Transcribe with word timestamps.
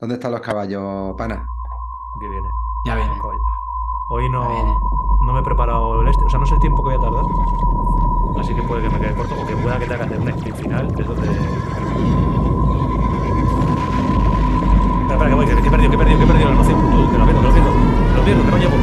¿Dónde 0.00 0.14
están 0.14 0.32
los 0.32 0.40
caballos, 0.40 1.14
pana? 1.14 1.46
Aquí 2.16 2.26
viene. 2.26 2.48
Ya 2.86 2.94
viene. 2.94 3.12
Hoy 4.08 4.30
no, 4.30 4.48
viene. 4.48 4.78
no 5.26 5.32
me 5.34 5.40
he 5.40 5.42
preparado 5.42 6.00
el 6.00 6.08
este, 6.08 6.24
o 6.24 6.30
sea, 6.30 6.40
no 6.40 6.46
sé 6.46 6.54
el 6.54 6.60
tiempo 6.60 6.82
que 6.82 6.96
voy 6.96 6.98
a 6.98 7.00
tardar. 7.00 7.24
Así 8.38 8.54
que 8.54 8.62
puede 8.62 8.80
que 8.80 8.88
me 8.88 8.98
quede 8.98 9.14
corto 9.14 9.34
o 9.38 9.46
que 9.46 9.54
pueda 9.56 9.78
que 9.78 9.84
tenga 9.84 9.98
que 9.98 10.04
hacer 10.04 10.20
un 10.20 10.28
sprint 10.28 10.56
final. 10.56 10.88
de 10.88 11.02
Eso 11.02 11.14
de... 11.14 11.20
Espera, 11.20 11.44
espera, 15.12 15.28
que 15.28 15.34
voy, 15.34 15.46
que, 15.46 15.54
que 15.54 15.68
he 15.68 15.70
perdido, 15.70 15.90
que 15.90 15.96
he 15.96 15.98
perdido, 15.98 16.18
que 16.18 16.24
he 16.24 16.28
perdido 16.28 16.48
la 16.48 16.56
noción. 16.56 16.80
Que 16.80 17.18
lo 17.18 17.24
pierdo, 17.26 17.40
que 17.40 17.46
lo 17.46 17.52
pierdo. 17.52 17.72
que 17.72 18.16
Lo 18.16 18.24
pierdo, 18.24 18.44
que 18.44 18.50
no 18.50 18.56
llevo. 18.56 18.76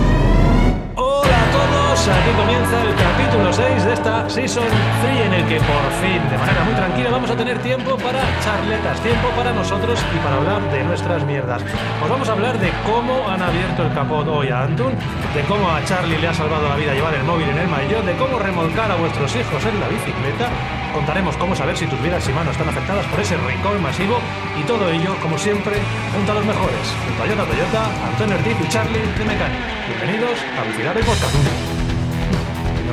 Aquí 2.08 2.32
comienza 2.40 2.82
el 2.84 2.96
capítulo 2.96 3.52
6 3.52 3.84
de 3.84 3.94
esta 3.94 4.30
Season 4.30 4.64
3 4.64 5.26
en 5.28 5.34
el 5.34 5.46
que 5.46 5.58
por 5.60 5.84
fin, 6.00 6.24
de 6.32 6.38
manera 6.38 6.64
muy 6.64 6.74
tranquila, 6.74 7.10
vamos 7.10 7.30
a 7.30 7.36
tener 7.36 7.60
tiempo 7.60 7.98
para 7.98 8.24
charletas, 8.40 9.02
tiempo 9.02 9.28
para 9.36 9.52
nosotros 9.52 10.00
y 10.16 10.18
para 10.20 10.38
hablar 10.38 10.72
de 10.72 10.86
nuestras 10.86 11.26
mierdas. 11.26 11.62
Os 12.02 12.10
vamos 12.10 12.30
a 12.30 12.32
hablar 12.32 12.58
de 12.60 12.72
cómo 12.86 13.28
han 13.28 13.42
abierto 13.42 13.84
el 13.84 13.94
capot 13.94 14.26
hoy 14.26 14.48
a 14.48 14.64
Antun, 14.64 14.94
de 15.36 15.42
cómo 15.50 15.70
a 15.70 15.84
Charlie 15.84 16.18
le 16.18 16.30
ha 16.30 16.34
salvado 16.34 16.70
la 16.70 16.78
vida 16.78 16.94
llevar 16.94 17.14
el 17.14 17.24
móvil 17.24 17.50
en 17.50 17.58
el 17.58 17.68
maillot, 17.68 18.06
de 18.06 18.16
cómo 18.16 18.40
remolcar 18.40 18.90
a 18.90 18.96
vuestros 18.96 19.36
hijos 19.36 19.66
en 19.66 19.78
la 19.78 19.90
bicicleta. 19.90 20.48
Contaremos 20.94 21.36
cómo 21.36 21.58
saber 21.58 21.76
si 21.76 21.88
tus 21.88 22.02
vidas 22.02 22.24
y 22.30 22.32
manos 22.32 22.54
están 22.54 22.70
afectadas 22.70 23.06
por 23.08 23.20
ese 23.20 23.36
recall 23.36 23.82
masivo 23.82 24.18
y 24.58 24.64
todo 24.64 24.90
ello, 24.90 25.14
como 25.22 25.38
siempre, 25.38 25.76
junto 26.16 26.32
a 26.32 26.36
los 26.36 26.46
mejores, 26.46 26.88
junto 27.04 27.24
a 27.24 27.26
Toyota 27.26 27.52
Toyota, 27.52 27.84
Antonio 28.12 28.36
Ortiz 28.38 28.56
y 28.64 28.70
Charlie 28.70 29.02
de 29.02 29.26
Mecánico. 29.26 29.64
Bienvenidos 29.88 30.40
a 30.58 30.64
Bicicleta 30.64 31.00
y 31.02 31.04
Podcast. 31.04 31.77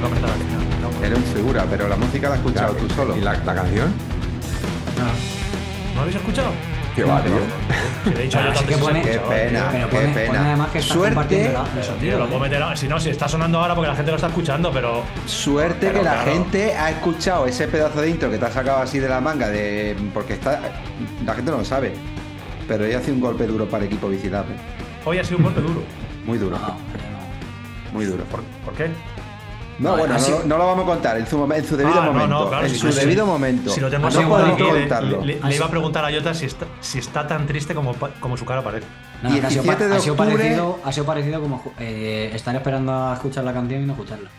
Que. 0.08 0.20
No, 0.20 0.28
no. 1.10 1.16
Un 1.16 1.24
figura, 1.34 1.66
pero 1.68 1.88
la 1.88 1.96
música 1.96 2.28
la 2.28 2.34
has 2.34 2.40
escuchado 2.40 2.74
tú 2.74 2.88
solo. 2.94 3.16
¿Y 3.16 3.20
la, 3.20 3.32
la 3.34 3.54
canción? 3.54 3.92
¿No 5.94 6.00
habéis 6.00 6.16
escuchado? 6.16 6.50
Qué 6.94 7.02
va, 7.02 7.20
tío. 7.22 7.34
Yo 8.28 8.66
que 8.68 8.76
pone- 8.76 9.02
Qué 9.02 9.18
pena, 9.18 9.68
Pero 9.72 9.88
qué 9.90 9.96
pone, 9.96 10.06
pone 10.12 10.14
pena. 10.26 10.44
además 10.46 10.68
que 10.70 10.80
Suerte, 10.82 11.52
Tío, 12.00 12.18
lo 12.18 12.26
puedo 12.26 12.40
meter 12.40 12.62
Si 12.76 12.86
no, 12.86 13.00
si 13.00 13.10
está 13.10 13.26
sonando 13.26 13.58
ahora 13.58 13.74
porque 13.74 13.88
la 13.88 13.96
gente 13.96 14.10
lo 14.12 14.16
está 14.16 14.28
escuchando, 14.28 14.70
pero. 14.72 15.02
Suerte 15.26 15.88
Pero 15.88 15.98
que 16.00 16.04
la 16.04 16.18
gente 16.18 16.76
ha 16.76 16.90
escuchado 16.90 17.46
ese 17.46 17.66
pedazo 17.66 18.00
de 18.00 18.10
intro 18.10 18.30
que 18.30 18.38
te 18.38 18.44
ha 18.46 18.50
sacado 18.52 18.78
así 18.82 19.00
de 19.00 19.08
la 19.08 19.20
manga, 19.20 19.48
de 19.48 19.96
porque 20.14 20.34
está, 20.34 20.60
la 21.24 21.34
gente 21.34 21.50
no 21.50 21.58
lo 21.58 21.64
sabe. 21.64 21.94
Pero 22.68 22.84
ella 22.84 22.98
hace 22.98 23.10
un 23.10 23.20
golpe 23.20 23.46
duro 23.46 23.66
para 23.68 23.84
el 23.84 23.88
equipo. 23.88 24.08
¿eh? 24.10 24.20
Hoy 25.04 25.18
ha 25.18 25.24
sido 25.24 25.38
un 25.38 25.44
golpe 25.44 25.60
duro. 25.60 25.82
Muy 26.24 26.38
duro, 26.38 26.56
No, 26.58 26.68
no. 26.68 26.76
muy 27.92 28.04
duro. 28.04 28.22
¿Por, 28.24 28.40
por 28.64 28.74
qué? 28.74 28.88
No, 29.78 29.90
No, 29.90 29.96
bueno, 29.98 30.14
ha 30.14 30.18
no, 30.18 30.24
sido- 30.24 30.42
no 30.46 30.56
lo 30.58 30.66
vamos 30.66 30.84
a 30.84 30.86
contar 30.86 31.18
en 31.18 31.26
su, 31.26 31.36
momen- 31.36 31.56
en 31.58 31.64
su 31.64 31.76
debido 31.76 32.00
Ah, 32.00 32.04
no, 32.06 32.12
momento. 32.12 32.28
no, 32.44 32.48
claro, 32.48 32.64
en 32.66 32.72
si 32.72 32.78
su 32.78 32.92
si- 32.92 33.00
debido 33.00 33.26
momento. 33.26 33.70
Si 33.70 33.80
lo 33.80 33.90
tengo 33.90 34.06
Ha 34.06 34.10
no 34.10 34.16
sido 34.16 34.28
podemos 34.28 34.60
le, 34.60 34.80
contarlo. 34.80 35.20
le- 35.20 35.26
le 35.26 35.32
Ha 35.34 35.36
iba 35.38 35.50
sido- 35.50 35.64
a 35.64 35.70
preguntar 35.70 36.04
a 36.04 36.12
Jota 36.12 36.32
si 36.34 36.46
está, 36.46 36.66
si 36.80 36.98
está 37.00 37.26
tan 37.26 37.46
triste 37.46 37.74
como, 37.74 37.92
como 38.20 38.36
su 38.36 38.44
cara 38.44 38.62
parece. 38.62 38.86
Ha 39.22 39.28
sido, 39.30 39.40
17 39.40 39.88
de 39.88 39.96
ha 39.96 40.00
sido 40.00 40.14
octubre. 40.14 40.36
parecido, 40.36 40.78
ha 40.84 40.92
sido 40.92 41.06
parecido 41.06 41.40
como 41.40 41.62
eh, 41.80 42.30
estar 42.34 42.54
esperando 42.54 42.92
a 42.92 43.14
escuchar 43.14 43.42
la 43.44 43.52
canción 43.52 43.82
y 43.82 43.86
no 43.86 43.92
escucharla. 43.94 44.30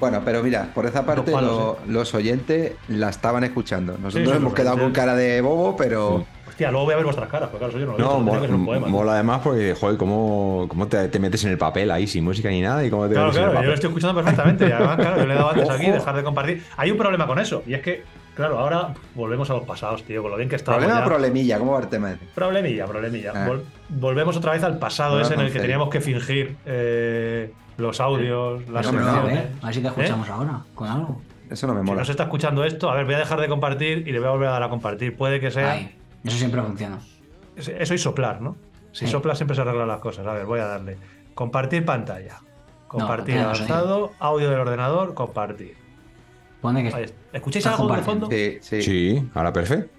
Bueno, 0.00 0.20
pero 0.24 0.42
mira, 0.42 0.68
por 0.74 0.84
esa 0.86 1.04
parte 1.06 1.32
palos, 1.32 1.50
lo- 1.50 1.78
los 1.86 2.14
oyentes 2.14 2.72
la 2.88 3.08
estaban 3.10 3.44
escuchando. 3.44 3.96
Nosotros 3.98 4.30
sí, 4.30 4.36
hemos 4.36 4.54
quedado 4.54 4.78
con 4.78 4.92
cara 4.92 5.14
de 5.14 5.40
bobo, 5.40 5.74
pero 5.76 6.24
Hostia, 6.48 6.70
luego 6.70 6.84
voy 6.86 6.92
a 6.94 6.96
ver 6.96 7.04
vuestras 7.04 7.28
caras, 7.28 7.48
porque 7.50 7.58
claro, 7.66 7.72
soy 7.72 7.80
yo 7.82 7.86
no 7.86 7.92
lo 7.92 7.98
he 7.98 8.00
No, 8.02 8.06
visto, 8.08 8.16
tendría 8.16 8.34
mo- 8.34 8.40
que 8.42 8.46
ser 8.46 8.54
un 8.56 8.66
poema. 8.66 8.86
mola 8.88 9.12
además 9.12 9.40
porque, 9.42 9.74
joder, 9.74 9.96
cómo, 9.96 10.66
cómo 10.68 10.86
te, 10.88 11.08
te 11.08 11.18
metes 11.18 11.44
en 11.44 11.50
el 11.50 11.58
papel 11.58 11.90
ahí 11.90 12.06
sin 12.06 12.24
música 12.24 12.48
ni 12.48 12.60
nada 12.60 12.84
y 12.84 12.90
cómo 12.90 13.06
te 13.08 13.12
Claro, 13.14 13.26
metes 13.28 13.42
en 13.42 13.50
claro, 13.50 13.62
yo 13.62 13.68
lo 13.68 13.74
estoy 13.74 13.88
escuchando 13.88 14.14
perfectamente. 14.14 14.68
Y 14.68 14.72
además, 14.72 14.96
claro, 14.96 15.16
yo 15.18 15.26
le 15.26 15.34
he 15.34 15.36
dado 15.36 15.50
antes 15.50 15.68
aquí, 15.70 15.90
dejar 15.90 16.16
de 16.16 16.22
compartir. 16.22 16.62
Hay 16.76 16.90
un 16.90 16.98
problema 16.98 17.26
con 17.26 17.38
eso, 17.38 17.62
y 17.66 17.74
es 17.74 17.82
que, 17.82 18.04
claro, 18.34 18.58
ahora 18.60 18.94
volvemos 19.14 19.50
a 19.50 19.54
los 19.54 19.64
pasados, 19.64 20.02
tío, 20.04 20.22
con 20.22 20.30
lo 20.30 20.36
bien 20.36 20.48
que 20.48 20.56
estamos. 20.56 20.78
problema 20.78 21.00
o 21.00 21.02
ya. 21.02 21.06
problemilla, 21.06 21.58
¿cómo 21.58 21.72
va 21.72 21.80
el 21.80 21.88
tema? 21.88 22.16
Problemilla, 22.34 22.86
problemilla. 22.86 23.32
Ah. 23.34 23.48
Vol- 23.48 23.62
volvemos 23.88 24.36
otra 24.36 24.52
vez 24.52 24.62
al 24.62 24.78
pasado 24.78 25.12
Bueno, 25.12 25.26
ese 25.26 25.34
en 25.34 25.40
el 25.40 25.52
que 25.52 25.60
teníamos 25.60 25.90
que 25.90 26.00
fingir 26.00 26.56
eh, 26.64 27.50
los 27.76 28.00
audios, 28.00 28.66
las 28.68 28.86
Hombre, 28.86 29.04
no, 29.04 29.10
a 29.10 29.14
secciones. 29.14 29.42
ver, 29.42 29.52
a 29.62 29.66
ver 29.66 29.74
si 29.74 29.80
te 29.82 29.88
escuchamos 29.88 30.28
ahora, 30.30 30.60
con 30.74 30.88
algo. 30.88 31.20
Eso 31.50 31.66
no 31.68 31.74
me 31.74 31.80
Si 31.80 31.86
mola. 31.86 32.00
no 32.00 32.04
se 32.04 32.10
está 32.12 32.24
escuchando 32.24 32.64
esto, 32.64 32.90
a 32.90 32.94
ver, 32.94 33.04
voy 33.04 33.14
a 33.14 33.18
dejar 33.18 33.40
de 33.40 33.48
compartir 33.48 34.06
y 34.08 34.12
le 34.12 34.18
voy 34.18 34.28
a 34.28 34.30
volver 34.32 34.48
a 34.48 34.52
dar 34.52 34.62
a 34.64 34.68
compartir. 34.68 35.16
Puede 35.16 35.38
que 35.38 35.50
sea. 35.52 35.72
Ay, 35.72 35.94
eso 36.24 36.36
siempre 36.36 36.62
funciona. 36.62 36.98
Eso 37.56 37.94
y 37.94 37.98
soplar, 37.98 38.40
¿no? 38.42 38.56
Si 38.92 39.06
Sí. 39.06 39.10
soplas 39.12 39.38
siempre 39.38 39.54
se 39.54 39.62
arreglan 39.62 39.88
las 39.88 40.00
cosas. 40.00 40.26
A 40.26 40.32
ver, 40.32 40.46
voy 40.46 40.60
a 40.60 40.66
darle. 40.66 40.96
Compartir 41.34 41.84
pantalla. 41.84 42.40
Compartir 42.88 43.36
no 43.36 43.42
avanzado, 43.42 44.12
audio 44.18 44.50
del 44.50 44.60
ordenador, 44.60 45.14
compartir. 45.14 45.74
Pone 46.60 46.82
que 46.82 46.88
está. 46.88 47.14
¿Escucháis 47.32 47.66
algo 47.66 47.94
de 47.94 48.02
fondo? 48.02 48.28
Sí, 48.30 48.58
sí. 48.60 48.82
Sí, 48.82 49.28
ahora 49.34 49.52
perfecto. 49.52 49.90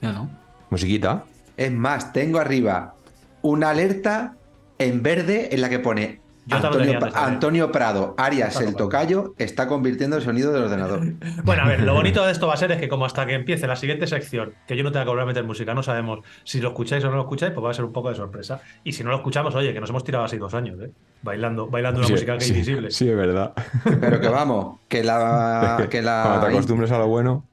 yo 0.00 0.12
no. 0.12 0.30
Musiquita. 0.70 1.24
Es 1.56 1.70
más, 1.72 2.12
tengo 2.12 2.38
arriba 2.38 2.94
una 3.42 3.70
alerta 3.70 4.36
en 4.78 5.02
verde 5.02 5.54
en 5.54 5.60
la 5.60 5.68
que 5.68 5.78
pone 5.78 6.20
Yo 6.44 6.56
Antonio, 6.56 6.98
también. 6.98 7.12
Antonio 7.14 7.70
Prado, 7.70 8.14
Arias 8.18 8.60
el 8.60 8.74
tocayo, 8.74 9.34
está 9.38 9.68
convirtiendo 9.68 10.16
el 10.16 10.22
sonido 10.22 10.52
del 10.52 10.64
ordenador. 10.64 11.00
Bueno, 11.44 11.62
a 11.62 11.68
ver, 11.68 11.82
lo 11.82 11.94
bonito 11.94 12.24
de 12.24 12.32
esto 12.32 12.46
va 12.48 12.54
a 12.54 12.56
ser 12.56 12.72
es 12.72 12.78
que 12.78 12.88
como 12.88 13.04
hasta 13.04 13.24
que 13.26 13.34
empiece 13.34 13.66
la 13.66 13.76
siguiente 13.76 14.06
sección, 14.06 14.54
que 14.66 14.76
yo 14.76 14.82
no 14.82 14.90
tenga 14.90 15.04
que 15.04 15.10
volver 15.10 15.22
a 15.24 15.26
meter 15.26 15.44
música, 15.44 15.72
no 15.74 15.82
sabemos 15.82 16.20
si 16.44 16.60
lo 16.60 16.68
escucháis 16.68 17.04
o 17.04 17.10
no 17.10 17.16
lo 17.16 17.22
escucháis, 17.22 17.52
pues 17.52 17.64
va 17.64 17.70
a 17.70 17.74
ser 17.74 17.84
un 17.84 17.92
poco 17.92 18.08
de 18.08 18.16
sorpresa. 18.16 18.60
Y 18.84 18.92
si 18.92 19.04
no 19.04 19.10
lo 19.10 19.16
escuchamos, 19.16 19.54
oye, 19.54 19.72
que 19.72 19.80
nos 19.80 19.90
hemos 19.90 20.02
tirado 20.04 20.24
así 20.24 20.36
dos 20.36 20.52
años, 20.54 20.80
¿eh? 20.80 20.90
Bailando, 21.22 21.68
bailando 21.68 21.98
una 22.00 22.06
Sí, 22.08 22.12
música 22.14 22.34
que 22.38 22.44
sí, 22.44 22.50
invisible. 22.52 22.90
Sí, 22.90 23.08
es 23.08 23.16
verdad. 23.16 23.52
Pero 24.00 24.20
que 24.20 24.28
vamos, 24.28 24.80
que 24.88 25.04
la, 25.04 25.76
que 25.90 26.02
Cuando 26.02 26.40
te 26.40 26.46
la, 26.46 26.48
acostumbres 26.48 26.90
a 26.90 26.98
lo 26.98 27.06
bueno. 27.06 27.44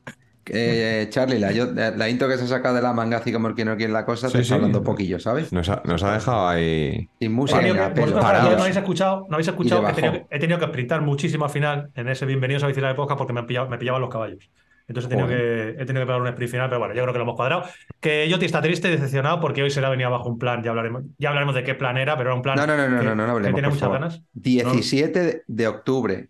Eh, 0.53 1.07
Charlie, 1.09 1.39
la, 1.39 1.51
yo- 1.51 1.71
la 1.73 2.09
intro 2.09 2.27
que 2.27 2.37
se 2.37 2.47
saca 2.47 2.73
de 2.73 2.81
la 2.81 2.93
manga, 2.93 3.17
así 3.17 3.31
como 3.31 3.47
el 3.47 3.55
que 3.55 3.65
no 3.65 3.75
quiere 3.77 3.91
la 3.93 4.05
cosa, 4.05 4.27
Sí, 4.27 4.33
te 4.33 4.39
está 4.41 4.49
sí. 4.49 4.53
hablando 4.55 4.83
poquillo, 4.83 5.19
¿sabes? 5.19 5.51
Nos 5.53 5.69
ha, 5.69 5.81
nos 5.85 6.03
ha 6.03 6.13
dejado 6.13 6.47
ahí. 6.47 7.09
Sin 7.19 7.31
música 7.33 7.59
que- 7.61 7.71
vosotros, 7.73 8.23
no 8.23 8.61
habéis 8.61 8.75
escuchado, 8.77 9.25
no 9.29 9.35
habéis 9.35 9.47
escuchado 9.47 9.83
que 9.85 9.91
he 9.91 9.93
tenido, 9.95 10.13
que, 10.13 10.25
he 10.35 10.39
tenido 10.39 10.59
que 10.59 10.65
sprintar 10.65 11.01
muchísimo 11.01 11.45
al 11.45 11.51
final 11.51 11.91
en 11.95 12.09
ese 12.09 12.25
Bienvenidos 12.25 12.63
a 12.63 12.67
Bicicleta 12.67 12.89
de 12.89 12.95
Podcast 12.95 13.17
porque 13.17 13.33
me, 13.33 13.39
han 13.41 13.47
pillado- 13.47 13.69
me 13.69 13.77
pillaban 13.77 14.01
los 14.01 14.09
caballos. 14.09 14.49
Entonces 14.87 15.11
he 15.11 15.15
tenido, 15.15 15.27
que, 15.29 15.69
he 15.79 15.85
tenido 15.85 16.01
que 16.01 16.07
pegar 16.07 16.19
un 16.19 16.27
sprint 16.29 16.51
final, 16.51 16.67
pero 16.67 16.79
bueno, 16.79 16.95
yo 16.95 17.03
creo 17.03 17.13
que 17.13 17.19
lo 17.19 17.23
hemos 17.25 17.35
cuadrado. 17.35 17.63
Que 17.99 18.27
Yoti 18.27 18.45
está 18.45 18.59
triste 18.59 18.87
y 18.87 18.91
decepcionado 18.91 19.39
porque 19.39 19.61
hoy 19.61 19.69
se 19.69 19.81
le 19.81 19.85
ha 19.85 19.89
venido 19.91 20.09
bajo 20.09 20.27
un 20.27 20.39
plan. 20.39 20.63
Ya 20.63 20.71
hablaremos, 20.71 21.03
ya 21.19 21.29
hablaremos 21.29 21.53
de 21.53 21.63
qué 21.63 21.75
plan 21.75 21.95
era, 21.97 22.17
pero 22.17 22.29
era 22.31 22.35
un 22.35 22.41
plan 22.41 22.55
No, 22.55 22.65
no, 22.65 22.75
no, 22.75 22.89
no, 22.89 22.99
que, 22.99 23.05
no, 23.05 23.13
no, 23.15 23.21
no 23.21 23.25
que 23.25 23.31
hablemos, 23.33 23.53
tiene 23.55 23.67
por 23.67 23.75
muchas 23.75 23.81
favor. 23.87 23.99
ganas. 23.99 24.23
17 24.33 25.19
de- 25.21 25.43
de 25.45 25.67
octubre. 25.67 26.29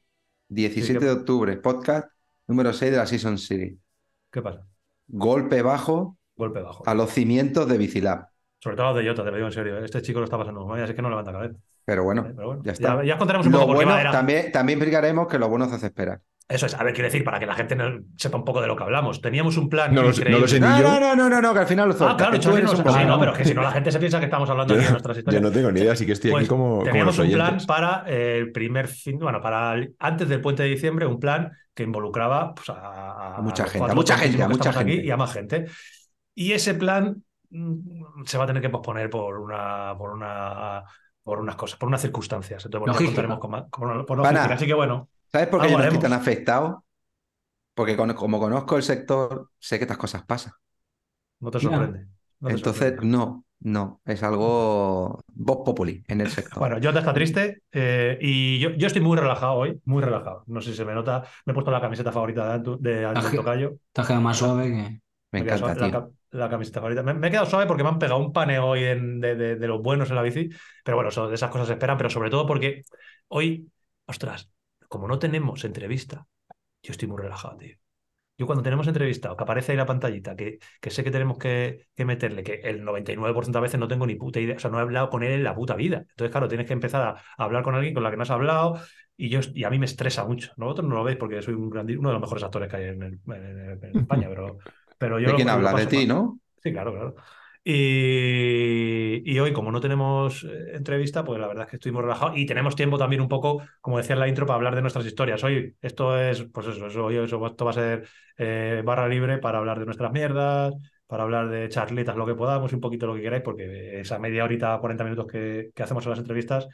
17 0.50 1.00
Sí, 1.00 1.06
de 1.06 1.12
octubre, 1.12 1.56
podcast 1.56 2.10
número 2.48 2.74
6 2.74 2.92
de 2.92 2.98
la 2.98 3.06
Season 3.06 3.38
Series. 3.38 3.76
¿Qué 4.32 4.42
pasa? 4.42 4.62
Golpe 5.08 5.62
bajo 5.62 6.18
Golpe 6.36 6.62
bajo. 6.62 6.84
a 6.88 6.94
los 6.94 7.10
cimientos 7.12 7.68
de 7.68 7.78
Bicilab. 7.78 8.28
Sobre 8.62 8.76
todo 8.76 8.94
los 8.94 9.04
de 9.04 9.10
Jota, 9.10 9.24
te 9.24 9.32
lo 9.32 9.38
digo 9.38 9.48
en 9.48 9.54
serio. 9.54 9.78
¿eh? 9.78 9.86
Este 9.86 10.02
chico 10.02 10.20
lo 10.20 10.26
está 10.26 10.38
pasando 10.38 10.66
mal, 10.66 10.82
así 10.84 10.94
que 10.94 11.02
no 11.02 11.10
levanta 11.10 11.32
cabeza. 11.32 11.56
Pero 11.86 12.04
bueno, 12.04 12.22
Eh, 12.28 12.34
pero 12.36 12.48
bueno, 12.48 12.62
ya 12.64 12.74
está. 12.74 12.98
Ya, 12.98 13.04
ya 13.06 13.14
os 13.14 13.20
contaremos 13.20 13.48
un 13.48 13.54
Lo 13.54 13.60
poco 13.60 13.72
por 13.72 13.80
qué 13.80 13.86
bueno, 13.86 14.00
era- 14.00 14.12
también, 14.12 14.52
también 14.52 14.78
explicaremos 14.80 15.28
que 15.28 15.40
lo 15.40 15.50
bueno 15.50 15.68
se 15.70 15.76
hace 15.76 15.88
esperar. 15.88 16.20
Eso 16.48 16.66
es, 16.66 16.74
a 16.74 16.84
ver, 16.84 16.94
quiero 16.94 17.06
decir, 17.08 17.24
para 17.24 17.40
que 17.40 17.46
la 17.46 17.54
gente 17.54 17.76
no- 17.76 18.00
sepa 18.18 18.38
un 18.38 18.44
poco 18.44 18.60
de 18.60 18.66
lo 18.68 18.76
que 18.76 18.82
hablamos. 18.84 19.22
Teníamos 19.22 19.56
un 19.58 19.70
plan 19.70 19.94
No 19.94 20.02
lo 20.02 20.12
sé- 20.14 20.22
no 20.24 20.30
increíble. 20.38 20.42
lo 20.42 20.48
sé 20.48 20.60
ni 20.60 20.66
No, 20.68 20.80
yo. 20.80 20.84
no, 20.84 21.00
no, 21.00 21.16
no, 21.16 21.30
no, 21.30 21.42
no, 21.42 21.54
que 21.54 21.60
al 21.60 21.68
final 21.68 21.90
lo 21.90 21.94
Ah, 22.08 22.16
claro, 22.18 22.40
tú 22.40 22.50
eres 22.50 22.64
no 22.66 22.72
un 22.72 22.78
sabe. 22.78 22.90
Sí, 22.90 22.96
bobado. 22.96 23.08
no, 23.08 23.20
pero 23.20 23.34
que 23.34 23.46
si 23.46 23.54
no 23.54 23.62
la 23.62 23.72
gente 23.72 23.92
se 23.92 24.00
piensa 24.00 24.20
que 24.20 24.26
estamos 24.26 24.50
hablando 24.50 24.74
aquí 24.74 24.84
de 24.84 24.90
nuestras 24.90 25.16
Yo 25.16 25.20
historias. 25.20 25.44
no 25.44 25.52
tengo 25.52 25.72
ni 25.72 25.80
idea, 25.82 25.94
así 25.94 26.06
que 26.08 26.12
estoy 26.14 26.32
Pues 26.32 26.42
aquí 26.42 26.50
como, 26.50 26.70
como 26.72 26.84
teníamos 26.86 27.18
los 27.18 27.28
un 27.28 27.34
plan 27.34 27.58
para 27.68 28.04
eh, 28.08 28.38
el 28.40 28.52
primer 28.52 28.88
fin, 28.88 29.20
bueno, 29.20 29.40
para 29.42 29.74
el- 29.76 29.96
antes 30.00 30.28
del 30.28 30.42
puente 30.42 30.64
de 30.64 30.70
diciembre, 30.70 31.06
un 31.06 31.20
plan 31.20 31.52
que 31.80 31.84
involucraba 31.84 32.54
pues, 32.54 32.70
a, 32.70 33.38
A 33.38 33.42
mucha 33.42 33.66
gente, 33.66 33.90
a 33.92 33.96
mucha 33.96 34.18
gente, 34.18 34.44
a 34.44 34.48
mucha 34.50 34.70
aquí 34.72 34.92
gente. 34.92 35.06
y 35.08 35.12
a 35.12 35.18
más 35.18 35.34
gente. 35.34 35.66
Y 36.36 36.52
ese 36.54 36.74
plan 36.76 37.24
mm, 37.50 38.24
se 38.26 38.38
va 38.38 38.44
a 38.46 38.48
tener 38.48 38.62
que 38.62 38.70
posponer 38.70 39.10
por 39.10 39.38
una, 39.40 39.96
por 39.98 40.12
una, 40.12 40.84
por 41.24 41.40
unas 41.40 41.56
cosas, 41.56 41.80
por 41.80 41.88
unas 41.90 42.02
circunstancias. 42.02 42.66
Entonces, 42.66 42.80
bueno, 42.82 43.06
contaremos 43.06 43.40
con 43.40 43.52
más- 43.52 43.64
con- 43.70 44.06
por 44.06 44.18
Pana. 44.22 44.32
logística. 44.32 44.56
Así 44.56 44.68
que 44.68 44.74
bueno, 44.74 45.10
¿Sabes 45.32 45.48
por 45.48 45.62
qué 45.62 45.72
yo 45.72 45.78
no 45.78 45.84
estoy 45.84 46.00
tan 46.00 46.14
afectado? 46.14 46.86
Porque 47.74 47.98
con- 47.98 48.14
como 48.14 48.40
conozco 48.40 48.78
el 48.78 48.84
sector, 48.84 49.52
sé 49.60 49.78
que 49.80 49.86
estas 49.86 49.98
cosas 49.98 50.24
pasan. 50.26 50.54
no 51.40 51.52
te 51.52 51.60
sorprende. 51.60 52.08
no 52.40 52.48
te 52.50 52.54
Entonces, 52.56 52.94
sorprende. 52.94 53.18
no, 53.18 53.46
no, 53.62 54.02
es 54.06 54.24
algo 54.24 55.24
voz 55.34 55.58
populi 55.66 56.04
en 56.08 56.22
el 56.22 56.30
sector. 56.30 56.60
Bueno, 56.60 56.78
Jota 56.82 57.00
está 57.00 57.14
triste 57.14 57.62
eh, 57.72 58.18
y 58.22 58.60
yo, 58.60 58.72
yo 58.72 58.88
estoy 58.88 59.02
muy 59.02 59.18
relajado 59.18 59.54
hoy, 59.54 59.80
muy 59.86 60.02
relajado. 60.04 60.44
No 60.48 60.62
sé 60.62 60.72
si 60.72 60.78
se 60.78 60.86
me 60.86 60.94
nota. 60.94 61.24
Me 61.46 61.52
he 61.52 61.54
puesto 61.54 61.72
la 61.72 61.82
camiseta 61.82 62.12
favorita 62.12 62.46
de 62.48 62.54
Antu, 62.54 62.78
de 62.80 63.06
Antu 63.06 63.28
Aje- 63.28 63.36
Tocayo. 63.38 63.76
Te 63.92 64.02
has 64.02 64.08
quedado 64.08 64.22
más 64.24 64.38
suave 64.38 64.66
que. 64.66 65.02
Me 65.32 65.44
quedado 65.44 65.58
encanta, 65.58 65.58
suave- 65.58 65.76
tío. 65.76 66.00
La, 66.00 66.06
ca- 66.06 66.12
la 66.32 66.50
camiseta 66.50 66.80
favorita. 66.80 67.04
Me, 67.04 67.14
me 67.14 67.28
he 67.28 67.32
quedado 67.32 67.46
suave 67.48 67.66
porque 67.68 67.84
me 67.84 67.90
han 67.90 68.00
pegado 68.00 68.20
un 68.20 68.32
paneo 68.34 68.66
hoy 68.68 68.84
en- 68.84 69.20
de, 69.20 69.36
de- 69.36 69.56
de 69.58 69.68
los 69.68 69.82
buenos 69.82 70.10
en 70.10 70.16
la 70.16 70.22
bici. 70.22 70.50
Pero 70.84 70.98
bueno, 70.98 71.10
eso- 71.10 71.28
de 71.28 71.36
esas 71.36 71.52
cosas 71.52 71.68
se 71.68 71.74
esperan, 71.74 71.98
pero 71.98 72.10
sobre 72.10 72.30
todo 72.30 72.46
porque 72.48 72.84
hoy, 73.28 73.70
ostras, 74.06 74.50
como 74.88 75.08
no 75.08 75.20
tenemos 75.20 75.64
entrevista, 75.66 76.26
yo 76.82 76.92
estoy 76.92 77.08
muy 77.08 77.22
relajado, 77.22 77.58
tío. 77.58 77.76
Yo 78.40 78.48
cuando 78.48 78.64
tenemos 78.64 78.88
entrevistado, 78.88 79.38
que 79.38 79.44
aparece 79.44 79.74
ahí 79.74 79.78
la 79.78 79.86
pantallita, 79.86 80.36
que, 80.36 80.60
que 80.82 80.90
sé 80.92 81.04
que 81.04 81.12
tenemos 81.12 81.38
que, 81.38 81.88
que 81.96 82.06
meterle, 82.06 82.42
que 82.44 82.56
el 82.64 82.84
99% 82.86 83.60
de 83.60 83.64
veces 83.64 83.80
no 83.80 83.88
tengo 83.90 84.08
ni 84.08 84.16
puta 84.16 84.40
idea, 84.40 84.56
o 84.56 84.60
sea, 84.60 84.72
no 84.72 84.80
he 84.80 84.82
hablado 84.82 85.10
con 85.12 85.24
él 85.24 85.34
en 85.34 85.44
la 85.44 85.54
puta 85.56 85.76
vida. 85.76 86.06
Entonces, 86.10 86.32
claro, 86.32 86.48
tienes 86.48 86.66
que 86.68 86.74
empezar 86.74 87.02
a, 87.04 87.10
a 87.12 87.44
hablar 87.44 87.64
con 87.64 87.76
alguien 87.76 87.94
con 87.94 88.04
la 88.04 88.12
que 88.12 88.18
no 88.18 88.24
has 88.24 88.32
hablado 88.32 88.80
y, 89.18 89.30
yo, 89.30 89.42
y 89.54 89.66
a 89.66 89.70
mí 89.70 89.78
me 89.80 89.86
estresa 89.86 90.26
mucho. 90.26 90.52
Vosotros 90.58 90.88
no 90.88 90.96
lo 90.96 91.04
veis 91.04 91.18
porque 91.18 91.42
soy 91.42 91.54
un 91.54 91.66
uno 91.78 91.82
de 92.10 92.14
los 92.14 92.22
mejores 92.22 92.44
actores 92.44 92.70
que 92.70 92.78
hay 92.78 92.84
en, 92.86 93.04
el- 93.04 93.20
en- 93.28 93.70
en- 93.72 93.84
en 93.86 93.98
España, 94.00 94.28
pero, 94.30 94.58
pero 94.98 95.20
yo... 95.20 95.30
¿De 95.30 95.36
quién 95.36 95.50
habla? 95.50 95.74
De 95.74 95.88
ti. 95.88 96.06
¿no? 96.08 96.40
Sí, 96.64 96.72
claro, 96.72 96.92
claro. 96.94 97.16
Y, 97.72 99.22
y 99.32 99.40
hoy, 99.40 99.54
como 99.54 99.72
no 99.72 99.80
tenemos 99.80 100.44
eh, 100.44 100.72
entrevista, 100.74 101.24
pues 101.24 101.40
la 101.40 101.48
verdad 101.48 101.66
es 101.66 101.70
que 101.70 101.76
estuvimos 101.76 102.02
relajados 102.02 102.36
y 102.36 102.48
tenemos 102.48 102.76
tiempo 102.76 102.98
también 102.98 103.22
un 103.22 103.28
poco, 103.30 103.62
como 103.80 103.98
decía 103.98 104.14
en 104.14 104.22
la 104.22 104.28
intro, 104.28 104.48
para 104.48 104.56
hablar 104.56 104.76
de 104.76 104.82
nuestras 104.82 105.06
historias. 105.06 105.44
Hoy 105.44 105.76
esto 105.80 106.18
es, 106.20 106.44
pues 106.52 106.66
eso, 106.66 106.88
eso, 106.88 107.06
hoy 107.06 107.18
eso, 107.18 107.46
esto 107.46 107.66
va 107.66 107.72
a 107.72 107.74
ser 107.76 108.08
eh, 108.38 108.82
barra 108.84 109.08
libre 109.08 109.38
para 109.38 109.60
hablar 109.60 109.78
de 109.78 109.86
nuestras 109.86 110.12
mierdas, 110.12 110.74
para 111.06 111.24
hablar 111.24 111.50
de 111.50 111.70
charletas, 111.70 112.16
lo 112.16 112.26
que 112.26 112.34
podamos 112.34 112.72
y 112.72 112.76
un 112.76 112.82
poquito 112.82 113.06
lo 113.06 113.14
que 113.14 113.22
queráis, 113.22 113.44
porque 113.44 114.00
esa 114.00 114.18
media 114.18 114.46
horita, 114.46 114.80
40 114.80 115.04
minutos 115.04 115.28
que, 115.28 115.70
que 115.76 115.84
hacemos 115.84 116.04
en 116.06 116.10
las 116.10 116.20
entrevistas, 116.20 116.68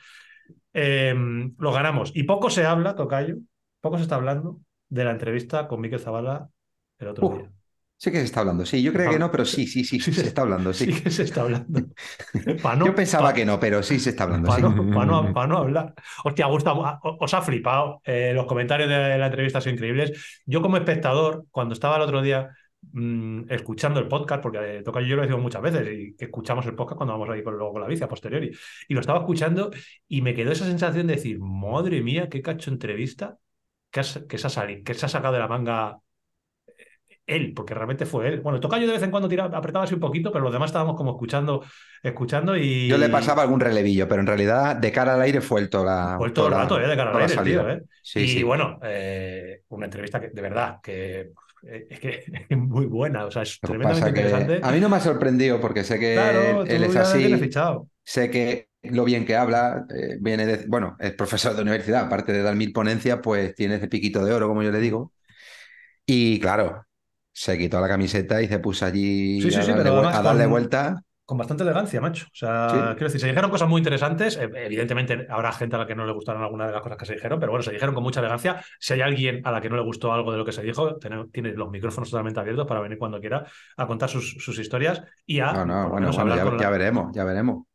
eh, 0.74 1.13
lo 1.57 1.71
ganamos. 1.74 2.12
Y 2.15 2.24
poco 2.24 2.50
se 2.50 2.65
habla, 2.65 2.95
Tocayo, 2.95 3.36
poco 3.81 3.97
se 3.97 4.03
está 4.03 4.15
hablando 4.15 4.62
de 4.89 5.03
la 5.03 5.12
entrevista 5.12 5.68
con 5.68 5.81
Miquel 5.81 6.00
Zavala 6.00 6.50
el 7.00 7.07
otro 7.09 7.25
Uh, 7.25 7.27
día. 7.27 7.51
Sí 7.97 8.12
que 8.12 8.18
se 8.18 8.25
está 8.25 8.42
hablando. 8.42 8.65
Sí, 8.65 8.83
yo 8.83 8.92
creo 8.92 9.09
que 9.09 9.18
no, 9.19 9.31
pero 9.31 9.45
sí, 9.45 9.65
sí, 9.68 9.83
sí, 9.86 10.00
se 10.00 10.21
está 10.21 10.42
hablando. 10.42 10.74
Sí. 10.74 10.86
Sí 10.92 11.01
que 11.01 11.09
se 11.12 11.24
está 11.24 11.42
hablando. 11.42 11.80
No- 12.77 12.86
Yo 12.86 12.94
pensaba 12.95 13.30
pa- 13.30 13.33
que 13.33 13.45
no, 13.45 13.59
pero 13.59 13.81
sí 13.83 14.00
se 14.00 14.09
está 14.12 14.25
hablando. 14.25 14.47
Para 14.50 14.57
sí. 14.57 14.62
no, 14.63 14.92
pa 14.94 15.06
no- 15.06 15.33
pa 15.33 15.47
no 15.47 15.57
hablar. 15.59 15.94
Hostia, 16.24 16.45
Gustavo, 16.47 16.86
os 17.03 17.33
ha 17.33 17.42
flipado. 17.42 18.01
Eh, 18.03 18.31
los 18.36 18.45
comentarios 18.45 18.89
de 18.89 19.18
la 19.18 19.25
entrevista 19.27 19.62
son 19.62 19.74
increíbles. 19.74 20.42
Yo, 20.45 20.62
como 20.62 20.77
espectador, 20.77 21.45
cuando 21.51 21.74
estaba 21.74 21.95
el 21.95 22.01
otro 22.03 22.21
día 22.21 22.50
mm, 22.92 23.44
escuchando 23.50 24.00
el 24.01 24.07
podcast, 24.07 24.44
porque 24.44 24.80
eh, 24.80 24.83
toca 24.83 25.01
yo 25.01 25.15
lo 25.15 25.21
decimos 25.21 25.42
muchas 25.42 25.62
veces, 25.62 25.88
y 25.92 26.15
que 26.15 26.25
escuchamos 26.25 26.65
el 26.65 26.75
podcast 26.75 26.97
cuando 26.97 27.13
vamos 27.13 27.30
ahí 27.30 27.44
con, 27.44 27.56
luego 27.57 27.71
con 27.74 27.81
la 27.81 27.88
bici 27.88 28.03
a 28.03 28.07
posteriori, 28.09 28.51
y 28.89 28.94
lo 28.94 29.00
estaba 29.00 29.19
escuchando 29.19 29.71
y 30.07 30.21
me 30.21 30.33
quedó 30.36 30.51
esa 30.51 30.65
sensación 30.65 31.07
de 31.07 31.15
decir, 31.15 31.39
madre 31.39 32.01
mía, 32.01 32.27
qué 32.30 32.42
cacho 32.42 32.69
entrevista 32.71 33.38
que, 33.89 34.01
has- 34.01 34.24
que, 34.30 34.38
se, 34.38 34.47
ha 34.47 34.50
salido, 34.50 34.83
que 34.83 34.94
se 34.94 35.06
ha 35.06 35.09
sacado 35.09 35.33
de 35.33 35.39
la 35.39 35.47
manga 35.47 35.97
él, 37.27 37.54
porque 37.56 37.74
realmente 37.74 38.06
fue 38.06 38.27
él. 38.27 38.42
Bueno, 38.42 38.60
Tocayo 38.60 38.86
de 38.88 38.94
vez 38.94 39.04
en 39.04 39.12
cuando 39.12 39.30
tiraba, 39.30 39.57
apretaba 39.57 39.86
así 39.86 39.94
un 39.94 40.00
poquito, 40.00 40.31
pero 40.31 40.44
los 40.44 40.54
demás 40.54 40.69
estábamos 40.69 40.95
como 40.95 41.12
escuchando, 41.12 41.63
escuchando 42.04 42.56
y... 42.57 42.89
Yo 42.89 42.98
le 42.98 43.10
pasaba 43.10 43.42
algún 43.42 43.60
relevillo, 43.60 44.07
pero 44.07 44.22
en 44.22 44.27
realidad 44.27 44.75
de 44.75 44.92
cara 44.92 45.16
al 45.16 45.22
aire 45.22 45.42
fue 45.42 45.62
el 45.62 45.69
todo 45.69 45.86
la. 45.86 46.18
Fue 46.18 46.31
todo 46.31 46.48
el 46.48 46.51
toda 46.51 46.57
la- 46.57 46.62
rato, 46.63 46.80
¿eh? 46.80 46.88
De 46.88 46.95
cara 46.95 47.10
al 47.12 47.16
toda 47.16 47.24
aire, 47.24 47.44
tío, 47.44 47.69
¿eh? 47.69 47.83
Sí, 48.01 48.22
y 48.22 48.27
sí. 48.27 48.44
bueno, 48.44 48.80
eh, 48.83 49.62
una 49.69 49.86
entrevista 49.86 50.19
que 50.22 50.30
de 50.30 50.42
verdad 50.42 50.80
que 50.81 51.31
eh, 51.68 51.88
es 51.89 52.00
que 52.00 52.24
es 52.50 52.57
muy 52.57 52.86
buena, 52.86 53.25
o 53.25 53.31
sea, 53.31 53.42
es 53.42 53.60
tremendamente 53.60 54.10
interesante. 54.10 54.62
a 54.62 54.71
mí 54.71 54.80
no 54.80 54.89
me 54.89 54.98
ha 54.98 55.00
sorprendido 55.00 55.60
porque 55.60 55.83
sé 55.83 56.00
que 56.00 56.13
claro, 56.13 56.62
él, 56.66 56.83
es 56.83 56.95
así, 56.95 57.38
fichado. 57.39 57.89
sé 58.04 58.30
que 58.30 58.69
lo 58.83 59.04
bien 59.04 59.25
que 59.25 59.36
habla, 59.36 59.86
eh, 59.95 60.18
viene 60.21 60.45
de, 60.45 60.66
bueno, 60.68 60.95
es 61.00 61.13
profesor 61.13 61.56
de 61.56 61.63
universidad, 61.63 62.06
aparte 62.06 62.31
de 62.33 62.44
dar 62.44 62.56
mil 62.56 62.71
ponencias, 62.71 63.19
pues 63.24 63.56
tiene 63.56 63.75
ese 63.75 63.88
piquito 63.88 64.24
de 64.24 64.33
oro, 64.33 64.48
como 64.48 64.62
yo 64.63 64.71
le 64.71 64.80
digo. 64.80 65.12
Y 66.06 66.39
claro, 66.39 66.84
se 67.37 67.57
quitó 67.57 67.81
la 67.81 67.87
camiseta 67.87 68.41
y 68.41 68.47
se 68.47 68.59
puso 68.59 68.85
allí 68.85 69.41
Sí, 69.41 69.51
sí, 69.51 69.57
a, 69.57 69.61
sí, 69.61 69.67
darle, 69.71 69.83
pero 69.83 69.95
vuel- 69.95 69.97
además 69.99 70.15
a 70.15 70.21
darle 70.23 70.43
con- 70.43 70.51
vuelta. 70.51 71.01
Con 71.25 71.39
bastante 71.39 71.63
elegancia, 71.63 71.99
macho. 71.99 72.27
O 72.27 72.35
sea, 72.35 72.67
quiero 72.93 73.07
decir, 73.07 73.19
se 73.19 73.27
dijeron 73.27 73.49
cosas 73.49 73.67
muy 73.67 73.79
interesantes. 73.79 74.37
eh, 74.37 74.47
Evidentemente, 74.53 75.25
habrá 75.27 75.51
gente 75.51 75.75
a 75.75 75.79
la 75.79 75.87
que 75.87 75.95
no 75.95 76.05
le 76.05 76.13
gustaron 76.13 76.43
algunas 76.43 76.67
de 76.67 76.73
las 76.73 76.83
cosas 76.83 76.99
que 76.99 77.05
se 77.07 77.13
dijeron, 77.15 77.39
pero 77.39 77.51
bueno, 77.51 77.63
se 77.63 77.71
dijeron 77.71 77.95
con 77.95 78.03
mucha 78.03 78.19
elegancia. 78.19 78.63
Si 78.79 78.93
hay 78.93 79.01
alguien 79.01 79.41
a 79.43 79.51
la 79.51 79.59
que 79.59 79.67
no 79.69 79.75
le 79.75 79.81
gustó 79.81 80.13
algo 80.13 80.31
de 80.31 80.37
lo 80.37 80.45
que 80.45 80.51
se 80.51 80.61
dijo, 80.61 80.97
tiene, 80.97 81.25
tiene 81.31 81.53
los 81.53 81.71
micrófonos 81.71 82.11
totalmente 82.11 82.39
abiertos 82.39 82.67
para 82.67 82.79
venir 82.79 82.99
cuando 82.99 83.19
quiera 83.19 83.43
a 83.75 83.87
contar 83.87 84.07
sus, 84.07 84.35
sus 84.39 84.59
historias 84.59 85.01
y 85.25 85.39
a. 85.39 85.51
No, 85.51 85.65
no, 85.65 85.89
bueno, 85.89 86.11
ya, 86.11 86.43
con 86.43 86.57
ya 86.59 86.65
la- 86.65 86.69
veremos, 86.69 87.11
ya 87.15 87.23
veremos. 87.23 87.65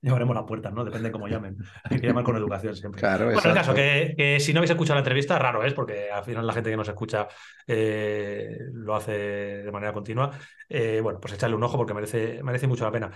Llevaremos 0.00 0.34
las 0.34 0.44
puertas, 0.44 0.72
¿no? 0.72 0.84
Depende 0.84 1.08
de 1.08 1.12
cómo 1.12 1.26
llamen. 1.26 1.56
Hay 1.84 2.00
que 2.00 2.06
llamar 2.06 2.22
con 2.22 2.36
educación 2.36 2.76
siempre. 2.76 3.00
Claro, 3.00 3.24
bueno, 3.24 3.40
el 3.40 3.46
exacto. 3.46 3.60
caso, 3.60 3.74
que, 3.74 4.14
que 4.16 4.40
si 4.40 4.52
no 4.52 4.60
habéis 4.60 4.70
escuchado 4.70 4.94
la 4.94 5.00
entrevista, 5.00 5.38
raro 5.38 5.64
es, 5.64 5.74
porque 5.74 6.10
al 6.10 6.22
final 6.22 6.46
la 6.46 6.52
gente 6.52 6.70
que 6.70 6.76
nos 6.76 6.88
escucha 6.88 7.26
eh, 7.66 8.56
lo 8.72 8.94
hace 8.94 9.12
de 9.12 9.72
manera 9.72 9.92
continua. 9.92 10.30
Eh, 10.68 11.00
bueno, 11.02 11.18
pues 11.20 11.34
echarle 11.34 11.56
un 11.56 11.62
ojo 11.64 11.76
porque 11.76 11.94
merece, 11.94 12.40
merece 12.44 12.68
mucho 12.68 12.84
la 12.84 12.92
pena. 12.92 13.10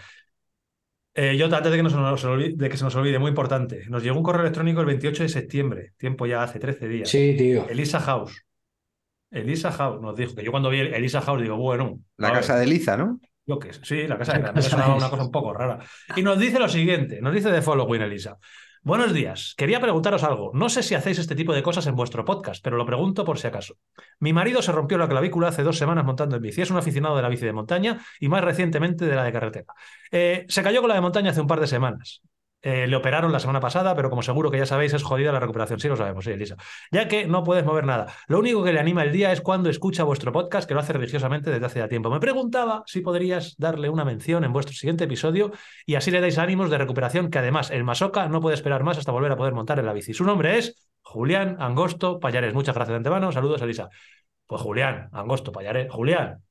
Eh, 1.15 1.37
yo, 1.37 1.45
antes 1.45 1.71
de 1.71 1.77
que, 1.77 1.83
nos, 1.83 1.95
nos 1.95 2.25
olvide, 2.25 2.55
de 2.57 2.69
que 2.69 2.77
se 2.77 2.85
nos 2.85 2.97
olvide, 2.97 3.19
muy 3.19 3.29
importante, 3.29 3.85
nos 3.89 4.03
llegó 4.03 4.17
un 4.17 4.23
correo 4.23 4.43
electrónico 4.43 4.81
el 4.81 4.87
28 4.87 5.25
de 5.25 5.29
septiembre, 5.29 5.93
tiempo 5.99 6.27
ya 6.27 6.43
hace 6.43 6.59
13 6.59 6.89
días. 6.89 7.09
Sí, 7.09 7.35
tío. 7.37 7.69
Elisa 7.69 8.01
House. 8.01 8.45
Elisa 9.31 9.73
House 9.73 10.01
nos 10.01 10.17
dijo 10.17 10.35
que 10.35 10.43
yo 10.43 10.51
cuando 10.51 10.71
vi 10.71 10.81
Elisa 10.81 11.21
House 11.21 11.43
digo, 11.43 11.57
bueno, 11.57 12.01
La 12.17 12.33
casa 12.33 12.55
ver, 12.55 12.67
de 12.67 12.73
Liza, 12.73 12.97
¿no? 12.97 13.21
Yo 13.47 13.59
qué 13.59 13.73
sé, 13.73 13.81
sí, 13.85 14.07
la 14.07 14.19
casa 14.19 14.35
de 14.35 14.39
Gran, 14.41 14.63
sonaba 14.63 14.93
de- 14.93 14.99
una 14.99 15.11
cosa 15.11 15.25
un 15.25 15.31
poco 15.31 15.53
rara. 15.53 15.79
Y 16.17 16.23
nos 16.23 16.39
dice 16.39 16.59
lo 16.59 16.69
siguiente, 16.69 17.21
nos 17.21 17.35
dice 17.35 17.51
de 17.51 17.63
following 17.63 18.03
Elisa. 18.03 18.39
Buenos 18.85 19.13
días, 19.13 19.55
quería 19.57 19.79
preguntaros 19.81 20.25
algo. 20.25 20.51
No 20.55 20.69
sé 20.69 20.83
si 20.83 20.97
hacéis 20.97 21.19
este 21.21 21.37
tipo 21.37 21.53
de 21.55 21.63
cosas 21.63 21.87
en 21.87 21.95
vuestro 21.95 22.25
podcast, 22.25 22.63
pero 22.65 22.77
lo 22.77 22.85
pregunto 22.85 23.25
por 23.25 23.39
si 23.39 23.47
acaso. 23.47 23.77
Mi 24.19 24.33
marido 24.33 24.61
se 24.61 24.73
rompió 24.73 24.99
la 24.99 25.09
clavícula 25.09 25.49
hace 25.49 25.63
dos 25.63 25.79
semanas 25.79 26.05
montando 26.05 26.35
en 26.35 26.43
bici. 26.43 26.63
Es 26.63 26.71
un 26.73 26.79
aficionado 26.79 27.15
de 27.15 27.23
la 27.23 27.29
bici 27.29 27.45
de 27.45 27.53
montaña 27.53 28.01
y 28.19 28.29
más 28.29 28.43
recientemente 28.43 29.07
de 29.07 29.15
la 29.15 29.23
de 29.23 29.33
carretera. 29.33 29.67
Eh, 30.11 30.47
se 30.49 30.63
cayó 30.65 30.81
con 30.81 30.89
la 30.89 30.97
de 30.97 31.01
montaña 31.01 31.31
hace 31.31 31.41
un 31.41 31.47
par 31.47 31.61
de 31.61 31.69
semanas. 31.69 32.23
Eh, 32.65 32.87
le 32.87 32.95
operaron 32.95 33.33
la 33.33 33.41
semana 33.41 33.59
pasada, 33.59 33.97
pero 33.97 34.09
como 34.09 34.23
seguro 34.23 34.51
que 34.51 34.59
ya 34.59 34.67
sabéis, 34.67 34.95
es 34.95 35.03
jodida 35.03 35.33
la 35.33 35.41
recuperación. 35.41 35.81
Sí, 35.81 35.89
lo 35.89 35.97
sabemos, 35.97 36.25
sí, 36.25 36.31
Elisa. 36.31 36.57
Ya 36.93 37.09
que 37.09 37.27
no 37.27 37.43
puedes 37.43 37.65
mover 37.65 37.85
nada. 37.85 38.07
Lo 38.29 38.39
único 38.39 38.63
que 38.63 38.73
le 38.73 38.79
anima 38.79 39.03
el 39.03 39.11
día 39.11 39.33
es 39.33 39.41
cuando 39.41 39.69
escucha 39.69 40.05
vuestro 40.05 40.31
podcast, 40.31 40.69
que 40.69 40.75
lo 40.75 40.81
hace 40.81 40.93
religiosamente 40.93 41.51
desde 41.51 41.67
hace 41.67 41.81
ya 41.81 41.89
tiempo. 41.89 42.09
Me 42.09 42.21
preguntaba 42.21 42.85
si 42.87 43.01
podrías 43.01 43.57
darle 43.59 43.89
una 43.89 44.05
mención 44.05 44.45
en 44.45 44.53
vuestro 44.53 44.75
siguiente 44.75 45.05
episodio 45.05 45.51
y 45.87 45.97
así 45.97 46.13
le 46.13 46.21
dais 46.21 46.39
ánimos 46.39 46.71
de 46.71 46.79
recuperación, 46.79 47.31
que 47.31 47.39
además 47.39 47.73
el 47.73 47.83
Masoca 47.83 48.29
no 48.29 48.41
puede 48.41 48.55
esperar 48.55 48.85
más 48.85 48.97
hasta 48.97 49.11
volver 49.11 49.33
a 49.33 49.37
poder 49.37 49.55
montar 49.55 49.81
en 49.81 49.87
la 49.87 49.93
bici. 49.93 50.15
Su 50.15 50.25
nombre 50.25 50.57
es 50.59 50.89
Julián 51.03 51.57
Angosto 51.59 52.21
Payares. 52.21 52.55
Muchas 52.55 52.77
gracias 52.77 52.93
de 52.93 52.97
antemano. 52.99 53.33
Saludos, 53.33 53.61
Elisa. 53.63 53.89
Pues 54.47 54.63
Julián 54.63 55.09
Angosto 55.13 55.51
Payares. 55.51 55.91
Julián. 55.91 56.43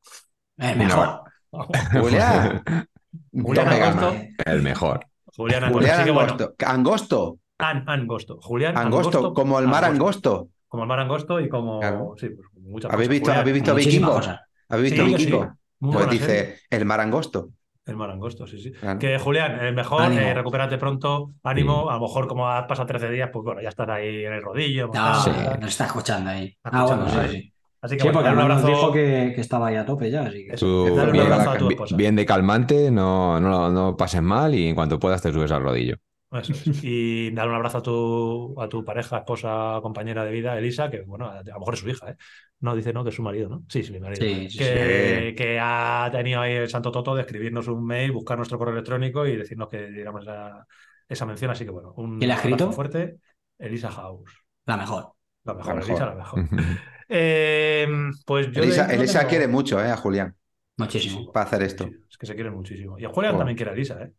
Eh, 0.57 0.75
mejor. 0.75 1.21
Julián. 1.93 2.63
Julián 3.31 3.67
Angosto. 3.69 4.13
El 4.45 4.61
mejor. 4.61 5.10
Julián 5.35 5.63
Angosto. 5.63 5.79
Julián 5.79 5.95
Así 5.95 6.05
que 6.05 6.11
bueno, 6.11 6.31
Angosto. 6.31 6.55
Angosto. 6.65 7.37
An- 7.59 7.83
Angosto. 7.87 8.37
Julián 8.41 8.77
Angosto, 8.77 9.33
como 9.33 9.59
el 9.59 9.67
mar 9.67 9.85
angosto. 9.85 10.49
Como 10.67 10.83
el 10.83 10.89
mar 10.89 10.99
angosto 10.99 11.39
y 11.39 11.49
como. 11.49 11.79
Claro. 11.79 12.13
Sí, 12.17 12.29
pues 12.29 12.47
muchas 12.55 12.91
¿Habéis 12.91 13.07
cosas. 13.09 13.11
visto, 13.11 13.25
Julián, 13.25 13.39
¿habéis 13.41 13.87
visto 13.87 14.07
cosas. 14.11 14.39
¿Habéis 14.69 14.91
visto 14.91 15.05
Sí, 15.17 15.31
muy 15.79 15.93
Pues 15.93 16.05
buena 16.05 16.11
dice 16.11 16.59
el 16.69 16.85
mar 16.85 16.99
angosto. 17.01 17.49
El 17.85 17.95
mar 17.97 18.11
angosto, 18.11 18.45
sí, 18.45 18.59
sí. 18.61 18.71
Claro. 18.71 18.99
Que 18.99 19.17
Julián, 19.17 19.59
el 19.65 19.73
mejor, 19.73 20.03
Ánimo. 20.03 20.21
eh, 20.21 20.33
recupérate 20.35 20.77
pronto, 20.77 21.33
ánimo. 21.43 21.89
A 21.89 21.95
lo 21.95 22.01
mejor, 22.01 22.27
como 22.27 22.47
has 22.47 22.65
pasado 22.67 22.85
13 22.87 23.09
días, 23.09 23.29
pues 23.33 23.43
bueno, 23.43 23.59
ya 23.61 23.69
estás 23.69 23.89
ahí 23.89 24.23
en 24.23 24.33
el 24.33 24.41
rodillo. 24.43 24.83
No, 24.83 24.93
montado, 24.93 25.23
Sí. 25.23 25.31
tal. 25.31 25.59
nos 25.59 25.69
está 25.71 25.85
escuchando 25.87 26.29
ahí. 26.29 26.45
Está 26.63 26.69
Ah, 26.71 26.83
bueno, 26.85 27.05
escuchando, 27.07 27.31
¿eh? 27.33 27.41
sí. 27.41 27.50
Así 27.81 27.97
que 27.97 28.03
Sí, 28.03 28.09
bueno, 28.09 28.19
porque 28.19 28.29
un 28.29 28.35
nos 28.35 28.43
abrazo. 28.43 28.67
dijo 28.67 28.91
que, 28.91 29.31
que 29.35 29.41
estaba 29.41 29.67
ahí 29.67 29.75
a 29.75 29.85
tope 29.85 30.09
ya, 30.11 30.23
así 30.23 30.45
que... 30.45 30.57
Tú, 30.57 30.95
Dale 30.95 31.11
un 31.11 31.17
bien, 31.17 31.25
abrazo 31.25 31.51
a 31.51 31.57
tu 31.57 31.67
esposa. 31.69 31.95
bien 31.95 32.15
de 32.15 32.25
calmante, 32.25 32.91
no, 32.91 33.39
no, 33.39 33.69
no 33.71 33.97
pases 33.97 34.21
mal 34.21 34.53
y 34.55 34.67
en 34.67 34.75
cuanto 34.75 34.99
puedas 34.99 35.21
te 35.21 35.31
subes 35.33 35.51
al 35.51 35.63
rodillo. 35.63 35.97
Eso 36.31 36.53
es. 36.53 36.67
Y 36.83 37.29
darle 37.31 37.51
un 37.51 37.55
abrazo 37.57 37.77
a 37.79 37.81
tu, 37.83 38.55
a 38.61 38.67
tu 38.69 38.83
pareja, 38.85 39.17
esposa, 39.19 39.79
compañera 39.81 40.23
de 40.25 40.31
vida, 40.31 40.57
Elisa, 40.57 40.89
que 40.89 41.01
bueno, 41.01 41.29
a 41.29 41.43
lo 41.43 41.59
mejor 41.59 41.73
es 41.75 41.79
su 41.81 41.89
hija, 41.89 42.09
¿eh? 42.11 42.15
No, 42.61 42.75
dice 42.75 42.93
no, 42.93 43.03
que 43.03 43.09
es 43.09 43.15
su 43.15 43.21
marido, 43.21 43.49
¿no? 43.49 43.63
Sí, 43.69 43.83
sí, 43.83 43.91
mi 43.91 43.99
marido. 43.99 44.25
Sí, 44.25 44.49
sí, 44.49 44.57
que, 44.59 45.33
que 45.37 45.59
ha 45.59 46.09
tenido 46.11 46.41
ahí 46.41 46.53
el 46.53 46.69
santo 46.69 46.91
toto 46.91 47.15
de 47.15 47.21
escribirnos 47.21 47.67
un 47.67 47.85
mail, 47.85 48.11
buscar 48.11 48.37
nuestro 48.37 48.57
correo 48.57 48.73
electrónico 48.73 49.25
y 49.27 49.35
decirnos 49.35 49.67
que 49.69 49.87
diéramos 49.91 50.23
esa, 50.23 50.65
esa 51.09 51.25
mención. 51.25 51.51
Así 51.51 51.65
que 51.65 51.71
bueno, 51.71 51.93
un 51.97 52.19
¿Quién 52.19 52.29
la 52.29 52.35
ha 52.35 52.37
escrito? 52.37 52.63
abrazo 52.63 52.75
fuerte. 52.75 53.17
Elisa 53.59 53.91
House. 53.91 54.31
La 54.65 54.77
mejor. 54.77 55.13
La 55.43 55.53
mejor, 55.53 55.75
La 55.75 55.75
mejor. 55.75 55.89
Elisa, 55.89 56.05
la 56.05 56.15
mejor. 56.15 56.39
Eh, 57.13 57.87
pues 58.25 58.51
yo 58.51 58.63
Elisa, 58.63 58.83
intro 58.83 58.97
Elisa 58.97 59.19
tengo- 59.19 59.29
quiere 59.29 59.47
mucho 59.47 59.83
eh, 59.83 59.91
a 59.91 59.97
Julián 59.97 60.33
Muchísimo. 60.77 61.31
para 61.33 61.45
hacer 61.45 61.61
esto. 61.63 61.89
Es 62.09 62.17
que 62.17 62.25
se 62.25 62.35
quieren 62.35 62.53
muchísimo. 62.53 62.97
Y 62.97 63.03
a 63.05 63.09
Julián 63.09 63.37
también 63.37 63.57
quiere 63.57 63.71
a 63.71 63.73
Elisa, 63.73 64.01
¿eh? 64.01 64.11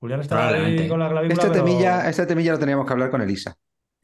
Julián 0.00 0.20
está 0.20 0.48
ahí 0.48 0.88
con 0.88 0.98
la 0.98 1.10
clavícula. 1.10 1.34
Este 1.34 1.50
pero- 1.52 1.64
temilla, 1.64 2.08
este 2.08 2.26
temilla 2.26 2.52
lo 2.52 2.58
teníamos 2.58 2.86
que 2.86 2.92
hablar 2.92 3.10
con 3.10 3.20
Elisa. 3.20 3.54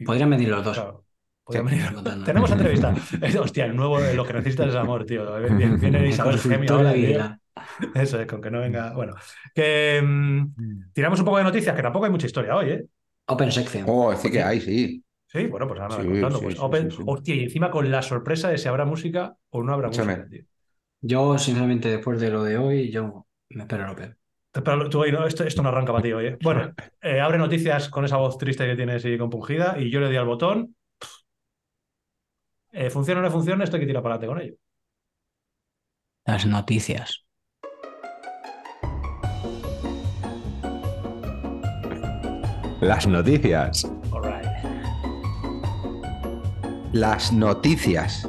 Podrían 0.05 0.29
medir 0.29 0.49
los 0.51 0.63
dos. 0.63 0.77
Claro. 0.77 1.05
Sí. 1.51 1.59
venir. 1.61 1.83
Tenemos 2.27 2.51
entrevista. 2.51 2.95
Hostia, 3.41 3.65
el 3.65 3.75
nuevo, 3.75 3.99
lo 3.99 4.25
que 4.27 4.35
necesitas 4.35 4.69
es 4.69 4.75
amor, 4.75 5.07
tío. 5.07 5.35
Viene, 5.41 5.77
viene 5.79 5.99
El 6.01 6.07
Isabel 6.09 6.39
Gemio 6.39 6.75
ahora. 6.75 7.41
Eso 7.95 8.21
es, 8.21 8.27
con 8.27 8.43
que 8.43 8.51
no 8.51 8.61
venga. 8.61 8.93
Bueno, 8.93 9.15
que 9.55 10.01
mm, 10.05 10.93
tiramos 10.93 11.19
un 11.21 11.25
poco 11.25 11.39
de 11.39 11.45
noticias, 11.45 11.75
que 11.75 11.81
tampoco 11.83 12.05
hay 12.05 12.11
mucha 12.11 12.27
historia 12.27 12.55
hoy, 12.55 12.71
¿eh? 12.71 12.85
Open 13.29 13.51
section. 13.51 13.85
Oh, 13.89 14.15
sí 14.15 14.31
que 14.31 14.43
hay, 14.43 14.61
sí. 14.61 15.03
Sí, 15.31 15.47
bueno, 15.47 15.69
pues 15.69 15.79
ahora 15.81 15.99
me 15.99 16.03
Sí, 16.05 16.09
contando. 16.09 16.39
sí, 16.39 16.45
pues, 16.45 16.57
sí, 16.57 16.63
open- 16.63 16.91
sí, 16.91 16.97
sí. 16.97 17.03
Hostia, 17.07 17.35
y 17.35 17.43
encima 17.45 17.71
con 17.71 17.91
la 17.91 18.01
sorpresa 18.03 18.49
de 18.49 18.59
si 18.59 18.67
habrá 18.69 18.85
música 18.87 19.37
o 19.51 19.63
no 19.63 19.73
habrá 19.75 19.89
Escúchame. 19.89 20.17
música, 20.17 20.29
tío. 20.31 20.45
Yo, 21.03 21.39
sinceramente, 21.39 21.89
después 21.91 22.19
de 22.19 22.31
lo 22.31 22.43
de 22.43 22.57
hoy, 22.57 22.91
yo 22.91 23.27
me 23.51 23.63
espero 23.63 23.87
lo 23.87 23.95
peor. 23.95 24.17
Espera, 24.55 24.89
tú 24.89 25.05
no, 25.13 25.27
esto, 25.27 25.45
esto 25.45 25.63
no 25.63 25.69
arranca 25.69 25.93
para 25.93 26.03
ti 26.03 26.13
hoy, 26.13 26.27
¿eh? 26.29 26.39
Bueno, 26.43 26.73
eh, 27.03 27.21
abre 27.21 27.39
noticias 27.39 27.89
con 27.91 28.05
esa 28.05 28.17
voz 28.17 28.39
triste 28.39 28.67
que 28.67 28.75
tienes 28.75 29.05
y 29.05 29.19
compungida, 29.19 29.77
y 29.79 29.91
yo 29.91 30.01
le 30.01 30.07
doy 30.07 30.17
al 30.17 30.27
botón. 30.27 30.75
Eh, 32.73 32.91
¿Funciona 32.91 33.21
o 33.21 33.23
no 33.25 33.31
funciona? 33.31 33.65
Esto 33.65 33.77
hay 33.77 33.83
que 33.83 33.87
tirar 33.87 34.03
para 34.03 34.15
adelante 34.17 34.35
con 34.35 34.47
ello. 34.47 34.57
Las 36.27 36.47
noticias. 36.47 37.25
Las 42.81 43.07
noticias. 43.07 43.91
Las 46.93 47.33
noticias. 47.33 48.29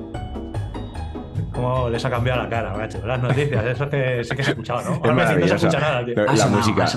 cómo 1.54 1.90
les 1.90 2.04
ha 2.04 2.10
cambiado 2.10 2.44
la 2.44 2.50
cara, 2.50 2.74
macho. 2.76 3.06
Las 3.06 3.22
noticias, 3.22 3.66
eso 3.66 3.84
es 3.86 3.90
que 3.90 4.24
sí 4.24 4.36
que 4.36 4.44
se 4.44 4.50
ha 4.50 4.52
escuchado, 4.52 4.82
¿no? 4.82 4.96
Es 4.96 5.10
Ahora 5.10 5.24
dicen, 5.24 5.40
no 5.40 5.48
se 5.48 5.56
escucha 5.56 5.80
nada, 5.80 6.06
tío. 6.06 6.16
La 6.16 6.36
sonado, 6.36 6.58
música. 6.58 6.88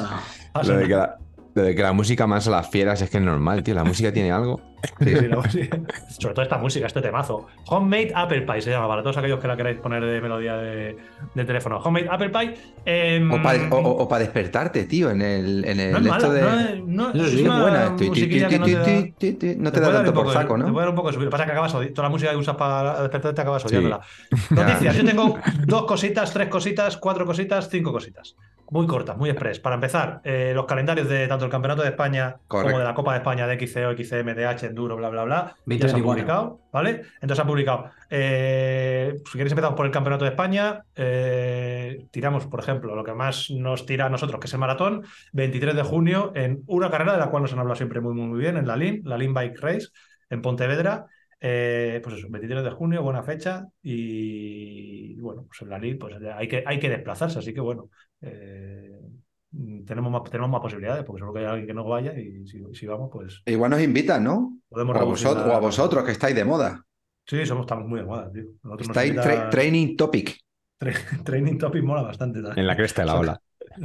Lo 0.64 0.76
de, 0.76 0.86
que 0.86 0.94
la, 0.94 1.18
lo 1.54 1.62
de 1.62 1.74
que 1.74 1.82
la 1.82 1.92
música 1.92 2.26
más 2.26 2.46
a 2.48 2.50
las 2.50 2.70
fieras 2.70 3.02
es 3.02 3.10
que 3.10 3.18
es 3.18 3.22
normal, 3.22 3.62
tío. 3.62 3.74
La 3.74 3.84
música 3.84 4.12
tiene 4.12 4.32
algo. 4.32 4.60
Sí, 4.98 5.14
sí, 5.16 5.28
la 5.28 5.36
música. 5.36 5.78
Sobre 6.18 6.34
todo 6.34 6.42
esta 6.42 6.58
música, 6.58 6.86
este 6.86 7.00
temazo. 7.00 7.46
Homemade 7.68 8.10
Apple 8.14 8.42
Pie 8.42 8.62
se 8.62 8.70
llama, 8.70 8.88
para 8.88 9.02
todos 9.02 9.16
aquellos 9.18 9.38
que 9.38 9.46
la 9.46 9.56
queráis 9.56 9.78
poner 9.78 10.04
de 10.04 10.20
melodía 10.20 10.56
de, 10.56 10.96
de 11.34 11.44
teléfono. 11.44 11.76
Homemade 11.78 12.08
Apple 12.10 12.30
Pie. 12.30 12.54
em, 12.84 13.30
O 13.70 14.08
para 14.08 14.18
despertarte, 14.24 14.84
tío, 14.84 15.10
en 15.10 15.22
el, 15.22 15.64
en 15.64 15.78
el 15.78 15.92
no 15.92 15.98
es 15.98 16.04
mala, 16.04 16.28
de. 16.30 16.40
no 16.42 16.60
es, 16.60 16.80
no, 16.84 17.10
Eso 17.10 17.24
es 17.26 17.30
sí, 17.30 17.42
buena. 17.42 17.90
No 17.90 17.96
te 17.96 18.04
da- 18.74 19.56
No 19.58 19.72
te 19.72 19.80
tanto 19.80 20.10
un 20.10 20.14
por 20.14 20.32
saco, 20.32 20.54
Te 20.54 20.60
¿no? 20.60 20.72
puede 20.72 20.78
dar 20.86 20.88
un 20.90 20.96
poco 20.96 21.08
de 21.08 21.14
subir. 21.14 21.30
Pasa 21.30 21.44
que 21.46 21.52
acabas 21.52 21.74
odi- 21.74 21.92
Toda 21.92 22.08
la 22.08 22.10
música 22.10 22.30
que 22.32 22.36
usas 22.38 22.56
para 22.56 23.02
despertarte 23.02 23.40
acabas 23.40 23.62
Sí. 23.62 23.68
odiándola. 23.68 24.00
Noticias. 24.50 24.96
Yo 24.96 25.04
tengo 25.04 25.38
dos 25.66 25.84
cositas, 25.84 26.32
tres 26.32 26.48
cositas, 26.48 26.96
cuatro 26.96 27.24
cositas, 27.26 27.68
cinco 27.70 27.92
cositas. 27.92 28.34
Muy 28.72 28.86
cortas, 28.86 29.18
muy 29.18 29.28
express. 29.28 29.60
Para 29.60 29.74
empezar, 29.74 30.22
eh, 30.24 30.52
los 30.54 30.64
calendarios 30.64 31.06
de 31.06 31.28
tanto 31.28 31.44
el 31.44 31.50
Campeonato 31.50 31.82
de 31.82 31.90
España 31.90 32.40
como 32.48 32.78
de 32.78 32.84
la 32.84 32.94
Copa 32.94 33.12
de 33.12 33.18
España 33.18 33.46
de 33.46 33.58
XCO, 33.58 33.92
XCM, 33.94 34.34
DH, 34.34 34.64
Enduro, 34.64 34.96
bla, 34.96 35.10
bla, 35.10 35.24
bla. 35.24 35.56
Ya 35.56 35.56
23 35.66 35.90
se 35.90 35.96
han 35.98 36.02
publicado, 36.02 36.62
¿vale? 36.72 37.02
Entonces 37.20 37.38
han 37.40 37.46
publicado. 37.46 37.90
eh, 38.08 39.12
si 39.26 39.32
queréis 39.32 39.52
empezamos 39.52 39.76
por 39.76 39.84
el 39.84 39.92
Campeonato 39.92 40.24
de 40.24 40.30
España. 40.30 40.86
eh, 40.96 42.06
tiramos, 42.10 42.46
por 42.46 42.60
ejemplo, 42.60 42.94
lo 42.96 43.04
que 43.04 43.12
más 43.12 43.50
nos 43.50 43.84
tira 43.84 44.06
a 44.06 44.08
nosotros, 44.08 44.40
que 44.40 44.46
es 44.46 44.52
el 44.54 44.60
maratón, 44.60 45.04
23 45.32 45.76
de 45.76 45.82
junio, 45.82 46.32
en 46.34 46.62
una 46.66 46.90
carrera 46.90 47.12
de 47.12 47.18
la 47.18 47.28
cual 47.28 47.42
nos 47.42 47.52
han 47.52 47.58
hablado 47.58 47.76
siempre 47.76 48.00
muy, 48.00 48.14
muy, 48.14 48.26
muy 48.26 48.40
bien, 48.40 48.56
en 48.56 48.66
la 48.66 48.76
LIN, 48.76 49.02
la 49.04 49.18
LIN 49.18 49.34
Bike 49.34 49.60
Race, 49.60 49.88
en 50.30 50.40
Pontevedra. 50.40 51.04
Eh, 51.44 52.00
pues 52.02 52.16
eso, 52.16 52.28
23 52.30 52.64
de 52.64 52.70
junio, 52.70 53.02
buena 53.02 53.22
fecha. 53.22 53.66
Y 53.82 55.20
bueno, 55.20 55.44
pues 55.46 55.60
en 55.60 55.68
la 55.68 55.78
LIN 55.78 55.98
pues 55.98 56.14
hay 56.34 56.48
que, 56.48 56.64
hay 56.64 56.78
que 56.78 56.88
desplazarse, 56.88 57.38
así 57.38 57.52
que 57.52 57.60
bueno. 57.60 57.90
Eh, 58.22 59.00
tenemos 59.86 60.10
más, 60.10 60.22
tenemos 60.30 60.50
más 60.50 60.60
posibilidades, 60.60 61.04
porque 61.04 61.20
seguro 61.20 61.34
que 61.34 61.40
hay 61.40 61.46
alguien 61.46 61.66
que 61.66 61.74
no 61.74 61.84
vaya 61.84 62.18
y 62.18 62.46
si, 62.46 62.62
si 62.72 62.86
vamos, 62.86 63.10
pues 63.12 63.42
Igual 63.46 63.70
nos 63.72 63.82
invitan, 63.82 64.24
¿no? 64.24 64.58
podemos 64.68 64.96
O 64.96 65.00
a, 65.00 65.04
vosotros, 65.04 65.46
la- 65.46 65.52
o 65.52 65.56
a 65.56 65.60
vosotros, 65.60 66.04
que 66.04 66.12
estáis 66.12 66.34
de 66.34 66.44
moda. 66.44 66.84
Sí, 67.26 67.44
somos, 67.46 67.62
estamos 67.64 67.86
muy 67.86 68.00
de 68.00 68.06
moda, 68.06 68.30
tío. 68.32 68.44
Nosotros 68.62 68.88
nos 68.88 68.96
Estáis 68.96 69.10
invita- 69.10 69.46
tra- 69.46 69.50
training 69.50 69.96
topic. 69.96 70.36
Tra- 70.80 70.92
Training 71.24 71.58
Topic 71.58 71.84
mola 71.84 72.02
bastante. 72.02 72.40
también. 72.42 72.58
En 72.58 72.66
la 72.66 72.74
cresta 72.76 73.02
de 73.02 73.06
la 73.06 73.14
ola. 73.20 73.40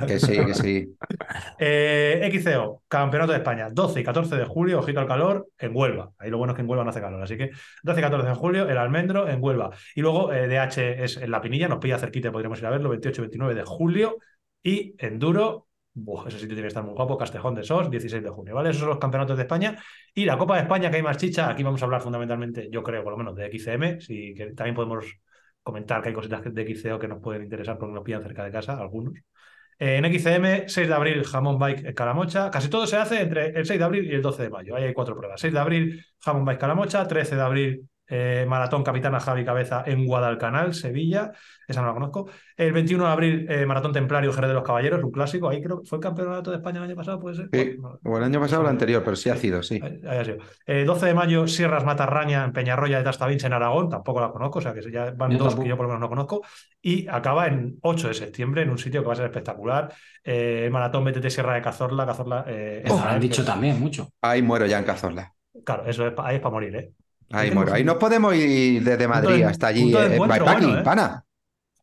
Que 0.08 0.20
sí, 0.20 0.46
que 0.46 0.54
sí. 0.54 0.98
Eh, 1.60 2.30
XCO, 2.32 2.84
Campeonato 2.88 3.32
de 3.32 3.40
España, 3.40 3.70
12 3.72 4.02
y 4.02 4.04
14 4.04 4.36
de 4.36 4.46
julio, 4.46 4.80
ojito 4.80 5.00
al 5.00 5.08
calor, 5.08 5.48
en 5.58 5.76
Huelva. 5.76 6.12
Ahí 6.20 6.30
lo 6.30 6.38
bueno 6.38 6.54
es 6.54 6.56
que 6.56 6.62
en 6.62 6.70
Huelva 6.70 6.84
no 6.84 6.90
hace 6.92 7.02
calor, 7.02 7.22
así 7.22 7.38
que 7.38 7.52
12 7.84 8.00
y 8.00 8.04
14 8.04 8.28
de 8.28 8.36
julio, 8.36 8.70
el 8.70 8.78
Almendro, 8.78 9.28
en 9.28 9.44
Huelva. 9.44 9.72
Y 9.96 10.02
luego 10.02 10.32
eh, 10.34 10.48
DH 10.48 11.04
es 11.04 11.18
en 11.18 11.32
La 11.32 11.42
Pinilla, 11.42 11.68
nos 11.68 11.80
pilla 11.80 11.98
cerquita, 11.98 12.32
podríamos 12.32 12.60
ir 12.60 12.66
a 12.68 12.70
verlo, 12.70 12.90
28 12.90 13.22
y 13.22 13.24
29 13.24 13.56
de 13.56 13.64
julio. 13.64 14.18
Y 14.62 14.96
Enduro, 15.00 15.68
buah, 15.94 16.28
ese 16.28 16.40
sitio 16.40 16.50
tiene 16.50 16.64
que 16.64 16.68
estar 16.68 16.84
muy 16.84 16.94
guapo, 16.94 17.18
Castejón 17.18 17.56
de 17.56 17.64
Sos, 17.64 17.90
16 17.90 18.24
de 18.24 18.30
junio, 18.30 18.56
¿vale? 18.56 18.70
Esos 18.70 18.82
son 18.82 18.90
los 18.90 19.00
campeonatos 19.00 19.38
de 19.38 19.44
España. 19.44 19.82
Y 20.14 20.26
la 20.26 20.38
Copa 20.38 20.56
de 20.56 20.62
España, 20.62 20.90
que 20.90 20.98
hay 20.98 21.04
más 21.04 21.18
chicha, 21.18 21.50
aquí 21.50 21.64
vamos 21.64 21.82
a 21.82 21.86
hablar 21.86 22.02
fundamentalmente, 22.02 22.70
yo 22.72 22.84
creo, 22.84 23.04
por 23.04 23.14
lo 23.14 23.18
menos, 23.18 23.36
de 23.36 23.48
XCM, 23.48 24.00
sí, 24.00 24.34
que 24.36 24.52
también 24.54 24.76
podemos 24.76 25.06
comentar 25.64 26.02
que 26.02 26.10
hay 26.10 26.16
cositas 26.16 26.44
de 26.54 26.62
XCO 26.64 27.00
que 27.00 27.08
nos 27.08 27.22
pueden 27.22 27.44
interesar 27.44 27.78
porque 27.78 27.94
nos 27.94 28.04
pillan 28.04 28.24
cerca 28.24 28.44
de 28.44 28.52
casa, 28.52 28.78
algunos. 28.80 29.16
En 29.80 30.06
XCM, 30.06 30.68
6 30.68 30.88
de 30.88 30.94
abril, 30.94 31.24
Jamón 31.24 31.60
Bike 31.60 31.94
Calamocha. 31.94 32.50
Casi 32.50 32.70
todo 32.70 32.88
se 32.88 32.98
hace 32.98 33.22
entre 33.22 33.48
el 33.50 33.66
6 33.66 33.80
de 33.80 33.86
abril 33.86 34.06
y 34.12 34.16
el 34.16 34.22
12 34.22 34.44
de 34.44 34.50
mayo. 34.50 34.76
Ahí 34.76 34.86
hay 34.86 34.94
cuatro 34.94 35.16
pruebas. 35.16 35.40
6 35.40 35.54
de 35.54 35.60
abril, 35.60 36.06
Jamón 36.20 36.46
Bike 36.46 36.60
Calamocha. 36.60 37.08
13 37.08 37.36
de 37.36 37.42
abril, 37.42 37.90
eh, 38.08 38.46
Maratón 38.48 38.84
Capitana 38.84 39.20
Javi 39.20 39.44
Cabeza 39.46 39.84
en 39.86 40.06
Guadalcanal, 40.06 40.74
Sevilla. 40.74 41.32
Esa 41.68 41.82
no 41.82 41.88
la 41.88 41.94
conozco. 41.94 42.30
El 42.56 42.72
21 42.72 43.06
de 43.06 43.12
abril, 43.12 43.46
eh, 43.50 43.66
Maratón 43.66 43.92
Templario 43.92 44.32
Jerez 44.32 44.48
de 44.48 44.54
los 44.54 44.64
Caballeros, 44.64 45.04
un 45.04 45.12
clásico. 45.12 45.50
Ahí 45.50 45.62
creo 45.62 45.82
que 45.82 45.88
fue 45.88 45.98
el 45.98 46.02
campeonato 46.04 46.50
de 46.52 46.58
España 46.58 46.78
el 46.78 46.86
año 46.86 46.96
pasado, 46.96 47.20
puede 47.20 47.36
ser. 47.36 47.50
Sí. 47.52 47.76
Bueno, 47.78 48.00
O 48.06 48.18
el 48.18 48.24
año 48.24 48.40
pasado 48.40 48.62
o 48.62 48.66
el 48.66 48.70
anterior, 48.72 49.04
pero 49.04 49.16
sí 49.18 49.30
ha 49.30 49.36
sido, 49.36 49.62
sí. 49.62 49.80
Ahí- 49.84 50.02
ahí 50.08 50.18
ha 50.20 50.24
sido. 50.26 50.38
Eh, 50.66 50.86
12 50.86 51.08
de 51.08 51.14
mayo, 51.14 51.46
Sierras 51.48 51.84
Matarraña 51.84 52.46
en 52.46 52.54
Peñarroya 52.54 52.98
de 53.00 53.04
Tastavins 53.04 53.44
en 53.44 53.52
Aragón, 53.54 53.90
tampoco 53.90 54.22
la 54.22 54.30
conozco, 54.32 54.60
o 54.60 54.62
sea 54.62 54.74
que 54.74 54.82
ya 54.90 55.12
van 55.16 55.32
Yo 55.32 55.38
dos 55.40 55.48
tampoco. 55.50 55.64
que 55.64 55.70
yo 55.70 55.76
por 55.76 55.86
lo 55.88 55.90
menos 55.90 56.02
no 56.02 56.10
conozco. 56.10 56.42
Y 56.82 57.06
acaba 57.10 57.48
en 57.48 57.78
8 57.82 58.08
de 58.08 58.14
septiembre 58.14 58.62
en 58.62 58.70
un 58.70 58.78
sitio 58.78 59.02
que 59.02 59.08
va 59.08 59.14
a 59.14 59.18
ser 59.18 59.26
espectacular. 59.26 59.94
Eh, 60.24 60.64
el 60.66 60.72
Maratón 60.72 61.04
BTT 61.04 61.30
Sierra 61.30 61.56
de 61.56 61.62
Cazorla, 61.62 62.06
Cazorla. 62.06 62.46
eh, 62.48 62.84
Ojo, 62.90 63.06
han 63.06 63.20
dicho 63.20 63.44
también 63.44 63.78
mucho. 63.80 64.08
Ahí 64.22 64.42
muero 64.42 64.66
ya 64.66 64.80
en 64.80 64.86
Cazorla. 64.86 65.34
Claro, 65.66 65.84
eso 65.86 66.08
es, 66.08 66.14
ahí 66.18 66.36
es 66.36 66.42
para 66.42 66.54
morir, 66.54 66.76
¿eh? 66.76 66.92
Ahí 67.32 67.52
muero. 67.52 67.74
Ahí 67.74 67.84
nos 67.84 67.98
podemos 67.98 68.34
ir 68.36 68.84
desde 68.84 69.08
Madrid 69.08 69.38
de- 69.38 69.46
hasta 69.46 69.68
allí. 69.68 69.94
eh, 69.94 70.06
encuentro 70.16 70.28
bikepacking, 70.28 70.68
bueno, 70.68 70.80
¿eh? 70.80 70.84
pana. 70.84 71.24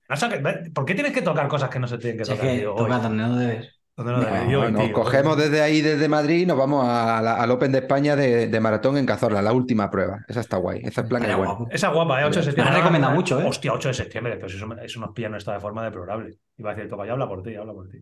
O 0.08 0.16
sea, 0.16 0.28
¿Por 0.74 0.84
qué 0.84 0.94
tienes 0.94 1.12
que 1.12 1.22
tocar 1.22 1.48
cosas 1.48 1.68
que 1.70 1.78
no 1.78 1.86
se 1.86 1.98
tienen 1.98 2.18
que 2.18 2.24
Si 2.24 2.32
es 2.32 2.38
tocar? 2.38 2.54
que 2.54 2.62
toca 2.62 2.98
donde 2.98 3.22
no 3.24 3.36
debes. 3.36 3.70
¿Dónde 3.96 4.12
no 4.12 4.18
No? 4.18 4.50
Yo 4.50 4.70
Nos 4.70 4.84
tío. 4.86 4.92
cogemos 4.92 5.36
desde 5.36 5.62
ahí, 5.62 5.80
desde 5.80 6.08
Madrid, 6.08 6.40
y 6.42 6.46
nos 6.46 6.58
vamos 6.58 6.84
a 6.88 7.22
la- 7.22 7.36
al 7.36 7.50
Open 7.50 7.70
de 7.72 7.78
España 7.78 8.16
de, 8.16 8.48
de 8.48 8.60
maratón 8.60 8.96
en 8.96 9.06
Cazorla, 9.06 9.40
la 9.40 9.52
última 9.52 9.88
prueba. 9.90 10.24
Esa 10.28 10.40
está 10.40 10.56
guay. 10.56 10.80
Esa 10.84 11.02
es 11.02 11.06
plan 11.08 11.22
que 11.22 11.32
guapo. 11.34 11.68
Esa 11.70 11.88
guapa, 11.90 12.20
¿eh? 12.20 12.24
8 12.24 12.40
de 12.40 12.40
Me 12.40 12.44
septiembre. 12.46 12.72
la 12.74 12.78
recomienda 12.80 13.10
mucho, 13.10 13.40
¿eh? 13.40 13.44
Hostia, 13.46 13.72
8 13.72 13.88
de 13.88 13.94
septiembre, 13.94 14.34
pero 14.36 14.48
si 14.48 14.56
eso, 14.56 14.66
me- 14.66 14.84
eso 14.84 14.98
nos 15.00 15.12
pilla 15.12 15.28
en 15.28 15.36
estado 15.36 15.56
de 15.58 15.60
forma 15.62 15.84
deplorable. 15.84 16.38
Iba 16.58 16.72
a 16.72 16.74
decir, 16.74 16.90
toca, 16.90 17.06
ya 17.06 17.12
habla 17.12 17.28
por 17.28 17.42
ti, 17.42 17.54
habla 17.54 17.72
por 17.72 17.88
ti. 17.88 17.98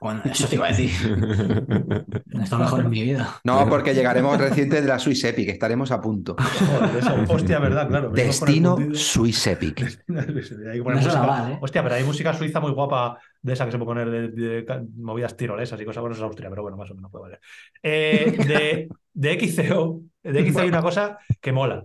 Bueno, 0.00 0.20
eso 0.24 0.46
te 0.48 0.56
iba 0.56 0.66
a 0.66 0.68
decir. 0.68 0.90
Está 2.42 2.58
mejor 2.58 2.80
en 2.80 2.90
mi 2.90 3.02
vida. 3.02 3.40
No, 3.44 3.68
porque 3.68 3.94
llegaremos 3.94 4.36
recientes 4.38 4.82
de 4.82 4.88
la 4.88 4.98
Swiss 4.98 5.24
Epic, 5.24 5.48
estaremos 5.48 5.90
a 5.90 6.00
punto. 6.00 6.36
Joder, 6.38 6.96
eso, 6.98 7.14
hostia, 7.28 7.58
verdad, 7.58 7.88
claro. 7.88 8.10
Destino. 8.10 8.76
Swiss 8.94 9.46
Epic. 9.46 9.80
Hay 9.82 10.78
que 10.78 10.82
poner 10.82 10.96
No 10.96 11.02
suena 11.02 11.02
música- 11.02 11.26
mal, 11.26 11.52
¿eh? 11.52 11.58
Hostia, 11.60 11.82
pero 11.82 11.94
hay 11.94 12.04
música 12.04 12.34
suiza 12.34 12.60
muy 12.60 12.72
guapa 12.72 13.18
de 13.40 13.52
esa 13.52 13.64
que 13.64 13.72
se 13.72 13.78
puede 13.78 13.86
poner 13.86 14.32
de, 14.32 14.86
movidas 14.96 15.36
tirolesas 15.36 15.80
y 15.80 15.84
cosas. 15.84 16.00
Bueno, 16.00 16.14
eso 16.14 16.24
es 16.24 16.28
Austria, 16.28 16.50
pero 16.50 16.62
bueno, 16.62 16.76
más 16.76 16.90
o 16.90 16.94
menos 16.94 17.10
puede 17.10 17.22
valer. 17.22 17.40
Eh, 17.82 18.36
de, 18.46 18.88
de 19.14 19.48
XCO, 19.48 20.02
de 20.22 20.50
XCO 20.50 20.60
hay 20.60 20.68
una 20.68 20.82
cosa 20.82 21.18
que 21.40 21.52
mola. 21.52 21.84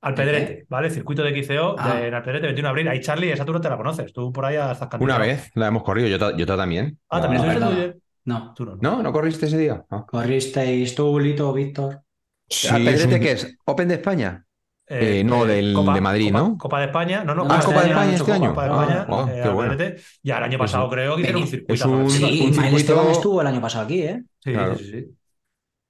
Alpedrete, 0.00 0.66
¿vale? 0.68 0.90
Circuito 0.90 1.22
de 1.22 1.42
XCO 1.42 1.74
Ah. 1.78 1.94
de, 1.96 2.08
en 2.08 2.14
Alpedrete, 2.14 2.46
21 2.46 2.66
de 2.68 2.70
abril. 2.70 2.88
Ahí, 2.88 3.00
Charlie, 3.00 3.32
esa 3.32 3.44
tú 3.44 3.52
no 3.52 3.60
te 3.60 3.68
la 3.68 3.76
conoces. 3.76 4.12
Tú 4.12 4.32
por 4.32 4.44
ahí 4.44 4.54
estás 4.56 4.78
cantando. 4.78 5.04
Una 5.04 5.18
vez 5.18 5.50
la 5.54 5.66
hemos 5.68 5.82
corrido, 5.82 6.08
yo, 6.08 6.18
ta- 6.18 6.36
yo 6.36 6.46
ta- 6.46 6.56
también. 6.56 6.98
Ah, 7.08 7.20
también 7.20 7.60
No. 7.60 7.68
Oye? 7.68 7.94
No. 8.24 8.52
Tú 8.54 8.64
no, 8.64 8.72
no. 8.76 8.78
¿No? 8.80 9.02
¿No 9.02 9.12
corriste 9.12 9.46
ese 9.46 9.58
día? 9.58 9.82
Ah. 9.90 10.04
Corristeis 10.08 10.94
tú, 10.94 11.18
Lito, 11.18 11.52
Víctor. 11.52 12.02
Sí, 12.48 12.68
¿Alpedrete 12.68 13.14
un- 13.14 13.20
qué 13.20 13.32
es? 13.32 13.56
¿Open 13.64 13.88
de 13.88 13.94
España? 13.94 14.44
Eh, 14.90 15.22
no, 15.22 15.44
del- 15.44 15.74
de 15.74 16.00
Madrid, 16.00 16.28
Copa- 16.32 16.38
¿no? 16.38 16.56
Copa 16.56 16.78
de 16.80 16.86
España, 16.86 17.22
no, 17.22 17.34
no, 17.34 17.46
Ah, 17.50 17.60
Copa 17.62 17.82
de 17.82 17.88
España, 17.90 18.14
este 18.14 18.32
año. 18.32 18.48
Copa 18.50 18.64
de 18.64 18.70
Ah, 18.70 18.82
España, 19.00 19.06
oh, 19.10 19.28
eh, 19.28 19.40
qué 19.42 19.48
bueno. 19.50 19.76
Y 20.22 20.30
el 20.30 20.36
año 20.42 20.58
pasado 20.58 20.88
creo 20.88 21.14
que 21.16 21.20
hicieron 21.22 21.42
un 21.42 21.48
circuito. 21.48 21.74
Es 21.74 21.84
un- 21.84 22.10
Sí, 22.10 22.24
un 22.46 22.54
circuito- 22.54 22.76
Esteban 22.78 23.06
estuvo 23.10 23.40
el 23.42 23.46
año 23.48 23.60
pasado 23.60 23.84
aquí, 23.84 24.00
¿eh? 24.02 24.22
Sí, 24.42 24.52
Claro. 24.52 24.76
sí, 24.78 24.84
sí, 24.84 24.90
sí. 24.92 25.06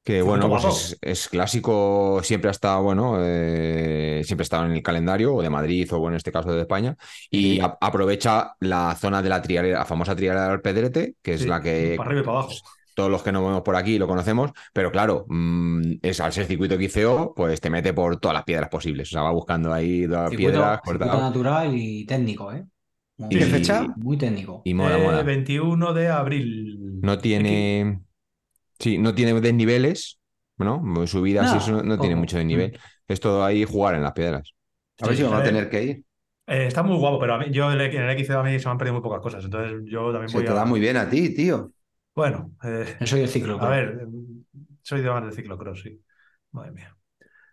Que 0.08 0.22
bueno, 0.22 0.48
pues 0.48 0.64
es, 0.64 0.98
es 1.02 1.28
clásico, 1.28 2.20
siempre 2.22 2.48
ha 2.48 2.52
estado, 2.52 2.82
bueno, 2.82 3.16
eh, 3.20 4.22
siempre 4.24 4.40
ha 4.42 4.44
estado 4.44 4.64
en 4.64 4.72
el 4.72 4.82
calendario, 4.82 5.34
o 5.34 5.42
de 5.42 5.50
Madrid, 5.50 5.86
o 5.92 5.98
bueno, 5.98 6.14
en 6.14 6.16
este 6.16 6.32
caso 6.32 6.50
de 6.50 6.62
España, 6.62 6.96
y 7.30 7.60
a- 7.60 7.76
aprovecha 7.78 8.54
la 8.60 8.94
zona 8.98 9.20
de 9.20 9.28
la 9.28 9.42
trialera, 9.42 9.80
la 9.80 9.84
famosa 9.84 10.16
trialera 10.16 10.48
del 10.48 10.62
Pedrete, 10.62 11.16
que 11.20 11.34
es 11.34 11.42
Sí, 11.42 11.46
la 11.46 11.60
que 11.60 11.94
Para 11.98 12.08
arriba 12.08 12.22
y 12.22 12.24
para 12.24 12.38
abajo. 12.38 12.54
todos 12.94 13.10
los 13.10 13.22
que 13.22 13.32
nos 13.32 13.42
vemos 13.44 13.60
por 13.60 13.76
aquí 13.76 13.98
lo 13.98 14.06
conocemos, 14.06 14.50
pero 14.72 14.90
claro, 14.90 15.26
mm, 15.28 15.96
es 16.00 16.20
al 16.20 16.32
ser 16.32 16.46
circuito 16.46 16.76
XCO, 16.76 17.34
pues 17.36 17.60
te 17.60 17.68
mete 17.68 17.92
por 17.92 18.18
todas 18.18 18.34
las 18.34 18.44
piedras 18.44 18.70
posibles, 18.70 19.08
o 19.08 19.12
sea, 19.12 19.20
va 19.24 19.32
buscando 19.32 19.74
ahí 19.74 20.06
todas 20.08 20.30
Circuito, 20.30 20.52
piedras, 20.52 20.80
circuito 20.86 21.20
natural 21.20 21.70
y 21.76 22.06
técnico, 22.06 22.50
¿eh? 22.50 22.64
Muy, 23.18 23.34
¿Y 23.34 23.38
qué 23.40 23.44
fecha? 23.46 23.86
Muy 23.96 24.16
técnico. 24.16 24.62
y 24.64 24.72
mola, 24.72 24.98
Eh, 24.98 25.02
mola. 25.04 25.22
21 25.22 25.92
de 25.92 26.08
abril. 26.08 27.00
No 27.02 27.18
tiene, 27.18 28.00
sí, 28.78 28.98
no 28.98 29.14
tiene 29.14 29.40
desniveles, 29.40 30.18
¿no? 30.58 31.06
Subidas 31.06 31.52
y 31.52 31.56
No, 31.56 31.58
eso 31.58 31.72
no, 31.72 31.82
no 31.82 31.98
tiene 32.00 32.16
mucho 32.16 32.36
desnivel, 32.38 32.78
es 33.06 33.20
todo 33.20 33.44
ahí 33.44 33.64
jugar 33.64 33.94
en 33.94 34.02
las 34.02 34.12
piedras. 34.12 34.54
A 35.00 35.06
ver 35.06 35.16
Sí, 35.16 35.16
si 35.16 35.22
vamos 35.22 35.38
a 35.40 35.42
tener 35.42 35.70
que 35.70 35.82
ir. 35.84 36.04
Eh, 36.46 36.66
está 36.66 36.82
muy 36.82 36.96
guapo, 36.96 37.18
pero 37.18 37.34
a 37.34 37.38
mí, 37.38 37.46
yo 37.50 37.70
en 37.72 37.80
el, 37.80 38.10
XCO 38.10 38.40
a 38.40 38.42
mí 38.42 38.58
se 38.58 38.64
me 38.66 38.72
han 38.72 38.78
perdido 38.78 38.94
muy 38.94 39.02
pocas 39.02 39.20
cosas. 39.20 39.44
Entonces 39.44 39.82
yo 39.86 40.10
también 40.12 40.32
Se 40.32 40.38
voy 40.38 40.46
te 40.46 40.52
a. 40.52 40.54
da 40.54 40.64
muy 40.64 40.78
bien 40.80 40.96
a 40.96 41.08
ti, 41.08 41.34
tío. 41.34 41.72
Bueno, 42.14 42.52
eh, 42.64 42.96
soy 43.06 43.20
el 43.22 43.28
ciclo. 43.28 43.60
a 43.60 43.68
ver, 43.68 44.00
eh, 44.02 44.06
soy 44.82 45.00
de 45.02 45.10
más 45.10 45.24
de 45.24 45.32
ciclocross, 45.32 45.82
sí. 45.82 46.02
Madre 46.52 46.72
mía. 46.72 46.96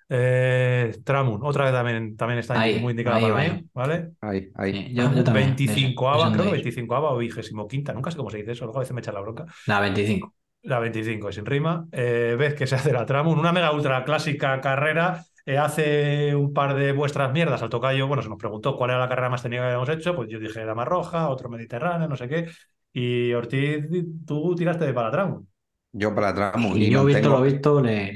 Eh, 0.09 0.97
Tramun, 1.05 1.41
otra 1.43 1.65
vez 1.65 1.73
también, 1.73 2.17
también 2.17 2.39
está 2.39 2.59
Ahí, 2.59 2.75
muy 2.79 2.91
indicada 2.91 3.17
ahí, 3.17 3.21
para 3.21 3.37
mí, 3.53 3.69
¿vale? 3.73 4.13
Ahí, 4.21 4.51
ahí. 4.55 4.93
Yo, 4.95 5.13
yo 5.13 5.23
también. 5.23 5.55
25 5.57 6.09
de- 6.09 6.09
ava, 6.09 6.27
de 6.27 6.31
creo 6.33 6.45
que 6.45 6.51
Sandwich. 6.51 6.63
25 6.63 6.95
ava 6.95 7.11
o 7.13 7.17
25 7.17 7.67
nunca 7.93 8.11
sé 8.11 8.17
cómo 8.17 8.29
se 8.31 8.37
dice 8.39 8.51
eso, 8.53 8.65
luego 8.65 8.79
a 8.79 8.81
veces 8.81 8.93
me 8.95 9.01
echa 9.01 9.11
la 9.13 9.21
bronca. 9.21 9.45
La 9.65 9.79
25. 9.81 10.34
La 10.71 10.79
25 10.79 11.31
sin 11.31 11.45
rima. 11.45 11.87
Eh, 11.91 12.35
ves 12.39 12.55
que 12.55 12.65
se 12.67 12.75
hace 12.75 12.91
la 12.91 13.05
Tramun, 13.05 13.37
una 13.39 13.51
mega 13.51 13.71
ultra 13.71 14.03
clásica 14.03 14.59
carrera. 14.61 15.23
Eh, 15.45 15.57
hace 15.59 16.35
un 16.35 16.53
par 16.53 16.75
de 16.75 16.91
vuestras 16.91 17.31
mierdas 17.31 17.61
al 17.61 17.69
tocayo. 17.69 18.07
Bueno, 18.07 18.23
se 18.23 18.29
nos 18.29 18.39
preguntó 18.39 18.75
cuál 18.75 18.89
era 18.91 18.99
la 18.99 19.07
carrera 19.09 19.29
más 19.29 19.43
técnica 19.43 19.61
que 19.63 19.65
habíamos 19.67 19.89
hecho. 19.89 20.15
Pues 20.15 20.27
yo 20.29 20.39
dije 20.39 20.65
Dama 20.65 20.85
Roja, 20.85 21.29
otro 21.29 21.49
Mediterráneo, 21.49 22.07
no 22.07 22.15
sé 22.15 22.27
qué. 22.27 22.49
Y 22.93 23.33
Ortiz, 23.33 23.85
tú 24.25 24.55
tiraste 24.55 24.85
de 24.85 24.93
para 24.93 25.07
la 25.07 25.11
Tramun. 25.11 25.47
Yo 25.93 26.13
para 26.13 26.29
atrás 26.29 26.55
Y 26.71 26.89
yo, 26.89 27.03
mantengo- 27.03 27.05
visto 27.05 27.29
lo 27.29 27.41
visto, 27.41 27.81
le, 27.81 28.13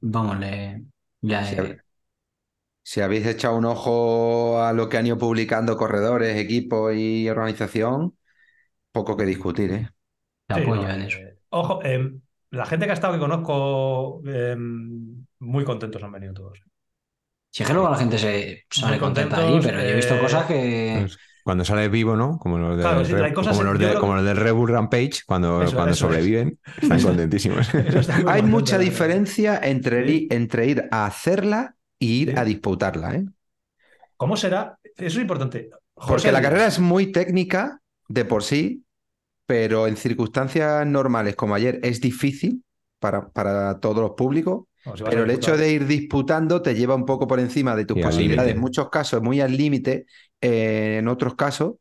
vamos, 0.00 0.38
le, 0.38 0.84
le- 1.22 1.40
Si, 1.40 1.56
si 2.82 3.00
habéis 3.00 3.26
echado 3.26 3.56
un 3.56 3.64
ojo 3.66 4.62
a 4.62 4.72
lo 4.72 4.88
que 4.88 4.96
han 4.96 5.06
ido 5.06 5.18
publicando 5.18 5.76
corredores, 5.76 6.36
equipos 6.36 6.94
y 6.94 7.28
organización, 7.28 8.16
poco 8.92 9.16
que 9.16 9.24
discutir, 9.26 9.72
¿eh? 9.72 9.90
Te 10.46 10.54
Sí, 10.54 10.56
apoyo 10.56 10.88
no, 10.88 10.90
en 10.90 11.02
eso. 11.02 11.18
Ojo, 11.50 11.80
eh, 11.84 12.12
la 12.50 12.66
gente 12.66 12.86
que 12.86 12.90
ha 12.92 12.94
estado 12.94 13.14
que 13.14 13.20
conozco, 13.20 14.22
eh, 14.26 14.56
muy 14.58 15.64
contentos 15.64 16.02
han 16.02 16.12
venido 16.12 16.34
todos. 16.34 16.60
Si 17.50 17.62
es 17.62 17.66
que 17.66 17.72
luego 17.74 17.90
la 17.90 17.96
gente 17.96 18.18
se 18.18 18.64
sale 18.70 18.98
contenta 18.98 19.38
ahí, 19.38 19.58
pero 19.62 19.78
yo 19.80 19.88
he 19.88 19.94
visto 19.96 20.14
eh, 20.14 20.20
cosas 20.20 20.46
que. 20.46 20.96
Pues, 21.00 21.18
Cuando 21.42 21.64
sale 21.64 21.88
vivo, 21.88 22.14
¿no? 22.14 22.38
Como 22.38 22.58
los, 22.58 22.76
de, 22.76 22.82
Claro, 22.82 23.04
sí, 23.04 23.14
hay 23.14 23.32
cosas- 23.32 23.56
como 23.56 23.70
los, 23.72 23.78
de- 23.78 23.94
como 23.94 24.14
los 24.16 24.68
Rampage, 24.70 25.22
cuando, 25.26 25.62
Eso, 25.62 25.74
cuando 25.74 25.92
eso 25.92 26.06
es. 26.06 26.12
sobreviven, 26.12 26.58
están 26.82 27.02
contentísimos. 27.02 27.74
Está 27.74 28.16
Hay 28.26 28.42
mucha 28.42 28.76
diferencia 28.78 29.58
entre, 29.62 30.06
Sí. 30.06 30.26
ir- 30.28 30.34
entre 30.34 30.66
ir 30.66 30.84
a 30.90 31.06
hacerla 31.06 31.74
y 31.98 32.22
ir 32.22 32.30
Sí. 32.32 32.36
a 32.36 32.44
disputarla, 32.44 33.14
¿eh? 33.14 33.24
¿Cómo 34.18 34.36
será? 34.36 34.78
Eso 34.82 35.06
es 35.18 35.22
importante. 35.22 35.70
Porque 35.94 36.32
la 36.32 36.42
carrera 36.42 36.66
es 36.66 36.78
muy 36.80 37.12
técnica 37.12 37.80
de 38.08 38.24
por 38.24 38.42
sí, 38.42 38.84
pero 39.48 39.88
en 39.88 39.96
circunstancias 39.96 40.86
normales 40.86 41.36
como 41.36 41.56
ayer 41.56 41.80
es 41.82 42.00
difícil 42.02 42.64
para, 43.00 43.30
para 43.30 43.80
todos 43.80 43.98
los 44.02 44.12
públicos. 44.12 44.66
Pero 45.08 45.24
el 45.24 45.30
hecho 45.30 45.56
de 45.56 45.72
ir 45.72 45.86
disputando 45.86 46.62
te 46.62 46.74
lleva 46.76 46.94
un 46.94 47.06
poco 47.06 47.26
por 47.26 47.40
encima 47.40 47.74
de 47.76 47.86
tus 47.86 47.98
Y 47.98 48.00
posibilidades, 48.00 48.54
en 48.54 48.60
muchos 48.60 48.90
casos 48.90 49.22
muy 49.22 49.40
al 49.40 49.56
límite, 49.56 50.06
eh, 50.42 50.98
en 51.00 51.08
otros 51.08 51.34
casos, 51.36 51.76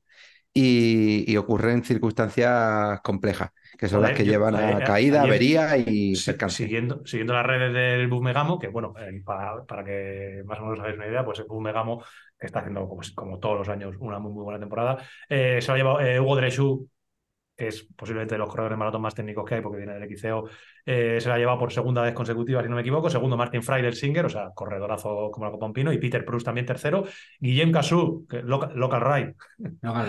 y, 0.53 1.31
y 1.31 1.37
ocurre 1.37 1.73
en 1.73 1.83
circunstancias 1.83 3.01
complejas, 3.03 3.51
que 3.77 3.87
son 3.89 4.01
las 4.01 4.13
que 4.13 4.25
yo- 4.25 4.31
llevan 4.31 4.55
a 4.55 4.83
caída, 4.83 5.23
ayer- 5.23 5.23
avería 5.23 5.77
y 5.77 6.17
percance. 6.19 6.63
siguiendo, 6.65 7.05
siguiendo 7.05 7.33
las 7.33 7.45
redes 7.45 7.73
del 7.73 8.07
Bumegamo, 8.07 8.59
que 8.59 8.67
bueno, 8.67 8.93
eh, 8.99 9.21
para, 9.25 9.63
para 9.65 9.83
que 9.83 10.43
más 10.45 10.59
o 10.59 10.63
menos 10.63 10.79
os 10.79 10.83
hagáis 10.83 10.97
una 10.97 11.07
idea, 11.07 11.25
pues 11.25 11.39
el 11.39 11.45
Bumegamo, 11.45 12.03
está 12.39 12.59
haciendo 12.59 12.87
como, 12.87 13.01
como 13.15 13.39
todos 13.39 13.57
los 13.59 13.69
años 13.69 13.95
una 13.99 14.19
muy, 14.19 14.31
muy 14.33 14.43
buena 14.43 14.59
temporada, 14.59 14.97
eh, 15.29 15.59
se 15.61 15.67
lo 15.67 15.73
ha 15.73 15.77
llevado 15.77 15.99
eh, 16.01 16.19
Hugo 16.19 16.35
Dreschú, 16.37 16.89
que 16.89 16.96
es 17.57 17.87
posiblemente 17.95 18.35
de 18.35 18.39
los 18.39 18.49
corredores 18.49 18.75
de 18.75 18.79
maratón 18.79 19.01
más 19.01 19.15
técnicos 19.15 19.43
que 19.43 19.55
hay, 19.55 19.61
porque 19.61 19.77
viene 19.79 19.93
del 19.95 20.03
XCO, 20.03 20.47
eh, 20.85 21.17
se 21.19 21.27
la 21.27 21.35
ha 21.35 21.37
llevado 21.39 21.57
por 21.57 21.73
segunda 21.73 22.03
vez 22.03 22.13
consecutiva, 22.13 22.61
si 22.61 22.69
no 22.69 22.75
me 22.75 22.81
equivoco. 22.81 23.09
Segundo, 23.09 23.35
Martin 23.35 23.63
Freiler 23.63 23.95
Singer, 23.95 24.25
o 24.25 24.29
sea, 24.29 24.51
corredorazo 24.53 25.31
como 25.31 25.45
la 25.47 25.51
Copa 25.51 25.71
Pino, 25.73 25.91
y 25.91 25.97
Peter 25.97 26.23
Proust 26.23 26.45
también 26.45 26.65
tercero. 26.67 27.03
Guillem 27.39 27.71
Casu, 27.71 28.25
que 28.29 28.41
local, 28.43 28.71
local 28.75 29.01
ride, 29.01 29.35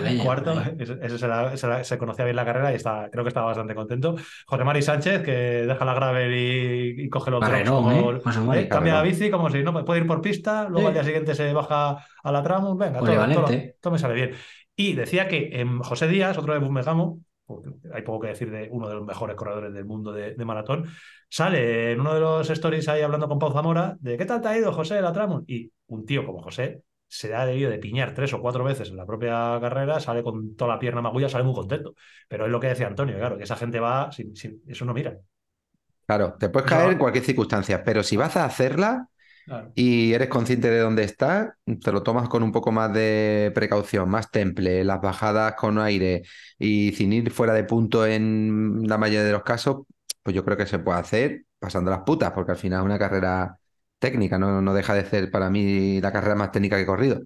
leña, 0.03 0.23
cuarto. 0.23 0.53
Ese, 0.77 0.97
ese 1.01 1.17
se, 1.17 1.27
la- 1.27 1.57
se 1.57 1.67
la- 1.67 1.83
se 1.83 1.97
conocía 1.97 2.23
bien 2.25 2.35
la 2.35 2.45
carrera 2.45 2.71
y 2.71 2.75
está, 2.75 3.09
creo 3.11 3.23
que 3.23 3.29
estaba 3.29 3.47
bastante 3.47 3.73
contento. 3.75 4.15
José 4.45 4.63
Mari 4.63 4.81
Sánchez, 4.81 5.23
que 5.23 5.31
deja 5.31 5.85
la 5.85 5.93
gravel 5.95 6.33
y, 6.33 7.03
y 7.05 7.09
coge 7.09 7.31
los 7.31 7.41
drops 7.41 7.69
como- 7.69 8.11
¿eh? 8.11 8.21
José 8.23 8.39
Mari, 8.41 8.61
¿eh? 8.61 8.69
Cambia 8.69 8.93
la 8.93 9.01
bici 9.01 9.29
como 9.31 9.49
si 9.49 9.63
no 9.63 9.83
puede 9.83 10.01
ir 10.01 10.07
por 10.07 10.21
pista, 10.21 10.63
luego 10.69 10.81
Sí. 10.81 10.85
al 10.87 10.93
día 10.93 11.03
siguiente 11.03 11.35
se 11.35 11.51
baja 11.51 11.97
a 12.23 12.31
la 12.31 12.43
tramo. 12.43 12.75
Venga, 12.77 12.99
todo, 12.99 13.07
todo, 13.33 13.45
todo 13.81 13.91
me 13.93 13.99
sale 13.99 14.13
bien. 14.13 14.31
Y 14.75 14.93
decía 14.93 15.27
que 15.27 15.65
José 15.83 16.07
Díaz, 16.07 16.37
otro 16.37 16.53
de 16.53 16.59
Bumegamo, 16.59 17.19
hay 17.93 18.01
poco 18.03 18.21
que 18.21 18.27
decir 18.29 18.51
de 18.51 18.67
uno 18.71 18.87
de 18.89 18.95
los 18.95 19.05
mejores 19.05 19.35
corredores 19.35 19.73
del 19.73 19.85
mundo 19.85 20.11
de, 20.11 20.35
de 20.35 20.45
maratón, 20.45 20.85
sale 21.29 21.91
en 21.91 21.99
uno 22.01 22.13
de 22.13 22.19
los 22.19 22.49
stories 22.49 22.87
ahí 22.89 23.01
hablando 23.01 23.27
con 23.27 23.39
Pau 23.39 23.51
Zamora 23.53 23.97
de 23.99 24.17
¿qué 24.17 24.25
tal 24.25 24.41
te 24.41 24.47
ha 24.49 24.57
ido, 24.57 24.71
José, 24.73 25.01
la 25.01 25.13
tramo? 25.13 25.43
Y 25.47 25.71
un 25.87 26.05
tío 26.05 26.25
como 26.25 26.41
José 26.41 26.83
se 27.07 27.33
ha 27.33 27.45
debido 27.45 27.71
de 27.71 27.79
piñar 27.79 28.13
tres 28.13 28.33
o 28.33 28.41
cuatro 28.41 28.63
veces 28.63 28.89
en 28.89 28.97
la 28.97 29.05
propia 29.05 29.57
carrera, 29.61 29.99
sale 29.99 30.21
con 30.23 30.55
toda 30.55 30.73
la 30.75 30.79
pierna 30.79 31.01
magulla, 31.01 31.27
sale 31.29 31.43
muy 31.43 31.53
contento. 31.55 31.95
Pero 32.27 32.45
es 32.45 32.51
lo 32.51 32.59
que 32.59 32.67
decía 32.67 32.87
Antonio, 32.87 33.17
claro, 33.17 33.37
que 33.37 33.43
esa 33.45 33.55
gente 33.55 33.79
va 33.79 34.11
sin, 34.11 34.35
sin- 34.35 34.61
eso 34.67 34.85
no 34.85 34.93
mira. 34.93 35.17
Claro, 36.05 36.35
te 36.39 36.49
puedes 36.49 36.67
caer 36.67 36.91
en 36.91 36.97
cualquier 36.97 37.23
circunstancia, 37.23 37.83
pero 37.83 38.03
si 38.03 38.17
vas 38.17 38.35
a 38.35 38.45
hacerla 38.45 39.09
y 39.73 40.13
eres 40.13 40.29
consciente 40.29 40.69
de 40.69 40.79
dónde 40.79 41.03
estás, 41.03 41.49
te 41.83 41.91
lo 41.91 42.03
tomas 42.03 42.27
con 42.29 42.43
un 42.43 42.51
poco 42.51 42.71
más 42.71 42.93
de 42.93 43.51
precaución, 43.55 44.09
más 44.09 44.29
temple, 44.31 44.83
las 44.83 45.01
bajadas 45.01 45.53
con 45.55 45.79
aire 45.79 46.23
y 46.57 46.91
sin 46.93 47.13
ir 47.13 47.31
fuera 47.31 47.53
de 47.53 47.63
punto 47.63 48.05
en 48.05 48.83
la 48.87 48.97
mayoría 48.97 49.23
de 49.23 49.31
los 49.31 49.43
casos, 49.43 49.85
pues 50.23 50.35
yo 50.35 50.43
creo 50.43 50.57
que 50.57 50.65
se 50.65 50.79
puede 50.79 50.99
hacer 50.99 51.45
pasando 51.59 51.91
las 51.91 52.01
putas, 52.01 52.31
porque 52.33 52.51
al 52.51 52.57
final 52.57 52.79
es 52.81 52.85
una 52.85 52.99
carrera 52.99 53.57
técnica, 53.99 54.37
no, 54.39 54.61
no 54.61 54.73
deja 54.73 54.93
de 54.93 55.05
ser 55.05 55.31
para 55.31 55.49
mí 55.49 56.01
la 56.01 56.11
carrera 56.11 56.35
más 56.35 56.51
técnica 56.51 56.75
que 56.77 56.83
he 56.83 56.85
corrido, 56.85 57.21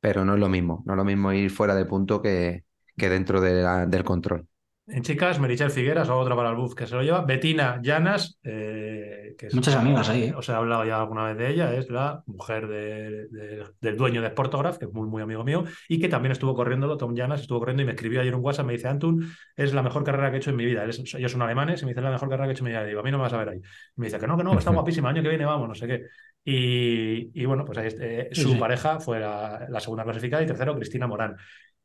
pero 0.00 0.24
no 0.24 0.34
es 0.34 0.40
lo 0.40 0.48
mismo, 0.48 0.82
no 0.86 0.94
es 0.94 0.96
lo 0.98 1.04
mismo 1.04 1.32
ir 1.32 1.50
fuera 1.50 1.74
de 1.74 1.84
punto 1.86 2.22
que, 2.22 2.64
que 2.96 3.08
dentro 3.10 3.40
del 3.40 4.04
control. 4.04 4.48
En 4.86 5.02
chicas, 5.02 5.40
Merichel 5.40 5.70
Figueras, 5.70 6.10
otra 6.10 6.36
para 6.36 6.50
el 6.50 6.56
buff 6.56 6.74
que 6.74 6.86
se 6.86 6.94
lo 6.94 7.02
lleva. 7.02 7.22
Betina 7.22 7.80
Llanas, 7.82 8.38
eh, 8.44 9.34
que 9.38 9.46
es- 9.46 9.54
Muchas 9.54 9.76
amigas 9.76 10.10
ahí, 10.10 10.24
¿eh? 10.24 10.34
Os 10.36 10.46
he 10.46 10.52
hablado 10.52 10.84
ya 10.84 11.00
alguna 11.00 11.24
vez 11.24 11.38
de 11.38 11.50
ella, 11.50 11.74
es 11.74 11.88
la 11.88 12.22
mujer 12.26 12.68
de- 12.68 13.28
de- 13.28 13.64
del 13.80 13.96
dueño 13.96 14.20
de 14.20 14.28
Sportograph, 14.28 14.76
que 14.76 14.84
es 14.84 14.92
muy, 14.92 15.08
muy 15.08 15.22
amigo 15.22 15.42
mío, 15.42 15.64
y 15.88 15.98
que 15.98 16.10
también 16.10 16.32
estuvo 16.32 16.54
corriéndolo, 16.54 16.98
Tom 16.98 17.14
Llanas 17.14 17.40
estuvo 17.40 17.60
corriendo 17.60 17.82
y 17.82 17.86
me 17.86 17.92
escribió 17.92 18.20
ayer 18.20 18.34
un 18.34 18.44
WhatsApp, 18.44 18.66
me 18.66 18.74
dice, 18.74 18.88
Antun, 18.88 19.26
es 19.56 19.72
la 19.72 19.82
mejor 19.82 20.04
carrera 20.04 20.28
que 20.30 20.36
he 20.36 20.40
hecho 20.40 20.50
en 20.50 20.56
mi 20.56 20.66
vida. 20.66 20.84
Es- 20.84 21.14
ellos 21.14 21.32
son 21.32 21.40
alemanes 21.40 21.80
y 21.80 21.86
me 21.86 21.92
dice, 21.92 22.00
es 22.00 22.04
la 22.04 22.10
mejor 22.10 22.28
carrera 22.28 22.44
que 22.44 22.50
he 22.50 22.52
hecho 22.52 22.64
en 22.64 22.66
mi 22.66 22.70
vida. 22.72 22.84
Digo, 22.84 23.00
a 23.00 23.02
mí 23.02 23.10
no 23.10 23.16
me 23.16 23.22
vas 23.22 23.32
a 23.32 23.38
ver 23.38 23.48
ahí. 23.48 23.58
Y 23.58 24.00
me 24.00 24.06
dice, 24.08 24.18
que 24.18 24.26
no, 24.26 24.36
que 24.36 24.44
no, 24.44 24.50
que 24.52 24.58
está 24.58 24.70
guapísima, 25.00 25.08
año 25.08 25.22
que 25.22 25.30
viene 25.30 25.46
vamos, 25.46 25.66
no 25.66 25.74
sé 25.74 25.86
qué. 25.86 26.02
Y, 26.44 27.30
y 27.40 27.46
bueno, 27.46 27.64
pues 27.64 27.78
ahí, 27.78 27.88
eh, 28.00 28.28
Sí, 28.32 28.42
su 28.42 28.50
sí. 28.50 28.54
pareja 28.56 29.00
fue 29.00 29.18
la, 29.18 29.66
la 29.66 29.80
segunda 29.80 30.04
clasificada 30.04 30.42
y 30.42 30.46
tercero, 30.46 30.76
Cristina 30.76 31.06
Morán. 31.06 31.36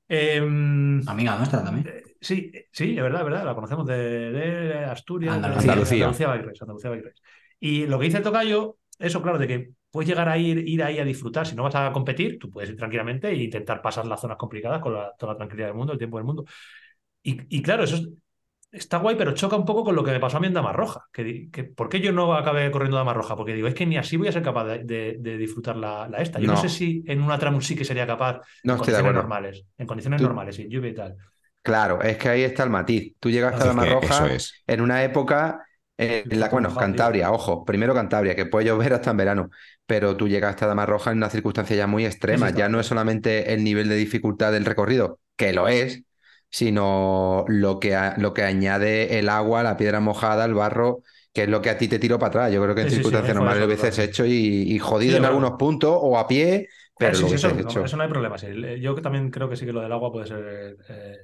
Em, 0.10 1.08
Amiga 1.08 1.38
nuestra 1.38 1.64
también. 1.64 1.88
eh, 1.88 2.04
Sí, 2.22 2.52
sí, 2.74 2.98
es 2.98 3.02
verdad, 3.02 3.22
es 3.22 3.26
verdad. 3.26 3.46
La 3.46 3.56
conocemos 3.56 3.86
de, 3.88 4.32
de 4.32 4.84
Asturias, 4.86 5.36
de- 5.40 5.48
Andalucía. 5.48 5.72
Andalucía, 5.72 6.28
Race, 6.36 6.58
Andalucía 6.62 6.90
Race. 6.92 7.22
Y 7.62 7.86
lo 7.88 7.98
que 7.98 8.06
dice 8.06 8.18
el 8.18 8.24
Tocayo, 8.24 8.78
eso, 8.98 9.22
claro, 9.22 9.38
de 9.38 9.48
que 9.48 9.72
puedes 9.90 10.10
llegar 10.10 10.28
a 10.28 10.38
ir, 10.38 10.68
ir 10.68 10.84
ahí 10.84 11.00
a 11.00 11.06
disfrutar. 11.06 11.48
Si 11.48 11.56
no 11.56 11.64
vas 11.64 11.76
a 11.76 11.92
competir, 11.94 12.38
tú 12.38 12.50
puedes 12.50 12.70
ir 12.72 12.76
tranquilamente 12.76 13.30
e 13.30 13.36
intentar 13.36 13.82
pasar 13.82 14.06
las 14.06 14.20
zonas 14.20 14.36
complicadas 14.38 14.82
con 14.82 14.94
la- 14.96 15.14
toda 15.18 15.32
la 15.34 15.38
tranquilidad 15.38 15.68
del 15.68 15.78
mundo, 15.78 15.94
el 15.94 16.00
tiempo 16.00 16.18
del 16.18 16.26
mundo. 16.26 16.44
Y, 17.24 17.58
y 17.58 17.62
claro, 17.62 17.84
eso 17.86 17.96
es- 17.96 18.10
está 18.72 18.98
guay, 18.98 19.16
pero 19.16 19.34
choca 19.34 19.56
un 19.56 19.66
poco 19.66 19.84
con 19.84 19.96
lo 19.96 20.04
que 20.04 20.12
me 20.12 20.20
pasó 20.20 20.38
a 20.38 20.40
mí 20.40 20.48
en 20.48 20.54
Dama 20.54 20.74
Roja. 20.74 21.06
Que, 21.12 21.24
di- 21.24 21.50
que, 21.52 21.64
¿Por 21.64 21.90
qué 21.90 22.00
yo 22.02 22.12
no 22.12 22.34
acabé 22.34 22.70
corriendo 22.72 22.98
Dama 22.98 23.14
Roja? 23.14 23.36
Porque 23.36 23.54
digo, 23.54 23.68
es 23.68 23.74
que 23.76 23.86
ni 23.86 23.98
así 23.98 24.18
voy 24.18 24.28
a 24.28 24.32
ser 24.32 24.44
capaz 24.44 24.66
de, 24.66 24.84
de- 24.84 25.18
de 25.20 25.38
disfrutar 25.38 25.76
la, 25.76 26.08
la 26.08 26.20
esta. 26.20 26.40
Yo 26.40 26.48
no. 26.48 26.54
No. 26.54 26.62
sé 26.62 26.70
si 26.70 27.04
en 27.08 27.22
una 27.22 27.38
tram 27.40 27.62
sí 27.62 27.76
que 27.76 27.86
sería 27.86 28.06
capaz 28.08 28.42
No 28.64 28.74
en 28.74 28.78
condiciones 28.80 29.14
normales. 29.14 29.66
En 29.78 29.88
condiciones 29.88 30.22
Tú- 30.22 30.28
normales, 30.28 30.56
sin 30.56 30.70
lluvia 30.70 30.92
y 30.92 30.96
tal. 30.96 31.16
Claro, 31.62 32.02
es 32.02 32.18
que 32.18 32.30
ahí 32.30 32.44
está 32.44 32.64
el 32.64 32.70
matiz. 32.70 33.14
Tú 33.20 33.30
llegaste 33.30 33.58
a 33.58 33.62
Es 33.62 33.68
Dama 33.68 33.84
que 33.84 33.90
Roja 33.94 34.34
es. 34.34 34.64
en 34.66 34.82
una 34.82 35.04
época 35.04 35.66
en 35.98 36.40
la, 36.40 36.48
bueno. 36.50 36.74
Cantabria, 36.74 37.32
ojo, 37.32 37.66
primero 37.66 37.94
Cantabria, 37.94 38.36
que 38.36 38.46
puede 38.46 38.66
llover 38.68 38.94
hasta 38.94 39.12
en 39.12 39.18
verano, 39.18 39.50
pero 39.86 40.16
tú 40.16 40.28
llegaste 40.30 40.64
a 40.66 40.68
Dama 40.70 40.86
Roja 40.86 41.12
en 41.12 41.18
una 41.18 41.30
circunstancia 41.30 41.76
ya 41.76 41.88
muy 41.88 42.06
extrema. 42.06 42.50
Ya 42.52 42.70
no 42.70 42.80
es 42.80 42.88
solamente 42.88 43.54
el 43.54 43.64
nivel 43.64 43.90
de 43.90 43.96
dificultad 43.98 44.52
del 44.54 44.66
recorrido, 44.66 45.20
que 45.36 45.52
lo 45.54 45.68
es, 45.68 46.04
sino 46.50 47.46
lo 47.48 47.80
que, 47.80 47.96
a- 47.96 48.16
lo 48.18 48.34
que 48.34 48.44
añade 48.44 49.20
el 49.20 49.30
agua, 49.30 49.64
la 49.64 49.78
piedra 49.78 50.00
mojada, 50.00 50.46
el 50.46 50.54
barro, 50.54 51.04
que 51.34 51.44
es 51.44 51.50
lo 51.50 51.62
que 51.62 51.70
a 51.70 51.78
ti 51.78 51.88
te 51.88 52.00
tiró 52.00 52.20
para 52.20 52.30
atrás. 52.30 52.52
Yo 52.54 52.62
creo 52.64 52.76
que 52.76 52.82
en 52.82 52.88
Sí, 52.88 52.92
sí, 52.92 53.04
sí, 53.04 53.16
circunstancias 53.16 53.36
normales 53.36 53.62
lo 53.62 53.68
hubieses 53.68 53.98
hecho 54.00 54.26
y, 54.26 54.32
y 54.34 54.80
jodido 54.80 55.18
en 55.18 55.26
algunos 55.26 55.52
puntos 55.60 55.98
o 56.02 56.18
a 56.18 56.28
pie, 56.28 56.70
pero 56.98 57.18
lo 57.20 57.28
sí, 57.28 57.34
eso, 57.34 57.50
hecho. 57.58 57.84
eso 57.84 57.98
no 57.98 58.04
hay 58.04 58.10
problema. 58.10 58.38
sí. 58.38 58.48
Yo 58.82 58.96
también 59.02 59.32
creo 59.32 59.50
que 59.50 59.56
sí 59.56 59.66
que 59.66 59.74
lo 59.74 59.82
del 59.82 59.92
agua 59.92 60.12
puede 60.12 60.28
ser 60.28 60.78
eh, 60.90 61.18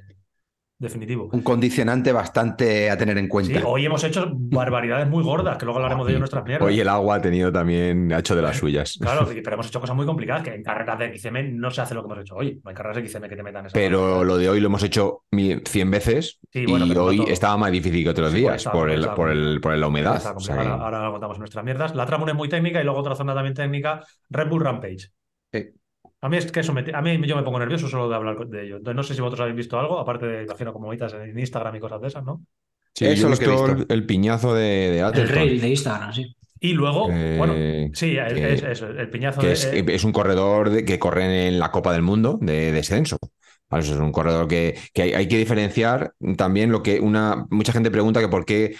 definitivo. 0.77 1.29
Un 1.31 1.41
condicionante 1.41 2.11
bastante 2.11 2.89
a 2.89 2.97
tener 2.97 3.17
en 3.17 3.25
Sí, 3.25 3.29
cuenta. 3.29 3.61
hoy 3.65 3.85
hemos 3.85 4.03
hecho 4.03 4.27
barbaridades 4.33 5.07
muy 5.07 5.23
gordas, 5.23 5.57
que 5.57 5.65
luego 5.65 5.79
hablaremos 5.79 6.05
de 6.05 6.11
ello 6.11 6.17
en 6.17 6.21
nuestras 6.21 6.43
mierdas. 6.45 6.67
Hoy 6.67 6.79
el 6.79 6.87
agua 6.89 7.15
ha 7.15 7.21
tenido 7.21 7.51
también, 7.51 8.11
ha 8.13 8.19
hecho 8.19 8.35
de 8.35 8.41
las 8.41 8.57
suyas. 8.57 8.97
Claro, 8.99 9.25
pero 9.43 9.53
hemos 9.53 9.67
hecho 9.67 9.79
cosas 9.79 9.95
muy 9.95 10.05
complicadas, 10.05 10.43
que 10.43 10.53
en 10.53 10.63
carreras 10.63 10.99
de 10.99 11.17
XCM 11.17 11.51
no 11.57 11.71
se 11.71 11.81
hace 11.81 11.93
lo 11.93 12.01
que 12.01 12.07
hemos 12.07 12.19
hecho 12.23 12.35
hoy. 12.35 12.59
No 12.63 12.69
hay 12.69 12.75
carreras 12.75 12.97
de 12.97 13.07
XCM 13.09 13.29
que 13.29 13.35
te 13.35 13.43
metan 13.43 13.65
esa 13.65 13.73
Pero 13.73 14.23
lo 14.23 14.37
de 14.37 14.49
hoy 14.49 14.59
lo 14.59 14.67
hemos 14.67 14.83
hecho 14.83 15.23
mil- 15.31 15.61
100 15.65 15.91
veces 15.91 16.39
Sí, 16.51 16.65
bueno, 16.65 16.85
y 16.85 16.95
hoy 16.97 17.23
estaba 17.27 17.57
más 17.57 17.71
difícil 17.71 18.03
que 18.03 18.09
otros 18.09 18.31
Sí, 18.31 18.37
días 18.39 18.63
por, 18.65 18.89
el, 18.89 19.07
por, 19.09 19.29
el, 19.31 19.59
por 19.61 19.75
la 19.77 19.87
humedad. 19.87 20.17
Está 20.17 20.31
O 20.33 20.39
sea 20.39 20.55
complicado. 20.55 20.77
que- 20.77 20.83
ahora, 20.83 20.97
ahora 20.99 21.11
contamos 21.11 21.39
nuestras 21.39 21.63
mierdas. 21.65 21.95
La 21.95 22.05
trama 22.05 22.25
es 22.29 22.35
muy 22.35 22.49
técnica 22.49 22.81
y 22.81 22.83
luego 22.83 22.99
otra 22.99 23.15
zona 23.15 23.33
también 23.33 23.53
técnica, 23.53 24.01
Red 24.29 24.49
Bull 24.49 24.61
Rampage. 24.63 25.09
A 26.21 26.29
mí 26.29 26.37
es 26.37 26.51
que 26.51 26.61
eso 26.61 26.73
me, 26.73 26.83
a 26.93 27.01
mí 27.01 27.27
yo 27.27 27.35
me 27.35 27.43
pongo 27.43 27.59
nervioso 27.59 27.87
solo 27.87 28.09
de 28.09 28.15
hablar 28.15 28.47
de 28.47 28.63
ello. 28.65 28.77
Entonces 28.77 28.95
no 28.95 29.03
sé 29.03 29.13
si 29.13 29.21
vosotros 29.21 29.41
habéis 29.41 29.57
visto 29.57 29.79
algo, 29.79 29.99
aparte 29.99 30.25
de, 30.25 30.43
imagino, 30.43 30.73
como 30.73 30.91
en 30.91 31.39
Instagram 31.39 31.75
y 31.75 31.79
cosas 31.79 32.01
de 32.01 32.07
esas, 32.07 32.23
¿no? 32.23 32.43
Sí, 32.93 33.05
Eso 33.05 33.15
yo 33.15 33.27
he 33.27 33.29
es 33.29 33.31
lo 33.31 33.37
que 33.37 33.45
he 33.45 33.47
visto 33.49 33.71
visto. 33.71 33.71
el, 33.73 33.85
el 33.89 34.05
piñazo 34.05 34.53
de, 34.55 34.63
de 34.91 35.01
El 35.11 35.27
reel 35.29 35.61
de 35.61 35.69
Instagram, 35.69 36.13
sí. 36.13 36.35
Y 36.59 36.73
luego, 36.73 37.11
Eh, 37.11 37.37
bueno, 37.37 37.53
sí, 37.91 38.17
es, 38.17 38.33
que- 38.33 38.53
es- 38.53 38.63
eso, 38.63 38.87
el 38.87 39.09
piñazo 39.09 39.41
que 39.41 39.47
de... 39.47 39.53
es, 39.53 39.65
eh, 39.65 39.85
es 39.89 40.03
un 40.03 40.11
corredor 40.13 40.69
de- 40.69 40.85
que 40.85 40.99
corre 40.99 41.47
en 41.47 41.59
la 41.59 41.71
Copa 41.71 41.93
del 41.93 42.01
Mundo 42.01 42.37
de 42.41 42.71
descenso. 42.71 43.17
Vale, 43.69 43.83
eso 43.83 43.93
es 43.95 43.99
un 43.99 44.11
corredor 44.11 44.47
que, 44.47 44.79
que 44.93 45.01
hay, 45.03 45.13
hay 45.13 45.27
que 45.27 45.37
diferenciar 45.37 46.13
también 46.37 46.71
lo 46.71 46.83
que 46.83 46.99
una 46.99 47.45
mucha 47.49 47.73
gente 47.73 47.91
pregunta 47.91 48.19
que 48.21 48.27
por 48.29 48.45
qué 48.45 48.75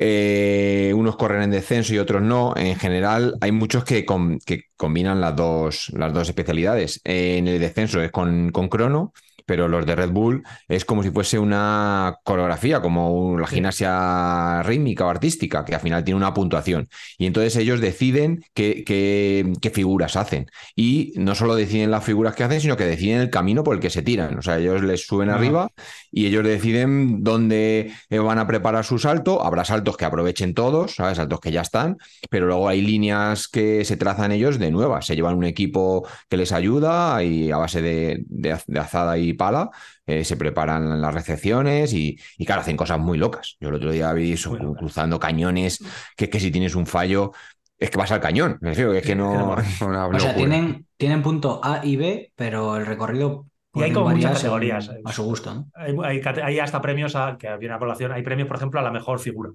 eh, 0.00 0.92
unos 0.96 1.16
corren 1.16 1.42
en 1.42 1.50
descenso 1.50 1.94
y 1.94 1.98
otros 1.98 2.22
no. 2.22 2.54
En 2.56 2.76
general, 2.76 3.36
hay 3.40 3.52
muchos 3.52 3.84
que, 3.84 4.04
com- 4.06 4.38
que 4.44 4.64
combinan 4.76 5.20
las 5.20 5.36
dos, 5.36 5.90
las 5.94 6.12
dos 6.14 6.28
especialidades. 6.28 7.00
En 7.04 7.46
el 7.48 7.60
descenso 7.60 8.02
es 8.02 8.10
con, 8.10 8.50
con 8.50 8.68
crono 8.68 9.12
pero 9.46 9.68
los 9.68 9.86
de 9.86 9.96
Red 9.96 10.10
Bull 10.10 10.42
es 10.68 10.84
como 10.84 11.02
si 11.02 11.10
fuese 11.10 11.38
una 11.38 12.18
coreografía, 12.24 12.80
como 12.80 13.38
la 13.38 13.46
gimnasia 13.46 14.62
rítmica 14.62 15.06
o 15.06 15.10
artística, 15.10 15.64
que 15.64 15.74
al 15.74 15.80
final 15.80 16.04
tiene 16.04 16.16
una 16.16 16.34
puntuación. 16.34 16.88
Y 17.18 17.26
entonces 17.26 17.56
ellos 17.56 17.80
deciden 17.80 18.44
qué, 18.54 18.84
qué, 18.84 19.52
qué 19.60 19.70
figuras 19.70 20.16
hacen. 20.16 20.46
Y 20.76 21.12
no 21.16 21.34
solo 21.34 21.54
deciden 21.54 21.90
las 21.90 22.04
figuras 22.04 22.34
que 22.34 22.44
hacen, 22.44 22.60
sino 22.60 22.76
que 22.76 22.84
deciden 22.84 23.20
el 23.20 23.30
camino 23.30 23.64
por 23.64 23.74
el 23.74 23.80
que 23.80 23.90
se 23.90 24.02
tiran. 24.02 24.38
O 24.38 24.42
sea, 24.42 24.58
ellos 24.58 24.82
les 24.82 25.06
suben 25.06 25.30
arriba 25.30 25.68
y 26.10 26.26
ellos 26.26 26.44
deciden 26.44 27.22
dónde 27.22 27.92
eh, 28.10 28.18
van 28.18 28.38
a 28.38 28.46
preparar 28.46 28.84
su 28.84 28.98
salto. 28.98 29.44
Habrá 29.44 29.64
saltos 29.64 29.96
que 29.96 30.04
aprovechen 30.04 30.54
todos, 30.54 30.96
¿sabes? 30.96 31.16
Saltos 31.16 31.40
que 31.40 31.52
ya 31.52 31.62
están, 31.62 31.96
pero 32.30 32.46
luego 32.46 32.68
hay 32.68 32.80
líneas 32.82 33.48
que 33.48 33.84
se 33.84 33.96
trazan 33.96 34.32
ellos 34.32 34.58
de 34.58 34.70
nuevas. 34.70 35.06
Se 35.06 35.16
llevan 35.16 35.36
un 35.36 35.44
equipo 35.44 36.06
que 36.28 36.36
les 36.36 36.52
ayuda 36.52 37.22
y 37.22 37.50
a 37.50 37.56
base 37.56 37.82
de, 37.82 38.22
de, 38.26 38.56
de 38.66 38.80
azada 38.80 39.18
y 39.18 39.32
pala 39.40 39.70
eh, 40.06 40.24
se 40.24 40.36
preparan 40.36 41.00
las 41.00 41.14
recepciones 41.14 41.92
y, 41.94 42.16
y, 42.38 42.44
claro, 42.46 42.60
hacen 42.62 42.76
cosas 42.76 42.98
muy 43.00 43.18
locas. 43.18 43.56
Yo 43.60 43.68
el 43.70 43.74
otro 43.76 43.90
día 43.92 44.12
vi 44.12 44.32
eso, 44.32 44.56
cruzando 44.76 45.18
cañones, 45.18 45.80
que 46.16 46.26
es 46.26 46.30
que 46.30 46.40
si 46.40 46.50
tienes 46.50 46.74
un 46.74 46.86
fallo, 46.86 47.32
es 47.78 47.90
que 47.90 47.98
vas 47.98 48.12
al 48.12 48.20
cañón. 48.20 48.58
Me 48.60 48.70
refiero, 48.70 48.92
que 48.92 48.98
es 48.98 49.06
que 49.06 49.16
no. 49.16 49.56
Una 49.80 50.06
O 50.06 50.18
sea, 50.20 50.34
tienen, 50.34 50.86
tienen 50.96 51.22
punto 51.22 51.60
A 51.62 51.80
y 51.84 51.96
B, 51.96 52.32
pero 52.36 52.76
el 52.76 52.86
recorrido 52.86 53.46
Y 53.72 53.82
hay 53.82 53.92
como 53.92 54.10
muchas 54.10 54.34
categorías, 54.38 54.90
a 55.04 55.12
su 55.12 55.24
gusto, 55.24 55.54
¿no? 55.54 55.66
Hay, 55.74 55.94
hay 56.04 56.20
cate- 56.20 56.42
hay 56.42 56.58
hasta 56.58 56.80
premios 56.80 57.16
a, 57.16 57.36
que 57.38 57.56
viene 57.56 57.74
a 57.74 57.78
colación, 57.78 58.12
hay 58.12 58.22
premios, 58.22 58.48
por 58.48 58.56
ejemplo, 58.56 58.80
a 58.80 58.82
la 58.82 58.90
mejor 58.90 59.18
figura, 59.20 59.50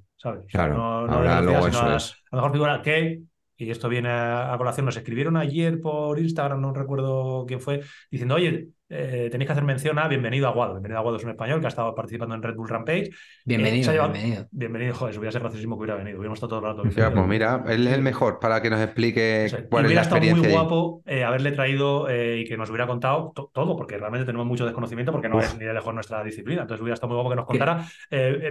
Claro, 0.48 0.74
no, 0.78 1.08
no 1.08 1.14
ahora 1.14 1.36
de 1.42 1.42
velocidad, 1.42 1.44
luego 1.44 1.68
sino 1.72 1.80
eso 1.80 1.86
a, 1.86 1.98
es. 1.98 2.16
a 2.32 2.36
la 2.36 2.42
mejor 2.42 2.52
figura 2.54 2.82
que, 2.82 3.22
y 3.58 3.70
esto 3.70 3.90
viene 3.90 4.10
a, 4.10 4.54
a 4.54 4.58
colación, 4.58 4.86
nos 4.86 4.98
escribieron 4.98 5.38
ayer 5.38 5.80
por 5.82 6.20
Instagram, 6.20 6.62
no 6.62 6.74
recuerdo 6.74 7.46
quién 7.48 7.60
fue, 7.62 7.82
diciendo, 8.10 8.36
oye, 8.36 8.70
eh, 8.90 9.30
tenéis 9.32 9.48
que 9.48 9.52
hacer 9.54 9.64
mención 9.64 9.98
a 9.98 10.08
Bienvenido 10.08 10.48
a 10.48 10.52
Guado. 10.52 10.74
Bienvenido 10.74 11.00
a 11.00 11.02
Guado 11.02 11.18
es 11.18 11.24
un 11.24 11.32
español 11.32 11.60
que 11.60 11.66
ha 11.66 11.70
estado 11.70 11.96
participando 11.96 12.36
en 12.36 12.44
Red 12.44 12.56
Bull 12.56 12.70
Rampage. 12.70 13.10
Bienvenido, 13.44 13.90
Eh, 13.90 13.94
llevado- 13.94 14.12
bienvenido. 14.14 14.48
Bienvenido, 14.52 14.94
joder, 14.94 15.18
hubiera 15.18 15.32
sido 15.32 15.42
graciosísimo 15.42 15.76
que 15.76 15.80
hubiera 15.84 15.96
venido. 15.96 16.18
Hubiéramos 16.20 16.38
estado 16.38 16.50
todo 16.50 16.60
el 16.60 16.66
rato. 16.66 16.82
Bienvenido. 16.84 17.14
pues 17.14 17.28
mira, 17.28 17.64
él 17.68 17.88
es 17.88 17.94
el 17.94 18.02
mejor 18.02 18.40
para 18.40 18.62
que 18.62 18.70
nos 18.70 18.80
explique 18.82 19.46
O 19.46 19.50
sea, 19.50 19.60
y 19.60 19.64
cuál 19.68 19.86
es 19.86 19.92
la 19.92 20.02
hubiera 20.02 20.02
estado 20.04 20.36
muy 20.36 20.52
guapo 20.52 21.02
eh, 21.06 21.24
haberle 21.24 21.52
traído 21.52 22.10
eh, 22.10 22.40
y 22.42 22.46
que 22.46 22.58
nos 22.58 22.70
hubiera 22.70 22.86
contado 22.86 23.32
to- 23.36 23.50
todo, 23.54 23.76
porque 23.76 23.98
realmente 23.98 24.26
tenemos 24.26 24.46
mucho 24.46 24.66
desconocimiento, 24.66 25.12
porque 25.12 25.30
no 25.30 25.38
Uf. 25.38 25.46
es 25.46 25.58
ni 25.58 25.66
de 25.66 25.74
lejos 25.74 25.94
nuestra 25.94 26.24
disciplina. 26.24 26.62
Entonces 26.62 26.82
hubiera 26.82 26.94
estado 26.94 27.10
muy 27.14 27.16
guapo 27.16 27.30
que 27.32 27.36
nos 27.38 27.46
contara. 27.46 27.86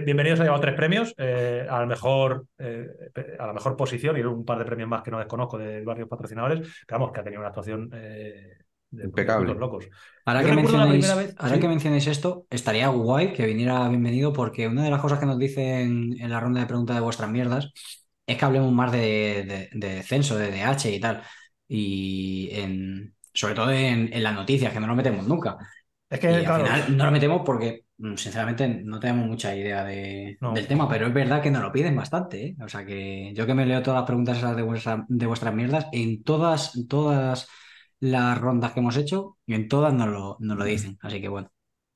Bienvenidos, 0.05 0.39
ha 0.39 0.43
llevado 0.43 0.61
tres 0.61 0.75
premios, 0.75 1.13
eh, 1.17 1.65
a, 1.69 1.79
la 1.79 1.85
mejor, 1.85 2.45
eh, 2.59 2.87
a 3.39 3.47
la 3.47 3.53
mejor 3.53 3.75
posición 3.77 4.17
y 4.17 4.21
un 4.21 4.43
par 4.43 4.57
de 4.59 4.65
premios 4.65 4.89
más 4.89 5.01
que 5.01 5.11
no 5.11 5.17
desconozco 5.17 5.57
de 5.57 5.81
varios 5.83 6.09
patrocinadores. 6.09 6.59
Pero 6.85 6.99
vamos, 6.99 7.11
que 7.13 7.19
ha 7.21 7.23
tenido 7.23 7.39
una 7.41 7.49
actuación 7.49 7.89
eh, 7.93 8.57
Impecable. 9.03 9.53
locos. 9.55 9.87
Ahora, 10.25 10.43
que 10.43 10.51
mencionéis, 10.53 10.89
primera 11.05 11.15
vez- 11.15 11.35
ahora 11.37 11.55
sí. 11.55 11.61
que 11.61 11.67
mencionéis 11.67 12.07
esto, 12.07 12.45
estaría 12.49 12.87
guay 12.87 13.33
que 13.33 13.45
viniera 13.45 13.87
bienvenido 13.89 14.33
porque 14.33 14.67
una 14.67 14.83
de 14.83 14.91
las 14.91 15.01
cosas 15.01 15.19
que 15.19 15.25
nos 15.25 15.37
dicen 15.37 16.15
en 16.19 16.29
la 16.29 16.39
ronda 16.39 16.61
de 16.61 16.65
preguntas 16.67 16.95
de 16.95 17.01
vuestras 17.01 17.29
mierdas 17.29 17.71
es 18.25 18.37
que 18.37 18.45
hablemos 18.45 18.71
más 18.73 18.91
de, 18.91 19.69
de, 19.71 19.87
de 19.87 20.03
censo, 20.03 20.37
de 20.37 20.49
DH 20.51 20.89
y 20.95 20.99
tal. 20.99 21.21
Y 21.67 22.49
en, 22.53 23.15
sobre 23.33 23.53
todo 23.55 23.71
en, 23.71 24.11
en 24.13 24.23
las 24.23 24.33
noticias, 24.35 24.73
que 24.73 24.79
no 24.79 24.87
nos 24.87 24.95
metemos 24.97 25.27
nunca. 25.27 25.57
Es 26.09 26.19
Y 26.19 26.21
que, 26.21 26.27
al 26.45 26.61
final 26.63 26.97
no 26.97 27.05
lo 27.05 27.11
metemos 27.11 27.41
porque, 27.45 27.85
mm, 27.97 28.15
sinceramente, 28.15 28.67
no 28.67 28.99
tenemos 28.99 29.27
mucha 29.27 29.55
idea 29.55 29.83
de- 29.83 30.37
No. 30.41 30.53
del 30.53 30.67
tema, 30.67 30.87
pero 30.87 31.07
es 31.07 31.13
verdad 31.13 31.41
que 31.41 31.49
nos 31.51 31.61
lo 31.63 31.71
piden 31.71 31.95
bastante, 31.95 32.45
¿eh? 32.47 32.55
O 32.63 32.67
sea 32.69 32.85
que 32.85 33.31
yo 33.35 33.45
que 33.45 33.53
me 33.55 33.65
leo 33.65 33.81
todas 33.81 33.99
las 34.01 34.07
preguntas 34.07 34.37
esas 34.37 34.55
de, 34.55 34.61
vuestra- 34.61 35.05
de 35.07 35.25
vuestras 35.25 35.53
mierdas, 35.53 35.87
en 35.91 36.23
todas, 36.23 36.85
todas 36.87 37.47
las 38.11 38.37
rondas 38.39 38.71
que 38.73 38.79
hemos 38.79 38.97
hecho, 38.97 39.37
en 39.47 39.67
todas 39.67 39.93
nos 39.93 40.07
lo, 40.09 40.37
nos 40.39 40.57
lo 40.57 40.63
dicen. 40.63 40.97
Así 41.01 41.21
que 41.21 41.27
bueno. 41.27 41.51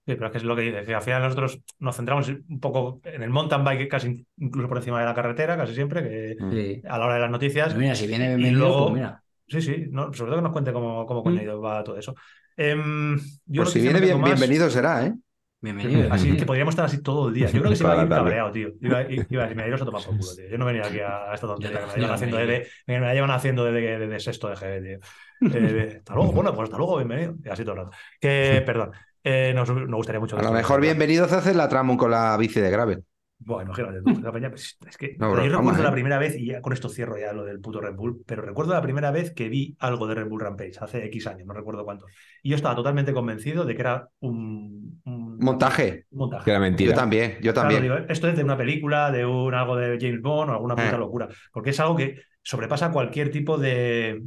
Sí, 0.05 0.15
pero 0.15 0.25
es 0.27 0.31
que 0.31 0.37
es 0.39 0.43
lo 0.43 0.55
que 0.55 0.63
dice, 0.63 0.83
que 0.85 0.95
al 0.95 1.01
final 1.03 1.21
nosotros 1.21 1.59
nos 1.77 1.95
centramos 1.95 2.27
un 2.29 2.59
poco 2.59 2.99
en 3.03 3.21
el 3.21 3.29
mountain 3.29 3.63
bike, 3.63 3.87
casi 3.87 4.25
incluso 4.37 4.67
por 4.67 4.77
encima 4.77 4.99
de 4.99 5.05
la 5.05 5.13
carretera, 5.13 5.55
casi 5.55 5.75
siempre, 5.75 6.01
que 6.03 6.35
Mm. 6.39 6.51
Sí. 6.51 6.81
a 6.87 6.97
la 6.97 7.05
hora 7.05 7.13
de 7.15 7.19
las 7.21 7.29
noticias. 7.31 7.75
Mira, 7.75 7.93
si 7.93 8.07
viene 8.07 8.25
y 8.25 8.27
bienvenido, 8.29 8.59
luego- 8.67 8.83
pues 8.85 8.93
mira. 8.95 9.23
Sí, 9.47 9.61
sí, 9.61 9.85
no, 9.91 10.11
sobre 10.13 10.29
todo 10.31 10.35
que 10.37 10.43
nos 10.43 10.51
cuente 10.51 10.73
cómo, 10.73 11.05
cómo 11.05 11.23
coño 11.23 11.41
Mm. 11.41 11.63
va 11.63 11.83
todo 11.83 11.97
eso. 11.97 12.15
Em, 12.57 13.17
yo 13.45 13.63
Pues 13.63 13.69
si 13.73 13.81
viene 13.81 13.99
bien, 13.99 14.19
más. 14.19 14.31
bienvenido 14.31 14.69
será, 14.69 15.05
¿eh? 15.05 15.13
Bienvenido. 15.61 16.01
Así 16.11 16.23
bienvenido. 16.23 16.37
que 16.37 16.45
podríamos 16.47 16.71
estar 16.71 16.85
así 16.85 17.03
todo 17.03 17.27
el 17.27 17.33
día. 17.35 17.47
Yo 17.51 17.59
creo 17.59 17.69
que 17.71 17.75
se 17.75 17.83
iba 17.83 17.99
a 17.99 18.03
ir 18.03 18.09
cabreado, 18.09 18.51
tío. 18.51 18.69
Iba, 18.81 19.01
iba 19.03 19.23
a 19.43 19.45
decir, 19.45 19.55
mira, 19.57 19.67
iros 19.67 19.81
a 19.81 19.85
tomar 19.85 20.03
por 20.03 20.17
culo, 20.17 20.35
tío. 20.35 20.49
Yo 20.49 20.57
no 20.57 20.65
venía 20.65 20.85
aquí 20.87 20.99
a, 21.01 21.31
a 21.31 21.35
esta 21.35 21.45
tontería 21.47 21.79
que 21.81 21.85
me 21.85 21.91
la 21.91 21.95
llevan 21.97 22.13
haciendo 22.15 22.37
desde, 22.37 22.67
me 22.87 22.99
la 22.99 23.13
llevan 23.13 23.31
haciendo 23.31 23.65
desde, 23.65 23.99
desde 23.99 24.19
sexto 24.19 24.49
de 24.49 24.55
GB, 24.55 24.83
tío. 24.83 24.99
Eh, 25.41 25.95
hasta 25.99 26.13
luego, 26.15 26.31
bueno, 26.31 26.53
pues 26.53 26.65
hasta 26.65 26.77
luego, 26.77 26.97
bienvenido. 26.97 27.35
Y 27.43 27.49
así 27.49 27.63
todo 27.63 27.73
el 27.75 27.79
rato. 27.85 27.91
Que, 28.19 28.61
perdón, 28.65 28.91
eh, 29.23 29.53
nos, 29.53 29.69
nos 29.69 29.95
gustaría 29.95 30.19
mucho. 30.19 30.37
A 30.37 30.43
lo 30.43 30.51
mejor 30.51 30.81
bienvenido 30.81 31.27
se 31.27 31.35
hace 31.35 31.53
la 31.53 31.69
trama 31.69 31.97
con 31.97 32.11
la 32.11 32.35
bici 32.37 32.59
de 32.59 32.69
gravel. 32.71 33.03
Bueno, 33.41 33.71
imagínate 33.71 34.01
tú, 34.01 34.21
la 34.21 34.33
peña, 34.33 34.49
pues, 34.49 34.77
es 34.85 34.97
que 34.97 35.15
No, 35.17 35.33
yo 35.45 35.57
recuerdo 35.57 35.81
la 35.81 35.87
¿eh? 35.89 35.91
primera 35.93 36.19
vez, 36.19 36.35
y 36.37 36.47
ya 36.47 36.61
con 36.61 36.73
esto 36.73 36.89
cierro 36.89 37.17
ya 37.17 37.31
lo 37.31 37.45
del 37.45 37.61
puto 37.61 37.79
Red 37.79 37.95
Bull, 37.95 38.21
pero 38.25 38.41
recuerdo 38.41 38.73
la 38.73 38.81
primera 38.81 39.11
vez 39.11 39.31
que 39.31 39.47
vi 39.47 39.77
algo 39.79 40.07
de 40.07 40.15
Red 40.15 40.27
Bull 40.27 40.41
Rampage, 40.41 40.73
hace 40.81 41.05
X 41.05 41.25
años, 41.27 41.47
no 41.47 41.53
recuerdo 41.53 41.85
cuánto. 41.85 42.05
Y 42.43 42.49
yo 42.49 42.57
estaba 42.57 42.75
totalmente 42.75 43.13
convencido 43.13 43.63
de 43.63 43.75
que 43.75 43.81
era 43.81 44.09
un, 44.19 45.01
un- 45.05 45.37
Montaje. 45.39 46.03
un 46.11 46.19
montaje. 46.19 46.43
Que 46.43 46.51
era 46.51 46.59
mentira. 46.59 46.89
Yo 46.91 46.95
también, 46.97 47.37
yo 47.41 47.53
Claro, 47.53 47.69
también. 47.69 47.83
digo, 47.83 47.95
esto 48.09 48.27
es 48.27 48.35
de 48.35 48.43
una 48.43 48.57
película, 48.57 49.09
de 49.09 49.25
un 49.25 49.53
algo 49.53 49.77
de 49.77 49.97
James 50.01 50.21
Bond 50.21 50.49
o 50.49 50.53
alguna 50.55 50.75
puta 50.75 50.95
Eh. 50.95 50.99
locura. 50.99 51.29
Porque 51.53 51.69
es 51.69 51.79
algo 51.79 51.95
que 51.95 52.19
sobrepasa 52.43 52.91
cualquier 52.91 53.31
tipo 53.31 53.57
de, 53.57 54.21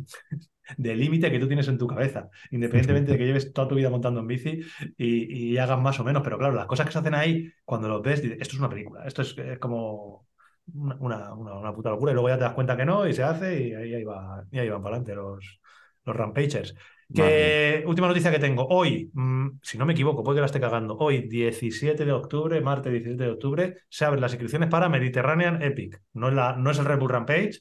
de 0.76 0.94
límite 0.96 1.30
que 1.30 1.38
tú 1.38 1.46
tienes 1.48 1.68
en 1.68 1.78
tu 1.78 1.86
cabeza. 1.86 2.28
Independientemente 2.50 3.12
de 3.12 3.18
que 3.18 3.26
lleves 3.26 3.52
toda 3.52 3.68
tu 3.68 3.74
vida 3.74 3.90
montando 3.90 4.20
en 4.20 4.26
bici 4.26 4.60
y, 4.96 5.52
y 5.54 5.58
hagas 5.58 5.80
más 5.80 5.98
o 6.00 6.04
menos. 6.04 6.22
Pero 6.22 6.38
claro, 6.38 6.54
las 6.54 6.66
cosas 6.66 6.86
que 6.86 6.92
se 6.92 6.98
hacen 6.98 7.14
ahí, 7.14 7.50
cuando 7.64 7.88
los 7.88 8.02
ves, 8.02 8.22
dices, 8.22 8.38
esto 8.40 8.54
es 8.56 8.60
una 8.60 8.68
película. 8.70 9.04
Esto 9.06 9.22
es, 9.22 9.36
es 9.38 9.58
como 9.58 10.26
una, 10.74 10.96
una, 11.00 11.34
una- 11.34 11.54
una 11.58 11.74
puta 11.74 11.90
locura. 11.90 12.12
Y 12.12 12.14
luego 12.14 12.28
ya 12.28 12.36
te 12.38 12.44
das 12.44 12.54
cuenta 12.54 12.76
que 12.76 12.84
no, 12.84 13.06
y 13.06 13.12
se 13.12 13.22
hace, 13.22 13.68
y 13.68 13.74
ahí, 13.74 13.94
ahí 13.94 14.04
va, 14.04 14.44
y 14.50 14.58
ahí 14.58 14.68
van 14.68 14.82
para 14.82 14.96
adelante 14.96 15.14
los, 15.14 15.60
los 16.04 16.16
Rampagers. 16.16 16.74
Que, 17.12 17.84
última 17.86 18.08
noticia 18.08 18.30
que 18.30 18.38
tengo. 18.38 18.66
Hoy, 18.68 19.10
mm, 19.12 19.58
si 19.62 19.76
no 19.76 19.84
me 19.84 19.92
equivoco, 19.92 20.22
puede 20.22 20.36
que 20.36 20.40
la 20.40 20.46
esté 20.46 20.60
cagando. 20.60 20.96
Hoy, 20.96 21.28
17 21.28 22.04
de 22.06 22.12
octubre, 22.12 22.60
martes 22.62 22.90
17 22.92 23.24
de 23.24 23.30
octubre, 23.30 23.76
se 23.90 24.04
abren 24.06 24.20
las 24.22 24.32
inscripciones 24.32 24.68
para 24.70 24.88
Mediterranean 24.88 25.60
Epic. 25.62 26.00
No 26.14 26.28
es, 26.28 26.34
la, 26.34 26.56
no 26.56 26.70
es 26.70 26.78
el 26.78 26.86
Red 26.86 26.98
Bull 26.98 27.10
Rampage. 27.10 27.60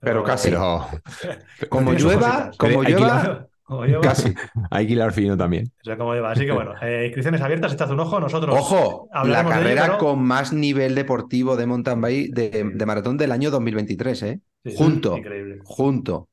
Pero 0.00 0.22
casi. 0.24 0.50
Pero 0.50 0.86
Como 1.68 1.92
llueva, 1.92 2.50
como 2.58 2.82
llueva, 2.82 3.46
Como 3.64 3.84
lleva, 3.84 4.00
casi. 4.02 4.34
hay 4.70 4.86
que 4.86 4.92
hilar 4.92 5.12
fino 5.12 5.36
también. 5.36 5.66
o 5.80 5.84
sea, 5.84 5.96
como 5.96 6.14
lleva. 6.14 6.30
Así 6.32 6.44
que 6.46 6.52
bueno, 6.52 6.74
eh, 6.82 7.04
inscripciones 7.06 7.40
abiertas, 7.40 7.72
echad 7.72 7.90
un 7.90 8.00
ojo. 8.00 8.20
Nosotros 8.20 8.54
Ojo, 8.56 9.08
la 9.24 9.40
ello, 9.40 9.48
carrera 9.48 9.82
pero- 9.86 9.98
con 9.98 10.22
más 10.22 10.52
nivel 10.52 10.94
deportivo 10.94 11.56
de 11.56 11.66
mountain 11.66 12.00
bike 12.00 12.30
de, 12.34 12.70
de 12.74 12.86
maratón 12.86 13.16
del 13.16 13.32
año 13.32 13.50
2023, 13.50 14.22
¿eh? 14.22 14.40
Sí, 14.64 14.74
junto. 14.76 15.16
Increíble. 15.16 15.58
Junto. 15.64 16.28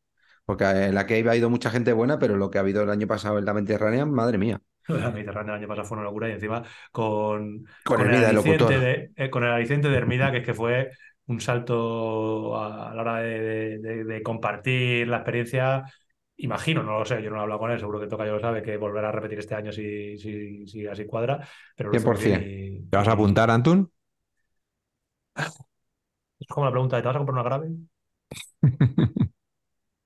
Porque 0.45 0.65
en 0.65 0.93
la 0.95 1.05
que 1.07 1.15
ha 1.27 1.35
ido 1.35 1.49
mucha 1.49 1.69
gente 1.69 1.93
buena, 1.93 2.19
pero 2.19 2.35
lo 2.35 2.51
que 2.51 2.57
ha 2.57 2.61
habido 2.61 2.83
el 2.83 2.89
año 2.89 3.07
pasado 3.07 3.39
en 3.39 3.45
la 3.45 3.53
Mediterránea, 3.53 4.05
madre 4.05 4.37
mía. 4.37 4.59
La 4.89 5.09
Mediterránea 5.11 5.53
el 5.53 5.59
año 5.61 5.67
pasado 5.69 5.87
fue 5.87 5.95
una 5.97 6.03
locura 6.03 6.27
y 6.27 6.33
encima 6.33 6.61
con, 6.91 7.63
Con 7.85 8.11
locutor. 8.33 8.67
de, 8.69 9.11
eh, 9.15 9.29
con 9.29 9.45
el 9.45 9.51
aliciente 9.51 9.87
de 9.87 9.95
Hermida, 9.95 10.29
que 10.33 10.39
es 10.39 10.45
que 10.45 10.53
fue 10.53 10.91
un 11.27 11.39
salto 11.41 12.55
a, 12.57 12.91
a 12.91 12.95
la 12.95 13.01
hora 13.01 13.17
de, 13.19 13.39
de- 13.39 13.77
de- 13.79 14.03
de 14.05 14.23
compartir 14.23 15.07
la 15.07 15.17
experiencia. 15.17 15.83
Imagino, 16.37 16.83
no 16.83 16.99
lo 16.99 17.05
sé, 17.05 17.21
yo 17.23 17.29
no 17.29 17.37
he 17.37 17.41
hablado 17.41 17.59
con 17.59 17.71
él, 17.71 17.79
seguro 17.79 17.99
que 17.99 18.07
Toca 18.07 18.25
yo 18.25 18.33
lo 18.33 18.39
sabe, 18.39 18.63
que 18.63 18.77
volverá 18.77 19.09
a 19.09 19.11
repetir 19.11 19.39
este 19.39 19.55
año 19.55 19.71
si, 19.71 20.17
si, 20.17 20.67
si 20.67 20.87
así 20.87 21.05
cuadra. 21.05 21.47
Pero 21.75 21.89
lo 21.91 21.97
hizo 21.97 22.09
muy 22.09 22.23
100%. 22.23 22.23
bien 22.23 22.43
y- 22.43 22.89
¿Te 22.89 22.97
vas 22.97 23.07
a 23.07 23.13
apuntar, 23.13 23.49
Antun? 23.51 23.91
Es 26.39 26.45
como 26.47 26.65
la 26.67 26.71
pregunta 26.71 26.95
de 26.97 27.01
¿te 27.01 27.07
vas 27.07 27.15
a 27.15 27.19
comprar 27.19 27.33
una 27.33 27.43
grave? 27.43 27.69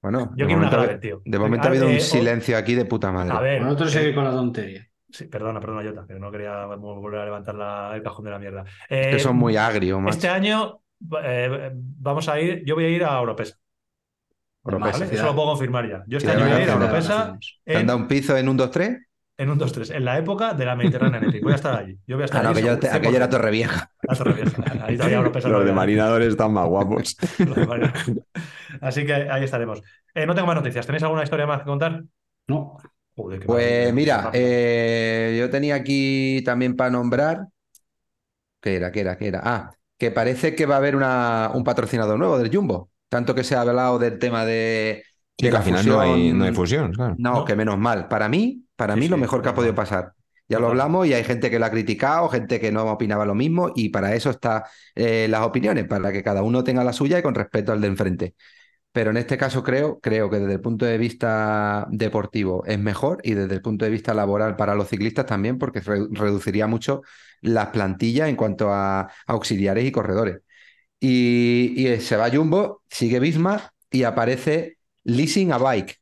Bueno, 0.01 0.33
Yo 0.33 0.45
de 0.45 0.47
quiero 0.47 0.59
una 0.59 0.69
momento, 0.69 0.79
ha- 0.81 0.87
grave, 0.87 0.99
tío. 0.99 1.23
de 1.25 1.39
momento 1.39 1.67
ha 1.67 1.71
habido 1.71 1.87
eh, 1.87 1.89
un 1.89 1.99
o- 2.09 2.23
silencio 2.23 2.57
aquí 2.57 2.75
de 2.75 2.85
puta 2.85 3.11
madre. 3.11 3.37
A 3.37 3.41
ver, 3.41 3.61
Nosotros 3.61 3.91
eh, 3.93 3.93
seguir 3.93 4.15
con 4.15 4.23
la 4.25 4.31
tontería. 4.31 4.87
sí, 5.11 5.25
perdona, 5.27 5.59
perdona, 5.59 5.83
Jota, 5.89 6.05
que 6.07 6.19
no 6.19 6.31
quería 6.31 6.65
volver 6.67 7.21
a 7.21 7.25
levantar 7.25 7.55
la- 7.55 7.93
el 7.95 8.03
cajón 8.03 8.25
de 8.25 8.31
la 8.31 8.39
mierda. 8.39 8.65
Es 8.99 9.07
que 9.07 9.17
Eh, 9.17 9.19
son 9.19 9.35
muy 9.37 9.57
agrios, 9.57 9.99
macho. 10.01 10.19
Este 10.19 10.29
año 10.29 10.81
eh, 11.23 11.71
vamos 11.73 12.27
a 12.29 12.39
ir, 12.39 12.63
yo 12.65 12.75
voy 12.75 12.85
a 12.85 12.89
ir 12.89 13.03
a 13.03 13.19
Oropesa. 13.21 13.55
Oropesa. 14.63 14.99
¿vale? 14.99 15.15
Eso 15.15 15.25
lo 15.25 15.35
puedo 15.35 15.47
confirmar 15.49 15.89
ya. 15.89 16.03
Yo 16.07 16.17
este 16.17 16.31
año 16.31 16.41
voy 16.45 16.51
a 16.51 16.63
ir 16.63 16.69
a. 16.69 17.37
¿Te 17.65 17.75
han 17.75 17.81
en, 17.81 17.87
dado 17.87 17.99
un 17.99 18.07
piso 18.07 18.35
en 18.37 18.49
un 18.49 18.57
2-3? 18.57 18.97
en 19.39 19.49
un 19.51 19.59
2-3, 19.59 19.91
en 19.91 20.03
la 20.03 20.17
época 20.17 20.53
de 20.55 20.65
la 20.65 20.75
Mediterránea 20.75 21.19
Epic. 21.21 21.43
Voy 21.43 21.51
a 21.53 21.55
estar 21.55 21.75
allí. 21.79 21.97
Yo 22.07 22.15
voy 22.15 22.23
a 22.23 22.25
estar 22.25 22.41
Ah, 22.41 22.43
no, 22.43 22.49
allí. 22.49 22.67
aquello, 22.67 22.73
aquello 22.91 23.15
era 23.17 23.27
100%. 23.27 23.29
Torrevieja. 23.29 23.91
La 24.01 24.15
Torrevieja. 24.15 24.63
Ahí 24.85 24.97
todavía 24.97 25.19
Oropesa. 25.19 25.49
Los 25.49 25.65
de 25.65 25.73
marinadores 25.73 26.29
están 26.29 26.53
más 26.53 26.67
guapos. 26.67 27.15
Así 28.81 29.05
que 29.05 29.13
ahí 29.13 29.43
estaremos. 29.43 29.81
Eh, 30.13 30.25
no 30.25 30.33
tengo 30.33 30.47
más 30.47 30.55
noticias. 30.55 30.85
¿Tenéis 30.85 31.03
alguna 31.03 31.23
historia 31.23 31.45
más 31.45 31.59
que 31.59 31.65
contar? 31.65 32.03
No, 32.47 32.77
Joder, 33.15 33.39
qué 33.39 33.45
Pues 33.45 33.93
mira, 33.93 34.29
eh, 34.33 35.35
yo 35.39 35.49
tenía 35.49 35.75
aquí 35.75 36.41
también 36.43 36.75
para 36.75 36.89
nombrar. 36.91 37.47
¿Qué 38.61 38.75
era? 38.75 38.91
¿Qué 38.91 39.01
era? 39.01 39.17
¿Qué 39.17 39.27
era? 39.27 39.41
Ah, 39.43 39.71
que 39.97 40.11
parece 40.11 40.55
que 40.55 40.65
va 40.65 40.75
a 40.75 40.77
haber 40.79 40.95
una, 40.95 41.51
un 41.53 41.63
patrocinador 41.63 42.17
nuevo 42.19 42.37
del 42.37 42.53
Jumbo. 42.55 42.91
Tanto 43.09 43.35
que 43.35 43.43
se 43.43 43.55
ha 43.55 43.61
hablado 43.61 43.99
del 43.99 44.19
tema 44.19 44.45
de, 44.45 45.03
Sí, 45.39 45.47
de 45.47 45.51
que 45.51 45.57
al 45.57 45.63
final 45.63 45.87
no 45.87 45.99
hay, 45.99 46.09
fusión. 46.09 46.37
no 46.37 46.45
hay 46.45 46.53
fusión, 46.53 46.91
claro. 46.93 47.15
No, 47.17 47.33
No. 47.33 47.45
que 47.45 47.55
menos 47.55 47.77
mal. 47.77 48.07
Para 48.07 48.29
mí, 48.29 48.65
Para 48.75 48.95
Sí, 48.95 48.99
mí 48.99 49.07
lo 49.07 49.17
sí, 49.17 49.21
mejor 49.21 49.41
que 49.41 49.49
ha 49.49 49.53
podido 49.55 49.75
pasar. 49.75 50.13
Ya 50.49 50.59
lo 50.59 50.67
hablamos 50.67 51.05
y 51.07 51.13
hay 51.13 51.23
gente 51.23 51.49
que 51.49 51.59
lo 51.59 51.65
ha 51.65 51.71
criticado, 51.71 52.29
gente 52.29 52.59
que 52.59 52.71
no 52.71 52.83
opinaba 52.91 53.25
lo 53.25 53.35
mismo 53.35 53.71
y 53.75 53.89
para 53.89 54.15
eso 54.15 54.29
están 54.29 54.63
las 54.95 55.41
opiniones, 55.41 55.85
para 55.87 56.11
que 56.11 56.23
cada 56.23 56.41
uno 56.43 56.63
tenga 56.63 56.83
la 56.83 56.93
suya 56.93 57.19
y 57.19 57.21
con 57.21 57.35
respeto 57.35 57.71
al 57.73 57.81
de 57.81 57.87
enfrente. 57.87 58.35
Pero 58.91 59.11
en 59.11 59.17
este 59.17 59.37
caso 59.37 59.63
creo, 59.63 59.99
creo 59.99 60.29
que 60.29 60.39
desde 60.39 60.53
el 60.53 60.61
punto 60.61 60.85
de 60.85 60.97
vista 60.97 61.87
deportivo 61.91 62.63
es 62.65 62.79
mejor 62.79 63.19
y 63.23 63.33
desde 63.35 63.55
el 63.55 63.61
punto 63.61 63.85
de 63.85 63.91
vista 63.91 64.13
laboral 64.13 64.55
para 64.55 64.75
los 64.75 64.89
ciclistas 64.89 65.25
también, 65.27 65.57
porque 65.59 65.81
re- 65.81 66.07
reduciría 66.11 66.67
mucho 66.67 67.01
las 67.41 67.67
plantillas 67.67 68.29
en 68.29 68.35
cuanto 68.35 68.73
a 68.73 69.11
auxiliares 69.27 69.85
y 69.85 69.91
corredores. 69.91 70.39
Y, 70.99 71.87
y 71.87 72.01
se 72.01 72.17
va 72.17 72.29
Jumbo, 72.31 72.83
sigue 72.89 73.19
Visma 73.19 73.71
y 73.91 74.03
aparece 74.03 74.77
Leasing 75.03 75.51
a 75.53 75.57
Bike, 75.57 75.97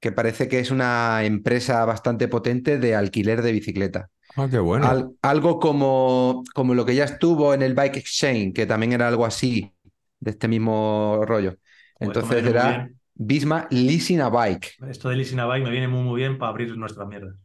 que 0.00 0.12
parece 0.12 0.48
que 0.48 0.60
es 0.60 0.70
una 0.70 1.24
empresa 1.24 1.84
bastante 1.84 2.28
potente 2.28 2.78
de 2.78 2.94
alquiler 2.96 3.42
de 3.42 3.52
bicicleta. 3.52 4.10
Ah, 4.36 4.48
qué 4.50 4.58
bueno. 4.58 4.86
Al- 4.86 5.10
algo 5.22 5.58
como, 5.58 6.44
como 6.54 6.74
lo 6.74 6.84
que 6.84 6.94
ya 6.94 7.04
estuvo 7.04 7.54
en 7.54 7.62
el 7.62 7.74
Bike 7.74 7.96
Exchange, 7.96 8.54
que 8.54 8.66
también 8.66 8.92
era 8.92 9.08
algo 9.08 9.26
así, 9.26 9.72
de 10.20 10.30
este 10.30 10.48
mismo 10.48 11.20
rollo. 11.26 11.56
Entonces 12.00 12.44
era 12.46 12.68
bien. 12.68 13.00
Visma 13.14 13.66
Leasing 13.70 14.20
a 14.20 14.28
Bike. 14.28 14.74
Esto 14.88 15.08
de 15.08 15.16
Leasing 15.16 15.40
a 15.40 15.46
Bike 15.46 15.64
me 15.64 15.70
viene 15.70 15.88
muy, 15.88 16.02
muy 16.02 16.16
bien 16.20 16.38
para 16.38 16.50
abrir 16.50 16.76
nuestras 16.76 17.08
mierdas. 17.08 17.36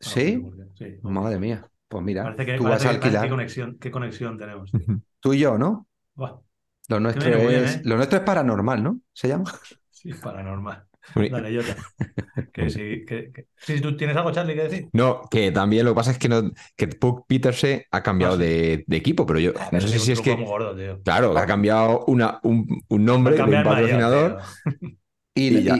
¿Sí? 0.00 0.42
Sí. 0.74 0.98
Madre 1.02 1.38
mía. 1.38 1.68
Pues 1.88 2.04
mira, 2.04 2.24
Parece 2.24 2.46
que, 2.46 2.56
tú 2.56 2.64
parece 2.64 2.84
vas 2.84 2.84
a 2.86 2.90
alquilar. 2.90 3.22
qué 3.24 3.30
conexión, 3.30 3.78
qué 3.78 3.90
conexión 3.90 4.38
tenemos. 4.38 4.70
tío. 4.70 4.88
Tú 5.20 5.32
y 5.34 5.38
yo, 5.40 5.58
¿no? 5.58 5.88
Buah, 6.14 6.40
Lo 6.88 7.00
nuestro, 7.00 7.30
bien, 7.30 7.64
es, 7.64 7.76
¿eh? 7.76 7.80
lo 7.84 7.96
nuestro 7.96 8.18
es 8.18 8.24
paranormal, 8.24 8.82
¿no? 8.82 9.00
¿Se 9.12 9.28
llama? 9.28 9.44
sí, 9.90 10.12
paranormal. 10.14 10.84
Dale, 11.14 11.54
Jota. 11.56 11.76
Que 12.52 12.66
que- 13.06 13.46
sí, 13.56 13.80
¿tú 13.80 13.96
tienes 13.96 14.16
algo, 14.16 14.30
Charlie, 14.32 14.54
que 14.54 14.62
decir? 14.62 14.88
No, 14.92 15.22
que 15.30 15.50
también 15.52 15.84
lo 15.84 15.92
que 15.92 15.96
pasa 15.96 16.10
es 16.12 16.18
que, 16.18 16.28
no, 16.28 16.50
que 16.76 16.88
Puck 16.88 17.26
Peterse 17.26 17.86
ha 17.90 18.02
cambiado 18.02 18.34
Ah, 18.34 18.38
sí. 18.38 18.42
de, 18.44 18.84
de 18.86 18.96
equipo, 18.96 19.26
pero 19.26 19.38
yo 19.38 19.52
no 19.70 19.78
Eso 19.78 19.88
sé 19.88 19.98
si 19.98 20.12
es 20.12 20.20
que, 20.20 20.36
muy 20.36 20.44
gordo, 20.44 20.76
tío. 20.76 21.00
claro, 21.04 21.36
ha 21.38 21.46
cambiado 21.46 22.04
una, 22.06 22.40
un, 22.42 22.66
un 22.88 23.04
nombre 23.04 23.36
de 23.36 23.42
un 23.42 23.50
mayor, 23.50 23.64
patrocinador. 23.64 24.38
Y, 25.34 25.50
Y 25.50 25.64
ya. 25.64 25.76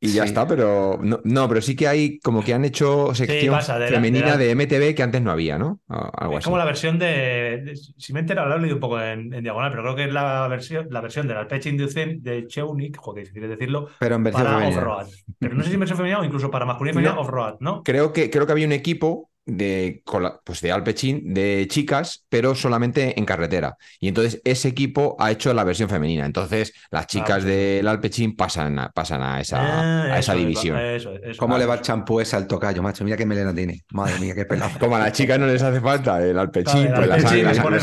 Y- 0.00 0.12
ya 0.12 0.24
está, 0.24 0.46
pero 0.46 0.98
no, 1.02 1.20
no, 1.24 1.48
pero 1.48 1.60
sí 1.60 1.74
que 1.74 1.88
hay 1.88 2.18
como 2.20 2.42
que 2.44 2.54
han 2.54 2.64
hecho 2.64 3.14
sección 3.14 3.56
de 3.58 3.80
la- 3.80 3.88
femenina 3.88 4.36
de 4.36 4.46
de, 4.46 4.54
la- 4.54 4.62
MTV 4.62 4.94
que 4.94 5.02
antes 5.02 5.20
no 5.22 5.30
había, 5.30 5.58
¿no? 5.58 5.80
O 5.88 6.10
algo 6.16 6.32
Es 6.34 6.38
así. 6.38 6.44
como 6.44 6.58
la 6.58 6.64
versión 6.64 6.98
de, 6.98 7.62
de- 7.64 7.76
Si 7.76 8.12
me 8.12 8.20
he 8.20 8.22
enterado, 8.22 8.48
lo 8.48 8.56
he 8.56 8.60
leído 8.60 8.76
un 8.76 8.80
poco 8.80 9.00
en, 9.00 9.32
en 9.34 9.42
diagonal, 9.42 9.70
pero 9.70 9.82
creo 9.82 9.96
que 9.96 10.04
es 10.04 10.12
la 10.12 10.46
versión, 10.48 10.86
la 10.90 11.00
versión 11.00 11.26
del 11.26 11.36
Alpecin 11.38 11.76
de, 11.76 12.18
de 12.20 12.46
Cheunik, 12.46 12.96
joder, 12.96 13.26
si 13.26 13.32
quieres 13.32 13.50
decirlo, 13.50 13.88
Pero 13.98 14.14
en 14.14 14.24
versión 14.24 14.44
para 14.44 14.58
femenina. 14.58 14.78
off-road. 14.80 15.06
Pero 15.38 15.54
no 15.54 15.62
sé 15.62 15.68
si 15.68 15.74
en 15.74 15.80
versión 15.80 15.96
femenina 15.96 16.20
o 16.20 16.24
incluso 16.24 16.50
para 16.50 16.64
masculino 16.64 16.92
y 16.92 17.02
femenina 17.02 17.14
No. 17.16 17.20
off-road, 17.22 17.56
¿no? 17.60 17.82
Creo 17.82 18.12
que, 18.12 18.30
creo 18.30 18.46
que 18.46 18.52
había 18.52 18.66
un 18.66 18.72
equipo 18.72 19.27
de, 19.48 20.02
pues 20.44 20.60
de 20.60 20.72
Alpecin 20.72 21.32
de 21.34 21.66
chicas, 21.68 22.24
pero 22.28 22.54
solamente 22.54 23.18
en 23.18 23.24
carretera. 23.24 23.76
Y 24.00 24.08
entonces 24.08 24.40
ese 24.44 24.68
equipo 24.68 25.16
ha 25.18 25.30
hecho 25.30 25.52
la 25.54 25.64
versión 25.64 25.88
femenina. 25.88 26.26
Entonces 26.26 26.72
las 26.90 27.06
chicas 27.06 27.38
pues, 27.42 27.44
del 27.44 27.88
Alpecin 27.88 28.36
pasan 28.36 28.78
a, 28.78 28.90
pasan 28.90 29.22
a 29.22 29.40
esa, 29.40 29.58
Ah, 29.60 30.02
a 30.14 30.18
esa 30.18 30.32
eso 30.32 30.38
división. 30.40 30.78
eso 30.78 31.12
es, 31.14 31.20
eso 31.22 31.38
¿Cómo 31.38 31.56
le 31.58 31.66
va 31.66 31.74
el 31.74 31.80
champú 31.82 32.20
ese 32.20 32.36
al 32.36 32.46
tocayo, 32.46 32.82
macho? 32.82 33.04
Mira 33.04 33.16
qué 33.16 33.26
melena 33.26 33.54
tiene. 33.54 33.82
Madre 33.90 34.18
mía, 34.20 34.34
qué 34.34 34.44
pelado. 34.44 34.70
Como 34.80 34.96
a 34.96 34.98
las 35.00 35.12
chicas 35.12 35.38
no 35.38 35.46
les 35.46 35.62
hace 35.62 35.80
falta 35.80 36.22
el 36.22 36.34
Claro, 36.34 36.50
el 36.82 36.92
pues 36.94 37.08
las 37.08 37.24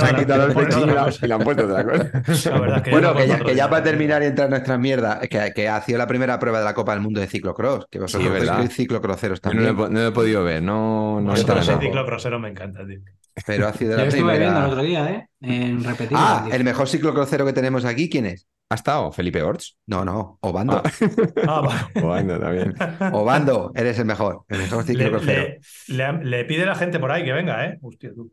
han, 0.03 0.15
quitado 0.15 0.45
el 0.45 0.51
y 0.51 1.27
la- 1.27 1.35
han 1.35 1.43
puesto 1.43 1.65
otra 1.65 1.83
cosa. 1.83 2.49
La 2.51 2.59
verdad 2.59 2.77
es 2.77 2.83
que 2.83 2.91
yo 2.91 2.95
Bueno, 2.95 3.07
no 3.09 3.15
que 3.15 3.27
ya, 3.27 3.33
puedo 3.37 3.45
que 3.49 3.55
ya 3.55 3.69
para 3.69 3.83
terminar 3.83 4.23
y 4.23 4.25
entrar 4.27 4.45
en 4.47 4.51
nuestras 4.51 4.79
mierdas, 4.79 5.19
que, 5.27 5.51
que 5.55 5.67
ha 5.69 5.81
sido 5.81 5.97
la 5.97 6.07
primera 6.07 6.39
prueba 6.39 6.59
de 6.59 6.65
la 6.65 6.73
Copa 6.73 6.93
del 6.93 7.01
Mundo 7.01 7.19
de 7.19 7.27
ciclocross, 7.27 7.85
que 7.89 7.99
vosotros 7.99 8.45
sois 8.47 8.73
ciclocroceros 8.75 9.41
Yo 9.41 9.53
no 9.53 9.61
lo, 9.61 9.65
he, 9.65 9.67
también, 9.67 9.93
no 9.93 9.99
lo 10.01 10.07
he 10.07 10.11
podido 10.11 10.43
ver, 10.43 10.61
no, 10.63 11.21
no 11.21 11.33
Está 11.59 11.71
ese 11.71 11.71
nada. 11.71 11.83
ciclocrossero 11.83 12.39
me 12.39 12.49
encanta, 12.49 12.85
tío. 12.85 12.99
pero 13.45 13.67
ha 13.67 13.73
sido 13.73 13.91
Yo 13.91 13.97
la 13.97 14.03
estuve 14.05 14.39
viendo 14.39 14.59
el 14.59 14.65
otro 14.65 14.81
día, 14.83 15.11
¿eh? 15.11 15.27
En 15.41 15.83
repetido. 15.83 16.19
Ah, 16.21 16.47
el 16.51 16.63
mejor 16.63 16.87
ciclocrocero 16.87 17.45
que 17.45 17.53
tenemos 17.53 17.85
aquí, 17.85 18.09
¿quién 18.09 18.25
es? 18.25 18.47
¿Ha 18.69 18.75
estado 18.75 19.11
Felipe 19.11 19.43
Orts? 19.43 19.77
No, 19.85 20.03
no, 20.03 20.39
Obando. 20.41 20.81
Ah, 21.47 21.61
vale. 21.93 22.01
Bueno, 22.07 22.39
también. 22.39 22.73
Obando, 23.13 23.71
eres 23.75 23.99
el 23.99 24.05
mejor, 24.05 24.43
el 24.49 24.57
mejor 24.57 24.79
Le, 24.87 24.93
ciclocrocero. 24.93 25.43
le, 25.87 26.13
le- 26.13 26.23
le 26.25 26.45
pide 26.45 26.65
la 26.65 26.73
gente 26.75 26.99
por 26.99 27.11
ahí 27.11 27.23
que 27.23 27.31
venga, 27.33 27.63
¿eh? 27.65 27.77
Hostia, 27.81 28.11
tú. 28.15 28.31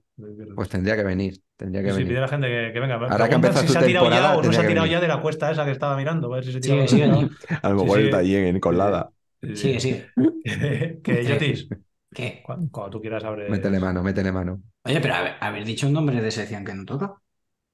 Pues 0.54 0.68
tendría 0.70 0.96
que 0.96 1.02
venir, 1.02 1.34
tendría 1.56 1.82
que 1.82 1.90
Sí, 1.90 1.96
pide 1.98 2.04
venir. 2.06 2.20
la 2.20 2.28
gente 2.28 2.46
que, 2.46 2.70
que 2.72 2.80
venga. 2.80 2.94
Ahora 2.94 3.28
que 3.28 3.52
si 3.52 3.68
se 3.68 3.78
ha 3.78 3.82
tirado 3.84 4.08
ya 4.08 4.36
o 4.36 4.42
no 4.42 4.52
se 4.52 4.60
ha 4.60 4.66
tirado 4.66 4.84
venir. 4.84 4.92
ya 4.92 5.00
de 5.00 5.08
la 5.08 5.20
cuesta 5.20 5.50
esa 5.50 5.64
que 5.66 5.72
estaba 5.72 5.96
mirando. 5.96 6.32
A 6.32 6.36
ver 6.36 6.44
si 6.44 6.52
se 6.52 6.60
tira 6.60 6.76
la 6.76 6.88
sigue 6.88 7.08
cuesta. 7.10 7.18
allí. 7.20 7.58
A 7.62 7.68
lo 7.70 7.78
Sí, 7.78 7.84
mejor 7.84 7.98
sí. 7.98 8.04
está 8.06 8.18
allí 8.18 8.36
en 8.36 8.60
Colada. 8.60 9.10
Sigue, 9.54 9.80
sigue. 9.80 10.06
Que, 10.44 11.00
que 11.02 11.24
Yotis, 11.24 11.68
¿Qué? 12.14 12.42
cu- 12.44 12.68
cuando 12.70 12.90
tú 12.90 13.00
quieras 13.00 13.24
abres. 13.24 13.50
Métele 13.50 13.78
mano, 13.80 14.02
métele 14.02 14.32
mano. 14.32 14.62
Oye, 14.84 15.00
pero 15.00 15.14
haber, 15.14 15.34
haber 15.40 15.64
dicho 15.64 15.86
un 15.86 15.92
nombre 15.92 16.20
de 16.20 16.30
sección 16.30 16.64
que 16.64 16.74
no 16.74 16.84
toca. 16.84 17.14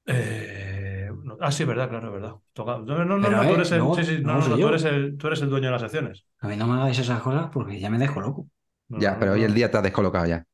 Eh, 0.07 1.11
no- 1.25 1.37
ah, 1.41 1.51
sí, 1.53 1.65
verdad, 1.65 1.89
claro, 1.89 2.07
es 2.09 2.13
verdad. 2.13 2.35
Toca- 2.53 2.79
No, 2.79 3.05
no, 3.05 3.19
no, 3.19 3.27
Pero, 3.29 3.37
no, 3.43 3.49
tú 3.49 3.55
eres 3.55 3.73
el, 3.73 3.79
luego- 3.79 3.95
sí, 3.97 4.05
sí, 4.05 4.13
no, 4.23 4.33
luego 4.33 4.39
no, 4.39 4.43
soy 4.43 4.51
no, 4.53 4.57
yo. 4.59 4.67
tú 4.67 4.69
eres 4.69 4.85
el, 4.85 5.17
tú 5.19 5.27
eres 5.27 5.43
el 5.43 5.51
dueño 5.51 5.67
de 5.67 5.73
las 5.73 5.83
secciones. 5.83 6.25
A 6.41 6.49
mí 6.49 6.57
no 6.57 6.67
me 6.67 6.75
hagáis 6.75 6.99
esas 6.99 7.21
cosas 7.21 7.49
porque 7.53 7.79
ya 7.81 7.91
me 7.91 7.99
dejo 7.99 8.21
loco. 8.21 8.47
No, 8.89 8.99
Ya, 9.01 9.13
no, 9.13 9.19
pero 9.19 9.33
no, 9.33 9.37
hoy 9.37 9.43
el 9.43 9.51
no. 9.51 9.55
día 9.55 9.71
te 9.71 9.77
has 9.77 9.83
descolocado 9.83 10.27
ya. 10.27 10.45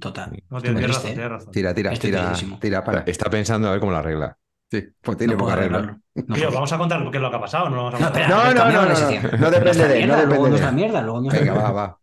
Total. 0.00 0.30
No, 0.50 0.60
tienes, 0.60 0.86
razón, 0.86 1.10
¿eh? 1.10 1.14
tienes 1.14 1.30
razón. 1.30 1.52
Tira, 1.52 1.72
tira, 1.74 1.92
Estoy 1.92 2.10
tira, 2.10 2.32
tira 2.60 2.84
para. 2.84 3.00
Está 3.00 3.30
pensando 3.30 3.68
a 3.68 3.70
ver 3.70 3.80
cómo 3.80 3.92
la 3.92 4.00
arregla. 4.00 4.36
Sí, 4.70 4.84
pues 5.00 5.16
tiene 5.16 5.32
No 5.32 5.38
poca 5.38 5.56
regla. 5.56 5.98
No 6.26 6.34
Tío, 6.34 6.50
vamos 6.52 6.70
a 6.72 6.76
contar 6.78 7.10
qué 7.10 7.16
es 7.16 7.22
lo 7.22 7.30
que 7.30 7.36
ha 7.36 7.40
pasado, 7.40 7.70
no 7.70 7.76
lo 7.76 7.84
vamos 7.84 7.94
a 7.94 8.04
No, 8.04 8.12
contar. 8.12 8.28
No, 8.28 8.44
no, 8.54 8.70
no, 8.70 8.86
no, 8.86 9.38
no 9.38 9.50
depende 9.50 9.88
de 9.88 10.00
él, 10.02 10.08
no 10.08 10.16
mierda, 10.16 10.26
depende 10.26 10.26
luego 10.26 10.48
de 10.50 10.68
él. 10.68 10.74
mierda, 10.74 11.02
luego 11.02 11.20
nuestra 11.22 11.40
Venga, 11.40 11.52
mierda. 11.52 11.70
va, 11.70 11.86
va. 11.86 12.00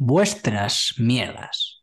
Vuestras 0.00 0.94
mierdas. 0.98 1.82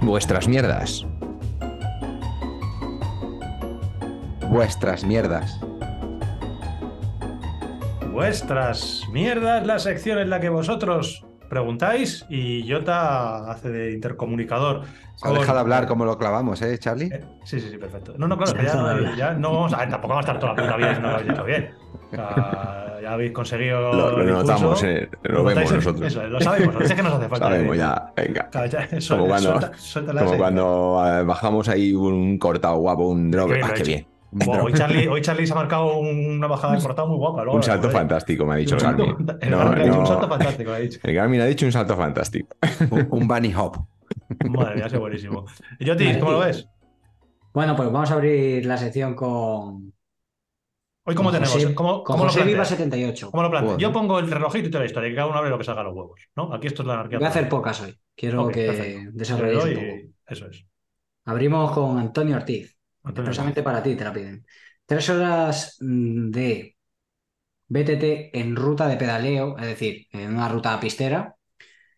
Vuestras 0.00 0.48
mierdas. 0.48 1.04
Vuestras 4.48 5.04
mierdas. 5.04 5.60
Vuestras 8.12 9.02
mierdas, 9.12 9.66
la 9.66 9.78
sección 9.78 10.18
en 10.18 10.30
la 10.30 10.40
que 10.40 10.48
vosotros 10.48 11.24
preguntáis 11.48 12.26
y 12.28 12.68
Jota 12.70 13.50
hace 13.50 13.70
de 13.70 13.92
intercomunicador. 13.92 14.82
Ha 15.22 15.28
con- 15.28 15.34
dejado 15.38 15.54
de 15.54 15.60
hablar 15.60 15.86
como 15.86 16.04
lo 16.04 16.18
clavamos, 16.18 16.60
¿eh, 16.62 16.78
Charlie? 16.78 17.10
Eh, 17.12 17.24
Sí, 17.44 17.60
sí, 17.60 17.70
sí, 17.70 17.78
perfecto. 17.78 18.14
No, 18.18 18.28
no, 18.28 18.36
claro, 18.36 18.52
Se 18.52 18.56
que 18.58 18.64
ya, 18.66 18.74
no, 18.74 18.86
hablar. 18.88 19.16
ya 19.16 19.32
no 19.32 19.52
vamos 19.52 19.72
a 19.74 19.78
ver, 19.78 19.90
tampoco 19.90 20.14
vamos 20.14 20.28
a 20.28 20.32
estar 20.32 20.40
toda 20.40 20.54
la 20.54 20.62
puta 20.62 20.76
vida 20.76 20.94
si 20.94 21.00
no 21.00 21.08
lo 21.10 21.14
habéis 21.16 21.30
hecho 21.32 21.44
bien. 21.44 21.70
O 22.12 22.14
sea, 22.16 22.89
ya 23.00 23.12
habéis 23.12 23.32
conseguido. 23.32 23.80
Lo, 23.92 23.92
lo 24.12 24.22
el 24.22 24.28
impulso. 24.30 24.52
notamos, 24.52 24.82
eh, 24.84 25.08
lo 25.24 25.34
Lo 25.38 25.44
vemos 25.44 25.72
nosotros. 25.72 26.06
Eso, 26.06 26.26
lo 26.26 26.40
sabemos, 26.40 26.74
lo 26.74 26.80
dice 26.80 26.94
que 26.96 27.02
nos 27.02 27.12
hace 27.14 27.28
falta. 27.28 27.46
Sabemos 27.48 27.76
ya, 27.76 28.12
venga. 28.16 28.48
Claro, 28.50 28.66
ya, 28.68 28.88
Como 29.08 29.26
cuando, 29.26 29.50
suelta- 29.58 29.72
suelta 29.78 30.12
la 30.12 30.20
como 30.20 30.30
serie. 30.32 30.42
cuando 30.42 31.02
eh, 31.06 31.22
bajamos 31.24 31.68
ahí 31.68 31.92
un 31.94 32.38
cortado 32.38 32.76
guapo, 32.76 33.08
un 33.08 33.30
drop. 33.30 33.48
Qué 33.48 33.54
bien 33.54 33.66
Ah, 33.68 33.74
qué 33.74 33.82
bien. 33.82 34.06
hoy, 34.62 34.72
Charlie, 34.72 35.08
hoy 35.08 35.20
Charlie 35.22 35.46
se 35.46 35.52
ha 35.52 35.56
marcado 35.56 35.96
una 35.98 36.46
bajada 36.46 36.76
de 36.76 36.82
cortado 36.82 37.08
muy 37.08 37.16
guapa. 37.18 37.42
luego 37.42 37.56
Un 37.56 37.62
salto 37.62 37.90
fantástico, 37.90 38.44
me 38.46 38.54
ha 38.54 38.56
dicho 38.56 38.76
el 38.76 38.80
salto 38.80 39.04
Garmin. 39.06 39.26
fanta- 39.26 39.38
el 39.44 39.50
No, 39.50 39.58
Garmin 39.58 39.80
ha 39.80 39.84
dicho 39.84 40.00
un 40.00 40.06
salto 40.06 40.28
fantástico, 40.28 40.70
ha 40.72 40.78
dicho. 40.78 41.00
El 41.02 41.14
Garmin 41.14 41.40
ha 41.40 41.46
dicho 41.46 41.66
un 41.66 41.72
salto 41.72 41.96
fantástico. 41.96 42.56
Un, 42.90 43.06
un 43.10 43.28
bunny 43.28 43.52
hop. 43.54 43.76
Madre 44.48 44.76
mía, 44.76 44.86
ha 44.86 44.88
sido 44.88 45.00
buenísimo. 45.00 45.44
Y 45.78 45.84
Yotis, 45.84 46.18
¿cómo 46.18 46.32
lo 46.32 46.38
ves? 46.40 46.68
Bueno, 47.52 47.74
pues 47.74 47.90
vamos 47.90 48.10
a 48.10 48.14
abrir 48.14 48.64
la 48.66 48.76
sección 48.76 49.14
con. 49.14 49.92
Hoy, 51.04 51.14
¿cómo 51.14 51.30
tenemos? 51.32 51.52
José- 51.54 51.74
¿Cómo, 51.74 52.04
cómo 52.04 52.18
lo 52.24 52.24
José 52.30 52.40
Viva 52.44 52.56
planteas? 52.58 52.68
78. 52.68 53.30
¿Cómo 53.30 53.42
lo 53.42 53.50
planteas? 53.50 53.78
Yo 53.78 53.92
pongo 53.92 54.18
el 54.18 54.30
relojito 54.30 54.68
y 54.68 54.70
toda 54.70 54.80
la 54.84 54.86
historia, 54.86 55.08
que 55.08 55.14
cada 55.16 55.26
uno 55.28 55.38
abre 55.38 55.50
lo 55.50 55.58
que 55.58 55.64
salga 55.64 55.80
a 55.80 55.84
los 55.84 55.94
huevos. 55.94 56.20
¿no? 56.36 56.52
Aquí 56.52 56.66
esto 56.66 56.82
es 56.82 56.86
la 56.88 56.94
anarquía. 56.94 57.18
Voy 57.18 57.26
a 57.26 57.30
hacer 57.30 57.48
pocas 57.48 57.80
hoy. 57.80 57.98
Quiero 58.14 58.48
que 58.48 59.08
desarrolléis 59.12 59.64
un 59.64 59.74
poco. 59.74 60.14
Eso 60.26 60.46
es. 60.46 60.66
Abrimos 61.24 61.72
con 61.72 61.98
Antonio 61.98 62.36
Ortiz. 62.36 62.76
Antonio, 63.02 63.30
Expresamente 63.30 63.62
para 63.62 63.82
ti 63.82 63.96
te 63.96 64.04
la 64.04 64.12
piden. 64.12 64.44
Tres 64.84 65.08
horas 65.10 65.78
mm, 65.80 66.30
de 66.30 66.76
BTT 67.68 68.30
en 68.34 68.56
ruta 68.56 68.88
de 68.88 68.96
pedaleo, 68.96 69.58
es 69.58 69.66
decir, 69.66 70.06
en 70.12 70.34
una 70.36 70.48
ruta 70.48 70.78
pistera. 70.80 71.36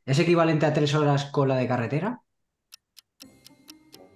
¿Es 0.06 0.18
equivalente 0.20 0.66
a 0.66 0.74
tres 0.74 0.94
horas 0.94 1.26
con 1.26 1.48
la 1.48 1.56
de 1.56 1.68
carretera? 1.68 2.21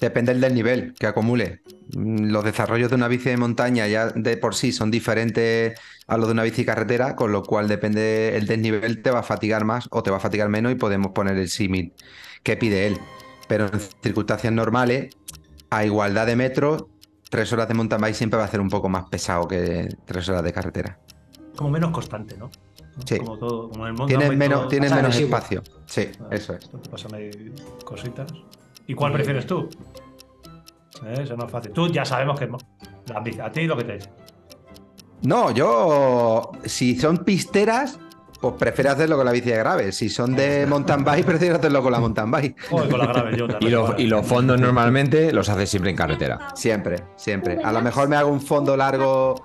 Depende 0.00 0.34
del 0.34 0.54
nivel 0.54 0.94
que 0.98 1.06
acumule. 1.06 1.60
Mm, 1.96 2.26
Los 2.30 2.44
desarrollos 2.44 2.90
de 2.90 2.96
una 2.96 3.08
bici 3.08 3.30
de 3.30 3.36
montaña 3.36 3.86
ya 3.86 4.08
de 4.08 4.36
por 4.36 4.54
sí 4.54 4.72
son 4.72 4.90
diferentes 4.90 5.78
a 6.06 6.16
los 6.18 6.26
de 6.28 6.32
una 6.32 6.42
bici 6.42 6.64
carretera, 6.64 7.16
con 7.16 7.32
lo 7.32 7.42
cual 7.42 7.66
depende 7.68 8.36
el 8.36 8.46
desnivel, 8.46 9.02
te 9.02 9.10
va 9.10 9.20
a 9.20 9.22
fatigar 9.22 9.64
más 9.64 9.88
o 9.90 10.02
te 10.02 10.10
va 10.10 10.18
a 10.18 10.20
fatigar 10.20 10.48
menos 10.48 10.70
y 10.72 10.74
podemos 10.74 11.12
poner 11.12 11.36
el 11.36 11.48
símil 11.48 11.92
que 12.42 12.56
pide 12.56 12.86
él. 12.86 12.98
Pero 13.48 13.66
en 13.72 13.80
circunstancias 14.02 14.52
normales, 14.52 15.14
a 15.70 15.84
igualdad 15.84 16.26
de 16.26 16.36
metros, 16.36 16.84
tres 17.30 17.52
horas 17.52 17.66
de 17.68 17.74
mountain 17.74 18.00
bike 18.00 18.14
siempre 18.14 18.38
va 18.38 18.44
a 18.44 18.48
ser 18.48 18.60
un 18.60 18.68
poco 18.68 18.88
más 18.88 19.08
pesado 19.08 19.48
que 19.48 19.88
tres 20.04 20.28
horas 20.28 20.42
de 20.44 20.52
carretera. 20.52 20.98
Como 21.56 21.70
menos 21.70 21.90
constante, 21.90 22.36
¿no? 22.36 22.50
Sí. 23.04 23.18
Como 23.18 23.38
todo, 23.38 23.70
como 23.70 23.86
el 23.86 23.92
mountain 23.94 24.08
Tienes 24.18 24.28
bike 24.28 24.38
menos, 24.38 24.58
todo- 24.60 24.68
tienes 24.68 24.92
menos 24.94 25.16
espacio. 25.16 25.62
Sí, 25.86 26.08
Ah, 26.20 26.28
eso 26.32 26.54
es. 26.54 26.68
Ahí 27.14 27.30
cositas. 27.84 28.26
¿Y 28.86 28.94
cuál 28.94 29.12
prefieres 29.12 29.46
tú? 29.46 29.68
Eh, 31.04 31.14
Eso 31.22 31.36
no 31.36 31.46
es 31.46 31.50
fácil. 31.52 31.72
Tú 31.72 31.88
ya 31.88 32.04
sabemos 32.04 32.38
que 32.38 32.48
a 33.42 33.50
ti 33.50 33.62
lo 33.66 33.76
que 33.76 33.84
te 33.84 33.96
eche. 33.96 34.10
No, 35.22 35.50
yo, 35.50 36.52
si 36.64 36.98
son 36.98 37.18
pisteras, 37.18 37.98
pues 38.40 38.54
prefiero 38.58 38.90
hacerlo 38.92 39.16
con 39.16 39.24
la 39.26 39.32
bici 39.32 39.50
de 39.50 39.56
grave. 39.56 39.92
Si 39.92 40.08
son 40.08 40.34
de 40.36 40.66
mountain 40.68 41.02
bike, 41.04 41.24
prefiero 41.26 41.56
hacerlo 41.56 41.82
con 41.82 41.92
la 41.92 42.00
mountain 42.00 42.30
bike. 42.30 42.68
Joder, 42.68 42.90
con 42.90 42.98
la 43.00 43.06
grave, 43.06 43.36
yo 43.36 43.48
te 43.48 43.56
Y, 43.64 43.70
los- 43.70 43.82
recuerdo. 43.88 44.02
y 44.02 44.06
los 44.06 44.26
fondos 44.26 44.60
normalmente 44.60 45.32
los 45.32 45.48
haces 45.48 45.68
siempre 45.70 45.90
en 45.90 45.96
carretera. 45.96 46.48
Siempre, 46.54 47.02
siempre. 47.16 47.58
A 47.64 47.72
lo 47.72 47.80
mejor 47.82 48.08
me 48.08 48.16
hago 48.16 48.30
un 48.30 48.40
fondo 48.40 48.76
largo 48.76 49.44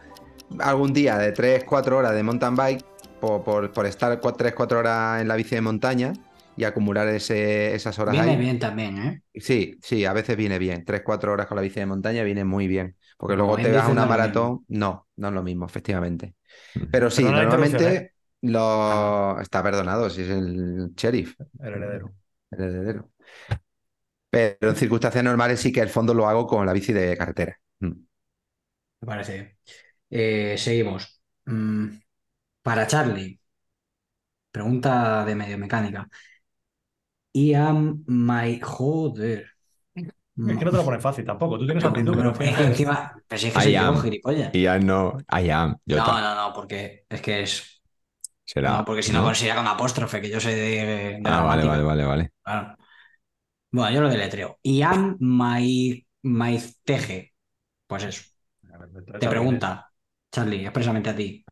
algún 0.59 0.91
día 0.93 1.17
de 1.17 1.33
3-4 1.33 1.93
horas 1.93 2.13
de 2.13 2.23
mountain 2.23 2.55
bike 2.55 2.85
por, 3.21 3.43
por- 3.43 3.71
por 3.71 3.85
estar 3.85 4.19
3-4 4.19 4.71
horas 4.77 5.21
en 5.21 5.27
la 5.29 5.35
bici 5.35 5.55
de 5.55 5.61
montaña 5.61 6.13
y 6.55 6.63
acumular 6.65 7.07
ese- 7.09 7.75
esas 7.75 7.99
horas 7.99 8.17
Viene 8.17 8.19
ahí. 8.19 8.37
bien 8.37 8.59
también, 8.59 8.97
¿eh? 8.99 9.23
Sí, 9.35 9.77
sí, 9.81 10.05
a 10.05 10.13
veces 10.13 10.37
viene 10.37 10.59
bien. 10.59 10.85
3-4 10.85 11.31
horas 11.33 11.47
con 11.47 11.55
la 11.55 11.61
bici 11.61 11.79
de 11.79 11.85
montaña 11.85 12.23
viene 12.23 12.43
muy 12.45 12.67
bien. 12.67 12.97
Porque 13.17 13.35
Como 13.35 13.37
luego 13.37 13.59
te 13.61 13.71
vas 13.71 13.87
a 13.87 13.91
una 13.91 14.05
no 14.05 14.07
maratón. 14.07 14.65
No, 14.67 15.07
no 15.17 15.27
es 15.29 15.33
lo 15.33 15.43
mismo, 15.43 15.65
efectivamente. 15.65 16.35
Pero 16.89 17.09
sí, 17.11 17.33
Perdona 17.33 17.45
normalmente 17.47 18.13
lo 18.41 19.39
está 19.41 19.63
perdonado 19.63 20.09
si 20.09 20.23
es 20.23 20.29
el 20.29 20.93
sheriff, 20.95 21.35
El 21.59 21.73
heredero. 21.75 22.13
el 22.51 22.61
heredero. 22.63 23.09
Pero 24.29 24.69
en 24.69 24.75
circunstancias 24.75 25.23
normales 25.23 25.59
sí 25.59 25.71
que 25.71 25.81
el 25.81 25.89
fondo 25.89 26.13
lo 26.13 26.27
hago 26.27 26.47
con 26.47 26.65
la 26.65 26.73
bici 26.73 26.93
de 26.93 27.15
carretera. 27.17 27.57
Mm. 27.79 27.91
Me 29.01 29.07
parece 29.07 29.33
bien. 29.33 29.57
Eh, 30.09 30.57
seguimos. 30.57 31.21
Mm, 31.45 31.89
para 32.63 32.87
Charlie. 32.87 33.39
Pregunta 34.51 35.23
de 35.25 35.35
medio 35.35 35.57
mecánica. 35.57 36.09
I 37.33 37.53
am 37.55 38.03
my. 38.07 38.59
Joder. 38.61 39.45
Es 39.95 40.57
que 40.57 40.65
no 40.65 40.71
te 40.71 40.77
lo 40.77 40.85
pones 40.85 41.01
fácil 41.03 41.25
tampoco. 41.25 41.57
Tú 41.59 41.65
tienes 41.65 41.83
actitud, 41.83 42.15
Pero 42.15 42.33
pero 42.33 42.49
es 42.49 42.57
que 42.57 42.63
encima. 42.63 43.13
Pero 43.27 43.39
si 43.39 43.47
es 43.47 43.53
que 43.53 43.59
I 43.59 43.63
soy 43.63 43.73
yo, 43.73 43.79
am. 43.87 44.01
gilipollas. 44.01 44.51
Y 44.53 44.63
ya 44.63 44.79
no, 44.79 45.17
I 45.31 45.49
am, 45.49 45.77
No, 45.85 45.97
Jota. 45.97 46.21
no, 46.21 46.35
no, 46.35 46.53
porque 46.53 47.05
es 47.09 47.21
que 47.21 47.41
es. 47.43 47.81
Será. 48.45 48.71
No, 48.77 48.85
porque 48.85 49.03
si 49.03 49.11
no, 49.13 49.23
considera 49.23 49.55
con 49.55 49.67
apóstrofe, 49.67 50.21
que 50.21 50.29
yo 50.29 50.39
soy 50.39 50.53
de. 50.55 50.61
de 50.85 51.21
Ah, 51.25 51.43
vale, 51.43 51.63
vale, 51.65 51.83
vale, 51.83 52.05
vale. 52.05 52.31
Claro. 52.43 52.77
Bueno, 53.71 53.91
yo 53.95 54.01
lo 54.01 54.09
deletreo. 54.09 54.59
Iam 54.63 55.17
my, 55.19 56.05
teje. 56.83 57.33
Pues 57.87 58.03
eso. 58.05 58.23
Te 59.19 59.27
pregunta, 59.29 59.91
Charlie, 60.31 60.63
expresamente 60.63 61.09
a 61.11 61.15
ti. 61.15 61.45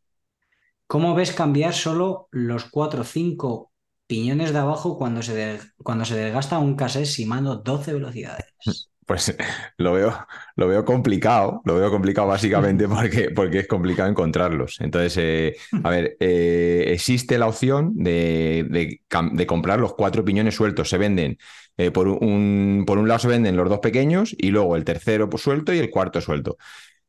¿Cómo 0.86 1.14
ves 1.14 1.32
cambiar 1.32 1.72
solo 1.74 2.28
los 2.32 2.64
4 2.66 3.02
o 3.02 3.04
5 3.04 3.69
piñones 4.10 4.52
de 4.52 4.58
abajo 4.58 4.98
cuando 5.00 5.22
se, 5.22 5.34
de- 5.34 5.60
cuando 5.86 6.04
se 6.04 6.16
desgasta 6.16 6.58
un 6.58 6.74
cassette 6.80 7.06
simando 7.06 7.56
12 7.56 7.92
velocidades? 7.98 8.46
Pues 9.06 9.34
lo 9.76 9.92
veo, 9.94 10.16
lo 10.54 10.68
veo 10.68 10.84
complicado, 10.84 11.62
lo 11.64 11.74
veo 11.74 11.90
complicado 11.90 12.28
básicamente 12.28 12.86
porque, 12.94 13.30
porque 13.34 13.58
es 13.60 13.66
complicado 13.66 14.08
encontrarlos. 14.08 14.76
Entonces, 14.80 15.16
eh, 15.18 15.56
a 15.82 15.90
ver, 15.90 16.16
eh, 16.20 16.84
existe 16.88 17.36
la 17.36 17.48
opción 17.48 17.92
de, 17.96 19.00
de 19.32 19.46
comprar 19.48 19.80
los 19.80 19.94
cuatro 19.94 20.24
piñones 20.24 20.54
sueltos. 20.54 20.90
Se 20.90 20.98
venden, 20.98 21.38
eh, 21.76 21.90
por, 21.90 22.06
un, 22.06 22.84
por 22.86 22.98
un 22.98 23.08
lado 23.08 23.18
se 23.18 23.26
venden 23.26 23.56
los 23.56 23.68
dos 23.68 23.80
pequeños 23.80 24.32
y 24.38 24.50
luego 24.50 24.76
el 24.76 24.84
tercero 24.84 25.28
pues, 25.28 25.42
suelto 25.42 25.74
y 25.74 25.78
el 25.80 25.90
cuarto 25.90 26.20
suelto. 26.20 26.56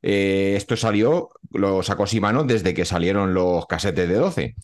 Esto 0.01 0.75
salió, 0.77 1.29
lo 1.51 1.83
sacó 1.83 2.05
Shimano 2.07 2.43
desde 2.43 2.73
que 2.73 2.85
salieron 2.85 3.33
los 3.35 3.67
casetes 3.67 4.09
de 4.09 4.15
12. 4.15 4.55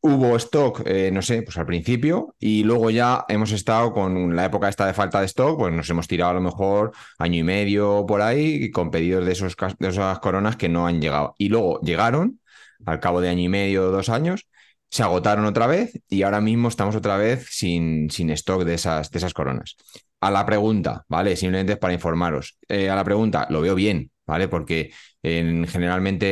Hubo 0.00 0.36
stock, 0.36 0.82
eh, 0.84 1.10
no 1.12 1.22
sé, 1.22 1.42
pues 1.42 1.56
al 1.56 1.64
principio, 1.66 2.34
y 2.38 2.62
luego 2.62 2.90
ya 2.90 3.24
hemos 3.28 3.52
estado 3.52 3.92
con 3.92 4.36
la 4.36 4.44
época 4.44 4.68
esta 4.68 4.86
de 4.86 4.92
falta 4.92 5.20
de 5.20 5.26
stock, 5.26 5.58
pues 5.58 5.72
nos 5.72 5.88
hemos 5.88 6.06
tirado 6.08 6.32
a 6.32 6.34
lo 6.34 6.42
mejor 6.42 6.92
año 7.18 7.38
y 7.38 7.42
medio 7.42 8.04
por 8.06 8.20
ahí 8.20 8.70
con 8.70 8.90
pedidos 8.90 9.24
de, 9.24 9.32
esos, 9.32 9.56
de 9.78 9.88
esas 9.88 10.18
coronas 10.18 10.56
que 10.56 10.68
no 10.68 10.86
han 10.86 11.00
llegado. 11.00 11.34
Y 11.38 11.48
luego 11.48 11.80
llegaron, 11.80 12.40
al 12.84 13.00
cabo 13.00 13.20
de 13.22 13.30
año 13.30 13.42
y 13.44 13.48
medio 13.48 13.90
dos 13.90 14.10
años, 14.10 14.46
se 14.90 15.02
agotaron 15.02 15.44
otra 15.46 15.66
vez 15.66 15.92
y 16.08 16.22
ahora 16.22 16.40
mismo 16.40 16.68
estamos 16.68 16.94
otra 16.96 17.16
vez 17.16 17.46
sin, 17.50 18.10
sin 18.10 18.30
stock 18.30 18.64
de 18.64 18.74
esas, 18.74 19.10
de 19.10 19.18
esas 19.18 19.34
coronas. 19.34 19.76
A 20.20 20.30
la 20.30 20.46
pregunta, 20.46 21.04
¿vale? 21.08 21.34
Simplemente 21.36 21.72
es 21.74 21.78
para 21.78 21.94
informaros. 21.94 22.58
Eh, 22.68 22.88
a 22.90 22.94
la 22.94 23.04
pregunta, 23.04 23.46
lo 23.50 23.60
veo 23.60 23.74
bien, 23.74 24.10
¿vale? 24.26 24.48
Porque 24.48 24.92
en- 25.24 25.66
generalmente 25.66 26.26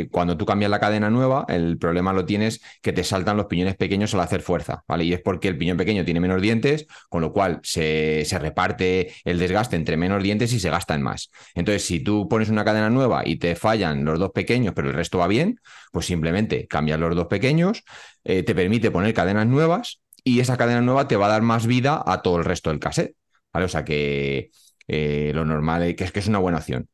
eh, 0.00 0.08
cuando 0.10 0.36
tú 0.36 0.44
cambias 0.46 0.70
la 0.70 0.78
cadena 0.80 1.10
nueva, 1.10 1.44
el 1.48 1.78
problema 1.78 2.12
lo 2.12 2.24
tienes 2.26 2.60
que 2.82 2.92
te 2.92 3.02
saltan 3.04 3.36
los 3.36 3.46
piñones 3.46 3.76
pequeños 3.76 4.14
al 4.14 4.20
hacer 4.20 4.42
fuerza, 4.42 4.84
¿vale? 4.86 5.04
Y 5.04 5.12
es 5.12 5.20
porque 5.20 5.48
el 5.48 5.58
piñón 5.58 5.76
pequeño 5.76 6.04
tiene 6.04 6.20
menos 6.20 6.40
dientes, 6.42 6.86
con 7.08 7.22
lo 7.22 7.32
cual 7.32 7.60
se, 7.62 8.24
se 8.24 8.38
reparte 8.38 9.12
el 9.24 9.38
desgaste 9.38 9.76
entre 9.76 9.96
menos 9.96 10.22
dientes 10.22 10.52
y 10.52 10.60
se 10.60 10.70
gastan 10.70 11.02
más. 11.02 11.30
Entonces, 11.54 11.84
si 11.84 12.00
tú 12.00 12.28
pones 12.28 12.48
una 12.50 12.64
cadena 12.64 12.90
nueva 12.90 13.22
y 13.26 13.36
te 13.36 13.54
fallan 13.56 14.04
los 14.04 14.18
dos 14.18 14.30
pequeños, 14.32 14.74
pero 14.74 14.88
el 14.88 14.94
resto 14.94 15.18
va 15.18 15.26
bien, 15.28 15.60
pues 15.92 16.06
simplemente 16.06 16.66
cambias 16.66 17.00
los 17.00 17.14
dos 17.16 17.26
pequeños, 17.26 17.84
eh, 18.24 18.42
te 18.42 18.54
permite 18.54 18.90
poner 18.90 19.14
cadenas 19.14 19.46
nuevas 19.46 20.00
y 20.24 20.40
esa 20.40 20.56
cadena 20.56 20.80
nueva 20.80 21.08
te 21.08 21.16
va 21.16 21.26
a 21.26 21.28
dar 21.30 21.42
más 21.42 21.66
vida 21.66 22.02
a 22.04 22.22
todo 22.22 22.38
el 22.38 22.44
resto 22.44 22.70
del 22.70 22.78
cassette, 22.80 23.16
¿vale? 23.52 23.66
O 23.66 23.68
sea 23.68 23.84
que 23.84 24.50
eh, 24.86 25.32
lo 25.34 25.44
normal 25.44 25.82
es 25.82 25.96
que 25.96 26.04
es, 26.04 26.12
que 26.12 26.20
es 26.20 26.28
una 26.28 26.38
buena 26.38 26.58
opción. 26.58 26.88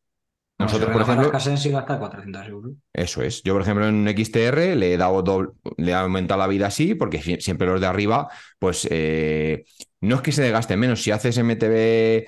Nosotros, 0.58 0.90
por 0.92 1.02
ejemplo, 1.02 1.30
cassettes 1.32 1.60
sí 1.62 1.70
gasta 1.70 1.98
400 1.98 2.46
euros. 2.48 2.72
eso 2.92 3.22
es. 3.22 3.42
Yo, 3.42 3.54
por 3.54 3.62
ejemplo, 3.62 3.86
en 3.88 3.94
un 3.96 4.08
XTR 4.08 4.76
le 4.76 4.94
he 4.94 4.96
dado 4.96 5.22
doble- 5.22 5.52
le 5.76 5.90
he 5.90 5.94
aumentado 5.94 6.40
la 6.40 6.46
vida 6.46 6.68
así, 6.68 6.94
porque 6.94 7.20
sie- 7.20 7.40
siempre 7.40 7.66
los 7.66 7.80
de 7.80 7.86
arriba, 7.86 8.28
pues 8.58 8.86
eh, 8.90 9.64
no 10.00 10.16
es 10.16 10.22
que 10.22 10.32
se 10.32 10.42
desgasten 10.42 10.78
menos. 10.78 11.02
Si 11.02 11.10
haces 11.10 11.36
MTB 11.38 12.26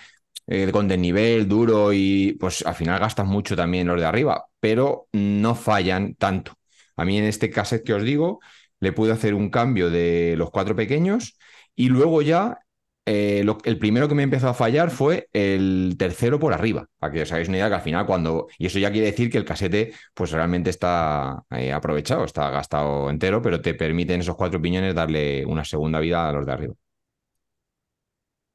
eh, 0.49 0.71
con 0.73 0.89
desnivel 0.89 1.49
duro 1.49 1.93
y 1.93 2.35
pues 2.39 2.65
al 2.67 2.75
final 2.75 3.01
gastas 3.01 3.27
mucho 3.27 3.57
también 3.57 3.87
los 3.89 3.99
de 4.01 4.07
arriba, 4.07 4.47
pero 4.61 5.09
no 5.13 5.55
fallan 5.55 6.15
tanto. 6.15 6.53
A 6.97 7.05
mí 7.05 7.19
en 7.19 7.25
este 7.25 7.51
cassette 7.51 7.85
que 7.85 7.95
os 7.95 8.03
digo, 8.03 8.41
le 8.81 8.93
pude 8.93 9.13
hacer 9.13 9.35
un 9.35 9.51
cambio 9.51 9.91
de 9.91 10.35
los 10.37 10.51
cuatro 10.51 10.77
pequeños 10.77 11.37
y 11.75 11.89
luego 11.89 12.23
ya 12.23 12.59
eh, 13.07 13.43
lo- 13.45 13.59
el 13.65 13.79
primero 13.79 14.09
que 14.09 14.15
me 14.15 14.23
empezó 14.25 14.49
a 14.49 14.55
fallar 14.55 14.91
fue 14.91 15.29
el 15.33 15.97
tercero 15.99 16.39
por 16.39 16.53
arriba, 16.53 16.87
para 16.99 17.13
que 17.13 17.23
os 17.23 17.33
hagáis 17.33 17.49
una 17.49 17.59
idea 17.59 17.69
que 17.69 17.75
al 17.77 17.81
final 17.83 18.07
cuando... 18.07 18.49
Y 18.59 18.67
eso 18.67 18.79
ya 18.79 18.91
quiere 18.93 19.07
decir 19.09 19.31
que 19.31 19.39
el 19.39 19.45
casete 19.45 19.93
pues 20.15 20.33
realmente 20.33 20.71
está 20.71 21.43
eh, 21.51 21.73
aprovechado, 21.73 22.25
está 22.25 22.51
gastado 22.51 23.09
entero, 23.11 23.41
pero 23.43 23.61
te 23.63 23.75
permiten 23.75 24.21
esos 24.21 24.37
cuatro 24.37 24.61
piñones 24.61 24.95
darle 24.95 25.45
una 25.47 25.65
segunda 25.65 26.01
vida 26.01 26.29
a 26.29 26.33
los 26.33 26.47
de 26.47 26.53
arriba. 26.53 26.75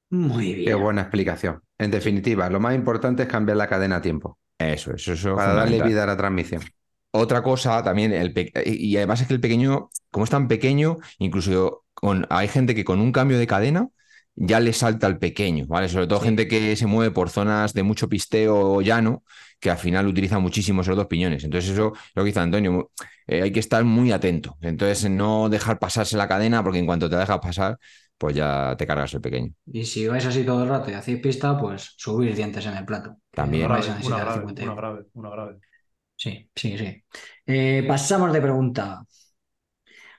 Muy 0.09 0.53
bien. 0.53 0.65
Qué 0.67 0.73
buena 0.75 1.01
explicación. 1.01 1.61
En 1.77 1.89
definitiva, 1.91 2.49
lo 2.49 2.59
más 2.59 2.75
importante 2.75 3.23
es 3.23 3.29
cambiar 3.29 3.57
la 3.57 3.67
cadena 3.67 3.97
a 3.97 4.01
tiempo 4.01 4.37
Eso, 4.59 4.93
eso, 4.93 5.13
eso. 5.13 5.35
para 5.35 5.53
darle 5.53 5.81
vida 5.81 6.03
a 6.03 6.07
la 6.07 6.17
transmisión. 6.17 6.61
Otra 7.13 7.43
cosa 7.43 7.83
también, 7.83 8.13
el 8.13 8.33
y 8.65 8.95
además 8.97 9.21
es 9.21 9.27
que 9.27 9.33
el 9.33 9.41
pequeño, 9.41 9.89
como 10.11 10.23
es 10.23 10.29
tan 10.29 10.47
pequeño, 10.47 10.99
incluso 11.19 11.83
con, 11.93 12.25
hay 12.29 12.47
gente 12.47 12.73
que 12.73 12.85
con 12.85 13.01
un 13.01 13.11
cambio 13.11 13.37
de 13.37 13.47
cadena 13.47 13.89
ya 14.35 14.59
le 14.59 14.73
salta 14.73 15.07
al 15.07 15.19
pequeño, 15.19 15.65
¿vale? 15.67 15.89
Sobre 15.89 16.07
todo 16.07 16.19
Sí. 16.19 16.27
gente 16.27 16.47
que 16.47 16.75
se 16.75 16.87
mueve 16.87 17.11
por 17.13 17.29
zonas 17.29 17.73
de 17.73 17.83
mucho 17.83 18.09
pisteo 18.09 18.81
llano, 18.81 19.23
que 19.59 19.69
al 19.69 19.77
final 19.77 20.07
utiliza 20.07 20.39
muchísimo 20.39 20.81
esos 20.81 20.95
dos 20.95 21.07
piñones. 21.07 21.43
Entonces 21.43 21.71
eso, 21.71 21.93
lo 22.15 22.23
que 22.23 22.27
dice 22.27 22.39
Antonio, 22.39 22.91
eh, 23.27 23.41
hay 23.43 23.51
que 23.51 23.59
estar 23.59 23.83
muy 23.83 24.11
atento. 24.11 24.57
Entonces 24.61 25.09
no 25.09 25.49
dejar 25.49 25.79
pasarse 25.79 26.17
la 26.17 26.27
cadena, 26.27 26.63
porque 26.63 26.79
en 26.79 26.85
cuanto 26.85 27.09
te 27.09 27.15
dejas 27.17 27.39
pasar, 27.39 27.77
pues 28.17 28.35
ya 28.35 28.75
te 28.77 28.87
cargas 28.87 29.13
el 29.13 29.21
pequeño. 29.21 29.53
Y 29.65 29.85
si 29.85 30.07
vais 30.07 30.25
así 30.25 30.43
todo 30.45 30.63
el 30.63 30.69
rato 30.69 30.89
y 30.91 30.93
hacéis 30.95 31.19
pista, 31.21 31.57
pues 31.57 31.93
subir 31.97 32.35
dientes 32.35 32.65
en 32.65 32.75
el 32.77 32.85
plato. 32.85 33.17
También. 33.31 33.63
no 33.67 33.69
Una 33.69 33.75
vais 33.75 33.87
a 33.89 33.93
grave, 33.93 33.97
una 33.99 34.19
necesitar 34.19 34.19
grave, 34.19 34.39
50 34.39 34.63
una 34.63 34.73
euros. 34.73 34.75
grave, 34.75 35.05
una 35.13 35.29
grave. 35.29 35.59
Sí, 36.15 36.49
sí, 36.55 36.77
sí. 36.77 37.03
Eh, 37.45 37.85
pasamos 37.87 38.31
de 38.33 38.41
pregunta. 38.41 39.03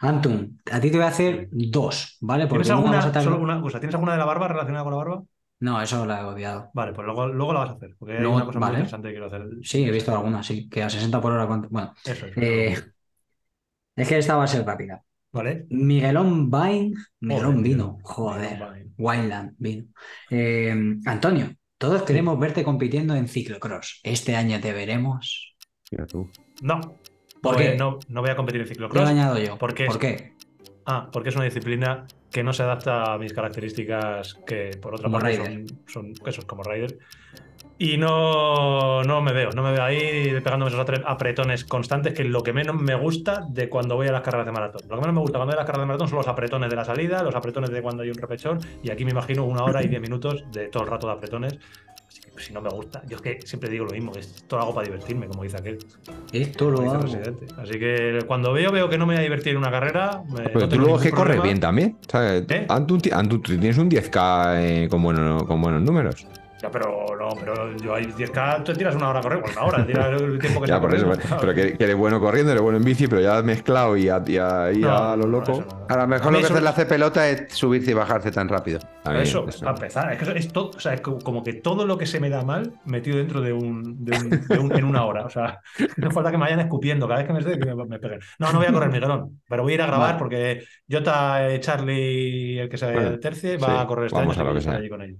Antun, 0.02 0.60
a 0.70 0.80
ti 0.80 0.90
te 0.90 0.96
voy 0.96 1.06
a 1.06 1.08
hacer 1.10 1.48
dos, 1.50 2.16
¿vale? 2.20 2.46
Porque 2.46 2.64
¿Tienes 2.64 2.78
una 2.84 2.98
alguna, 2.98 3.18
a 3.18 3.22
solo 3.22 3.38
una 3.40 3.60
cosa, 3.62 3.78
¿tienes 3.80 3.94
alguna 3.94 4.12
de 4.12 4.18
la 4.18 4.24
barba 4.24 4.48
relacionada 4.48 4.84
con 4.84 4.92
la 4.92 4.98
barba? 4.98 5.22
No, 5.60 5.80
eso 5.80 6.04
la 6.04 6.20
he 6.20 6.24
obviado. 6.24 6.70
Vale, 6.74 6.92
pues 6.92 7.06
luego, 7.06 7.28
luego 7.28 7.52
la 7.52 7.60
vas 7.60 7.70
a 7.70 7.72
hacer, 7.74 7.94
porque 7.96 8.14
hay 8.14 8.20
Luego- 8.20 8.34
una 8.36 8.44
cosa 8.46 8.58
muy 8.58 8.66
vale. 8.66 8.78
interesante 8.78 9.08
que 9.08 9.12
quiero 9.14 9.26
hacer. 9.26 9.42
Sí, 9.62 9.84
he 9.84 9.90
visto 9.92 10.12
alguna, 10.12 10.42
sí, 10.42 10.68
que 10.68 10.82
a 10.82 10.90
60 10.90 11.20
por 11.20 11.32
hora. 11.32 11.44
Bueno, 11.44 11.94
Eso 12.04 12.26
es. 12.26 12.32
eh, 12.36 12.76
es 13.96 14.08
que 14.08 14.18
esta 14.18 14.36
va 14.36 14.44
a 14.44 14.48
ser 14.48 14.66
rápida. 14.66 15.02
Vale. 15.32 15.66
Miguelón 15.70 16.50
Vine, 16.50 16.94
Miguelón 17.20 17.52
Joder, 17.54 17.62
Vino, 17.62 17.98
joder, 18.02 18.50
Miguelón. 18.58 18.94
Wineland 18.98 19.54
Vino. 19.58 19.84
Eh, 20.30 20.96
Antonio, 21.06 21.54
todos 21.78 22.02
queremos 22.02 22.38
verte 22.38 22.64
compitiendo 22.64 23.14
en 23.14 23.28
ciclocross. 23.28 24.00
Este 24.02 24.36
año 24.36 24.60
te 24.60 24.72
veremos. 24.72 25.54
Mira 25.90 26.06
tú. 26.06 26.28
No. 26.60 26.80
¿Por 27.42 27.56
Pues 27.56 27.70
qué? 27.72 27.76
No, 27.76 27.98
no 28.08 28.20
voy 28.22 28.30
a 28.30 28.36
competir 28.36 28.60
en 28.62 28.66
Te 28.68 28.70
lo 28.70 28.74
ciclocross. 28.86 29.08
añado 29.08 29.36
yo. 29.38 29.58
¿Por 29.58 29.74
qué? 29.74 29.86
¿Por 29.86 29.98
qué? 29.98 30.32
Ah, 30.86 31.08
porque 31.12 31.28
es 31.28 31.34
una 31.36 31.44
disciplina 31.44 32.06
que 32.30 32.42
no 32.42 32.52
se 32.52 32.62
adapta 32.62 33.12
a 33.12 33.18
mis 33.18 33.32
características, 33.32 34.34
que 34.46 34.70
por 34.80 34.94
otra 34.94 35.04
Como 35.04 35.18
parte 35.18 35.36
son, 35.36 35.66
son 35.86 36.12
eso, 36.26 36.46
como 36.46 36.62
rider. 36.62 36.98
Y 37.78 37.96
no, 37.96 39.02
no 39.02 39.20
me 39.22 39.32
veo, 39.32 39.50
no 39.50 39.62
me 39.62 39.72
veo 39.72 39.82
ahí 39.82 40.40
pegándome 40.42 40.70
esos 40.70 40.86
apretones 41.04 41.64
constantes, 41.64 42.14
que 42.14 42.22
es 42.22 42.28
lo 42.28 42.42
que 42.42 42.52
menos 42.52 42.80
me 42.80 42.94
gusta 42.94 43.44
de 43.48 43.68
cuando 43.68 43.96
voy 43.96 44.06
a 44.06 44.12
las 44.12 44.20
carreras 44.22 44.46
de 44.46 44.52
maratón. 44.52 44.82
Lo 44.88 44.94
que 44.94 45.00
menos 45.00 45.14
me 45.14 45.20
gusta 45.20 45.38
cuando 45.38 45.52
voy 45.52 45.54
a 45.54 45.62
las 45.62 45.66
carreras 45.66 45.82
de 45.82 45.86
maratón 45.88 46.08
son 46.08 46.18
los 46.18 46.28
apretones 46.28 46.70
de 46.70 46.76
la 46.76 46.84
salida, 46.84 47.22
los 47.24 47.34
apretones 47.34 47.70
de 47.70 47.82
cuando 47.82 48.04
hay 48.04 48.10
un 48.10 48.18
repechón, 48.18 48.60
y 48.84 48.90
aquí 48.90 49.04
me 49.04 49.10
imagino 49.10 49.44
una 49.44 49.64
hora 49.64 49.82
y 49.82 49.88
diez 49.88 50.00
minutos 50.00 50.44
de 50.52 50.68
todo 50.68 50.84
el 50.84 50.90
rato 50.90 51.08
de 51.08 51.12
apretones. 51.14 51.58
Que 52.36 52.42
si 52.42 52.52
no 52.52 52.60
me 52.62 52.70
gusta, 52.70 53.02
yo 53.08 53.16
es 53.16 53.22
que 53.22 53.38
siempre 53.44 53.68
digo 53.68 53.84
lo 53.84 53.92
mismo, 53.92 54.12
esto 54.16 54.56
lo 54.56 54.62
hago 54.62 54.74
para 54.74 54.86
divertirme, 54.86 55.26
como 55.26 55.42
dice 55.42 55.58
aquel. 55.58 55.78
Esto 56.32 56.70
lo 56.70 56.80
hago. 56.90 57.02
Residente. 57.02 57.46
Así 57.58 57.78
que 57.78 58.20
cuando 58.26 58.52
veo, 58.52 58.72
veo 58.72 58.88
que 58.88 58.96
no 58.96 59.06
me 59.06 59.14
voy 59.14 59.20
a 59.20 59.22
divertir 59.22 59.52
en 59.52 59.58
una 59.58 59.70
carrera. 59.70 60.22
me- 60.28 60.44
Pero 60.44 60.60
no 60.60 60.68
tú 60.68 60.78
luego 60.78 60.96
es 60.96 61.02
que 61.02 61.10
corres 61.10 61.42
bien 61.42 61.60
también. 61.60 61.98
¿sabes? 62.08 62.44
¿Eh? 62.48 62.66
Antu, 62.68 62.98
tienes 62.98 63.76
un 63.78 63.90
10K 63.90 64.54
eh, 64.62 64.88
con, 64.88 65.02
bueno- 65.02 65.46
con 65.46 65.60
buenos 65.60 65.82
números. 65.82 66.26
Ya, 66.62 66.70
pero 66.70 67.04
no, 67.18 67.28
pero 67.40 67.76
yo 67.76 67.94
hay 67.94 68.04
10K, 68.06 68.62
tú 68.62 68.72
tiras 68.72 68.94
una 68.94 69.08
hora 69.10 69.18
a 69.18 69.22
correr, 69.22 69.40
bueno, 69.40 69.56
una 69.60 69.66
hora, 69.66 69.84
tiras 69.86 70.20
el 70.22 70.38
tiempo 70.38 70.60
que 70.60 70.68
Ya, 70.68 70.76
está 70.76 70.80
por 70.80 70.94
eso. 70.94 71.06
corriendo. 71.06 71.36
Pero 71.40 71.54
que, 71.54 71.76
que 71.76 71.82
eres 71.84 71.96
bueno 71.96 72.20
corriendo, 72.20 72.52
eres 72.52 72.62
bueno 72.62 72.78
en 72.78 72.84
bici, 72.84 73.08
pero 73.08 73.20
ya 73.20 73.38
has 73.38 73.44
mezclado 73.44 73.96
y 73.96 74.08
a, 74.08 74.22
y 74.24 74.36
a, 74.38 74.70
y 74.72 74.78
No, 74.78 74.96
a 74.96 75.16
lo 75.16 75.24
no, 75.24 75.38
loco. 75.40 75.52
eso 75.52 75.64
no. 75.68 75.86
A 75.88 75.96
lo 75.96 76.06
mejor 76.06 76.28
A 76.28 76.30
lo 76.30 76.38
que 76.38 76.44
eso- 76.44 76.54
hace 76.54 76.62
la 76.62 76.70
hace 76.70 76.86
pelota 76.86 77.28
es 77.28 77.52
subirse 77.52 77.90
y 77.90 77.94
bajarse 77.94 78.30
tan 78.30 78.48
rápido. 78.48 78.78
Eso, 79.20 79.48
eso. 79.48 79.64
para 79.64 79.72
empezar, 79.76 80.12
es 80.12 80.18
que 80.18 80.24
eso 80.24 80.32
es 80.34 80.52
todo, 80.52 80.70
o 80.70 80.78
sea, 80.80 80.94
es 80.94 81.00
co- 81.00 81.18
como 81.18 81.42
que 81.42 81.54
todo 81.54 81.84
lo 81.84 81.98
que 81.98 82.06
se 82.06 82.20
me 82.20 82.30
da 82.30 82.44
mal 82.44 82.74
metido 82.84 83.16
dentro 83.18 83.40
de 83.40 83.52
un, 83.52 84.04
de 84.04 84.16
un- 84.16 84.30
de 84.46 84.58
un- 84.60 84.72
en 84.76 84.84
una 84.84 85.04
hora. 85.04 85.26
O 85.26 85.30
sea, 85.30 85.58
no 85.96 86.10
falta 86.12 86.30
que 86.30 86.38
me 86.38 86.44
vayan 86.44 86.60
escupiendo 86.60 87.08
cada 87.08 87.18
vez 87.18 87.26
que 87.26 87.32
me 87.32 87.40
esté 87.40 87.58
que 87.58 87.74
me, 87.74 87.84
me 87.86 87.98
peguen. 87.98 88.20
No, 88.38 88.52
no 88.52 88.58
voy 88.60 88.68
a 88.68 88.72
correr 88.72 88.88
Miguelón, 88.90 89.40
pero 89.48 89.64
voy 89.64 89.72
a 89.72 89.74
ir 89.74 89.82
a 89.82 89.86
grabar 89.86 90.06
Vale. 90.10 90.18
porque 90.20 90.64
Jota, 90.88 91.48
eh, 91.50 91.58
Charlie, 91.58 92.60
el 92.60 92.68
que 92.68 92.78
se 92.78 92.92
Bueno, 92.92 93.18
tercie, 93.18 93.56
va 93.56 93.66
sí, 93.66 93.72
a 93.80 93.86
correr 93.88 94.06
este 94.06 94.18
vamos 94.20 94.38
año. 94.38 94.46
a 94.46 94.48
lo 94.50 94.54
que 94.54 94.60
sea. 94.62 94.74
allí 94.74 94.88
con 94.88 95.02
ellos. 95.02 95.18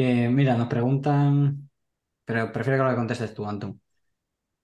Que, 0.00 0.30
mira, 0.30 0.56
nos 0.56 0.68
preguntan, 0.68 1.68
pero 2.24 2.50
prefiero 2.50 2.82
que 2.82 2.90
lo 2.90 2.96
contestes 2.96 3.34
tú, 3.34 3.44
Anton, 3.44 3.78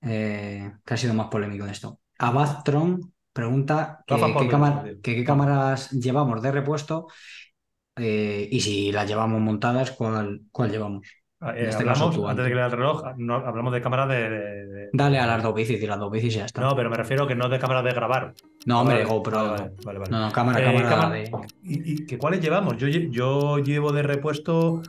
eh, 0.00 0.72
que 0.82 0.94
ha 0.94 0.96
sido 0.96 1.12
más 1.12 1.26
polémico 1.28 1.64
en 1.64 1.70
esto. 1.72 2.00
Abaztron 2.18 3.12
pregunta 3.34 4.02
que, 4.06 4.14
Rafa 4.14 4.28
qué 4.28 4.32
Pablo, 4.32 4.50
cámara- 4.50 4.82
tío. 4.84 5.02
que 5.02 5.14
qué 5.16 5.24
cámaras 5.24 5.90
llevamos 5.90 6.40
de 6.40 6.52
repuesto 6.52 7.08
eh, 7.96 8.48
y 8.50 8.60
si 8.60 8.92
las 8.92 9.06
llevamos 9.06 9.42
montadas, 9.42 9.90
¿cuál, 9.90 10.40
cuál 10.50 10.70
llevamos? 10.70 11.06
Ah, 11.40 11.50
En 11.54 11.66
eh, 11.66 11.68
este 11.68 11.84
caso 11.84 12.10
tú, 12.10 12.26
antes 12.26 12.44
de 12.44 12.48
que 12.50 12.56
lea 12.56 12.64
el 12.66 12.72
reloj, 12.72 13.02
no, 13.18 13.34
hablamos 13.34 13.74
de 13.74 13.82
cámara 13.82 14.06
de, 14.06 14.30
de- 14.30 14.66
de- 14.66 14.88
Dale 14.94 15.18
a 15.18 15.26
las 15.26 15.42
dos 15.42 15.54
bicis 15.54 15.82
y 15.82 15.86
las 15.86 15.98
dos 15.98 16.10
bicis 16.10 16.34
y 16.34 16.38
ya 16.38 16.46
está. 16.46 16.62
No, 16.62 16.74
pero 16.74 16.88
me 16.88 16.96
refiero 16.96 17.26
que 17.26 17.34
no 17.34 17.50
de 17.50 17.58
cámara 17.58 17.82
de 17.82 17.92
grabar. 17.92 18.32
No, 18.64 18.80
hombre, 18.80 19.04
GoPro. 19.04 19.50
vale, 19.50 19.70
vale, 19.84 19.98
vale. 19.98 20.10
No, 20.12 20.26
no, 20.26 20.32
cámara, 20.32 20.60
Eh, 20.60 20.64
cámara, 20.64 20.88
cámara- 20.88 21.10
de- 21.10 21.30
¿Y, 21.62 21.92
y 21.92 22.06
que 22.06 22.16
cuáles 22.16 22.40
llevamos? 22.40 22.78
Yo, 22.78 22.88
yo 22.88 23.58
llevo 23.58 23.92
de 23.92 24.02
repuesto. 24.02 24.80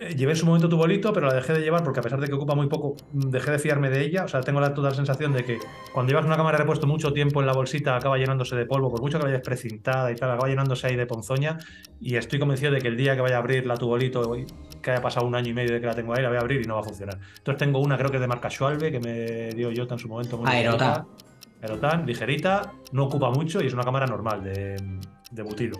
Eh, 0.00 0.14
llevé 0.16 0.32
en 0.32 0.36
su 0.36 0.46
momento 0.46 0.66
tu 0.66 0.78
bolito, 0.78 1.12
pero 1.12 1.26
la 1.26 1.34
dejé 1.34 1.52
de 1.52 1.60
llevar 1.60 1.84
porque 1.84 2.00
a 2.00 2.02
pesar 2.02 2.18
de 2.20 2.26
que 2.26 2.32
ocupa 2.32 2.54
muy 2.54 2.68
poco, 2.68 2.96
mm, 3.12 3.28
dejé 3.28 3.50
de 3.50 3.58
fiarme 3.58 3.90
de 3.90 4.00
ella. 4.00 4.24
O 4.24 4.28
sea, 4.28 4.40
tengo 4.40 4.58
la 4.58 4.72
toda 4.72 4.88
la 4.90 4.96
sensación 4.96 5.32
de 5.32 5.44
que 5.44 5.58
cuando 5.92 6.10
llevas 6.10 6.24
una 6.24 6.36
cámara 6.36 6.56
de 6.56 6.62
repuesto 6.62 6.86
mucho 6.86 7.12
tiempo 7.12 7.40
en 7.40 7.46
la 7.46 7.52
bolsita 7.52 7.96
acaba 7.96 8.16
llenándose 8.16 8.56
de 8.56 8.64
polvo, 8.64 8.90
por 8.90 9.02
mucho 9.02 9.18
que 9.18 9.24
la 9.24 9.30
vayas 9.30 9.42
precintada 9.44 10.10
y 10.10 10.16
tal, 10.16 10.30
acaba 10.30 10.48
llenándose 10.48 10.86
ahí 10.86 10.96
de 10.96 11.04
ponzoña. 11.04 11.58
Y 12.00 12.16
estoy 12.16 12.38
convencido 12.38 12.72
de 12.72 12.80
que 12.80 12.88
el 12.88 12.96
día 12.96 13.14
que 13.14 13.20
vaya 13.20 13.36
a 13.36 13.40
abrir 13.40 13.66
la 13.66 13.76
tu 13.76 13.88
bolito, 13.88 14.32
que 14.80 14.90
haya 14.90 15.02
pasado 15.02 15.26
un 15.26 15.34
año 15.34 15.50
y 15.50 15.54
medio 15.54 15.74
de 15.74 15.80
que 15.80 15.86
la 15.86 15.94
tengo 15.94 16.14
ahí, 16.14 16.22
la 16.22 16.30
voy 16.30 16.38
a 16.38 16.40
abrir 16.40 16.62
y 16.62 16.64
no 16.64 16.76
va 16.76 16.80
a 16.80 16.84
funcionar. 16.84 17.18
Entonces 17.36 17.58
tengo 17.58 17.80
una, 17.80 17.98
creo 17.98 18.10
que 18.10 18.16
es 18.16 18.22
de 18.22 18.28
marca 18.28 18.48
Schwalbe, 18.48 18.90
que 18.90 19.00
me 19.00 19.50
dio 19.54 19.70
Jota 19.76 19.96
en 19.96 19.98
su 20.00 20.08
momento. 20.08 20.38
muy 20.38 20.50
Aerotan. 20.50 21.04
bonita. 21.04 21.24
Aerotan, 21.60 22.06
ligerita, 22.06 22.72
no 22.92 23.04
ocupa 23.04 23.30
mucho 23.30 23.62
y 23.62 23.66
es 23.66 23.74
una 23.74 23.84
cámara 23.84 24.06
normal 24.06 24.42
de, 24.42 24.76
de 25.30 25.42
butilo. 25.42 25.76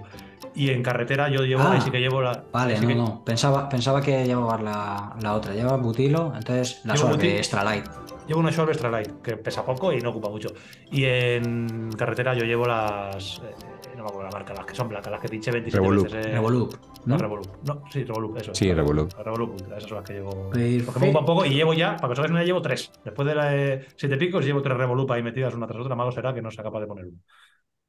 Y 0.55 0.71
en 0.71 0.83
carretera 0.83 1.29
yo 1.29 1.45
llevo, 1.45 1.63
Ah, 1.63 1.73
ahí 1.73 1.81
sí 1.81 1.91
que 1.91 2.01
llevo 2.01 2.21
la. 2.21 2.45
Vale, 2.53 2.81
no, 2.81 2.89
que- 2.89 2.95
no. 2.95 3.25
Pensaba, 3.25 3.69
pensaba 3.69 4.01
que 4.03 4.25
llevabas 4.25 4.61
la, 4.63 5.17
la 5.21 5.35
otra. 5.35 5.55
Llevabas 5.55 5.81
butilo, 5.83 6.33
entonces 6.35 6.81
la 6.85 6.95
butilo. 6.95 7.33
extra 7.35 7.63
light. 7.65 7.85
Llevo 8.27 8.41
una 8.41 8.53
Schwalbe 8.53 8.73
Extra 8.73 8.91
Light, 8.91 9.23
que 9.23 9.37
pesa 9.39 9.65
poco 9.65 9.93
y 9.93 10.01
no 10.01 10.11
ocupa 10.11 10.29
mucho. 10.29 10.51
Y 10.93 11.03
en 11.05 11.91
carretera 11.99 12.33
yo 12.33 12.45
llevo 12.45 12.65
las. 12.65 13.39
eh, 13.45 13.55
no 13.97 14.05
me 14.05 14.09
acuerdo 14.09 14.23
la 14.23 14.31
marca, 14.31 14.55
las 14.55 14.65
que 14.67 14.75
son 14.77 14.89
blancas, 14.89 15.11
las 15.11 15.21
que 15.21 15.29
pinché 15.29 15.51
27 15.51 15.81
Revolup. 15.83 16.05
veces. 16.05 16.27
eh, 16.27 16.31
Revolup. 16.31 16.75
¿no? 17.07 17.17
No, 17.17 17.19
Revolup. 17.19 17.47
No, 17.67 17.83
sí, 17.91 18.05
Revolup, 18.05 18.37
eso. 18.37 18.55
Sí, 18.55 18.73
Revolup. 18.73 19.13
Revolup 19.19 19.51
Ultra, 19.55 19.77
esas 19.79 19.89
son 19.89 19.99
las 19.99 20.07
que 20.07 20.13
llevo. 20.15 20.31
Porque 20.31 21.01
me 21.01 21.07
ocupa 21.09 21.19
un 21.21 21.27
poco 21.27 21.45
y 21.45 21.51
llevo 21.55 21.75
ya, 21.75 21.97
para 21.97 22.07
que 22.09 22.13
os 22.13 22.19
hagáis 22.21 22.31
una 22.31 22.45
llevo 22.45 22.63
tres. 22.63 22.93
Después 23.05 23.27
de 23.27 23.35
la 23.35 23.47
de 23.51 23.87
siete 23.97 24.17
picos, 24.17 24.45
llevo 24.45 24.63
tres 24.63 24.77
Revolup 24.77 25.11
ahí 25.11 25.25
metidas 25.25 25.53
una 25.55 25.67
tras 25.67 25.81
otra. 25.81 25.97
Malo 25.97 26.13
será 26.13 26.33
que 26.33 26.41
no 26.41 26.53
sea 26.53 26.63
capaz 26.63 26.79
de 26.81 26.87
poner 26.87 27.07
uno. 27.07 27.17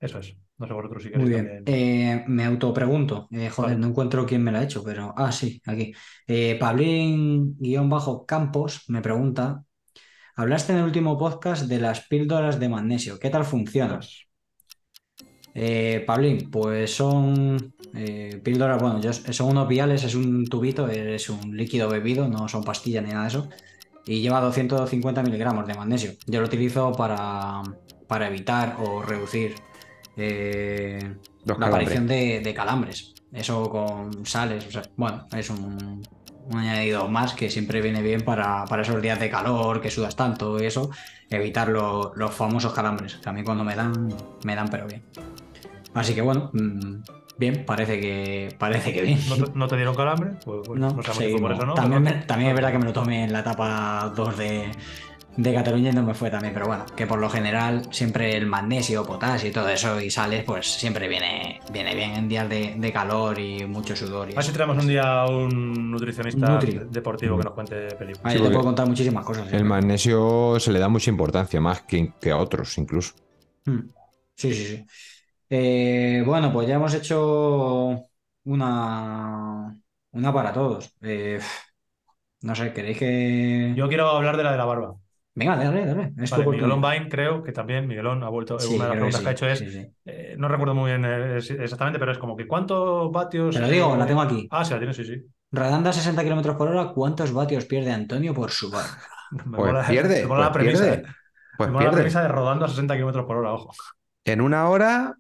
Eso 0.01 0.19
es. 0.19 0.35
No 0.57 0.67
sé 0.67 0.73
vosotros 0.73 1.03
si 1.03 1.09
queréis 1.09 1.29
Muy 1.29 1.33
bien. 1.41 1.55
también. 1.63 1.79
Eh, 2.19 2.23
me 2.27 2.43
autopregunto. 2.45 3.27
Eh, 3.31 3.49
joder, 3.49 3.71
Vale. 3.71 3.81
no 3.81 3.87
encuentro 3.87 4.25
quién 4.25 4.43
me 4.43 4.51
la 4.51 4.59
ha 4.59 4.63
hecho, 4.63 4.83
pero. 4.83 5.13
Ah, 5.15 5.31
sí, 5.31 5.61
aquí. 5.65 5.93
Eh, 6.27 6.57
Pablín-Campos 6.59 8.83
me 8.89 9.01
pregunta. 9.01 9.63
Hablaste 10.35 10.73
en 10.73 10.79
el 10.79 10.85
último 10.85 11.17
podcast 11.17 11.63
de 11.67 11.79
las 11.79 12.07
píldoras 12.07 12.59
de 12.59 12.69
magnesio. 12.69 13.17
¿Qué 13.19 13.29
tal 13.29 13.45
funcionan? 13.45 14.01
Eh, 15.53 16.03
Pablín, 16.07 16.49
pues 16.49 16.95
son 16.95 17.73
eh, 17.93 18.39
píldoras, 18.43 18.81
bueno, 18.81 19.01
yo- 19.01 19.11
son 19.13 19.49
unos 19.49 19.67
viales, 19.67 20.03
es 20.05 20.15
un 20.15 20.45
tubito, 20.47 20.87
es 20.87 21.29
un 21.29 21.55
líquido 21.57 21.89
bebido, 21.89 22.27
no 22.27 22.47
son 22.47 22.63
pastillas 22.63 23.03
ni 23.03 23.09
nada 23.11 23.23
de 23.23 23.27
eso. 23.27 23.49
Y 24.05 24.21
lleva 24.21 24.39
250 24.41 25.21
miligramos 25.21 25.67
de 25.67 25.73
magnesio. 25.75 26.13
Yo 26.25 26.39
lo 26.39 26.47
utilizo 26.47 26.93
para, 26.93 27.61
para 28.07 28.27
evitar 28.27 28.77
o 28.79 29.01
reducir 29.01 29.55
eh, 30.21 31.15
Los 31.45 31.57
la 31.59 31.67
aparición 31.67 32.07
de, 32.07 32.39
de 32.41 32.53
calambres. 32.53 33.13
Eso 33.31 33.69
con 33.69 34.25
sales, 34.25 34.67
o 34.67 34.71
sea, 34.71 34.81
bueno, 34.97 35.25
es 35.35 35.49
un, 35.49 36.01
un 36.43 36.57
añadido 36.57 37.07
más 37.07 37.33
que 37.33 37.49
siempre 37.49 37.81
viene 37.81 38.01
bien 38.01 38.21
para, 38.21 38.65
para 38.65 38.81
esos 38.81 39.01
días 39.01 39.19
de 39.19 39.29
calor, 39.29 39.79
que 39.81 39.89
sudas 39.89 40.15
tanto 40.15 40.61
y 40.61 40.65
eso, 40.65 40.89
evitar 41.29 41.69
lo- 41.69 42.11
los 42.15 42.33
famosos 42.33 42.73
calambres, 42.73 43.15
que 43.23 43.29
a 43.29 43.33
mí 43.33 43.43
cuando 43.43 43.63
me 43.63 43.75
dan, 43.75 44.09
me 44.43 44.55
dan 44.55 44.67
pero 44.69 44.85
bien. 44.87 45.03
Así 45.93 46.13
que 46.13 46.21
bueno, 46.21 46.49
mm, 46.53 47.01
bien, 47.37 47.65
parece 47.65 47.99
que, 47.99 48.55
parece 48.59 48.93
que 48.93 49.01
bien. 49.01 49.19
¿No 49.29 49.35
te, 49.35 49.51
no 49.57 49.67
te 49.67 49.75
dieron 49.77 49.95
calambre? 49.95 50.31
Pues, 50.43 50.61
pues 50.65 50.79
No, 50.79 50.89
no 50.91 51.01
si 51.03 51.09
fue 51.11 51.15
seguimos. 51.15 51.41
por 51.41 51.51
eso 51.53 51.65
no. 51.65 51.73
también, 51.73 52.03
me- 52.03 52.13
también 52.25 52.49
es 52.51 52.55
verdad 52.55 52.71
que 52.71 52.79
me 52.79 52.85
lo 52.85 52.93
tomé 52.93 53.23
en 53.23 53.33
la 53.33 53.39
etapa 53.39 54.11
2 54.15 54.37
de, 54.37 54.71
de 55.35 55.53
Cataluña 55.53 55.91
no 55.93 56.03
me 56.03 56.13
fue 56.13 56.29
también, 56.29 56.53
pero 56.53 56.67
bueno, 56.67 56.85
que 56.95 57.07
por 57.07 57.19
lo 57.19 57.29
general 57.29 57.87
siempre 57.91 58.35
el 58.37 58.45
magnesio, 58.47 59.05
potasio 59.05 59.49
y 59.49 59.51
todo 59.51 59.69
eso 59.69 59.99
y 60.01 60.09
sales, 60.11 60.43
pues 60.43 60.67
siempre 60.67 61.07
viene, 61.07 61.59
viene 61.71 61.95
bien 61.95 62.11
en 62.11 62.27
días 62.29 62.49
de, 62.49 62.75
de 62.77 62.91
calor 62.93 63.39
y 63.39 63.65
mucho 63.65 63.95
sudor. 63.95 64.29
Y 64.29 64.33
A 64.33 64.35
ver 64.37 64.43
si 64.45 64.49
eso. 64.49 64.53
traemos 64.53 64.77
un 64.77 64.87
día 64.87 65.21
a 65.21 65.27
un 65.29 65.91
nutricionista 65.91 66.47
Nutri. 66.47 66.79
deportivo 66.89 67.37
que 67.37 67.43
nos 67.43 67.53
cuente 67.53 67.95
películas. 67.95 68.21
Ah, 68.23 68.31
Sí, 68.31 68.37
yo 68.37 68.43
te 68.43 68.49
porque 68.49 68.53
puedo 68.53 68.65
contar 68.65 68.87
muchísimas 68.87 69.25
cosas. 69.25 69.51
¿eh? 69.53 69.57
El 69.57 69.65
magnesio 69.65 70.59
se 70.59 70.71
le 70.71 70.79
da 70.79 70.89
mucha 70.89 71.09
importancia, 71.11 71.61
más 71.61 71.81
que, 71.83 72.13
que 72.19 72.31
a 72.31 72.37
otros 72.37 72.77
incluso. 72.77 73.13
Mm. 73.65 73.79
Sí, 74.35 74.53
sí, 74.53 74.65
sí. 74.65 74.85
Eh, 75.49 76.23
bueno, 76.25 76.51
pues 76.53 76.67
ya 76.67 76.75
hemos 76.75 76.93
hecho 76.93 78.03
una, 78.45 79.77
una 80.11 80.33
para 80.33 80.53
todos. 80.53 80.95
Eh, 81.01 81.39
no 82.41 82.55
sé, 82.55 82.73
¿queréis 82.73 82.97
que...? 82.97 83.73
Yo 83.75 83.87
quiero 83.87 84.09
hablar 84.09 84.37
de 84.37 84.43
la 84.43 84.51
de 84.51 84.57
la 84.57 84.65
barba. 84.65 84.95
Venga, 85.33 85.55
dale, 85.55 85.85
dale. 85.85 86.13
Es 86.21 86.31
Vale. 86.31 86.45
Miguelón 86.47 86.81
Bain, 86.81 87.09
creo 87.09 87.41
que 87.43 87.51
también 87.51 87.87
Miguelón 87.87 88.23
ha 88.23 88.29
vuelto. 88.29 88.59
Sí, 88.59 88.75
una 88.75 88.83
de 88.85 88.89
las 88.89 88.89
que 88.89 88.97
preguntas 88.97 89.21
que, 89.21 89.27
ha 89.29 89.31
hecho 89.31 89.47
es, 89.47 89.59
sí, 89.59 89.71
sí. 89.71 89.93
eh, 90.05 90.35
no 90.37 90.47
recuerdo 90.47 90.75
muy 90.75 90.91
bien 90.91 91.05
eh, 91.05 91.37
exactamente, 91.37 91.99
pero 91.99 92.11
es 92.11 92.17
como 92.17 92.35
que 92.35 92.47
¿cuántos 92.47 93.11
vatios? 93.11 93.55
Te 93.55 93.61
lo 93.61 93.67
digo, 93.69 93.95
eh, 93.95 93.97
la 93.97 94.05
tengo 94.05 94.21
aquí. 94.21 94.47
Ah, 94.51 94.65
sí, 94.65 94.73
la 94.73 94.79
tienes, 94.79 94.97
sí, 94.97 95.05
sí. 95.05 95.23
Rodando 95.51 95.89
a 95.89 95.93
60 95.93 96.23
kilómetros 96.23 96.55
por 96.57 96.67
hora, 96.69 96.91
¿cuántos 96.93 97.33
vatios 97.33 97.65
pierde 97.65 97.91
Antonio 97.91 98.33
por 98.33 98.51
su 98.51 98.69
barba? 98.69 98.97
Me 99.31 99.43
Pues 99.53 99.73
mola- 99.73 99.83
pierde, 99.87 100.21
me 100.23 100.27
mola 100.27 100.41
la 100.41 100.47
pues 100.47 100.53
premisa, 100.53 100.83
pierde. 100.83 100.95
eh. 100.95 101.03
Pues 101.57 101.67
Me 101.67 101.71
mola 101.71 101.85
la 101.85 101.91
pierde. 101.91 102.01
premisa 102.01 102.21
de 102.21 102.27
rodando 102.27 102.65
a 102.65 102.69
60 102.69 102.95
kilómetros 102.95 103.25
por 103.25 103.37
hora, 103.37 103.53
ojo. 103.53 103.71
En 104.25 104.41
una 104.41 104.67
hora, 104.69 105.17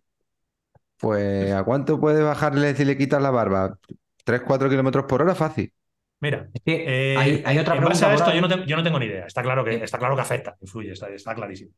pues 0.97 1.51
¿a 1.53 1.63
cuánto 1.63 1.99
puede 1.99 2.21
bajarle 2.23 2.75
si 2.75 2.85
le 2.85 2.97
quitas 2.97 3.21
la 3.21 3.31
barba? 3.31 3.77
3-4 4.23 4.69
kilómetros 4.69 5.05
por 5.05 5.21
hora, 5.21 5.35
fácil. 5.35 5.73
Mira, 6.21 6.47
Es 6.53 6.61
que 6.63 7.13
eh, 7.13 7.17
hay, 7.17 7.43
hay 7.45 7.57
otra 7.57 7.75
en 7.75 7.83
base 7.83 8.05
pregunta 8.05 8.11
a 8.11 8.13
esto 8.13 8.33
yo 8.35 8.41
no, 8.41 8.47
tengo, 8.47 8.63
yo 8.65 8.75
no 8.77 8.83
tengo 8.83 8.99
ni 8.99 9.07
idea. 9.07 9.25
Está 9.25 9.41
claro 9.41 9.63
que, 9.65 9.73
Sí. 9.73 9.79
está 9.83 9.97
claro 9.97 10.15
que 10.15 10.21
afecta, 10.21 10.55
influye, 10.61 10.91
está, 10.93 11.09
está 11.09 11.33
clarísimo. 11.35 11.71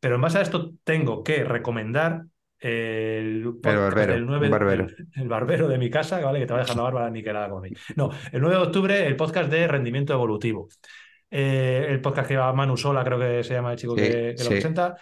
Pero 0.00 0.14
en 0.16 0.20
base 0.20 0.38
a 0.38 0.42
esto 0.42 0.72
tengo 0.82 1.22
que 1.22 1.44
recomendar 1.44 2.22
el 2.58 3.52
barbero, 3.60 4.12
del 4.14 4.26
9 4.26 4.46
un 4.46 4.50
barbero. 4.50 4.86
El, 4.86 5.08
el 5.22 5.28
barbero 5.28 5.68
de 5.68 5.78
mi 5.78 5.90
casa, 5.90 6.20
¿vale? 6.20 6.38
Que 6.40 6.46
te 6.46 6.52
va 6.52 6.60
a 6.60 6.62
dejar 6.62 6.76
la 6.76 6.82
barba 6.84 7.10
niquelada 7.10 7.46
a 7.46 7.60
mí. 7.60 7.70
No, 7.96 8.10
el 8.32 8.40
9 8.40 8.56
de 8.56 8.62
octubre 8.62 9.06
el 9.06 9.16
podcast 9.16 9.50
de 9.50 9.66
rendimiento 9.68 10.12
evolutivo. 10.12 10.68
Eh, 11.30 11.86
el 11.88 12.00
podcast 12.00 12.28
que 12.28 12.36
va 12.36 12.52
Manu 12.52 12.76
Sola, 12.76 13.02
creo 13.04 13.18
que 13.18 13.42
se 13.42 13.54
llama 13.54 13.72
el 13.72 13.78
chico 13.78 13.94
Sí, 13.96 14.02
que, 14.02 14.10
que 14.10 14.32
lo 14.32 14.36
sí. 14.44 14.48
presenta. 14.50 14.96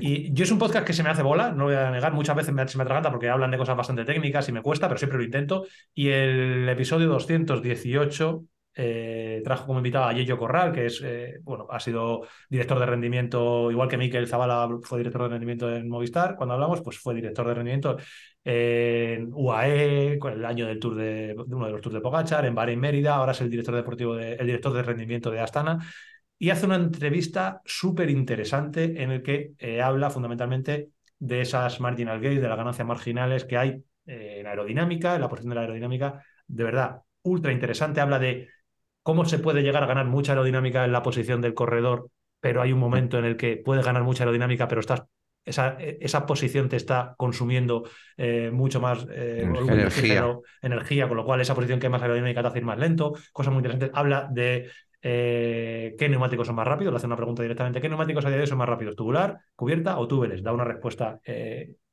Y 0.00 0.32
yo 0.32 0.44
es 0.44 0.50
un 0.50 0.58
podcast 0.58 0.86
que 0.86 0.92
se 0.92 1.02
me 1.02 1.10
hace 1.10 1.22
bola, 1.22 1.50
no 1.50 1.58
lo 1.58 1.64
voy 1.64 1.74
a 1.74 1.90
negar, 1.90 2.12
muchas 2.12 2.36
veces 2.36 2.54
me, 2.54 2.66
se 2.68 2.76
me 2.76 2.82
atraganta 2.82 3.10
porque 3.10 3.28
hablan 3.28 3.50
de 3.50 3.58
cosas 3.58 3.76
bastante 3.76 4.04
técnicas 4.04 4.48
y 4.48 4.52
me 4.52 4.62
cuesta, 4.62 4.88
pero 4.88 4.98
siempre 4.98 5.18
lo 5.18 5.24
intento. 5.24 5.66
Y 5.94 6.08
el 6.08 6.68
episodio 6.68 7.08
218 7.08 8.44
eh, 8.74 9.42
trajo 9.44 9.66
como 9.66 9.80
invitado 9.80 10.04
a 10.04 10.12
Yello 10.12 10.38
Corral, 10.38 10.72
que 10.72 10.86
es, 10.86 11.02
eh, 11.04 11.38
bueno, 11.42 11.66
ha 11.70 11.80
sido 11.80 12.22
director 12.48 12.78
de 12.78 12.86
rendimiento, 12.86 13.70
igual 13.70 13.88
que 13.88 13.98
Miquel 13.98 14.28
Zavala 14.28 14.68
fue 14.82 14.98
director 14.98 15.22
de 15.22 15.28
rendimiento 15.28 15.74
en 15.74 15.88
Movistar, 15.88 16.36
cuando 16.36 16.54
hablamos, 16.54 16.80
pues 16.80 16.98
fue 16.98 17.14
director 17.14 17.46
de 17.46 17.54
rendimiento 17.54 17.96
en 18.44 19.28
UAE, 19.32 20.18
con 20.18 20.34
el 20.34 20.44
año 20.44 20.66
del 20.66 20.78
tour 20.78 20.94
de, 20.94 21.34
de 21.34 21.54
uno 21.54 21.66
de 21.66 21.72
los 21.72 21.80
tours 21.80 21.94
de 21.94 22.00
Pogachar, 22.00 22.44
en 22.46 22.54
Bahrein 22.54 22.80
Mérida, 22.80 23.16
ahora 23.16 23.32
es 23.32 23.40
el 23.40 23.50
director 23.50 23.74
deportivo 23.74 24.14
de, 24.14 24.34
el 24.34 24.46
director 24.46 24.72
de 24.72 24.82
rendimiento 24.82 25.30
de 25.30 25.40
Astana 25.40 25.78
y 26.42 26.48
hace 26.48 26.64
una 26.64 26.76
entrevista 26.76 27.60
súper 27.66 28.08
interesante 28.08 29.02
en 29.02 29.10
el 29.10 29.22
que 29.22 29.52
eh, 29.58 29.82
habla 29.82 30.08
fundamentalmente 30.08 30.88
de 31.18 31.42
esas 31.42 31.80
marginal 31.80 32.18
gains, 32.18 32.40
de 32.40 32.48
las 32.48 32.56
ganancias 32.56 32.88
marginales 32.88 33.44
que 33.44 33.58
hay 33.58 33.84
eh, 34.06 34.38
en 34.40 34.46
aerodinámica, 34.46 35.14
en 35.14 35.20
la 35.20 35.28
posición 35.28 35.50
de 35.50 35.56
la 35.56 35.60
aerodinámica, 35.60 36.24
de 36.46 36.64
verdad, 36.64 37.02
ultra 37.22 37.52
interesante. 37.52 38.00
Habla 38.00 38.18
de 38.18 38.48
cómo 39.02 39.26
se 39.26 39.38
puede 39.38 39.62
llegar 39.62 39.82
a 39.82 39.86
ganar 39.86 40.06
mucha 40.06 40.32
aerodinámica 40.32 40.86
en 40.86 40.92
la 40.92 41.02
posición 41.02 41.42
del 41.42 41.52
corredor, 41.52 42.08
pero 42.40 42.62
hay 42.62 42.72
un 42.72 42.80
momento 42.80 43.18
en 43.18 43.26
el 43.26 43.36
que 43.36 43.58
puedes 43.58 43.84
ganar 43.84 44.02
mucha 44.02 44.24
aerodinámica, 44.24 44.66
pero 44.66 44.80
estás 44.80 45.02
esa, 45.44 45.76
esa, 45.78 46.26
posición 46.26 46.68
te 46.68 46.76
está 46.76 47.14
consumiendo 47.16 47.84
eh, 48.16 48.50
mucho 48.50 48.80
más 48.80 49.06
eh, 49.10 49.42
energía. 49.42 50.38
energía, 50.62 51.08
con 51.08 51.16
lo 51.16 51.24
cual 51.24 51.40
esa 51.40 51.54
posición 51.54 51.80
que 51.80 51.86
es 51.86 51.90
más 51.90 52.02
aerodinámica 52.02 52.42
te 52.42 52.48
hace 52.48 52.58
ir 52.58 52.64
más 52.64 52.78
lento. 52.78 53.14
Cosas 53.32 53.52
muy 53.52 53.60
interesantes. 53.60 53.90
Habla 53.94 54.28
de 54.30 54.70
eh, 55.02 55.94
qué 55.98 56.08
neumáticos 56.08 56.46
son 56.46 56.56
más 56.56 56.66
rápidos. 56.66 56.92
Le 56.92 56.96
hace 56.96 57.06
una 57.06 57.16
pregunta 57.16 57.42
directamente: 57.42 57.80
¿qué 57.80 57.88
neumáticos 57.88 58.24
a 58.24 58.28
día 58.28 58.36
de 58.36 58.42
hoy 58.42 58.48
son 58.48 58.58
más 58.58 58.68
rápidos? 58.68 58.96
¿Tubular, 58.96 59.38
cubierta 59.54 59.98
o 59.98 60.06
túbeles? 60.06 60.42
Da 60.42 60.52
una 60.52 60.64
respuesta 60.64 61.20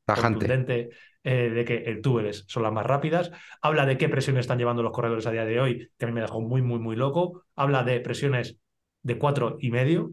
contundente 0.05 0.89
de 1.23 1.65
que 1.65 1.83
el 1.85 2.01
túbeles 2.01 2.45
son 2.47 2.63
las 2.63 2.71
más 2.71 2.85
rápidas. 2.85 3.31
Habla 3.61 3.85
de 3.85 3.97
qué 3.97 4.07
presiones 4.09 4.41
están 4.41 4.57
llevando 4.57 4.83
los 4.83 4.93
corredores 4.93 5.27
a 5.27 5.31
día 5.31 5.45
de 5.45 5.59
hoy, 5.59 5.91
que 5.97 6.05
a 6.05 6.07
mí 6.07 6.13
me 6.13 6.21
dejó 6.21 6.41
muy, 6.41 6.61
muy, 6.61 6.79
muy 6.79 6.95
loco. 6.95 7.43
Habla 7.55 7.83
de 7.83 7.99
presiones 7.99 8.57
de 9.03 9.17
cuatro 9.17 9.57
y 9.59 9.71
medio. 9.71 10.11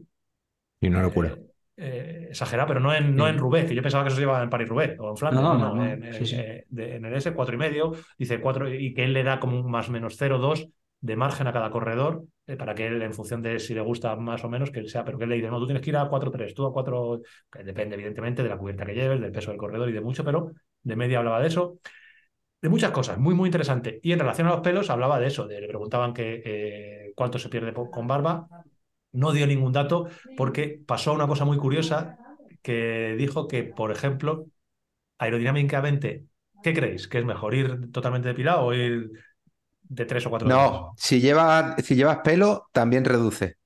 Y 0.81 0.87
una 0.87 1.01
locura 1.01 1.37
eh, 1.77 2.27
exagerado, 2.29 2.69
pero 2.69 2.79
no 2.79 2.93
en, 2.93 3.15
no 3.15 3.27
en 3.27 3.37
Roubaix, 3.37 3.67
que 3.67 3.75
yo 3.75 3.81
pensaba 3.81 4.03
que 4.03 4.07
eso 4.07 4.15
se 4.15 4.21
llevaba 4.21 4.41
en 4.41 4.49
Paris-Roubaix 4.49 4.97
o 4.97 5.09
en 5.09 5.17
Flandes, 5.17 5.41
no, 5.41 5.57
no, 5.57 5.85
en, 5.85 6.03
en, 6.03 7.05
el 7.05 7.13
S, 7.15 7.33
4 7.33 7.55
y 7.55 7.57
medio, 7.57 7.91
dice 8.17 8.39
4 8.39 8.73
y 8.73 8.93
que 8.93 9.03
él 9.03 9.13
le 9.13 9.23
da 9.23 9.41
como 9.41 9.59
un 9.59 9.69
más 9.69 9.89
menos 9.89 10.19
0,2 10.19 10.71
de 11.01 11.15
margen 11.17 11.47
a 11.47 11.53
cada 11.53 11.71
corredor 11.71 12.23
eh, 12.23 12.25
para 12.57 12.75
que 12.75 12.85
él, 12.87 13.01
en 13.01 13.13
función 13.13 13.41
de 13.41 13.59
si 13.59 13.73
le 13.73 13.81
gusta 13.81 14.15
más 14.15 14.43
o 14.43 14.49
menos, 14.49 14.71
que 14.71 14.87
sea, 14.87 15.03
pero 15.03 15.17
que 15.17 15.23
él 15.23 15.31
le 15.31 15.35
dice, 15.37 15.49
no, 15.49 15.59
tú 15.59 15.65
tienes 15.65 15.83
que 15.83 15.89
ir 15.89 15.97
a 15.97 16.07
4-3, 16.07 16.53
tú 16.53 16.65
a 16.65 16.73
4, 16.73 17.21
que 17.51 17.63
depende 17.63 17.95
evidentemente 17.95 18.43
de 18.43 18.49
la 18.49 18.57
cubierta 18.57 18.85
que 18.85 18.93
lleves, 18.93 19.19
del 19.19 19.31
peso 19.31 19.51
del 19.51 19.59
corredor 19.59 19.89
y 19.89 19.93
de 19.93 20.01
mucho, 20.01 20.23
pero 20.23 20.51
de 20.83 20.95
media 20.95 21.19
hablaba 21.19 21.41
de 21.41 21.47
eso. 21.47 21.79
De 22.61 22.69
muchas 22.69 22.91
cosas, 22.91 23.17
muy, 23.17 23.35
muy 23.35 23.47
interesante. 23.47 23.99
Y 24.01 24.11
en 24.11 24.19
relación 24.19 24.47
a 24.47 24.51
los 24.51 24.61
pelos, 24.61 24.89
hablaba 24.89 25.19
de 25.19 25.27
eso, 25.27 25.45
le 25.47 25.67
preguntaban 25.67 26.13
eh, 26.17 27.11
cuánto 27.15 27.37
se 27.39 27.49
pierde 27.49 27.73
con 27.73 28.07
barba, 28.07 28.47
no 29.11 29.31
dio 29.31 29.47
ningún 29.47 29.71
dato 29.71 30.07
porque 30.35 30.81
pasó 30.85 31.13
una 31.13 31.27
cosa 31.27 31.45
muy 31.45 31.57
curiosa 31.57 32.17
que 32.61 33.15
dijo 33.17 33.47
que, 33.47 33.63
por 33.63 33.91
ejemplo, 33.91 34.47
aerodinámicamente, 35.17 36.25
¿qué 36.63 36.73
creéis? 36.73 37.07
¿Que 37.07 37.19
es 37.19 37.25
mejor 37.25 37.53
ir 37.53 37.91
totalmente 37.91 38.27
depilado 38.29 38.65
o 38.65 38.73
ir 38.73 39.11
de 39.87 40.05
tres 40.05 40.25
o 40.25 40.29
cuatro 40.29 40.47
No, 40.47 40.93
si, 40.97 41.19
lleva, 41.19 41.75
si 41.83 41.95
llevas 41.95 42.19
pelo, 42.23 42.67
también 42.71 43.05
reduce 43.05 43.57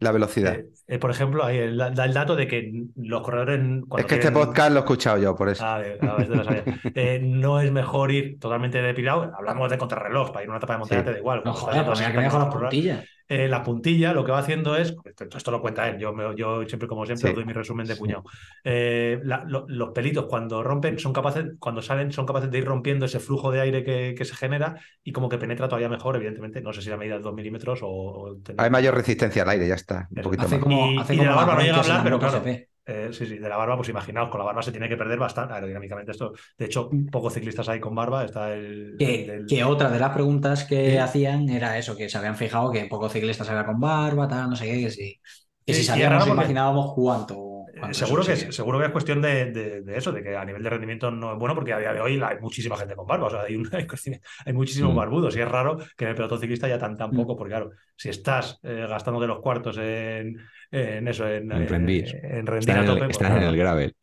la 0.00 0.12
velocidad. 0.12 0.58
Eh, 0.88 0.98
por 1.00 1.10
ejemplo, 1.10 1.44
ahí 1.44 1.76
da 1.76 2.04
el 2.04 2.14
dato 2.14 2.36
de 2.36 2.46
que 2.46 2.84
los 2.94 3.22
corredores. 3.22 3.60
Es 3.98 4.04
que 4.06 4.14
este 4.16 4.30
podcast 4.30 4.70
lo 4.70 4.76
he 4.76 4.80
escuchado 4.80 5.18
yo, 5.18 5.34
por 5.34 5.48
eso. 5.48 5.64
Ah, 5.64 5.82
eh, 6.94 7.20
no 7.22 7.60
es 7.60 7.72
mejor 7.72 8.12
ir 8.12 8.38
totalmente 8.38 8.80
depilado. 8.80 9.32
Hablamos 9.36 9.68
de 9.68 9.78
contrarreloj, 9.78 10.30
para 10.30 10.44
ir 10.44 10.48
a 10.48 10.50
una 10.50 10.58
etapa 10.58 10.74
de 10.74 10.78
montaña 10.78 11.04
te 11.04 11.12
da 11.12 11.18
igual. 11.18 11.42
No, 11.44 11.52
joder, 11.52 11.84
pues 11.84 11.98
mira 11.98 12.12
que 12.12 12.18
me 12.18 12.28
las 12.28 12.46
puntillas. 12.46 13.04
Eh, 13.28 13.48
la 13.48 13.64
puntilla 13.64 14.12
lo 14.12 14.24
que 14.24 14.30
va 14.30 14.38
haciendo 14.38 14.76
es, 14.76 14.94
esto, 15.34 15.50
lo 15.50 15.60
cuenta 15.60 15.88
él, 15.88 15.98
yo, 15.98 16.14
yo 16.34 16.64
siempre 16.68 16.86
como 16.86 17.04
siempre 17.04 17.32
doy 17.32 17.44
mi 17.44 17.52
resumen 17.52 17.84
de 17.84 17.96
puñado, 17.96 18.22
eh, 18.62 19.20
los 19.24 19.90
pelitos 19.90 20.26
cuando 20.26 20.62
rompen 20.62 21.00
son 21.00 21.12
capaces, 21.12 21.44
cuando 21.58 21.82
salen 21.82 22.12
son 22.12 22.24
capaces 22.24 22.52
de 22.52 22.58
ir 22.58 22.64
rompiendo 22.64 23.04
ese 23.04 23.18
flujo 23.18 23.50
de 23.50 23.60
aire 23.60 23.82
que, 23.82 24.24
se 24.24 24.34
genera 24.34 24.76
y 25.02 25.10
como 25.12 25.28
que 25.28 25.38
penetra 25.38 25.66
todavía 25.66 25.88
mejor, 25.88 26.14
evidentemente, 26.14 26.60
no 26.60 26.72
sé 26.72 26.82
si 26.82 26.90
la 26.90 26.96
medida 26.96 27.16
es 27.16 27.22
2 27.22 27.34
milímetros 27.34 27.80
o... 27.82 28.36
Hay 28.58 28.70
mayor 28.70 28.94
resistencia 28.94 29.42
al 29.42 29.50
aire, 29.50 29.66
ya 29.68 29.74
está. 29.74 30.08
Un 30.10 30.22
poquito 30.22 30.42
hace 30.44 30.60
Como, 30.60 30.75
y, 30.90 31.16
de 31.16 31.24
la 31.24 31.34
barba 31.34 31.54
no 31.54 31.60
llega 31.60 31.76
a 31.76 31.80
hablar, 31.80 32.02
pero 32.02 32.18
claro... 32.18 32.42
Eh, 32.88 33.08
sí, 33.10 33.26
sí, 33.26 33.38
de 33.38 33.48
la 33.48 33.56
barba, 33.56 33.74
pues 33.74 33.88
imaginaos, 33.88 34.28
con 34.28 34.38
la 34.38 34.44
barba 34.44 34.62
se 34.62 34.70
tiene 34.70 34.88
que 34.88 34.96
perder 34.96 35.18
bastante 35.18 35.54
aerodinámicamente 35.54 36.12
esto. 36.12 36.32
De 36.56 36.66
hecho, 36.66 36.88
pocos 37.10 37.34
ciclistas 37.34 37.68
hay 37.68 37.80
con 37.80 37.96
barba. 37.96 38.24
Está 38.24 38.54
el. 38.54 38.94
Que, 38.96 39.64
otra 39.64 39.90
de 39.90 39.98
las 39.98 40.12
preguntas 40.12 40.64
que 40.64 41.00
hacían 41.00 41.48
era 41.48 41.76
eso, 41.78 41.96
que 41.96 42.08
se 42.08 42.16
habían 42.16 42.36
fijado 42.36 42.70
que 42.70 42.84
pocos 42.84 43.12
ciclistas 43.12 43.48
había 43.50 43.66
con 43.66 43.80
barba, 43.80 44.28
tal, 44.28 44.50
no 44.50 44.54
sé 44.54 44.66
qué, 44.66 44.82
que 44.82 44.90
si, 44.90 45.20
que 45.64 45.74
si 45.74 45.82
sabíamos, 45.82 46.28
imaginábamos 46.28 46.94
cuánto. 46.94 47.64
Eh, 47.76 47.92
seguro, 47.92 48.24
que, 48.24 48.32
es, 48.32 48.54
seguro 48.54 48.78
que 48.78 48.86
es 48.86 48.92
cuestión 48.92 49.20
de, 49.20 49.82
eso, 49.94 50.12
de 50.12 50.22
que 50.22 50.36
a 50.36 50.44
nivel 50.44 50.62
de 50.62 50.70
rendimiento 50.70 51.10
no 51.10 51.32
es 51.32 51.38
bueno, 51.38 51.54
porque 51.54 51.72
a 51.72 51.78
día 51.78 51.92
de 51.92 52.00
hoy 52.00 52.22
hay 52.22 52.38
muchísima 52.40 52.76
gente 52.76 52.94
con 52.94 53.06
barba, 53.06 53.26
o 53.26 53.30
sea, 53.30 53.42
hay, 53.42 53.56
hay, 54.46 54.52
muchísimos 54.52 54.94
mm. 54.94 54.96
barbudos 54.96 55.36
y 55.36 55.40
es 55.40 55.48
raro 55.48 55.76
que 55.96 56.04
en 56.04 56.10
el 56.10 56.16
pelotón 56.16 56.40
ciclista 56.40 56.68
ya 56.68 56.78
tan, 56.78 56.96
tan 56.96 57.10
mm. 57.10 57.16
poco, 57.16 57.36
porque 57.36 57.50
claro, 57.50 57.72
si 57.96 58.08
estás 58.08 58.60
eh, 58.62 58.86
gastando 58.88 59.20
de 59.20 59.26
los 59.26 59.40
cuartos 59.40 59.76
en, 59.78 60.38
en 60.70 61.08
eso, 61.08 61.28
en, 61.28 61.50
en 61.52 61.68
rendir. 61.68 62.08
Eh, 62.14 62.38
en 62.38 62.46
rendir 62.46 62.70
a 62.70 62.84
tope. 62.84 63.00
Pues 63.00 63.10
están 63.10 63.36
en 63.36 63.42
el 63.42 63.56
gravel. 63.56 63.94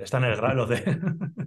Están 0.00 0.24
en 0.24 0.30
el 0.30 0.36
gravel 0.36 0.56
los 0.56 0.68
de. 0.68 0.82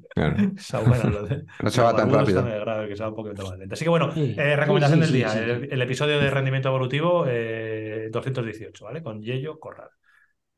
Claro. 0.09 0.37
los 1.09 1.29
de... 1.29 1.45
No 1.61 1.69
se 1.69 1.81
va 1.81 1.95
tan 1.95 2.11
rápido. 2.11 2.39
Están 2.39 2.47
en 2.47 2.59
el 2.59 2.61
gravel, 2.61 2.89
que 2.89 2.95
se 2.95 3.03
va 3.03 3.09
un 3.09 3.15
poquito 3.15 3.47
más 3.47 3.57
lento. 3.57 3.73
Así 3.73 3.83
que 3.83 3.89
bueno, 3.89 4.11
eh, 4.15 4.55
recomendación 4.55 4.99
del 4.99 5.11
día: 5.11 5.33
el, 5.33 5.81
episodio 5.81 6.19
de 6.19 6.29
rendimiento 6.29 6.69
evolutivo 6.69 7.25
eh, 7.27 8.09
218, 8.11 8.85
¿vale? 8.85 9.01
Con 9.01 9.21
Yello 9.21 9.59
Corral. 9.59 9.89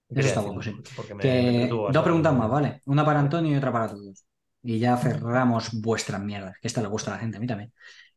Eso 0.10 0.28
está 0.28 0.42
bueno, 0.42 0.62
sí. 0.62 0.76
Que... 1.20 1.68
Dos 1.70 2.04
preguntas 2.04 2.34
más, 2.36 2.50
¿vale? 2.50 2.82
Una 2.86 3.04
para 3.04 3.20
Antonio 3.20 3.52
y 3.52 3.56
otra 3.56 3.72
para 3.72 3.90
todos. 3.90 4.26
Y 4.62 4.80
ya 4.80 4.96
cerramos 4.98 5.82
vuestras 5.82 6.22
mierdas, 6.22 6.56
que 6.62 6.68
esta 6.68 6.82
le 6.82 6.88
gusta 6.88 7.12
a 7.12 7.16
la 7.16 7.20
gente, 7.20 7.38
a 7.38 7.40
mí 7.40 7.48
también. 7.48 7.74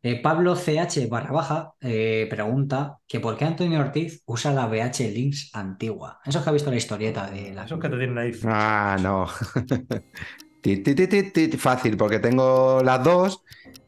Eh, 0.06 0.20
Pablo 0.22 0.54
CH 0.54 1.08
barra 1.08 1.32
baja 1.32 1.72
eh, 1.80 2.28
pregunta 2.30 3.00
que 3.08 3.18
por 3.18 3.36
qué 3.36 3.44
Antonio 3.44 3.80
Ortiz 3.80 4.22
usa 4.26 4.52
la 4.52 4.68
BH 4.68 5.00
Links 5.12 5.50
antigua. 5.52 6.20
Eso 6.24 6.38
es 6.38 6.44
que 6.44 6.50
ha 6.50 6.52
visto 6.52 6.70
la 6.70 6.76
historieta 6.76 7.28
de 7.28 7.52
la. 7.52 7.64
Eso 7.64 7.80
que 7.80 7.88
te 7.88 7.98
tienen 7.98 8.16
ahí. 8.16 8.30
Ah, 8.44 8.96
no. 9.02 9.26
Fácil, 11.58 11.96
porque 11.96 12.20
tengo 12.20 12.82
las 12.84 13.02
dos 13.02 13.42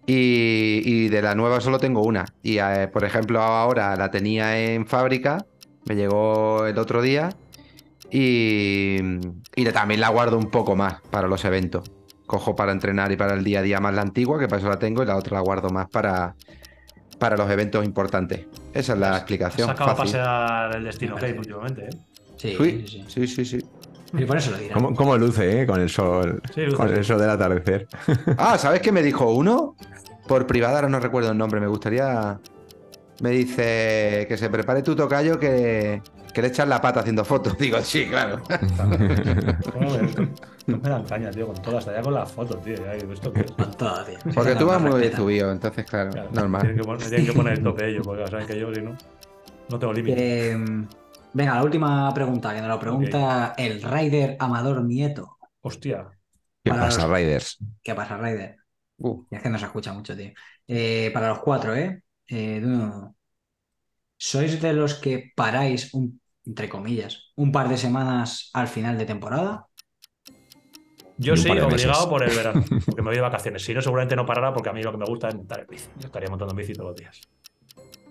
y, 0.07 1.09
de 1.09 1.23
la 1.23 1.37
nueva 1.37 1.61
solo 1.61 1.79
tengo 1.79 2.03
una. 2.03 2.25
Y 2.43 2.59
eh, 2.59 2.89
por 2.93 3.05
ejemplo, 3.05 3.41
ahora 3.41 3.95
la 3.95 4.11
tenía 4.11 4.59
en 4.59 4.89
fábrica, 4.89 5.47
me 5.85 5.95
llegó 5.95 6.67
el 6.67 6.79
otro 6.79 7.01
día 7.01 7.31
y, 8.11 8.97
y 9.55 9.65
también 9.73 10.01
la 10.01 10.09
guardo 10.09 10.37
un 10.37 10.51
poco 10.51 10.75
más 10.75 11.01
para 11.13 11.29
los 11.29 11.45
eventos 11.45 11.93
cojo 12.29 12.55
para 12.55 12.71
entrenar 12.71 13.11
y 13.11 13.17
para 13.17 13.35
el 13.35 13.43
día 13.43 13.61
a 13.61 13.63
día 13.63 13.81
más 13.81 13.93
la 13.95 14.03
antigua, 14.03 14.39
que 14.39 14.47
para 14.47 14.61
eso 14.61 14.69
la 14.69 14.79
tengo, 14.79 15.03
y 15.03 15.07
la 15.07 15.17
otra 15.17 15.39
la 15.39 15.41
guardo 15.41 15.71
más 15.71 15.89
para, 15.89 16.37
para 17.19 17.37
los 17.37 17.51
eventos 17.51 17.85
importantes. 17.85 18.47
Esa 18.73 18.93
es 18.93 18.99
la 18.99 19.17
explicación. 19.17 19.67
Se 19.67 19.73
acaba 19.73 19.93
de 19.93 19.97
pasear 19.97 20.77
el 20.77 20.85
destino 20.85 21.17
que 21.17 21.33
últimamente, 21.33 21.87
¿eh? 21.87 21.91
Sí, 22.37 23.05
sí, 23.09 23.27
sí, 23.27 23.45
sí. 23.45 23.59
Y 24.13 24.25
por 24.25 24.37
eso 24.37 24.53
lo 24.53 24.59
dirá. 24.59 24.75
¿Cómo, 24.75 25.17
luce, 25.17 25.63
eh? 25.63 25.67
Con 25.67 25.81
el 25.81 25.89
sol. 25.89 26.41
con 26.77 26.95
el 26.95 27.05
sol 27.05 27.19
del 27.19 27.31
atardecer. 27.31 27.89
Ah, 28.39 28.57
¿sabes 28.59 28.81
qué 28.81 28.93
me 28.93 29.03
dijo 29.03 29.31
uno? 29.33 29.75
Por 30.29 30.47
privada, 30.47 30.77
ahora 30.77 30.89
no 30.89 31.01
recuerdo 31.01 31.33
el 31.33 31.39
nombre. 31.39 31.61
Me 31.61 31.67
gustaría. 31.67 32.39
Me 33.21 33.31
dice 33.31 34.27
que 34.29 34.37
se 34.37 34.49
prepare 34.49 34.83
tu 34.83 34.95
tocayo 34.95 35.41
que, 35.41 36.01
que 36.39 36.43
le 36.43 36.49
echas 36.49 36.69
la 36.69 36.81
pata 36.81 37.01
haciendo 37.01 37.25
fotos. 37.25 37.59
Digo, 37.59 37.81
sí, 37.81 38.07
claro. 38.07 38.41
No 40.69 40.79
me 40.79 40.89
dan 40.89 41.03
caña, 41.05 41.33
tío, 41.33 41.49
con 41.49 41.61
todas, 41.61 41.79
hasta 41.79 41.91
allá 41.91 42.03
con 42.03 42.15
las 42.15 42.31
fotos, 42.31 42.63
tío. 42.63 42.77
¿esto 42.93 43.33
qué 43.33 43.45
Con 43.45 43.73
todas, 43.73 44.07
tío. 44.07 44.19
Porque 44.33 44.55
tú 44.55 44.67
vas 44.67 44.81
muy 44.81 45.11
subido, 45.11 45.51
entonces, 45.51 45.85
claro, 45.85 46.13
normal. 46.31 46.61
Tienen 46.63 46.79
que, 46.79 46.85
poner, 46.85 47.09
tienen 47.09 47.27
que 47.27 47.33
poner 47.33 47.53
el 47.55 47.65
tope 47.65 47.89
ellos, 47.89 48.07
porque 48.07 48.27
saben 48.29 48.47
que 48.47 48.57
yo, 48.57 48.73
si 48.73 48.81
no, 48.83 48.97
no 49.69 49.79
tengo 49.81 49.93
límite. 49.93 50.51
Em, 50.53 50.87
venga, 51.33 51.57
la 51.57 51.65
última 51.65 52.15
pregunta, 52.15 52.55
que 52.55 52.61
nos 52.61 52.69
lo 52.69 52.79
pregunta 52.79 53.55
el 53.57 53.83
Rider 53.83 54.37
Amador 54.39 54.85
Nieto. 54.85 55.39
Hostia. 55.63 56.09
¿Qué 56.63 56.71
pasa, 56.71 57.13
Riders? 57.13 57.59
¿Qué 57.83 57.97
pasa, 57.97 58.17
Rider? 58.17 58.59
Uh. 58.99 59.25
es 59.29 59.43
que 59.43 59.49
no 59.49 59.59
se 59.59 59.65
escucha 59.65 59.93
mucho, 59.93 60.17
tío. 60.17 60.31
Eh, 60.69 61.11
para 61.13 61.31
los 61.31 61.41
cuatro, 61.41 61.75
¿eh? 61.75 62.01
eh 62.29 62.63
¿Sois 64.21 64.61
de 64.61 64.73
los 64.73 64.95
que 64.95 65.33
paráis, 65.35 65.93
entre 66.49 66.69
comillas, 66.69 67.31
un 67.37 67.53
par 67.53 67.69
de 67.69 67.77
semanas 67.77 68.51
al 68.55 68.69
final 68.69 68.97
de 68.97 69.05
temporada? 69.05 69.67
Yo 71.19 71.37
sí, 71.37 71.51
obligado 71.51 72.09
por 72.09 72.23
el 72.23 72.35
verano, 72.35 72.65
porque 72.87 73.03
me 73.03 73.09
voy 73.09 73.17
de 73.17 73.21
vacaciones. 73.21 73.63
Si 73.63 73.75
no, 73.75 73.83
seguramente 73.83 74.17
no 74.17 74.25
parará 74.25 74.53
porque 74.55 74.71
a 74.71 74.73
mí 74.73 74.83
lo 74.83 74.91
que 74.91 74.99
me 74.99 75.05
gusta 75.05 75.29
es 75.29 75.35
montar 75.35 75.61
en 75.61 75.67
bici. 75.67 75.89
Yo 75.99 76.07
estaría 76.07 76.31
montando 76.31 76.55
en 76.55 76.57
bici 76.57 76.73
todos 76.73 76.91
los 76.91 76.97
días. 76.97 77.21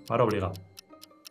Paro 0.07 0.25
obligado. 0.25 0.53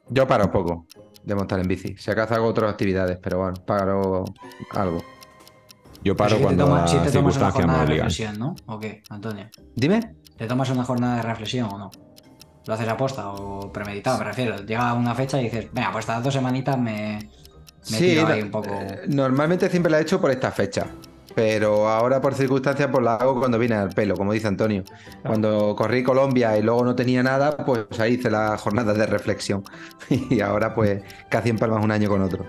Yo 0.08 0.26
paro 0.26 0.50
poco 0.50 0.86
de 1.22 1.34
montar 1.34 1.60
en 1.60 1.68
bici. 1.68 1.96
Si 1.96 2.10
acaso 2.10 2.34
hago 2.34 2.46
otras 2.46 2.72
actividades, 2.72 3.18
pero 3.22 3.38
bueno, 3.38 3.54
paro 3.64 4.24
algo. 4.70 4.98
Yo 6.02 6.16
paro 6.16 6.38
cuando 6.38 6.68
la 6.68 6.88
si 6.88 6.98
te 6.98 7.12
tomas 7.12 7.36
una 7.36 7.50
jornada 7.50 7.80
de 7.80 7.86
reflexión, 7.86 8.38
¿no? 8.38 8.54
¿O 8.66 8.78
qué, 8.78 9.02
Antonio? 9.10 9.48
Dime. 9.74 10.16
¿Te 10.36 10.46
tomas 10.46 10.70
una 10.70 10.84
jornada 10.84 11.16
de 11.16 11.22
reflexión 11.22 11.68
o 11.72 11.78
no? 11.78 11.90
¿Lo 12.66 12.74
haces 12.74 12.88
aposta 12.88 13.30
o 13.30 13.72
premeditado? 13.72 14.18
Me 14.18 14.24
refiero. 14.24 14.56
Llega 14.64 14.92
una 14.94 15.14
fecha 15.14 15.40
y 15.40 15.44
dices, 15.44 15.68
venga, 15.72 15.92
pues 15.92 16.04
estas 16.04 16.22
dos 16.22 16.34
semanitas 16.34 16.76
me, 16.76 17.30
me 17.90 17.98
tiro 17.98 18.26
ahí 18.26 18.42
un 18.42 18.50
poco. 18.50 18.70
Eh, 18.70 19.02
normalmente 19.08 19.68
siempre 19.70 19.90
la 19.90 19.98
he 19.98 20.02
hecho 20.02 20.20
por 20.20 20.30
esta 20.30 20.50
fecha 20.50 20.86
pero 21.36 21.86
ahora 21.90 22.18
por 22.18 22.34
circunstancias 22.34 22.88
pues 22.90 23.04
la 23.04 23.16
hago 23.16 23.38
cuando 23.38 23.58
viene 23.58 23.74
al 23.74 23.90
pelo, 23.90 24.16
como 24.16 24.32
dice 24.32 24.48
Antonio. 24.48 24.84
Cuando 25.22 25.76
corrí 25.76 26.02
Colombia 26.02 26.56
y 26.56 26.62
luego 26.62 26.82
no 26.82 26.96
tenía 26.96 27.22
nada, 27.22 27.58
pues 27.58 28.00
ahí 28.00 28.14
hice 28.14 28.30
la 28.30 28.56
jornada 28.56 28.94
de 28.94 29.04
reflexión. 29.04 29.62
y 30.08 30.40
ahora 30.40 30.74
pues 30.74 31.02
casi 31.28 31.50
empalmas 31.50 31.84
un 31.84 31.90
año 31.90 32.08
con 32.08 32.22
otro. 32.22 32.46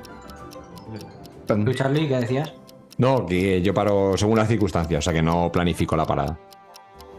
¿Tú, 1.46 1.74
Charlie, 1.74 2.08
qué 2.08 2.16
decías? 2.16 2.54
No, 2.98 3.26
que 3.26 3.62
yo 3.62 3.74
paro 3.74 4.16
según 4.16 4.38
las 4.38 4.48
circunstancias, 4.48 5.00
o 5.00 5.02
sea 5.02 5.12
que 5.12 5.22
no 5.22 5.52
planifico 5.52 5.98
la 5.98 6.06
parada. 6.06 6.40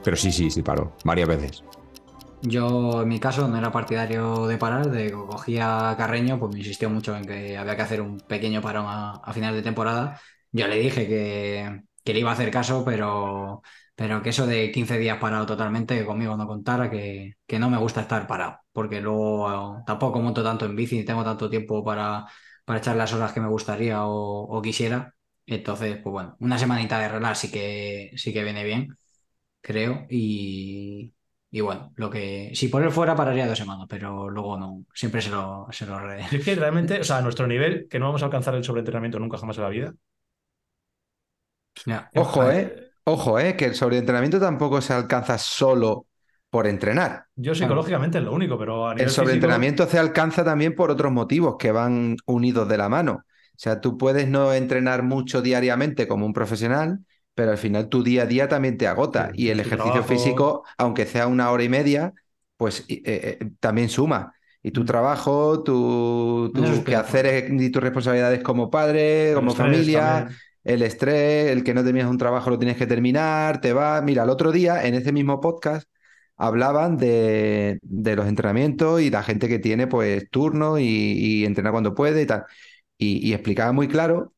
Pero 0.02 0.16
sí, 0.16 0.32
sí, 0.32 0.50
sí 0.50 0.62
paro, 0.62 0.94
varias 1.04 1.28
veces. 1.28 1.64
Yo, 2.40 3.02
en 3.02 3.08
mi 3.08 3.18
caso, 3.18 3.48
no 3.48 3.56
era 3.58 3.72
partidario 3.72 4.46
de 4.46 4.58
parar, 4.58 4.90
de 4.90 5.10
cogía 5.12 5.90
a 5.90 5.96
Carreño, 5.96 6.38
pues 6.38 6.52
me 6.52 6.58
insistió 6.60 6.88
mucho 6.88 7.16
en 7.16 7.24
que 7.26 7.56
había 7.58 7.74
que 7.74 7.82
hacer 7.82 8.00
un 8.00 8.18
pequeño 8.20 8.62
parón 8.62 8.86
a, 8.86 9.14
a 9.16 9.32
final 9.32 9.54
de 9.54 9.62
temporada. 9.62 10.20
Yo 10.52 10.68
le 10.68 10.78
dije 10.78 11.08
que, 11.08 11.82
que 12.04 12.12
le 12.14 12.20
iba 12.20 12.30
a 12.30 12.34
hacer 12.34 12.50
caso, 12.52 12.84
pero, 12.84 13.60
pero 13.96 14.22
que 14.22 14.30
eso 14.30 14.46
de 14.46 14.70
15 14.70 14.98
días 14.98 15.18
parado 15.18 15.46
totalmente, 15.46 15.98
que 15.98 16.06
conmigo 16.06 16.36
no 16.36 16.46
contara, 16.46 16.88
que, 16.88 17.34
que 17.46 17.58
no 17.58 17.70
me 17.70 17.76
gusta 17.78 18.02
estar 18.02 18.26
parado, 18.28 18.60
porque 18.72 19.00
luego 19.00 19.78
eh, 19.80 19.82
tampoco 19.84 20.20
monto 20.20 20.42
tanto 20.44 20.64
en 20.64 20.76
bici 20.76 20.96
ni 20.96 21.04
tengo 21.04 21.24
tanto 21.24 21.50
tiempo 21.50 21.84
para, 21.84 22.24
para 22.64 22.78
echar 22.78 22.94
las 22.96 23.12
horas 23.12 23.32
que 23.32 23.40
me 23.40 23.48
gustaría 23.48 24.04
o, 24.06 24.42
o 24.56 24.62
quisiera. 24.62 25.12
Entonces, 25.44 25.96
pues 26.02 26.12
bueno, 26.12 26.36
una 26.38 26.56
semanita 26.58 27.00
de 27.00 27.08
relax 27.08 27.38
sí 27.40 27.50
que, 27.50 28.12
sí 28.16 28.32
que 28.32 28.44
viene 28.44 28.62
bien, 28.64 28.96
creo, 29.60 30.06
y, 30.10 31.14
y 31.50 31.60
bueno, 31.60 31.92
lo 31.96 32.10
que. 32.10 32.50
Si 32.54 32.68
por 32.68 32.82
él 32.82 32.90
fuera, 32.90 33.16
pararía 33.16 33.46
dos 33.46 33.58
semanas, 33.58 33.86
pero 33.88 34.28
luego 34.30 34.58
no. 34.58 34.84
Siempre 34.94 35.22
se 35.22 35.30
lo, 35.30 35.66
se 35.70 35.86
lo 35.86 35.98
re- 35.98 36.20
Es 36.32 36.44
que 36.44 36.54
realmente, 36.54 37.00
o 37.00 37.04
sea, 37.04 37.18
a 37.18 37.22
nuestro 37.22 37.46
nivel, 37.46 37.88
que 37.88 37.98
no 37.98 38.06
vamos 38.06 38.22
a 38.22 38.26
alcanzar 38.26 38.54
el 38.54 38.64
sobreentrenamiento 38.64 39.18
nunca 39.18 39.38
jamás 39.38 39.56
en 39.58 39.62
la 39.64 39.68
vida. 39.70 39.94
Ojo, 42.14 42.50
¿eh? 42.50 42.90
Ojo, 43.04 43.38
¿eh? 43.38 43.56
Que 43.56 43.66
el 43.66 43.74
sobreentrenamiento 43.74 44.38
tampoco 44.40 44.80
se 44.80 44.92
alcanza 44.92 45.38
solo 45.38 46.06
por 46.50 46.66
entrenar. 46.66 47.26
Yo 47.36 47.54
psicológicamente 47.54 48.18
es 48.18 48.24
lo 48.24 48.32
único, 48.32 48.58
pero 48.58 48.86
a 48.88 48.94
nivel 48.94 49.04
El 49.04 49.08
físico- 49.10 49.22
sobreentrenamiento 49.24 49.86
se 49.86 49.98
alcanza 49.98 50.44
también 50.44 50.74
por 50.74 50.90
otros 50.90 51.12
motivos 51.12 51.56
que 51.58 51.72
van 51.72 52.16
unidos 52.26 52.68
de 52.68 52.76
la 52.78 52.88
mano. 52.88 53.12
O 53.24 53.60
sea, 53.60 53.80
tú 53.80 53.96
puedes 53.98 54.28
no 54.28 54.52
entrenar 54.52 55.02
mucho 55.02 55.42
diariamente 55.42 56.06
como 56.06 56.26
un 56.26 56.32
profesional, 56.32 57.00
pero 57.38 57.52
al 57.52 57.58
final 57.58 57.88
tu 57.88 58.02
día 58.02 58.22
a 58.24 58.26
día 58.26 58.48
también 58.48 58.76
te 58.78 58.86
agota. 58.88 59.30
Sí, 59.32 59.34
y 59.34 59.50
el 59.50 59.60
ejercicio 59.60 60.02
trabajo. 60.02 60.04
físico, 60.04 60.64
aunque 60.76 61.06
sea 61.06 61.26
una 61.28 61.50
hora 61.52 61.62
y 61.64 61.68
media, 61.68 62.12
pues 62.56 62.84
eh, 62.88 63.02
eh, 63.40 63.50
también 63.60 63.88
suma. 63.88 64.34
Y 64.62 64.72
tu 64.72 64.82
Mm. 64.82 64.86
trabajo, 64.86 65.62
tu, 65.62 66.52
tus 66.54 66.82
quehaceres 66.82 67.50
y 67.50 67.70
tus 67.70 67.82
responsabilidades 67.82 68.42
como 68.42 68.70
padre, 68.70 69.34
el 69.34 69.34
como 69.34 69.54
familia, 69.54 70.26
también. 70.26 70.40
el 70.64 70.82
estrés, 70.82 71.50
el 71.52 71.62
que 71.64 71.74
no 71.74 71.84
terminas 71.84 72.10
un 72.10 72.18
trabajo 72.18 72.50
lo 72.50 72.58
tienes 72.58 72.76
que 72.76 72.86
terminar, 72.86 73.60
te 73.60 73.72
va. 73.72 74.00
Mira, 74.02 74.24
el 74.24 74.30
otro 74.30 74.50
día 74.52 74.84
en 74.86 74.94
ese 74.94 75.12
mismo 75.12 75.40
podcast 75.40 75.88
hablaban 76.36 76.96
de, 76.96 77.78
de 77.82 78.16
los 78.16 78.26
entrenamientos 78.26 79.00
y 79.00 79.10
la 79.10 79.22
gente 79.22 79.48
que 79.48 79.58
tiene 79.58 79.86
pues 79.86 80.28
turno 80.30 80.78
y, 80.78 80.84
y 80.86 81.44
entrenar 81.44 81.72
cuando 81.72 81.94
puede 81.94 82.22
y 82.22 82.26
tal. 82.26 82.44
Y, 82.98 83.26
y 83.28 83.32
explicaba 83.34 83.72
muy 83.72 83.88
claro 83.88 84.32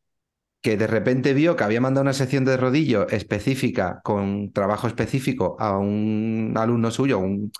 que 0.60 0.76
de 0.76 0.86
repente 0.86 1.32
vio 1.34 1.56
que 1.56 1.64
había 1.64 1.80
mandado 1.80 2.02
una 2.02 2.12
sección 2.12 2.44
de 2.44 2.56
rodillo 2.56 3.08
específica 3.08 4.00
con 4.04 4.52
trabajo 4.52 4.86
específico 4.86 5.56
a 5.58 5.78
un 5.78 6.52
alumno 6.56 6.90
suyo, 6.90 7.16
a 7.16 7.20
un, 7.20 7.52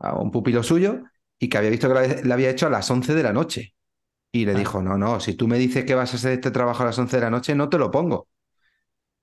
a 0.00 0.14
un 0.18 0.30
pupilo 0.30 0.62
suyo, 0.62 1.02
y 1.38 1.48
que 1.48 1.58
había 1.58 1.70
visto 1.70 1.88
que 1.88 2.22
lo 2.24 2.34
había- 2.34 2.50
hecho 2.50 2.66
a 2.66 2.70
las 2.70 2.90
11 2.90 3.14
de 3.14 3.22
la 3.22 3.32
noche. 3.32 3.74
Y 4.32 4.44
le 4.46 4.52
Ah. 4.52 4.58
dijo, 4.58 4.82
no, 4.82 4.98
no, 4.98 5.20
si 5.20 5.34
tú 5.34 5.48
me 5.48 5.58
dices 5.58 5.84
que 5.84 5.94
vas 5.94 6.12
a 6.12 6.16
hacer 6.16 6.32
este 6.32 6.50
trabajo 6.50 6.82
a 6.82 6.86
las 6.86 6.98
11 6.98 7.16
de 7.16 7.22
la 7.22 7.30
noche, 7.30 7.54
no 7.54 7.68
te 7.68 7.78
lo 7.78 7.90
pongo. 7.90 8.28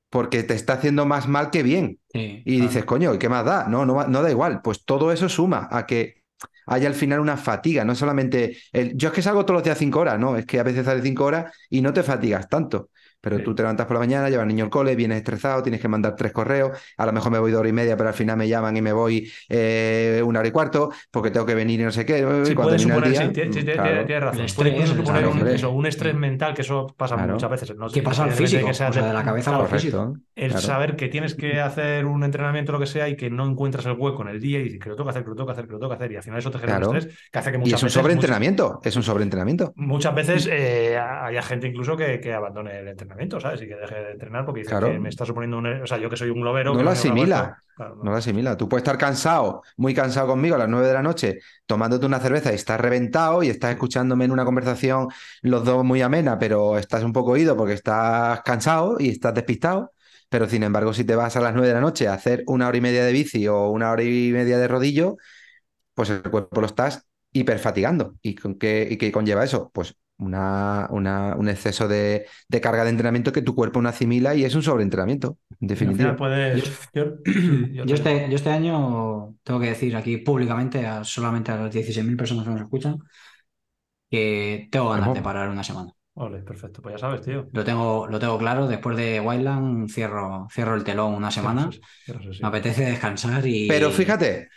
Porque 0.09 0.41
te 0.43 0.55
está 0.55 0.73
haciendo 0.73 1.05
más 1.05 1.27
mal 1.27 1.51
que 1.51 1.61
bien. 1.61 1.99
Sí, 2.11 2.41
Y 2.45 2.59
dices, 2.61 2.83
coño, 2.85 3.13
¿y 3.13 3.19
qué 3.19 3.29
más 3.29 3.45
da? 3.45 3.67
No, 3.67 3.85
no, 3.85 4.07
no 4.07 4.21
da 4.23 4.31
igual. 4.31 4.61
Pues 4.63 4.83
todo 4.83 5.11
eso 5.11 5.29
suma 5.29 5.67
a 5.71 5.85
que 5.85 6.23
haya 6.65 6.87
al 6.87 6.95
final 6.95 7.19
una 7.19 7.37
fatiga, 7.37 7.83
no 7.83 7.95
solamente 7.95 8.57
el, 8.71 8.95
yo 8.95 9.09
es 9.09 9.13
que 9.13 9.21
salgo 9.21 9.43
todos 9.45 9.55
los 9.57 9.63
días 9.63 9.77
cinco 9.77 9.99
horas, 9.99 10.19
no, 10.19 10.35
es 10.37 10.45
que 10.45 10.59
a 10.59 10.63
veces 10.63 10.85
sales 10.85 11.03
cinco 11.03 11.25
horas 11.25 11.51
y 11.69 11.81
no 11.81 11.93
te 11.93 12.03
fatigas 12.03 12.47
tanto. 12.47 12.89
Pero 13.21 13.37
Sí. 13.37 13.43
tú 13.43 13.53
te 13.55 13.63
levantas 13.63 13.85
por 13.85 13.95
la 13.95 13.99
mañana, 13.99 14.29
llevas 14.29 14.43
al 14.43 14.47
niño 14.47 14.63
al 14.65 14.69
cole, 14.69 14.95
vienes 14.95 15.17
estresado, 15.17 15.61
tienes 15.61 15.81
que 15.81 15.87
mandar 15.87 16.15
tres 16.15 16.31
correos, 16.31 16.77
a 16.97 17.05
lo 17.05 17.11
mejor 17.13 17.31
me 17.31 17.39
voy 17.39 17.51
dos 17.51 17.59
horas 17.59 17.69
y 17.71 17.73
media, 17.73 17.97
pero 17.97 18.09
al 18.09 18.15
final 18.15 18.37
me 18.37 18.47
llaman 18.47 18.77
y 18.77 18.81
me 18.81 18.93
voy 18.93 19.29
eh, 19.49 20.21
una 20.25 20.39
hora 20.39 20.47
y 20.47 20.51
cuarto, 20.51 20.89
porque 21.11 21.31
tengo 21.31 21.45
que 21.45 21.55
venir 21.55 21.79
y 21.79 21.83
no 21.83 21.91
sé 21.91 22.05
qué. 22.05 22.19
Sí, 22.45 22.55
cuando 22.55 22.75
puede 22.75 22.79
suponer, 22.79 23.09
día, 23.11 23.21
sí, 23.51 23.63
claro, 23.65 24.05
tienes 24.05 24.23
razón. 24.23 24.45
El 24.45 24.53
Puede 24.55 24.87
suponer 24.87 25.05
claro, 25.23 25.31
un, 25.31 25.47
eso, 25.47 25.71
un 25.71 25.85
estrés 25.85 26.15
mental, 26.15 26.53
que 26.53 26.61
eso 26.61 26.87
pasa 26.97 27.15
Claro. 27.15 27.33
muchas 27.33 27.49
veces. 27.51 27.75
No, 27.75 27.89
Que 27.89 28.01
pasa 28.01 28.23
al 28.23 28.29
de 28.29 28.35
físico, 28.35 28.67
que 28.67 28.73
sea 28.73 28.89
o 28.89 28.93
sea, 28.93 29.01
de- 29.01 29.07
de 29.09 29.13
la 29.13 29.23
cabeza 29.23 29.51
claro, 29.51 29.63
al 29.65 29.69
físico. 29.69 30.13
El 30.39 30.51
claro. 30.51 30.65
saber 30.65 30.95
que 30.95 31.09
tienes 31.09 31.35
que 31.35 31.59
hacer 31.59 32.05
un 32.05 32.23
entrenamiento, 32.23 32.71
lo 32.71 32.79
que 32.79 32.85
sea, 32.85 33.09
y 33.09 33.15
que 33.15 33.29
no 33.29 33.45
encuentras 33.45 33.85
el 33.85 33.93
hueco 33.93 34.21
en 34.21 34.29
el 34.29 34.39
día 34.39 34.59
y 34.59 34.63
dices 34.63 34.79
que 34.79 34.89
lo 34.89 34.95
tengo 34.95 35.05
que 35.07 35.11
hacer, 35.11 35.23
que 35.23 35.29
lo 35.29 35.35
tengo 35.35 35.47
que 35.47 35.51
hacer, 35.53 35.65
que 35.67 35.71
lo 35.73 35.79
tengo 35.79 35.89
que 35.89 35.95
hacer, 35.95 36.11
y 36.11 36.15
al 36.15 36.23
final 36.23 36.39
eso 36.39 36.51
te 36.51 36.59
genera 36.59 36.77
Claro. 36.77 36.91
un 36.91 36.97
estrés 36.97 37.17
que 37.31 37.39
hace 37.39 37.51
que 37.51 37.57
Y 37.57 37.59
muchas 37.59 37.79
es 37.79 37.83
un 37.83 37.89
sobreentrenamiento, 37.89 38.79
es 38.83 38.95
un 38.95 39.03
sobreentrenamiento. 39.03 39.73
Muchas, 39.75 40.15
veces 40.15 40.47
eh, 40.51 40.97
haya 40.97 41.41
gente 41.41 41.67
incluso 41.67 41.97
que, 41.97 42.19
que 42.19 42.33
abandone 42.33 42.79
el 42.79 42.87
entrenamiento, 42.87 43.39
¿sabes? 43.39 43.61
Y 43.61 43.67
que 43.67 43.75
deje 43.75 43.95
de 43.95 44.11
entrenar 44.11 44.45
porque 44.45 44.59
dice 44.61 44.69
Claro. 44.71 44.87
que 44.91 44.99
me 44.99 45.09
está 45.09 45.25
suponiendo 45.25 45.57
un. 45.57 45.67
O 45.67 45.87
sea, 45.87 45.97
yo 45.97 46.09
que 46.09 46.17
soy 46.17 46.29
un 46.29 46.41
globero. 46.41 46.73
No 46.73 46.83
lo 46.83 46.89
asimila. 46.91 47.39
esto, 47.39 47.73
claro, 47.75 47.95
no. 47.97 48.03
No 48.05 48.11
lo 48.11 48.17
asimila. 48.17 48.55
Tú 48.57 48.69
puedes 48.69 48.81
estar 48.83 48.97
cansado, 48.97 49.61
muy 49.77 49.93
cansado 49.93 50.27
conmigo 50.27 50.55
a 50.55 50.57
las 50.59 50.69
9 50.69 50.87
de 50.87 50.93
la 50.93 51.03
noche, 51.03 51.39
tomándote 51.65 52.05
una 52.05 52.19
cerveza 52.19 52.51
y 52.51 52.55
estás 52.55 52.79
reventado 52.79 53.43
y 53.43 53.49
estás 53.49 53.71
escuchándome 53.71 54.25
en 54.25 54.31
una 54.31 54.45
conversación 54.45 55.07
los 55.41 55.63
dos 55.65 55.83
muy 55.83 56.01
amena, 56.01 56.39
pero 56.39 56.77
estás 56.77 57.03
un 57.03 57.13
poco 57.13 57.31
oído 57.31 57.57
porque 57.57 57.73
estás 57.73 58.41
cansado 58.41 58.97
y 58.99 59.09
estás 59.09 59.33
despistado. 59.33 59.91
Pero 60.29 60.47
sin 60.49 60.63
embargo, 60.63 60.93
si 60.93 61.03
te 61.03 61.15
vas 61.15 61.35
a 61.35 61.41
las 61.41 61.53
9 61.53 61.69
de 61.69 61.73
la 61.75 61.81
noche 61.81 62.07
a 62.07 62.13
hacer 62.13 62.43
una 62.47 62.67
hora 62.67 62.77
y 62.77 62.81
media 62.81 63.03
de 63.05 63.11
bici 63.13 63.47
o 63.47 63.69
una 63.69 63.91
hora 63.91 64.03
y 64.03 64.31
media 64.31 64.57
de 64.59 64.67
rodillo, 64.67 65.17
pues 65.93 66.09
el 66.09 66.21
cuerpo 66.23 66.61
lo 66.61 66.67
estás 66.67 67.07
hiperfatigando. 67.33 68.15
¿Y 68.21 68.35
con 68.35 68.55
qué, 68.57 68.87
y 68.89 68.97
qué 68.97 69.11
conlleva 69.11 69.43
eso? 69.43 69.71
Pues 69.73 69.95
una, 70.17 70.87
una- 70.91 71.35
un 71.35 71.49
exceso 71.49 71.87
de, 71.87 72.27
de 72.49 72.61
carga 72.61 72.83
de 72.83 72.89
entrenamiento 72.91 73.31
que 73.31 73.41
tu 73.41 73.55
cuerpo 73.55 73.81
no 73.81 73.89
asimila 73.89 74.35
y 74.35 74.45
es 74.45 74.55
un 74.55 74.63
sobreentrenamiento, 74.63 75.37
en 75.61 75.67
Y 75.77 75.85
al 75.87 75.95
final 75.95 76.15
definitiva. 76.15 76.17
puedes. 76.17 76.89
Yo, 76.93 77.03
sí, 77.39 77.71
yo 77.73 77.85
Yo 77.85 77.95
este, 77.95 78.27
yo 78.29 78.35
este 78.35 78.49
año 78.49 79.35
tengo 79.43 79.59
que 79.59 79.67
decir 79.67 79.95
aquí 79.95 80.17
públicamente, 80.17 80.85
a, 80.85 81.03
solamente 81.03 81.51
a 81.51 81.57
las 81.57 81.73
16.000 81.73 82.17
personas 82.17 82.43
que 82.45 82.51
nos 82.51 82.61
escuchan, 82.61 82.97
que 84.09 84.67
tengo 84.71 84.89
ganas 84.89 85.11
¿Cómo? 85.11 85.13
de 85.13 85.21
parar 85.21 85.49
una 85.49 85.63
semana. 85.63 85.93
Ole, 86.19 86.39
perfecto. 86.39 86.81
Pues 86.81 86.95
ya 86.95 86.99
sabes, 86.99 87.21
tío. 87.21 87.47
Lo 87.53 87.63
tengo, 87.63 88.05
lo 88.05 88.19
tengo 88.19 88.37
claro, 88.37 88.67
después 88.67 88.97
de 88.97 89.21
Wildland 89.21 89.89
cierro, 89.89 90.49
cierro 90.51 90.75
el 90.75 90.83
telón 90.83 91.13
una 91.13 91.31
semana. 91.31 91.71
Cierras, 91.71 91.89
cierras, 92.03 92.35
sí. 92.35 92.41
Me 92.41 92.47
apetece 92.49 92.85
descansar 92.85 93.47
y... 93.47 93.69
Pero 93.69 93.89
fíjate, 93.89 94.49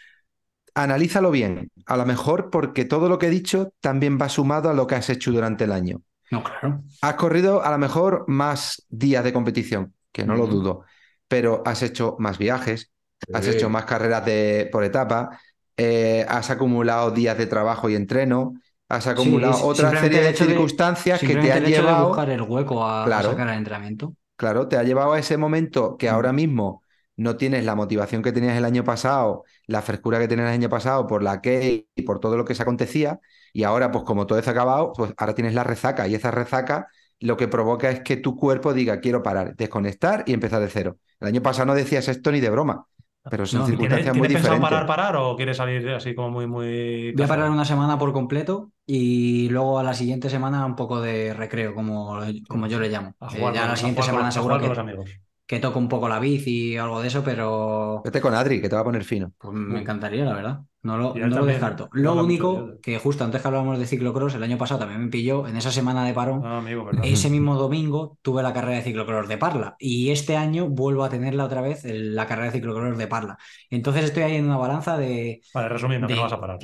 analízalo 0.74 1.30
bien. 1.30 1.70
A 1.86 1.96
lo 1.96 2.04
mejor 2.04 2.50
porque 2.50 2.84
todo 2.84 3.08
lo 3.08 3.16
que 3.16 3.28
he 3.28 3.30
dicho 3.30 3.72
también 3.80 4.18
va 4.20 4.28
sumado 4.28 4.70
a 4.70 4.74
lo 4.74 4.88
que 4.88 4.96
has 4.96 5.08
hecho 5.08 5.30
durante 5.30 5.62
el 5.62 5.70
año. 5.70 6.02
No, 6.32 6.42
claro. 6.42 6.82
Has 7.00 7.14
corrido 7.14 7.62
a 7.62 7.70
lo 7.70 7.78
mejor 7.78 8.24
más 8.26 8.84
días 8.88 9.22
de 9.22 9.32
competición, 9.32 9.94
que 10.10 10.26
no 10.26 10.34
lo 10.34 10.48
dudo, 10.48 10.84
pero 11.28 11.62
has 11.64 11.82
hecho 11.82 12.16
más 12.18 12.38
viajes, 12.38 12.90
has 13.32 13.46
hecho 13.46 13.70
más 13.70 13.84
carreras 13.84 14.24
de, 14.24 14.68
por 14.72 14.82
etapa, 14.82 15.38
eh, 15.76 16.26
has 16.28 16.50
acumulado 16.50 17.12
días 17.12 17.38
de 17.38 17.46
trabajo 17.46 17.88
y 17.88 17.94
entreno, 17.94 18.54
has 18.92 19.06
acumulado 19.06 19.54
Sí, 19.54 19.64
otra 19.66 19.90
serie 20.00 20.20
de 20.20 20.34
circunstancias 20.34 21.20
que 21.24 21.36
te 21.36 21.52
han 21.52 21.64
llevado, 21.64 22.08
buscar 22.08 22.30
el 22.30 22.42
hueco 22.42 22.84
a, 22.84 23.04
a 23.04 23.06
Claro. 23.06 23.30
sacar 23.30 23.48
el 23.48 23.58
entrenamiento. 23.58 24.14
claro, 24.36 24.68
te 24.68 24.76
ha 24.76 24.82
llevado 24.82 25.12
a 25.12 25.18
ese 25.18 25.36
momento 25.36 25.96
que 25.96 26.08
Mm. 26.08 26.14
ahora 26.14 26.32
mismo 26.32 26.82
no 27.16 27.36
tienes 27.36 27.64
la 27.64 27.74
motivación 27.74 28.22
que 28.22 28.32
tenías 28.32 28.56
el 28.56 28.64
año 28.64 28.84
pasado, 28.84 29.44
la 29.66 29.82
frescura 29.82 30.18
que 30.18 30.28
tenías 30.28 30.48
el 30.48 30.54
año 30.54 30.68
pasado 30.68 31.06
por 31.06 31.22
la 31.22 31.40
que 31.40 31.86
y 31.94 32.02
por 32.02 32.20
todo 32.20 32.36
lo 32.36 32.44
que 32.44 32.54
se 32.54 32.62
acontecía, 32.62 33.20
y 33.52 33.64
ahora, 33.64 33.90
pues 33.92 34.04
como 34.04 34.26
todo 34.26 34.38
ha 34.38 34.50
acabado, 34.50 34.92
pues 34.96 35.12
ahora 35.16 35.34
tienes 35.34 35.54
la 35.54 35.64
resaca, 35.64 36.08
y 36.08 36.14
esa 36.14 36.30
resaca 36.30 36.88
lo 37.20 37.36
que 37.36 37.48
provoca 37.48 37.90
es 37.90 38.00
que 38.00 38.16
tu 38.16 38.36
cuerpo 38.36 38.72
diga, 38.74 39.00
quiero 39.00 39.22
parar, 39.22 39.54
desconectar 39.56 40.24
y 40.26 40.32
empezar 40.32 40.60
de 40.60 40.68
cero. 40.68 40.98
El 41.20 41.28
año 41.28 41.42
pasado 41.42 41.66
no 41.66 41.74
decías 41.74 42.08
esto 42.08 42.32
ni 42.32 42.40
de 42.40 42.50
broma, 42.50 42.86
pero 43.30 43.46
son 43.46 43.60
No, 43.60 43.66
¿Tienes, 43.66 43.70
circunstancias 43.70 44.16
muy 44.16 44.28
tienes 44.28 44.42
pensado 44.42 44.54
diferentes. 44.56 44.70
parar, 44.70 44.86
parar 44.86 45.16
o 45.16 45.36
quieres 45.36 45.56
salir 45.56 45.88
así 45.90 46.14
como 46.14 46.30
muy, 46.30 46.46
muy. 46.46 47.12
Voy 47.12 47.24
a 47.24 47.28
parar 47.28 47.50
una 47.50 47.64
semana 47.64 47.98
por 47.98 48.12
completo 48.12 48.72
y 48.86 49.48
luego 49.50 49.78
a 49.78 49.82
la 49.82 49.94
siguiente 49.94 50.28
semana 50.30 50.64
un 50.66 50.76
poco 50.76 51.00
de 51.00 51.32
recreo, 51.34 51.74
como, 51.74 52.18
como 52.48 52.66
yo 52.66 52.80
le 52.80 52.88
llamo. 52.88 53.14
A 53.20 53.26
Eh, 53.34 53.38
jugar 53.38 53.54
ya 53.54 53.60
con- 53.60 53.68
la 53.68 53.72
a 53.74 53.76
siguiente 53.76 54.00
jugar 54.02 54.10
semana 54.10 54.28
a 54.28 54.32
seguro 54.32 54.60
que, 54.60 54.68
los 54.68 54.78
amigos. 54.78 55.10
que 55.46 55.58
toco 55.60 55.78
un 55.78 55.88
poco 55.88 56.08
la 56.08 56.18
bici 56.18 56.78
o 56.78 56.84
algo 56.84 57.00
de 57.00 57.08
eso, 57.08 57.22
pero 57.24 58.02
Vete 58.04 58.20
con 58.20 58.34
Adri, 58.34 58.60
que 58.60 58.68
te 58.68 58.74
va 58.74 58.80
a 58.82 58.84
poner 58.84 59.04
fino. 59.04 59.32
pues 59.38 59.52
me 59.54 59.80
encantaría, 59.80 60.24
la 60.24 60.34
verdad. 60.34 60.60
No 60.82 60.98
lo, 60.98 61.14
no 61.14 61.28
lo 61.28 61.46
descarto. 61.46 61.88
Lo 61.92 62.14
único 62.14 62.72
que 62.82 62.98
justo 62.98 63.22
antes 63.24 63.40
que 63.40 63.46
hablábamos 63.48 63.78
de 63.78 63.86
ciclocross, 63.86 64.34
el 64.34 64.42
año 64.42 64.58
pasado 64.58 64.80
también 64.80 65.04
me 65.04 65.10
pilló, 65.10 65.46
en 65.46 65.56
esa 65.56 65.70
semana 65.70 66.04
de 66.04 66.12
parón, 66.12 66.42
Ah, 66.44 66.58
amigo, 66.58 66.90
ese 67.04 67.30
mismo 67.30 67.56
domingo 67.56 68.18
tuve 68.20 68.42
la 68.42 68.52
carrera 68.52 68.76
de 68.78 68.82
ciclocross 68.82 69.28
de 69.28 69.38
Parla 69.38 69.76
y 69.78 70.10
este 70.10 70.36
año 70.36 70.68
vuelvo 70.68 71.04
a 71.04 71.08
tenerla 71.08 71.44
otra 71.44 71.60
vez, 71.60 71.84
el- 71.84 72.16
la 72.16 72.26
carrera 72.26 72.46
de 72.46 72.58
ciclocross 72.58 72.98
de 72.98 73.06
Parla. 73.06 73.38
Entonces 73.70 74.04
estoy 74.04 74.24
ahí 74.24 74.36
en 74.36 74.46
una 74.46 74.56
balanza 74.56 74.96
de 74.98 75.40
Vale, 75.54 75.68
resumiendo, 75.68 76.08
que 76.08 76.14
de- 76.14 76.18
no 76.18 76.24
vas 76.24 76.32
a 76.32 76.40
parar. 76.40 76.58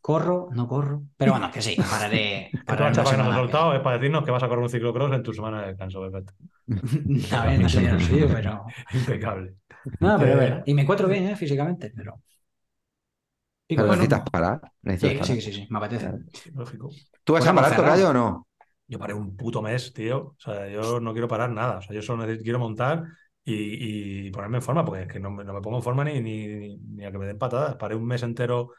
corro, 0.00 0.48
no 0.52 0.66
corro, 0.68 1.02
pero 1.16 1.32
bueno, 1.32 1.50
que 1.52 1.62
sí, 1.62 1.76
pararé. 1.90 2.50
Que 2.52 2.58
pararé 2.64 2.96
la 2.96 3.04
que 3.04 3.16
nos 3.16 3.26
has 3.28 3.34
soltado 3.36 3.74
es 3.74 3.80
para 3.80 3.98
decirnos 3.98 4.24
que 4.24 4.30
vas 4.32 4.42
a 4.42 4.48
correr 4.48 4.62
un 4.64 4.70
ciclocross 4.70 5.12
en 5.12 5.22
tu 5.22 5.32
semana 5.32 5.62
de 5.62 5.68
descanso, 5.68 6.00
perfecto. 6.00 6.32
A 7.32 7.46
ver, 7.46 7.60
no 7.60 7.68
soy 7.68 7.84
el 7.84 8.00
suyo, 8.00 8.28
pero. 8.32 8.64
Impecable. 8.92 9.54
No, 10.00 10.18
pero 10.18 10.32
Eh, 10.32 10.36
verdad. 10.36 10.62
Y 10.66 10.74
me 10.74 10.82
encuentro 10.82 11.06
bien, 11.08 11.28
¿eh? 11.28 11.36
Físicamente, 11.36 11.92
pero. 11.94 12.20
Pero 13.74 13.88
bueno, 13.88 14.02
necesitas 14.02 14.22
parar. 14.30 14.60
necesitas 14.82 15.12
sí, 15.12 15.18
parar. 15.18 15.26
sí, 15.26 15.40
sí, 15.40 15.52
sí, 15.52 15.66
me 15.70 15.78
apetece. 15.78 16.12
Lógico. 16.54 16.90
¿Tú 17.24 17.32
vas 17.34 17.42
Pues 17.42 17.50
a 17.50 17.54
parar, 17.54 17.70
cerrado. 17.70 17.96
Tocayo, 17.96 18.10
o 18.10 18.12
no? 18.14 18.46
Yo 18.88 18.98
paré 18.98 19.14
un 19.14 19.36
puto 19.36 19.62
mes, 19.62 19.92
tío. 19.92 20.18
O 20.18 20.36
sea, 20.38 20.68
yo 20.68 21.00
no 21.00 21.12
quiero 21.12 21.28
parar 21.28 21.50
nada. 21.50 21.78
O 21.78 21.82
sea, 21.82 21.94
yo 21.94 22.02
solo 22.02 22.22
necesito- 22.24 22.44
quiero 22.44 22.58
montar 22.60 23.04
y, 23.44 24.28
y 24.28 24.30
ponerme 24.30 24.58
en 24.58 24.62
forma, 24.62 24.84
porque 24.84 25.02
es 25.02 25.08
que 25.08 25.20
no, 25.20 25.30
me- 25.30 25.44
no 25.44 25.52
me 25.54 25.60
pongo 25.60 25.78
en 25.78 25.82
forma 25.82 26.04
ni, 26.04 26.20
ni, 26.20 26.76
ni- 26.78 27.04
a 27.04 27.12
que 27.12 27.18
me 27.18 27.26
den 27.26 27.38
patadas. 27.38 27.76
Paré 27.76 27.94
un 27.96 28.06
mes 28.06 28.22
entero. 28.22 28.72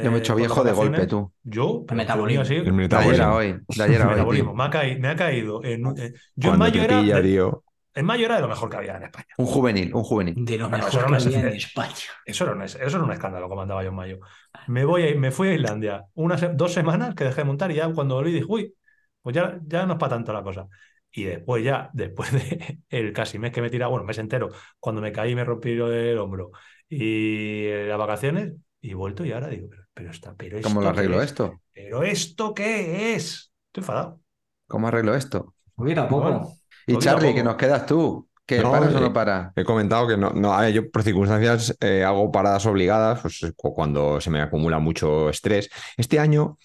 Yo 0.00 0.10
me 0.10 0.18
he 0.18 0.20
eh, 0.20 0.20
hecho 0.20 0.34
con 0.34 0.40
viejo 0.42 0.64
de 0.64 0.72
golpe, 0.72 1.06
tú. 1.06 1.32
Yo, 1.42 1.84
metabolismo. 1.92 2.42
así, 2.42 2.56
El 2.56 2.72
De 2.88 2.96
ayer 2.98 3.22
metabolismo. 3.22 3.24
a 3.24 3.34
hoy. 3.36 3.60
De 3.68 3.82
ayer 3.84 4.02
a 4.02 4.08
hoy, 4.10 4.10
metabolismo. 4.10 4.54
Me 4.54 4.64
ha, 4.64 4.70
caído, 4.70 5.00
me 5.00 5.08
ha 5.08 5.16
caído. 5.16 5.64
En, 5.64 5.86
eh, 5.98 6.12
yo 6.34 6.52
en 6.52 6.58
mayo, 6.58 6.72
te 6.72 6.84
era 6.84 7.00
pilla, 7.00 7.16
de, 7.16 7.22
tío. 7.22 7.64
En 7.96 8.06
mayo 8.06 8.26
era 8.26 8.36
de 8.36 8.42
lo 8.42 8.48
mejor 8.48 8.70
que 8.70 8.76
había 8.76 8.96
en 8.96 9.04
España. 9.04 9.36
Un 9.38 9.46
juvenil, 9.46 9.94
un 9.94 10.04
juvenil. 10.04 10.42
De 10.44 10.58
lo 10.58 10.68
mejor 10.68 10.90
eso 10.90 11.08
que 11.08 11.14
había 11.16 11.40
en 11.40 11.48
España. 11.48 11.94
Eso 12.24 12.44
era 12.44 12.52
un, 12.52 12.62
eso 12.62 12.78
era 12.78 13.02
un 13.02 13.12
escándalo 13.12 13.48
como 13.48 13.62
andaba 13.62 13.82
yo 13.82 13.88
en 13.90 13.94
mayo. 13.94 14.18
Me, 14.66 14.84
voy 14.84 15.08
a- 15.08 15.14
me 15.16 15.30
fui 15.30 15.48
a 15.48 15.54
Islandia 15.54 16.04
unas 16.14 16.56
dos 16.56 16.72
semanas 16.74 17.14
que 17.14 17.24
dejé 17.24 17.42
de 17.42 17.44
montar 17.46 17.70
y 17.70 17.76
ya 17.76 17.90
cuando 17.92 18.16
volví 18.16 18.32
dije, 18.32 18.44
uy, 18.48 18.74
pues 19.22 19.34
ya, 19.34 19.58
ya 19.66 19.86
no 19.86 19.94
es 19.94 19.98
para 19.98 20.10
tanto 20.16 20.32
la 20.32 20.42
cosa. 20.42 20.68
Y 21.10 21.24
después 21.24 21.64
ya, 21.64 21.90
después 21.94 22.32
de 22.32 22.80
el 22.90 23.12
casi 23.14 23.38
mes 23.38 23.52
que 23.52 23.62
me 23.62 23.70
tira, 23.70 23.86
bueno, 23.86 24.04
mes 24.04 24.18
entero, 24.18 24.50
cuando 24.78 25.00
me 25.00 25.12
caí 25.12 25.32
y 25.32 25.34
me 25.34 25.44
rompí 25.44 25.70
el 25.70 26.18
hombro 26.18 26.50
y 26.88 27.68
las 27.86 27.98
vacaciones, 27.98 28.52
y 28.80 28.90
he 28.90 28.94
vuelto 28.94 29.24
y 29.24 29.32
ahora 29.32 29.48
digo, 29.48 29.68
pero, 29.70 29.84
pero, 29.94 30.10
está, 30.10 30.34
pero 30.36 30.58
¿Cómo 30.60 30.82
lo 30.82 30.88
¿esto 30.88 30.94
qué 30.94 31.06
arreglo 31.06 31.22
es? 31.22 31.22
esto? 31.22 31.62
¿Pero 31.72 32.02
esto 32.02 32.52
qué 32.54 33.14
es? 33.14 33.52
Estoy 33.68 33.80
enfadado. 33.82 34.20
¿Cómo 34.68 34.86
arreglo 34.88 35.14
esto? 35.16 35.54
Poquito 35.76 36.00
a 36.02 36.08
poco. 36.08 36.58
Y 36.86 36.98
Charlie, 36.98 37.34
que 37.34 37.42
nos 37.42 37.56
quedas 37.56 37.86
tú. 37.86 38.28
¿Que 38.46 38.62
No, 38.62 38.70
paras 38.70 38.94
o 38.94 39.00
eh, 39.00 39.00
no 39.00 39.12
paras? 39.12 39.52
He 39.56 39.64
comentado 39.64 40.06
que 40.06 40.16
no, 40.16 40.30
no, 40.30 40.52
a 40.54 40.62
ver, 40.62 40.72
yo 40.72 40.90
por 40.90 41.02
circunstancias 41.02 41.76
eh, 41.80 42.04
hago 42.04 42.30
paradas 42.30 42.64
obligadas, 42.66 43.20
pues 43.20 43.40
cu- 43.56 43.74
cuando 43.74 44.20
se 44.20 44.30
me 44.30 44.40
acumula 44.40 44.78
mucho 44.78 45.28
estrés. 45.30 45.68
Este 45.96 46.18
año, 46.18 46.58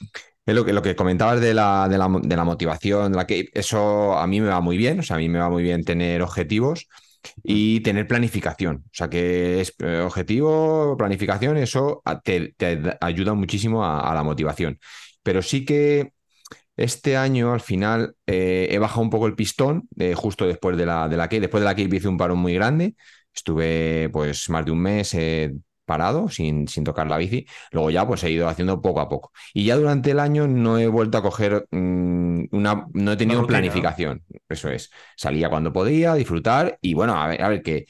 es 0.46 0.56
lo 0.56 0.66
que, 0.66 0.74
lo 0.74 0.82
que 0.82 0.96
comentabas 0.96 1.42
de 1.42 1.54
la, 1.54 1.88
de 1.90 1.98
la, 1.98 2.10
de 2.22 2.36
la 2.36 2.44
motivación, 2.46 3.12
de 3.14 3.18
la 3.18 3.28
que, 3.28 3.50
eso 3.54 4.18
a 4.18 4.28
mí 4.28 4.42
me 4.42 4.50
va 4.50 4.62
muy 4.62 4.78
bien, 4.78 5.00
o 5.00 5.04
sea, 5.04 5.18
a 5.18 5.20
mí 5.20 5.30
me 5.30 5.40
va 5.40 5.50
muy 5.50 5.64
bien 5.64 5.84
tener 5.86 6.22
objetivos 6.22 6.88
y 7.44 7.82
tener 7.82 8.08
planificación. 8.08 8.78
O 8.88 8.90
sea, 8.94 9.10
que 9.10 9.62
es 9.62 9.74
eh, 9.80 10.02
objetivo, 10.06 10.96
planificación, 10.98 11.58
eso 11.58 12.02
te, 12.24 12.54
te 12.58 12.78
da- 12.78 12.98
ayuda 13.02 13.34
muchísimo 13.34 13.84
a, 13.86 14.02
a 14.12 14.16
la 14.16 14.24
motivación. 14.24 14.80
Pero 15.24 15.42
sí 15.42 15.66
que 15.66 16.14
este 16.84 17.18
año, 17.18 17.54
al 17.54 17.62
final, 17.62 18.16
eh, 18.26 18.68
he 18.72 18.80
bajado 18.80 19.02
un 19.02 19.10
poco 19.10 19.28
el 19.28 19.36
pistón, 19.36 19.88
eh, 19.98 20.14
justo 20.16 20.46
después 20.48 20.78
de 20.78 20.86
la, 20.86 21.08
de 21.08 21.18
la 21.18 21.26
Cape. 21.28 21.42
Después 21.42 21.62
de 21.62 21.66
la 21.66 21.76
Cape 21.76 21.96
hice 21.96 22.08
un 22.08 22.18
parón 22.18 22.40
muy 22.40 22.54
grande. 22.54 22.96
Estuve, 23.34 24.10
pues, 24.12 24.50
más 24.50 24.66
de 24.66 24.72
un 24.72 24.80
mes 24.82 25.14
eh, 25.14 25.54
parado, 25.86 26.30
sin, 26.30 26.68
sin 26.68 26.84
tocar 26.84 27.08
la 27.08 27.18
bici. 27.18 27.46
Luego 27.72 27.90
ya, 27.90 28.06
pues, 28.08 28.24
he 28.24 28.32
ido 28.32 28.48
haciendo 28.48 28.82
poco 28.82 29.00
a 29.02 29.10
poco. 29.10 29.32
Y 29.54 29.66
ya 29.66 29.76
durante 29.76 30.12
el 30.12 30.20
año 30.20 30.48
no 30.48 30.78
he 30.78 30.88
vuelto 30.88 31.18
a 31.18 31.22
coger 31.22 31.68
mm, 31.72 32.46
una... 32.52 32.86
No 32.94 33.12
he 33.12 33.18
tenido 33.18 33.42
rutina, 33.42 33.42
¿no? 33.42 33.48
planificación. 33.48 34.24
Eso 34.50 34.70
es. 34.70 34.90
Salía 35.16 35.50
cuando 35.50 35.72
podía, 35.74 36.14
disfrutar 36.16 36.78
y, 36.82 36.94
bueno, 36.94 37.16
a 37.16 37.28
ver, 37.28 37.42
a 37.42 37.50
ver 37.50 37.62
qué... 37.62 37.86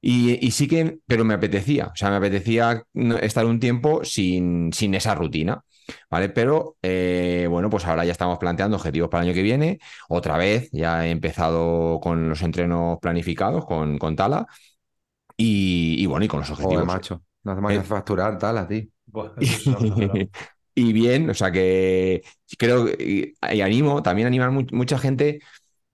Y, 0.00 0.46
y 0.46 0.50
sí 0.52 0.68
que, 0.68 0.98
pero 1.06 1.24
me 1.24 1.34
apetecía, 1.34 1.86
o 1.86 1.96
sea, 1.96 2.10
me 2.10 2.16
apetecía 2.16 2.84
estar 3.22 3.44
un 3.44 3.58
tiempo 3.58 4.04
sin, 4.04 4.72
sin 4.72 4.94
esa 4.94 5.14
rutina. 5.16 5.64
¿Vale? 6.10 6.28
Pero 6.30 6.76
eh, 6.82 7.46
bueno, 7.50 7.70
pues 7.70 7.84
ahora 7.86 8.04
ya 8.04 8.12
estamos 8.12 8.38
planteando 8.38 8.76
objetivos 8.76 9.08
para 9.10 9.22
el 9.24 9.28
año 9.30 9.34
que 9.36 9.42
viene. 9.42 9.78
Otra 10.08 10.36
vez 10.38 10.68
ya 10.72 11.06
he 11.06 11.10
empezado 11.10 12.00
con 12.00 12.28
los 12.28 12.42
entrenos 12.42 12.98
planificados 13.00 13.64
con, 13.66 13.98
con 13.98 14.16
Tala 14.16 14.46
y, 15.36 15.96
y 16.02 16.06
bueno, 16.06 16.24
y 16.24 16.28
con 16.28 16.40
los 16.40 16.50
Joder, 16.58 16.84
objetivos. 16.84 16.86
macho. 16.86 17.22
No 17.44 17.52
hace 17.52 17.60
más 17.60 17.74
que 17.74 17.82
Eh. 17.82 17.84
facturar 17.84 18.38
tal 18.38 18.58
a 18.58 18.66
ti. 18.68 18.92
Buah, 19.06 19.32
eso 19.38 19.56
es 19.56 19.62
exagerado. 19.62 20.28
Y 20.74 20.92
bien, 20.92 21.30
o 21.30 21.34
sea 21.34 21.50
que 21.50 22.22
creo 22.58 22.84
que- 22.86 23.34
y, 23.50 23.56
y 23.56 23.60
animo, 23.62 24.02
también 24.02 24.26
animar 24.28 24.50
mu- 24.50 24.66
mucha 24.72 24.98
gente, 24.98 25.40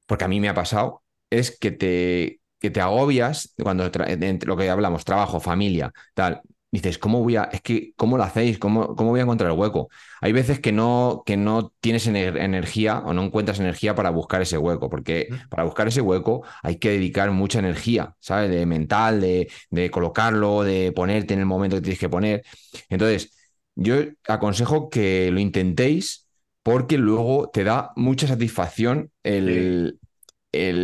porque 0.06 0.24
a 0.24 0.28
mí 0.28 0.40
me 0.40 0.48
ha 0.48 0.54
pasado, 0.54 1.02
es 1.30 1.58
que 1.58 1.72
te, 1.72 2.40
que 2.60 2.70
te 2.70 2.80
agobias 2.80 3.54
cuando 3.62 3.84
entre 3.86 4.46
lo 4.46 4.56
que 4.56 4.70
hablamos, 4.70 5.04
trabajo, 5.04 5.40
familia, 5.40 5.92
tal. 6.14 6.42
Dices, 6.72 6.96
¿cómo 6.98 7.20
voy 7.22 7.36
a, 7.36 7.44
es 7.52 7.60
que, 7.60 7.92
¿cómo 7.96 8.16
lo 8.16 8.24
hacéis? 8.24 8.58
¿Cómo, 8.58 8.96
cómo 8.96 9.10
voy 9.10 9.20
a 9.20 9.24
encontrar 9.24 9.50
el 9.52 9.58
hueco? 9.58 9.90
Hay 10.22 10.32
veces 10.32 10.58
que 10.58 10.72
no, 10.72 11.22
que 11.26 11.36
no 11.36 11.70
tienes 11.80 12.08
ener- 12.08 12.38
energía 12.40 13.00
o 13.00 13.12
no 13.12 13.22
encuentras 13.24 13.60
energía 13.60 13.94
para 13.94 14.08
buscar 14.10 14.40
ese 14.40 14.56
hueco, 14.56 14.88
porque 14.88 15.28
para 15.50 15.64
buscar 15.64 15.88
ese 15.88 16.00
hueco 16.00 16.42
hay 16.62 16.76
que 16.78 16.90
dedicar 16.90 17.30
mucha 17.30 17.58
energía, 17.58 18.16
¿sabes? 18.20 18.50
De 18.50 18.64
mental, 18.64 19.20
de, 19.20 19.50
de 19.70 19.90
colocarlo, 19.90 20.62
de 20.64 20.92
ponerte 20.92 21.34
en 21.34 21.40
el 21.40 21.46
momento 21.46 21.76
que 21.76 21.82
tienes 21.82 22.00
que 22.00 22.08
poner. 22.08 22.42
Entonces, 22.88 23.32
yo 23.74 23.96
aconsejo 24.28 24.88
que 24.88 25.30
lo 25.30 25.40
intentéis 25.40 26.26
porque 26.62 26.96
luego 26.98 27.50
te 27.52 27.64
da 27.64 27.90
mucha 27.96 28.26
satisfacción 28.26 29.10
el, 29.22 29.98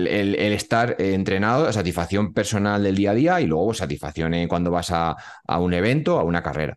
el, 0.07 0.35
estar 0.37 0.97
entrenado, 1.01 1.73
satisfacción 1.73 2.33
personal 2.33 2.83
del 2.83 2.97
día 2.97 3.11
a 3.13 3.15
día 3.15 3.41
y 3.41 3.47
luego 3.47 3.75
satisfacción 3.75 4.35
eh, 4.35 4.49
cuando 4.49 4.71
vas 4.71 4.91
a, 4.91 5.17
un 5.59 5.75
evento, 5.75 6.19
a 6.19 6.25
una 6.25 6.43
carrera. 6.43 6.77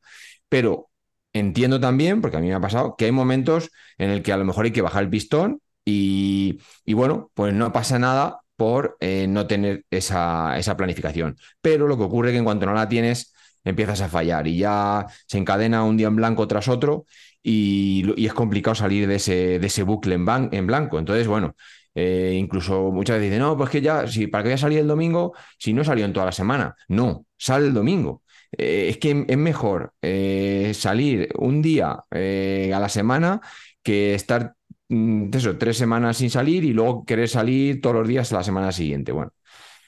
Pero 0.49 0.89
entiendo 1.33 1.79
también, 1.79 2.21
porque 2.21 2.37
a 2.37 2.39
mí 2.39 2.47
me 2.47 2.53
ha 2.55 2.59
pasado, 2.59 2.95
que 2.97 3.05
hay 3.05 3.11
momentos 3.11 3.69
en 3.97 4.09
el 4.09 4.23
que 4.23 4.33
a 4.33 4.37
lo 4.37 4.45
mejor 4.45 4.65
hay 4.65 4.71
que 4.71 4.81
bajar 4.81 5.03
el 5.03 5.09
pistón 5.09 5.61
y, 5.85 6.59
y 6.85 6.93
bueno, 6.93 7.31
pues 7.33 7.53
no 7.53 7.71
pasa 7.71 7.99
nada 7.99 8.41
por 8.55 8.97
eh, 8.99 9.25
no 9.27 9.47
tener 9.47 9.85
esa, 9.89 10.57
esa 10.57 10.77
planificación. 10.77 11.37
Pero 11.61 11.87
lo 11.87 11.97
que 11.97 12.03
ocurre 12.03 12.29
es 12.29 12.33
que 12.33 12.37
en 12.39 12.43
cuanto 12.43 12.65
no 12.65 12.73
la 12.73 12.87
tienes, 12.87 13.33
empiezas 13.63 14.01
a 14.01 14.09
fallar 14.09 14.47
y 14.47 14.57
ya 14.57 15.05
se 15.27 15.37
encadena 15.37 15.83
un 15.83 15.97
día 15.97 16.07
en 16.07 16.15
blanco 16.15 16.47
tras 16.47 16.67
otro 16.67 17.05
y, 17.43 18.03
y 18.17 18.25
es 18.25 18.33
complicado 18.33 18.75
salir 18.75 19.07
de 19.07 19.15
ese, 19.15 19.59
de 19.59 19.67
ese 19.67 19.83
bucle 19.83 20.15
en, 20.15 20.49
en 20.51 20.67
blanco. 20.67 20.99
Entonces, 20.99 21.27
bueno, 21.27 21.55
eh, 21.93 22.35
incluso 22.37 22.91
muchas 22.91 23.17
veces 23.17 23.31
dicen, 23.31 23.41
no, 23.41 23.57
pues 23.57 23.69
que 23.69 23.81
ya, 23.81 24.07
si, 24.07 24.27
¿para 24.27 24.43
qué 24.43 24.49
voy 24.49 24.53
a 24.55 24.57
salir 24.57 24.79
el 24.79 24.87
domingo 24.87 25.33
si 25.57 25.73
no 25.73 25.83
salió 25.83 26.05
en 26.05 26.13
toda 26.13 26.27
la 26.27 26.31
semana? 26.31 26.75
No, 26.87 27.25
sale 27.37 27.67
el 27.67 27.73
domingo. 27.73 28.23
Eh, 28.51 28.89
es 28.89 28.97
que 28.97 29.25
es 29.27 29.37
mejor 29.37 29.93
eh, 30.01 30.71
salir 30.73 31.29
un 31.37 31.61
día 31.61 31.91
a 31.91 32.79
la 32.79 32.89
semana 32.89 33.41
que 33.81 34.13
estar 34.13 34.55
mm, 34.89 35.29
eso, 35.33 35.57
tres 35.57 35.77
semanas 35.77 36.17
sin 36.17 36.29
salir 36.29 36.63
y 36.63 36.73
luego 36.73 37.05
querer 37.05 37.29
salir 37.29 37.81
todos 37.81 37.95
los 37.97 38.07
días 38.07 38.31
a 38.31 38.37
la 38.37 38.43
semana 38.43 38.71
siguiente. 38.71 39.11
Bueno, 39.11 39.33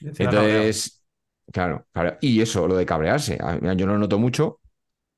entonces, 0.01 1.05
claro, 1.51 1.87
claro. 1.91 2.17
Y 2.21 2.41
eso, 2.41 2.67
lo 2.67 2.75
de 2.75 2.85
cabrearse. 2.85 3.37
Yo 3.77 3.87
lo 3.87 3.97
noto 3.97 4.19
mucho 4.19 4.59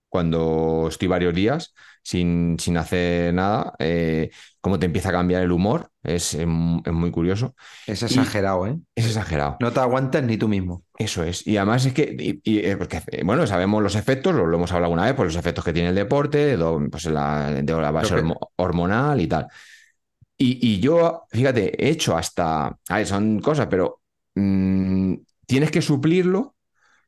cuando 0.09 0.88
estoy 0.89 1.07
varios 1.07 1.33
días 1.33 1.73
sin, 2.06 2.58
sin 2.60 2.78
hacer 2.78 3.34
nada, 3.34 3.74
eh, 3.80 4.30
cómo 4.62 4.80
te 4.80 4.86
empieza 4.86 5.10
a 5.10 5.12
cambiar 5.12 5.43
el 5.43 5.51
humor. 5.51 5.89
Es, 6.03 6.36
es 6.36 6.47
mu- 6.47 6.82
es 6.86 6.93
muy 6.93 7.12
curioso. 7.12 7.56
Es 7.88 8.03
exagerado, 8.03 8.68
¿eh? 8.68 8.78
Es 8.95 9.08
exagerado. 9.08 9.58
No 9.60 9.72
te 9.74 9.80
aguantas 9.80 10.24
ni 10.24 10.38
tú 10.38 10.47
mismo. 10.47 10.84
Eso 10.97 11.24
es. 11.24 11.45
Y 11.47 11.58
además 11.58 11.86
es 11.86 11.93
que, 11.93 12.16
y- 12.18 12.39
y, 12.43 12.60
eh, 12.66 12.78
porque, 12.78 13.01
eh, 13.12 13.24
bueno, 13.26 13.45
sabemos 13.47 13.82
los 13.84 13.95
efectos, 13.95 14.34
lo, 14.36 14.45
lo 14.45 14.58
hemos 14.58 14.72
hablado 14.72 14.86
alguna 14.93 15.06
vez, 15.06 15.16
pues 15.16 15.28
los 15.28 15.36
efectos 15.36 15.66
que 15.66 15.74
tiene 15.74 15.89
el 15.89 15.95
deporte, 15.95 16.56
do- 16.58 16.80
pues 16.91 17.06
la, 17.06 17.51
de 17.51 17.74
la 17.74 17.91
base 17.91 18.16
hormonal 18.58 19.20
y 19.22 19.28
tal. 19.28 19.47
Y, 20.38 20.60
y 20.76 20.80
yo, 20.80 21.26
fíjate, 21.32 21.84
he 21.84 21.89
hecho 21.89 22.18
hasta, 22.18 22.68
a 22.68 22.97
ver, 22.97 23.08
son 23.08 23.39
cosas, 23.39 23.68
pero 23.68 24.01
mm, 24.36 25.14
tienes 25.45 25.72
que 25.72 25.82
suplirlo. 25.82 26.55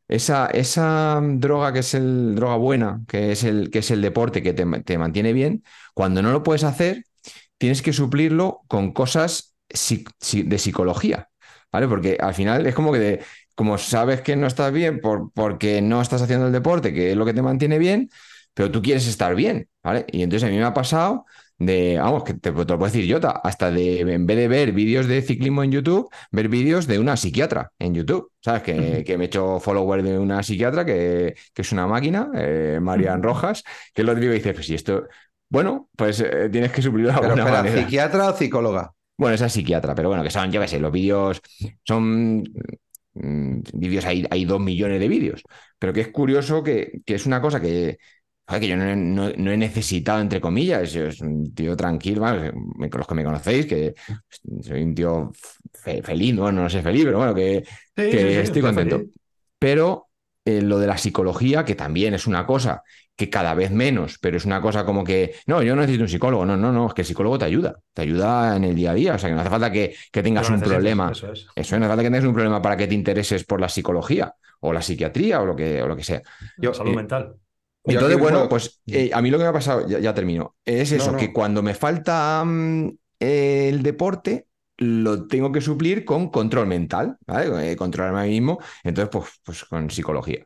Esa, 0.08 0.48
esa 0.48 1.20
droga 1.24 1.74
que 1.74 1.80
es 1.80 1.94
el 1.94 2.36
droga 2.36 2.56
buena, 2.58 3.02
que 3.08 3.32
es 3.32 3.44
el, 3.44 3.70
que 3.72 3.80
es 3.80 3.92
el 3.92 4.02
deporte 4.02 4.42
que 4.42 4.54
te, 4.54 4.66
te 4.84 4.98
mantiene 4.98 5.34
bien, 5.34 5.64
cuando 5.94 6.22
no 6.22 6.32
lo 6.32 6.44
puedes 6.44 6.64
hacer, 6.64 7.04
tienes 7.58 7.82
que 7.82 7.94
suplirlo 7.94 8.62
con 8.68 8.94
cosas 8.94 9.56
de 9.70 10.58
psicología, 10.60 11.30
¿vale? 11.72 11.88
Porque 11.88 12.18
al 12.20 12.34
final 12.34 12.66
es 12.66 12.76
como 12.76 12.94
que, 12.94 13.22
como 13.56 13.78
sabes 13.78 14.22
que 14.22 14.36
no 14.36 14.48
estás 14.48 14.72
bien 14.72 15.00
por, 15.02 15.32
porque 15.34 15.82
no 15.82 16.02
estás 16.02 16.22
haciendo 16.22 16.48
el 16.48 16.54
deporte, 16.54 16.94
que 16.94 17.12
es 17.12 17.18
lo 17.18 17.26
que 17.26 17.34
te 17.34 17.42
mantiene 17.42 17.78
bien, 17.80 18.10
pero 18.54 18.72
tú 18.72 18.82
quieres 18.82 19.08
estar 19.08 19.36
bien, 19.36 19.70
¿vale? 19.84 20.06
Y 20.12 20.24
entonces 20.24 20.48
a 20.48 20.52
mí 20.52 20.58
me 20.58 20.64
ha 20.64 20.74
pasado 20.74 21.26
de, 21.58 21.98
vamos, 22.00 22.24
que 22.24 22.34
te, 22.34 22.52
te 22.52 22.58
lo 22.58 22.66
puedo 22.66 22.86
decir 22.86 23.06
yo, 23.06 23.20
ta- 23.20 23.42
hasta 23.44 23.72
de, 23.72 24.02
en 24.02 24.26
vez 24.26 24.38
de 24.38 24.48
ver 24.48 24.72
vídeos 24.74 25.08
de 25.08 25.22
ciclismo 25.22 25.64
en 25.64 25.72
YouTube, 25.72 26.10
ver 26.32 26.50
vídeos 26.50 26.88
de 26.88 27.00
una 27.00 27.18
psiquiatra 27.18 27.72
en 27.80 27.96
YouTube, 27.96 28.32
¿sabes? 28.42 28.62
Que, 28.64 29.04
que 29.06 29.18
me 29.18 29.26
he 29.26 29.28
hecho 29.28 29.60
follower 29.60 30.04
de 30.04 30.20
una 30.20 30.44
psiquiatra 30.44 30.86
que, 30.86 31.36
que 31.54 31.62
es 31.62 31.72
una 31.72 31.88
máquina, 31.88 32.30
eh, 32.36 32.80
Marian 32.82 33.24
Rojas, 33.24 33.64
que 33.94 34.04
lo 34.04 34.14
digo 34.16 34.34
y 34.34 34.38
dice, 34.38 34.54
pues 34.54 34.68
si 34.68 34.76
esto, 34.76 35.08
bueno, 35.50 35.90
pues 35.96 36.20
eh, 36.20 36.50
tienes 36.52 36.72
que 36.72 36.82
suplirlo 36.82 37.12
de 37.12 37.18
alguna 37.18 37.44
espera, 37.44 37.64
manera. 37.64 37.82
¿psiquiatra 37.82 38.30
o 38.30 38.36
psicóloga? 38.38 38.92
Bueno, 39.18 39.34
esa 39.36 39.48
es 39.48 39.54
psiquiatra, 39.54 39.96
pero 39.96 40.10
bueno, 40.10 40.24
que 40.24 40.30
son, 40.30 40.52
yo 40.52 40.62
qué 40.62 40.68
sé, 40.68 40.80
los 40.80 40.92
vídeos 40.92 41.42
son 41.84 42.44
mm, 43.14 43.60
vídeos, 43.74 44.06
hay, 44.06 44.26
hay 44.30 44.46
dos 44.46 44.60
millones 44.60 45.00
de 45.00 45.08
vídeos, 45.08 45.44
pero 45.80 45.94
que 45.94 46.02
es 46.02 46.10
curioso 46.10 46.64
que, 46.64 47.02
que 47.06 47.16
es 47.16 47.26
una 47.26 47.42
cosa 47.42 47.60
que, 47.60 47.98
joder, 48.48 48.62
que 48.62 48.68
yo 48.70 48.78
no, 48.78 48.96
no- 48.96 49.32
no 49.38 49.52
he 49.52 49.58
necesitado, 49.58 50.22
entre 50.22 50.42
comillas, 50.42 50.92
yo 50.94 51.12
soy 51.12 51.28
un 51.28 51.54
tío 51.54 51.76
tranquilo, 51.76 52.26
los 52.28 53.08
que 53.08 53.16
me 53.16 53.24
conocéis, 53.24 53.66
que 53.66 53.94
soy 54.64 54.82
un 54.84 54.96
tío 54.96 55.32
fe- 55.74 56.02
feliz, 56.04 56.34
¿no? 56.36 56.52
no 56.52 56.70
sé 56.70 56.82
feliz, 56.82 57.06
pero 57.06 57.18
bueno, 57.18 57.34
que, 57.36 57.64
Sí, 57.96 58.04
que 58.10 58.18
sí, 58.18 58.46
sí, 58.46 58.56
estoy 58.56 58.62
contento. 58.62 59.06
feliz. 59.06 59.14
Pero 59.60 60.10
eh, 60.46 60.62
lo 60.62 60.80
de 60.80 60.88
la 60.88 60.98
psicología, 60.98 61.66
que 61.66 61.76
también 61.76 62.14
es 62.14 62.28
una 62.28 62.46
cosa 62.46 62.84
que 63.16 63.30
cada 63.30 63.54
vez 63.56 63.72
menos, 63.72 64.18
pero 64.20 64.38
es 64.38 64.46
una 64.46 64.62
cosa 64.62 64.86
como 64.86 65.04
que, 65.04 65.36
no, 65.48 65.64
yo 65.64 65.76
no 65.76 65.82
necesito 65.82 66.04
un 66.04 66.10
psicólogo, 66.10 66.46
no, 66.46 66.56
no, 66.56 66.72
no, 66.72 66.88
es 66.88 66.94
que 66.94 67.02
el 67.02 67.08
psicólogo 67.08 67.40
te 67.40 67.46
ayuda, 67.46 67.76
te 67.94 68.04
ayuda 68.04 68.56
en 68.56 68.64
el 68.64 68.76
día 68.76 68.92
a 68.92 68.94
día, 68.94 69.16
o 69.16 69.20
sea, 69.20 69.30
que 69.30 69.36
no 69.36 69.42
hace 69.42 69.50
falta 69.50 69.72
que, 69.72 69.96
que 70.12 70.22
tengas 70.24 70.50
un 70.50 70.62
problema, 70.62 71.18
Eso 71.18 71.32
es. 71.32 71.48
eso 71.56 71.78
no 71.80 71.86
hace 71.86 71.90
falta 71.90 72.04
que 72.04 72.10
tengas 72.10 72.26
un 72.26 72.34
problema 72.34 72.62
para 72.62 72.78
que 72.78 72.88
te 72.88 72.94
intereses 72.96 73.44
por 73.44 73.60
la 73.60 73.70
psicología 73.70 74.34
o 74.62 74.72
la 74.74 74.82
psiquiatría 74.82 75.42
o 75.42 75.46
lo 75.46 75.56
que, 75.56 75.82
o 75.82 75.88
lo 75.88 75.96
que 75.96 76.04
sea. 76.04 76.22
Yo- 76.56 76.80
Salud 76.80 76.94
eh, 76.94 76.96
mental. 76.96 77.40
Entonces, 77.88 78.20
bueno, 78.20 78.50
pues 78.50 78.82
eh, 78.88 79.10
a 79.14 79.22
mí 79.22 79.30
lo 79.30 79.38
que 79.38 79.44
me 79.44 79.50
ha 79.50 79.54
pasado, 79.54 79.88
ya, 79.88 80.00
ya 80.00 80.14
termino, 80.14 80.56
es 80.66 80.92
eso, 80.92 81.14
no. 81.14 81.18
que 81.18 81.32
cuando 81.32 81.64
me 81.64 81.74
falta 81.74 82.44
mm, 82.46 82.90
el 83.20 83.84
deporte, 83.84 84.48
lo 84.78 85.28
tengo 85.28 85.52
que 85.52 85.62
suplir 85.62 86.06
con 86.06 86.30
control 86.30 86.68
mental, 86.68 87.18
¿vale? 87.26 87.72
Eh, 87.72 87.76
controlarme 87.76 88.20
a 88.20 88.24
mí 88.24 88.30
mismo, 88.30 88.60
entonces, 88.84 89.10
pues, 89.12 89.42
pues 89.44 89.66
con 89.66 89.90
psicología. 89.90 90.46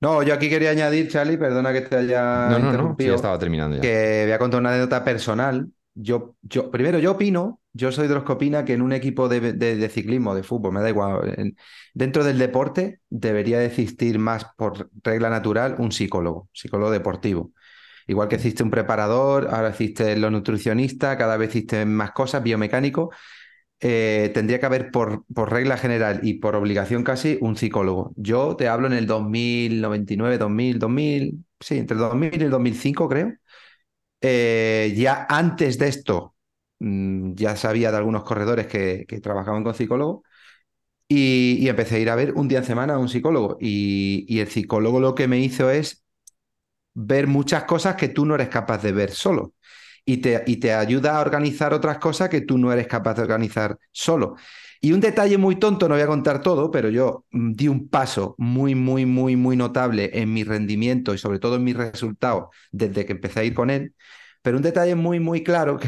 No, 0.00 0.22
yo 0.22 0.34
aquí 0.34 0.50
quería 0.50 0.70
añadir, 0.70 1.10
Charlie, 1.10 1.38
perdona 1.38 1.72
que 1.72 1.80
te 1.80 1.96
haya 1.96 2.48
no, 2.48 2.58
no, 2.58 2.72
no, 2.72 2.96
sí, 2.96 3.06
interrumpido. 3.06 3.10
ya 3.12 3.16
estaba 3.16 3.38
terminando 3.38 3.76
ya. 3.76 3.82
que 3.82 4.22
voy 4.24 4.32
a 4.32 4.38
contar 4.38 4.60
una 4.60 4.70
anécdota 4.70 5.02
personal. 5.02 5.68
Yo, 5.98 6.36
yo, 6.42 6.70
primero, 6.70 6.98
yo 6.98 7.12
opino, 7.12 7.62
yo 7.72 7.90
soy 7.90 8.06
de 8.06 8.14
los 8.14 8.24
que 8.24 8.32
opina 8.32 8.66
que 8.66 8.74
en 8.74 8.82
un 8.82 8.92
equipo 8.92 9.28
de, 9.30 9.40
de- 9.54 9.88
ciclismo, 9.88 10.34
de 10.34 10.42
fútbol, 10.42 10.72
me 10.72 10.80
da 10.82 10.90
igual, 10.90 11.34
en- 11.38 11.56
dentro 11.94 12.22
del 12.22 12.38
deporte 12.38 13.00
debería 13.08 13.58
de 13.58 13.66
existir 13.66 14.18
más 14.18 14.44
por 14.58 14.90
regla 15.02 15.30
natural 15.30 15.76
un 15.78 15.92
psicólogo, 15.92 16.50
psicólogo 16.52 16.90
deportivo. 16.90 17.52
Igual 18.08 18.28
que 18.28 18.36
existe 18.36 18.62
un 18.64 18.70
preparador, 18.70 19.48
ahora 19.54 19.70
existe 19.70 20.16
los 20.16 20.32
nutricionistas, 20.32 21.16
cada 21.18 21.36
vez 21.36 21.48
existen 21.50 21.94
más 21.94 22.12
cosas, 22.12 22.42
biomecánico, 22.42 23.10
eh, 23.80 24.30
tendría 24.34 24.60
que 24.60 24.66
haber 24.66 24.90
por, 24.90 25.24
por 25.34 25.52
regla 25.52 25.76
general 25.78 26.20
y 26.22 26.34
por 26.34 26.56
obligación 26.56 27.04
casi 27.04 27.38
un 27.40 27.56
psicólogo. 27.56 28.12
Yo 28.16 28.56
te 28.56 28.68
hablo 28.68 28.86
en 28.86 28.94
el 28.94 29.06
2099, 29.06 30.38
2000, 30.38 30.78
2000, 30.78 31.44
sí, 31.60 31.78
entre 31.78 31.94
el 31.96 32.00
2000 32.02 32.40
y 32.40 32.44
el 32.44 32.50
2005 32.50 33.08
creo. 33.08 33.34
Eh, 34.20 34.94
ya 34.96 35.26
antes 35.28 35.78
de 35.78 35.88
esto, 35.88 36.34
mm, 36.78 37.34
ya 37.34 37.56
sabía 37.56 37.90
de 37.90 37.98
algunos 37.98 38.24
corredores 38.24 38.66
que, 38.66 39.06
trabajaban 39.22 39.62
con 39.64 39.74
psicólogo 39.74 40.24
y, 41.08 41.58
y 41.60 41.68
empecé 41.68 41.96
a 41.96 41.98
ir 42.00 42.10
a 42.10 42.16
ver 42.16 42.34
un 42.34 42.48
día 42.48 42.58
en 42.60 42.64
semana 42.64 42.94
a 42.94 42.98
un 42.98 43.08
psicólogo. 43.08 43.58
Y, 43.60 44.26
y 44.28 44.40
el 44.40 44.48
psicólogo 44.48 45.00
lo 45.00 45.14
que 45.14 45.28
me 45.28 45.38
hizo 45.40 45.70
es 45.70 46.04
ver 46.94 47.26
muchas 47.26 47.64
cosas 47.64 47.96
que 47.96 48.08
tú 48.08 48.24
no 48.26 48.34
eres 48.34 48.48
capaz 48.48 48.82
de 48.82 48.92
ver 48.92 49.10
solo. 49.12 49.54
Y 50.04 50.18
te, 50.18 50.42
y 50.46 50.56
te 50.58 50.72
ayuda 50.74 51.16
a 51.18 51.20
organizar 51.20 51.74
otras 51.74 51.98
cosas 51.98 52.28
que 52.28 52.42
tú 52.42 52.58
no 52.58 52.72
eres 52.72 52.86
capaz 52.88 53.14
de 53.14 53.22
organizar 53.22 53.78
solo. 53.92 54.36
Y 54.80 54.92
un 54.92 55.00
detalle 55.00 55.38
muy 55.38 55.56
tonto, 55.56 55.88
no 55.88 55.94
voy 55.94 56.02
a 56.02 56.06
contar 56.06 56.42
todo, 56.42 56.70
pero 56.70 56.88
yo 56.90 57.24
mm, 57.30 57.52
di 57.52 57.68
un 57.68 57.88
paso 57.88 58.34
muy, 58.38 58.74
muy, 58.74 59.06
muy, 59.06 59.36
muy 59.36 59.56
notable 59.56 60.10
en 60.14 60.32
mi 60.32 60.44
rendimiento 60.44 61.14
y 61.14 61.18
sobre 61.18 61.38
todo 61.38 61.56
en 61.56 61.64
mis 61.64 61.76
resultados 61.76 62.46
desde 62.72 63.04
que 63.06 63.12
empecé 63.12 63.40
a 63.40 63.44
ir 63.44 63.54
con 63.54 63.70
él. 63.70 63.94
Pero 64.42 64.56
un 64.58 64.62
detalle 64.62 64.94
muy, 64.94 65.18
muy 65.20 65.42
claro, 65.42 65.78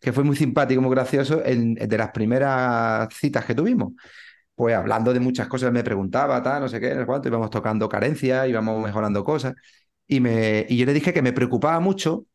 que, 0.00 0.12
fue 0.12 0.24
muy 0.24 0.36
simpático, 0.36 0.80
muy 0.82 0.90
gracioso, 0.92 1.42
en- 1.44 1.74
de 1.74 1.98
las 1.98 2.10
primeras 2.12 3.08
citas 3.14 3.44
que 3.44 3.54
tuvimos. 3.54 3.92
Pues 4.54 4.74
hablando 4.76 5.12
de 5.12 5.20
muchas 5.20 5.48
cosas, 5.48 5.72
me 5.72 5.82
preguntaba, 5.84 6.42
tal, 6.42 6.62
no 6.62 6.68
sé 6.68 6.80
qué, 6.80 6.94
no 6.94 7.00
sé 7.00 7.06
cuánto, 7.06 7.28
íbamos 7.28 7.50
tocando 7.50 7.88
carencias, 7.88 8.48
íbamos 8.48 8.82
mejorando 8.84 9.24
cosas. 9.24 9.54
Y, 10.06 10.20
me, 10.20 10.66
y 10.68 10.76
yo 10.76 10.86
le 10.86 10.92
dije 10.94 11.12
que 11.12 11.22
me 11.22 11.32
preocupaba 11.32 11.80
mucho 11.80 12.26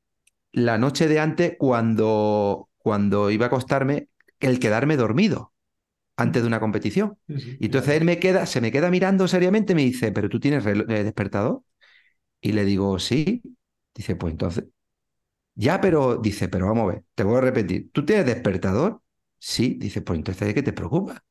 la 0.51 0.77
noche 0.77 1.07
de 1.07 1.19
antes 1.19 1.55
cuando, 1.59 2.69
cuando 2.77 3.31
iba 3.31 3.45
a 3.45 3.47
acostarme 3.47 4.09
el 4.39 4.59
quedarme 4.59 4.97
dormido 4.97 5.53
antes 6.19 6.41
de 6.43 6.47
una 6.47 6.59
competición. 6.59 7.17
Y 7.27 7.65
entonces 7.65 7.95
él 7.95 8.05
me 8.05 8.19
queda, 8.19 8.45
se 8.45 8.61
me 8.61 8.71
queda 8.71 8.89
mirando 8.91 9.27
seriamente 9.27 9.73
y 9.73 9.75
me 9.75 9.83
dice, 9.83 10.11
¿pero 10.11 10.29
tú 10.29 10.39
tienes 10.39 10.65
eh, 10.65 10.73
despertador? 11.03 11.63
Y 12.41 12.53
le 12.53 12.65
digo, 12.65 12.99
sí. 12.99 13.41
Dice, 13.95 14.15
pues 14.15 14.31
entonces. 14.33 14.65
Ya, 15.55 15.81
pero 15.81 16.17
dice, 16.17 16.47
pero 16.49 16.67
vamos 16.67 16.83
a 16.85 16.95
ver, 16.95 17.03
te 17.15 17.23
voy 17.23 17.37
a 17.37 17.41
repetir, 17.41 17.91
¿tú 17.91 18.05
tienes 18.05 18.25
despertador? 18.25 19.01
Sí. 19.39 19.75
Dice, 19.79 20.01
pues 20.01 20.17
entonces 20.17 20.47
¿de 20.47 20.53
qué 20.53 20.63
te 20.63 20.73
preocupa? 20.73 21.23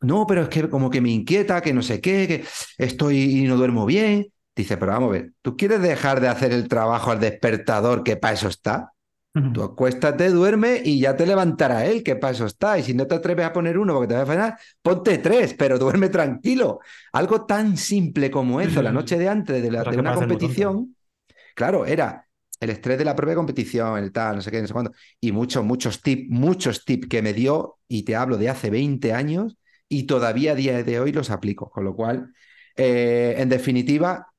No, 0.00 0.26
pero 0.26 0.42
es 0.42 0.48
que 0.48 0.68
como 0.70 0.90
que 0.90 1.00
me 1.00 1.10
inquieta, 1.10 1.60
que 1.62 1.74
no 1.74 1.82
sé 1.82 2.00
qué, 2.00 2.26
que 2.28 2.44
estoy 2.84 3.18
y 3.40 3.44
no 3.44 3.56
duermo 3.56 3.86
bien. 3.86 4.32
Dice, 4.56 4.76
pero 4.78 4.92
vamos 4.92 5.10
a 5.10 5.12
ver, 5.12 5.32
¿tú 5.42 5.56
quieres 5.56 5.82
dejar 5.82 6.20
de 6.20 6.28
hacer 6.28 6.52
el 6.52 6.68
trabajo 6.68 7.10
al 7.10 7.20
despertador 7.20 8.02
que 8.04 8.16
para 8.16 8.34
eso 8.34 8.48
está? 8.48 8.92
Tú 9.52 9.62
acuéstate, 9.64 10.28
duerme 10.30 10.80
y 10.84 11.00
ya 11.00 11.16
te 11.16 11.26
levantará 11.26 11.84
él, 11.86 12.04
que 12.04 12.14
para 12.14 12.32
eso 12.32 12.46
está. 12.46 12.78
Y 12.78 12.84
si 12.84 12.94
no 12.94 13.06
te 13.08 13.16
atreves 13.16 13.46
a 13.46 13.52
poner 13.52 13.78
uno 13.78 13.94
porque 13.94 14.06
te 14.08 14.14
va 14.14 14.22
a 14.22 14.26
frenar, 14.26 14.58
ponte 14.80 15.18
tres, 15.18 15.54
pero 15.54 15.76
duerme 15.78 16.08
tranquilo. 16.08 16.78
Algo 17.12 17.46
tan 17.46 17.76
simple 17.76 18.30
como 18.30 18.60
eso, 18.60 18.80
la 18.80 18.92
noche 18.92 19.18
de 19.18 19.28
antes 19.28 19.60
de, 19.60 19.70
la- 19.70 19.84
de 19.86 19.98
una 19.98 20.12
competición, 20.12 20.94
claro, 21.54 21.86
era 21.86 22.26
el 22.60 22.70
estrés 22.70 22.98
de 22.98 23.04
la 23.06 23.16
propia 23.16 23.34
competición, 23.36 23.98
el 23.98 24.12
tal, 24.12 24.36
no 24.36 24.42
sé 24.42 24.50
qué, 24.50 24.60
no 24.62 24.66
sé 24.68 24.72
cuándo. 24.74 24.92
Y 25.20 25.32
muchos, 25.32 25.64
muchos 25.64 26.02
tips, 26.02 26.28
muchos 26.30 26.84
tips 26.84 27.08
que 27.08 27.22
me 27.22 27.32
dio, 27.34 27.78
y 27.88 28.04
te 28.04 28.16
hablo 28.16 28.38
de 28.38 28.50
hace 28.50 28.70
20 28.70 29.12
años, 29.12 29.56
y 29.88 30.04
todavía 30.04 30.52
a 30.52 30.54
día 30.56 30.82
de 30.84 31.00
hoy 31.00 31.12
los 31.12 31.30
aplico. 31.30 31.70
Con 31.70 31.84
lo 31.84 31.94
cual, 31.96 32.34
eh, 32.76 33.34
en 33.38 33.48
definitiva, 33.48 34.29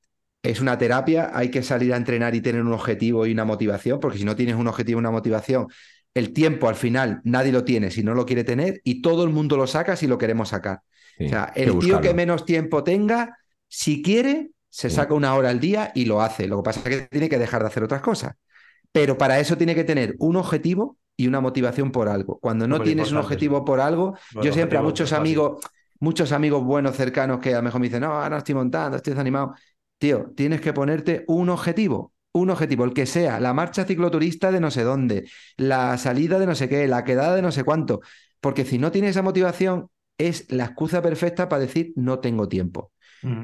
es 0.42 0.60
una 0.60 0.76
terapia, 0.78 1.30
hay 1.34 1.50
que 1.50 1.62
salir 1.62 1.92
a 1.94 1.96
entrenar 1.96 2.34
y 2.34 2.40
tener 2.40 2.62
un 2.62 2.72
objetivo 2.72 3.26
y 3.26 3.32
una 3.32 3.44
motivación, 3.44 4.00
porque 4.00 4.18
si 4.18 4.24
no 4.24 4.34
tienes 4.36 4.56
un 4.56 4.66
objetivo 4.68 4.98
y 4.98 5.00
una 5.00 5.10
motivación, 5.10 5.68
el 6.14 6.32
tiempo 6.32 6.68
al 6.68 6.74
final 6.74 7.20
nadie 7.24 7.52
lo 7.52 7.64
tiene 7.64 7.90
si 7.90 8.02
no 8.02 8.14
lo 8.14 8.26
quiere 8.26 8.44
tener 8.44 8.80
y 8.84 9.00
todo 9.02 9.24
el 9.24 9.30
mundo 9.30 9.56
lo 9.56 9.66
saca 9.66 9.96
si 9.96 10.06
lo 10.06 10.18
queremos 10.18 10.50
sacar. 10.50 10.80
Sí, 11.16 11.24
o 11.24 11.28
sea, 11.28 11.52
el 11.54 11.64
tío 11.64 11.74
buscarlo. 11.74 12.00
que 12.00 12.14
menos 12.14 12.44
tiempo 12.44 12.84
tenga, 12.84 13.38
si 13.68 14.02
quiere, 14.02 14.50
se 14.68 14.90
Sí. 14.90 14.96
saca 14.96 15.14
una 15.14 15.34
hora 15.34 15.50
al 15.50 15.60
día 15.60 15.92
y 15.94 16.04
lo 16.06 16.20
hace. 16.22 16.46
Lo 16.48 16.58
que 16.58 16.62
pasa 16.64 16.80
es 16.84 16.96
que 16.96 17.06
tiene 17.08 17.28
que 17.28 17.38
dejar 17.38 17.62
de 17.62 17.68
hacer 17.68 17.84
otras 17.84 18.02
cosas. 18.02 18.34
Pero 18.92 19.16
para 19.18 19.40
eso 19.40 19.56
tiene 19.56 19.74
que 19.74 19.84
tener 19.84 20.14
un 20.18 20.36
objetivo 20.36 20.98
y 21.16 21.26
una 21.26 21.40
motivación 21.40 21.92
por 21.92 22.08
algo. 22.08 22.38
Cuando 22.40 22.66
no 22.68 22.82
tienes 22.82 23.10
un 23.12 23.18
objetivo 23.18 23.64
por 23.64 23.80
algo, 23.80 24.16
Bueno, 24.32 24.46
yo 24.48 24.52
siempre 24.52 24.78
a 24.78 24.82
muchos 24.82 25.12
amigos, 25.12 25.62
muchos 26.00 26.32
amigos 26.32 26.64
buenos 26.64 26.96
cercanos 26.96 27.38
que 27.40 27.54
a 27.54 27.58
lo 27.58 27.62
mejor 27.62 27.80
me 27.80 27.86
dicen, 27.86 28.02
no, 28.02 28.12
ahora 28.12 28.38
estoy 28.38 28.54
montando, 28.54 28.96
estoy 28.96 29.12
desanimado. 29.12 29.54
Tío, 30.02 30.32
tienes 30.36 30.60
que 30.60 30.72
ponerte 30.72 31.24
un 31.28 31.48
objetivo, 31.48 32.12
un 32.32 32.50
objetivo, 32.50 32.84
el 32.84 32.92
que 32.92 33.06
sea, 33.06 33.38
la 33.38 33.54
marcha 33.54 33.84
cicloturista 33.84 34.50
de 34.50 34.58
no 34.58 34.72
sé 34.72 34.82
dónde, 34.82 35.30
la 35.56 35.96
salida 35.96 36.40
de 36.40 36.46
no 36.46 36.56
sé 36.56 36.68
qué, 36.68 36.88
la 36.88 37.04
quedada 37.04 37.36
de 37.36 37.42
no 37.42 37.52
sé 37.52 37.62
cuánto, 37.62 38.00
porque 38.40 38.64
si 38.64 38.78
no 38.78 38.90
tienes 38.90 39.12
esa 39.12 39.22
motivación, 39.22 39.90
es 40.18 40.50
la 40.50 40.64
excusa 40.64 41.02
perfecta 41.02 41.48
para 41.48 41.60
decir 41.62 41.92
no 41.94 42.18
tengo 42.18 42.48
tiempo. 42.48 42.90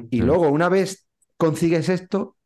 Y 0.09 0.21
luego, 0.21 0.49
una 0.49 0.69
vez 0.69 1.07
consigues 1.37 1.89
esto, 1.89 2.37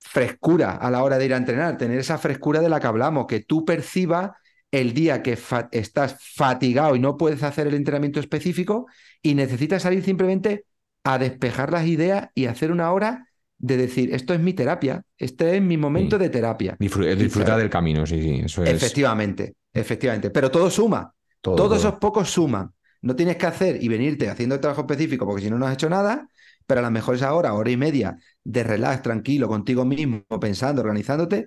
frescura 0.00 0.72
a 0.76 0.90
la 0.90 1.02
hora 1.02 1.18
de 1.18 1.26
ir 1.26 1.34
a 1.34 1.36
entrenar, 1.36 1.78
tener 1.78 1.98
esa 1.98 2.18
frescura 2.18 2.60
de 2.60 2.68
la 2.68 2.80
que 2.80 2.86
hablamos, 2.88 3.26
que 3.26 3.40
tú 3.40 3.64
percibas 3.64 4.32
el 4.70 4.94
día 4.94 5.22
que 5.22 5.36
fa- 5.36 5.68
estás 5.72 6.16
fatigado 6.34 6.96
y 6.96 7.00
no 7.00 7.16
puedes 7.16 7.42
hacer 7.42 7.66
el 7.66 7.74
entrenamiento 7.74 8.20
específico 8.20 8.86
y 9.22 9.34
necesitas 9.34 9.82
salir 9.82 10.02
simplemente 10.02 10.64
a 11.04 11.18
despejar 11.18 11.72
las 11.72 11.86
ideas 11.86 12.30
y 12.34 12.46
hacer 12.46 12.70
una 12.72 12.92
hora 12.92 13.28
de 13.58 13.76
decir, 13.76 14.14
esto 14.14 14.34
es 14.34 14.40
mi 14.40 14.54
terapia, 14.54 15.04
este 15.18 15.56
es 15.56 15.62
mi 15.62 15.76
momento 15.76 16.16
Sí. 16.16 16.22
de 16.22 16.30
terapia. 16.30 16.76
Disfru- 16.78 17.14
disfrutar 17.16 17.58
del 17.58 17.70
camino, 17.70 18.06
sí, 18.06 18.20
sí. 18.20 18.40
Eso 18.44 18.62
es 18.64 18.70
Efectivamente, 18.70 19.54
efectivamente. 19.72 20.30
Pero 20.30 20.50
todo 20.50 20.70
suma. 20.70 21.14
todo. 21.40 21.56
Todos 21.56 21.68
todo. 21.70 21.78
esos 21.78 21.94
pocos 22.00 22.30
suman. 22.30 22.72
No 23.02 23.16
tienes 23.16 23.36
que 23.36 23.46
hacer 23.46 23.82
y 23.82 23.88
venirte 23.88 24.28
haciendo 24.30 24.54
el 24.54 24.60
trabajo 24.60 24.82
específico 24.82 25.26
porque 25.26 25.42
si 25.42 25.50
no, 25.50 25.58
no 25.58 25.66
has 25.66 25.74
hecho 25.74 25.88
nada, 25.88 26.28
pero 26.66 26.80
a 26.80 26.82
lo 26.84 26.90
mejor 26.90 27.16
esa 27.16 27.34
hora, 27.34 27.54
hora 27.54 27.70
y 27.70 27.76
media 27.76 28.16
de 28.44 28.62
relax, 28.62 29.02
tranquilo, 29.02 29.48
contigo 29.48 29.84
mismo, 29.84 30.22
pensando, 30.40 30.82
organizándote, 30.82 31.46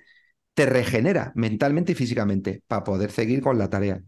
te 0.54 0.66
regenera 0.66 1.32
mentalmente 1.36 1.94
y 1.94 1.96
físicamente 1.96 2.64
para 2.68 2.84
poder 2.84 3.12
seguir 3.12 3.42
con 3.42 3.58
la 3.58 3.70
tarea. 3.70 4.02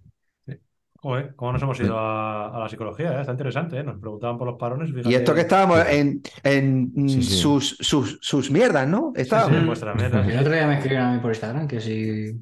Joder, 1.08 1.36
¿cómo 1.38 1.54
nos 1.54 1.62
hemos 1.62 1.80
ido 1.80 1.98
a, 1.98 2.54
a 2.54 2.60
la 2.60 2.68
psicología? 2.68 3.14
eh? 3.18 3.22
Está 3.22 3.32
interesante, 3.32 3.80
¿eh? 3.80 3.84
Nos 3.84 3.98
preguntaban 3.98 4.38
por 4.38 4.46
los 4.46 4.58
parones. 4.58 4.90
Y 5.06 5.16
esto 5.16 5.34
que 5.34 5.40
estábamos 5.42 5.80
en, 5.90 6.22
en 6.44 6.92
Sí, 7.08 7.24
sí. 7.24 7.38
Sus, 7.38 7.78
sus, 7.80 8.20
sus 8.22 8.52
mierdas, 8.52 8.86
¿no? 8.90 9.14
Sí, 9.16 9.20
sí, 9.20 9.22
Estábamos. 9.22 9.66
vuestra 9.68 9.94
mierda. 9.96 10.26
El 10.28 10.38
otro 10.38 10.52
día 10.52 10.68
me 10.68 10.74
escribieron 10.74 11.08
a 11.08 11.14
mí 11.14 11.20
por 11.20 11.32
Instagram 11.32 11.66
que 11.66 11.80
si, 11.80 12.34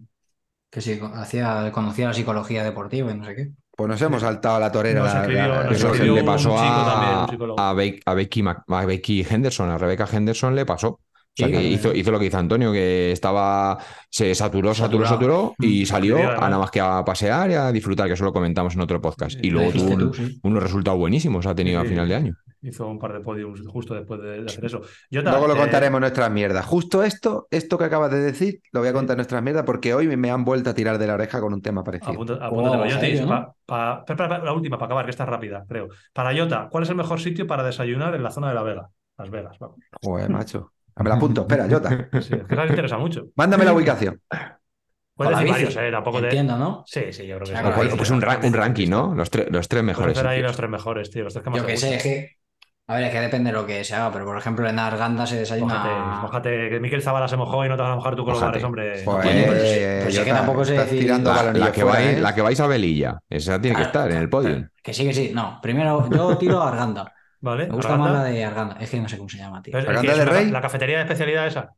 que 0.72 0.82
si 0.82 1.00
hacía, 1.14 1.72
conocía 1.72 2.08
la 2.08 2.14
psicología 2.16 2.64
deportiva 2.64 3.12
y 3.12 3.18
no 3.20 3.24
sé 3.26 3.36
qué. 3.36 3.52
Pues 3.78 3.88
nos 3.88 4.02
hemos 4.02 4.22
saltado 4.22 4.56
a 4.56 4.60
la 4.60 4.72
torera. 4.72 5.02
Nos 5.04 5.14
la- 5.14 5.22
escribió- 5.22 5.48
la- 5.48 5.64
nos 5.66 5.74
Eso 5.76 5.94
le 5.94 6.24
pasó 6.24 6.58
a, 6.58 6.86
también, 6.92 7.20
un 7.20 7.30
psicólogo. 7.30 7.60
a, 7.60 7.74
Be- 7.76 8.00
a 8.04 8.14
Becky, 8.16 8.44
a 8.68 8.86
Becky 8.86 9.28
Henderson, 9.30 9.70
a 9.70 9.78
Rebecca 9.78 10.08
Henderson 10.12 10.56
le 10.56 10.66
pasó. 10.66 11.02
O 11.38 11.38
sea, 11.38 11.48
que 11.50 11.64
hizo, 11.64 11.94
hizo 11.94 12.12
lo 12.12 12.20
que 12.20 12.28
hizo 12.28 12.38
Antonio, 12.38 12.72
que 12.72 13.12
estaba, 13.12 13.78
se 14.10 14.34
saturó, 14.34 14.74
saturó, 14.74 15.06
saturó 15.06 15.54
y 15.60 15.84
Mm, 15.84 15.86
salió 15.86 16.16
a 16.18 16.20
además. 16.22 16.40
nada 16.42 16.58
más 16.60 16.72
que 16.72 16.80
a 16.80 17.04
pasear 17.04 17.52
y 17.52 17.56
a 17.56 17.72
disfrutar, 17.74 18.08
que 18.08 18.14
eso 18.14 18.24
lo 18.24 18.32
comentamos 18.32 18.74
en 18.76 18.82
otro 18.82 19.02
podcast. 19.02 19.38
Y 19.44 19.50
luego 19.52 19.72
tuvo 19.72 19.94
un- 19.96 20.14
sí. 20.14 20.40
unos 20.44 20.64
resultados 20.64 20.98
buenísimos, 20.98 21.46
ha 21.46 21.54
tenido 21.54 21.82
Sí, 21.82 21.88
a 21.88 21.90
final 21.90 22.08
de 22.08 22.16
año. 22.16 22.34
Hizo 22.62 22.88
un 22.88 22.98
par 22.98 23.14
de 23.14 23.20
podiums 23.20 23.62
justo 23.68 23.94
después 23.94 24.20
de, 24.22 24.44
hacer 24.48 24.66
eso. 24.66 24.82
Luego 25.12 25.48
lo 25.48 25.56
eh, 25.56 25.58
contaremos 25.58 26.00
nuestras 26.00 26.32
mierdas. 26.32 26.66
Justo 26.66 27.04
esto, 27.04 27.48
esto 27.52 27.78
que 27.78 27.84
acabas 27.84 28.10
de 28.12 28.20
decir, 28.20 28.60
lo 28.72 28.80
voy 28.80 28.90
a 28.90 28.94
contar 28.94 29.14
en 29.16 29.18
nuestras 29.18 29.44
mierdas 29.44 29.66
porque 29.66 29.94
hoy 29.94 30.08
me 30.18 30.32
han 30.32 30.44
vuelto 30.46 30.70
a 30.72 30.74
tirar 30.74 30.98
de 30.98 31.06
la 31.06 31.14
oreja 31.14 31.42
con 31.42 31.54
un 31.54 31.62
tema 31.62 31.84
parecido. 31.84 32.14
Espera, 33.68 34.04
espera, 34.08 34.38
la 34.40 34.54
última 34.54 34.78
para 34.78 34.86
acabar, 34.88 35.06
que 35.06 35.12
está 35.12 35.26
rápida, 35.26 35.64
creo. 35.68 35.90
Para 36.14 36.36
Jota, 36.36 36.68
¿cuál 36.72 36.84
es 36.86 36.90
el 36.90 36.96
mejor 36.96 37.20
sitio 37.20 37.46
para 37.46 37.62
desayunar 37.64 38.16
en 38.16 38.24
la 38.24 38.32
zona 38.32 38.50
de 38.50 38.56
La 38.56 38.64
Vega? 38.64 38.90
Las 39.18 39.30
Vegas, 39.30 39.58
vamos. 39.60 39.78
Joder, 40.02 40.30
macho. 40.30 40.72
Me 40.98 41.10
la 41.10 41.16
apunto, 41.16 41.42
espera, 41.42 41.68
Jota. 41.70 41.90
Sí, 42.22 42.34
es 42.36 42.44
que 42.48 42.56
les 42.56 42.70
interesa 42.70 42.98
mucho. 42.98 43.28
Mándame 43.36 43.66
la 43.66 43.74
ubicación. 43.74 44.22
Puedes 45.16 45.38
decir 45.38 45.52
varios, 45.52 45.76
¿eh? 45.78 45.92
Tampoco 45.92 46.20
te... 46.20 46.26
Entiendo, 46.26 46.58
¿no? 46.58 46.84
Sí, 46.86 47.02
sí, 47.12 47.26
yo 47.26 47.38
creo 47.38 47.46
que 47.48 47.54
O 47.54 47.56
sea, 47.58 47.64
sí. 47.66 47.72
Pues, 47.76 47.96
pues 47.96 48.10
un, 48.10 48.22
ra- 48.22 48.40
un 48.44 48.54
ranking, 48.54 48.90
¿no? 48.90 49.16
Los, 49.16 49.30
tres 49.30 49.48
los 49.50 49.68
tres 49.70 49.84
mejores. 49.84 50.18
ahí 50.18 50.42
los 50.42 50.56
tres 50.58 50.70
mejores, 50.70 51.10
tío, 51.10 51.24
los 51.24 51.34
tres 51.34 51.44
que 51.44 51.50
más 51.50 51.60
Yo 51.62 51.66
que 51.66 51.78
sé, 51.78 51.96
es 51.96 52.04
que. 52.04 52.32
A 52.88 52.96
ver, 52.96 53.06
es 53.06 53.12
que 53.12 53.20
depende 53.20 53.50
de 53.50 53.58
lo 53.58 53.66
que 53.66 53.84
se 53.84 53.96
haga, 53.96 54.12
pero 54.12 54.26
por 54.26 54.38
ejemplo 54.38 54.70
en 54.70 54.78
Arganda 54.78 55.26
se 55.26 55.38
desayuna. 55.38 56.20
mójate, 56.22 56.70
que 56.70 56.80
Miquel 56.80 57.02
Zavala 57.02 57.28
se 57.28 57.36
mojó 57.38 57.66
y 57.66 57.70
no 57.70 57.76
te 57.78 57.82
vas 57.82 57.92
a 57.94 57.96
mojar 57.96 58.16
tú 58.16 58.24
con 58.26 58.34
los 58.34 58.42
bares, 58.44 58.64
hombre. 58.64 59.02
Pues, 59.04 59.26
Oye, 59.26 59.44
pues- 59.48 59.62
eh, 59.64 60.00
pues 60.04 60.18
es 60.18 60.24
que 60.24 60.32
tampoco 60.32 60.64
decir- 60.66 61.00
tirando 61.00 61.32
La, 61.32 61.36
balonillo 61.38 61.66
la 61.66 61.72
que 61.72 61.82
fuera, 61.82 61.98
vais, 62.00 62.18
¿eh? 62.18 62.22
la 62.22 62.36
que 62.36 62.42
vais 62.44 62.60
a 62.60 62.68
Velilla. 62.68 63.20
Esa 63.30 63.60
tiene 63.60 63.76
que 63.78 63.84
Claro. 63.84 63.88
estar 63.88 64.12
en 64.12 64.18
el 64.18 64.30
podio. 64.30 64.70
Que 64.84 64.94
sí, 64.94 65.04
que 65.06 65.14
sí. 65.14 65.32
No, 65.34 65.60
primero 65.64 66.08
yo 66.12 66.38
tiro 66.38 66.62
a 66.62 66.68
Arganda. 66.68 67.12
¿Vale? 67.46 67.68
Me 67.68 67.76
gusta 67.76 67.94
Arganda. 67.94 68.12
más 68.14 68.24
la 68.24 68.30
de 68.30 68.44
Arganda. 68.46 68.78
Es 68.80 68.90
que 68.90 69.00
no 69.00 69.08
sé 69.10 69.18
cómo 69.18 69.30
se 69.30 69.38
llama, 69.38 69.62
tío. 69.62 69.72
Pero 69.74 69.84
es- 69.84 69.90
¿Arganda 69.90 70.12
¿es 70.12 70.18
del 70.18 70.28
una 70.28 70.34
ca- 70.34 70.42
Rey? 70.42 70.52
¿La 70.52 70.62
cafetería 70.62 70.98
de 70.98 71.04
especialidad 71.04 71.48
esa? 71.48 71.76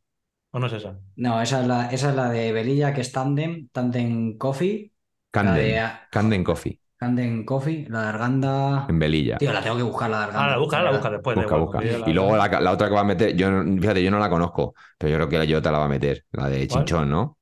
¿O 0.50 0.58
no 0.58 0.66
es 0.66 0.72
esa? 0.72 0.98
No, 1.16 1.42
esa 1.42 1.60
es 1.60 1.66
la, 1.66 1.86
esa 1.90 2.10
es 2.10 2.16
la 2.16 2.30
de 2.30 2.52
Velilla, 2.52 2.94
que 2.94 3.02
es 3.02 3.12
Tandem, 3.12 3.68
Tandem 3.70 4.38
Coffee. 4.38 4.92
La 5.34 5.42
Camden. 5.42 5.54
de 5.54 5.90
Camden 6.10 6.44
Coffee. 6.44 6.80
Tandem 6.98 7.44
Coffee, 7.44 7.86
la 7.88 8.02
de 8.02 8.08
Arganda. 8.08 8.86
En 8.88 8.98
Velilla. 8.98 9.36
Tío, 9.36 9.52
la 9.52 9.62
tengo 9.62 9.76
que 9.76 9.82
buscar, 9.82 10.10
la 10.10 10.18
de 10.18 10.24
Arganda. 10.24 10.46
Ah, 10.46 10.50
la 10.52 10.58
busca, 10.58 10.82
la 10.82 10.90
busca 10.90 11.10
después. 11.10 11.36
Busca, 11.36 11.56
busca. 11.56 11.84
yo 11.84 12.04
Y 12.06 12.12
luego 12.12 12.36
la, 12.36 12.48
la 12.60 12.72
otra 12.72 12.88
que 12.88 12.94
va 12.94 13.00
a 13.02 13.04
meter, 13.04 13.36
yo 13.36 13.50
no- 13.50 13.80
fíjate, 13.80 14.02
yo 14.02 14.10
no 14.10 14.18
la 14.18 14.30
conozco, 14.30 14.74
pero 14.96 15.10
yo 15.12 15.16
creo 15.18 15.28
que 15.28 15.38
la 15.46 15.54
Jota 15.56 15.70
la 15.70 15.78
va 15.78 15.84
a 15.84 15.88
meter, 15.88 16.24
la 16.32 16.48
de 16.48 16.66
¿Cuál? 16.66 16.84
Chinchón, 16.86 17.10
¿no? 17.10 17.37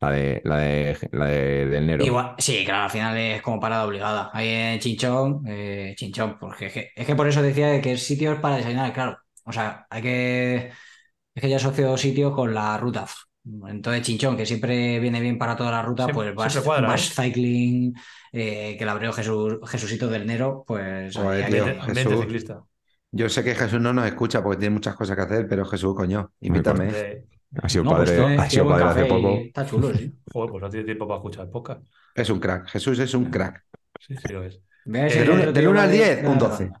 La 0.00 0.10
de 0.10 0.40
la 0.44 0.56
de 0.56 1.08
la 1.12 1.26
de, 1.26 1.66
del 1.66 1.86
Nero. 1.86 2.04
Igual, 2.04 2.34
sí, 2.38 2.64
claro, 2.64 2.84
al 2.84 2.90
final 2.90 3.16
es 3.18 3.42
como 3.42 3.60
parada 3.60 3.86
obligada. 3.86 4.30
Ahí 4.32 4.48
en 4.48 4.80
Chinchón, 4.80 5.42
eh, 5.46 5.94
Chinchón, 5.96 6.38
porque 6.38 6.66
es 6.66 6.72
que, 6.72 6.90
es 6.96 7.06
que 7.06 7.14
por 7.14 7.28
eso 7.28 7.42
decía 7.42 7.80
que 7.82 7.92
el 7.92 7.98
sitio 7.98 8.32
es 8.32 8.40
para 8.40 8.56
desayunar, 8.56 8.92
claro. 8.94 9.18
O 9.44 9.52
sea, 9.52 9.86
hay 9.90 10.00
que. 10.02 10.70
Es 11.34 11.40
que 11.42 11.48
ya 11.50 11.56
asocio 11.56 11.96
sitio 11.98 12.32
con 12.32 12.54
la 12.54 12.78
ruta. 12.78 13.06
Entonces, 13.68 14.02
Chinchón, 14.02 14.36
que 14.36 14.46
siempre 14.46 15.00
viene 15.00 15.20
bien 15.20 15.36
para 15.38 15.54
toda 15.56 15.70
la 15.70 15.82
ruta, 15.82 16.04
Siempre- 16.04 16.32
pues 16.32 16.54
vas, 16.54 16.64
cuadra, 16.64 16.88
vas 16.88 17.14
cycling, 17.14 17.94
eh, 18.32 18.76
que 18.78 18.84
la 18.84 18.92
abrió 18.92 19.12
Jesús, 19.12 19.58
Jesucito 19.66 20.08
del 20.08 20.26
Nero, 20.26 20.64
pues. 20.66 21.14
Joder, 21.14 21.44
ahí- 21.44 21.52
tío. 21.52 21.62
Ambiente, 21.64 21.80
ambiente 21.82 22.02
Jesús. 22.10 22.20
ciclista. 22.24 22.62
Yo 23.12 23.28
sé 23.28 23.44
que 23.44 23.54
Jesús 23.54 23.80
no 23.80 23.92
nos 23.92 24.06
escucha 24.06 24.42
porque 24.42 24.60
tiene 24.60 24.74
muchas 24.74 24.94
cosas 24.94 25.16
que 25.16 25.22
hacer, 25.22 25.46
pero 25.48 25.64
Jesús, 25.66 25.94
coño, 25.94 26.32
invítame. 26.40 26.90
Ha 27.62 27.68
sido 27.68 27.84
No, 27.84 27.96
pues 27.96 28.10
padre, 28.12 28.36
ha 28.38 28.48
sido 28.50 28.68
padre 28.68 28.84
hace 28.84 29.04
poco. 29.06 29.34
Está 29.38 29.66
chulo, 29.66 29.92
sí. 29.94 30.14
Joder, 30.32 30.50
pues 30.50 30.62
no 30.62 30.70
tiene 30.70 30.84
tiempo 30.84 31.08
para 31.08 31.18
escuchar 31.18 31.44
el 31.46 31.50
podcast. 31.50 31.82
Es 32.14 32.30
un 32.30 32.38
crack. 32.40 32.68
Jesús 32.68 32.98
es 32.98 33.12
un 33.14 33.24
crack. 33.30 33.64
Sí, 33.98 34.14
sí 34.16 34.32
lo 34.32 34.44
es. 34.44 34.56
Eh, 34.56 34.60
del 34.90 35.12
te 35.26 35.44
del 35.46 35.54
digo 35.54 35.70
1 35.72 35.80
al 35.80 35.86
la 35.86 35.92
de- 35.92 35.98
10, 35.98 36.22
la 36.22 36.30
un 36.30 36.38
de 36.38 36.44
12. 36.48 36.62
Arganda. 36.64 36.80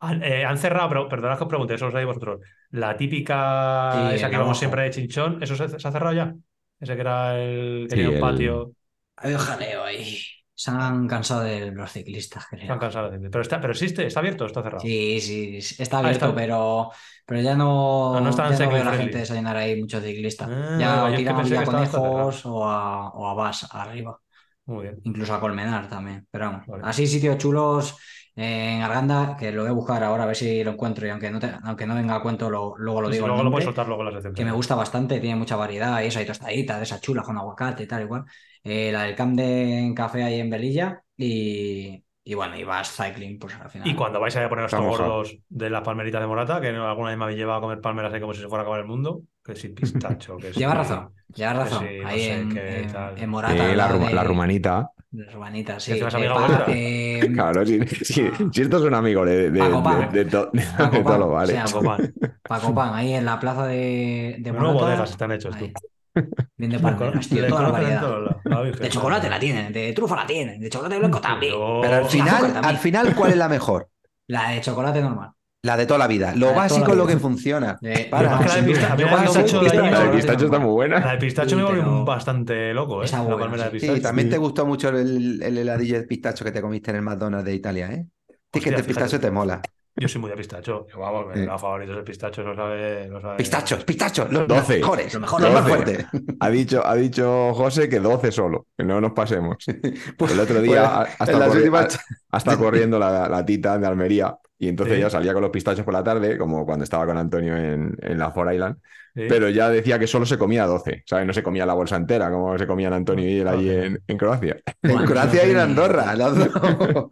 Han, 0.00 0.22
eh, 0.22 0.44
han 0.44 0.58
cerrado, 0.58 0.88
pero 0.90 1.08
perdonad 1.08 1.38
que 1.38 1.44
os 1.44 1.48
pregunte, 1.48 1.74
eso 1.74 1.86
lo 1.86 1.90
sabéis 1.90 2.06
vosotros. 2.06 2.40
La 2.70 2.96
típica, 2.96 3.92
Sí, 4.10 4.14
esa 4.16 4.26
el 4.26 4.30
que 4.30 4.36
abajo. 4.36 4.54
siempre 4.54 4.82
de 4.82 4.90
chinchón, 4.90 5.42
¿eso 5.42 5.56
se, 5.56 5.68
se 5.78 5.88
ha 5.88 5.92
cerrado 5.92 6.14
ya? 6.14 6.34
Ese 6.78 6.94
que 6.94 7.00
era 7.00 7.38
el 7.40 7.86
Sí, 7.88 7.96
tenía 7.96 8.08
un 8.10 8.14
el- 8.16 8.20
patio. 8.20 8.72
Hay 9.16 9.32
un 9.32 9.38
jaleo 9.38 9.84
ahí. 9.84 10.18
Se 10.56 10.70
han 10.70 11.08
cansado 11.08 11.40
de 11.42 11.72
los 11.72 11.90
ciclistas, 11.90 12.46
creo. 12.48 12.62
Están 12.62 12.78
cansados 12.78 13.10
de 13.12 13.18
Pero, 13.28 13.42
está, 13.42 13.60
pero 13.60 13.72
existe, 13.72 14.06
está 14.06 14.20
abierto 14.20 14.44
o 14.44 14.46
está 14.46 14.62
cerrado. 14.62 14.80
Sí, 14.80 15.20
sí, 15.20 15.60
sí, 15.62 15.82
está 15.82 15.96
Ah, 15.96 16.00
abierto, 16.00 16.26
está- 16.26 16.36
pero, 16.36 16.90
pero 17.26 17.40
ya 17.40 17.56
no, 17.56 18.16
Ah, 18.16 18.20
no 18.20 18.30
está 18.30 18.46
en 18.46 18.52
ya 18.52 18.64
no 18.66 18.70
veo 18.72 18.82
a 18.82 18.84
la 18.84 18.92
gente 18.94 19.18
desayunar 19.18 19.56
ahí 19.56 19.80
muchos 19.80 20.02
ciclistas. 20.04 20.48
Ah, 20.50 20.76
ya 20.78 21.04
o 21.04 21.16
tiran 21.16 21.36
a 21.36 21.42
Villaconejos 21.42 22.46
o 22.46 22.64
a, 22.64 23.08
o 23.10 23.28
a 23.28 23.34
Vas 23.34 23.66
arriba, 23.72 24.20
Muy 24.66 24.82
bien. 24.84 25.00
incluso 25.04 25.34
a 25.34 25.40
Colmenar 25.40 25.88
también. 25.88 26.26
Pero 26.30 26.46
vamos, 26.46 26.66
Vale. 26.68 26.82
así 26.86 27.06
sitios 27.08 27.36
chulos 27.38 27.96
en 28.36 28.82
Arganda, 28.82 29.36
que 29.38 29.52
lo 29.52 29.62
voy 29.62 29.70
a 29.70 29.72
buscar 29.74 30.02
ahora 30.04 30.24
a 30.24 30.26
ver 30.26 30.36
si 30.36 30.62
lo 30.64 30.72
encuentro 30.72 31.06
y 31.06 31.10
aunque 31.10 31.30
no, 31.30 31.38
te- 31.40 31.52
aunque 31.64 31.86
no 31.86 31.94
venga 31.94 32.16
a 32.16 32.22
cuento, 32.22 32.48
lo- 32.50 32.74
luego 32.78 33.00
lo 33.02 33.08
Sí, 33.08 33.14
sí, 33.14 33.16
digo. 33.16 33.26
el 33.26 33.28
luego 33.28 33.42
lo 33.44 33.50
nombre, 33.50 33.50
puedes 33.50 33.64
soltar 33.66 33.86
luego 33.88 34.02
en 34.02 34.06
la 34.06 34.12
sección. 34.22 34.34
que 34.34 34.44
me 34.44 34.52
gusta 34.52 34.74
bastante, 34.74 35.20
tiene 35.20 35.36
mucha 35.36 35.56
variedad 35.56 36.00
y 36.02 36.06
eso, 36.06 36.18
hay 36.18 36.26
tostaditas 36.26 36.76
de 36.78 36.82
esas 36.84 37.00
chulas 37.00 37.24
con 37.24 37.36
aguacate 37.38 37.84
y 37.84 37.86
tal 37.86 38.02
igual. 38.02 38.24
Eh, 38.64 38.90
la 38.92 39.02
del 39.04 39.14
Camden 39.14 39.94
Café 39.94 40.22
ahí 40.24 40.40
en 40.40 40.50
Velilla 40.50 41.02
y, 41.16 42.02
y 42.24 42.34
bueno, 42.34 42.56
y 42.56 42.64
vas 42.64 42.90
cycling, 42.96 43.38
pues 43.38 43.54
al 43.60 43.68
final. 43.70 43.86
Y 43.88 43.94
cuando 43.94 44.20
vais 44.20 44.34
a 44.36 44.48
poner 44.48 44.64
estos 44.64 44.80
gordos 44.80 45.36
de 45.48 45.70
las 45.70 45.82
palmeritas 45.82 46.20
de 46.20 46.26
Morata, 46.26 46.60
que 46.60 46.68
alguna 46.68 47.10
vez 47.10 47.18
me 47.18 47.24
habéis 47.24 47.38
llevado 47.38 47.58
a 47.58 47.62
comer 47.62 47.80
palmeras 47.80 48.12
ahí 48.12 48.20
como 48.20 48.32
si 48.34 48.40
se 48.40 48.48
fuera 48.48 48.62
a 48.62 48.64
acabar 48.64 48.80
el 48.80 48.86
mundo, 48.86 49.22
que 49.44 49.54
si 49.54 49.68
pistacho, 49.70 50.36
que 50.38 50.52
si... 50.52 50.60
Llevas 50.60 50.76
razón, 50.78 51.10
llevas 51.34 51.54
que 51.54 51.60
razón. 51.64 51.86
sí, 51.88 51.98
no 52.00 52.08
ahí 52.08 52.20
sé 52.20 52.32
en, 52.40 52.48
qué 52.54 52.80
en- 52.80 52.92
tal. 52.92 53.18
en 53.18 53.30
Morata. 53.30 53.54
Eh, 53.72 53.76
la, 53.76 53.92
de- 53.92 54.14
la 54.14 54.24
rumanita. 54.24 54.90
de 55.10 55.24
Rumanita, 55.30 55.78
sí. 55.78 55.92
De 55.92 56.06
amiga 56.06 56.34
Pa- 56.34 56.64
eh, 56.68 57.30
Claro, 57.34 57.64
si, 57.66 57.78
si- 57.86 58.30
si 58.52 58.62
esto 58.62 58.78
es 58.78 58.82
un 58.82 58.94
amigo 58.94 59.24
de, 59.24 59.50
de, 59.50 59.58
Paco 59.60 59.82
Pan. 59.82 60.12
de- 60.12 60.24
de 60.24 60.30
to- 60.30 60.50
de 60.52 60.62
Paco 60.76 61.04
Pan, 61.04 62.14
Paco. 62.46 62.74
Paco 62.74 62.82
ahí 62.94 63.12
en 63.12 63.24
la 63.24 63.38
plaza 63.38 63.66
de, 63.66 64.36
de 64.40 64.52
Morata. 64.52 64.72
bodegas 64.72 65.10
están 65.10 65.32
hechos, 65.32 65.56
tú. 65.56 65.64
ahí. 65.64 65.72
De 66.14 66.68
Le 66.68 66.78
palmeras, 66.78 67.28
tío, 67.28 67.42
le 67.42 67.48
toda 67.48 67.62
la 67.62 67.68
conocen 67.68 67.88
en 67.88 67.94
variedad. 67.94 68.00
todos 68.00 68.24
lados, 68.24 68.40
la 68.44 68.60
Virgen. 68.62 68.82
De 68.82 68.88
chocolate 68.88 69.30
la 69.30 69.38
tienen, 69.38 69.72
de 69.72 69.92
trufa 69.92 70.16
la 70.16 70.26
tienen, 70.26 70.60
de 70.60 70.70
chocolate 70.70 70.98
blanco 70.98 71.20
también. 71.20 71.52
Pero- 71.52 71.80
Pero 71.82 71.94
al 71.96 72.04
final, 72.06 72.60
al 72.62 72.78
final, 72.78 73.14
¿cuál 73.14 73.30
es 73.32 73.36
la 73.36 73.48
mejor? 73.48 73.88
La 74.26 74.50
de 74.50 74.60
chocolate 74.62 75.02
normal. 75.02 75.30
La 75.64 75.76
de 75.76 75.86
toda 75.86 75.98
la 75.98 76.06
vida. 76.06 76.32
Lo 76.34 76.46
La 76.46 76.52
de 76.52 76.58
básico 76.58 76.90
es 76.92 76.96
lo 76.96 77.06
que 77.06 77.16
funciona. 77.18 77.78
De- 77.80 78.06
Para, 78.10 78.38
que 78.38 78.44
la 78.48 78.54
de 78.56 78.62
de 78.62 78.68
pistacho 78.68 78.96
de 78.96 79.70
de 79.70 80.10
de 80.12 80.44
está 80.46 80.58
muy 80.58 80.70
buena. 80.72 81.00
La 81.00 81.12
de 81.12 81.18
pistacho 81.18 81.56
me 81.56 81.62
volvió 81.62 82.04
bastante 82.04 82.72
loco, 82.74 83.02
¿eh? 83.02 83.06
La 83.10 83.70
de 83.70 83.80
sí. 83.80 84.00
también 84.00 84.30
te 84.30 84.38
gustó 84.38 84.64
mucho 84.66 84.90
el, 84.90 85.42
el 85.42 85.58
heladillo 85.58 85.98
de 85.98 86.06
pistacho 86.06 86.44
que 86.44 86.52
te 86.52 86.60
comiste 86.62 86.90
en 86.90 86.96
el 86.98 87.02
McDonald's 87.02 87.44
de 87.46 87.54
Italia, 87.54 87.92
¿eh? 87.92 88.06
Sí, 88.52 88.60
que 88.60 88.70
el 88.70 88.84
pistacho 88.84 89.18
te 89.18 89.30
mola. 89.30 89.60
Yo 89.96 90.08
soy 90.08 90.20
muy 90.20 90.30
de 90.30 90.36
pistacho. 90.36 90.86
Yo, 90.92 90.98
Vamos, 90.98 91.26
mi 91.36 91.46
favorito 91.46 91.92
es 91.92 91.98
el 91.98 92.04
pistacho, 92.04 92.42
lo 92.42 92.54
sabe. 92.56 93.06
Lo 93.08 93.20
sabe 93.20 93.36
Pistachos, 93.36 93.84
pistachos, 93.84 94.32
los 94.32 94.48
Doce. 94.48 94.78
mejores, 94.78 95.14
Lo 95.14 95.20
los 95.20 95.20
mejor, 95.20 95.40
más 95.42 95.50
lo 95.52 95.60
mejor. 95.62 95.84
fuertes. 95.84 96.06
Ha 96.40 96.50
dicho, 96.50 96.84
ha 96.86 96.94
dicho 96.96 97.54
José 97.54 97.88
que 97.88 98.00
12 98.00 98.32
solo, 98.32 98.66
que 98.76 98.84
no 98.84 99.00
nos 99.00 99.12
pasemos. 99.12 99.56
Pues- 100.18 100.32
El 100.32 100.40
otro 100.40 100.60
día 100.60 100.84
ha, 100.84 101.00
ha 101.02 101.04
en 101.04 101.10
estado, 101.12 101.38
las 101.38 101.48
corri- 101.48 101.56
últimas- 101.58 101.96
ha- 101.96 102.02
ha 102.32 102.36
estado 102.38 102.58
corriendo 102.64 102.98
la, 102.98 103.28
la 103.28 103.44
tita 103.44 103.78
de 103.78 103.86
Almería 103.86 104.36
y 104.58 104.68
entonces 104.68 104.96
Sí. 104.96 105.00
ya 105.02 105.10
salía 105.10 105.32
con 105.32 105.42
los 105.42 105.50
pistachos 105.50 105.84
por 105.84 105.94
la 105.94 106.02
tarde, 106.02 106.38
como 106.38 106.64
cuando 106.66 106.82
estaba 106.84 107.06
con 107.06 107.16
Antonio 107.16 107.56
en, 107.56 107.96
en 108.00 108.18
la 108.18 108.30
Ford 108.32 108.52
Island, 108.52 108.76
Pero 109.14 109.48
ya 109.48 109.68
decía 109.70 109.98
que 109.98 110.06
solo 110.06 110.26
se 110.26 110.38
comía 110.38 110.66
12, 110.66 111.02
¿sabes? 111.06 111.26
No 111.26 111.32
se 111.32 111.42
comía 111.42 111.66
la 111.66 111.74
bolsa 111.74 111.96
entera 111.96 112.30
como 112.30 112.58
se 112.58 112.66
comían 112.66 112.92
Antonio 112.92 113.28
y 113.28 113.38
él 113.40 113.48
allí 113.48 113.70
en, 113.70 114.02
en 114.06 114.18
Croacia. 114.18 114.56
En 114.82 115.04
Croacia 115.04 115.46
y 115.46 115.50
en. 115.52 115.58
Andorra. 115.58 116.14
las 116.16 116.36
dos. 116.36 116.48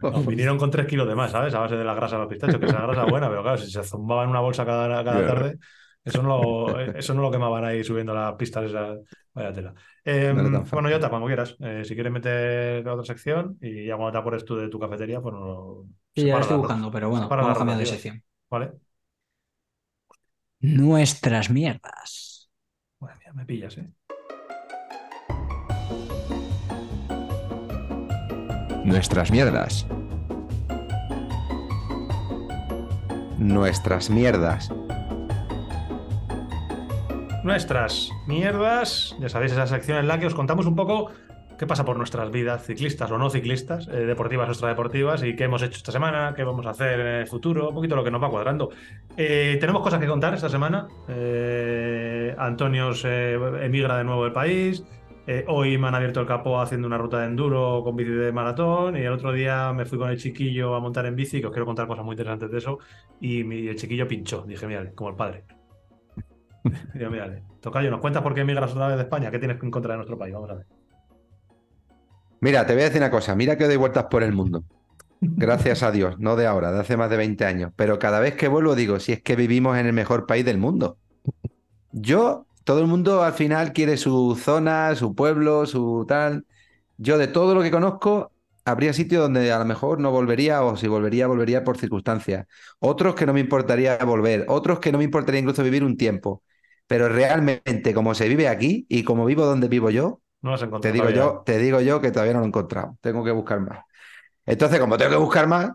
Nos 0.01 0.25
vinieron 0.25 0.57
con 0.57 0.69
tres 0.69 0.85
kilos 0.87 1.07
de 1.07 1.15
más, 1.15 1.31
¿sabes? 1.31 1.53
A 1.53 1.59
base 1.59 1.75
de 1.75 1.83
la 1.83 1.93
grasa 1.95 2.15
de 2.17 2.21
los 2.23 2.29
pistachos, 2.29 2.59
que 2.59 2.65
esa 2.65 2.81
grasa 2.81 3.03
es 3.05 3.09
buena, 3.09 3.29
pero 3.29 3.41
claro, 3.41 3.57
si 3.57 3.71
se 3.71 3.83
zumbaban 3.83 4.29
una 4.29 4.39
bolsa 4.41 4.65
cada, 4.65 4.87
cada 5.03 5.23
Claro. 5.23 5.27
tarde, 5.27 5.57
eso 6.03 6.21
no, 6.21 6.37
lo, 6.41 6.79
eso 6.79 7.13
no 7.13 7.21
lo 7.21 7.31
quemaban 7.31 7.63
ahí 7.65 7.83
subiendo 7.83 8.13
las 8.13 8.33
pistas 8.35 8.65
esa 8.65 8.95
Vaya 9.33 9.51
tela. 9.51 9.73
Eh, 10.05 10.31
No 10.35 10.63
bueno, 10.71 10.89
Jota, 10.89 11.09
cuando 11.09 11.27
quieras. 11.27 11.55
Eh, 11.59 11.83
si 11.85 11.95
quieres 11.95 12.11
meter 12.13 12.85
la 12.85 12.93
otra 12.93 13.05
sección 13.05 13.57
y 13.61 13.85
ya 13.87 13.95
cuando 13.95 14.11
te 14.11 14.17
acuerdes 14.19 14.45
tú 14.45 14.55
de 14.55 14.69
tu 14.69 14.79
cafetería, 14.79 15.21
pues 15.21 15.33
no 15.33 15.39
lo. 15.39 15.85
Sí, 16.15 16.25
ya 16.25 16.39
estoy 16.39 16.57
buscando, 16.57 16.91
pero 16.91 17.09
bueno, 17.09 17.27
vamos 17.27 17.47
las 17.47 17.57
cambiando 17.57 17.79
de 17.79 17.85
sección. 17.87 18.23
Vale. 18.49 18.73
Nuestras 20.63 21.49
mierdas. 21.49 22.49
Madre 23.01 23.17
mía, 23.19 23.33
me 23.33 23.45
pillas, 23.45 23.77
¿eh? 23.77 23.91
Nuestras 28.85 29.29
mierdas. 29.29 29.85
Nuestras 33.37 34.09
mierdas. 34.09 34.69
Nuestras 37.43 38.09
mierdas, 38.25 39.17
ya 39.19 39.27
sabéis, 39.27 39.51
esa 39.51 39.67
sección 39.67 39.97
en 39.97 40.07
la 40.07 40.17
que 40.17 40.27
os 40.27 40.33
contamos 40.33 40.65
un 40.65 40.77
poco 40.77 41.11
qué 41.57 41.67
pasa 41.67 41.85
por 41.85 41.97
nuestras 41.97 42.31
vidas, 42.31 42.65
ciclistas 42.65 43.09
o 43.11 43.17
no 43.17 43.29
ciclistas, 43.29 43.87
eh, 43.87 44.05
deportivas 44.05 44.47
o 44.47 44.51
extradeportivas, 44.51 45.23
y 45.23 45.35
qué 45.35 45.45
hemos 45.45 45.61
hecho 45.61 45.77
esta 45.77 45.91
semana, 45.91 46.33
qué 46.35 46.43
vamos 46.43 46.65
a 46.65 46.71
hacer 46.71 46.99
en 46.99 47.07
el 47.07 47.27
futuro, 47.27 47.69
un 47.69 47.75
poquito 47.75 47.95
lo 47.95 48.03
que 48.03 48.11
nos 48.11 48.21
va 48.21 48.29
cuadrando. 48.29 48.69
Eh, 49.17 49.57
tenemos 49.59 49.81
cosas 49.81 49.99
que 49.99 50.07
contar 50.07 50.33
esta 50.33 50.49
semana. 50.49 50.87
Eh, 51.07 52.35
Antonio 52.37 52.93
se 52.93 53.33
emigra 53.33 53.97
de 53.97 54.03
nuevo 54.03 54.23
del 54.23 54.33
país. 54.33 54.83
Hoy 55.47 55.77
me 55.77 55.87
han 55.87 55.95
abierto 55.95 56.19
el 56.19 56.27
capó 56.27 56.59
haciendo 56.59 56.85
una 56.85 56.97
ruta 56.97 57.19
de 57.19 57.27
enduro 57.27 57.81
con 57.81 57.95
bici 57.95 58.11
de 58.11 58.33
maratón 58.33 58.97
y 58.97 59.03
el 59.03 59.13
otro 59.13 59.31
día 59.31 59.71
me 59.71 59.85
fui 59.85 59.97
con 59.97 60.09
el 60.09 60.17
chiquillo 60.17 60.75
a 60.75 60.81
montar 60.81 61.05
en 61.05 61.15
bici, 61.15 61.39
que 61.39 61.47
os 61.47 61.53
quiero 61.53 61.65
contar 61.65 61.87
cosas 61.87 62.03
muy 62.03 62.13
interesantes 62.13 62.51
de 62.51 62.57
eso, 62.57 62.79
y 63.21 63.39
el 63.67 63.75
chiquillo 63.77 64.05
pinchó. 64.05 64.43
Dije, 64.45 64.67
mira, 64.67 64.91
como 64.93 65.11
el 65.11 65.15
padre. 65.15 65.45
Digo, 66.93 67.09
mírale. 67.09 67.43
Tocayo, 67.61 67.89
¿nos 67.89 68.01
cuentas 68.01 68.21
por 68.21 68.33
qué 68.33 68.41
emigras 68.41 68.71
otra 68.71 68.87
vez 68.87 68.97
de 68.97 69.03
España? 69.03 69.31
¿Qué 69.31 69.39
tienes 69.39 69.61
en 69.63 69.71
contra 69.71 69.93
de 69.93 69.97
nuestro 69.97 70.17
país? 70.17 70.33
Vamos 70.33 70.49
a 70.49 70.55
ver. 70.55 70.82
Mira, 72.43 72.65
te 72.65 72.73
voy 72.73 72.81
a 72.81 72.85
decir 72.87 72.99
una 73.01 73.09
cosa. 73.09 73.35
Mira 73.35 73.57
que 73.57 73.63
doy 73.67 73.77
vueltas 73.77 74.07
por 74.11 74.21
el 74.21 74.33
mundo. 74.33 74.65
Gracias 75.21 75.81
a 75.81 75.91
Dios, 75.93 76.19
no 76.19 76.35
de 76.35 76.45
ahora, 76.45 76.73
de 76.73 76.81
hace 76.81 76.97
más 76.97 77.09
de 77.09 77.15
20 77.15 77.45
años. 77.45 77.71
Pero 77.77 77.99
cada 77.99 78.19
vez 78.19 78.35
que 78.35 78.49
vuelvo 78.49 78.75
digo, 78.75 78.99
si 78.99 79.13
es 79.13 79.21
que 79.23 79.37
vivimos 79.37 79.77
en 79.77 79.85
el 79.85 79.93
mejor 79.93 80.25
país 80.25 80.43
del 80.43 80.57
mundo. 80.57 80.97
Yo, 81.93 82.47
todo 82.65 82.81
el 82.81 82.87
mundo 82.87 83.23
al 83.23 83.33
final 83.33 83.73
quiere 83.73 83.97
su 83.97 84.35
zona, 84.35 84.95
su 84.95 85.15
pueblo, 85.15 85.65
su 85.65 86.05
tal. 86.05 86.45
Yo 86.97 87.17
de 87.17 87.27
todo 87.27 87.55
lo 87.55 87.61
que 87.61 87.71
conozco, 87.71 88.33
habría 88.65 88.93
sitios 88.93 89.21
donde 89.23 89.51
a 89.53 89.59
lo 89.59 89.65
mejor 89.65 90.01
no 90.01 90.11
volvería 90.11 90.63
o 90.63 90.75
si 90.75 90.87
volvería, 90.89 91.27
volvería 91.27 91.63
por 91.63 91.77
circunstancias. 91.77 92.47
Otros 92.79 93.15
que 93.15 93.25
no 93.25 93.33
me 93.33 93.41
importaría 93.41 93.97
volver, 93.99 94.45
otros 94.49 94.79
que 94.81 94.91
no 94.91 94.97
me 94.97 95.05
importaría 95.05 95.39
incluso 95.39 95.63
vivir 95.63 95.85
un 95.85 95.97
tiempo. 95.97 96.43
Pero 96.87 97.09
realmente, 97.09 97.93
como 97.93 98.15
se 98.15 98.27
vive 98.27 98.49
aquí 98.49 98.85
y 98.89 99.03
como 99.03 99.25
vivo 99.25 99.45
donde 99.45 99.69
vivo 99.69 99.91
yo, 99.91 100.22
No 100.43 100.49
lo 100.49 100.55
has 100.55 100.61
te 100.61 100.67
encontrado 100.67 100.93
digo 100.93 101.09
todavía. 101.09 101.23
yo, 101.23 101.43
te 101.45 101.57
digo 101.57 101.81
yo 101.81 102.01
que 102.01 102.11
todavía 102.11 102.33
no 102.33 102.39
lo 102.39 102.45
he 102.45 102.49
encontrado. 102.49 102.97
Tengo 103.01 103.23
que 103.23 103.31
buscar 103.31 103.59
más. 103.59 103.79
Entonces, 104.45 104.79
como 104.79 104.97
tengo 104.97 105.11
que 105.11 105.17
buscar 105.17 105.47
más, 105.47 105.71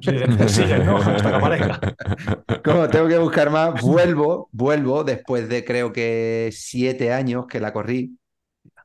Sí, 0.00 0.12
sigue, 0.48 0.78
¿no? 0.80 0.98
Hasta 0.98 1.30
que 1.30 1.36
aparezca. 1.36 1.80
como 2.64 2.88
tengo 2.88 3.08
que 3.08 3.18
buscar 3.18 3.50
más, 3.50 3.80
vuelvo, 3.80 4.48
vuelvo 4.52 5.02
después 5.02 5.48
de 5.48 5.64
creo 5.64 5.92
que 5.92 6.50
siete 6.52 7.12
años 7.12 7.46
que 7.46 7.58
la 7.58 7.72
corrí, 7.72 8.18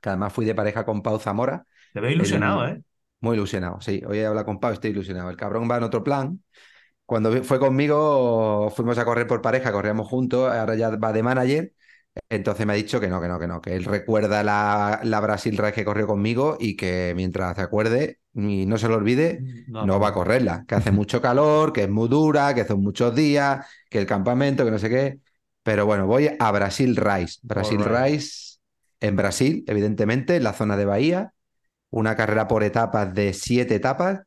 que 0.01 0.09
además 0.09 0.31
fui 0.31 0.45
de 0.45 0.55
pareja 0.55 0.85
con 0.85 1.01
Pau 1.01 1.19
Zamora. 1.19 1.65
Te 1.93 1.99
veo 1.99 2.11
ilusionado, 2.11 2.67
¿eh? 2.67 2.81
Muy 3.19 3.35
ilusionado, 3.35 3.81
sí. 3.81 4.01
Hoy 4.07 4.19
he 4.19 4.25
hablado 4.25 4.45
con 4.45 4.59
Pau, 4.59 4.71
estoy 4.71 4.91
ilusionado. 4.91 5.29
El 5.29 5.37
cabrón 5.37 5.69
va 5.69 5.77
en 5.77 5.83
otro 5.83 6.03
plan. 6.03 6.41
Cuando 7.05 7.43
fue 7.43 7.59
conmigo, 7.59 8.71
fuimos 8.75 8.97
a 8.97 9.05
correr 9.05 9.27
por 9.27 9.41
pareja, 9.41 9.71
corríamos 9.71 10.07
juntos, 10.07 10.51
ahora 10.51 10.75
ya 10.75 10.89
va 10.95 11.11
de 11.11 11.21
manager. 11.23 11.73
Entonces 12.29 12.65
me 12.65 12.73
ha 12.73 12.75
dicho 12.75 12.99
que 12.99 13.07
no, 13.07 13.19
que 13.21 13.27
no, 13.27 13.39
que 13.39 13.47
no, 13.47 13.61
que 13.61 13.75
él 13.75 13.85
recuerda 13.85 14.43
la, 14.43 14.99
la 15.03 15.19
Brasil 15.19 15.57
Race 15.57 15.73
que 15.73 15.85
corrió 15.85 16.05
conmigo 16.05 16.57
y 16.59 16.75
que 16.75 17.13
mientras 17.15 17.55
se 17.55 17.61
acuerde 17.61 18.19
y 18.35 18.65
no 18.65 18.77
se 18.77 18.87
lo 18.87 18.95
olvide, 18.95 19.41
no 19.67 19.99
va 19.99 20.09
a 20.09 20.13
correrla, 20.13 20.65
que 20.67 20.75
hace 20.75 20.91
mucho 20.91 21.21
calor, 21.21 21.73
que 21.73 21.83
es 21.83 21.89
muy 21.89 22.09
dura, 22.09 22.53
que 22.53 22.65
son 22.65 22.81
muchos 22.81 23.13
días, 23.15 23.65
que 23.89 23.99
el 23.99 24.05
campamento, 24.05 24.65
que 24.65 24.71
no 24.71 24.79
sé 24.79 24.89
qué. 24.89 25.19
Pero 25.63 25.85
bueno, 25.85 26.07
voy 26.07 26.29
a 26.37 26.51
Brasil 26.51 26.95
Rice. 26.95 27.39
Brasil 27.43 27.81
Alright. 27.81 28.13
Rice 28.13 28.57
en 28.99 29.15
Brasil, 29.15 29.63
evidentemente, 29.67 30.35
en 30.35 30.43
la 30.43 30.53
zona 30.53 30.77
de 30.77 30.85
Bahía. 30.85 31.33
Una 31.89 32.15
carrera 32.15 32.47
por 32.47 32.63
etapas 32.63 33.13
de 33.13 33.33
siete 33.33 33.75
etapas. 33.75 34.21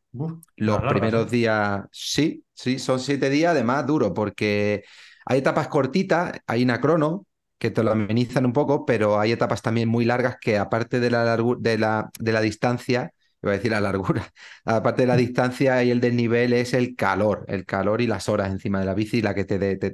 Los 0.56 0.80
primeros 0.88 1.26
¿eh? 1.26 1.30
días, 1.30 1.82
sí, 1.90 2.44
sí, 2.54 2.78
son 2.78 3.00
siete 3.00 3.28
días, 3.28 3.50
además 3.50 3.86
duro, 3.86 4.14
porque 4.14 4.84
hay 5.26 5.38
etapas 5.38 5.66
cortitas, 5.68 6.38
hay 6.46 6.62
una 6.62 6.80
crono 6.80 7.25
que 7.58 7.70
te 7.70 7.82
lo 7.82 7.92
amenizan 7.92 8.46
un 8.46 8.52
poco, 8.52 8.84
pero 8.86 9.18
hay 9.20 9.32
etapas 9.32 9.62
también 9.62 9.88
muy 9.88 10.04
largas 10.04 10.36
que 10.40 10.58
aparte 10.58 11.00
de 11.00 11.10
la, 11.10 11.24
largu- 11.24 11.58
de 11.58 11.78
la, 11.78 12.10
de 12.18 12.32
la 12.32 12.40
distancia, 12.40 13.12
iba 13.42 13.52
a 13.52 13.56
decir 13.56 13.70
la 13.70 13.80
largura, 13.80 14.32
aparte 14.64 15.02
de 15.02 15.08
la 15.08 15.16
distancia 15.16 15.82
y 15.84 15.90
el 15.90 16.00
desnivel 16.00 16.52
es 16.52 16.74
el 16.74 16.96
calor, 16.96 17.44
el 17.48 17.64
calor 17.66 18.00
y 18.02 18.06
las 18.06 18.28
horas 18.28 18.50
encima 18.50 18.80
de 18.80 18.86
la 18.86 18.94
bici 18.94 19.22
la 19.22 19.34
que 19.34 19.44
te, 19.44 19.58
de- 19.58 19.76
te. 19.76 19.90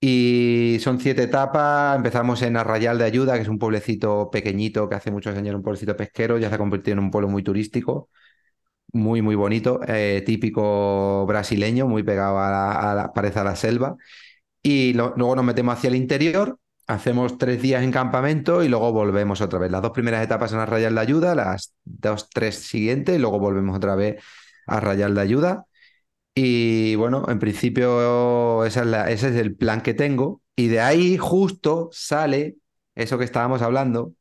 Y 0.00 0.78
son 0.80 1.00
siete 1.00 1.24
etapas. 1.24 1.96
Empezamos 1.96 2.42
en 2.42 2.56
Arrayal 2.56 2.98
de 2.98 3.04
Ayuda, 3.04 3.34
que 3.34 3.42
es 3.42 3.48
un 3.48 3.58
pueblecito 3.58 4.30
pequeñito 4.30 4.88
que 4.88 4.94
hace 4.94 5.10
muchos 5.10 5.34
años 5.34 5.48
era 5.48 5.56
un 5.56 5.62
pueblecito 5.62 5.96
pesquero, 5.96 6.38
ya 6.38 6.48
se 6.48 6.54
ha 6.54 6.58
convertido 6.58 6.92
en 6.94 7.00
un 7.00 7.10
pueblo 7.10 7.28
muy 7.28 7.42
turístico, 7.42 8.08
muy, 8.92 9.22
muy 9.22 9.36
bonito, 9.36 9.80
eh, 9.88 10.22
típico 10.26 11.26
brasileño, 11.26 11.88
muy 11.88 12.02
pegado 12.04 12.38
a 12.40 12.50
la, 12.50 12.72
a 12.92 12.94
la- 12.96 13.12
parece 13.14 13.40
a 13.40 13.44
la 13.44 13.56
selva. 13.56 13.96
Y 14.62 14.92
luego 14.94 15.36
nos 15.36 15.44
metemos 15.44 15.76
hacia 15.76 15.88
el 15.88 15.96
interior, 15.96 16.58
hacemos 16.86 17.38
tres 17.38 17.62
días 17.62 17.82
en 17.82 17.92
campamento 17.92 18.62
y 18.62 18.68
luego 18.68 18.92
volvemos 18.92 19.40
otra 19.40 19.58
vez. 19.58 19.70
Las 19.70 19.82
dos 19.82 19.92
primeras 19.92 20.22
etapas 20.24 20.52
en 20.52 20.58
Arrayal 20.58 20.94
de 20.94 21.00
Ayuda, 21.00 21.34
las 21.34 21.74
dos, 21.84 22.28
tres 22.30 22.56
siguientes, 22.56 23.16
y 23.16 23.18
luego 23.18 23.38
volvemos 23.38 23.76
otra 23.76 23.94
vez 23.94 24.22
a 24.66 24.76
Arrayal 24.78 25.14
de 25.14 25.20
Ayuda. 25.20 25.64
Y 26.34 26.94
bueno, 26.96 27.26
en 27.28 27.38
principio 27.38 28.64
esa 28.64 28.80
es 28.82 28.86
la- 28.86 29.10
ese 29.10 29.28
es 29.30 29.36
el 29.36 29.56
plan 29.56 29.80
que 29.82 29.94
tengo. 29.94 30.42
Y 30.56 30.68
de 30.68 30.80
ahí 30.80 31.16
justo 31.18 31.88
sale 31.92 32.56
eso 32.94 33.18
que 33.18 33.24
estábamos 33.24 33.62
hablando, 33.62 34.14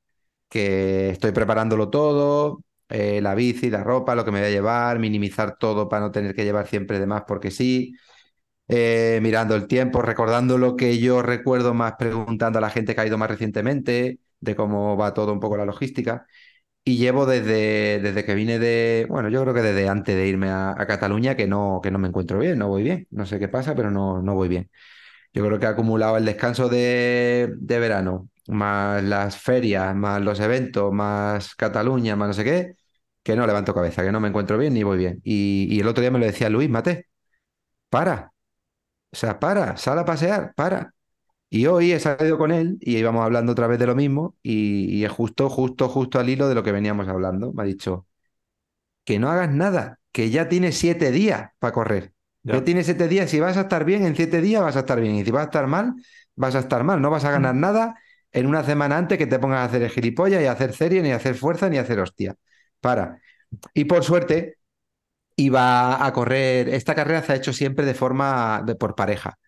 que 0.49 1.09
estoy 1.11 1.31
preparándolo 1.31 1.89
todo, 1.89 2.63
eh, 2.89 3.21
la 3.21 3.35
bici, 3.35 3.69
la 3.69 3.83
ropa, 3.83 4.15
lo 4.15 4.25
que 4.25 4.31
me 4.31 4.39
voy 4.39 4.47
a 4.49 4.51
llevar, 4.51 4.99
minimizar 4.99 5.57
todo 5.59 5.89
para 5.89 6.01
no 6.07 6.11
tener 6.11 6.35
que 6.35 6.43
llevar 6.45 6.67
siempre 6.67 6.99
de 6.99 7.07
más 7.07 7.23
porque 7.27 7.51
sí, 7.51 7.93
eh, 8.67 9.19
mirando 9.21 9.55
el 9.55 9.67
tiempo, 9.67 10.01
recordando 10.01 10.57
lo 10.57 10.75
que 10.75 10.99
yo 10.99 11.21
recuerdo 11.21 11.73
más, 11.73 11.93
preguntando 11.97 12.59
a 12.59 12.61
la 12.61 12.69
gente 12.69 12.95
que 12.95 13.01
ha 13.01 13.07
ido 13.07 13.17
más 13.17 13.29
recientemente, 13.29 14.19
de 14.39 14.55
cómo 14.55 14.97
va 14.97 15.13
todo 15.13 15.33
un 15.33 15.39
poco 15.39 15.57
la 15.57 15.65
logística. 15.65 16.25
Y 16.83 16.97
llevo 16.97 17.25
desde, 17.25 17.99
desde 18.01 18.25
que 18.25 18.35
vine 18.35 18.59
de, 18.59 19.07
bueno, 19.09 19.29
yo 19.29 19.41
creo 19.43 19.53
que 19.53 19.61
desde 19.61 19.89
antes 19.89 20.15
de 20.15 20.27
irme 20.27 20.49
a, 20.51 20.75
Cataluña 20.87 21.35
que 21.35 21.47
no, 21.47 21.81
que 21.83 21.91
no 21.91 21.99
me 21.99 22.07
encuentro 22.07 22.39
bien, 22.39 22.57
no 22.59 22.69
voy 22.69 22.83
bien. 22.83 23.07
No 23.11 23.25
sé 23.25 23.39
qué 23.39 23.49
pasa, 23.49 23.75
pero 23.75 23.91
no, 23.91 24.21
no 24.21 24.35
voy 24.35 24.47
bien. 24.49 24.71
Yo 25.33 25.45
creo 25.45 25.59
que 25.59 25.65
he 25.65 25.69
acumulado 25.69 26.17
el 26.17 26.25
descanso 26.25 26.69
de, 26.69 27.53
de 27.57 27.79
verano, 27.79 28.29
más 28.47 29.03
las 29.03 29.37
ferias, 29.37 29.95
más 29.95 30.21
los 30.21 30.39
eventos, 30.39 30.93
más 30.93 31.55
Cataluña, 31.55 32.15
más 32.15 32.29
no 32.29 32.33
sé 32.33 32.43
qué, 32.43 32.75
que 33.23 33.35
no 33.35 33.47
levanto 33.47 33.73
cabeza, 33.73 34.03
que 34.03 34.11
no 34.11 34.19
me 34.21 34.29
encuentro 34.29 34.57
bien 34.57 34.73
ni 34.73 34.83
voy 34.83 34.97
bien. 34.97 35.21
Y 35.23 35.79
el 35.79 35.87
otro 35.87 36.01
día 36.01 36.11
me 36.11 36.19
lo 36.19 36.25
decía 36.25 36.49
Luis, 36.49 36.69
Mate, 36.69 37.07
para. 37.89 38.33
O 39.11 39.15
sea, 39.15 39.39
para, 39.39 39.77
sal 39.77 39.99
a 39.99 40.05
pasear, 40.05 40.53
para. 40.55 40.93
Y 41.49 41.67
hoy 41.67 41.93
he 41.93 41.99
salido 41.99 42.37
con 42.37 42.51
él 42.51 42.77
y 42.81 42.97
íbamos 42.97 43.23
hablando 43.23 43.53
otra 43.53 43.67
vez 43.67 43.79
de 43.79 43.87
lo 43.87 43.95
mismo 43.95 44.35
y, 44.43 44.85
y 44.95 45.05
es 45.05 45.11
justo, 45.11 45.49
justo, 45.49 45.89
justo 45.89 46.19
al 46.19 46.29
hilo 46.29 46.49
de 46.49 46.55
lo 46.55 46.63
que 46.63 46.71
veníamos 46.73 47.07
hablando. 47.07 47.53
Me 47.53 47.63
ha 47.63 47.65
dicho 47.65 48.07
que 49.05 49.19
no 49.19 49.29
hagas 49.29 49.49
nada, 49.49 49.99
que 50.11 50.29
ya 50.29 50.49
tienes 50.49 50.77
siete 50.77 51.11
días 51.11 51.51
para 51.59 51.73
correr. 51.73 52.13
Ya. 52.43 52.63
Tienes 52.63 52.85
siete 52.85 53.07
días, 53.07 53.29
si 53.29 53.39
vas 53.39 53.57
a 53.57 53.61
estar 53.61 53.85
bien 53.85 54.05
en 54.05 54.15
siete 54.15 54.41
días 54.41 54.61
vas 54.61 54.75
a 54.75 54.79
estar 54.79 54.99
bien 55.01 55.15
y 55.15 55.25
si 55.25 55.31
vas 55.31 55.43
a 55.43 55.45
estar 55.45 55.67
mal, 55.67 55.95
vas 56.35 56.55
a 56.55 56.59
estar 56.59 56.83
mal. 56.83 57.01
No 57.01 57.09
vas 57.09 57.25
a 57.25 57.31
ganar 57.31 57.55
nada 57.55 57.95
en 58.31 58.45
una 58.45 58.63
semana 58.63 58.97
antes 58.97 59.17
que 59.17 59.27
te 59.27 59.39
pongas 59.39 59.59
a 59.59 59.63
hacer 59.65 59.81
el 59.83 59.89
gilipollas 59.89 60.41
y 60.41 60.45
a 60.45 60.51
hacer 60.51 60.73
serie, 60.73 61.01
ni 61.01 61.11
a 61.11 61.17
hacer 61.17 61.35
fuerza, 61.35 61.69
ni 61.69 61.77
a 61.77 61.81
hacer 61.81 61.99
hostia. 61.99 62.35
Para. 62.81 63.21
Y 63.73 63.85
por 63.85 64.03
suerte 64.03 64.56
iba 65.37 66.05
a 66.05 66.13
correr, 66.13 66.69
esta 66.69 66.95
carrera 66.95 67.23
se 67.23 67.33
ha 67.33 67.37
hecho 67.37 67.53
siempre 67.53 67.85
de 67.85 67.95
forma 67.95 68.63
de, 68.65 68.75
por 68.75 68.95
pareja 68.95 69.39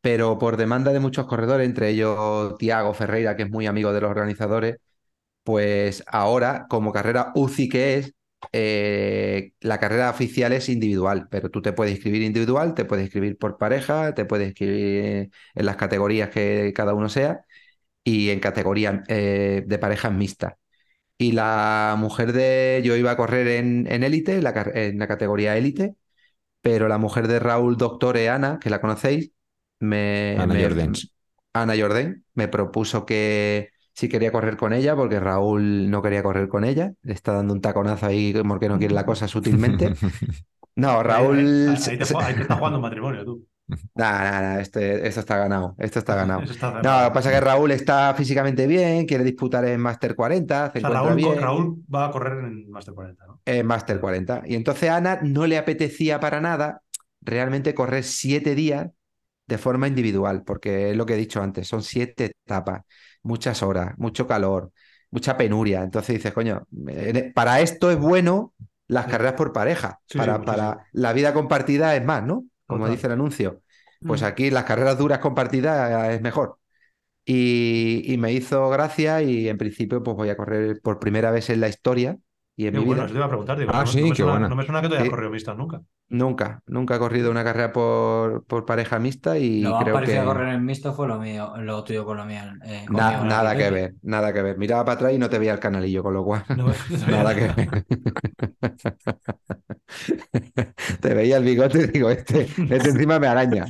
pero 0.00 0.38
por 0.38 0.56
demanda 0.56 0.92
de 0.92 1.00
muchos 1.00 1.26
corredores, 1.26 1.66
entre 1.66 1.90
ellos 1.90 2.56
Tiago 2.58 2.94
Ferreira, 2.94 3.36
que 3.36 3.44
es 3.44 3.50
muy 3.50 3.66
amigo 3.66 3.92
de 3.92 4.00
los 4.02 4.10
organizadores, 4.10 4.76
pues 5.44 6.04
ahora, 6.06 6.66
como 6.70 6.92
carrera 6.92 7.32
UCI 7.34 7.68
que 7.68 7.94
es, 7.98 8.14
eh, 8.52 9.52
la 9.60 9.78
carrera 9.80 10.10
oficial 10.10 10.52
es 10.52 10.68
individual, 10.68 11.28
pero 11.30 11.50
tú 11.50 11.62
te 11.62 11.72
puedes 11.72 11.94
inscribir 11.94 12.22
individual, 12.22 12.74
te 12.74 12.84
puedes 12.84 13.04
inscribir 13.06 13.38
por 13.38 13.58
pareja, 13.58 14.14
te 14.14 14.24
puedes 14.26 14.48
inscribir 14.48 15.30
en 15.54 15.66
las 15.66 15.76
categorías 15.76 16.30
que 16.30 16.72
cada 16.74 16.94
uno 16.94 17.08
sea 17.08 17.42
y 18.04 18.30
en 18.30 18.40
categoría 18.40 19.02
eh, 19.08 19.64
de 19.66 19.78
parejas 19.78 20.12
mixtas. 20.12 20.54
Y 21.18 21.32
la 21.32 21.94
mujer 21.98 22.32
de, 22.32 22.82
yo 22.84 22.96
iba 22.96 23.12
a 23.12 23.16
correr 23.16 23.46
en, 23.48 23.86
en 23.90 24.02
élite, 24.02 24.36
en 24.36 24.44
la, 24.44 24.52
en 24.74 24.98
la 24.98 25.08
categoría 25.08 25.56
élite, 25.56 25.96
pero 26.62 26.88
la 26.88 26.98
mujer 26.98 27.28
de 27.28 27.40
Raúl 27.40 27.76
Doctore, 27.76 28.28
Ana, 28.30 28.58
que 28.60 28.70
la 28.70 28.80
conocéis, 28.80 29.32
me, 29.80 30.44
Ana 30.44 30.54
me- 30.54 30.62
Jordens. 30.62 31.10
Ana 31.54 31.74
Jordén 31.76 32.24
me 32.34 32.48
propuso 32.48 33.06
que 33.06 33.70
si 33.94 34.08
quería 34.08 34.32
correr 34.32 34.56
con 34.56 34.72
ella, 34.72 34.96
porque 34.96 35.20
Raúl 35.20 35.90
no 35.90 36.02
quería 36.02 36.22
correr 36.22 36.48
con 36.48 36.64
ella, 36.64 36.94
le 37.02 37.12
está 37.14 37.32
dando 37.34 37.54
un 37.54 37.60
taconazo 37.62 38.06
ahí 38.06 38.34
porque 38.48 38.68
no 38.68 38.78
quiere 38.78 38.94
la 38.94 39.06
cosa 39.06 39.28
sutilmente. 39.28 39.94
No, 40.76 41.02
Raúl... 41.02 41.36
Ahí, 41.36 41.38
ahí- 41.68 41.78
se- 41.78 41.90
ahí 41.90 41.98
te, 41.98 42.04
ahí 42.20 42.34
está 42.42 42.56
jugando 42.56 42.78
un 42.78 42.82
matrimonio, 42.82 43.24
tú. 43.24 43.46
Nah, 43.94 44.18
nah, 44.30 44.40
nah, 44.42 44.60
este- 44.60 45.06
esto 45.06 45.20
está 45.20 45.36
ganado, 45.38 45.74
esto 45.78 45.98
está 46.00 46.14
ganado. 46.16 46.42
No, 46.82 47.00
lo 47.02 47.08
que 47.08 47.14
pasa 47.14 47.30
es 47.30 47.34
que 47.36 47.40
Raúl 47.40 47.70
está 47.70 48.12
físicamente 48.14 48.66
bien, 48.66 49.06
quiere 49.06 49.24
disputar 49.24 49.64
en 49.64 49.80
Master 49.80 50.14
40, 50.14 50.70
se 50.72 50.78
O 50.78 50.80
sea, 50.80 50.90
encuentra 50.90 51.14
Raúl, 51.14 51.16
bien. 51.16 51.38
Raúl 51.40 51.84
va 51.94 52.06
a 52.06 52.10
correr 52.10 52.44
en 52.44 52.70
Master 52.70 52.94
40, 52.94 53.26
¿no? 53.26 53.40
en 53.44 53.66
Master 53.66 54.00
40. 54.00 54.42
Y 54.46 54.54
entonces 54.54 54.88
a 54.90 54.96
Ana 54.96 55.20
no 55.22 55.46
le 55.46 55.58
apetecía 55.58 56.20
para 56.20 56.40
nada 56.40 56.82
realmente 57.20 57.74
correr 57.74 58.04
siete 58.04 58.54
días 58.54 58.88
de 59.46 59.58
forma 59.58 59.88
individual, 59.88 60.42
porque 60.44 60.90
es 60.90 60.96
lo 60.96 61.06
que 61.06 61.14
he 61.14 61.16
dicho 61.18 61.42
antes, 61.42 61.68
son 61.68 61.82
siete 61.82 62.32
etapas, 62.46 62.82
muchas 63.22 63.62
horas, 63.62 63.94
mucho 63.98 64.26
calor, 64.26 64.72
mucha 65.10 65.36
penuria. 65.36 65.82
Entonces 65.82 66.16
dices, 66.16 66.32
coño, 66.32 66.66
eh, 66.88 67.32
para 67.34 67.60
esto 67.60 67.90
es 67.90 67.98
bueno 67.98 68.54
las 68.88 69.06
Sí. 69.06 69.10
carreras 69.12 69.34
por 69.34 69.52
pareja, 69.52 70.00
Sí, 70.06 70.18
para, 70.18 70.44
para 70.44 70.86
la 70.92 71.12
vida 71.12 71.34
compartida 71.34 71.94
es 71.96 72.04
más, 72.04 72.22
¿no? 72.24 72.44
Como 72.66 72.86
Total. 72.86 72.88
dice 72.88 73.06
el 73.06 73.12
anuncio. 73.14 73.62
Pues 74.04 74.22
Mm. 74.22 74.24
aquí 74.24 74.50
las 74.50 74.64
carreras 74.64 74.98
duras 74.98 75.18
compartidas 75.20 76.10
es 76.14 76.20
mejor. 76.22 76.58
Y, 77.26 78.02
y 78.12 78.18
me 78.18 78.32
hizo 78.32 78.68
gracia 78.70 79.22
y 79.22 79.48
en 79.48 79.58
principio 79.58 80.02
pues 80.02 80.16
voy 80.16 80.30
a 80.30 80.36
correr 80.36 80.80
por 80.82 80.98
primera 81.00 81.30
vez 81.30 81.50
en 81.50 81.60
la 81.60 81.68
historia 81.68 82.18
y 82.56 82.66
en 82.66 82.72
Qué 82.72 82.78
mi 82.78 82.84
bueno, 82.84 82.94
vida. 82.94 83.04
eso 83.06 83.12
te 83.14 83.18
iba 83.18 83.26
a 83.26 83.28
preguntar. 83.28 83.58
Digo, 83.58 83.70
Ah, 83.74 83.84
no, 83.84 83.86
sí, 83.86 84.00
no 84.00 84.06
me 84.08 84.14
qué 84.14 84.22
suena, 84.22 84.32
buena. 84.32 84.48
no 84.48 84.56
me 84.56 84.64
suena 84.64 84.80
que 84.82 84.88
tú 84.88 84.94
hayas 84.94 85.04
Sí. 85.04 85.10
corrido 85.10 85.30
mixtas 85.30 85.56
nunca. 85.56 85.80
Nunca, 86.08 86.62
nunca 86.66 86.96
he 86.96 86.98
corrido 86.98 87.30
una 87.30 87.42
carrera 87.42 87.72
por, 87.72 88.44
por 88.44 88.66
pareja 88.66 88.98
mixta 88.98 89.38
y 89.38 89.62
Lo 89.62 89.78
creo 89.78 90.00
que 90.02 90.18
a 90.18 90.24
correr 90.24 90.54
en 90.54 90.64
mixto 90.64 90.92
fue 90.92 91.08
lo 91.08 91.18
mío, 91.18 91.54
lo 91.56 91.82
tuyo 91.82 92.04
con 92.04 92.18
lo 92.18 92.26
mío. 92.26 92.42
eh, 92.64 92.84
na- 92.90 93.24
nada 93.24 93.56
que 93.56 93.70
ver, 93.70 93.94
nada 94.02 94.32
que 94.32 94.42
ver. 94.42 94.58
Miraba 94.58 94.84
para 94.84 94.96
atrás 94.96 95.12
y 95.14 95.18
no 95.18 95.30
te 95.30 95.38
veía 95.38 95.54
el 95.54 95.60
canalillo, 95.60 96.02
con 96.02 96.14
lo 96.14 96.24
cual 96.24 96.44
No, 96.48 96.66
nada 97.10 97.34
que 97.34 97.48
ver. 97.48 97.84
Te 101.00 101.14
veía 101.14 101.38
el 101.38 101.44
bigote 101.44 101.78
y 101.78 101.86
digo, 101.88 102.10
este, 102.10 102.42
este 102.42 102.76
encima 102.90 103.18
me 103.18 103.26
araña. 103.26 103.64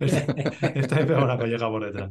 Esta 0.00 0.96
me 0.96 1.04
pega 1.04 1.22
una 1.24 1.38
colleja 1.38 1.68
por 1.68 1.84
detrás. 1.84 2.10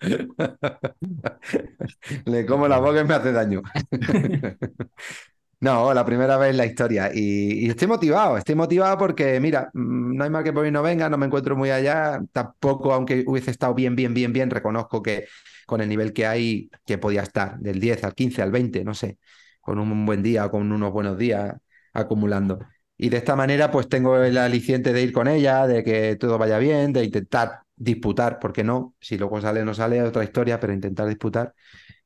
Le 2.26 2.46
como 2.46 2.68
la 2.68 2.78
boca 2.78 3.00
y 3.00 3.04
me 3.04 3.14
hace 3.14 3.32
daño. 3.32 3.62
No, 5.62 5.92
la 5.92 6.06
primera 6.06 6.38
vez 6.38 6.50
en 6.50 6.56
la 6.56 6.64
historia. 6.64 7.10
Y, 7.12 7.68
estoy 7.68 7.86
motivado, 7.86 8.38
estoy 8.38 8.54
motivado 8.54 8.96
porque, 8.96 9.38
mira, 9.40 9.70
mm, 9.74 10.16
no 10.16 10.24
hay 10.24 10.30
mal 10.30 10.42
que 10.42 10.54
por 10.54 10.64
mí 10.64 10.70
no 10.70 10.82
venga, 10.82 11.10
no 11.10 11.18
me 11.18 11.26
encuentro 11.26 11.54
muy 11.54 11.70
allá. 11.70 12.18
Tampoco, 12.32 12.94
aunque 12.94 13.24
hubiese 13.26 13.50
estado 13.50 13.74
bien, 13.74 13.94
bien, 13.94 14.14
bien, 14.14 14.32
bien, 14.32 14.48
reconozco 14.48 15.02
que 15.02 15.26
con 15.66 15.82
el 15.82 15.88
nivel 15.90 16.14
que 16.14 16.26
hay, 16.26 16.70
que 16.86 16.96
podía 16.96 17.22
estar, 17.22 17.58
del 17.58 17.78
10 17.78 18.02
al 18.04 18.14
15, 18.14 18.40
al 18.40 18.50
20, 18.50 18.84
no 18.84 18.94
sé, 18.94 19.18
con 19.60 19.78
un 19.78 20.06
buen 20.06 20.22
día 20.22 20.46
o 20.46 20.50
con 20.50 20.72
unos 20.72 20.92
buenos 20.92 21.18
días 21.18 21.54
acumulando. 21.92 22.58
Y 22.96 23.10
de 23.10 23.18
esta 23.18 23.36
manera, 23.36 23.70
pues 23.70 23.88
tengo 23.88 24.16
el 24.18 24.38
aliciente 24.38 24.92
de 24.94 25.02
ir 25.02 25.12
con 25.12 25.28
ella, 25.28 25.66
de 25.66 25.84
que 25.84 26.16
todo 26.16 26.38
vaya 26.38 26.58
bien, 26.58 26.92
de 26.94 27.04
intentar 27.04 27.60
disputar, 27.76 28.38
porque 28.38 28.64
no, 28.64 28.94
si 29.00 29.18
luego 29.18 29.40
sale 29.40 29.64
no 29.64 29.74
sale, 29.74 30.02
otra 30.02 30.24
historia, 30.24 30.58
pero 30.58 30.72
intentar 30.72 31.06
disputar 31.06 31.54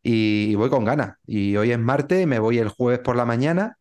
y, 0.04 0.54
voy 0.54 0.70
con 0.70 0.84
ganas. 0.84 1.16
Y 1.26 1.56
hoy 1.56 1.72
es 1.72 1.78
martes, 1.78 2.26
me 2.26 2.38
voy 2.38 2.58
el 2.58 2.68
jueves 2.68 3.00
por 3.00 3.16
la 3.16 3.24
mañana. 3.24 3.78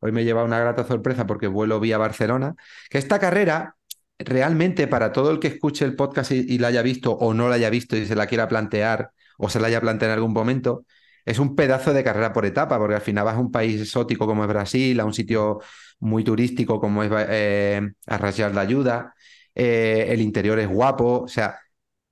Hoy 0.00 0.12
me 0.12 0.24
lleva 0.24 0.44
una 0.44 0.60
grata 0.60 0.86
sorpresa 0.86 1.26
porque 1.26 1.48
vuelo 1.48 1.80
vía 1.80 1.98
Barcelona. 1.98 2.54
Que 2.88 2.98
esta 2.98 3.18
carrera, 3.18 3.76
realmente 4.18 4.86
para 4.86 5.12
todo 5.12 5.30
el 5.32 5.40
que 5.40 5.48
escuche 5.48 5.84
el 5.84 5.96
podcast 5.96 6.30
y, 6.30 6.46
y 6.48 6.58
la 6.58 6.68
haya 6.68 6.82
visto 6.82 7.12
o 7.12 7.34
no 7.34 7.48
la 7.48 7.56
haya 7.56 7.68
visto 7.68 7.96
y 7.96 8.06
se 8.06 8.14
la 8.14 8.26
quiera 8.28 8.48
plantear 8.48 9.10
o 9.38 9.50
se 9.50 9.60
la 9.60 9.66
haya 9.66 9.80
planteado 9.80 10.14
en 10.14 10.18
algún 10.18 10.32
momento, 10.32 10.86
es 11.24 11.38
un 11.38 11.56
pedazo 11.56 11.92
de 11.92 12.04
carrera 12.04 12.32
por 12.32 12.46
etapa, 12.46 12.78
porque 12.78 12.94
al 12.94 13.00
final 13.02 13.24
vas 13.24 13.34
a 13.34 13.40
un 13.40 13.50
país 13.50 13.80
exótico 13.80 14.26
como 14.26 14.44
es 14.44 14.48
Brasil, 14.48 14.98
a 15.00 15.04
un 15.04 15.12
sitio 15.12 15.60
muy 15.98 16.24
turístico 16.24 16.80
como 16.80 17.02
es 17.02 17.10
eh, 17.28 17.90
Arrayar 18.06 18.54
la 18.54 18.62
Ayuda, 18.62 19.14
eh, 19.54 20.06
el 20.10 20.20
interior 20.20 20.58
es 20.58 20.68
guapo, 20.68 21.22
o 21.22 21.28
sea, 21.28 21.58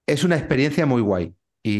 es 0.06 0.24
una 0.24 0.36
experiencia 0.36 0.84
muy 0.86 1.01
guay 1.01 1.34
y, 1.64 1.72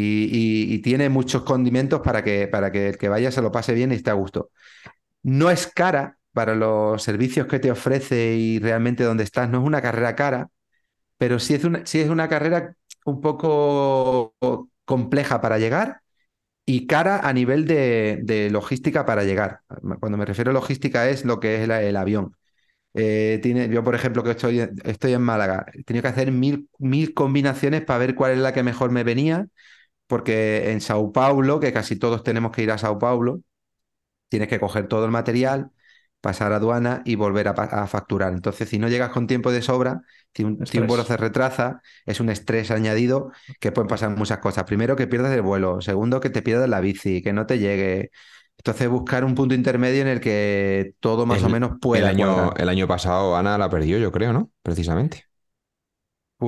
y- 0.73 0.75
y 0.77 0.81
tiene 0.81 1.11
muchos 1.11 1.45
condimentos 1.45 2.03
para 2.03 2.25
que, 2.25 2.49
para 2.49 2.73
que 2.73 2.91
el 2.91 2.99
que 2.99 3.11
vaya 3.11 3.33
se 3.33 3.43
lo 3.43 3.53
pase 3.53 3.75
bien 3.75 3.93
y 3.93 3.97
esté 3.97 4.11
a 4.11 4.15
gusto. 4.15 4.51
No 5.23 5.51
es 5.51 5.67
cara 5.69 6.19
para 6.33 6.55
los 6.55 7.03
servicios 7.03 7.47
que 7.47 7.59
te 7.61 7.71
ofrece 7.71 8.35
y 8.37 8.59
realmente 8.59 9.05
donde 9.05 9.25
estás, 9.25 9.51
no 9.51 9.61
es 9.61 9.65
una 9.67 9.83
carrera 9.83 10.17
cara, 10.17 10.51
pero 11.19 11.39
sí 11.39 11.55
es 11.55 11.65
una, 11.65 11.87
sí 11.87 12.01
es 12.01 12.11
una 12.11 12.29
carrera 12.29 12.75
un 13.07 13.21
poco 13.21 14.37
compleja 14.85 15.41
para 15.41 15.59
llegar 15.59 16.03
y 16.67 16.87
cara 16.87 17.21
a 17.21 17.33
nivel 17.33 17.67
de, 17.67 18.21
de 18.25 18.51
logística 18.51 19.07
para 19.07 19.25
llegar. 19.25 19.61
Cuando 20.01 20.19
me 20.19 20.25
refiero 20.27 20.51
a 20.51 20.55
logística 20.55 21.09
es 21.09 21.25
lo 21.25 21.41
que 21.41 21.63
es 21.63 21.69
la- 21.69 21.83
el 21.83 21.97
avión. 21.97 22.37
Eh, 22.95 23.41
tiene, 23.43 23.69
yo, 23.71 23.85
por 23.85 23.95
ejemplo, 23.97 24.23
que 24.25 24.33
estoy, 24.33 24.61
estoy 24.85 25.15
en 25.15 25.23
Málaga, 25.23 25.67
he 25.75 25.85
tenido 25.85 26.03
que 26.03 26.09
hacer 26.09 26.33
mil, 26.33 26.69
mil 26.79 27.15
combinaciones 27.15 27.83
para 27.85 27.99
ver 28.01 28.15
cuál 28.15 28.33
es 28.33 28.39
la 28.39 28.53
que 28.55 28.63
mejor 28.65 28.91
me 28.93 29.05
venía, 29.05 29.49
porque 30.15 30.71
en 30.71 30.81
Sao 30.81 31.11
Paulo, 31.13 31.59
que 31.59 31.73
casi 31.73 31.97
todos 31.97 32.23
tenemos 32.23 32.53
que 32.53 32.63
ir 32.63 32.71
a 32.71 32.79
Sao 32.79 33.01
Paulo, 33.01 33.41
tienes 34.29 34.49
que 34.49 34.61
coger 34.61 34.87
todo 34.89 35.05
el 35.07 35.11
material, 35.11 35.73
pasar 36.21 36.53
a 36.53 36.57
aduana 36.57 37.03
y 37.05 37.17
volver 37.17 37.49
a, 37.49 37.87
facturar. 37.89 38.33
Entonces, 38.33 38.69
si 38.69 38.79
no 38.79 38.89
llegas 38.89 39.11
con 39.11 39.27
tiempo 39.27 39.51
de 39.53 39.61
sobra, 39.61 40.03
si 40.35 40.45
un, 40.45 40.65
si 40.67 40.79
un 40.79 40.87
Estrés. 40.87 40.89
vuelo 40.89 41.05
se 41.05 41.17
retrasa, 41.17 41.83
es 42.07 42.21
un 42.21 42.31
estrés 42.31 42.71
añadido 42.71 43.33
que 43.61 43.73
pueden 43.73 43.89
pasar 43.89 44.11
muchas 44.17 44.39
cosas. 44.39 44.65
Primero, 44.65 44.95
que 44.97 45.09
pierdas 45.09 45.33
el 45.35 45.43
vuelo. 45.43 45.81
Segundo, 45.81 46.21
que 46.21 46.31
te 46.31 46.43
pierdas 46.43 46.69
la 46.69 46.81
bici, 46.81 47.23
que 47.23 47.33
no 47.33 47.47
te 47.47 47.59
llegue. 47.59 48.11
Entonces, 48.59 48.89
buscar 48.89 49.25
un 49.25 49.35
punto 49.35 49.55
intermedio 49.57 50.03
en 50.03 50.09
el 50.09 50.21
que 50.21 50.95
todo 51.01 51.27
más 51.27 51.43
El- 51.43 51.45
o 51.45 51.51
menos 51.51 51.73
El 51.73 51.81
pueda 51.81 52.07
año, 52.07 52.53
cuadrar. 52.53 52.55
el 52.55 52.69
año 52.69 52.87
pasado 52.89 53.37
Ana 53.37 53.59
la 53.59 53.69
perdió, 53.71 53.99
yo 53.99 54.11
creo, 54.13 54.33
¿no? 54.33 54.51
Precisamente. 54.63 55.27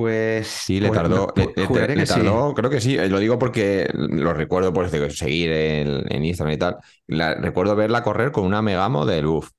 Pues, 0.01 0.47
Sí, 0.47 0.79
le 0.79 0.89
pues, 0.89 0.99
tardó, 0.99 1.33
le, 1.35 1.45
le- 1.55 1.95
le 1.95 2.05
sí. 2.05 2.13
tardó, 2.13 2.53
creo 2.53 2.69
que 2.69 2.81
sí, 2.81 2.97
eh, 2.97 3.09
lo 3.09 3.19
digo 3.19 3.39
porque 3.39 3.89
lo 3.93 4.33
recuerdo 4.33 4.73
por 4.73 4.89
seguir 4.89 5.51
en, 5.51 6.11
en 6.13 6.25
Instagram 6.25 6.53
y 6.55 6.57
tal. 6.57 6.77
La- 7.07 7.35
recuerdo 7.35 7.75
verla 7.75 8.03
correr 8.03 8.31
con 8.31 8.43
una 8.45 8.61
Megamo 8.61 9.05
del 9.05 9.25
UF. 9.27 9.51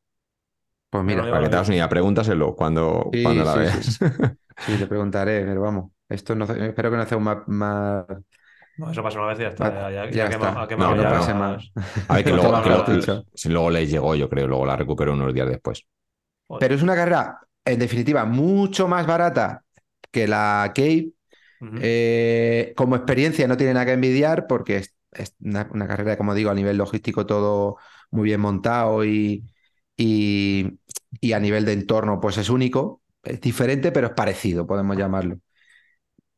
Pues 0.90 1.05
mira, 1.05 1.23
no 1.23 1.31
Para 1.31 1.44
que 1.44 1.48
te 1.51 1.56
hagas 1.56 1.69
vi. 1.69 1.69
una 1.69 1.77
idea, 1.77 1.89
pregúntaselo 1.89 2.55
cuando, 2.56 3.10
Sí, 3.12 3.23
cuando 3.23 3.44
la 3.44 3.52
sí, 3.52 3.59
veas. 3.59 3.85
sí. 3.85 4.05
sí, 4.59 4.78
te 4.78 4.86
preguntaré, 4.86 5.44
pero 5.44 5.60
vamos. 5.62 5.93
Esto 6.09 6.35
no, 6.35 6.44
espero 6.44 6.90
que 6.90 6.97
no 6.97 7.06
sea 7.06 7.19
un 7.19 7.24
más, 7.24 7.39
más- 7.47 8.06
No, 8.77 8.90
eso 8.90 9.02
pasa 9.02 9.19
una 9.19 9.28
vez 9.28 9.39
y 9.40 9.43
ya 9.43 9.48
está. 9.48 9.90
Ya, 9.90 9.90
ya, 9.90 10.10
ya 10.10 10.10
ya 10.10 10.24
está. 10.27 10.52
No, 10.77 10.94
no 10.94 11.35
más. 11.35 11.73
A 12.09 12.15
ver, 12.15 12.24
que 12.24 12.31
luego, 12.32 12.62
que 12.62 12.69
luego- 12.70 12.93
dicho. 12.93 13.24
si 13.35 13.48
luego 13.48 13.70
les 13.70 13.90
llegó, 13.90 14.15
yo 14.15 14.28
creo, 14.28 14.47
luego 14.47 14.65
la 14.66 14.77
recuperó 14.77 15.12
unos 15.15 15.35
días 15.35 15.48
después. 15.48 15.85
Pero 16.60 16.74
es 16.74 16.82
una 16.82 16.94
carrera, 16.94 17.40
en 17.65 17.78
definitiva, 17.78 18.24
mucho 18.24 18.89
más 18.89 19.06
barata 19.06 19.62
que 20.10 20.26
la 20.28 20.64
Cape. 20.74 21.12
Ujú. 21.60 21.78
Eh, 21.80 22.74
como 22.76 22.97
experiencia 22.97 23.47
no 23.48 23.56
tiene 23.56 23.74
nada 23.74 23.86
que 23.86 23.93
envidiar 23.93 24.47
porque 24.48 24.78
es, 24.78 24.94
es 25.12 25.35
una, 25.40 25.68
una 25.72 25.86
carrera, 25.89 26.16
como 26.16 26.35
digo, 26.35 26.51
a 26.51 26.55
nivel 26.55 26.76
logístico 26.78 27.26
todo 27.26 27.76
muy 28.10 28.24
bien 28.24 28.40
montado 28.40 29.05
y, 29.05 29.44
y, 29.97 30.78
y 31.20 31.32
a 31.32 31.40
nivel 31.40 31.64
de 31.64 31.72
entorno 31.74 32.20
pues 32.20 32.39
es 32.39 32.51
único. 32.51 33.02
Es 33.22 33.40
diferente, 33.40 33.93
pero 33.93 34.09
es 34.09 34.12
parecido, 34.14 34.66
podemos 34.66 34.97
llamarlo. 34.97 35.39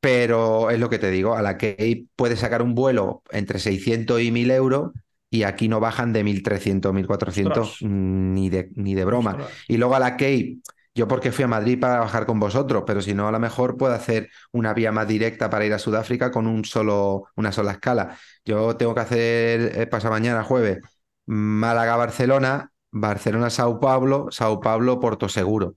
Pero 0.00 0.70
es 0.70 0.78
lo 0.80 0.88
que 0.88 0.98
te 0.98 1.10
digo, 1.10 1.34
a 1.36 1.42
la 1.42 1.58
Cape 1.58 2.06
puedes 2.16 2.38
sacar 2.40 2.62
un 2.62 2.74
vuelo 2.74 3.22
entre 3.30 3.58
600 3.58 4.20
y 4.22 4.30
1000 4.30 4.50
euros 4.50 4.92
y 5.28 5.42
aquí 5.42 5.68
no 5.68 5.78
bajan 5.78 6.12
de 6.14 6.24
1300, 6.24 6.94
1400 6.94 7.68
Ostras. 7.68 7.80
mm, 7.80 8.32
ni 8.34 8.48
de, 8.48 8.70
ni 8.76 8.94
de 8.94 9.04
broma. 9.04 9.38
Ostras. 9.38 9.52
Y 9.68 9.76
luego 9.76 9.94
a 9.94 10.00
la 10.00 10.12
Cape, 10.16 10.58
yo 10.94 11.06
porque 11.08 11.32
fui 11.32 11.44
a 11.44 11.48
Madrid 11.48 11.78
para 11.80 12.00
bajar 12.00 12.26
con 12.26 12.40
vosotros, 12.40 12.84
pero 12.86 13.00
si 13.02 13.14
no, 13.14 13.28
a 13.28 13.32
lo 13.32 13.38
mejor 13.40 13.76
puedo 13.76 13.94
hacer 13.94 14.28
una 14.52 14.74
vía 14.74 14.92
más 14.92 15.06
directa 15.08 15.48
para 15.50 15.64
ir 15.64 15.72
a 15.72 15.78
Sudáfrica 15.78 16.30
con 16.30 16.46
un 16.46 16.64
solo, 16.64 17.24
una 17.36 17.52
sola 17.52 17.72
escala. 17.72 18.16
Yo 18.44 18.76
tengo 18.76 18.94
que 18.94 19.00
hacer 19.00 19.78
eh, 19.80 19.86
pasado 19.86 20.12
mañana, 20.14 20.42
jueves, 20.44 20.80
Málaga-Barcelona, 21.26 22.72
Barcelona-Sao 22.90 23.78
Paulo, 23.80 24.28
Sao 24.30 24.60
Paulo-Porto 24.60 25.28
Seguro. 25.28 25.76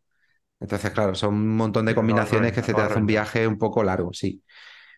Entonces, 0.60 0.92
claro, 0.92 1.16
son 1.16 1.36
un 1.36 1.58
montón 1.58 1.86
de 1.86 1.96
combinaciones 1.96 2.54
que 2.54 2.64
se 2.64 2.74
te 2.74 2.82
hace 2.82 3.00
un 3.00 3.06
viaje 3.06 3.48
un 3.48 3.58
poco 3.58 3.84
largo, 3.84 4.14
sí. 4.14 4.44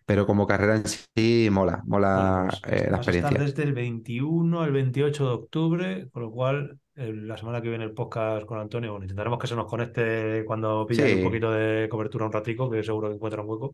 Pero 0.05 0.25
como 0.27 0.47
carrera 0.47 0.75
en 0.77 0.85
sí, 0.87 1.49
mola, 1.51 1.83
mola 1.85 2.47
Bueno, 2.47 2.61
pues, 2.61 2.61
eh, 2.67 2.87
la 2.89 2.97
estar 2.99 3.37
experiencia. 3.37 3.37
desde 3.37 3.63
el 3.63 3.73
21 3.73 4.61
al 4.61 4.71
28 4.71 5.25
de 5.27 5.33
octubre, 5.33 6.09
con 6.11 6.23
lo 6.23 6.31
cual 6.31 6.79
la 6.95 7.37
semana 7.37 7.61
que 7.61 7.69
viene 7.69 7.83
el 7.83 7.93
podcast 7.93 8.45
con 8.45 8.59
Antonio, 8.59 8.91
bueno, 8.91 9.03
intentaremos 9.05 9.39
que 9.39 9.47
se 9.47 9.55
nos 9.55 9.67
conecte 9.67 10.43
cuando 10.45 10.85
pille 10.87 11.05
un 11.13 11.21
poquito 11.21 11.51
de 11.51 11.87
cobertura 11.89 12.25
un 12.25 12.31
ratico, 12.31 12.69
que 12.69 12.83
seguro 12.83 13.09
que 13.09 13.15
encuentra 13.15 13.41
un 13.41 13.49
hueco, 13.49 13.73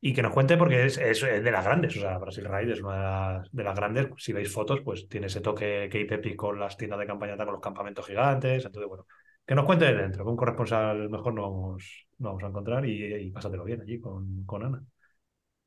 y 0.00 0.12
que 0.14 0.22
nos 0.22 0.32
cuente 0.32 0.56
porque 0.56 0.86
es, 0.86 0.98
es- 0.98 1.22
es 1.22 1.44
de 1.44 1.50
las 1.50 1.64
grandes, 1.64 1.96
o 1.96 2.00
sea, 2.00 2.18
Brasil 2.18 2.44
Ride 2.46 2.72
es 2.74 2.82
una 2.82 2.96
de 2.96 3.02
las, 3.02 3.52
de 3.52 3.64
las 3.64 3.76
grandes, 3.76 4.08
si 4.18 4.32
veis 4.32 4.52
fotos, 4.52 4.80
pues 4.84 5.08
tiene 5.08 5.26
ese 5.28 5.40
toque 5.40 5.88
Kate 5.92 6.14
Epic 6.16 6.36
con 6.36 6.58
las 6.60 6.76
tiendas 6.76 6.98
de 7.00 7.06
campañata, 7.06 7.44
con 7.44 7.54
los 7.54 7.62
campamentos 7.62 8.06
gigantes, 8.06 8.64
entonces 8.64 8.88
bueno, 8.88 9.06
que 9.46 9.54
nos 9.54 9.64
cuente 9.66 9.86
de 9.86 9.94
dentro, 9.96 10.24
que 10.24 10.30
un 10.30 10.36
corresponsal 10.36 11.08
mejor 11.10 11.34
no 11.34 11.42
vamos, 11.42 12.06
no 12.18 12.28
vamos 12.30 12.44
a 12.44 12.48
encontrar 12.48 12.86
y, 12.86 13.14
y 13.14 13.30
pásatelo 13.30 13.64
bien 13.64 13.80
allí 13.82 14.00
con, 14.00 14.44
con 14.46 14.64
Ana. 14.64 14.84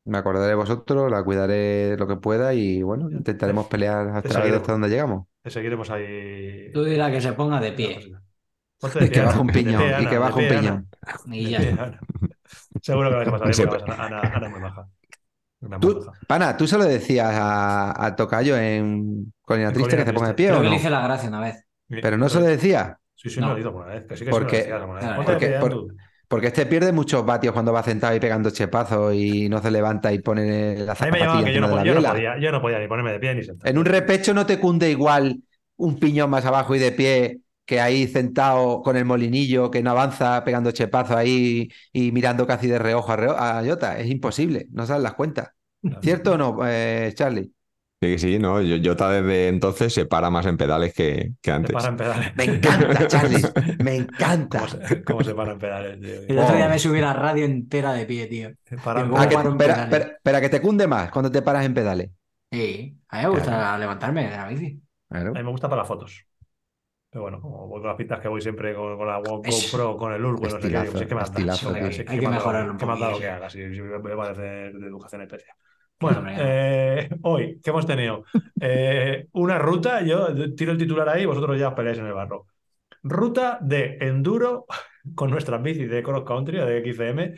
Me 0.07 0.17
acordaré 0.19 0.47
de 0.47 0.55
vosotros, 0.55 1.11
la 1.11 1.21
cuidaré 1.23 1.97
lo 1.97 2.07
que 2.07 2.15
pueda 2.15 2.53
y 2.53 2.81
bueno, 2.81 3.09
intentaremos 3.11 3.67
pelear 3.67 4.07
hasta, 4.07 4.49
donde 4.71 4.87
llegamos. 4.87 5.27
Te 5.43 5.49
seguiremos 5.49 5.89
ahí. 5.89 6.71
Tú 6.73 6.83
dirás 6.85 7.11
que 7.11 7.19
se 7.19 7.33
ponga 7.33 7.59
de 7.59 7.73
pie. 7.73 8.13
Ponte 8.79 8.99
de 8.99 9.05
Y 9.05 9.09
pie, 9.09 9.19
que 9.19 9.25
baje 9.25 9.33
Ana, 9.33 9.41
un 9.41 9.47
piñón, 9.47 9.81
pie, 9.83 9.97
y 9.99 10.05
que 10.05 10.11
de 10.11 10.17
baje 10.17 10.39
un 10.39 10.47
piñón. 10.47 10.89
Y 11.25 11.49
ya 11.49 11.59
pie. 11.59 11.77
Seguro 12.81 13.09
que 13.09 13.11
lo 13.13 13.17
vais 13.17 13.27
a 13.27 13.31
pasar 13.31 13.67
bien 13.67 13.99
Ana, 13.99 14.19
Ana 14.21 14.47
es 14.47 14.51
muy 14.51 14.59
muy 14.61 15.79
Tú, 15.79 16.05
pana, 16.27 16.55
tú 16.55 16.67
se 16.67 16.77
lo 16.77 16.83
decías 16.85 17.33
a, 17.33 18.05
a 18.05 18.15
Tocayo 18.15 18.55
en 18.55 19.33
Colina 19.41 19.73
Triste 19.73 19.89
Colina 19.89 20.05
que 20.05 20.09
se 20.11 20.13
ponga 20.13 20.27
de 20.29 20.33
pie 20.35 20.47
Creo 20.47 20.59
o 20.59 20.61
que 20.61 20.65
le 20.65 20.69
no? 20.71 20.75
hice 20.77 20.89
la 20.89 21.01
gracia 21.01 21.29
una 21.29 21.41
vez. 21.41 21.65
Pero 21.89 22.17
no 22.17 22.29
se 22.29 22.39
lo 22.39 22.45
decía. 22.45 22.97
Sí, 23.15 23.29
sí, 23.29 23.39
No. 23.39 23.47
me 23.47 23.51
lo 23.53 23.57
digo 23.57 23.69
alguna 23.69 23.87
vez. 23.87 24.05
Que 24.05 24.15
sí 24.15 24.23
que 24.25 24.31
Porque- 24.31 24.61
sí 24.63 24.69
me 24.69 24.77
lo 24.79 24.85
decías 24.87 24.99
alguna 24.99 24.99
vez. 24.99 25.15
Ponte 25.17 25.31
de 25.31 25.59
pie. 25.59 25.97
Porque 26.27 26.47
este 26.47 26.65
pierde 26.65 26.91
muchos 26.91 27.25
vatios 27.25 27.53
cuando 27.53 27.71
va 27.73 27.83
sentado 27.83 28.15
y 28.15 28.19
pegando 28.19 28.49
chepazos 28.49 29.13
y 29.13 29.47
no 29.49 29.61
se 29.61 29.71
levanta 29.71 30.11
y 30.11 30.19
pone 30.19 30.77
la 30.85 30.95
A 30.99 31.05
mí 31.05 31.11
me 31.11 31.19
llamaba 31.19 31.39
zapatilla 31.39 31.43
que 31.43 31.53
yo 31.53 31.61
no, 31.61 31.67
de 31.69 31.75
la 31.75 31.83
yo 31.83 31.93
no 31.93 32.03
podía, 32.03 32.37
yo 32.39 32.51
no 32.51 32.61
podía 32.61 32.79
ni 32.79 32.87
ponerme 32.87 33.11
de 33.11 33.19
pie 33.19 33.35
ni 33.35 33.43
sentar. 33.43 33.69
En 33.69 33.77
un 33.77 33.85
repecho 33.85 34.33
no 34.33 34.45
te 34.45 34.59
cunde 34.59 34.89
igual 34.89 35.41
un 35.77 35.99
piñón 35.99 36.29
más 36.29 36.45
abajo 36.45 36.75
y 36.75 36.79
de 36.79 36.91
pie 36.91 37.41
que 37.65 37.79
ahí 37.81 38.07
sentado 38.07 38.81
con 38.81 38.95
el 38.95 39.05
molinillo 39.05 39.69
que 39.69 39.83
no 39.83 39.91
avanza 39.91 40.43
pegando 40.43 40.71
chepazos 40.71 41.15
ahí 41.17 41.69
y 41.91 42.11
mirando 42.11 42.47
casi 42.47 42.67
de 42.67 42.79
reojo 42.79 43.11
a, 43.11 43.17
reo- 43.17 43.35
a 43.37 43.61
Jota. 43.65 43.99
Es 43.99 44.09
imposible, 44.09 44.67
no 44.71 44.85
sabes 44.85 45.03
las 45.03 45.13
cuentas. 45.13 45.49
¿Cierto 46.01 46.33
o 46.33 46.37
no, 46.37 46.57
eh, 46.67 47.11
Charlie? 47.15 47.51
Sí, 47.99 48.19
sí, 48.19 48.37
no, 48.37 48.61
yo, 48.61 48.75
Jota 48.83 49.09
desde 49.09 49.47
entonces 49.47 49.91
se 49.91 50.05
para 50.05 50.29
más 50.29 50.45
en 50.45 50.55
pedales 50.55 50.93
que, 50.93 51.31
que 51.41 51.49
Se 51.49 51.51
antes. 51.51 51.73
para 51.73 51.87
en 51.87 51.97
pedales. 51.97 52.35
Me 52.35 52.43
encanta, 52.43 53.07
Charlie, 53.07 53.43
me 53.83 53.95
encanta. 53.97 54.59
¿Cómo 54.59 54.69
se, 54.87 55.03
cómo 55.03 55.23
se 55.23 55.33
para 55.33 55.53
en 55.53 55.57
pedales, 55.59 55.99
tío? 55.99 56.13
El 56.27 56.37
otro 56.39 56.55
día 56.55 56.67
Oh. 56.67 56.69
me 56.69 56.77
subí 56.77 57.01
la 57.01 57.13
radio 57.13 57.45
entera 57.45 57.93
de 57.93 58.05
pie, 58.05 58.27
tío. 58.27 58.51
Se 58.65 58.77
para 58.77 59.01
en 59.01 59.09
¿Cómo 59.09 59.19
Ah, 59.19 59.27
que- 59.27 59.33
en 59.33 59.39
espera, 59.47 59.57
pedales? 59.57 59.83
espera, 59.93 60.15
espera, 60.15 60.41
que 60.41 60.49
te 60.49 60.61
cunde 60.61 60.85
más 60.85 61.09
cuando 61.09 61.31
te 61.31 61.41
paras 61.41 61.65
en 61.65 61.73
pedales. 61.73 62.11
Sí, 62.51 62.99
a 63.09 63.17
mí 63.17 63.23
me 63.23 63.29
gusta 63.31 63.77
levantarme 63.79 64.23
de 64.25 64.29
la 64.29 64.47
bici. 64.47 64.81
Claro. 65.09 65.29
A 65.31 65.33
mí 65.33 65.43
me 65.43 65.49
gusta 65.51 65.67
para 65.67 65.81
las 65.81 65.87
fotos. 65.87 66.23
Pero 67.09 67.23
bueno, 67.23 67.41
como 67.41 67.67
voy 67.67 67.79
con 67.79 67.87
las 67.87 67.97
pistas 67.97 68.19
que 68.19 68.27
voy 68.27 68.41
siempre 68.41 68.75
con, 68.75 68.95
con 68.95 69.07
la 69.07 69.17
GoPro, 69.17 69.49
Es- 69.49 69.71
con 69.71 70.13
el 70.13 70.23
Urbo, 70.23 70.43
no 70.43 70.49
sé 70.51 70.57
qué, 70.59 70.67
estilazo, 70.67 71.71
Venga, 71.73 71.89
tío. 71.89 71.93
sí, 71.97 72.05
Hay 72.07 72.17
¿qué 72.17 72.19
que 72.19 72.27
mejorarlo 72.29 72.71
un 72.73 72.77
¿Qué 72.77 72.85
más 72.85 72.99
da 72.99 73.05
lo 73.07 73.11
poquillo. 73.13 73.27
que 73.27 73.33
haga? 73.33 73.49
Si, 73.49 73.73
si 73.73 73.81
me 73.81 73.97
voy 73.97 74.11
a 74.11 74.15
parecer 74.17 74.73
de 74.73 74.87
educación 74.87 75.21
especial. 75.23 75.55
Bueno, 75.99 76.23
eh, 76.29 77.09
hoy, 77.23 77.59
¿qué 77.63 77.69
hemos 77.71 77.85
tenido? 77.85 78.23
Eh, 78.59 79.27
una 79.33 79.57
ruta, 79.57 80.01
yo 80.03 80.27
tiro 80.55 80.71
el 80.71 80.77
titular 80.77 81.09
ahí, 81.09 81.25
vosotros 81.25 81.59
ya 81.59 81.69
os 81.69 81.73
peleáis 81.73 81.97
en 81.99 82.05
el 82.07 82.13
barro. 82.13 82.45
Ruta 83.03 83.59
de 83.61 83.97
enduro 84.01 84.65
con 85.15 85.31
nuestras 85.31 85.61
bicis 85.63 85.89
de 85.89 86.03
Cross 86.03 86.23
Country, 86.25 86.57
de 86.59 86.79
XCM, 86.79 87.35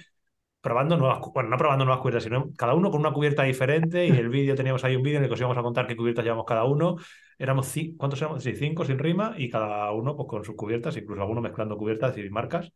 probando 0.62 0.98
nuevas, 0.98 1.20
bueno, 1.34 1.50
no 1.50 1.58
probando 1.58 1.86
nuevas 1.86 2.02
cubiertas, 2.02 2.24
sino 2.24 2.52
cada 2.58 2.74
uno 2.74 2.92
con 2.92 3.00
una 3.02 3.14
cubierta 3.14 3.44
diferente 3.44 4.06
y 4.08 4.12
el 4.12 4.30
vídeo, 4.30 4.56
teníamos 4.56 4.84
ahí 4.84 4.96
un 4.96 5.04
vídeo 5.04 5.18
en 5.20 5.24
el 5.24 5.30
que 5.30 5.36
os 5.36 5.40
íbamos 5.40 5.58
a 5.58 5.62
contar 5.64 5.88
qué 5.88 5.96
cubiertas 5.96 6.24
llevamos 6.26 6.46
cada 6.46 6.66
uno. 6.66 6.98
Éramos, 7.38 7.74
¿cuántos 7.98 8.22
éramos? 8.22 8.44
Sí, 8.44 8.56
cinco 8.56 8.86
sin 8.86 9.00
rima 9.00 9.36
y 9.38 9.50
cada 9.50 9.92
uno 9.94 10.16
pues, 10.18 10.28
con 10.28 10.44
sus 10.44 10.56
cubiertas, 10.56 10.98
incluso 10.98 11.22
algunos 11.22 11.44
mezclando 11.44 11.78
cubiertas 11.78 12.18
y 12.18 12.30
marcas. 12.30 12.74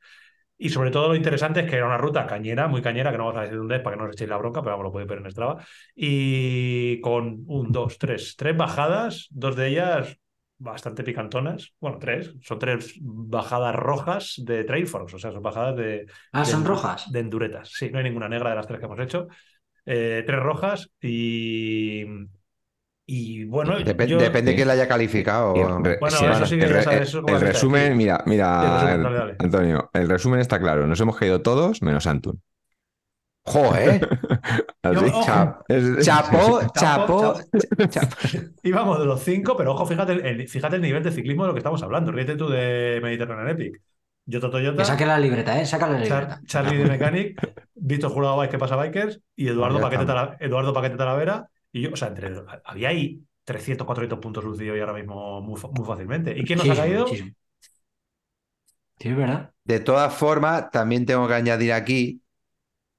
Y 0.57 0.69
sobre 0.69 0.91
todo 0.91 1.09
lo 1.09 1.15
interesante 1.15 1.61
es 1.61 1.69
que 1.69 1.75
era 1.75 1.85
una 1.87 1.97
ruta 1.97 2.25
cañera, 2.25 2.67
muy 2.67 2.81
cañera, 2.81 3.11
que 3.11 3.17
no 3.17 3.25
vamos 3.25 3.39
a 3.39 3.43
decir 3.43 3.57
dónde 3.57 3.77
es 3.77 3.81
para 3.81 3.95
que 3.95 4.01
no 4.01 4.07
os 4.07 4.13
echéis 4.13 4.29
la 4.29 4.37
bronca, 4.37 4.61
pero 4.61 4.71
vamos, 4.73 4.85
lo 4.85 4.91
podéis 4.91 5.09
ver 5.09 5.19
en 5.19 5.31
Strava. 5.31 5.65
Y 5.95 7.01
con 7.01 7.43
un, 7.47 7.71
dos, 7.71 7.97
tres, 7.97 8.35
tres 8.37 8.55
bajadas, 8.55 9.27
dos 9.31 9.55
de 9.55 9.67
ellas 9.67 10.17
bastante 10.57 11.03
picantonas. 11.03 11.73
Bueno, 11.79 11.97
tres. 11.99 12.35
Son 12.41 12.59
tres 12.59 12.95
bajadas 13.01 13.75
rojas 13.75 14.35
de 14.45 14.63
Trailforce, 14.63 15.15
o 15.15 15.19
sea, 15.19 15.31
son 15.31 15.41
bajadas 15.43 15.75
de, 15.75 16.05
Ah, 16.31 16.41
de 16.41 16.45
son 16.45 16.63
rojas. 16.65 17.11
De 17.11 17.19
enduretas. 17.19 17.69
Sí, 17.73 17.89
no 17.91 17.97
hay 17.97 18.05
ninguna 18.05 18.29
negra 18.29 18.51
de 18.51 18.55
las 18.55 18.67
tres 18.67 18.79
que 18.79 18.85
hemos 18.85 18.99
hecho. 18.99 19.27
Eh, 19.85 20.23
tres 20.25 20.39
rojas 20.39 20.89
y. 21.01 22.05
Y 23.05 23.43
bueno, 23.45 23.77
Depe- 23.79 24.05
yo- 24.07 24.17
Depende 24.17 24.55
quién 24.55 24.67
la 24.67 24.73
haya 24.73 24.87
calificado. 24.87 25.53
El, 25.55 27.39
resumen, 27.41 27.97
mira, 27.97 28.23
mira, 28.25 28.61
Sí, 28.61 28.65
el 28.67 28.71
resumen, 28.87 28.93
el- 28.93 29.03
dale, 29.03 29.17
dale. 29.17 29.35
Antonio, 29.39 29.89
el 29.93 30.09
resumen 30.09 30.39
está 30.39 30.59
claro. 30.59 30.87
Nos 30.87 30.99
hemos 31.01 31.17
caído 31.17 31.41
todos 31.41 31.81
menos 31.81 32.07
Antun. 32.07 32.41
Joder. 33.45 34.07
Así. 34.83 35.11
Yo- 35.11 35.57
Es- 35.67 36.05
Chapo, 36.05 36.61
Chapo, 36.73 37.33
chapo. 37.35 37.39
chapo. 37.89 38.15
Íbamos 38.63 38.99
de 38.99 39.05
los 39.05 39.21
cinco, 39.21 39.57
pero 39.57 39.73
ojo, 39.73 39.85
fíjate 39.85 40.13
el, 40.13 40.47
fíjate 40.47 40.77
el 40.77 40.81
nivel 40.81 41.03
de 41.03 41.11
ciclismo 41.11 41.43
de 41.43 41.49
lo 41.49 41.53
que 41.53 41.59
estamos 41.59 41.83
hablando. 41.83 42.11
Ríete 42.13 42.35
tú 42.37 42.47
de 42.49 42.99
Mediterranean 43.03 43.49
Epic. 43.49 43.81
Yoto 44.25 44.49
Toyota, 44.49 44.85
saque 44.85 45.05
la 45.05 45.19
libreta, 45.19 45.59
¿eh? 45.59 45.65
Saca 45.65 45.85
la 45.89 45.97
Char- 46.01 46.21
libreta. 46.21 46.41
Charlie 46.45 46.77
de 46.77 46.85
Mechanic, 46.85 47.51
Víctor 47.75 48.09
Jurado 48.11 48.37
Bike 48.37 48.51
que 48.51 48.57
pasa 48.57 48.77
Bikers 48.77 49.19
y 49.35 49.49
Eduardo 49.49 49.79
Ya 49.79 49.83
Paquete. 49.83 50.05
Tala- 50.05 50.37
Eduardo 50.39 50.71
Paquete 50.73 50.95
Talavera. 50.95 51.49
Y 51.73 51.81
yo, 51.83 51.91
o 51.93 51.97
sea, 51.97 52.09
entre, 52.09 52.33
había 52.65 52.89
ahí 52.89 53.25
300, 53.45 53.85
400 53.87 54.19
puntos 54.19 54.43
lucidos 54.45 54.77
y 54.77 54.81
ahora 54.81 54.93
mismo 54.93 55.41
muy, 55.41 55.59
muy 55.73 55.85
fácilmente. 55.87 56.37
¿Y 56.39 56.45
quién 56.45 56.59
nos 56.59 56.69
Sí, 56.69 56.71
ha 56.71 56.77
caído? 56.77 57.27
Sí, 58.99 59.09
es 59.09 59.15
verdad. 59.17 59.53
De 59.65 59.79
todas 59.81 60.13
formas, 60.13 60.71
también 60.71 61.05
tengo 61.05 61.27
que 61.27 61.33
añadir 61.33 61.73
aquí 61.73 62.21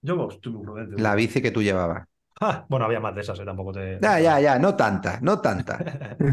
Yo, 0.02 0.16
pues, 0.16 0.36
estoy 0.36 0.52
muy 0.52 0.62
prudente. 0.62 0.96
la 0.96 1.14
bici 1.14 1.40
que 1.42 1.50
tú 1.52 1.62
llevabas. 1.62 2.06
Ah, 2.40 2.66
bueno, 2.68 2.84
había 2.86 3.00
más 3.00 3.14
de 3.14 3.20
esas, 3.22 3.38
eh, 3.40 3.44
tampoco 3.44 3.72
te. 3.72 3.98
Ya, 4.00 4.18
ya, 4.20 4.40
ya, 4.40 4.58
no 4.58 4.74
tantas, 4.76 5.22
no 5.22 5.40
tantas, 5.40 5.80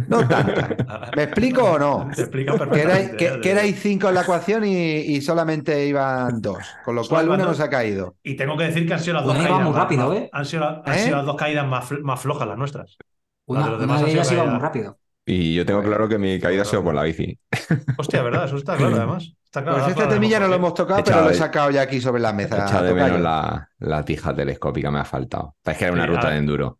no 0.08 0.28
tantas. 0.28 0.70
¿Me 1.16 1.24
explico 1.24 1.64
o 1.64 1.80
no? 1.80 2.10
Te 2.16 2.22
explica 2.24 2.54
Que 2.54 2.58
perfectamente. 2.60 3.12
ya 3.14 3.18
que, 3.18 3.40
que 3.40 3.52
erais 3.52 3.80
cinco 3.80 4.10
en 4.10 4.16
la 4.16 4.22
ecuación 4.22 4.66
y, 4.66 4.98
y 4.98 5.22
solamente 5.22 5.86
iban 5.88 6.42
dos, 6.42 6.80
con 6.84 6.96
lo 6.96 7.08
cual 7.08 7.28
dos. 7.28 7.38
nos 7.38 7.60
ha 7.62 7.70
caído. 7.70 8.16
Y 8.24 8.36
tengo 8.36 8.58
que 8.58 8.66
decir 8.66 8.88
que 8.88 8.94
han 8.94 9.00
sido 9.00 9.16
las 9.16 9.26
dos 9.26 9.36
Una 9.36 9.44
iba 9.44 9.50
caídas. 9.50 9.66
muy 9.66 9.74
más- 9.74 9.84
rápido, 9.84 10.08
más- 10.10 10.18
¿eh? 10.18 10.30
Han 10.34 10.46
sido, 10.46 10.66
han 10.86 10.98
¿Eh? 10.98 10.98
sido 10.98 11.16
las 11.18 11.26
dos 11.26 11.36
caídas 11.38 11.68
más, 11.68 11.92
más 12.02 12.20
flojas 12.22 12.48
las 12.48 12.58
nuestras. 12.58 12.98
Una, 13.46 13.62
La 13.62 13.66
de 13.66 13.72
los 13.72 13.80
una 13.80 13.88
demás 13.88 14.02
de 14.02 14.06
ha 14.06 14.10
sido 14.10 14.24
ellas 14.24 14.32
iba 14.32 14.46
muy 14.46 14.60
rápido. 14.60 15.00
Y 15.26 15.56
yo 15.56 15.66
tengo 15.66 15.84
claro 15.84 16.10
que 16.10 16.18
mi 16.18 16.40
caída 16.40 16.64
ha 16.64 16.66
sido 16.66 16.84
por 16.84 16.94
la 16.96 17.04
bici. 17.04 17.40
Hostia, 17.96 18.22
¿verdad? 18.24 18.46
Eso 18.46 18.58
está 18.58 18.78
claro, 18.78 18.96
además. 18.98 19.34
Está 19.52 19.64
claro. 19.64 19.80
Pues 19.84 19.90
este 19.98 20.08
temilla 20.08 20.40
no 20.40 20.48
lo 20.48 20.56
hemos 20.56 20.74
tocado, 20.74 21.04
pero 21.04 21.22
lo 21.24 21.30
he 21.30 21.34
sacado 21.34 21.72
ya 21.72 21.82
aquí 21.82 22.00
sobre 22.00 22.22
la 22.22 22.30
He 22.30 22.34
mesa. 22.34 22.64
echado 22.66 22.86
de 22.86 22.94
menos 22.94 23.20
la, 23.20 23.70
la 23.80 24.06
tija 24.06 24.34
telescópica, 24.34 24.90
me 24.90 25.00
ha 25.00 25.06
faltado. 25.06 25.58
Es 25.66 25.78
que 25.78 25.84
era 25.84 25.94
una 25.94 26.04
Sí, 26.06 26.10
ruta 26.10 26.30
de 26.30 26.38
enduro. 26.38 26.80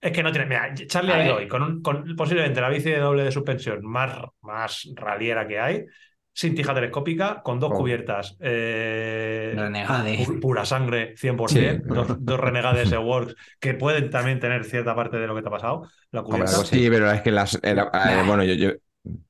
Es 0.00 0.10
que 0.10 0.22
no 0.24 0.32
tiene. 0.32 0.46
Mira, 0.48 0.74
Charlie 0.74 1.12
ha 1.12 1.24
ido 1.24 1.36
hoy 1.36 1.46
con, 1.48 1.62
un- 1.62 1.82
con 1.82 2.16
posiblemente 2.16 2.60
la 2.60 2.68
bici 2.68 2.90
de 2.90 2.98
doble 2.98 3.22
de 3.22 3.30
suspensión 3.30 3.78
más, 3.84 4.18
más 4.42 4.88
raliera 4.96 5.46
que 5.46 5.60
hay, 5.60 5.84
sin 6.32 6.56
tija 6.56 6.74
telescópica, 6.74 7.40
con 7.44 7.60
dos 7.60 7.70
Oh. 7.72 7.76
cubiertas. 7.78 8.36
eh, 8.40 9.54
Renegade. 9.56 10.18
pu- 10.26 10.40
pura 10.40 10.64
sangre, 10.66 11.14
100%. 11.16 11.84
Sí. 11.84 11.94
Dos, 11.94 12.16
dos 12.18 12.40
renegades 12.40 12.90
de 12.90 12.98
Works 12.98 13.36
que 13.60 13.74
pueden 13.74 14.10
también 14.10 14.40
tener 14.40 14.64
cierta 14.64 14.96
parte 14.96 15.16
de 15.16 15.26
lo 15.28 15.34
que 15.36 15.42
te 15.42 15.48
ha 15.48 15.52
pasado. 15.52 15.88
La 16.10 16.22
cubierta. 16.22 16.50
algo 16.50 16.64
Sí, 16.64 16.88
pero 16.90 17.10
es 17.12 17.22
que 17.22 17.30
las. 17.30 17.58
era- 17.62 17.88
eh, 17.94 18.22
bueno, 18.26 18.42
yo, 18.42 18.54
yo- 18.54 18.72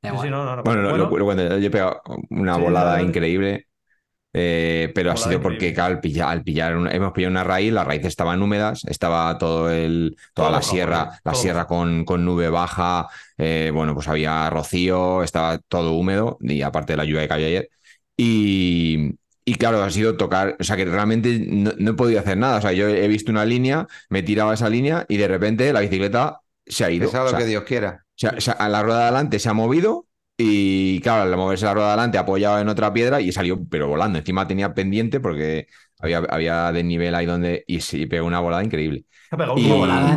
Sí, 0.03 0.09
igual. 0.09 0.19
sí, 0.19 0.31
no, 0.31 0.45
no, 0.45 0.57
no, 0.57 0.63
bueno, 0.65 0.83
bueno, 0.89 1.07
lo- 1.09 1.19
lo 1.19 1.25
cuento, 1.25 1.59
yo 1.59 1.67
he 1.67 1.71
pegado 1.71 2.03
una 2.31 2.57
Sí, 2.57 2.61
volada 2.63 3.03
increíble. 3.03 3.67
eh, 4.35 4.93
pero 4.95 5.13
ha 5.13 5.17
sido 5.17 5.41
porque 5.41 5.75
al 5.79 6.01
pillar, 6.01 6.31
al 6.31 6.43
pillar 6.45 6.77
una- 6.77 6.91
hemos 6.93 7.13
pillado 7.13 7.31
una 7.33 7.45
raíz, 7.45 7.73
las 7.73 7.87
raíces 7.87 8.09
estaban 8.09 8.43
húmedas, 8.43 8.85
estaba 8.87 9.39
todo 9.39 9.71
el, 9.71 10.17
toda 10.35 10.51
Todo 10.51 10.59
la 10.59 10.63
sierra, 10.63 11.21
la 11.25 11.33
Todo 11.33 11.41
sierra 11.43 11.67
con, 11.67 12.05
con 12.05 12.25
nube 12.25 12.49
baja, 12.51 13.09
eh, 13.39 13.71
bueno, 13.75 13.95
pues 13.95 14.09
había 14.09 14.51
rocío, 14.51 15.23
estaba 15.25 15.59
todo 15.69 15.93
húmedo, 15.95 16.39
y 16.41 16.63
aparte 16.63 16.95
de 16.95 16.97
la 16.99 17.05
lluvia 17.07 17.27
que 17.29 17.35
había 17.35 17.47
ayer. 17.49 17.71
Y, 18.17 19.11
y 19.45 19.55
claro, 19.57 19.83
ha 19.83 19.91
sido 19.91 20.17
tocar, 20.17 20.57
o 20.61 20.65
sea 20.65 20.77
que 20.77 20.85
realmente 20.85 21.39
no, 21.49 21.73
no 21.79 21.91
he 21.93 21.95
podido 21.95 22.21
hacer 22.21 22.37
nada. 22.39 22.59
O 22.59 22.61
sea, 22.61 22.73
yo 22.73 22.89
he 22.89 23.09
visto 23.09 23.31
una 23.33 23.45
línea, 23.45 23.87
me 24.11 24.21
he 24.21 24.23
tirado 24.23 24.51
a 24.51 24.55
esa 24.55 24.69
línea 24.69 25.05
y 25.09 25.17
de 25.17 25.29
repente 25.29 25.73
la 25.73 25.81
bicicleta 25.81 26.41
se 26.67 26.85
ha 26.85 26.91
ido. 26.91 27.07
Que 27.07 27.11
sea 27.13 27.21
O 27.23 27.25
lo 27.25 27.31
sea, 27.31 27.39
que 27.39 27.47
Dios 27.47 27.65
quiera. 27.65 28.05
o 28.05 28.13
sea, 28.17 28.35
o 28.37 28.41
sea, 28.41 28.55
a 28.55 28.69
la 28.69 28.83
rueda 28.83 28.99
de 28.99 29.05
adelante 29.05 29.39
se 29.39 29.49
ha 29.49 29.53
movido 29.55 30.07
y 30.37 31.01
claro, 31.01 31.23
al 31.23 31.37
moverse 31.37 31.65
la 31.65 31.75
rueda 31.75 31.87
de 31.89 31.93
adelante 31.95 32.19
ha 32.19 32.23
apoyado 32.23 32.59
en 32.59 32.69
otra 32.69 32.93
piedra 32.93 33.21
y 33.21 33.31
salió, 33.33 33.61
pero 33.69 33.89
volando. 33.89 34.19
Encima 34.19 34.47
tenía 34.47 34.75
pendiente 34.75 35.21
porque 35.21 35.67
había, 36.01 36.19
había 36.29 36.73
desnivel 36.73 37.15
ahí 37.15 37.27
donde 37.27 37.65
y 37.67 37.81
sí 37.81 38.07
pegó 38.07 38.27
una 38.27 38.41
volada 38.41 38.65
increíble. 38.65 39.05
Ha 39.31 39.37
pegado 39.37 39.59
y- 39.59 39.69
volada 39.69 40.17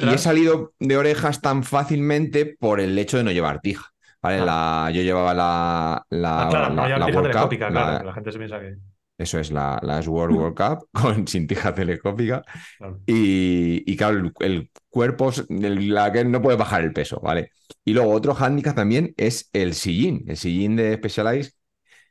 la 0.00 0.14
he 0.14 0.18
salido 0.18 0.74
de 0.78 0.96
orejas 0.96 1.40
tan 1.40 1.64
fácilmente 1.64 2.46
por 2.46 2.80
el 2.80 2.98
hecho 2.98 3.16
de 3.16 3.24
no 3.24 3.32
llevar 3.32 3.60
tija. 3.60 3.84
¿vale? 4.22 4.44
La, 4.44 4.90
yo 4.92 5.02
llevaba 5.02 5.34
la, 5.34 6.06
la, 6.10 6.42
Ah, 6.42 6.48
claro, 6.48 6.74
la- 6.74 6.82
no, 6.82 6.98
la 6.98 7.06
tija 7.06 7.18
World 7.18 7.32
Cup, 7.32 7.50
telescópica, 7.50 7.70
la- 7.70 7.70
claro, 7.70 7.98
que 7.98 8.04
la 8.06 8.12
gente 8.14 8.32
se 8.32 8.38
piensa 8.38 8.60
que. 8.60 8.74
Eso 9.18 9.38
es 9.40 9.50
la, 9.50 9.78
la 9.82 10.02
Sword 10.02 10.32
World 10.32 10.56
Cup 10.56 10.88
con, 10.92 11.26
sin 11.28 11.46
tija 11.46 11.74
telescópica. 11.74 12.42
claro. 12.78 13.00
Y, 13.06 13.84
y 13.90 13.96
claro, 13.96 14.18
el, 14.18 14.32
el 14.40 14.70
cuerpo, 14.90 15.30
el- 15.48 15.88
la 15.94 16.12
que 16.12 16.24
no 16.24 16.42
puede 16.42 16.56
bajar 16.58 16.82
el 16.82 16.92
peso, 16.92 17.20
¿vale? 17.22 17.52
Y 17.84 17.92
luego 17.94 18.12
otro 18.12 18.34
hándicap 18.34 18.74
también 18.76 19.14
es 19.16 19.48
el 19.52 19.74
sillín. 19.74 20.24
El 20.28 20.36
sillín 20.36 20.76
de 20.76 20.94
Specialized, 20.96 21.52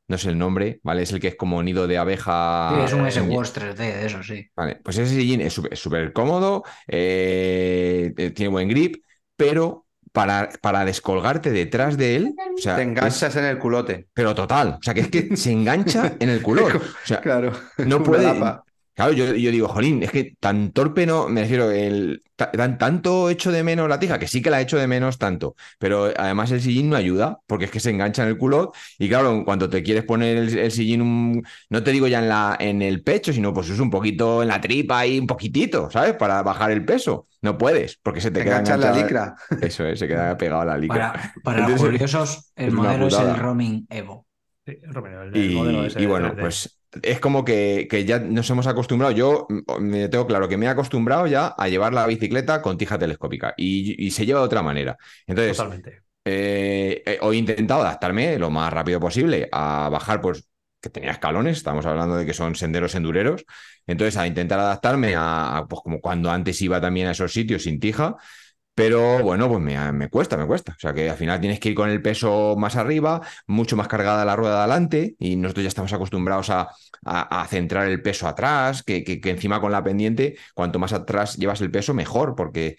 no 0.08 0.18
sé 0.18 0.30
el 0.32 0.38
nombre, 0.40 0.80
¿vale? 0.84 1.04
Es 1.04 1.14
el 1.14 1.20
que 1.22 1.30
es 1.30 1.36
como 1.36 1.64
nido 1.64 1.88
de 1.88 1.98
abeja. 1.98 2.34
Sí, 2.68 2.80
es 2.80 2.94
un 2.94 3.08
S-Wars 3.08 3.54
3D, 3.54 3.84
de 3.96 4.06
eso 4.06 4.22
sí. 4.22 4.52
Vale, 4.56 4.78
pues 4.84 4.98
ese 4.98 5.14
sillín 5.16 5.42
es 5.42 5.54
súper 5.54 5.74
es 5.74 5.80
súper 5.80 6.14
cómodo, 6.14 6.64
eh, 6.88 8.14
eh, 8.18 8.32
tiene 8.32 8.50
buen 8.52 8.70
grip, 8.70 9.04
pero 9.36 9.85
para, 10.16 10.50
para 10.62 10.84
descolgarte 10.86 11.52
detrás 11.52 11.96
de 11.98 12.16
él, 12.16 12.36
o 12.58 12.60
sea, 12.60 12.76
Te 12.78 12.82
es- 12.82 12.88
enganchas 12.88 13.36
en 13.36 13.46
el 13.46 13.60
culote. 13.60 14.08
pero 14.16 14.34
total, 14.34 14.78
o 14.80 14.84
sea, 14.84 14.96
que 14.96 15.02
es 15.02 15.10
que 15.10 15.38
se 15.38 15.52
engancha 15.52 16.14
en 16.20 16.30
el 16.30 16.42
culot. 16.48 16.74
O 16.76 16.82
sea, 17.04 17.22
Claro. 17.22 17.52
no 17.78 18.02
puede. 18.02 18.24
lapa. 18.24 18.64
Claro, 18.96 19.12
yo, 19.14 19.34
yo 19.36 19.52
digo, 19.52 19.68
jolín, 19.68 20.02
es 20.04 20.12
que 20.12 20.36
tan 20.40 20.72
torpe 20.72 21.06
no, 21.06 21.28
me 21.28 21.42
refiero, 21.42 21.70
el, 21.70 22.24
ta- 22.38 22.50
tan, 22.52 22.78
tanto 22.78 23.30
echo 23.30 23.52
de 23.52 23.62
menos 23.62 23.90
la 23.90 24.00
tija, 24.00 24.18
que 24.20 24.28
sí 24.28 24.42
que 24.42 24.50
la 24.50 24.62
echo 24.62 24.78
de 24.78 24.88
menos 24.88 25.18
tanto, 25.18 25.56
pero 25.80 26.06
además 26.18 26.52
el 26.52 26.62
sillín 26.62 26.90
no 26.90 26.96
ayuda, 26.96 27.40
porque 27.46 27.66
es 27.66 27.72
que 27.72 27.82
se 27.82 27.90
engancha 27.90 28.24
en 28.24 28.30
el 28.30 28.38
culot 28.38 28.74
y 28.98 29.10
claro, 29.10 29.32
en 29.34 29.44
cuanto 29.44 29.70
te 29.70 29.84
quieres 29.84 30.06
poner 30.06 30.38
el, 30.38 30.58
el 30.58 30.72
sillín, 30.72 31.02
un- 31.02 31.44
no 31.70 31.84
te 31.84 31.92
digo 31.92 32.08
ya 32.08 32.20
en, 32.20 32.30
la, 32.30 32.56
en 32.60 32.82
el 32.82 33.04
pecho, 33.04 33.34
sino 33.34 33.54
pues 33.54 33.70
es 33.70 33.80
un 33.80 33.90
poquito 33.90 34.42
en 34.42 34.48
la 34.48 34.62
tripa 34.62 35.06
y 35.06 35.20
un 35.20 35.28
poquitito, 35.28 35.92
¿sabes? 35.92 36.14
Para 36.16 36.42
bajar 36.44 36.72
el 36.72 36.86
peso. 36.86 37.28
No 37.42 37.58
puedes, 37.58 37.98
porque 38.02 38.22
se 38.22 38.32
te, 38.32 38.40
Te 38.40 38.44
queda 38.44 38.60
enganchas 38.62 38.80
la 38.80 38.92
licra. 38.92 39.36
Eso 39.60 39.86
es, 39.86 40.00
se 40.00 40.08
queda 40.08 40.38
pegado 40.38 40.62
a 40.62 40.66
la 40.66 40.78
licra. 40.78 41.12
Para, 41.12 41.34
para 41.44 41.60
los 41.70 41.74
curiosos, 41.84 42.52
el 42.56 42.72
es 42.72 42.74
modelo 42.74 43.08
es 43.08 43.20
el. 43.20 43.36
Roaming 43.36 43.88
Evo. 43.90 44.28
Sí, 44.66 44.78
Romero, 44.84 45.24
el, 45.24 45.36
el 45.36 45.52
Y, 45.52 45.52
modelo 45.52 45.86
ese 45.86 46.02
y 46.02 46.06
de 46.06 46.08
bueno, 46.08 46.36
3D. 46.36 46.40
pues 46.40 46.80
es 47.04 47.20
como 47.20 47.44
que, 47.46 47.88
que 47.90 48.06
ya 48.06 48.20
nos 48.20 48.50
hemos 48.50 48.68
acostumbrado. 48.68 49.14
Yo 49.14 49.48
mm, 49.50 49.82
me 49.82 50.10
tengo 50.10 50.28
claro 50.28 50.48
que 50.48 50.58
me 50.58 50.66
he 50.66 50.70
acostumbrado 50.70 51.28
ya 51.28 51.48
a 51.48 51.68
llevar 51.68 51.94
la 51.94 52.06
bicicleta 52.08 52.62
con 52.62 52.78
tija 52.78 52.98
telescópica 52.98 53.54
y, 53.58 54.06
y 54.06 54.12
se 54.12 54.26
lleva 54.26 54.40
de 54.42 54.46
otra 54.46 54.62
manera. 54.64 54.98
Entonces, 55.28 55.58
Totalmente. 55.58 56.04
eh, 56.26 57.04
eh, 57.06 57.20
he 57.22 57.36
intentado 57.36 57.82
adaptarme 57.82 58.38
lo 58.40 58.50
más 58.50 58.72
rápido 58.74 59.00
posible 59.00 59.48
a 59.52 59.90
bajar, 59.92 60.22
pues 60.22 60.48
que 60.82 60.90
tenía 60.90 61.12
escalones, 61.12 61.58
estamos 61.58 61.86
hablando 61.86 62.16
de 62.16 62.26
que 62.28 62.34
son 62.34 62.56
senderos 62.56 62.94
endureros, 62.96 63.44
entonces 63.88 64.18
a 64.18 64.28
intentar 64.28 64.60
adaptarme 64.60 65.16
a, 65.16 65.58
a, 65.58 65.68
pues 65.68 65.82
como 65.82 66.00
cuando 66.00 66.30
antes 66.32 66.62
iba 66.62 66.80
también 66.80 67.08
a 67.08 67.12
esos 67.12 67.34
sitios 67.34 67.64
sin 67.64 67.80
tija, 67.80 68.16
pero 68.76 69.22
bueno, 69.24 69.48
pues 69.50 69.62
me, 69.62 69.92
me 69.94 70.10
cuesta, 70.10 70.38
me 70.38 70.46
cuesta. 70.46 70.74
O 70.74 70.80
sea 70.80 70.94
que 70.94 71.10
al 71.10 71.18
final 71.18 71.40
tienes 71.40 71.60
que 71.60 71.70
ir 71.70 71.76
con 71.76 71.90
el 71.90 72.02
peso 72.02 72.56
más 72.58 72.76
arriba, 72.76 73.22
mucho 73.48 73.78
más 73.78 73.88
cargada 73.88 74.26
la 74.26 74.36
rueda 74.36 74.56
de 74.56 74.60
adelante, 74.62 75.16
y 75.20 75.38
nosotros 75.38 75.64
ya 75.64 75.70
estamos 75.70 75.94
acostumbrados 75.94 76.50
a, 76.50 76.70
a- 77.06 77.42
a 77.42 77.48
centrar 77.48 77.88
el 77.88 78.02
peso 78.02 78.28
atrás, 78.28 78.84
que, 78.84 79.04
que- 79.04 79.22
que 79.22 79.30
encima 79.32 79.62
con 79.62 79.72
la 79.72 79.84
pendiente, 79.84 80.38
cuanto 80.54 80.80
más 80.80 80.94
atrás 80.94 81.38
llevas 81.38 81.62
el 81.62 81.72
peso, 81.72 81.94
mejor, 81.94 82.36
porque, 82.36 82.78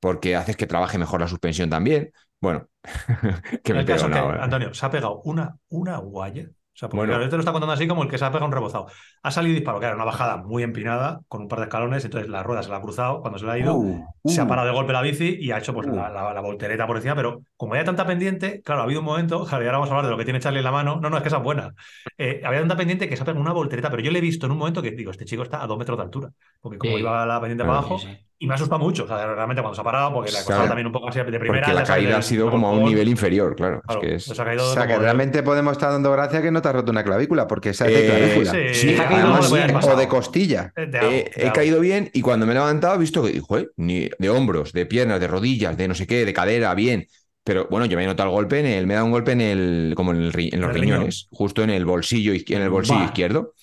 porque 0.00 0.36
haces 0.36 0.56
que 0.56 0.66
trabaje 0.66 0.98
mejor 0.98 1.20
la 1.20 1.28
suspensión 1.28 1.70
también. 1.70 2.12
Bueno, 2.40 2.68
que 3.64 3.74
me 3.74 3.84
pego 3.84 4.10
que, 4.10 4.20
hora. 4.24 4.44
Antonio, 4.44 4.74
se 4.74 4.86
ha 4.86 4.90
pegado 4.90 5.20
una, 5.24 5.58
una 5.70 5.98
guaya. 5.98 6.50
O 6.74 6.76
sea, 6.76 6.88
porque 6.88 6.96
Bueno. 7.02 7.12
claro, 7.12 7.24
este 7.24 7.36
lo 7.36 7.40
está 7.40 7.52
contando 7.52 7.72
así 7.72 7.86
como 7.86 8.02
el 8.02 8.08
que 8.08 8.18
se 8.18 8.24
ha 8.24 8.30
pegado 8.32 8.46
un 8.46 8.52
rebozado. 8.52 8.86
Ha 9.22 9.30
salido 9.30 9.54
disparo, 9.54 9.78
que 9.78 9.86
era 9.86 9.94
una 9.94 10.04
bajada 10.04 10.38
muy 10.38 10.64
empinada, 10.64 11.20
con 11.28 11.42
un 11.42 11.48
par 11.48 11.60
de 11.60 11.66
escalones, 11.66 12.04
entonces 12.04 12.28
la 12.28 12.42
rueda 12.42 12.64
se 12.64 12.70
la 12.70 12.78
ha 12.78 12.80
cruzado 12.82 13.20
cuando 13.20 13.38
se 13.38 13.46
le 13.46 13.52
ha 13.52 13.58
ido. 13.58 13.74
Uh, 13.76 14.04
Se 14.24 14.40
ha 14.40 14.44
uh. 14.44 14.48
parado 14.48 14.66
de 14.66 14.74
golpe 14.74 14.92
la 14.92 15.00
bici 15.00 15.36
y 15.40 15.52
ha 15.52 15.58
hecho 15.58 15.72
pues, 15.72 15.86
Uh. 15.86 15.94
la, 15.94 16.10
la- 16.10 16.34
la 16.34 16.40
voltereta 16.40 16.84
por 16.86 16.96
encima, 16.96 17.14
pero 17.14 17.42
como 17.56 17.74
había 17.74 17.84
tanta 17.84 18.04
pendiente, 18.04 18.60
claro, 18.62 18.80
ha 18.80 18.84
habido 18.84 19.00
un 19.00 19.06
momento, 19.06 19.44
claro, 19.48 19.62
y 19.62 19.66
ahora 19.66 19.78
vamos 19.78 19.90
a 19.90 19.92
hablar 19.92 20.06
de 20.06 20.10
lo 20.10 20.18
que 20.18 20.24
tiene 20.24 20.40
Charlie 20.40 20.58
en 20.58 20.64
la 20.64 20.72
mano, 20.72 20.98
no, 21.00 21.08
no, 21.10 21.16
es 21.16 21.22
que 21.22 21.28
esa 21.28 21.36
es 21.38 21.44
buena. 21.44 21.72
Eh, 22.18 22.42
había 22.44 22.58
tanta 22.58 22.76
pendiente 22.76 23.08
que 23.08 23.16
se 23.16 23.22
ha 23.22 23.24
pegado 23.24 23.40
una 23.40 23.52
voltereta, 23.52 23.88
pero 23.88 24.02
yo 24.02 24.10
le 24.10 24.18
he 24.18 24.22
visto 24.22 24.46
en 24.46 24.52
un 24.52 24.58
momento 24.58 24.82
que 24.82 24.90
digo, 24.90 25.12
este 25.12 25.24
chico 25.24 25.44
está 25.44 25.62
a 25.62 25.66
dos 25.68 25.78
metros 25.78 25.96
de 25.96 26.02
altura, 26.02 26.30
porque 26.60 26.78
como 26.78 26.94
Sí. 26.94 27.00
iba 27.00 27.24
la 27.24 27.40
pendiente 27.40 27.62
Claro, 27.62 27.78
para 27.78 27.86
abajo, 27.86 27.98
Sí, 28.00 28.08
sí. 28.08 28.26
Y 28.44 28.46
me 28.46 28.52
ha 28.52 28.56
asustado 28.56 28.78
mucho, 28.78 29.04
o 29.04 29.06
sea, 29.06 29.26
realmente 29.34 29.62
cuando 29.62 29.74
se 29.74 29.80
ha 29.80 29.84
parado, 29.84 30.12
porque 30.12 30.30
le 30.30 30.36
ha 30.36 30.40
costado 30.40 30.58
Claro. 30.58 30.68
también 30.68 30.86
un 30.86 30.92
poco 30.92 31.08
así 31.08 31.18
de 31.18 31.38
primera. 31.38 31.72
La 31.72 31.82
caída 31.82 32.18
ha 32.18 32.22
sido 32.22 32.50
como 32.50 32.68
a 32.68 32.72
un 32.72 32.84
nivel 32.84 33.08
inferior, 33.08 33.56
claro. 33.56 33.80
claro, 33.86 34.02
es 34.02 34.06
que 34.26 34.32
es... 34.32 34.38
ha 34.38 34.44
caído 34.44 34.68
O 34.70 34.72
sea, 34.74 34.82
que 34.82 34.88
como 34.88 34.98
de- 35.00 35.04
realmente 35.04 35.42
podemos 35.42 35.72
estar 35.72 35.90
dando 35.90 36.12
gracias 36.12 36.42
que 36.42 36.50
no 36.50 36.60
te 36.60 36.68
has 36.68 36.74
roto 36.74 36.90
una 36.92 37.02
clavícula, 37.02 37.46
porque 37.46 37.70
esa 37.70 37.86
es 37.88 37.94
de 37.94 38.06
Eh, 38.06 38.10
clavícula. 38.10 38.50
sí, 38.52 38.74
Sí, 38.74 38.96
además, 38.98 39.44
sí, 39.46 39.50
podía 39.50 39.64
haber 39.64 39.76
o 39.90 39.96
de 39.96 40.08
costilla. 40.08 40.72
Eh, 40.76 40.86
de 40.86 40.98
algo, 40.98 41.10
He, 41.10 41.14
de 41.14 41.32
he 41.36 41.42
algo. 41.44 41.52
caído 41.54 41.80
bien 41.80 42.10
y 42.12 42.20
cuando 42.20 42.44
me 42.44 42.52
he 42.52 42.54
levantado 42.54 42.96
he 42.96 42.98
visto 42.98 43.22
que, 43.24 43.40
joder, 43.40 43.72
ni 43.76 44.10
de 44.18 44.28
hombros, 44.30 44.72
de 44.74 44.84
piernas, 44.84 45.20
de 45.20 45.26
rodillas, 45.26 45.76
de 45.76 45.88
no 45.88 45.94
sé 45.94 46.06
qué, 46.06 46.24
de 46.26 46.32
cadera, 46.34 46.74
bien. 46.74 47.06
Pero 47.44 47.66
bueno, 47.70 47.86
yo 47.86 47.96
me 47.96 48.04
he 48.04 48.06
notado 48.06 48.28
el 48.28 48.34
golpe 48.34 48.60
en 48.60 48.66
el, 48.66 48.86
me 48.86 48.94
da 48.94 49.04
un 49.04 49.10
golpe 49.10 49.32
en 49.32 49.40
el, 49.40 49.92
como 49.96 50.12
en, 50.12 50.18
el 50.22 50.32
en 50.52 50.60
los 50.60 50.68
El 50.70 50.74
riñón. 50.74 50.96
riñones, 50.98 51.28
justo 51.30 51.62
en 51.62 51.70
el 51.70 51.84
bolsillo, 51.86 52.32
en 52.34 52.62
el 52.62 52.68
bolsillo 52.70 52.98
Bah. 53.00 53.04
izquierdo. 53.06 53.54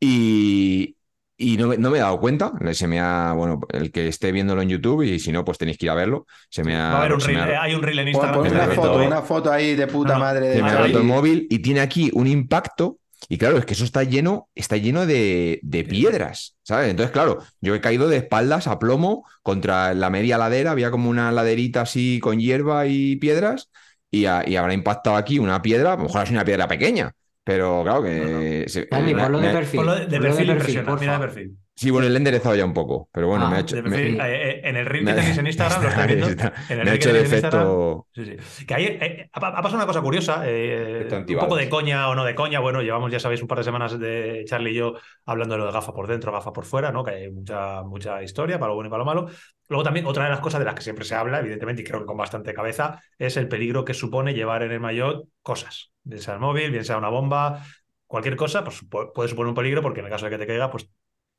Y, 0.00 0.96
y 1.40 1.56
no, 1.56 1.68
me- 1.68 1.78
no 1.78 1.90
me 1.90 1.98
he 1.98 2.00
dado 2.02 2.20
cuenta. 2.20 2.52
Se 2.72 2.86
me 2.86 3.00
ha, 3.00 3.32
bueno, 3.34 3.60
el 3.72 3.90
que 3.92 4.08
esté 4.08 4.32
viéndolo 4.32 4.60
en 4.60 4.68
YouTube 4.68 5.04
y 5.04 5.18
si 5.20 5.32
no, 5.32 5.44
pues 5.44 5.56
tenéis 5.56 5.78
que 5.78 5.86
ir 5.86 5.90
a 5.90 5.94
verlo. 5.94 6.26
Se 6.50 6.62
me 6.64 6.76
ha, 6.76 6.88
Va 6.90 6.94
a 6.94 6.98
haber 7.00 7.14
un 7.14 7.20
reel, 7.20 7.40
ha- 7.40 7.50
eh, 7.52 7.56
hay 7.56 7.74
un 7.74 7.82
reel 7.82 7.98
en 8.00 8.08
Instagram. 8.08 8.34
pon 8.34 8.44
que 8.44 8.50
me 8.50 8.56
está 8.56 8.66
una 8.72 8.74
foto, 8.82 9.06
una 9.06 9.22
foto 9.22 9.52
ahí 9.52 9.74
de 9.76 9.86
puta 9.86 10.14
No, 10.14 10.18
no, 10.18 10.24
madre 10.24 10.48
de 10.48 10.56
se 10.56 10.62
me 10.62 10.68
ha 10.68 10.78
Ahí. 10.82 10.86
roto 10.88 10.98
el 10.98 11.04
móvil 11.04 11.46
y 11.48 11.60
tiene 11.60 11.80
aquí 11.80 12.10
un 12.12 12.26
impacto. 12.26 12.98
Y 13.30 13.36
claro, 13.36 13.58
es 13.58 13.66
que 13.66 13.74
eso 13.74 13.84
está 13.84 14.04
lleno, 14.04 14.48
está 14.54 14.76
lleno 14.76 15.04
de, 15.04 15.58
de 15.62 15.84
piedras, 15.84 16.56
¿sabes? 16.62 16.88
Entonces, 16.88 17.10
claro, 17.12 17.38
yo 17.60 17.74
he 17.74 17.80
caído 17.80 18.08
de 18.08 18.16
espaldas 18.18 18.68
a 18.68 18.78
plomo 18.78 19.24
contra 19.42 19.92
la 19.92 20.08
media 20.08 20.38
ladera, 20.38 20.70
había 20.70 20.90
como 20.92 21.10
una 21.10 21.30
laderita 21.32 21.80
así 21.82 22.20
con 22.20 22.38
hierba 22.38 22.86
y 22.86 23.16
piedras, 23.16 23.70
y, 24.10 24.26
a- 24.26 24.44
y 24.48 24.54
habrá 24.56 24.72
impactado 24.72 25.16
aquí 25.16 25.38
una 25.40 25.60
piedra, 25.62 25.94
a 25.94 25.96
lo 25.96 26.04
mejor 26.04 26.22
es 26.22 26.30
una 26.30 26.44
piedra 26.44 26.68
pequeña, 26.68 27.12
pero 27.48 27.82
claro 27.82 28.02
que... 28.02 28.64
se- 28.68 28.86
Dani, 28.90 29.14
me- 29.14 29.22
ponlo 29.22 29.40
de 29.40 29.48
perfil. 29.50 29.78
Ponlo 29.78 29.94
de, 29.94 30.06
ponlo 30.20 30.36
perfil, 30.46 30.76
mira 31.00 31.12
de 31.14 31.18
perfil. 31.26 31.58
Sí, 31.78 31.90
bueno, 31.92 32.08
le 32.08 32.14
he 32.14 32.16
enderezado 32.18 32.56
ya 32.56 32.64
un 32.64 32.74
poco, 32.74 33.08
pero 33.12 33.28
bueno, 33.28 33.46
Ah, 33.46 33.50
me 33.50 33.56
ha 33.56 33.60
hecho... 33.60 33.80
Me- 33.84 33.96
eh, 34.08 34.16
eh, 34.18 34.60
en 34.64 34.76
el 34.76 34.84
reel 34.84 35.04
que 35.06 35.12
tenéis 35.14 35.38
en 35.38 35.46
Instagram, 35.52 35.82
lo 35.82 35.88
estáis 35.88 36.06
viendo. 36.08 36.26
En 36.68 36.78
el 36.80 36.84
me 36.84 36.90
ha 36.90 36.92
que 36.92 36.94
hecho 36.96 37.12
de 37.12 37.22
tenéis 37.22 37.32
en 37.32 37.38
Instagram, 37.38 37.62
efecto... 37.62 38.06
Sí, 38.14 38.24
sí. 38.40 38.66
Que 38.66 38.74
eh, 38.74 39.30
ha, 39.32 39.38
ha 39.38 39.62
pasado 39.62 39.76
una 39.76 39.86
cosa 39.86 40.00
curiosa, 40.00 40.42
eh, 40.44 41.06
un 41.12 41.36
poco 41.38 41.54
de 41.56 41.68
coña 41.68 42.08
o 42.08 42.16
no 42.16 42.24
de 42.24 42.34
coña. 42.34 42.58
Bueno, 42.58 42.82
llevamos, 42.82 43.12
ya 43.12 43.20
sabéis, 43.20 43.42
un 43.42 43.46
par 43.48 43.58
de 43.58 43.64
semanas 43.64 43.96
de 43.96 44.44
Charlie 44.48 44.72
y 44.72 44.74
yo 44.74 44.94
hablando 45.24 45.54
de 45.54 45.58
lo 45.60 45.66
de 45.66 45.72
gafa 45.72 45.92
por 45.94 46.08
dentro, 46.08 46.32
gafa 46.32 46.52
por 46.52 46.64
fuera, 46.64 46.90
¿no? 46.90 47.04
Que 47.04 47.12
hay 47.12 47.30
mucha, 47.30 47.82
mucha 47.84 48.22
historia 48.24 48.58
para 48.58 48.70
lo 48.70 48.74
bueno 48.74 48.88
y 48.88 48.90
para 48.90 48.98
lo 49.00 49.04
malo. 49.06 49.26
Luego 49.68 49.84
también, 49.84 50.06
otra 50.06 50.24
de 50.24 50.30
las 50.30 50.40
cosas 50.40 50.58
de 50.58 50.64
las 50.64 50.74
que 50.74 50.82
siempre 50.82 51.04
se 51.04 51.14
habla, 51.14 51.38
evidentemente, 51.38 51.82
y 51.82 51.84
creo 51.84 52.00
que 52.00 52.06
con 52.06 52.16
bastante 52.16 52.52
cabeza, 52.54 53.00
es 53.18 53.36
el 53.36 53.46
peligro 53.46 53.84
que 53.84 53.94
supone 53.94 54.34
llevar 54.34 54.62
en 54.64 54.72
el 54.72 54.80
maillot 54.80 55.28
cosas. 55.42 55.92
Bien 56.02 56.20
sea 56.20 56.34
el 56.34 56.40
móvil, 56.40 56.70
bien 56.72 56.84
sea 56.84 56.96
una 56.98 57.08
bomba, 57.10 57.62
cualquier 58.06 58.34
cosa, 58.36 58.64
pues 58.64 58.82
pu- 58.82 59.12
puede 59.14 59.28
suponer 59.28 59.50
un 59.50 59.54
peligro 59.54 59.82
porque 59.82 60.00
en 60.00 60.06
el 60.06 60.12
caso 60.12 60.24
de 60.24 60.30
que 60.32 60.38
te 60.38 60.46
caiga, 60.46 60.70
pues 60.70 60.88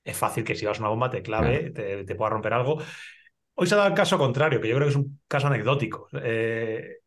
es 0.10 0.18
fácil 0.18 0.44
que 0.44 0.56
si 0.56 0.66
vas 0.66 0.80
una 0.80 0.90
bomba 0.90 1.10
te 1.10 1.22
clave, 1.22 1.72
te, 1.72 2.04
te 2.04 2.16
pueda 2.16 2.32
romper 2.32 2.54
algo. 2.54 2.78
Hoy 3.56 3.68
se 3.68 3.74
ha 3.76 3.78
dado 3.78 3.90
el 3.90 3.96
caso 3.96 4.18
contrario, 4.18 4.62
que 4.62 4.70
yo 4.70 4.76
creo 4.76 4.88
que 4.88 4.92
es 4.92 4.96
un 4.98 5.20
caso 5.28 5.48
anecdótico. 5.48 6.08
Eh, 6.24 6.98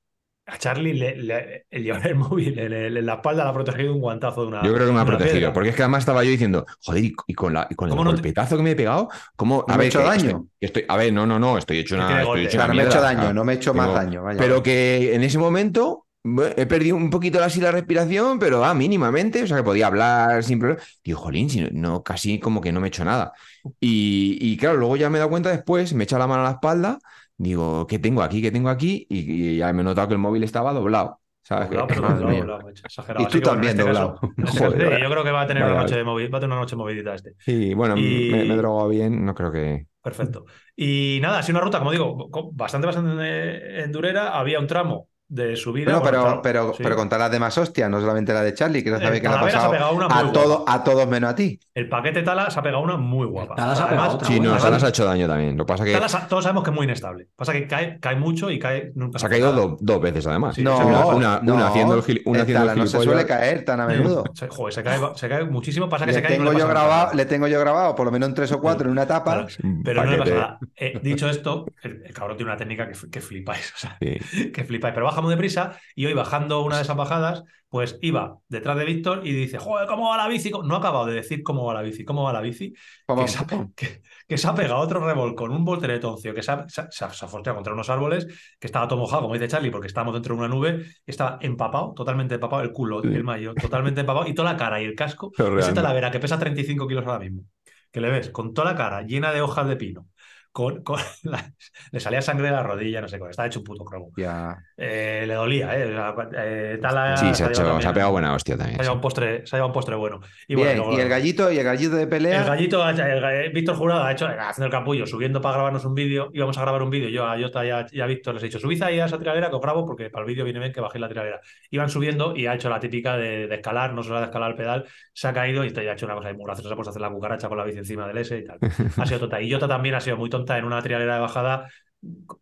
a 0.44 0.58
Charlie 0.58 0.94
le, 0.94 1.16
le- 1.16 1.66
el 1.70 1.84
llevar 1.84 2.06
el 2.08 2.16
móvil 2.16 2.58
en, 2.58 2.72
el- 2.72 2.96
en 2.96 3.06
la 3.06 3.14
espalda 3.14 3.44
le 3.44 3.50
ha 3.50 3.52
protegido 3.54 3.94
un 3.94 4.00
guantazo 4.00 4.42
de 4.42 4.48
una. 4.48 4.62
Yo 4.62 4.74
creo 4.74 4.86
que 4.88 4.92
me 4.92 5.00
ha 5.00 5.06
protegido, 5.06 5.34
piedra. 5.34 5.52
porque 5.52 5.68
es 5.70 5.76
que 5.76 5.82
además 5.82 6.00
estaba 6.00 6.24
yo 6.24 6.30
diciendo, 6.30 6.66
joder, 6.84 7.04
y, 7.04 7.34
con, 7.34 7.52
la, 7.54 7.68
y 7.70 7.74
con 7.74 7.88
el 7.88 7.90
¿Cómo 7.92 8.04
no 8.04 8.10
te- 8.10 8.16
golpetazo 8.16 8.56
que 8.56 8.62
me 8.62 8.72
he 8.72 8.76
pegado, 8.76 9.08
¿cómo? 9.36 9.64
¿No 9.66 9.76
me 9.76 9.84
he 9.84 9.86
hecho 9.86 10.00
que 10.00 10.04
daño? 10.04 10.46
Estoy, 10.60 10.82
estoy- 10.82 10.84
a 10.88 10.96
ver, 10.96 11.12
no, 11.12 11.26
no, 11.26 11.38
no, 11.38 11.58
estoy 11.58 11.78
hecho 11.78 11.94
una, 11.94 12.22
estoy 12.22 12.46
hecho 12.46 12.58
no 12.66 12.74
me 12.74 12.82
he 12.82 12.86
hecho 12.86 13.00
daño, 13.00 13.32
no 13.32 13.44
me 13.44 13.52
he 13.52 13.56
hecho 13.56 13.72
más 13.74 13.94
daño. 13.94 14.22
Vaya. 14.24 14.38
Pero 14.38 14.62
que 14.62 15.14
en 15.14 15.22
ese 15.22 15.38
momento 15.38 16.06
bueno, 16.24 16.54
he 16.56 16.66
perdido 16.66 16.96
un 16.96 17.10
poquito 17.10 17.42
así 17.42 17.60
la 17.60 17.72
respiración, 17.72 18.38
pero 18.38 18.64
ah, 18.64 18.74
mínimamente, 18.74 19.42
o 19.42 19.46
sea, 19.46 19.56
que 19.58 19.62
podía 19.64 19.88
hablar 19.88 20.42
sin 20.44 20.58
problema. 20.58 20.82
Digo, 21.04 21.18
jolín, 21.18 21.50
si 21.50 21.60
no, 21.60 21.68
no, 21.72 22.02
casi 22.02 22.38
como 22.38 22.60
que 22.60 22.72
no 22.72 22.80
me 22.80 22.86
he 22.86 22.88
hecho 22.88 23.04
nada. 23.04 23.32
Y, 23.80 24.38
y 24.40 24.56
claro, 24.56 24.76
luego 24.78 24.96
ya 24.96 25.10
me 25.10 25.18
he 25.18 25.20
dado 25.20 25.30
cuenta 25.30 25.50
después, 25.50 25.92
me 25.94 26.02
he 26.02 26.04
echado 26.04 26.20
la 26.20 26.26
mano 26.28 26.42
a 26.42 26.44
la 26.44 26.50
espalda, 26.52 26.98
digo, 27.36 27.86
¿qué 27.86 27.98
tengo 27.98 28.22
aquí? 28.22 28.40
¿Qué 28.40 28.50
tengo 28.52 28.68
aquí? 28.68 29.06
Y, 29.08 29.54
y 29.54 29.56
ya 29.58 29.72
me 29.72 29.82
he 29.82 29.84
notado 29.84 30.08
que 30.08 30.14
el 30.14 30.20
móvil 30.20 30.44
estaba 30.44 30.72
doblado. 30.72 31.18
¿Sabes? 31.44 31.70
Doblado, 31.70 31.86
pero 31.88 32.00
doblado, 32.02 32.36
doblado, 32.38 32.68
exagerado. 32.68 33.26
Y 33.26 33.28
tú 33.28 33.40
también 33.40 33.70
este 33.72 33.82
doblado. 33.82 34.14
caso- 34.14 34.32
este 34.44 34.58
Joder, 34.60 34.94
sí, 34.96 35.02
yo 35.02 35.10
creo 35.10 35.24
que 35.24 35.30
va 35.32 35.40
a 35.40 35.46
tener 35.48 35.62
Vaya, 35.64 35.74
una 35.74 35.82
noche 35.82 35.96
de 35.96 36.04
movi- 36.04 36.32
va 36.32 36.38
a 36.38 36.40
tener 36.40 36.52
una 36.52 36.60
noche 36.60 36.76
movidita 36.76 37.14
este. 37.14 37.32
Sí, 37.38 37.74
bueno, 37.74 37.96
Y- 37.98 38.30
me, 38.30 38.44
me 38.44 38.54
he 38.54 38.56
drogado 38.56 38.88
bien, 38.88 39.24
no 39.26 39.34
creo 39.34 39.50
que... 39.50 39.86
Perfecto. 40.00 40.44
Y 40.76 41.18
nada, 41.20 41.40
ha 41.40 41.42
sido 41.42 41.58
una 41.58 41.64
ruta, 41.64 41.78
como 41.80 41.90
digo, 41.90 42.28
bastante, 42.52 42.86
bastante 42.86 43.82
endurera. 43.82 44.38
Había 44.38 44.60
un 44.60 44.68
tramo 44.68 45.08
de 45.32 45.56
subida. 45.56 45.84
Bueno, 45.86 46.00
bueno, 46.00 46.10
pero, 46.10 46.22
tramo- 46.28 46.42
pero, 46.42 46.74
sí. 46.74 46.82
pero 46.82 46.94
contar 46.96 47.18
las 47.18 47.30
demás 47.30 47.56
hostias, 47.56 47.88
no 47.88 48.00
solamente 48.00 48.34
la 48.34 48.42
de 48.42 48.52
Charlie, 48.52 48.84
que 48.84 48.90
no 48.90 48.96
Eh, 48.98 49.00
sabe 49.00 49.20
que 49.20 49.28
le 49.28 49.34
ha 49.34 49.40
Talavera 49.40 49.50
se 49.50 49.56
ha 49.56 49.60
pasado 49.70 49.72
pegado 49.72 49.94
una 49.94 50.08
muy 50.08 50.28
a, 50.28 50.32
todo, 50.32 50.64
a 50.68 50.84
todos 50.84 51.08
menos 51.08 51.30
a 51.30 51.34
ti. 51.34 51.58
El 51.74 51.88
paquete 51.88 52.22
Tala 52.22 52.50
se 52.50 52.58
ha 52.58 52.62
pegado 52.62 52.82
una 52.82 52.98
muy 52.98 53.26
guapa. 53.26 53.54
Tala 53.54 53.74
se 53.74 53.82
ha 53.82 53.88
pegado 53.88 54.14
otra 54.16 54.28
Sí, 54.28 54.38
no. 54.40 54.58
Salas 54.60 54.84
ha 54.84 54.88
hecho 54.90 55.06
daño 55.06 55.26
también. 55.26 55.56
Lo 55.56 55.64
que 55.64 55.72
pasa 55.72 55.84
que 55.84 55.98
todos 56.28 56.44
sabemos 56.44 56.64
que 56.64 56.70
es 56.70 56.76
muy 56.76 56.84
inestable. 56.84 57.28
Pasa 57.34 57.52
que 57.54 57.66
cae, 57.66 57.98
cae 57.98 58.16
mucho 58.16 58.50
y 58.50 58.58
cae 58.58 58.92
nunca. 58.94 59.18
se 59.18 59.24
ha 59.24 59.28
caído 59.30 59.52
do- 59.52 59.76
dos 59.80 60.00
veces 60.02 60.26
además. 60.26 60.54
Sí, 60.54 60.62
no, 60.62 60.76
una, 61.16 61.40
no, 61.42 61.54
una 61.54 61.68
haciendo 61.68 61.94
el, 61.94 62.02
gil- 62.02 62.20
una 62.26 62.42
haciendo 62.42 62.70
el 62.70 62.78
no 62.78 62.86
se 62.86 63.00
suele 63.00 63.24
caer 63.24 63.64
tan 63.64 63.80
a 63.80 63.86
menudo. 63.86 64.24
Se, 64.34 64.48
joder, 64.48 64.74
se 64.74 64.82
cae, 64.82 64.98
se 65.14 65.28
cae 65.30 65.44
muchísimo. 65.44 65.88
Pasa 65.88 66.04
que 66.04 66.10
Le 66.12 66.16
se 66.18 66.22
cae 66.22 66.32
no 66.38 66.44
tengo, 66.44 66.52
le 66.52 66.58
yo 66.60 66.68
grabado, 66.68 67.14
le 67.14 67.24
tengo 67.24 67.46
yo 67.46 67.58
grabado 67.58 67.94
por 67.94 68.04
lo 68.04 68.12
menos 68.12 68.28
en 68.28 68.34
tres 68.34 68.52
o 68.52 68.60
cuatro 68.60 68.86
en 68.86 68.92
una 68.92 69.04
etapa. 69.04 69.46
Claro, 69.46 69.46
pero 69.82 70.04
no 70.04 70.10
le 70.10 70.18
pasa 70.18 70.34
nada. 70.34 70.58
Eh, 70.76 71.00
dicho 71.02 71.26
esto, 71.30 71.64
el, 71.82 72.12
cabrón 72.12 72.36
tiene 72.36 72.50
una 72.52 72.58
técnica 72.58 72.86
que, 72.86 73.10
que 73.10 73.20
flipáis. 73.22 73.72
Que 74.52 74.64
flipáis. 74.64 74.92
Pero 74.92 75.06
baja 75.06 75.21
muy 75.22 75.30
deprisa 75.30 75.78
y 75.94 76.06
hoy 76.06 76.14
bajando 76.14 76.62
una 76.62 76.76
de 76.76 76.82
esas 76.82 76.96
bajadas, 76.96 77.42
pues 77.68 77.98
iba 78.02 78.36
detrás 78.48 78.76
de 78.76 78.84
Víctor 78.84 79.26
y 79.26 79.32
dice, 79.32 79.56
joder, 79.58 79.88
¿cómo 79.88 80.10
va 80.10 80.18
la 80.18 80.28
bici? 80.28 80.50
No 80.50 80.74
ha 80.74 80.78
acabado 80.78 81.06
de 81.06 81.14
decir 81.14 81.42
cómo 81.42 81.64
va 81.64 81.72
la 81.72 81.80
bici, 81.80 82.04
cómo 82.04 82.22
va 82.22 82.30
la 82.32 82.42
bici, 82.42 82.74
que 83.16 83.28
se, 83.28 83.38
ha, 83.38 83.46
que- 83.74 84.02
que 84.28 84.36
se 84.38 84.46
ha 84.46 84.54
pegado 84.54 84.78
otro 84.80 85.00
revolcón, 85.06 85.52
un 85.52 85.64
volteretoncio, 85.64 86.34
que 86.34 86.42
se 86.42 86.52
ha, 86.52 86.66
se 86.68 86.82
ha 87.04 87.54
contra 87.54 87.72
unos 87.72 87.88
árboles, 87.88 88.26
que 88.60 88.66
estaba 88.66 88.86
todo 88.86 88.98
mojado, 88.98 89.22
como 89.22 89.32
dice 89.34 89.48
Charlie, 89.48 89.70
porque 89.70 89.86
estábamos 89.86 90.12
dentro 90.12 90.34
de 90.34 90.40
una 90.40 90.48
nube, 90.48 90.84
estaba 91.06 91.38
empapado, 91.40 91.94
totalmente 91.94 92.34
empapado, 92.34 92.62
el 92.62 92.72
culo, 92.72 93.00
Sí. 93.00 93.08
el 93.08 93.24
mayo, 93.24 93.54
totalmente 93.54 94.00
empapado, 94.00 94.26
y 94.28 94.34
toda 94.34 94.52
la 94.52 94.58
cara 94.58 94.82
y 94.82 94.84
el 94.84 94.94
casco, 94.94 95.32
Chorreando. 95.34 95.72
talavera 95.74 96.10
que 96.10 96.20
pesa 96.20 96.38
35 96.38 96.86
kilos 96.86 97.06
ahora 97.06 97.20
mismo, 97.20 97.44
que 97.90 98.00
le 98.02 98.10
ves 98.10 98.28
con 98.28 98.52
toda 98.52 98.72
la 98.72 98.76
cara 98.76 99.00
llena 99.02 99.32
de 99.32 99.40
hojas 99.40 99.66
de 99.66 99.76
pino, 99.76 100.08
con, 100.52 100.82
con 100.82 101.00
la- 101.24 101.52
le 101.90 101.98
salía 102.00 102.20
sangre 102.22 102.46
de 102.46 102.52
la 102.52 102.62
rodilla, 102.62 103.00
no 103.00 103.08
sé 103.08 103.18
cómo, 103.18 103.30
estaba 103.30 103.46
hecho 103.46 103.60
un 103.60 103.64
puto 103.64 103.84
cromo. 103.84 104.10
Ya. 104.16 104.56
Eh, 104.76 105.24
le 105.26 105.34
dolía, 105.34 105.76
¿eh? 105.78 105.94
Eh, 106.36 106.78
Tala 106.80 107.16
Sí, 107.16 107.34
se 107.34 107.44
ha, 107.44 107.48
hecho- 107.48 107.80
se 107.80 107.88
ha 107.88 107.92
pegado 107.92 108.12
buena 108.12 108.34
hostia 108.34 108.56
también. 108.56 108.76
se 108.76 108.82
ha 108.82 108.84
llevado 108.84 108.96
un 108.96 109.00
postre, 109.00 109.46
se 109.46 109.56
ha 109.56 109.58
llevado 109.58 109.68
un 109.68 109.72
postre 109.72 109.96
bueno. 109.96 110.20
Y 110.46 110.54
Bien, 110.54 110.78
bueno, 110.78 110.96
y 110.96 111.00
el 111.00 111.08
gallito, 111.08 111.50
y 111.50 111.58
el 111.58 111.64
gallito 111.64 111.96
de 111.96 112.06
pelea. 112.06 112.40
el 112.42 112.46
gallito, 112.46 112.88
el 112.88 112.96
ga- 112.96 113.52
Víctor 113.52 113.76
Jurado 113.76 114.02
ha 114.04 114.12
hecho, 114.12 114.26
haciendo 114.26 114.66
el 114.66 114.70
capullo, 114.72 115.06
subiendo 115.06 115.40
para 115.40 115.54
grabarnos 115.54 115.84
un 115.84 115.94
vídeo. 115.94 116.30
Íbamos 116.32 116.56
a 116.58 116.62
grabar 116.62 116.82
un 116.82 116.90
vídeo. 116.90 117.08
Yo 117.08 117.26
a 117.26 117.38
Jota 117.40 117.64
y 117.64 117.70
a, 117.70 117.86
y 117.90 118.00
a 118.00 118.06
Víctor 118.06 118.34
les 118.34 118.42
he 118.42 118.46
dicho, 118.46 118.58
subid 118.58 118.82
ahí 118.82 119.00
a 119.00 119.06
esa 119.06 119.18
trialera 119.18 119.48
que 119.48 119.56
os 119.56 119.62
grabo 119.62 119.86
porque 119.86 120.10
para 120.10 120.24
el 120.24 120.28
vídeo 120.28 120.44
viene 120.44 120.60
bien 120.60 120.72
que 120.72 120.80
bajéis 120.80 121.00
la 121.00 121.08
trialera. 121.08 121.40
Iban 121.70 121.88
subiendo 121.88 122.36
y 122.36 122.46
ha 122.46 122.54
hecho 122.54 122.68
la 122.68 122.78
típica 122.78 123.16
de, 123.16 123.46
de 123.48 123.54
escalar, 123.54 123.94
no 123.94 124.02
solo 124.02 124.18
de 124.18 124.26
escalar 124.26 124.50
el 124.50 124.56
pedal, 124.56 124.84
se 125.14 125.28
ha 125.28 125.32
caído 125.32 125.64
y 125.64 125.70
te 125.70 125.88
ha 125.88 125.92
hecho 125.94 126.06
una 126.06 126.14
cosa 126.16 126.32
muy 126.34 126.44
graciosa. 126.44 126.74
A 126.74 126.90
hacer 126.90 127.00
la 127.02 127.10
cucaracha 127.10 127.48
con 127.48 127.58
la 127.58 127.64
bici 127.64 127.78
encima 127.78 128.06
del 128.08 128.18
S 128.18 128.36
y 128.36 128.44
tal. 128.44 128.58
Ha 128.98 129.06
sido 129.06 129.20
tonta. 129.20 129.40
Y 129.40 129.50
Jota 129.52 129.68
también 129.68 129.94
ha 129.94 130.00
sido 130.00 130.16
muy 130.16 130.28
tonta 130.44 130.58
en 130.58 130.64
una 130.64 130.82
trialera 130.82 131.14
de 131.14 131.20
bajada, 131.20 131.68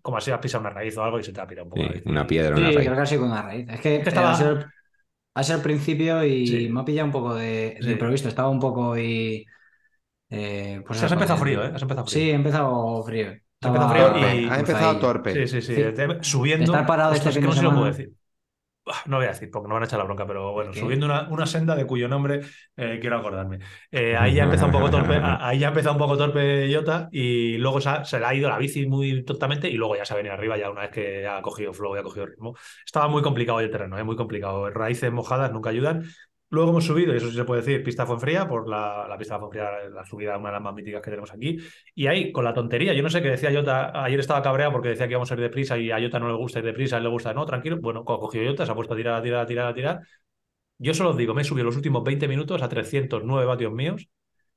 como 0.02 0.16
así 0.16 0.31
has 0.31 0.39
pisado 0.39 0.62
una 0.62 0.70
raíz 0.70 0.97
o 0.97 1.05
algo 1.05 1.18
y 1.20 1.24
se 1.24 1.32
te 1.32 1.40
ha 1.40 1.47
pirado 1.47 1.66
un 1.66 1.70
poco. 1.70 1.82
Sí, 1.93 2.02
una 2.06 2.27
piedra, 2.27 2.56
Sí, 2.56 2.62
una 2.62 2.70
raíz. 2.72 2.81
creo 2.86 2.94
que 2.97 3.01
ha 3.02 3.06
sido 3.06 3.20
con 3.22 3.31
una 3.31 3.43
raíz. 3.43 3.68
Es 3.68 3.81
que, 3.81 3.97
estaba- 3.97 4.32
ha, 4.32 4.35
sido, 4.36 4.51
el- 4.52 4.66
ha 5.35 5.43
sido 5.43 5.56
el 5.59 5.62
principio 5.62 6.24
y 6.24 6.47
Sí. 6.47 6.68
me 6.68 6.81
ha 6.81 6.85
pillado 6.85 7.06
un 7.06 7.12
poco 7.12 7.35
de, 7.35 7.77
de 7.78 7.82
Sí. 7.82 7.90
imprevisto. 7.93 8.28
Estaba 8.28 8.48
un 8.48 8.60
poco 8.60 8.97
y. 8.98 9.44
eh, 10.31 10.81
pues 10.86 10.97
O 10.97 11.01
sea, 11.01 11.06
has 11.06 11.12
empezado 11.12 11.39
frío, 11.40 11.64
¿eh? 11.64 11.72
Has 11.74 11.82
empezado 11.82 12.06
frío. 12.06 12.22
Sí, 12.22 12.31
he 12.31 12.35
empezado 12.35 13.02
frío. 13.05 13.27
Has 13.28 13.35
empezado 13.68 13.74
Estaba- 13.74 13.90
frío 13.93 14.06
Torpe, 14.06 14.36
y- 14.40 14.44
ha 14.44 14.48
pues 14.48 14.59
empezado 14.60 14.90
ahí. 14.90 15.01
torpe. 15.01 15.47
Sí, 15.47 15.60
sí, 15.60 15.74
sí. 15.74 15.85
Subiendo. 16.22 16.64
Estar 16.72 16.86
parado 16.86 17.12
este 17.14 17.28
es 17.31 17.35
que 17.39 17.40
no 17.43 17.52
si 17.52 17.62
lo 17.62 17.70
puedo 17.72 17.85
decir. 17.86 18.12
Ah, 18.92 19.02
No 19.06 19.16
voy 19.18 19.26
a 19.26 19.28
decir 19.28 19.50
porque 19.50 19.68
no 19.68 19.74
van 19.74 19.82
a 19.84 19.86
echar 19.86 19.98
la 19.98 20.04
bronca, 20.04 20.26
pero 20.26 20.52
bueno, 20.52 20.72
¿Qué? 20.72 20.80
subiendo 20.80 21.06
una, 21.06 21.28
una 21.28 21.46
senda 21.46 21.76
de 21.76 21.86
cuyo 21.86 22.08
nombre 22.08 22.40
eh, 22.76 22.98
quiero 23.00 23.18
acordarme. 23.18 23.58
Eh, 23.90 24.16
ahí 24.16 24.34
ya 24.34 24.44
empezó 24.44 24.66
un 24.66 24.72
poco 24.72 24.90
torpe, 24.90 25.14
ahí 25.22 25.58
ya 25.58 25.68
empezó 25.68 25.92
un 25.92 25.98
poco 25.98 26.16
torpe 26.16 26.72
Jota 26.74 27.08
y 27.12 27.56
luego 27.58 27.80
se, 27.80 27.88
ha- 27.88 28.04
se 28.04 28.18
le 28.18 28.26
ha 28.26 28.34
ido 28.34 28.48
la 28.48 28.58
bici 28.58 28.86
muy 28.86 29.24
tontamente 29.24 29.68
y 29.68 29.74
luego 29.74 29.96
ya 29.96 30.04
se 30.04 30.12
ha 30.14 30.16
venido 30.16 30.34
arriba 30.34 30.56
ya 30.58 30.70
una 30.70 30.82
vez 30.82 30.90
que 30.90 31.26
ha 31.26 31.40
cogido 31.42 31.72
flow 31.72 31.94
y 31.96 31.98
ha 31.98 32.02
cogido 32.02 32.26
ritmo. 32.26 32.54
Estaba 32.84 33.08
muy 33.08 33.22
complicado 33.22 33.60
el 33.60 33.70
terreno, 33.70 33.98
eh, 33.98 34.04
muy 34.04 34.16
complicado. 34.16 34.70
Raíces 34.70 35.12
mojadas 35.12 35.52
nunca 35.52 35.70
ayudan. 35.70 36.04
Luego 36.51 36.70
hemos 36.70 36.85
subido, 36.85 37.14
y 37.14 37.16
eso 37.18 37.28
sí 37.31 37.36
se 37.36 37.44
puede 37.44 37.62
decir, 37.62 37.82
pista 37.85 38.05
Fuenfría, 38.06 38.48
por 38.48 38.68
la, 38.68 39.06
la 39.09 39.16
pista 39.16 39.35
de 39.35 39.40
Fuenfría, 39.40 39.70
la 39.93 40.05
subida, 40.05 40.36
una 40.36 40.48
de 40.48 40.52
las 40.55 40.62
más 40.62 40.74
míticas 40.74 41.01
que 41.01 41.10
tenemos 41.10 41.32
aquí. 41.32 41.59
Y 41.94 42.09
ahí, 42.09 42.32
con 42.32 42.44
la 42.44 42.52
tontería, 42.52 42.93
yo 42.93 43.02
no 43.05 43.09
sé 43.10 43.22
qué 43.22 43.31
decía 43.31 43.52
Jota, 43.52 44.02
ayer 44.05 44.18
estaba 44.18 44.43
cabreado 44.43 44.72
porque 44.72 44.89
decía 44.89 45.06
que 45.06 45.12
íbamos 45.12 45.31
a 45.31 45.35
ir 45.35 45.40
deprisa 45.40 45.78
y 45.78 45.93
a 45.93 46.01
Jota 46.01 46.18
no 46.18 46.28
le 46.28 46.35
gusta 46.36 46.59
ir 46.59 46.64
deprisa, 46.64 46.97
a 46.97 46.98
él 46.98 47.05
le 47.05 47.10
gusta, 47.10 47.32
no, 47.32 47.47
tranquilo. 47.47 47.78
Bueno, 47.81 48.05
co- 48.05 48.18
cogió 48.18 48.44
Jota, 48.44 48.66
se 48.66 48.72
ha 48.72 48.74
puesto 48.74 48.94
a 48.94 48.97
tirar, 48.97 49.14
a 49.14 49.22
tirar, 49.22 49.40
a 49.43 49.47
tirar, 49.47 49.66
a 49.68 49.74
tirar. 49.74 50.01
Yo 50.78 50.94
solo 50.94 51.10
os 51.10 51.16
digo, 51.16 51.35
me 51.35 51.43
he 51.43 51.44
subido 51.44 51.64
los 51.66 51.77
últimos 51.77 52.02
20 52.02 52.27
minutos 52.27 52.62
a 52.62 52.68
309 52.68 53.47
vatios 53.47 53.72
míos 53.72 54.09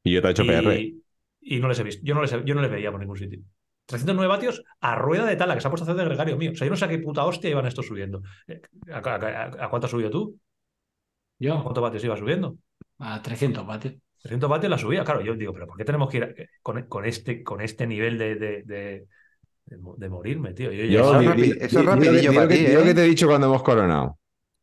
Y 0.03 0.13
yo 0.13 0.21
te 0.21 0.29
he 0.29 0.31
hecho 0.31 0.45
PR. 0.45 0.95
y, 1.41 1.59
no 1.59 1.67
les 1.67 1.79
he 1.79 1.83
visto. 1.83 2.01
Yo 2.05 2.15
no 2.15 2.21
les, 2.21 2.31
yo 2.45 2.55
no 2.55 2.61
les 2.61 2.71
veía 2.71 2.91
por 2.91 2.99
ningún 3.01 3.17
sitio. 3.17 3.39
309 3.85 4.29
vatios 4.33 4.63
a 4.79 4.95
rueda 4.95 5.25
de 5.25 5.35
tala, 5.35 5.55
que 5.55 5.61
se 5.61 5.67
ha 5.67 5.71
puesto 5.71 5.85
a 5.85 5.91
hacer 5.91 6.01
de 6.01 6.05
gregario 6.09 6.37
mío. 6.37 6.51
O 6.53 6.55
sea, 6.55 6.65
yo 6.65 6.71
no 6.71 6.77
sé 6.77 6.85
a 6.85 6.87
qué 6.87 6.99
puta 6.99 7.25
hostia 7.25 7.49
iban 7.49 7.65
estos 7.67 7.85
subiendo. 7.85 8.21
Eh, 8.47 8.61
¿A, 8.91 8.97
a- 8.99 9.15
a- 9.15 9.65
a 9.65 9.69
cuánto 9.69 9.85
has 9.87 9.91
subido 9.91 10.09
tú? 10.09 10.39
¿A 11.39 11.43
Yo, 11.43 11.63
cuántos 11.63 11.81
vatios 11.81 12.03
ibas 12.03 12.19
subiendo? 12.19 12.55
a 12.99 13.21
300 13.21 13.65
vatios. 13.65 13.95
300 14.21 14.49
vatios 14.49 14.69
la 14.69 14.77
subía. 14.77 15.03
Claro, 15.03 15.21
yo 15.21 15.35
digo, 15.35 15.51
pero 15.53 15.67
¿por 15.67 15.75
qué 15.77 15.83
tenemos 15.83 16.09
que 16.09 16.17
ir 16.17 16.23
a- 16.23 16.33
con, 16.61 16.83
con 16.83 17.05
este, 17.05 17.43
con 17.43 17.59
este 17.61 17.85
nivel 17.85 18.17
de, 18.17 18.35
de, 18.35 18.63
de- 18.63 19.07
de 19.65 19.77
mo- 19.77 19.95
de 19.97 20.09
morirme, 20.09 20.53
tío? 20.53 20.71
Yo, 20.71 20.83
Eso 20.83 21.13
es 21.15 21.19
di- 21.37 21.81
rapidillo 21.85 22.33
para 22.33 22.47
ti, 22.47 22.57
di 22.57 22.73
lo 22.73 22.79
¿eh? 22.81 22.83
que 22.85 22.93
te 22.93 23.01
he 23.03 23.07
dicho 23.07 23.27
cuando 23.27 23.47
hemos 23.47 23.63
coronado. 23.63 24.17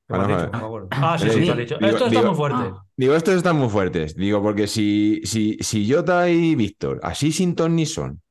¿Qué 0.09 0.14
me 0.14 0.18
has 0.20 0.26
Cuando- 0.26 0.44
dicho? 0.47 0.52
No 0.52 0.59
me 0.60 0.64
acuerdo. 0.66 0.88
Ah, 0.92 1.18
sí, 1.18 1.26
Eh, 1.26 1.30
sí, 1.32 1.51
has 1.51 1.59
dicho. 1.59 1.74
digo- 1.78 1.90
Esto 1.90 2.06
está 2.06 2.18
digo- 2.20 2.28
muy 2.30 2.36
fuerte. 2.36 2.59
Ah, 2.62 2.82
Digo, 2.97 3.14
estos 3.14 3.34
están 3.34 3.56
muy 3.56 3.68
fuertes. 3.68 4.14
Digo, 4.16 4.42
porque 4.42 4.66
si, 4.66 5.20
si, 5.24 5.59
si 5.60 5.90
Jota 5.92 6.28
y 6.30 6.55
Víctor, 6.55 7.01
así 7.02 7.30
sin 7.32 7.55
ton 7.55 7.76
ni 7.76 7.84
son, 7.86 8.22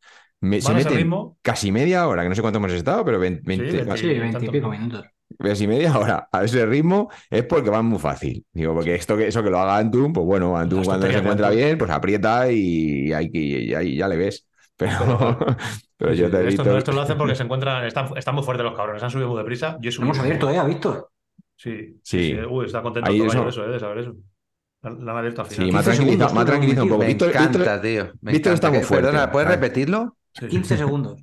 me- 0.41 0.61
se 0.61 0.73
meten 0.73 1.11
casi 1.43 1.71
media 1.71 2.07
hora, 2.07 2.23
que 2.23 2.29
no 2.29 2.35
sé 2.35 2.41
cuánto 2.41 2.57
hemos 2.57 2.71
estado, 2.73 3.05
pero 3.05 3.19
20, 3.19 3.41
Sí, 3.41 3.59
20. 3.61 3.97
sí, 3.97 4.07
20 4.07 4.45
y 4.45 4.49
pico 4.49 4.69
minutos. 4.69 5.05
Casi 5.38 5.68
media 5.68 5.97
hora 5.97 6.27
a 6.31 6.43
ese 6.43 6.65
ritmo 6.65 7.10
es 7.30 7.43
porque 7.45 7.69
van 7.69 7.85
muy 7.85 7.99
fácil. 7.99 8.45
Digo, 8.51 8.73
porque 8.73 8.95
esto 8.95 9.15
que, 9.15 9.27
eso 9.27 9.43
que 9.43 9.49
lo 9.49 9.60
haga 9.60 9.77
Antun, 9.77 10.11
pues 10.14 10.26
bueno, 10.26 10.57
Antun 10.57 10.80
Las 10.80 10.88
cuando 10.88 11.07
se 11.07 11.18
encuentra 11.18 11.47
Antun. 11.47 11.61
bien, 11.61 11.77
pues 11.77 11.91
aprieta 11.91 12.51
y, 12.51 13.11
hay 13.14 13.30
que, 13.31 13.39
y 13.39 13.73
ahí 13.73 13.97
ya 13.97 14.07
le 14.07 14.18
ves. 14.18 14.45
Pero, 14.80 15.38
pero 15.97 16.14
Sí, 16.14 16.19
yo 16.22 16.30
te 16.31 16.38
he 16.38 16.47
esto, 16.47 16.64
visto. 16.64 16.77
esto 16.77 16.91
lo 16.93 17.01
hacen 17.01 17.18
porque 17.18 17.35
se 17.35 17.43
encuentran, 17.43 17.84
están, 17.85 18.15
están 18.18 18.34
muy 18.34 18.45
fuertes 18.45 18.64
los 18.64 18.76
cabrones, 18.77 19.03
han 19.03 19.10
subido 19.11 19.27
muy 19.27 19.38
deprisa. 19.38 19.77
Yo 19.81 19.91
subido. 19.91 20.06
hemos 20.14 20.19
abierto, 20.19 20.49
¿eh? 20.49 20.57
A 20.57 20.64
Víctor. 20.64 21.10
Sí, 21.57 21.99
Sí. 22.01 22.30
sí. 22.31 22.38
Uy, 22.49 22.65
está 22.65 22.81
contento 22.81 23.10
Ahí 23.11 23.19
eso- 23.22 23.43
de 23.43 23.49
eso, 23.49 23.65
eh, 23.65 23.69
de 23.72 23.80
saber 23.80 23.97
eso. 23.97 24.15
La, 24.81 24.91
la 24.91 25.11
han 25.11 25.18
abierto 25.18 25.41
al 25.41 25.49
Sí, 25.49 25.56
final. 25.56 25.72
me 25.73 25.80
ha 25.80 25.81
15 25.84 25.95
tranquilizado, 25.97 26.34
me 26.35 26.39
ha 26.41 26.45
tranquilizado 26.45 26.84
un 26.85 26.89
poco. 26.91 27.01
Me 27.01 27.07
Víctor, 27.07 27.30
encanta, 27.31 27.57
Víctor- 27.60 27.81
tío. 27.81 28.03
Me 28.22 28.31
Víctor 28.31 28.51
encanta. 28.51 28.53
está 28.53 28.69
muy 28.72 28.80
fuerte, 28.84 29.07
Perdona, 29.07 29.31
¿puedes 29.34 29.49
repetirlo? 29.49 30.18
Sí. 30.31 30.47
15 30.47 30.77
segundos. 30.77 31.22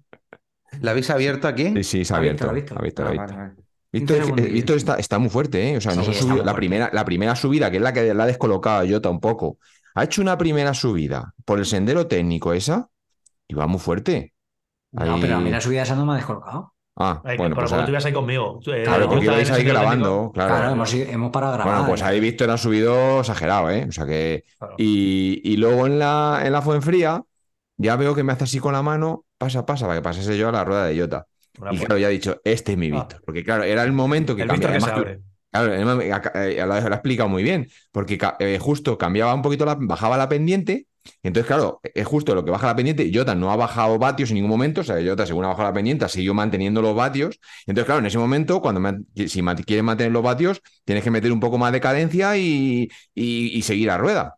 ¿La 0.83 0.91
habéis 0.91 1.09
abierto 1.09 1.49
aquí? 1.49 1.73
Sí, 1.77 1.83
sí, 1.85 2.05
se 2.05 2.13
ha 2.13 2.19
Ha 2.19 2.21
visto, 2.21 2.51
abierto. 2.51 2.75
ha 2.77 2.83
visto. 2.83 3.03
ha 3.05 3.11
visto, 3.11 3.25
ha 3.25 3.47
visto. 3.47 3.63
Víctor, 3.93 4.25
15 4.25 4.43
eh. 4.43 4.53
Víctor 4.53 4.77
está, 4.77 4.97
está 4.97 5.19
muy 5.19 5.31
fuerte, 5.31 5.71
¿eh? 5.71 5.77
O 5.77 5.81
sea, 5.81 5.93
Sí, 5.93 5.99
nos 5.99 6.09
ha 6.09 6.13
subido 6.13 6.45
la 6.45 6.55
primera, 6.55 6.91
la 6.93 7.05
primera 7.05 7.37
subida, 7.37 7.71
que 7.71 7.77
es 7.79 7.83
la 7.83 7.93
que 7.93 8.13
la 8.13 8.25
ha 8.25 8.27
descolocado 8.27 8.83
a 8.85 8.89
Jota 8.89 9.09
un 9.11 9.21
poco. 9.21 9.59
Ha 9.95 10.05
hecho 10.05 10.21
una 10.21 10.37
primera 10.37 10.75
subida 10.75 11.33
por 11.45 11.59
el 11.59 11.67
sendero 11.67 12.07
técnico 12.07 12.53
esa 12.53 12.89
y 13.49 13.55
va 13.55 13.67
muy 13.67 13.81
fuerte. 13.81 14.35
No, 14.93 15.19
pero 15.21 15.37
a 15.37 15.41
mí 15.41 15.51
la 15.51 15.61
subida 15.61 15.83
esa 15.83 15.95
no 15.95 16.07
me 16.07 16.13
ha 16.13 16.17
descolocado. 16.17 16.75
Ah, 16.99 17.21
Ay, 17.25 17.37
bueno, 17.37 17.55
pero 17.55 17.69
pues 17.69 17.79
ah, 17.79 17.85
tú 17.85 17.91
ibas 17.91 18.07
ahí 18.07 18.13
conmigo. 18.13 18.59
eh, 18.69 18.83
claro, 18.85 19.05
yo 19.05 19.09
porque 19.11 19.25
ibais 19.27 19.51
ahí 19.51 19.65
grabando, 19.65 20.31
claro. 20.33 20.55
Claro, 20.55 20.73
hemos, 20.73 20.95
hemos 20.95 21.31
parado 21.31 21.53
grabar. 21.53 21.75
Bueno, 21.75 21.89
pues 21.89 22.03
ahí 22.03 22.21
Víctor 22.21 22.51
ha 22.51 22.57
subido 22.57 23.21
exagerado, 23.21 23.71
¿eh? 23.71 23.85
O 23.87 23.93
sea 23.93 24.07
que. 24.07 24.45
claro. 24.59 24.75
Y, 24.79 25.43
y 25.45 25.59
luego 25.59 25.87
en 25.87 25.99
la, 25.99 26.41
en 26.43 26.53
la 26.53 26.63
Fuenfría, 26.63 27.23
ya 27.77 27.97
veo 27.97 28.15
que 28.15 28.23
me 28.23 28.33
hace 28.33 28.45
así 28.45 28.61
con 28.61 28.73
la 28.73 28.81
mano, 28.81 29.27
pasa, 29.37 29.67
pasa, 29.67 29.87
para 29.87 29.99
que 29.99 30.03
pasase 30.03 30.39
yo 30.39 30.49
a 30.49 30.53
la 30.53 30.65
rueda 30.65 30.87
de 30.87 30.99
Jota. 30.99 31.27
Una 31.59 31.73
Y 31.75 31.79
claro, 31.79 31.99
ya 31.99 32.09
he 32.09 32.13
dicho, 32.13 32.41
este 32.45 32.73
es 32.73 32.79
mi 32.79 32.89
Ah. 32.89 32.97
Víctor. 33.01 33.23
Porque 33.25 33.43
claro, 33.45 33.65
era 33.65 33.83
el 33.85 33.93
momento 33.93 34.37
que 34.37 34.43
el 34.43 34.49
Víctor 34.49 34.73
cambiaba. 34.73 34.95
que 34.95 35.01
además. 35.11 35.23
Claro, 35.53 36.01
eh, 36.03 36.57
eh, 36.59 36.67
lo, 36.67 36.75
ha 36.75 36.79
explicado 36.89 37.29
muy 37.31 37.43
bien, 37.43 37.69
porque 37.91 38.19
eh, 38.41 38.59
justo 38.61 38.99
cambiaba 38.99 39.33
un 39.35 39.41
poquito, 39.43 39.65
la, 39.65 39.75
bajaba 39.79 40.19
la 40.19 40.29
pendiente, 40.29 40.87
entonces, 41.23 41.47
claro, 41.47 41.81
es 41.83 42.05
justo 42.07 42.35
lo 42.35 42.45
que 42.45 42.51
baja 42.51 42.67
la 42.67 42.77
pendiente, 42.77 43.11
Jota 43.15 43.35
no 43.35 43.51
ha 43.51 43.57
bajado 43.57 43.99
vatios 43.99 44.31
en 44.31 44.35
ningún 44.35 44.51
momento, 44.51 44.81
o 44.83 44.85
sea, 44.85 44.97
Jota 45.03 45.25
según 45.25 45.45
ha 45.45 45.49
bajado 45.49 45.69
la 45.69 45.73
pendiente, 45.73 46.05
ha 46.05 46.09
seguido 46.09 46.35
manteniendo 46.35 46.83
los 46.83 46.95
vatios, 46.95 47.39
entonces, 47.67 47.87
claro, 47.87 48.01
en 48.01 48.07
ese 48.07 48.19
momento, 48.19 48.61
cuando 48.61 48.81
me- 48.81 48.99
si 49.29 49.41
quieres 49.65 49.85
mantener 49.85 50.13
los 50.13 50.23
vatios, 50.23 50.61
tienes 50.85 51.03
que 51.05 51.11
meter 51.11 51.33
un 51.33 51.41
poco 51.41 51.57
más 51.59 51.73
de 51.73 51.81
cadencia 51.81 52.37
y, 52.37 52.89
y- 53.15 53.57
y 53.57 53.63
seguir 53.63 53.89
a 53.91 53.99
rueda. 53.99 54.35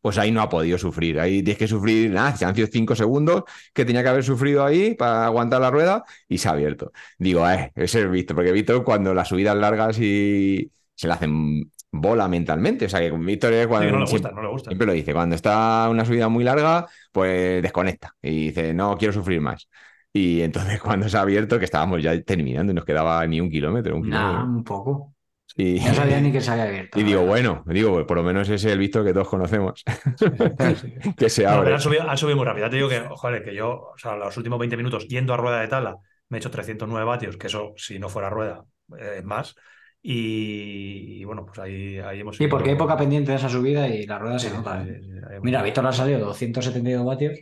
Pues 0.00 0.16
ahí 0.18 0.30
no 0.30 0.40
ha 0.40 0.48
podido 0.48 0.78
sufrir, 0.78 1.20
ahí 1.20 1.42
tienes 1.42 1.58
que 1.58 1.68
sufrir, 1.68 2.10
nada, 2.10 2.34
se 2.36 2.44
han 2.46 2.54
sido 2.54 2.68
cinco 2.72 2.96
segundos 2.96 3.42
que 3.74 3.84
tenía 3.84 4.02
que 4.02 4.08
haber 4.08 4.24
sufrido 4.24 4.64
ahí 4.64 4.94
para 4.94 5.26
aguantar 5.26 5.60
la 5.60 5.70
rueda 5.70 6.04
y 6.28 6.38
se 6.38 6.48
ha 6.48 6.52
abierto. 6.52 6.92
Digo, 7.18 7.48
eh, 7.48 7.70
ese 7.74 8.00
es 8.02 8.10
Víctor, 8.10 8.36
porque 8.36 8.52
Víctor 8.52 8.82
cuando 8.84 9.12
las 9.14 9.28
subidas 9.28 9.56
largas 9.56 9.98
y 10.00 10.70
se 10.94 11.06
le 11.06 11.12
hacen 11.12 11.70
bola 11.92 12.28
mentalmente. 12.28 12.86
O 12.86 12.88
sea, 12.88 13.00
que 13.00 13.10
con 13.10 13.24
Víctor 13.26 13.52
es 13.52 13.66
cuando 13.66 13.90
no 13.90 13.98
le 14.00 14.06
siempre, 14.06 14.30
gusta, 14.30 14.30
no 14.40 14.42
le 14.42 14.48
gusta. 14.48 14.70
siempre 14.70 14.86
lo 14.86 14.92
dice, 14.92 15.12
cuando 15.12 15.34
está 15.36 15.88
una 15.90 16.04
subida 16.04 16.28
muy 16.28 16.44
larga, 16.44 16.86
pues 17.12 17.62
desconecta 17.62 18.14
y 18.22 18.46
dice, 18.46 18.72
no 18.74 18.96
quiero 18.96 19.12
sufrir 19.12 19.40
más. 19.40 19.68
Y 20.12 20.40
entonces 20.42 20.80
cuando 20.82 21.08
se 21.08 21.16
ha 21.16 21.20
abierto, 21.22 21.58
que 21.58 21.64
estábamos 21.66 22.02
ya 22.02 22.20
terminando 22.22 22.72
y 22.72 22.74
nos 22.74 22.84
quedaba 22.84 23.26
ni 23.26 23.40
un 23.40 23.50
kilómetro, 23.50 23.96
un 23.96 24.02
Nah, 24.08 24.42
kilómetro. 24.42 24.44
un 24.44 24.64
poco. 24.64 25.14
Y, 25.56 25.80
No 25.80 25.94
sabía 25.94 26.20
ni 26.20 26.30
que 26.32 26.40
se 26.40 26.50
había 26.50 26.64
abierto. 26.64 26.98
y 26.98 27.02
digo, 27.02 27.26
bueno, 27.26 27.62
digo, 27.66 27.92
pues 27.92 28.06
por 28.06 28.16
lo 28.16 28.22
menos 28.22 28.48
ese 28.48 28.54
es 28.54 28.72
el 28.72 28.78
Víctor 28.78 29.04
que 29.04 29.12
todos 29.12 29.28
conocemos, 29.28 29.82
Sí. 30.16 30.26
que 31.18 31.28
se 31.28 31.42
No, 31.44 31.50
abre. 31.50 31.64
pero 31.64 31.76
han 31.76 31.80
subido, 31.82 32.08
han 32.10 32.16
subido 32.18 32.36
muy 32.36 32.46
rápido. 32.46 32.70
Te 32.70 32.76
digo 32.76 32.88
que, 32.88 33.00
joder, 33.10 33.44
que 33.44 33.54
yo, 33.54 33.70
o 33.94 33.98
sea, 33.98 34.16
los 34.16 34.36
últimos 34.36 34.58
20 34.58 34.76
minutos 34.76 35.06
yendo 35.08 35.34
a 35.34 35.36
rueda 35.36 35.60
de 35.60 35.68
tala, 35.68 35.96
me 36.28 36.38
he 36.38 36.40
hecho 36.40 36.50
309 36.50 37.04
vatios, 37.06 37.36
que 37.36 37.48
eso, 37.48 37.72
si 37.76 37.98
no 37.98 38.08
fuera 38.08 38.30
rueda, 38.30 38.64
eh, 38.98 39.16
es 39.18 39.24
más. 39.24 39.54
Y, 40.02 41.20
y 41.20 41.24
bueno, 41.24 41.44
pues 41.44 41.58
ahí, 41.58 41.98
ahí 41.98 42.20
hemos 42.20 42.36
Sí, 42.36 42.46
porque 42.46 42.70
hay 42.70 42.76
poca 42.76 42.96
pendiente 42.96 43.32
de 43.32 43.36
esa 43.36 43.48
subida 43.50 43.86
y 43.88 44.06
la 44.06 44.18
rueda 44.18 44.38
Sí, 44.38 44.48
se 44.48 44.54
nota. 44.54 44.82
sí, 44.84 44.90
¿eh? 44.90 45.00
sí, 45.02 45.08
Mira, 45.42 45.62
Víctor 45.62 45.86
ha 45.86 45.92
salido 45.92 46.20
272 46.20 47.04
vatios. 47.04 47.38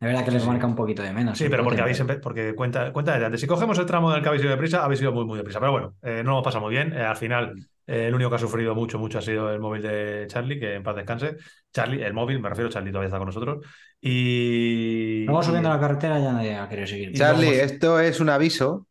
De 0.00 0.06
verdad 0.06 0.24
que 0.24 0.30
les 0.30 0.46
marca 0.46 0.66
un 0.66 0.76
poquito 0.76 1.02
de 1.02 1.12
menos. 1.12 1.36
Sí, 1.36 1.48
pero 1.48 1.64
porque 1.64 1.80
habéis 1.80 2.00
porque 2.22 2.54
cuenta, 2.54 2.92
cuenta 2.92 3.12
desde 3.12 3.26
antes. 3.26 3.40
Si 3.40 3.46
cogemos 3.48 3.78
el 3.78 3.86
tramo 3.86 4.12
del 4.12 4.22
que 4.22 4.28
habéis 4.28 4.42
ido 4.42 4.52
deprisa, 4.52 4.84
habéis 4.84 5.00
ido 5.00 5.12
muy, 5.12 5.24
muy 5.24 5.36
deprisa. 5.38 5.58
Pero 5.58 5.72
bueno, 5.72 5.94
eh, 6.02 6.22
no 6.24 6.36
lo 6.36 6.42
pasa 6.42 6.60
muy 6.60 6.70
bien. 6.70 6.92
Eh, 6.92 7.02
al 7.02 7.16
final, 7.16 7.54
eh, 7.86 8.06
el 8.06 8.14
único 8.14 8.30
que 8.30 8.36
ha 8.36 8.38
sufrido 8.38 8.76
mucho, 8.76 8.98
mucho 9.00 9.18
ha 9.18 9.22
sido 9.22 9.52
el 9.52 9.58
móvil 9.58 9.82
de 9.82 10.26
Charlie, 10.28 10.60
que 10.60 10.74
en 10.76 10.84
paz 10.84 10.94
descanse. 10.94 11.36
Charlie, 11.72 12.02
el 12.02 12.14
móvil, 12.14 12.38
me 12.38 12.48
refiero, 12.48 12.70
Charlie 12.70 12.92
todavía 12.92 13.08
está 13.08 13.18
con 13.18 13.26
nosotros. 13.26 13.66
Y. 14.00 15.24
Luego 15.24 15.42
subiendo 15.42 15.68
la 15.68 15.80
carretera 15.80 16.20
ya 16.20 16.32
nadie 16.32 16.56
va 16.56 16.62
a 16.64 16.68
querer 16.68 16.86
seguir. 16.88 17.12
Charlie, 17.14 17.48
luego- 17.48 17.64
esto 17.64 17.98
es 17.98 18.20
un 18.20 18.28
aviso 18.28 18.86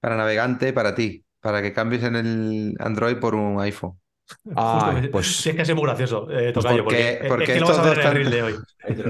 para 0.00 0.16
navegante 0.16 0.72
para 0.72 0.94
ti, 0.94 1.24
para 1.40 1.62
que 1.62 1.72
cambies 1.72 2.02
en 2.04 2.16
el 2.16 2.74
Android 2.78 3.18
por 3.18 3.34
un 3.34 3.60
iPhone. 3.60 3.98
Ah, 4.56 5.00
pues- 5.12 5.36
Sí, 5.36 5.50
es 5.50 5.56
que 5.56 5.62
es 5.62 5.74
muy 5.74 5.84
gracioso, 5.84 6.28
eh, 6.30 6.50
Pues 6.52 6.64
Tocayo, 6.64 6.84
porque- 6.84 6.96
porque, 6.96 7.10
es- 7.24 7.28
porque 7.28 7.44
es 7.44 7.50
que 7.50 7.60
lo 7.60 7.66
vas 7.68 7.78
a 7.78 7.82
ver 7.82 7.98
en 7.98 8.06
el 8.06 8.12
reel 8.14 8.30
de 8.30 8.42
hoy. 8.42 8.54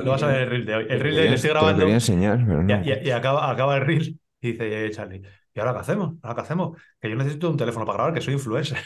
Lo 0.04 0.10
vas 0.10 0.22
a 0.22 0.26
ver 0.26 0.36
en 0.36 0.42
el 0.42 0.50
reel 0.50 0.66
de 0.66 0.74
hoy. 0.74 0.86
El 0.88 1.00
reel 1.00 1.14
de 1.16 1.22
hoy 1.22 1.28
le 1.28 1.34
estoy 1.34 1.48
Te 1.48 1.54
lo 1.54 1.60
grabando 1.60 1.80
quería 1.80 1.94
enseñar, 1.94 2.44
pero 2.46 2.62
y, 2.62 2.64
no. 2.64 2.82
y- 2.84 3.08
y 3.08 3.10
acaba, 3.10 3.50
acaba 3.50 3.76
el 3.76 3.82
reel 3.86 4.18
y 4.40 4.52
dice 4.52 4.90
Charlie, 4.90 5.22
¿y 5.54 5.60
ahora 5.60 5.72
qué 5.74 5.78
hacemos? 5.80 6.14
¿Ahora 6.22 6.34
qué 6.34 6.40
hacemos? 6.42 6.78
Que 7.00 7.10
yo 7.10 7.16
necesito 7.16 7.48
un 7.50 7.56
teléfono 7.56 7.86
para 7.86 7.96
grabar, 7.98 8.14
que 8.14 8.20
soy 8.20 8.34
influencer. 8.34 8.78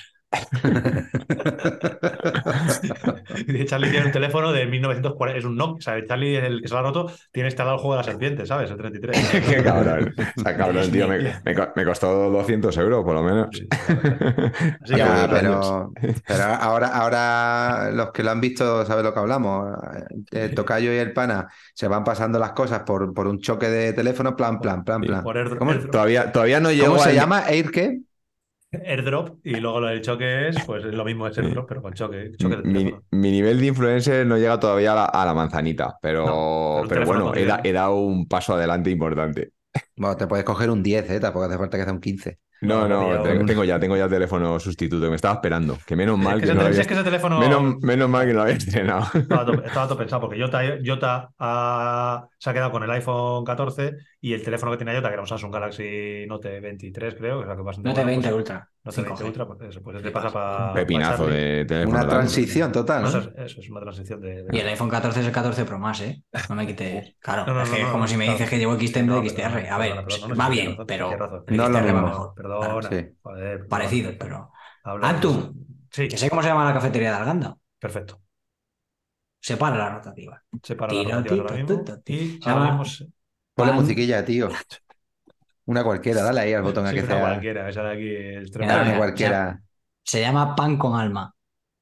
Charlie 3.67 3.91
tiene 3.91 4.07
un 4.07 4.13
teléfono 4.13 4.53
de 4.53 4.67
1940, 4.67 5.39
es 5.39 5.45
un 5.45 5.57
Nokia, 5.57 5.83
¿sabes? 5.83 6.05
Charlie 6.07 6.37
es 6.37 6.45
el 6.45 6.63
que 6.63 6.69
se 6.69 6.75
lo 6.75 6.81
ha 6.81 6.83
roto, 6.83 7.11
tiene 7.33 7.49
instalado 7.49 7.77
el 7.77 7.81
juego 7.81 7.95
de 7.95 7.99
la 7.99 8.05
serpiente, 8.05 8.47
¿sabes? 8.47 8.71
El 8.71 8.77
33. 8.77 9.31
Qué 9.49 9.63
cabrón. 9.63 10.15
O 10.37 10.41
sea, 10.41 10.57
cabrón, 10.57 10.91
tío. 10.91 11.09
Me, 11.09 11.19
me 11.45 11.55
co- 11.55 11.69
me 11.75 11.85
costó 11.85 12.31
200 12.31 12.77
euros, 12.79 13.05
por 13.05 13.15
lo 13.15 13.23
menos. 13.23 13.49
Sí, 13.53 13.67
Así 13.71 14.93
que 14.93 14.97
Ya, 14.99 15.27
bueno, 15.27 15.93
pero, 15.93 16.21
pero 16.27 16.45
ahora, 16.45 16.89
ahora 16.89 17.91
los 17.93 18.11
que 18.13 18.23
lo 18.23 18.31
han 18.31 18.41
visto 18.41 18.85
saben 18.85 19.05
lo 19.05 19.13
que 19.13 19.21
hablamos. 19.21 19.71
El 20.31 20.55
Tocayo 20.55 20.93
y 20.93 20.97
el 20.97 21.13
Pana 21.13 21.49
se 21.75 21.89
van 21.89 22.05
pasando 22.05 22.39
las 22.39 22.53
cosas 22.53 22.81
por, 22.81 23.13
por 23.15 23.27
un 23.27 23.39
choque 23.41 23.69
de 23.69 23.93
teléfono, 23.93 24.37
plan, 24.37 24.61
plan, 24.61 24.85
plan, 24.85 25.01
plan. 25.01 25.23
por 25.23 25.37
Air- 25.37 25.57
¿Cómo, 25.59 25.71
Airdrop, 25.73 25.91
Todavía, 25.93 26.33
todavía 26.33 26.61
no 26.61 26.71
llegó 26.71 26.89
cómo 26.93 26.99
se 27.03 27.11
al- 27.11 27.15
llama? 27.17 27.45
¿Air 27.49 27.71
qué? 27.71 28.01
Airdrop, 28.73 29.39
y 29.45 29.61
luego 29.61 29.81
lo 29.81 29.87
del 29.89 30.03
choque 30.03 30.49
es, 30.49 30.61
pues 30.67 30.85
es 30.85 30.95
lo 30.95 31.05
mismo, 31.05 31.27
es 31.27 31.39
airdrop, 31.39 31.69
pero 31.69 31.83
con 31.83 31.95
choque, 31.95 32.33
choque 32.37 32.57
de 32.57 32.63
Mi, 33.11 33.31
nivel 33.31 33.59
de 33.61 33.67
influencer 33.67 34.27
no 34.27 34.37
llega 34.37 34.61
todavía 34.61 34.93
a 34.93 34.95
la, 34.95 35.05
a 35.07 35.25
la 35.27 35.35
manzanita, 35.35 35.97
pero, 36.01 36.27
No, 36.27 36.85
pero 36.89 37.05
bueno, 37.05 37.35
he, 37.35 37.45
da- 37.45 37.61
he 37.65 37.73
dado 37.73 37.97
un 37.97 38.29
paso 38.29 38.55
adelante 38.55 38.91
importante. 38.91 39.53
Bueno, 39.97 40.17
te 40.17 40.27
puedes 40.27 40.45
coger 40.45 40.71
un 40.71 40.83
10, 40.83 41.09
¿eh? 41.11 41.21
Tampoco 41.21 41.47
hace 41.47 41.59
falta 41.59 41.77
que 41.79 41.85
sea 41.85 41.93
un 41.93 42.01
15. 42.01 42.39
No, 42.61 42.89
No, 42.89 43.23
tengo, 43.23 43.45
tengo 43.47 43.65
ya, 43.65 43.79
tengo 43.79 43.97
ya 43.97 44.09
teléfono 44.09 44.59
sustituto, 44.59 45.05
que 45.05 45.11
me 45.11 45.17
estaba 45.17 45.35
esperando. 45.35 45.79
Que 45.87 45.95
menos 45.97 46.19
mal 46.19 46.37
Es 46.39 46.41
que, 46.41 46.47
que, 46.47 46.53
ese, 46.53 46.55
no 46.55 46.67
había, 46.67 46.81
es 46.81 46.87
que 46.87 46.95
ese 46.95 47.05
teléfono 47.05 47.39
menos, 47.39 47.77
menos 47.83 48.09
mal 48.09 48.27
que 48.27 48.33
no 48.33 48.39
lo 48.39 48.43
había 48.43 48.55
estrenado. 48.59 49.07
estaba, 49.15 49.45
todo, 49.47 49.63
estaba 49.65 49.87
todo 49.89 49.99
pensado, 49.99 50.21
porque 50.23 50.41
Jota, 50.41 50.61
Jota 50.85 51.31
ha- 51.39 52.27
se 52.39 52.51
ha 52.51 52.53
quedado 52.53 52.71
con 52.73 52.83
el 52.83 52.91
iPhone 52.91 53.45
14 53.45 53.95
y 54.21 54.33
el 54.33 54.43
teléfono 54.43 54.73
que 54.73 54.79
tenía 54.79 54.95
Jota, 54.95 55.09
que 55.09 55.13
era 55.15 55.23
un 55.23 55.29
Samsung 55.29 55.53
Galaxy 55.53 56.27
Note 56.27 56.61
23, 56.61 57.15
creo, 57.15 57.37
que 57.39 57.43
es 57.43 57.49
la 57.49 57.57
que 57.57 57.63
pasa 57.63 57.81
Note 57.83 58.05
20 58.05 58.33
Ultra. 58.35 58.69
Note 58.85 59.03
20 59.03 59.23
5G. 59.23 59.27
Ultra, 59.27 59.47
pues 59.47 59.61
eso, 59.71 59.83
pues 59.83 59.97
este 59.99 60.11
pasa 60.11 60.31
para. 60.31 60.73
Pepinazo 60.75 61.27
de 61.27 61.65
teléfono. 61.67 61.99
Una 61.99 62.09
transición 62.09 62.73
total, 62.73 63.03
¿no? 63.03 63.09
Eso 63.09 63.19
es, 63.19 63.29
eso 63.37 63.61
es 63.61 63.71
una 63.71 63.81
transición 63.81 64.21
de. 64.21 64.43
de- 64.45 64.57
Y 64.57 64.61
el 64.61 64.69
iPhone 64.69 64.89
14 64.89 65.21
es 65.21 65.27
el 65.27 65.33
14 65.33 65.65
Pro 65.65 65.79
más, 65.79 66.01
¿eh? 66.01 66.23
No 66.49 66.55
me 66.55 66.67
quites. 66.67 67.15
Claro, 67.21 67.45
No, 67.47 67.55
no, 67.55 67.63
es 67.63 67.71
que 67.71 67.83
como 67.85 67.99
no, 67.99 68.09
si 68.09 68.17
me 68.17 68.25
claro. 68.25 68.39
dices 68.39 68.51
que 68.51 68.59
llevo 68.59 68.75
XT 68.77 68.97
en 69.01 69.07
No, 69.07 69.21
vez 69.21 69.35
de 69.35 69.43
XTR. 69.43 69.69
A 69.71 69.79
ver, 69.79 69.93
va 70.41 70.49
bien, 70.49 70.77
pero 70.87 71.11
No 71.49 71.69
lo 71.69 71.81
mismo. 71.81 72.35
Sí. 72.91 73.09
Joder, 73.23 73.67
Parecido, 73.69 74.13
pero. 74.19 74.51
Antu, 74.85 75.55
Sí, 75.91 76.07
Que 76.09 76.17
sé 76.19 76.29
cómo 76.29 76.43
se 76.43 76.49
llama 76.49 76.65
la 76.67 76.75
cafetería 76.75 77.11
de 77.13 77.17
Arganda. 77.17 77.57
perfecto. 77.79 78.21
Separa 79.41 79.77
la 79.77 79.91
rotativa. 79.95 80.43
Se 80.63 80.75
para 80.77 80.91
Tiro, 80.91 81.09
la 81.11 81.17
rotativa 81.17 81.43
ahora 81.43 81.55
tito, 81.57 81.73
mismo. 81.75 81.85
tito, 81.85 82.01
tito. 82.03 82.23
Y 82.25 82.43
Se 82.43 82.51
ahora 82.51 82.65
mismo 82.67 82.85
se- 82.85 83.07
Ponle 83.55 83.73
musiquilla, 83.73 84.25
tío. 84.25 84.49
Una 85.67 85.85
cualquiera, 85.85 86.23
dale 86.23 86.41
ahí 86.41 86.53
al 86.55 86.63
botón 86.63 86.87
a 86.87 86.93
que 86.93 87.01
una 87.01 87.09
sea. 87.09 87.21
cualquiera, 87.21 87.69
esa 87.69 87.83
de 87.83 87.93
aquí 87.93 88.49
Dale 88.59 88.85
mira, 88.85 88.97
cualquiera. 88.97 89.63
Se 90.05 90.21
llama 90.21 90.55
Pan 90.55 90.77
con 90.79 90.99
Alma. 90.99 91.35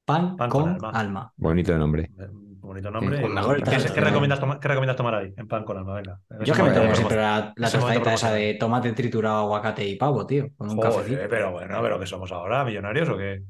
Pan, 0.05 0.35
Pan 0.37 0.49
con 0.49 0.63
con, 0.77 0.85
alma. 0.85 0.99
alma. 0.99 1.33
Bonito 1.37 1.71
de 1.73 1.77
nombre. 1.79 2.11
Eh, 2.67 2.69
Bonito 2.69 2.91
nombre. 2.91 3.21
¿Qué, 3.63 3.77
qué 3.93 4.01
recomiendas 4.01 4.39
tomar, 4.39 4.59
¿Qué 4.59 4.67
recomiendas 4.67 4.97
tomar 4.97 5.15
ahí? 5.15 5.33
En 5.37 5.47
pan 5.47 5.63
con 5.63 5.77
alma, 5.77 5.95
venga. 5.95 6.19
Yo 6.43 6.53
es 6.53 6.57
que 6.59 6.63
me 6.63 6.71
tomo 6.71 6.93
siempre 6.95 7.17
la, 7.17 7.53
la 7.55 7.71
tostadita 7.71 8.13
esa 8.13 8.31
de 8.31 8.55
tomate 8.55 8.91
triturado, 8.93 9.39
aguacate 9.43 9.87
y 9.87 9.95
pavo, 9.95 10.25
tío. 10.27 10.47
Con 10.57 10.71
un 10.71 10.77
Joder, 10.77 11.29
pero 11.29 11.51
bueno, 11.51 11.81
pero 11.81 11.99
que 11.99 12.05
somos 12.05 12.31
ahora, 12.31 12.65
millonarios 12.65 13.09
o 13.09 13.17
qué? 13.17 13.41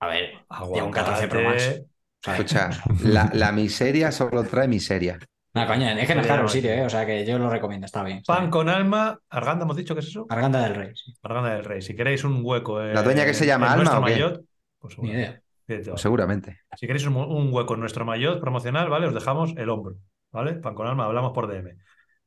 A 0.00 0.06
ver, 0.08 0.30
Aguacate. 0.48 0.82
Un 0.82 0.92
14 0.92 1.28
Pro 1.28 1.42
Max. 1.42 1.82
¿sabes? 2.22 2.40
Escucha, 2.40 2.70
la, 3.04 3.30
la 3.32 3.52
miseria 3.52 4.10
solo 4.12 4.44
trae 4.44 4.68
miseria. 4.68 5.18
No, 5.54 5.66
coño, 5.68 5.88
es 5.88 6.06
que 6.08 6.14
no 6.16 6.20
es 6.20 6.26
caro 6.26 6.42
el 6.42 6.48
sitio. 6.48 6.72
¿eh? 6.72 6.84
O 6.84 6.90
sea 6.90 7.06
que 7.06 7.24
yo 7.24 7.38
lo 7.38 7.48
recomiendo, 7.48 7.86
está 7.86 8.02
bien. 8.02 8.18
está 8.18 8.34
Pan 8.34 8.42
bien. 8.44 8.50
con 8.50 8.68
alma, 8.68 9.18
Arganda, 9.28 9.64
hemos 9.64 9.76
dicho 9.76 9.94
que 9.94 10.00
es 10.00 10.08
eso. 10.08 10.26
Garganta 10.26 10.60
del 10.62 10.74
Rey, 10.74 10.90
sí. 10.94 11.14
Arganda 11.22 11.54
del 11.54 11.64
Rey. 11.64 11.80
Si 11.80 11.94
queréis 11.94 12.24
un 12.24 12.40
hueco. 12.42 12.80
¿La 12.80 13.02
dueña 13.02 13.24
que 13.24 13.34
se 13.34 13.46
llama 13.46 13.72
Alma 13.72 14.00
nuestro 14.00 14.00
o 14.00 14.04
qué? 14.32 14.40
pues 14.80 14.98
Ni 14.98 15.10
idea. 15.10 15.40
Pues 15.88 16.02
seguramente. 16.02 16.60
Si 16.78 16.86
queréis 16.86 17.06
un, 17.06 17.16
un 17.16 17.52
hueco 17.52 17.74
en 17.74 17.80
nuestro 17.80 18.04
maillot 18.04 18.40
promocional, 18.40 18.88
¿vale? 18.90 19.06
Os 19.06 19.14
dejamos 19.14 19.54
el 19.56 19.68
hombro, 19.70 19.96
¿vale? 20.32 20.54
Pan 20.54 20.74
con 20.74 20.86
alma, 20.86 21.04
hablamos 21.06 21.32
por 21.32 21.46
DM. 21.48 21.78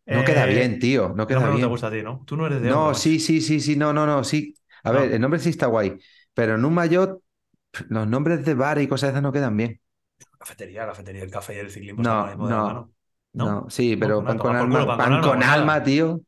No 0.10 0.24
Eh, 0.24 0.26
queda 0.26 0.46
bien, 0.46 0.80
tío. 0.80 1.14
No 1.16 1.28
el 1.28 1.34
queda 1.34 1.36
nombre 1.36 1.52
no 1.52 1.60
te 1.60 1.66
bien. 1.66 1.68
gusta 1.68 1.88
a 1.88 1.92
ti, 1.92 2.02
¿no? 2.04 2.24
Tú 2.26 2.38
no 2.38 2.48
eres 2.48 2.62
de 2.62 2.72
No, 2.72 2.74
hombro, 2.74 2.96
sí, 2.96 3.20
sí, 3.20 3.42
sí, 3.42 3.60
sí, 3.62 3.76
no, 3.76 3.94
no, 3.94 4.06
no, 4.06 4.24
sí. 4.24 4.56
A 4.84 4.92
No. 4.92 4.94
ver, 4.94 5.14
el 5.14 5.22
nombre 5.22 5.40
sí 5.40 5.50
está 5.50 5.68
guay, 5.68 6.00
pero 6.34 6.56
en 6.56 6.66
un 6.66 6.74
maillot 6.74 7.22
los 7.90 8.08
nombres 8.08 8.46
de 8.46 8.54
bar 8.56 8.80
y 8.82 8.88
cosas 8.88 9.10
de 9.10 9.14
esas 9.14 9.24
no 9.24 9.34
quedan 9.34 9.58
bien. 9.58 9.82
macho. 10.20 10.38
Cafetería, 10.40 10.86
cafetería, 10.86 11.24
el 11.24 11.32
café 11.32 11.56
y 11.56 11.60
el 11.60 11.72
ciclismo 11.72 12.04
No, 12.04 12.36
la 12.36 12.36
no. 12.36 12.94
No, 13.34 13.66
¿No? 13.66 13.70
sí, 13.70 13.96
pero 13.98 14.24
pues 14.26 14.38
pan 14.38 14.40
con 14.40 14.56
alma, 14.56 14.58
culo, 14.70 14.88
pan 14.88 15.00
con 15.02 15.12
pan 15.12 15.14
alma, 15.14 15.36
con 15.36 15.44
nada. 15.44 15.44
alma, 15.44 15.84
tío. 15.84 16.22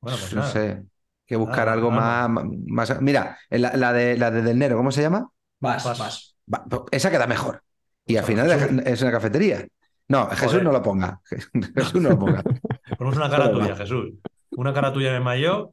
Bueno, 0.00 0.18
pues 0.20 0.32
No 0.32 0.42
nada. 0.42 0.44
sé. 0.44 0.84
Que 1.26 1.36
buscar 1.36 1.68
Nada, 1.68 1.70
algo 1.70 1.90
más, 1.92 2.30
más. 2.68 3.02
Mira, 3.02 3.38
la, 3.50 3.76
la 3.76 3.92
de 3.92 4.18
la 4.18 4.30
de 4.30 4.42
Del 4.42 4.58
Nero, 4.58 4.76
¿cómo 4.78 4.92
se 4.92 5.02
llama? 5.02 5.30
Vas, 5.60 5.92
Vas. 5.98 6.35
Esa 6.90 7.10
queda 7.10 7.26
mejor. 7.26 7.62
Y 8.06 8.16
al 8.16 8.24
final 8.24 8.48
Jesús. 8.50 8.82
es 8.84 9.02
una 9.02 9.10
cafetería. 9.12 9.66
No, 10.08 10.28
Jesús 10.30 10.46
Joder. 10.46 10.64
no 10.64 10.72
lo 10.72 10.82
ponga. 10.82 11.20
Jesús 11.24 12.00
no 12.00 12.10
lo 12.10 12.18
ponga. 12.18 12.42
Ponemos 12.98 13.16
una 13.16 13.28
cara 13.28 13.50
tuya. 13.50 13.76
Jesús. 13.76 14.14
Una 14.52 14.72
cara 14.72 14.92
tuya 14.92 15.16
el 15.16 15.22
maillot. 15.22 15.72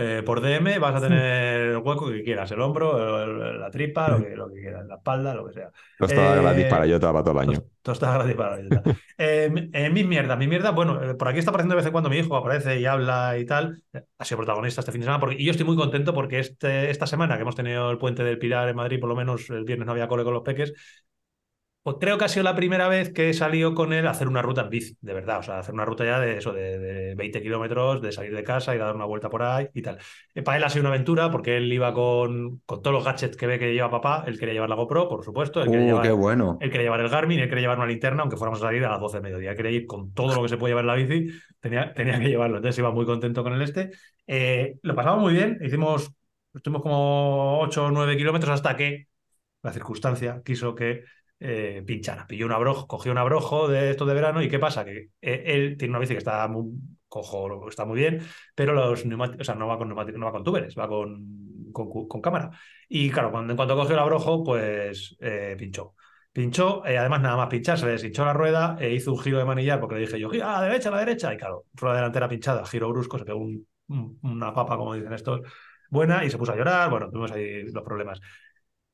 Eh, 0.00 0.22
por 0.24 0.40
DM 0.40 0.78
vas 0.78 0.94
a 0.94 1.00
tener 1.00 1.60
el 1.70 1.76
hueco 1.78 2.08
que 2.10 2.22
quieras, 2.22 2.50
el 2.52 2.60
hombro, 2.60 3.22
el- 3.22 3.60
la 3.60 3.70
tripa, 3.70 4.08
lo 4.10 4.18
que, 4.24 4.36
lo 4.36 4.48
que 4.48 4.60
quieras, 4.60 4.86
la 4.86 4.96
espalda, 4.96 5.34
lo 5.34 5.46
que 5.46 5.52
sea. 5.52 5.70
Tostada 5.98 6.36
Eh, 6.36 6.40
gratis 6.42 6.64
para 6.66 6.86
Jota 6.88 7.12
para 7.12 7.22
todo 7.24 7.40
el 7.40 7.48
año. 7.48 7.58
Tos- 7.58 7.70
Tostada 7.82 8.14
gratis 8.18 8.34
para 8.36 8.56
dieta. 8.56 8.82
Eh, 9.22 9.68
eh, 9.74 9.90
mis 9.90 10.06
mierdas, 10.06 10.38
mis 10.38 10.48
mierdas, 10.48 10.74
bueno, 10.74 11.02
eh, 11.02 11.14
por 11.14 11.28
aquí 11.28 11.38
está 11.40 11.50
apareciendo 11.50 11.74
de 11.74 11.80
vez 11.80 11.86
en 11.86 11.92
cuando 11.92 12.08
mi 12.08 12.16
hijo, 12.18 12.34
aparece 12.36 12.80
y 12.80 12.86
habla 12.86 13.36
y 13.38 13.44
tal. 13.44 13.82
Ha 14.18 14.24
sido 14.24 14.38
protagonista 14.38 14.80
este 14.80 14.92
fin 14.92 15.02
de 15.02 15.04
semana 15.04 15.20
porque, 15.20 15.36
y 15.38 15.44
yo 15.44 15.50
estoy 15.50 15.66
muy 15.66 15.76
contento 15.76 16.14
porque 16.14 16.38
este, 16.38 16.88
esta 16.90 17.06
semana 17.06 17.36
que 17.36 17.42
hemos 17.42 17.54
tenido 17.56 17.90
el 17.90 17.98
puente 17.98 18.24
del 18.24 18.38
Pilar 18.38 18.68
en 18.70 18.76
Madrid, 18.76 18.98
por 18.98 19.10
lo 19.10 19.16
menos 19.16 19.50
el 19.50 19.64
viernes 19.64 19.84
no 19.86 19.92
había 19.92 20.08
cole 20.08 20.24
con 20.24 20.32
los 20.34 20.42
peques, 20.42 20.72
pues 21.82 21.96
creo 21.98 22.18
que 22.18 22.26
ha 22.26 22.28
sido 22.28 22.44
la 22.44 22.54
primera 22.54 22.88
vez 22.88 23.10
que 23.12 23.30
he 23.30 23.34
salido 23.34 23.74
con 23.74 23.92
él 23.94 24.06
a 24.06 24.10
hacer 24.10 24.28
una 24.28 24.42
ruta 24.42 24.62
en 24.62 24.70
bici, 24.70 24.96
de 25.00 25.14
verdad. 25.14 25.38
O 25.38 25.42
sea, 25.42 25.58
hacer 25.60 25.74
una 25.74 25.86
ruta 25.86 26.04
ya 26.04 26.20
de 26.20 26.36
eso, 26.38 26.52
de, 26.52 26.78
de 26.78 27.14
20 27.14 27.40
kilómetros, 27.42 28.02
de 28.02 28.12
salir 28.12 28.34
de 28.34 28.44
casa, 28.44 28.74
ir 28.74 28.82
a 28.82 28.86
dar 28.86 28.96
una 28.96 29.06
vuelta 29.06 29.30
por 29.30 29.42
ahí 29.42 29.68
y 29.72 29.80
tal. 29.82 29.98
Eh, 30.34 30.42
para 30.42 30.58
él 30.58 30.64
ha 30.64 30.68
sido 30.70 30.82
una 30.82 30.90
aventura 30.90 31.30
porque 31.30 31.56
él 31.56 31.72
iba 31.72 31.94
con, 31.94 32.60
con 32.66 32.82
todos 32.82 32.94
los 32.94 33.04
gadgets 33.04 33.36
que 33.36 33.46
ve 33.46 33.58
que 33.58 33.72
lleva 33.72 33.90
papá. 33.90 34.24
Él 34.26 34.38
quería 34.38 34.52
llevar 34.54 34.68
la 34.68 34.76
GoPro, 34.76 35.08
por 35.08 35.24
supuesto. 35.24 35.62
Él 35.62 35.70
quería 35.70 35.86
Uh, 35.86 35.90
llevar, 35.92 36.02
qué 36.02 36.10
bueno. 36.12 36.58
él 36.58 36.70
quería 36.70 36.84
llevar 36.84 37.00
el 37.00 37.08
Garmin, 37.08 37.40
él 37.40 37.48
quería 37.48 37.62
llevar 37.62 37.78
una 37.78 37.86
linterna, 37.86 38.22
aunque 38.22 38.36
fuéramos 38.36 38.60
a 38.62 38.66
salir 38.66 38.84
a 38.84 38.90
las 38.90 39.00
12 39.00 39.16
de 39.18 39.22
mediodía. 39.22 39.54
Quería 39.54 39.72
ir 39.72 39.86
con 39.86 40.12
todo 40.12 40.34
lo 40.34 40.42
que 40.42 40.48
se 40.50 40.58
puede 40.58 40.72
llevar 40.72 40.84
en 40.84 40.88
la 40.88 40.94
bici, 40.94 41.28
tenía, 41.60 41.94
tenía 41.94 42.18
que 42.20 42.28
llevarlo. 42.28 42.56
Entonces 42.58 42.78
iba 42.78 42.90
muy 42.90 43.06
contento 43.06 43.42
con 43.42 43.54
el 43.54 43.62
este. 43.62 43.90
Eh, 44.26 44.76
lo 44.82 44.94
pasamos 44.94 45.20
muy 45.22 45.32
bien, 45.34 45.58
hicimos, 45.64 46.12
estuvimos 46.54 46.82
como 46.82 47.60
8 47.60 47.86
o 47.86 47.90
9 47.90 48.16
kilómetros 48.18 48.50
hasta 48.52 48.76
que 48.76 49.06
la 49.62 49.72
circunstancia 49.72 50.42
quiso 50.44 50.74
que 50.74 51.04
eh, 51.40 51.82
pinchara. 51.86 52.26
Pilló 52.26 52.46
un 52.46 52.52
abrojo, 52.52 52.86
cogió 52.86 53.12
un 53.12 53.18
abrojo 53.18 53.68
de 53.68 53.90
estos 53.90 54.06
de 54.08 54.14
verano 54.14 54.42
y 54.42 54.48
¿qué 54.48 54.58
pasa? 54.58 54.84
Que 54.84 55.10
eh, 55.20 55.42
él 55.46 55.76
tiene 55.78 55.92
una 55.92 55.98
bici 56.00 56.12
que 56.14 56.18
está 56.18 56.46
muy, 56.48 56.70
cojo, 57.08 57.68
está 57.68 57.84
muy 57.84 57.98
bien, 57.98 58.20
pero 58.54 58.72
los 58.72 59.04
o 59.04 59.44
sea, 59.44 59.54
no 59.54 59.66
va 59.66 59.78
con 59.78 59.88
no 59.88 59.96
va 59.96 60.32
con 60.32 60.44
túberes, 60.44 60.74
va 60.78 60.88
con, 60.88 61.26
con, 61.72 62.20
cámara. 62.20 62.50
Y 62.88 63.10
claro, 63.10 63.30
cuando, 63.30 63.52
en 63.52 63.56
cuanto 63.56 63.76
cogió 63.76 63.94
el 63.94 63.98
abrojo, 64.00 64.44
pues 64.44 65.16
eh, 65.20 65.56
pinchó. 65.58 65.94
Pinchó, 66.32 66.84
eh, 66.86 66.96
además 66.96 67.20
nada 67.22 67.36
más 67.36 67.48
pinchar, 67.48 67.78
se 67.78 67.86
le 67.86 67.92
deshinchó 67.92 68.24
la 68.24 68.32
rueda 68.32 68.76
e 68.80 68.92
hizo 68.94 69.12
un 69.12 69.18
giro 69.18 69.38
de 69.38 69.44
manillar 69.44 69.80
porque 69.80 69.96
le 69.96 70.02
dije 70.02 70.18
yo, 70.20 70.30
a 70.30 70.60
la 70.60 70.62
derecha, 70.62 70.88
a 70.88 70.92
la 70.92 70.98
derecha. 71.00 71.34
Y 71.34 71.36
claro, 71.36 71.64
rueda 71.74 71.96
delantera 71.96 72.28
pinchada, 72.28 72.64
giro 72.66 72.88
brusco, 72.90 73.18
se 73.18 73.24
pegó 73.24 73.38
un- 73.40 73.66
un- 73.88 74.18
una 74.22 74.54
papa, 74.54 74.76
como 74.76 74.94
dicen 74.94 75.12
estos, 75.12 75.40
buena 75.90 76.24
y 76.24 76.30
se 76.30 76.38
puso 76.38 76.52
a 76.52 76.56
llorar. 76.56 76.88
Bueno, 76.90 77.08
tuvimos 77.10 77.32
ahí 77.32 77.64
los 77.72 77.82
problemas. 77.84 78.20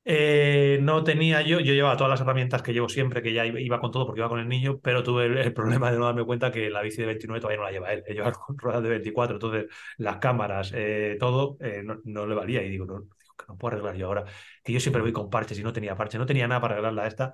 Eh, 0.09 0.79
no 0.81 1.03
tenía 1.03 1.41
yo, 1.41 1.59
yo 1.59 1.73
llevaba 1.73 1.97
todas 1.97 2.09
las 2.09 2.21
herramientas 2.21 2.61
que 2.61 2.71
llevo 2.71 2.87
siempre, 2.87 3.21
que 3.21 3.33
ya 3.33 3.45
iba, 3.45 3.81
con 3.81 3.91
todo 3.91 4.05
porque 4.05 4.21
iba 4.21 4.29
con 4.29 4.39
el 4.39 4.47
niño, 4.47 4.79
pero 4.81 5.03
tuve 5.03 5.25
el, 5.25 5.53
problema 5.53 5.91
de 5.91 5.97
no 5.97 6.05
darme 6.05 6.23
cuenta 6.23 6.49
que 6.49 6.69
la 6.69 6.81
bici 6.81 7.01
de 7.01 7.07
29 7.07 7.41
todavía 7.41 7.57
no 7.57 7.65
la 7.65 7.71
lleva 7.71 7.91
él, 7.91 8.03
él 8.07 8.15
lleva 8.15 8.31
ruedas 8.55 8.83
de 8.83 8.89
24, 8.89 9.35
entonces 9.35 9.65
las 9.97 10.15
cámaras, 10.19 10.71
eh, 10.73 11.17
todo, 11.19 11.57
eh, 11.59 11.83
no, 12.05 12.25
le 12.25 12.35
valía 12.35 12.63
y 12.63 12.69
digo, 12.69 12.85
no, 12.85 13.01
digo, 13.01 13.35
que 13.37 13.45
no 13.49 13.57
puedo 13.57 13.73
arreglar 13.73 13.97
yo 13.97 14.07
ahora, 14.07 14.23
que 14.63 14.71
yo 14.71 14.79
siempre 14.79 15.01
voy 15.01 15.11
con 15.11 15.29
parches 15.29 15.59
y 15.59 15.63
no 15.63 15.73
tenía 15.73 15.97
parches, 15.97 16.19
no 16.19 16.25
tenía 16.25 16.47
nada 16.47 16.61
para 16.61 16.75
arreglarla 16.75 17.05
esta. 17.05 17.33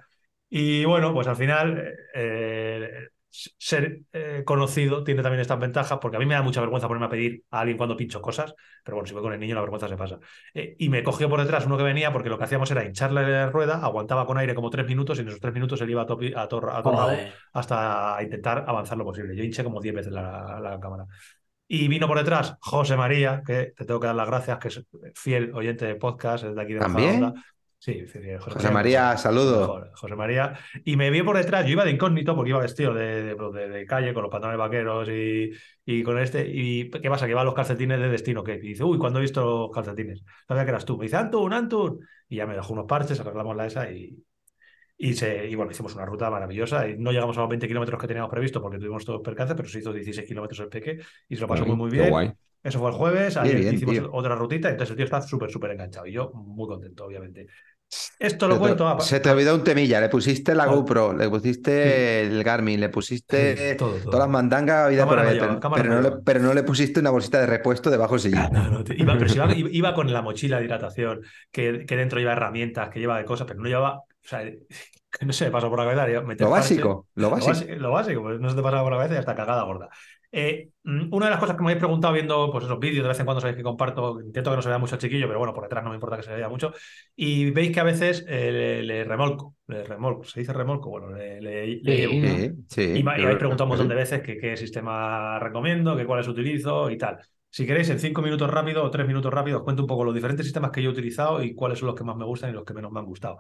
Y 0.49 0.83
bueno, 0.85 1.13
pues 1.13 1.27
al 1.27 1.35
final 1.35 1.93
ser 3.57 4.01
eh, 4.14 4.43
conocido 4.45 5.03
tiene 5.03 5.23
también 5.23 5.41
estas 5.41 5.60
ventajas, 5.60 5.97
porque 5.99 6.18
a 6.18 6.19
mí 6.19 6.26
me 6.26 6.35
da 6.35 6.41
mucha 6.43 6.61
vergüenza 6.61 6.88
ponerme 6.88 7.07
a 7.07 7.10
pedir 7.10 7.43
a 7.49 7.61
alguien 7.61 7.77
cuando 7.77 7.97
pincho 7.97 8.22
cosas, 8.22 8.53
pero 8.84 8.97
bueno, 8.97 9.07
si 9.07 9.14
voy 9.14 9.23
con 9.23 9.34
el 9.34 9.39
niño 9.39 9.55
la 9.55 9.61
vergüenza 9.61 9.88
se 9.88 9.97
pasa. 9.97 10.19
Eh, 10.53 10.76
y 10.77 10.89
me 10.89 11.01
cogió 11.03 11.30
por 11.30 11.39
detrás 11.41 11.65
uno 11.65 11.77
que 11.77 11.84
venía 11.84 12.14
porque 12.14 12.30
lo 12.30 12.38
que 12.38 12.43
hacíamos 12.43 12.69
era 12.72 12.85
hincharle 12.85 13.27
la 13.27 13.49
rueda, 13.49 13.77
aguantaba 13.84 14.26
con 14.27 14.38
aire 14.38 14.53
como 14.53 14.69
tres 14.69 14.85
minutos 14.88 15.18
y 15.18 15.22
en 15.22 15.30
esos 15.30 15.39
tres 15.39 15.53
minutos 15.53 15.81
él 15.81 15.89
iba 15.89 16.03
a, 16.03 16.07
topi- 16.07 16.34
a, 16.35 16.47
tor- 16.47 16.69
a 16.69 16.81
Joder. 16.84 17.34
hasta 17.53 18.18
intentar 18.22 18.65
avanzar 18.68 18.97
lo 18.97 19.05
posible. 19.05 19.35
Yo 19.35 19.43
hinché 19.43 19.64
como 19.64 19.81
10 19.81 19.95
veces 19.95 20.14
la, 20.14 20.60
la 20.61 20.80
cámara. 20.80 21.05
Y 21.68 21.88
vino 21.88 22.07
por 22.07 22.18
detrás 22.18 22.55
José 22.60 22.95
María, 22.95 23.41
que 23.45 23.73
te 23.76 23.85
tengo 23.85 23.99
que 23.99 24.07
dar 24.07 24.15
las 24.15 24.27
gracias, 24.27 24.60
que 24.60 24.68
es 24.68 24.84
fiel 25.15 25.51
oyente 25.55 25.85
de 25.85 25.95
podcast, 25.95 26.43
es 26.43 26.55
de 26.55 26.61
aquí 26.61 26.73
de 26.73 26.80
¿También? 26.80 27.19
Majadahonda. 27.22 27.43
Sí, 27.84 28.05
José, 28.07 28.39
José 28.39 28.69
María, 28.72 29.18
saludo. 29.18 29.60
Mejor, 29.60 29.91
José 29.95 30.15
María. 30.15 30.57
Y 30.85 30.95
me 30.95 31.10
vio 31.10 31.26
por 31.26 31.35
detrás, 31.38 31.65
yo 31.65 31.72
iba 31.73 31.84
de 31.84 31.91
incógnito 31.91 32.34
porque 32.34 32.51
iba 32.51 32.60
vestido 32.60 32.93
de, 32.93 33.23
de- 33.23 33.35
de- 33.35 33.68
de 33.69 33.85
calle 33.85 34.14
con 34.14 34.23
los 34.23 34.31
pantalones 34.31 34.57
vaqueros 34.60 35.10
y, 35.10 35.51
y 35.85 36.01
con 36.03 36.18
este. 36.18 36.47
¿Y 36.49 36.89
qué 36.89 37.10
pasa? 37.10 37.26
Que 37.26 37.31
iba 37.31 37.43
los 37.43 37.53
calcetines 37.53 37.99
de 37.99 38.07
destino. 38.10 38.41
que 38.43 38.53
Y 38.55 38.60
dice, 38.60 38.84
uy, 38.85 38.97
¿cuándo 38.97 39.19
he 39.19 39.22
visto 39.23 39.43
los 39.43 39.72
calcetines? 39.72 40.23
Sabía 40.47 40.64
que 40.64 40.69
eras 40.72 40.85
tú. 40.85 40.97
Me 40.97 41.03
dice, 41.05 41.18
Antun, 41.18 41.51
Antun. 41.53 41.99
Y 42.30 42.38
ya 42.38 42.47
me 42.47 42.55
dejó 42.55 42.72
unos 42.73 42.85
parches, 42.85 43.19
arreglamos 43.19 43.55
la 43.55 43.65
esa 43.68 43.91
y, 43.91 44.18
y, 44.97 45.14
se, 45.15 45.47
y 45.49 45.55
bueno, 45.55 45.72
hicimos 45.72 45.95
una 45.95 46.05
ruta 46.05 46.30
maravillosa. 46.30 46.88
Y 46.88 46.97
no 46.97 47.11
llegamos 47.11 47.38
a 47.38 47.41
los 47.41 47.49
20 47.49 47.68
kilómetros 47.68 47.99
que 47.99 48.07
teníamos 48.07 48.30
previsto 48.31 48.61
porque 48.61 48.77
tuvimos 48.77 49.05
todos 49.05 49.22
percances, 49.22 49.55
pero 49.55 49.68
se 49.69 49.80
hizo 49.80 49.91
16 49.93 50.27
kilómetros 50.27 50.60
el 50.61 50.69
peque 50.69 50.99
y 51.27 51.35
se 51.35 51.41
lo 51.41 51.47
pasó 51.47 51.65
muy, 51.65 51.76
muy 51.76 51.89
Qué 51.89 52.01
bien. 52.01 52.10
guay. 52.10 52.34
Eso 52.64 52.80
fue 52.80 52.89
el 52.91 52.95
jueves, 52.95 53.35
ayer 53.35 53.57
bien, 53.60 53.76
hicimos 53.76 53.95
tío. 53.95 54.10
otra 54.14 54.35
rutita, 54.35 54.69
entonces 54.69 54.91
el 54.91 54.95
tío 54.95 55.03
está 55.05 55.22
súper, 55.22 55.51
súper 55.51 55.72
enganchado 55.72 56.05
y 56.07 56.14
yo 56.14 56.31
muy 56.34 56.65
contento, 56.68 57.05
obviamente. 57.05 57.47
Esto 58.20 58.48
lo 58.48 58.60
cuento 58.60 58.88
a... 58.88 58.99
Se 59.02 59.20
te 59.20 59.30
olvidó 59.30 59.56
un 59.56 59.64
temilla. 59.64 59.99
Le 60.02 60.10
pusiste 60.10 60.56
la. 60.56 60.65
GoPro, 60.65 61.14
le 61.14 61.30
pusiste 61.30 62.22
el 62.22 62.44
Garmin, 62.44 62.80
le 62.80 62.90
pusiste 62.90 63.72
Sí, 63.72 63.78
todo, 63.78 63.91
todo. 63.99 64.03
todas 64.11 64.20
las 64.20 64.30
mandangas 64.30 64.86
habidas 64.88 65.06
por 65.07 65.18
no 65.18 65.24
pero, 65.74 65.90
no 65.90 66.02
no 66.02 66.02
le, 66.02 66.11
pero 66.24 66.40
no 66.40 66.53
le 66.53 66.64
pusiste 66.64 66.99
una 66.99 67.10
bolsita 67.10 67.40
de 67.40 67.48
repuesto 67.48 67.90
debajo 67.90 68.14
del 68.14 68.22
sillón. 68.22 68.49
No, 68.52 68.70
no, 68.70 68.84
te- 68.84 68.95
iba, 68.99 69.18
pero 69.18 69.30
si 69.30 69.36
iba, 69.38 69.48
iba- 69.53 69.94
con 69.94 70.11
la 70.11 70.22
mochila 70.22 70.60
de 70.60 70.65
hidratación, 70.65 71.22
que, 71.52 71.86
que 71.86 71.95
dentro 71.98 72.20
lleva 72.20 72.34
herramientas, 72.34 72.90
que 72.90 72.99
lleva 72.99 73.18
de 73.18 73.26
cosas, 73.26 73.48
pero 73.48 73.60
no 73.60 73.68
llevaba, 73.68 73.98
o 73.99 74.06
sea, 74.22 74.41
no 75.22 75.34
se 75.34 75.45
me 75.45 75.52
pasó 75.52 75.70
por 75.70 75.80
la 75.80 75.86
cabeza. 75.94 76.22
meter 76.22 76.48
Lo 76.48 76.53
parche. 76.53 76.84
básico, 76.86 77.07
lo 77.15 77.30
Lo 77.30 77.30
básico. 77.30 77.48
básico, 77.48 77.74
lo 77.76 77.91
básico, 77.91 78.22
pues 78.22 78.40
no 78.40 78.49
se 78.49 78.56
te 78.56 78.61
pasaba 78.61 78.84
por 78.84 78.91
la 78.94 78.98
cabeza 78.99 79.15
y 79.15 79.18
hasta 79.18 79.36
cagada 79.36 79.64
gorda. 79.64 79.90
Eh, 80.35 80.69
mm, 80.84 81.14
una 81.14 81.27
de 81.27 81.31
las 81.31 81.39
cosas 81.39 81.55
que 81.55 81.61
me 81.64 81.69
habéis 81.69 81.80
preguntado 81.80 82.14
viendo 82.14 82.51
pues, 82.51 82.65
esos 82.65 82.80
vídeos, 82.80 83.03
de 83.03 83.10
vez 83.10 83.19
en 83.19 83.26
cuando 83.26 83.39
sabéis 83.41 83.57
que 83.57 83.64
comparto, 83.64 84.19
intento 84.22 84.49
que 84.49 84.55
no 84.55 84.61
se 84.64 84.69
vea 84.69 84.80
mucho 84.80 84.95
al 84.95 85.01
chiquillo, 85.01 85.27
pero 85.27 85.39
bueno, 85.39 85.53
por 85.53 85.64
detrás 85.64 85.84
no 85.84 85.91
me 85.91 85.95
importa 85.95 86.18
que 86.18 86.23
se 86.23 86.34
vea 86.35 86.49
mucho, 86.49 86.73
y 87.15 87.51
veis 87.51 87.72
que 87.72 87.80
a 87.80 87.84
veces 87.84 88.26
eh, 88.27 88.51
le, 88.51 88.84
le 88.84 89.03
remolco, 89.03 89.55
le 89.68 89.84
remolco, 89.84 90.23
¿se 90.23 90.39
dice 90.39 90.51
remolco? 90.53 90.89
Bueno, 90.89 91.11
le, 91.11 91.39
le- 91.39 91.68
le 91.81 91.95
Sí. 91.95 91.97
llevo. 91.97 92.19
Sí, 92.19 92.65
sí. 92.69 92.81
Y 92.91 93.03
me 93.03 93.11
y 93.15 93.23
habéis 93.23 93.39
preguntado 93.39 93.65
un 93.65 93.69
montón 93.69 93.88
de 93.88 93.95
veces 93.95 94.22
que 94.22 94.38
qué 94.38 94.55
sistema 94.57 95.39
recomiendo, 95.39 95.95
que 95.97 96.05
cuáles 96.05 96.27
utilizo 96.27 96.89
y 96.91 96.97
tal. 96.97 97.18
Si 97.49 97.65
queréis, 97.65 97.89
en 97.89 97.99
cinco 97.99 98.22
minutos 98.22 98.49
rápido 98.49 98.84
o 98.84 98.91
tres 98.91 99.07
minutos 99.07 99.34
rápido, 99.34 99.57
os 99.60 99.64
cuento 99.64 99.84
un 99.84 99.88
poco 99.88 100.03
los 100.03 100.14
diferentes 100.14 100.45
sistemas 100.45 100.72
que 100.72 100.81
yo 100.81 100.89
he 100.89 100.93
utilizado 100.93 101.41
y 101.43 101.53
cuáles 101.55 101.80
son 101.80 101.88
los 101.88 101.95
que 101.95 102.03
más 102.03 102.15
me 102.18 102.26
gustan 102.26 102.49
y 102.51 102.53
los 102.53 102.64
que 102.65 102.73
menos 102.73 102.91
me 102.91 102.99
han 102.99 103.05
gustado. 103.05 103.38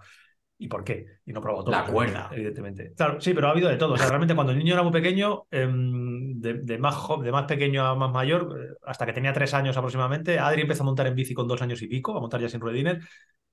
¿Y 0.57 0.67
por 0.67 0.83
qué? 0.83 1.05
Y 1.25 1.33
no 1.33 1.41
probado 1.41 1.65
todo. 1.65 1.75
La 1.75 1.85
cuerda. 1.85 2.29
Evidentemente. 2.31 2.93
Claro, 2.95 3.19
sí, 3.19 3.33
pero 3.33 3.47
ha 3.47 3.51
habido 3.51 3.69
de 3.69 3.75
todo. 3.77 3.93
O 3.93 3.97
sea, 3.97 4.07
realmente 4.07 4.35
cuando 4.35 4.53
el 4.53 4.59
niño 4.59 4.73
era 4.73 4.83
muy 4.83 4.91
pequeño, 4.91 5.45
em, 5.51 6.39
de, 6.39 6.53
de 6.55 6.77
más, 6.77 6.95
de 7.21 7.31
más 7.31 7.45
pequeño 7.45 7.85
a 7.85 7.95
más 7.95 8.11
mayor, 8.11 8.57
eh, 8.59 8.77
hasta 8.85 9.05
que 9.05 9.13
tenía 9.13 9.33
tres 9.33 9.53
años 9.53 9.75
aproximadamente, 9.75 10.39
Adri 10.39 10.61
empezó 10.61 10.83
a 10.83 10.85
montar 10.85 11.07
en 11.07 11.15
bici 11.15 11.33
con 11.33 11.47
dos 11.47 11.61
años 11.61 11.81
y 11.81 11.87
pico, 11.87 12.15
a 12.15 12.21
montar 12.21 12.39
ya 12.39 12.49
sin 12.49 12.61
ruedines. 12.61 13.03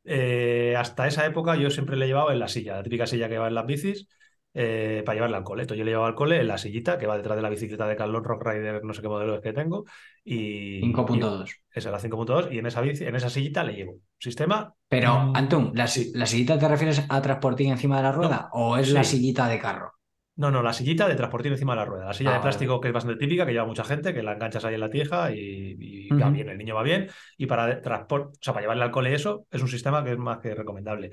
Eh, 0.05 0.75
hasta 0.77 1.07
esa 1.07 1.27
época 1.27 1.57
yo 1.57 1.71
siempre 1.71 1.97
le 1.97 2.05
he 2.05 2.09
llevado 2.09 2.31
en 2.33 2.39
la 2.39 2.49
silla, 2.49 2.77
la 2.77 2.83
típica 2.83 3.07
silla 3.07 3.29
que 3.29 3.39
va 3.39 3.49
en 3.49 3.55
las 3.55 3.67
bicis. 3.67 4.09
Eh, 4.55 5.03
para 5.05 5.15
llevarla 5.15 5.39
al 5.39 5.45
cole. 5.45 5.63
Entonces 5.63 5.79
yo 5.79 5.85
le 5.85 5.91
llevaba 5.93 6.09
al 6.09 6.15
cole 6.15 6.41
en 6.41 6.49
la 6.49 6.59
sillita 6.59 6.99
que 6.99 7.07
va 7.07 7.17
detrás 7.17 7.37
de 7.37 7.43
la 7.43 7.51
bicicleta 7.51 7.87
de 7.87 7.97
Carlos 7.97 8.23
Rock 8.23 8.47
Rider, 8.47 8.85
no 8.85 8.93
sé 8.95 9.03
qué 9.03 9.09
modelo 9.09 9.35
es 9.37 9.41
que 9.41 9.53
tengo. 9.53 9.85
Y, 10.25 10.81
5.2. 10.81 11.51
y- 11.51 11.79
Esa 11.79 11.89
es 11.89 11.93
la 11.93 11.99
5.2 11.99 12.49
y 12.53 12.59
en 12.59 12.67
esa, 12.67 12.83
en 12.83 13.17
esa 13.17 13.31
sillita 13.31 13.65
le 13.65 13.75
llevo. 13.75 13.99
Sistema. 14.19 14.75
Pero, 14.89 15.33
Antón, 15.35 15.73
¿la, 15.75 15.87
sí. 15.87 16.11
la 16.15 16.27
sillita 16.27 16.59
te 16.59 16.69
refieres 16.69 17.05
a 17.09 17.23
transportín 17.23 17.71
encima 17.71 17.97
de 17.99 18.03
la 18.03 18.13
rueda 18.13 18.49
o 18.53 18.77
es 18.77 18.91
la 18.91 19.05
sillita 19.05 19.49
de 19.49 19.59
carro? 19.59 19.93
No, 20.37 20.51
no, 20.51 20.63
la 20.63 20.73
sillita 20.73 21.07
de 21.07 21.17
transportín 21.17 21.53
encima 21.53 21.75
de 21.75 21.77
la 21.81 21.85
rueda. 21.85 22.07
La 22.07 22.15
silla 22.15 22.31
Ah, 22.31 22.33
de 22.35 22.39
vale, 22.39 22.43
plástico 22.45 22.81
que 22.81 22.89
es 22.89 22.95
bastante 22.95 23.19
típica, 23.19 23.45
que 23.45 23.53
lleva 23.53 23.67
mucha 23.67 23.85
gente, 23.85 24.15
que 24.15 24.23
la 24.23 24.33
enganchas 24.33 24.65
ahí 24.65 24.75
en 24.75 24.81
la 24.81 24.89
tija 24.89 25.31
y, 25.33 25.77
y 25.79 26.09
va 26.11 26.31
bien, 26.31 26.49
el 26.49 26.57
niño 26.57 26.75
va 26.75 26.83
bien. 26.83 27.09
Y 27.37 27.45
para 27.47 27.83
transporte, 27.83 28.29
o 28.39 28.39
sea, 28.41 28.55
para 28.55 28.63
llevarle 28.63 28.85
al 28.85 28.91
cole 28.91 29.13
eso, 29.15 29.47
es 29.51 29.61
un 29.61 29.69
sistema 29.69 30.03
que 30.03 30.13
es 30.13 30.19
más 30.19 30.39
que 30.39 30.55
recomendable. 30.55 31.11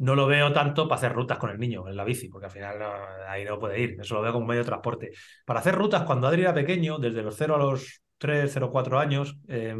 No 0.00 0.14
lo 0.14 0.26
veo 0.26 0.52
tanto 0.52 0.88
para 0.88 0.98
hacer 0.98 1.12
rutas 1.12 1.38
con 1.38 1.50
el 1.50 1.58
niño 1.58 1.86
en 1.88 1.96
la 1.96 2.04
bici, 2.04 2.28
porque 2.28 2.46
al 2.46 2.52
final 2.52 2.78
no, 2.78 2.90
ahí 3.28 3.44
no 3.44 3.58
puede 3.58 3.80
ir. 3.80 3.96
Eso 4.00 4.14
lo 4.14 4.22
veo 4.22 4.32
como 4.32 4.46
medio 4.46 4.62
de 4.62 4.66
transporte. 4.66 5.10
Para 5.44 5.60
hacer 5.60 5.74
rutas, 5.74 6.04
cuando 6.04 6.26
Adri 6.26 6.42
era 6.42 6.54
pequeño, 6.54 6.98
desde 6.98 7.22
los 7.22 7.36
0 7.36 7.56
a 7.56 7.58
los 7.58 8.00
3, 8.18 8.50
0, 8.52 8.70
4 8.72 8.98
años, 8.98 9.36
eh, 9.48 9.74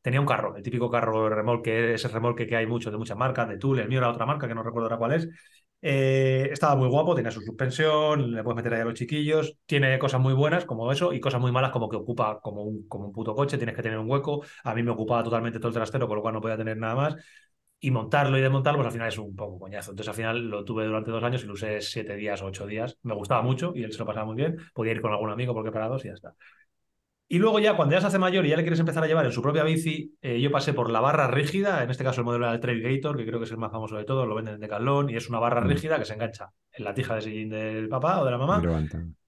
tenía 0.00 0.20
un 0.20 0.26
carro, 0.26 0.56
el 0.56 0.62
típico 0.62 0.90
carro 0.90 1.28
remolque, 1.28 1.94
ese 1.94 2.08
remolque 2.08 2.46
que 2.46 2.56
hay 2.56 2.66
mucho 2.66 2.90
de 2.90 2.96
muchas 2.96 3.16
marcas, 3.16 3.48
de 3.48 3.58
Tool, 3.58 3.80
el 3.80 3.88
mío 3.88 3.98
era 3.98 4.10
otra 4.10 4.26
marca 4.26 4.48
que 4.48 4.54
no 4.54 4.62
recuerdo 4.62 4.86
ahora 4.86 4.98
cuál 4.98 5.12
es. 5.12 5.28
Eh, 5.82 6.48
estaba 6.52 6.76
muy 6.76 6.88
guapo, 6.88 7.14
tenía 7.14 7.30
su 7.30 7.40
suspensión, 7.40 8.32
le 8.32 8.42
puedes 8.42 8.56
meter 8.56 8.74
ahí 8.74 8.80
a 8.82 8.84
los 8.84 8.94
chiquillos, 8.94 9.56
tiene 9.64 9.98
cosas 9.98 10.20
muy 10.20 10.34
buenas 10.34 10.66
como 10.66 10.92
eso 10.92 11.12
y 11.14 11.20
cosas 11.20 11.40
muy 11.40 11.52
malas 11.52 11.70
como 11.70 11.88
que 11.88 11.96
ocupa 11.96 12.38
como 12.42 12.64
un, 12.64 12.86
como 12.86 13.06
un 13.06 13.12
puto 13.12 13.34
coche, 13.34 13.56
tienes 13.56 13.74
que 13.74 13.82
tener 13.82 13.98
un 13.98 14.10
hueco, 14.10 14.42
a 14.64 14.74
mí 14.74 14.82
me 14.82 14.90
ocupaba 14.90 15.22
totalmente 15.24 15.58
todo 15.58 15.68
el 15.68 15.74
trastero, 15.74 16.06
con 16.06 16.16
lo 16.16 16.22
cual 16.22 16.34
no 16.34 16.40
podía 16.42 16.58
tener 16.58 16.76
nada 16.76 16.94
más, 16.94 17.16
y 17.80 17.90
montarlo 17.90 18.36
y 18.38 18.42
desmontarlo, 18.42 18.78
pues 18.78 18.86
al 18.86 18.92
final 18.92 19.08
es 19.08 19.18
un 19.18 19.34
poco 19.34 19.58
coñazo. 19.58 19.90
Entonces 19.92 20.08
al 20.10 20.14
final 20.14 20.48
lo 20.50 20.64
tuve 20.64 20.84
durante 20.84 21.10
dos 21.10 21.24
años 21.24 21.42
y 21.42 21.46
lo 21.46 21.54
usé 21.54 21.80
siete 21.80 22.14
días 22.14 22.42
o 22.42 22.46
ocho 22.46 22.66
días, 22.66 22.98
me 23.02 23.14
gustaba 23.14 23.42
mucho 23.42 23.72
y 23.74 23.82
él 23.82 23.92
se 23.92 23.98
lo 23.98 24.06
pasaba 24.06 24.26
muy 24.26 24.36
bien, 24.36 24.56
podía 24.74 24.92
ir 24.92 25.00
con 25.00 25.12
algún 25.12 25.30
amigo 25.30 25.54
porque 25.54 25.72
para 25.72 25.88
dos 25.88 26.04
y 26.04 26.08
ya 26.08 26.14
está. 26.14 26.34
Y 27.32 27.38
luego 27.38 27.60
ya 27.60 27.76
cuando 27.76 27.94
ya 27.94 28.00
se 28.00 28.08
hace 28.08 28.18
mayor 28.18 28.44
y 28.44 28.48
ya 28.48 28.56
le 28.56 28.64
quieres 28.64 28.80
empezar 28.80 29.04
a 29.04 29.06
llevar 29.06 29.24
en 29.24 29.30
su 29.30 29.40
propia 29.40 29.62
bici, 29.62 30.16
eh, 30.20 30.40
yo 30.40 30.50
pasé 30.50 30.74
por 30.74 30.90
la 30.90 31.00
barra 31.00 31.28
rígida, 31.28 31.82
en 31.84 31.88
este 31.88 32.02
caso 32.02 32.22
el 32.22 32.24
modelo 32.24 32.46
era 32.46 32.54
el 32.54 32.60
Trailgator, 32.60 33.16
que 33.16 33.24
creo 33.24 33.38
que 33.38 33.44
es 33.44 33.52
el 33.52 33.56
más 33.56 33.70
famoso 33.70 33.96
de 33.96 34.04
todos, 34.04 34.26
lo 34.26 34.34
venden 34.34 34.54
en 34.54 34.60
Decathlon 34.60 35.10
y 35.10 35.14
es 35.16 35.28
una 35.28 35.38
barra 35.38 35.60
Mm. 35.60 35.68
rígida 35.68 35.98
que 35.98 36.04
se 36.04 36.14
engancha 36.14 36.50
en 36.72 36.84
la 36.84 36.92
tija 36.92 37.14
de 37.14 37.20
sillín 37.20 37.50
del 37.50 37.88
papá 37.88 38.20
o 38.20 38.24
de 38.24 38.30
la 38.32 38.38
mamá 38.38 38.60
Y 38.60 38.66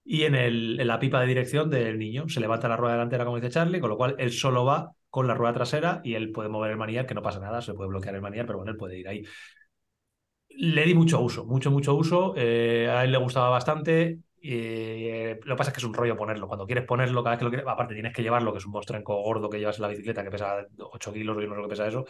y 0.05 0.23
en, 0.23 0.35
el, 0.35 0.77
en 0.81 0.87
la 0.87 0.99
pipa 0.99 1.21
de 1.21 1.27
dirección 1.27 1.69
del 1.69 1.97
niño. 1.97 2.27
Se 2.27 2.41
levanta 2.41 2.67
la 2.67 2.75
rueda 2.75 2.95
delantera, 2.95 3.23
como 3.23 3.37
dice 3.37 3.49
Charlie, 3.49 3.79
con 3.79 3.89
lo 3.89 3.95
cual 3.95 4.15
él 4.19 4.31
solo 4.33 4.65
va 4.65 4.91
con 5.13 5.27
la 5.27 5.35
rueda 5.35 5.53
trasera 5.53 6.01
y 6.03 6.15
él 6.15 6.31
puede 6.31 6.49
mover 6.49 6.71
el 6.71 6.77
manillar, 6.77 7.05
que 7.05 7.13
no 7.13 7.21
pasa 7.21 7.39
nada, 7.39 7.61
se 7.61 7.75
puede 7.75 7.89
bloquear 7.89 8.15
el 8.15 8.21
manillar, 8.21 8.47
pero 8.47 8.57
bueno, 8.57 8.71
él 8.71 8.77
puede 8.79 8.97
ir 8.97 9.07
ahí. 9.07 9.23
Le 10.55 10.85
di 10.85 10.93
mucho 10.93 11.19
uso, 11.21 11.45
mucho, 11.45 11.71
mucho 11.71 11.95
uso. 11.95 12.33
eh, 12.37 12.87
a 12.89 13.03
él 13.03 13.11
le 13.11 13.17
gustaba 13.17 13.49
bastante. 13.49 14.19
eh, 14.41 15.39
lo 15.45 15.55
que 15.55 15.57
pasa 15.57 15.71
es 15.71 15.73
que 15.75 15.79
es 15.79 15.83
un 15.85 15.93
rollo 15.93 16.15
ponerlo. 16.15 16.47
Cuando 16.47 16.65
quieres 16.67 16.85
ponerlo, 16.85 17.23
cada 17.23 17.31
vez 17.35 17.39
que 17.39 17.45
lo 17.45 17.49
quieres, 17.51 17.67
aparte 17.67 17.93
tienes 17.95 18.13
que 18.13 18.21
llevarlo, 18.21 18.51
que 18.51 18.59
es 18.59 18.65
un 18.65 18.71
mostrenco 18.71 19.15
gordo 19.23 19.49
que 19.49 19.57
llevas 19.59 19.77
en 19.77 19.81
la 19.83 19.87
bicicleta, 19.89 20.23
que 20.23 20.29
pesa 20.31 20.67
8 20.91 21.11
kilos, 21.11 21.35
yo 21.41 21.47
no 21.47 21.55
sé 21.55 21.61
lo 21.61 21.63
que 21.67 21.69
pesa 21.69 21.87
eso. 21.87 22.05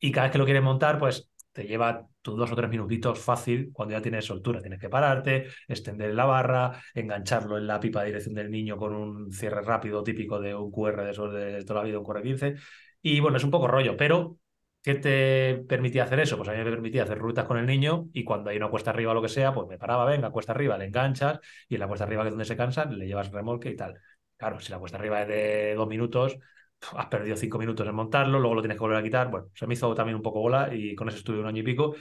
Y 0.00 0.10
cada 0.12 0.26
vez 0.26 0.32
que 0.32 0.38
lo 0.38 0.44
quieres 0.44 0.62
montar, 0.62 0.98
pues 0.98 1.30
te 1.54 1.64
lleva 1.64 2.06
tus 2.20 2.36
dos 2.36 2.50
o 2.52 2.56
tres 2.56 2.68
minutitos 2.68 3.18
fácil 3.18 3.70
cuando 3.72 3.94
ya 3.94 4.02
tienes 4.02 4.24
soltura. 4.26 4.60
Tienes 4.60 4.80
que 4.80 4.90
pararte, 4.90 5.46
extender 5.68 6.12
la 6.14 6.24
barra, 6.24 6.82
engancharlo 6.94 7.56
en 7.56 7.66
la 7.66 7.78
pipa 7.80 8.00
de 8.00 8.06
dirección 8.08 8.34
del 8.34 8.50
niño 8.50 8.76
con 8.76 8.94
un 8.94 9.32
cierre 9.32 9.62
rápido 9.62 10.02
típico 10.02 10.40
de 10.40 10.54
un 10.54 10.70
QR 10.72 11.04
de 11.04 11.10
esos 11.12 11.32
de 11.32 11.64
toda 11.64 11.80
la 11.80 11.86
vida, 11.86 11.98
un 11.98 12.04
QR15. 12.04 12.56
Y 13.00 13.20
bueno, 13.20 13.36
es 13.36 13.44
un 13.44 13.50
poco 13.52 13.68
rollo, 13.68 13.96
pero 13.96 14.38
¿qué 14.82 14.96
te 14.96 15.64
permitía 15.68 16.04
hacer 16.04 16.18
eso? 16.20 16.36
Pues 16.36 16.48
a 16.48 16.52
mí 16.52 16.58
me 16.58 16.64
permitía 16.70 17.04
hacer 17.04 17.18
rutas 17.18 17.44
con 17.44 17.56
el 17.58 17.66
niño 17.66 18.08
y 18.12 18.24
cuando 18.24 18.50
hay 18.50 18.56
una 18.56 18.68
cuesta 18.68 18.90
arriba 18.90 19.12
o 19.12 19.14
lo 19.14 19.22
que 19.22 19.28
sea, 19.28 19.54
pues 19.54 19.68
me 19.68 19.78
paraba, 19.78 20.04
venga, 20.06 20.30
cuesta 20.30 20.52
arriba, 20.52 20.76
le 20.76 20.86
enganchas 20.86 21.38
y 21.68 21.74
en 21.74 21.80
la 21.80 21.86
cuesta 21.88 22.04
arriba 22.04 22.22
que 22.22 22.28
es 22.28 22.32
donde 22.32 22.44
se 22.46 22.56
cansa, 22.56 22.84
le 22.86 23.06
llevas 23.06 23.30
remolque 23.30 23.70
y 23.70 23.76
tal. 23.76 24.00
Claro, 24.36 24.58
si 24.60 24.72
la 24.72 24.78
cuesta 24.80 24.98
arriba 24.98 25.22
es 25.22 25.28
de 25.28 25.74
dos 25.74 25.86
minutos, 25.88 26.36
has 26.96 27.06
perdido 27.06 27.36
cinco 27.36 27.58
minutos 27.58 27.86
en 27.86 27.94
montarlo, 27.94 28.38
luego 28.38 28.54
lo 28.56 28.62
tienes 28.62 28.76
que 28.76 28.82
volver 28.82 28.98
a 28.98 29.02
quitar. 29.02 29.30
Bueno, 29.30 29.48
se 29.54 29.66
me 29.66 29.74
hizo 29.74 29.94
también 29.94 30.16
un 30.16 30.22
poco 30.22 30.40
bola 30.40 30.74
y 30.74 30.94
con 30.94 31.08
eso 31.08 31.18
estuve 31.18 31.40
un 31.40 31.46
año 31.46 31.60
y 31.60 31.64
pico. 31.64 31.94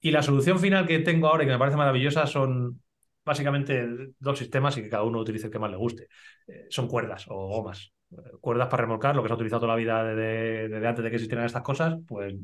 Y 0.00 0.10
la 0.10 0.22
solución 0.22 0.58
final 0.58 0.86
que 0.86 1.00
tengo 1.00 1.28
ahora 1.28 1.44
y 1.44 1.46
que 1.46 1.52
me 1.52 1.58
parece 1.58 1.76
maravillosa 1.76 2.26
son 2.26 2.82
básicamente 3.24 3.86
dos 4.18 4.38
sistemas 4.38 4.76
y 4.78 4.82
que 4.82 4.88
cada 4.88 5.02
uno 5.04 5.20
utilice 5.20 5.46
el 5.46 5.52
que 5.52 5.58
más 5.58 5.70
le 5.70 5.76
guste. 5.76 6.08
Eh, 6.46 6.66
son 6.70 6.88
cuerdas 6.88 7.26
o 7.28 7.48
gomas. 7.48 7.92
Cuerdas 8.40 8.68
para 8.68 8.84
remolcar, 8.84 9.14
lo 9.14 9.22
que 9.22 9.28
se 9.28 9.34
ha 9.34 9.36
utilizado 9.36 9.60
toda 9.60 9.74
la 9.74 9.78
vida 9.78 10.02
desde, 10.02 10.86
antes 10.86 11.04
de 11.04 11.10
que 11.10 11.16
existieran 11.16 11.44
estas 11.44 11.62
cosas, 11.62 11.98
pues 12.06 12.34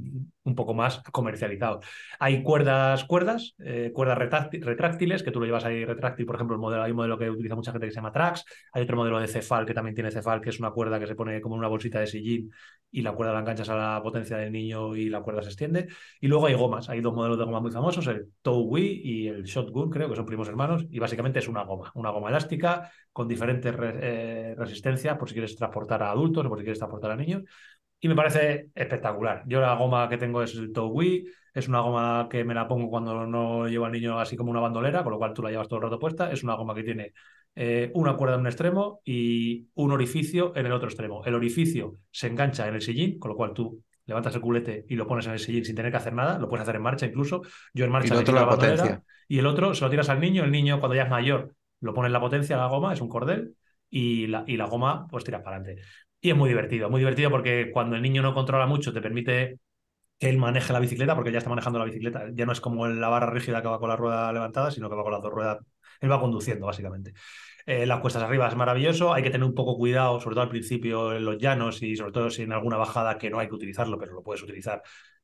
un 0.42 0.54
poco 0.54 0.74
más 0.74 1.02
comercializado. 1.10 1.80
Hay 2.18 2.42
cuerdas, 2.42 3.04
cuerdas, 3.04 3.54
eh, 3.60 3.90
cuerdas 3.94 4.18
retrácti- 4.18 4.62
retráctiles, 4.62 5.22
que 5.22 5.30
tú 5.30 5.40
lo 5.40 5.46
llevas 5.46 5.64
ahí 5.64 5.86
retráctil, 5.86 6.26
por 6.26 6.34
ejemplo, 6.34 6.54
el 6.54 6.60
modelo, 6.60 6.82
hay 6.82 6.90
un 6.90 6.98
modelo 6.98 7.16
que 7.16 7.30
utiliza 7.30 7.54
mucha 7.54 7.72
gente 7.72 7.86
que 7.86 7.92
se 7.92 7.96
llama 7.96 8.12
Trax, 8.12 8.44
hay 8.74 8.82
otro 8.82 8.98
modelo 8.98 9.18
de 9.18 9.26
Cefal 9.26 9.64
que 9.64 9.72
también 9.72 9.94
tiene 9.94 10.10
Cefal, 10.10 10.42
que 10.42 10.50
es 10.50 10.58
una 10.58 10.70
cuerda 10.70 11.00
que 11.00 11.06
se 11.06 11.14
pone 11.14 11.40
como 11.40 11.54
una 11.54 11.68
bolsita 11.68 11.98
de 11.98 12.08
sillín 12.08 12.50
y 12.90 13.00
la 13.00 13.12
cuerda 13.12 13.32
la 13.32 13.40
enganchas 13.40 13.70
a 13.70 13.74
la 13.74 14.02
potencia 14.02 14.36
del 14.36 14.52
niño 14.52 14.94
y 14.94 15.08
la 15.08 15.22
cuerda 15.22 15.42
se 15.42 15.48
extiende. 15.48 15.88
Y 16.20 16.28
luego 16.28 16.46
hay 16.46 16.54
gomas, 16.54 16.90
hay 16.90 17.00
dos 17.00 17.14
modelos 17.14 17.38
de 17.38 17.44
goma 17.44 17.60
muy 17.60 17.70
famosos, 17.70 18.06
el 18.06 18.28
Tow-Wee 18.42 19.00
y 19.02 19.28
el 19.28 19.44
Shotgun, 19.44 19.90
creo 19.90 20.10
que 20.10 20.16
son 20.16 20.26
primos 20.26 20.46
hermanos, 20.46 20.86
y 20.90 20.98
básicamente 20.98 21.38
es 21.38 21.48
una 21.48 21.64
goma, 21.64 21.90
una 21.94 22.10
goma 22.10 22.28
elástica 22.28 22.92
con 23.14 23.26
diferentes 23.28 23.74
re- 23.74 23.98
eh, 24.02 24.54
resistencias 24.58 25.16
por 25.16 25.28
si 25.28 25.34
quieres 25.34 25.56
transportar 25.56 26.02
a 26.02 26.10
adultos 26.10 26.44
o 26.44 26.48
por 26.50 26.58
si 26.58 26.64
quieres 26.64 26.78
transportar 26.78 27.12
a 27.12 27.16
niños. 27.16 27.42
Y 28.00 28.08
me 28.08 28.14
parece 28.14 28.68
espectacular. 28.74 29.44
Yo 29.46 29.60
la 29.62 29.74
goma 29.76 30.08
que 30.10 30.18
tengo 30.18 30.42
es 30.42 30.54
el 30.56 30.72
Tow-Wee, 30.72 31.24
es 31.54 31.68
una 31.68 31.80
goma 31.80 32.28
que 32.30 32.44
me 32.44 32.52
la 32.52 32.68
pongo 32.68 32.90
cuando 32.90 33.26
no 33.26 33.66
llevo 33.66 33.86
al 33.86 33.92
niño 33.92 34.18
así 34.18 34.36
como 34.36 34.50
una 34.50 34.60
bandolera, 34.60 35.02
con 35.02 35.12
lo 35.12 35.18
cual 35.18 35.32
tú 35.32 35.42
la 35.42 35.50
llevas 35.50 35.68
todo 35.68 35.78
el 35.78 35.84
rato 35.84 35.98
puesta. 35.98 36.30
Es 36.30 36.42
una 36.44 36.54
goma 36.54 36.74
que 36.74 36.82
tiene 36.82 37.12
eh, 37.54 37.90
una 37.94 38.14
cuerda 38.16 38.34
en 38.34 38.40
un 38.40 38.46
extremo 38.48 39.00
y 39.04 39.68
un 39.74 39.92
orificio 39.92 40.52
en 40.56 40.66
el 40.66 40.72
otro 40.72 40.88
extremo. 40.88 41.24
El 41.24 41.34
orificio 41.34 41.94
se 42.10 42.26
engancha 42.26 42.68
en 42.68 42.74
el 42.74 42.82
sillín, 42.82 43.18
con 43.18 43.30
lo 43.30 43.36
cual 43.36 43.54
tú 43.54 43.80
levantas 44.06 44.34
el 44.34 44.42
culete 44.42 44.84
y 44.88 44.96
lo 44.96 45.06
pones 45.06 45.26
en 45.26 45.32
el 45.32 45.38
sillín 45.38 45.64
sin 45.64 45.74
tener 45.76 45.90
que 45.90 45.96
hacer 45.96 46.12
nada, 46.12 46.38
lo 46.38 46.46
puedes 46.48 46.62
hacer 46.64 46.76
en 46.76 46.82
marcha 46.82 47.06
incluso. 47.06 47.40
Yo 47.72 47.86
en 47.86 47.90
marcha 47.92 48.08
Y 48.08 48.16
el 48.16 48.22
otro 48.22 48.34
la 48.34 48.44
bandolera, 48.44 48.76
potencia. 48.76 49.02
y 49.28 49.38
el 49.38 49.46
otro 49.46 49.72
se 49.74 49.82
lo 49.84 49.90
tiras 49.90 50.10
al 50.10 50.20
niño, 50.20 50.44
el 50.44 50.50
niño 50.50 50.78
cuando 50.78 50.94
ya 50.96 51.04
es 51.04 51.10
mayor 51.10 51.54
lo 51.80 51.94
pone 51.94 52.06
en 52.08 52.12
la 52.12 52.20
potencia, 52.20 52.56
la 52.56 52.66
goma, 52.66 52.92
es 52.92 53.00
un 53.00 53.08
cordel, 53.08 53.56
y 53.90 54.26
la, 54.26 54.44
y 54.46 54.56
la 54.56 54.66
goma 54.66 55.06
pues 55.10 55.24
tiras 55.24 55.42
para 55.42 55.56
adelante. 55.56 55.82
Y 56.20 56.30
es 56.30 56.36
muy 56.36 56.48
divertido, 56.48 56.90
muy 56.90 57.00
divertido 57.00 57.30
porque 57.30 57.70
cuando 57.72 57.96
el 57.96 58.02
niño 58.02 58.22
no 58.22 58.34
controla 58.34 58.66
mucho 58.66 58.92
te 58.92 59.02
permite 59.02 59.58
que 60.18 60.28
él 60.28 60.38
maneje 60.38 60.72
la 60.72 60.80
bicicleta, 60.80 61.14
porque 61.14 61.32
ya 61.32 61.38
está 61.38 61.50
manejando 61.50 61.78
la 61.78 61.84
bicicleta. 61.86 62.26
Ya 62.32 62.46
no 62.46 62.52
es 62.52 62.60
como 62.60 62.86
la 62.86 63.08
barra 63.08 63.30
rígida 63.30 63.62
que 63.62 63.68
va 63.68 63.78
con 63.78 63.88
la 63.88 63.96
rueda 63.96 64.32
levantada, 64.32 64.70
sino 64.70 64.88
que 64.88 64.96
va 64.96 65.02
con 65.02 65.12
las 65.12 65.22
dos 65.22 65.32
ruedas. 65.32 65.58
Él 66.00 66.10
va 66.10 66.20
conduciendo, 66.20 66.66
básicamente. 66.66 67.14
Eh, 67.66 67.86
las 67.86 68.00
cuestas 68.00 68.22
arriba 68.22 68.46
es 68.48 68.56
maravilloso, 68.56 69.12
hay 69.14 69.22
que 69.22 69.30
tener 69.30 69.46
un 69.46 69.54
poco 69.54 69.76
cuidado, 69.76 70.20
sobre 70.20 70.34
todo 70.34 70.42
al 70.42 70.50
principio 70.50 71.14
en 71.14 71.24
los 71.24 71.38
llanos 71.38 71.82
y 71.82 71.96
sobre 71.96 72.12
todo 72.12 72.30
si 72.30 72.42
en 72.42 72.52
alguna 72.52 72.76
bajada 72.76 73.16
que 73.18 73.30
no 73.30 73.38
hay 73.38 73.48
que 73.48 73.54
utilizarlo, 73.54 73.98
pero 73.98 74.12
lo 74.12 74.22
puedes 74.22 74.42
utilizar. 74.42 74.82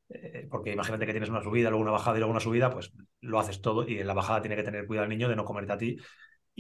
Eh, 0.09 0.47
porque 0.51 0.73
imagínate 0.73 1.07
que 1.07 1.13
tienes 1.13 1.29
una 1.29 1.43
subida, 1.43 1.69
luego 1.71 1.83
una 1.83 1.93
bajada 1.93 2.17
y 2.17 2.21
luego 2.21 2.33
una 2.33 2.41
subida, 2.41 2.71
pues 2.71 2.93
lo 3.21 3.39
haces 3.39 3.61
todo 3.61 3.87
y 3.87 3.99
en 3.99 4.07
la 4.07 4.15
bajada 4.15 4.41
tiene 4.41 4.57
que 4.57 4.63
tener 4.63 4.87
cuidado 4.87 5.05
el 5.05 5.11
niño 5.11 5.29
de 5.29 5.37
no 5.37 5.45
comerte 5.45 5.73
a 5.73 5.79
ti. 5.79 5.97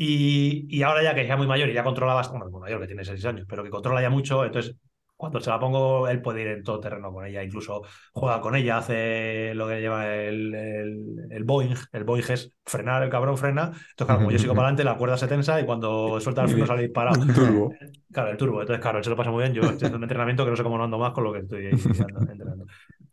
Y, 0.03 0.67
y 0.75 0.83
ahora 0.83 1.03
ya 1.03 1.15
que 1.15 1.23
es 1.23 1.29
ya 1.29 1.37
muy 1.37 1.47
mayor 1.47 1.69
y 1.69 1.75
ya 1.75 1.85
controla 1.85 2.15
bastante, 2.15 2.39
bueno, 2.45 2.53
muy 2.53 2.61
mayor 2.63 2.81
que 2.81 2.87
tiene 2.87 3.05
6 3.05 3.23
años, 3.27 3.45
pero 3.47 3.63
que 3.63 3.69
controla 3.69 4.01
ya 4.01 4.09
mucho, 4.09 4.45
entonces 4.47 4.75
cuando 5.15 5.41
se 5.41 5.51
la 5.51 5.61
pongo, 5.61 6.09
él 6.09 6.23
puede 6.23 6.41
ir 6.41 6.47
en 6.49 6.63
todo 6.65 6.81
terreno 6.81 7.13
con 7.13 7.27
ella, 7.27 7.43
incluso 7.45 7.83
juega 8.15 8.41
con 8.41 8.57
ella, 8.57 8.79
hace 8.79 9.53
lo 9.55 9.69
que 9.69 9.79
lleva 9.83 10.15
el, 10.17 10.55
el, 10.55 11.17
el 11.31 11.45
Boeing. 11.45 11.75
El 11.93 12.05
Boeing 12.05 12.25
es 12.31 12.51
frenar, 12.65 13.03
el 13.03 13.11
cabrón 13.11 13.37
frena. 13.37 13.65
Entonces, 13.67 14.07
claro, 14.07 14.21
como 14.21 14.31
yo 14.31 14.39
sigo 14.39 14.55
para 14.55 14.69
adelante, 14.69 14.85
la 14.85 14.97
cuerda 14.97 15.19
se 15.19 15.29
tensa 15.29 15.61
y 15.61 15.67
cuando 15.67 16.19
suelta 16.21 16.41
el 16.43 16.49
freno 16.49 16.65
sale 16.67 16.81
disparado. 16.85 17.21
Turbo. 17.35 17.77
Claro, 18.11 18.31
el 18.31 18.39
turbo. 18.39 18.61
Entonces, 18.63 18.81
claro, 18.81 18.97
él 18.97 19.05
se 19.05 19.11
lo 19.11 19.17
pasa 19.17 19.31
muy 19.31 19.43
bien. 19.43 19.53
Yo 19.53 19.69
estoy 19.71 19.85
haciendo 19.87 19.99
un 19.99 20.05
entrenamiento 20.05 20.45
que 20.47 20.51
no 20.53 20.57
sé 20.57 20.63
cómo 20.63 20.79
no 20.79 20.85
ando 20.85 20.97
más 20.99 21.13
con 21.13 21.25
lo 21.25 21.35
que 21.35 21.41
estoy 21.41 21.67
ando- 22.01 22.25
entrenando. 22.33 22.65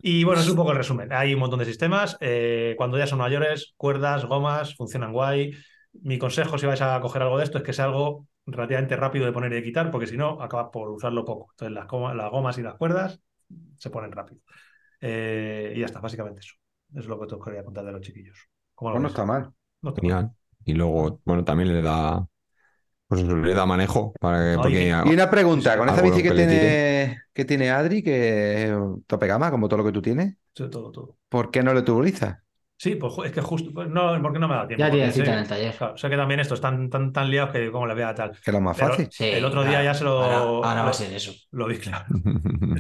Y 0.01 0.23
bueno, 0.23 0.41
es 0.41 0.47
un 0.47 0.55
poco 0.55 0.72
el 0.72 0.77
resumen. 0.77 1.11
Hay 1.11 1.34
un 1.34 1.41
montón 1.41 1.59
de 1.59 1.65
sistemas. 1.65 2.15
eh, 2.22 2.73
cuando 2.77 2.97
ya 2.97 3.07
son 3.07 3.19
mayores, 3.19 3.73
cuerdas, 3.76 4.23
gomas, 4.26 4.76
funcionan 4.76 5.11
guay. 5.11 5.51
Mi 6.03 6.17
consejo, 6.17 6.57
si 6.57 6.65
vais 6.65 6.81
a 6.81 6.99
coger 7.01 7.21
algo 7.21 7.37
de 7.37 7.43
esto, 7.45 7.57
es 7.57 7.63
que 7.63 7.73
sea 7.73 7.85
algo 7.85 8.27
relativamente 8.45 8.95
rápido 8.95 9.25
de 9.25 9.31
poner 9.31 9.51
y 9.51 9.55
de 9.55 9.63
quitar, 9.63 9.91
porque 9.91 10.07
si 10.07 10.17
no, 10.17 10.41
acabas 10.41 10.69
por 10.71 10.89
usarlo 10.89 11.25
poco. 11.25 11.49
Entonces, 11.51 11.73
las, 11.73 11.87
goma- 11.87 12.13
las 12.13 12.31
gomas 12.31 12.57
y 12.57 12.61
las 12.63 12.75
cuerdas 12.75 13.21
se 13.77 13.89
ponen 13.89 14.11
rápido. 14.11 14.41
Eh, 15.01 15.73
y 15.75 15.79
ya 15.81 15.85
está, 15.85 15.99
básicamente 15.99 16.41
eso. 16.41 16.55
Es 16.95 17.05
lo 17.07 17.19
que 17.19 17.27
te 17.27 17.35
quería 17.43 17.63
contar 17.63 17.85
de 17.85 17.91
los 17.91 18.01
chiquillos. 18.01 18.37
¿Cómo 18.75 18.91
lo 18.91 18.99
Pues 19.01 19.11
está 19.11 19.25
mal. 19.25 19.53
No 19.81 19.89
está 19.91 20.01
mal. 20.01 20.31
Y 20.65 20.73
luego, 20.73 21.21
bueno, 21.25 21.43
también 21.43 21.73
le 21.73 21.81
da. 21.81 22.27
Pues 23.07 23.21
eso, 23.23 23.35
le 23.37 23.53
da 23.53 23.65
manejo 23.65 24.13
para 24.19 24.55
que. 24.57 24.57
Porque 24.61 25.01
Y 25.05 25.13
una 25.13 25.29
pregunta, 25.29 25.77
con 25.77 25.89
esa 25.89 26.01
Algo 26.01 26.11
bici 26.11 26.23
que 26.23 26.31
tiene, 26.33 27.21
que 27.33 27.45
tiene 27.45 27.71
Adri, 27.71 28.03
que 28.03 28.65
es 28.65 28.71
tope 29.07 29.27
gama, 29.27 29.51
como 29.51 29.67
todo 29.69 29.79
lo 29.79 29.85
que 29.85 29.91
tú 29.93 30.01
tienes, 30.01 30.35
Sí, 30.55 30.69
todo, 30.69 30.91
todo. 30.91 31.17
¿por 31.29 31.51
qué 31.51 31.63
no 31.63 31.73
le 31.73 31.83
tubolizas? 31.83 32.39
Sí, 32.79 32.93
pues 32.93 33.11
es 33.25 33.31
que 33.31 33.41
justo. 33.41 33.71
pues 33.73 33.89
no, 33.89 34.21
porque 34.21 34.37
no 34.37 34.47
me 34.47 34.53
da 34.53 34.67
tiempo. 34.67 34.85
Ya 34.85 34.91
tiene 34.91 35.11
cita 35.11 35.25
sé- 35.25 35.31
en 35.33 35.37
el 35.39 35.47
taller. 35.47 35.73
Claro, 35.75 35.97
sé 35.97 36.09
que 36.11 36.15
también 36.15 36.39
estos 36.39 36.57
están 36.59 36.91
tan, 36.91 37.11
tan 37.11 37.27
liados 37.31 37.49
que 37.51 37.71
como 37.71 37.87
le 37.87 37.95
vea 37.95 38.13
tal. 38.13 38.37
Que 38.45 38.51
lo 38.51 38.61
más 38.61 38.77
Pero 38.77 38.89
fácil. 38.91 39.07
Sí, 39.11 39.25
el 39.25 39.43
otro 39.45 39.61
día 39.63 39.69
claro. 39.71 39.85
ya 39.85 39.93
se 39.95 40.03
lo. 40.03 40.21
Ahora, 40.21 40.37
ahora 40.69 40.83
va 40.83 40.89
a 40.91 40.93
ser 40.93 41.11
eso. 41.11 41.33
Lo 41.51 41.65
vi 41.65 41.77
claro. 41.79 42.05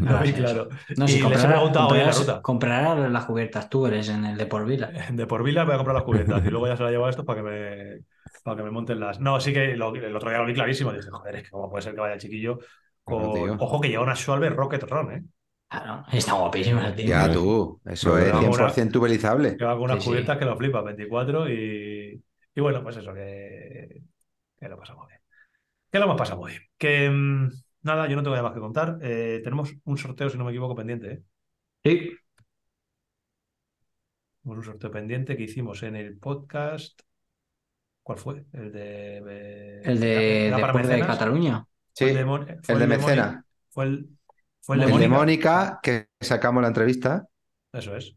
Ahora 0.05 0.11
Lo 0.19 0.19
vi 0.23 0.33
claro. 0.33 0.67
No, 0.97 1.05
y 1.05 1.07
si 1.07 1.21
les 1.27 1.43
he 1.43 1.47
preguntado 1.47 1.87
hoy 1.87 1.99
en 1.99 2.05
la 2.05 2.11
comprarás- 2.11 2.19
ruta. 2.19 2.41
comprarás 2.43 3.11
las 3.11 3.25
cubiertas 3.25 3.69
tú 3.69 3.87
eres 3.87 4.07
en 4.09 4.23
el 4.25 4.37
de 4.37 4.45
por 4.45 4.65
Vila. 4.65 4.91
De 5.11 5.25
por 5.25 5.41
Vila 5.43 5.63
voy 5.63 5.73
a 5.73 5.77
comprar 5.77 5.95
las 5.95 6.03
cubiertas 6.03 6.45
y 6.45 6.49
luego 6.49 6.67
ya 6.67 6.77
se 6.77 6.83
las 6.83 6.91
llevo 6.91 7.07
a 7.07 7.09
estos 7.09 7.25
para 7.25 7.41
que 7.41 7.49
me, 7.49 7.99
para 8.43 8.57
que 8.57 8.63
me 8.63 8.69
monten 8.69 8.99
las. 8.99 9.19
No, 9.19 9.39
sí 9.39 9.51
que 9.51 9.75
lo- 9.75 9.95
el 9.95 10.15
otro 10.15 10.29
día 10.29 10.37
lo 10.37 10.45
vi 10.45 10.53
clarísimo. 10.53 10.93
Dije, 10.93 11.09
joder, 11.09 11.37
es 11.37 11.43
que 11.43 11.49
cómo 11.49 11.71
puede 11.71 11.81
ser 11.81 11.95
que 11.95 12.01
vaya 12.01 12.13
el 12.13 12.19
chiquillo 12.19 12.59
con. 13.03 13.19
Ojo 13.59 13.81
que 13.81 13.89
lleva 13.89 14.03
una 14.03 14.15
Schwalbe 14.15 14.49
Rocket 14.51 14.83
Run, 14.83 15.11
¿eh? 15.11 15.23
Claro, 15.69 16.05
está 16.11 16.33
guapísimo 16.33 16.79
el 16.81 16.95
tío. 16.95 17.05
Ya 17.07 17.31
tú, 17.31 17.81
eso 17.85 18.13
Pero 18.13 18.25
es 18.25 18.31
vamos, 18.31 18.57
100% 18.57 18.91
tubelizable. 18.93 19.57
Va 19.57 19.73
con 19.73 19.83
unas 19.83 19.97
Sí, 19.97 20.01
sí. 20.03 20.09
cubiertas 20.09 20.37
que 20.37 20.45
lo 20.45 20.57
flipa, 20.57 20.81
24 20.81 21.49
y. 21.49 22.23
Y 22.55 22.61
bueno, 22.61 22.81
pues 22.83 22.97
eso, 22.97 23.13
que. 23.13 24.01
Que 24.59 24.69
lo 24.69 24.77
pasamos 24.77 25.07
bien. 25.07 25.19
Que 25.91 25.99
lo 25.99 26.05
hemos 26.05 26.17
pasado 26.17 26.39
muy 26.39 26.51
bien. 26.51 26.63
Que. 26.77 27.09
mm, 27.09 27.49
Nada, 27.81 28.07
yo 28.07 28.15
no 28.15 28.23
tengo 28.23 28.35
nada 28.35 28.43
más 28.47 28.53
que 28.53 28.59
contar. 28.59 28.97
Eh, 29.01 29.41
tenemos 29.43 29.73
un 29.85 29.97
sorteo, 29.97 30.29
si 30.29 30.37
no 30.37 30.43
me 30.45 30.51
equivoco, 30.51 30.75
pendiente, 30.75 31.11
¿eh? 31.11 31.23
Sí. 31.83 32.17
Tenemos 34.41 34.65
un 34.65 34.71
sorteo 34.71 34.91
pendiente 34.91 35.37
que 35.37 35.43
hicimos 35.43 35.83
en 35.83 35.95
el 35.95 36.17
podcast. 36.17 37.01
¿Cuál 38.03 38.17
fue? 38.19 38.45
El 38.53 38.71
de. 38.71 39.17
eh, 39.27 39.81
El 39.83 39.99
de 39.99 40.47
¿era 40.47 40.59
para 40.59 40.73
después 40.73 40.87
de? 40.87 41.05
Cataluña. 41.05 41.65
Sí, 41.93 42.05
el 42.05 42.13
de, 42.15 42.57
el 42.67 42.79
de 42.79 42.87
Mecena. 42.87 43.45
Fue 43.69 43.85
el, 43.85 44.09
fue 44.67 44.75
el 44.75 44.81
de 44.81 44.85
El 44.87 44.99
de 44.99 45.07
Mónica. 45.07 45.17
Mónica, 45.17 45.79
que 45.81 46.09
sacamos 46.21 46.61
la 46.61 46.67
entrevista, 46.67 47.25
Eso 47.73 47.95
es. 47.95 48.15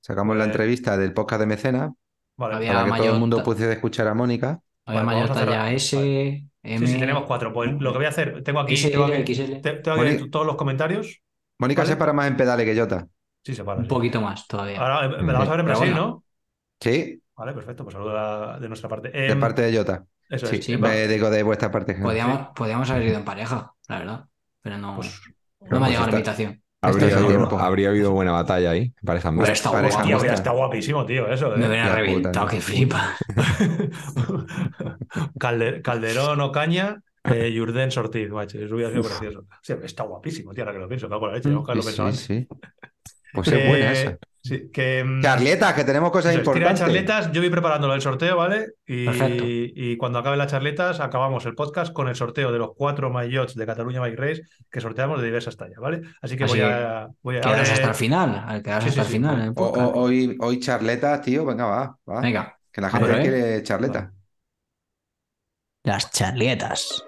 sacamos 0.00 0.36
la 0.36 0.44
Pues- 0.44 0.54
entrevista 0.54 0.96
del 0.96 1.12
podcast 1.12 1.40
de 1.40 1.46
Mecena, 1.46 1.92
Vale. 2.36 2.54
Había 2.54 2.72
para 2.72 2.92
que 2.94 2.98
todo 3.02 3.12
el 3.14 3.20
mundo 3.20 3.42
pudiese 3.42 3.72
escuchar 3.72 4.08
a 4.08 4.14
Mónica. 4.14 4.60
Había 4.86 5.02
Vale, 5.02 5.20
mayor 5.20 5.34
talla. 5.36 5.70
S, 5.72 5.96
M, 6.64 6.86
Sí, 6.86 6.92
sí, 6.94 6.98
tenemos 6.98 7.24
cuatro. 7.24 7.52
Pues 7.52 7.70
lo 7.72 7.92
que 7.92 7.98
voy 7.98 8.06
a 8.06 8.08
hacer, 8.08 8.42
tengo 8.42 8.60
aquí, 8.60 8.76
XL, 8.76 8.90
tengo 8.92 9.04
aquí, 9.06 9.34
tengo 9.34 10.30
todos 10.30 10.46
los 10.46 10.56
comentarios. 10.56 11.20
Mónica 11.58 11.82
Vale. 11.82 11.92
se 11.92 11.96
para 11.96 12.12
más 12.12 12.28
en 12.28 12.36
pedales 12.36 12.64
que 12.66 12.80
Jota. 12.80 13.06
Sí, 13.44 13.54
se 13.54 13.62
para. 13.64 13.78
Un 13.78 13.84
sí. 13.84 13.88
poquito 13.88 14.20
más 14.20 14.46
todavía. 14.48 14.80
Ahora 14.80 15.06
eh, 15.18 15.22
me 15.22 15.32
la 15.32 15.40
vas 15.40 15.48
a 15.48 15.50
ver 15.52 15.60
en 15.60 15.66
Brasil, 15.66 15.90
bueno. 15.90 16.06
¿no? 16.06 16.24
Sí, 16.80 17.22
Vale, 17.36 17.52
perfecto. 17.54 17.84
Pues 17.84 17.92
saludo 17.94 18.58
de 18.60 18.68
nuestra 18.68 18.88
parte. 18.88 19.10
de 19.10 19.28
Em, 19.28 19.40
parte 19.40 19.62
de 19.62 19.76
Jota. 19.76 20.04
Eso 20.28 20.46
Sí, 20.46 20.56
es. 20.56 20.64
sí, 20.64 20.76
Va- 20.76 20.88
me 20.88 21.06
digo 21.08 21.28
de 21.30 21.42
vuestra 21.42 21.70
parte. 21.70 21.94
Podíamos, 21.94 22.48
podíamos 22.54 22.88
haber 22.90 23.08
ido 23.08 23.18
en 23.18 23.24
pareja, 23.24 23.72
la 23.88 23.98
verdad. 23.98 24.24
Pero 24.62 24.78
no, 24.78 24.96
Pues, 24.96 25.20
no 25.70 25.80
me 25.80 25.86
ha 25.86 25.88
llegado 25.88 26.06
la 26.06 26.12
invitación. 26.12 26.58
Habría, 26.84 27.16
habido, 27.16 27.58
habría 27.60 27.88
habido 27.90 28.10
buena 28.10 28.32
batalla 28.32 28.70
ahí, 28.72 28.92
pareja 29.04 29.30
Pero 29.30 29.52
está 29.52 29.70
pareja 29.70 30.02
guapo. 30.02 30.20
Tío, 30.22 30.32
está 30.32 30.50
guapísimo, 30.50 31.06
tío, 31.06 31.28
eso. 31.30 31.50
Me 31.50 31.64
¿eh? 31.64 31.68
hubiera 31.68 31.86
Ya, 31.86 31.94
reventado, 31.94 32.44
puta. 32.46 32.56
que 32.56 32.60
flipa. 32.60 33.14
Calde- 35.38 35.82
Calderón 35.82 36.40
Ocaña, 36.40 37.02
eh, 37.24 37.54
Jurden 37.56 37.90
Ortiz, 37.96 38.30
macho. 38.30 38.58
Eso 38.58 38.74
hubiera 38.74 38.90
sido 38.90 39.02
precioso. 39.04 39.44
Sí, 39.62 39.74
está 39.84 40.02
guapísimo, 40.04 40.52
tío, 40.52 40.64
ahora 40.64 40.72
que 40.74 40.80
lo 40.80 40.88
pienso. 40.88 41.08
Cago 41.08 41.26
en 41.26 41.30
la 41.32 41.36
leche, 41.38 41.48
nunca 41.50 41.74
lo 41.74 41.82
Sí, 41.82 41.86
pensaba 41.86 42.12
sí, 42.12 42.32
antes. 42.32 42.48
sí. 42.48 42.90
Pues 43.32 43.48
es 43.48 43.68
buena 43.68 43.92
Eh, 43.92 44.02
esa. 44.02 44.18
Sí, 44.44 44.70
que. 44.72 45.04
mm, 45.04 45.22
Charletas, 45.22 45.72
que 45.74 45.84
tenemos 45.84 46.10
cosas 46.10 46.34
importantes. 46.34 46.80
charletas, 46.80 47.30
yo 47.30 47.40
voy 47.40 47.48
preparándolo 47.50 47.94
el 47.94 48.00
sorteo, 48.02 48.36
¿vale? 48.36 48.72
Y, 48.86 49.96
cuando 49.96 50.18
acaben 50.18 50.38
las 50.38 50.50
charletas, 50.50 50.98
acabamos 50.98 51.46
el 51.46 51.54
podcast 51.54 51.92
con 51.92 52.08
el 52.08 52.16
sorteo 52.16 52.50
de 52.50 52.58
los 52.58 52.70
cuatro 52.76 53.08
maillots 53.08 53.54
de 53.54 53.64
Cataluña 53.66 54.00
Bike 54.00 54.18
Race 54.18 54.42
que 54.68 54.80
sorteamos 54.80 55.20
de 55.20 55.26
diversas 55.26 55.56
tallas, 55.56 55.78
¿vale? 55.78 56.02
Así 56.20 56.36
que 56.36 56.44
Así 56.44 56.54
voy 56.60 56.68
a. 56.68 57.06
Voy 57.22 57.36
a 57.36 57.40
Quedaros 57.40 57.68
abre- 57.68 57.72
hasta 57.74 57.88
el 57.88 57.94
final. 57.94 58.44
Al 58.46 58.62
quedaros 58.64 58.84
Sí, 58.84 58.90
sí, 58.90 58.98
hasta 58.98 59.02
el 59.02 59.06
sí. 59.06 59.12
final 59.12 59.40
el 59.42 59.52
O- 59.54 59.62
o- 59.62 60.00
hoy, 60.02 60.36
hoy 60.40 60.58
charletas, 60.58 61.22
tío, 61.22 61.44
venga, 61.46 61.66
va, 61.66 61.96
va. 62.10 62.20
Venga, 62.20 62.58
Que 62.72 62.80
la 62.80 62.88
Ah, 62.88 62.90
gente 62.90 63.06
pero, 63.06 63.18
¿eh? 63.18 63.22
quiere 63.22 63.62
charletas. 63.62 64.08
las 65.84 66.10
charletas. 66.10 67.04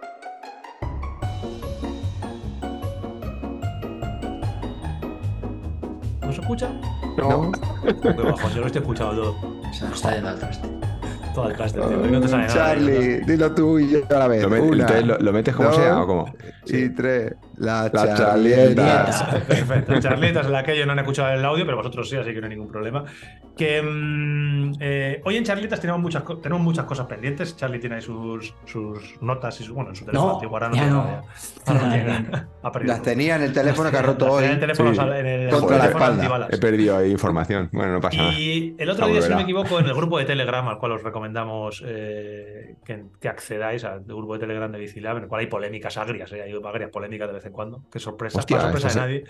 Escucha? 6.45 6.69
No. 7.16 7.51
Bajón, 7.53 8.53
yo 8.55 8.61
lo 8.61 8.66
estoy 8.66 8.81
escuchando 8.83 9.15
todo. 9.15 9.37
Se 9.73 9.85
nos 9.85 9.95
está 9.95 10.15
yendo 10.15 10.29
al 10.31 10.39
traste. 10.39 10.69
Todo 11.35 11.49
el 11.51 11.57
traste, 11.57 11.81
tío. 11.81 11.89
no 11.97 12.21
te 12.21 12.29
sale 12.29 12.47
nada. 12.47 12.55
Charlie, 12.55 13.19
dilo 13.27 13.53
tú 13.53 13.79
y 13.81 13.91
yo 13.91 13.99
a 14.09 14.19
la 14.21 14.29
vez. 14.29 14.43
¿Lo, 14.43 14.51
met- 14.51 14.62
Una, 14.62 14.83
entonces, 14.83 15.07
¿lo, 15.07 15.19
lo 15.19 15.33
metes 15.33 15.55
como 15.57 15.69
dos, 15.69 15.77
sea 15.77 16.01
o 16.03 16.07
cómo? 16.07 16.27
Y 16.66 16.89
tres. 16.91 17.35
Las 17.59 17.93
Las 17.93 18.16
charletas. 18.18 18.18
charletas. 18.18 19.22
Perfecto. 19.47 20.01
Charletas 20.01 20.47
en 20.47 20.52
la 20.52 20.62
que 20.62 20.76
yo 20.78 20.86
no 20.86 20.93
han 20.93 20.98
escuchado 20.98 21.32
el 21.35 21.44
audio, 21.44 21.64
pero 21.64 21.76
vosotros 21.76 22.09
sí, 22.09 22.16
así 22.16 22.32
que 22.32 22.40
no 22.40 22.47
hay 22.47 22.51
ningún 22.55 22.68
problema. 22.68 23.05
Que 23.56 23.81
mm, 23.82 24.72
eh, 24.81 25.20
hoy 25.24 25.36
en 25.36 25.44
Charletas 25.44 25.81
tenemos 25.81 26.01
muchas, 26.02 26.24
tenemos 26.43 26.60
muchas 26.62 26.85
cosas 26.86 27.06
pendientes. 27.06 27.56
Charlie 27.56 27.78
tiene 27.78 27.97
ahí 27.97 28.02
sus, 28.02 28.55
sus 28.66 29.20
notas 29.22 29.60
y 29.60 29.64
su, 29.64 29.74
bueno, 29.74 29.90
en 29.90 29.97
su 29.97 30.05
teléfono 30.05 30.28
No, 30.28 30.35
antiguo. 30.35 30.56
Ahora 30.56 30.68
no 30.70 30.76
ya 30.76 30.86
no. 30.86 31.22
ya. 31.66 32.48
Ha 32.62 32.78
Las 32.81 33.02
tenía 33.02 33.36
en 33.36 33.43
el 33.43 33.52
teléfono 33.52 33.90
que 33.90 33.97
ha 33.98 34.02
roto 34.02 34.24
Las 34.26 34.35
hoy. 34.35 34.44
en 34.47 34.51
el 34.51 34.60
teléfono, 34.60 34.93
Sí. 34.94 35.01
en 35.01 35.26
el 35.26 35.51
Contra 35.51 35.76
la 35.76 35.82
teléfono 35.85 36.05
espalda. 36.05 36.22
antibalas. 36.22 36.52
He 36.52 36.59
perdido 36.59 36.97
ahí 36.97 37.10
información. 37.12 37.68
Bueno, 37.72 37.93
no 37.93 38.01
pasa 38.01 38.16
nada. 38.16 38.32
Y 38.32 38.74
el 38.78 38.90
otro 38.90 39.06
día, 39.06 39.22
si 39.22 39.31
no 39.31 39.36
me 39.36 39.43
equivoco, 39.43 39.78
en 39.78 39.86
el 39.86 39.94
grupo 39.94 40.18
de 40.18 40.24
Telegram, 40.35 40.66
al 40.68 40.78
cual 40.78 40.93
os 40.93 41.02
recomendamos 41.05 41.82
eh, 41.86 42.74
que, 42.85 43.05
que 43.20 43.28
accedáis 43.28 43.85
al 43.85 44.01
grupo 44.05 44.35
de 44.35 44.40
Telegram 44.40 44.70
de 44.72 44.78
Bicilab, 44.78 45.18
en 45.18 45.22
el 45.24 45.28
cual 45.28 45.40
hay 45.43 45.47
polémicas 45.47 45.97
agrias, 45.97 46.32
eh, 46.32 46.43
hay 46.43 46.52
agrias 46.64 46.90
polémicas 46.90 47.28
de 47.28 47.35
vez 47.35 47.44
en 47.47 47.53
cuando. 47.53 47.85
Qué 47.91 47.99
sorpresa, 47.99 48.39
Hostia, 48.39 48.57
para 48.59 48.71
sorpresa 48.73 48.95
de 48.95 49.07
nadie. 49.07 49.25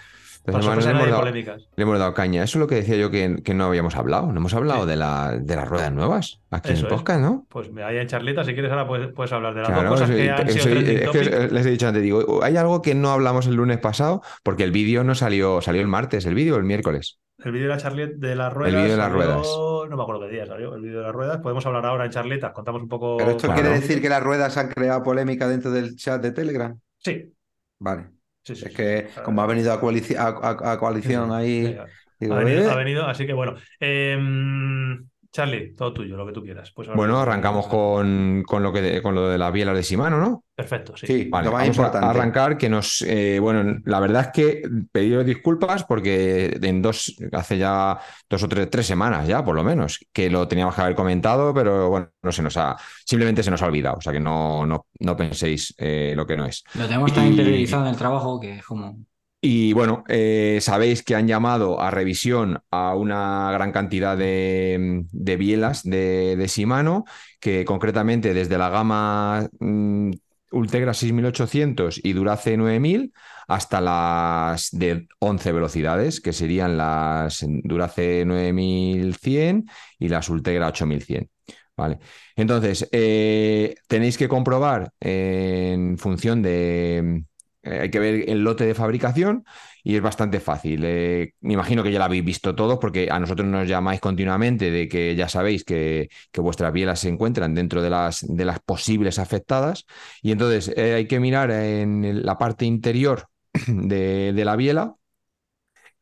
Para 0.44 0.60
sorpresa 0.62 0.88
de 0.88 0.94
le 0.94 0.98
nadie, 1.00 1.08
hemos, 1.08 1.10
dado, 1.10 1.20
polémicas. 1.22 1.68
le 1.74 1.82
hemos 1.82 1.98
dado 1.98 2.12
caña. 2.14 2.42
Eso 2.44 2.58
es 2.58 2.60
lo 2.60 2.66
que 2.66 2.74
decía 2.74 2.96
yo 2.96 3.10
que, 3.10 3.36
que 3.42 3.54
no 3.54 3.64
habíamos 3.64 3.96
hablado. 3.96 4.30
No 4.30 4.38
hemos 4.40 4.52
hablado 4.52 4.82
Sí. 4.82 4.90
de, 4.90 4.96
la, 4.96 5.38
de 5.40 5.56
las 5.56 5.66
ruedas 5.66 5.90
nuevas 5.92 6.40
aquí 6.50 6.68
en 6.68 6.74
Eso 6.74 6.86
el 6.86 6.92
es. 6.92 6.98
podcast, 6.98 7.20
¿no? 7.22 7.46
Pues 7.48 7.72
me 7.72 7.82
hay 7.82 7.96
en 7.96 8.06
charleta, 8.08 8.44
si 8.44 8.52
quieres 8.52 8.70
ahora 8.70 8.86
puedes, 8.86 9.10
puedes 9.12 9.32
hablar 9.32 9.54
de 9.54 9.60
las 9.62 9.68
Claro, 9.70 9.82
dos 9.88 10.00
cosas 10.00 10.10
eso- 10.10 10.18
que 10.18 10.30
han 10.30 10.48
eso- 10.48 10.58
sido 10.68 10.78
es 10.80 11.10
que 11.10 11.48
les 11.54 11.66
he 11.66 11.70
dicho 11.70 11.88
antes, 11.88 12.02
digo, 12.02 12.42
hay 12.42 12.56
algo 12.58 12.82
que 12.82 12.94
no 12.94 13.10
hablamos 13.10 13.46
el 13.46 13.54
lunes 13.54 13.78
pasado, 13.78 14.20
porque 14.42 14.64
el 14.64 14.70
vídeo 14.72 15.02
no 15.02 15.14
salió, 15.14 15.62
salió 15.62 15.80
el 15.80 15.88
martes, 15.88 16.26
el 16.26 16.34
vídeo 16.34 16.56
el 16.56 16.64
miércoles. 16.64 17.18
El 17.42 17.50
vídeo 17.52 17.68
de 17.68 17.74
la 17.74 17.80
charlet 17.80 18.14
de 18.16 18.36
las 18.36 18.52
ruedas. 18.52 18.74
vídeo 18.74 18.90
de 18.92 18.96
las 18.98 19.06
salió- 19.10 19.16
ruedas. 19.24 19.48
No 19.90 19.96
me 19.96 20.02
acuerdo 20.02 20.22
qué 20.22 20.28
día 20.34 20.46
salió 20.46 20.74
el 20.74 20.80
vídeo 20.82 20.98
de 20.98 21.04
las 21.06 21.12
ruedas. 21.14 21.38
Podemos 21.38 21.64
hablar 21.66 21.84
ahora 21.86 22.04
en 22.04 22.10
charletas, 22.10 22.52
contamos 22.52 22.82
un 22.82 22.88
poco. 22.88 23.16
Pero 23.16 23.30
esto 23.32 23.48
Claro. 23.48 23.60
quiere 23.62 23.80
decir 23.80 24.00
que 24.02 24.08
las 24.08 24.22
ruedas 24.22 24.56
han 24.56 24.68
creado 24.68 25.02
polémica 25.02 25.48
dentro 25.48 25.70
del 25.70 25.96
chat 25.96 26.22
de 26.22 26.30
Telegram. 26.32 26.78
Sí, 26.98 27.32
Vale. 27.78 28.10
sí, 28.44 28.54
sí. 28.56 28.66
Es 28.66 28.72
sí. 28.72 28.76
que 28.76 29.08
como 29.24 29.42
ha 29.42 29.46
venido 29.46 29.72
a, 29.72 29.80
coalici- 29.80 30.16
a- 30.16 30.28
a- 30.28 30.72
a 30.72 30.78
coalición 30.78 31.32
ahí, 31.32 31.78
digo, 32.18 32.34
Ha 32.34 32.38
venido, 32.38 32.70
¿eh? 32.70 32.70
ha 32.70 32.74
venido, 32.76 33.06
así 33.06 33.26
que 33.26 33.32
bueno. 33.34 33.56
Em, 33.80 35.08
Charlie, 35.34 35.74
todo 35.74 35.92
tuyo, 35.92 36.16
lo 36.16 36.24
que 36.24 36.32
tú 36.32 36.44
quieras. 36.44 36.70
Pues 36.70 36.86
ahora- 36.86 36.96
Bueno, 36.96 37.18
arrancamos 37.18 37.66
con, 37.66 38.44
con 38.46 38.62
lo 38.62 38.72
que 38.72 38.80
de- 38.80 39.02
con 39.02 39.16
lo 39.16 39.28
de 39.28 39.36
las 39.36 39.52
bielas 39.52 39.74
de 39.74 39.82
Shimano, 39.82 40.18
¿no? 40.20 40.44
Perfecto, 40.54 40.96
sí. 40.96 41.08
Sí, 41.08 41.28
Vale, 41.28 41.46
lo 41.46 41.52
más 41.52 41.62
vamos 41.62 41.76
a- 41.76 41.80
importante. 41.80 42.06
a 42.06 42.10
arrancar 42.10 42.56
que 42.56 42.68
nos, 42.68 43.02
eh, 43.02 43.40
bueno, 43.40 43.80
la 43.84 43.98
verdad 43.98 44.26
es 44.26 44.28
que 44.28 44.62
pediros 44.92 45.26
disculpas 45.26 45.82
porque 45.82 46.56
en 46.62 46.80
dos, 46.80 47.16
hace 47.32 47.58
ya 47.58 47.98
dos 48.30 48.44
o 48.44 48.48
tres, 48.48 48.70
tres 48.70 48.86
semanas 48.86 49.26
ya, 49.26 49.44
por 49.44 49.56
lo 49.56 49.64
menos, 49.64 49.98
que 50.12 50.30
lo 50.30 50.46
teníamos 50.46 50.76
que 50.76 50.82
haber 50.82 50.94
comentado, 50.94 51.52
pero 51.52 51.90
bueno, 51.90 52.10
no 52.22 52.30
se 52.30 52.40
nos 52.42 52.56
ha, 52.56 52.76
simplemente 53.04 53.42
se 53.42 53.50
nos 53.50 53.60
ha 53.60 53.66
olvidado, 53.66 53.96
o 53.98 54.00
sea 54.00 54.12
que 54.12 54.20
no, 54.20 54.64
no, 54.64 54.86
no 55.00 55.16
penséis 55.16 55.74
eh, 55.78 56.12
lo 56.14 56.24
que 56.24 56.36
no 56.36 56.46
es. 56.46 56.62
Lo 56.74 56.86
tenemos 56.86 57.12
tan 57.12 57.26
Y- 57.26 57.30
interiorizado 57.30 57.82
en 57.82 57.90
el 57.90 57.96
trabajo 57.96 58.38
que 58.38 58.58
es 58.58 58.64
como. 58.64 58.96
Y 59.46 59.74
bueno, 59.74 60.04
eh, 60.08 60.56
sabéis 60.62 61.02
que 61.02 61.14
han 61.14 61.28
llamado 61.28 61.78
a 61.78 61.90
revisión 61.90 62.62
a 62.70 62.94
una 62.94 63.50
gran 63.52 63.72
cantidad 63.72 64.16
de, 64.16 65.04
bielas 65.12 65.82
de, 65.82 66.34
de 66.34 66.46
Shimano, 66.46 67.04
que 67.40 67.62
concretamente 67.66 68.32
desde 68.32 68.56
la 68.56 68.70
gama 68.70 69.46
mm, 69.60 70.12
Ultegra 70.50 70.94
6800 70.94 72.00
y 72.02 72.14
Durace 72.14 72.56
9000 72.56 73.12
hasta 73.46 73.82
las 73.82 74.70
de 74.70 75.08
11 75.18 75.52
velocidades, 75.52 76.22
que 76.22 76.32
serían 76.32 76.78
las 76.78 77.44
Durace 77.46 78.24
9100 78.24 79.66
y 79.98 80.08
las 80.08 80.30
Ultegra 80.30 80.68
8100. 80.68 81.28
Vale. 81.76 81.98
Entonces, 82.34 82.88
eh, 82.92 83.74
tenéis 83.88 84.16
que 84.16 84.26
comprobar 84.26 84.90
eh, 85.00 85.72
en 85.74 85.98
función 85.98 86.40
de, 86.40 87.24
eh, 87.64 87.80
hay 87.82 87.90
que 87.90 87.98
ver 87.98 88.28
el 88.28 88.44
lote 88.44 88.66
de 88.66 88.74
fabricación 88.74 89.44
y 89.82 89.96
es 89.96 90.02
bastante 90.02 90.40
fácil. 90.40 90.82
Eh, 90.84 91.34
me 91.40 91.52
imagino 91.54 91.82
que 91.82 91.92
ya 91.92 91.98
lo 91.98 92.06
habéis 92.06 92.24
visto 92.24 92.54
todos 92.54 92.78
porque 92.78 93.08
a 93.10 93.18
nosotros 93.20 93.46
nos 93.46 93.68
llamáis 93.68 94.00
continuamente 94.00 94.70
de 94.70 94.88
que 94.88 95.14
ya 95.14 95.28
sabéis 95.28 95.64
que, 95.64 96.08
vuestras 96.36 96.72
bielas 96.72 97.00
se 97.00 97.08
encuentran 97.08 97.54
dentro 97.54 97.82
de 97.82 97.90
las, 97.90 98.24
posibles 98.64 99.18
afectadas 99.18 99.84
y 100.22 100.32
entonces 100.32 100.72
eh, 100.76 100.94
hay 100.94 101.06
que 101.06 101.20
mirar 101.20 101.50
en 101.50 102.24
la 102.24 102.38
parte 102.38 102.64
interior 102.64 103.28
de, 103.66 104.32
la 104.44 104.56
biela. 104.56 104.94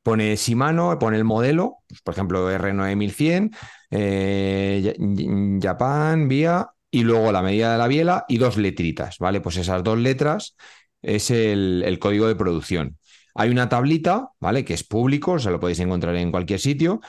Pone 0.03 0.35
Shimano, 0.35 0.99
pone 0.99 1.17
el 1.17 1.25
modelo, 1.25 1.79
pues, 1.89 2.03
por 2.03 2.15
ejemplo 2.15 2.51
R9100, 2.51 3.57
eh, 3.91 5.61
Japan, 5.63 6.27
Vía, 6.27 6.69
y 6.91 7.05
luego 7.05 7.33
la 7.33 7.43
medida 7.43 7.73
de 7.73 7.79
la 7.79 7.89
biela 7.89 8.25
y 8.29 8.39
dos 8.39 8.57
letritas, 8.57 9.19
¿vale? 9.19 9.41
Pues 9.41 9.57
esas 9.57 9.83
dos 9.83 9.99
letras 9.99 10.57
es 11.03 11.31
el, 11.31 11.99
código 12.01 12.27
de 12.29 12.37
producción. 12.37 12.99
Hay 13.35 13.51
una 13.51 13.69
tablita, 13.69 14.31
¿vale? 14.41 14.65
Que 14.65 14.75
es 14.75 14.85
público, 14.85 15.33
o 15.33 15.39
sea, 15.39 15.53
lo 15.53 15.61
podéis 15.61 15.81
encontrar 15.81 16.17
en 16.17 16.31
cualquier 16.31 16.61
sitio, 16.61 17.01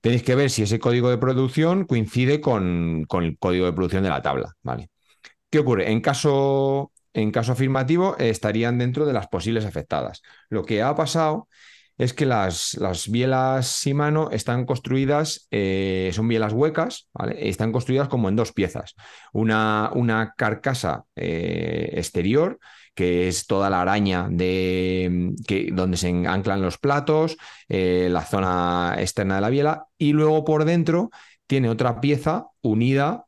tenéis 0.00 0.22
que 0.22 0.34
ver 0.34 0.50
si 0.50 0.62
ese 0.62 0.78
código 0.78 1.10
de 1.10 1.18
producción 1.18 1.84
coincide 1.84 2.40
con, 2.40 3.04
con 3.08 3.24
el 3.24 3.38
código 3.38 3.66
de 3.66 3.72
producción 3.72 4.02
de 4.02 4.10
la 4.10 4.22
tabla, 4.22 4.54
¿vale? 4.62 4.90
¿Qué 5.50 5.58
ocurre? 5.58 5.90
En 5.90 6.00
caso, 6.00 6.92
en 7.12 7.30
caso 7.32 7.52
afirmativo, 7.52 8.16
estarían 8.18 8.78
dentro 8.78 9.06
de 9.06 9.12
las 9.12 9.28
posibles 9.28 9.64
afectadas. 9.64 10.22
Lo 10.48 10.64
que 10.64 10.82
ha 10.82 10.94
pasado 10.94 11.48
es 12.00 12.14
que 12.14 12.24
las, 12.24 12.74
las 12.78 13.10
bielas 13.10 13.82
Shimano 13.84 14.30
están 14.30 14.64
construidas, 14.64 15.46
eh, 15.50 16.10
son 16.14 16.28
bielas 16.28 16.54
huecas, 16.54 17.10
¿vale? 17.12 17.50
Están 17.50 17.72
construidas 17.72 18.08
como 18.08 18.30
en 18.30 18.36
dos 18.36 18.52
piezas. 18.52 18.94
Una, 19.34 19.90
una 19.94 20.32
carcasa 20.34 21.04
eh, 21.14 21.90
exterior, 21.92 22.58
que 22.94 23.28
es 23.28 23.46
toda 23.46 23.68
la 23.68 23.82
araña 23.82 24.28
de, 24.30 25.34
que, 25.46 25.68
donde 25.72 25.98
se 25.98 26.08
anclan 26.08 26.62
los 26.62 26.78
platos, 26.78 27.36
eh, 27.68 28.08
la 28.10 28.24
zona 28.24 28.96
externa 28.98 29.34
de 29.34 29.40
la 29.42 29.50
biela, 29.50 29.84
y 29.98 30.14
luego 30.14 30.42
por 30.42 30.64
dentro 30.64 31.10
tiene 31.46 31.68
otra 31.68 32.00
pieza 32.00 32.46
unida 32.62 33.26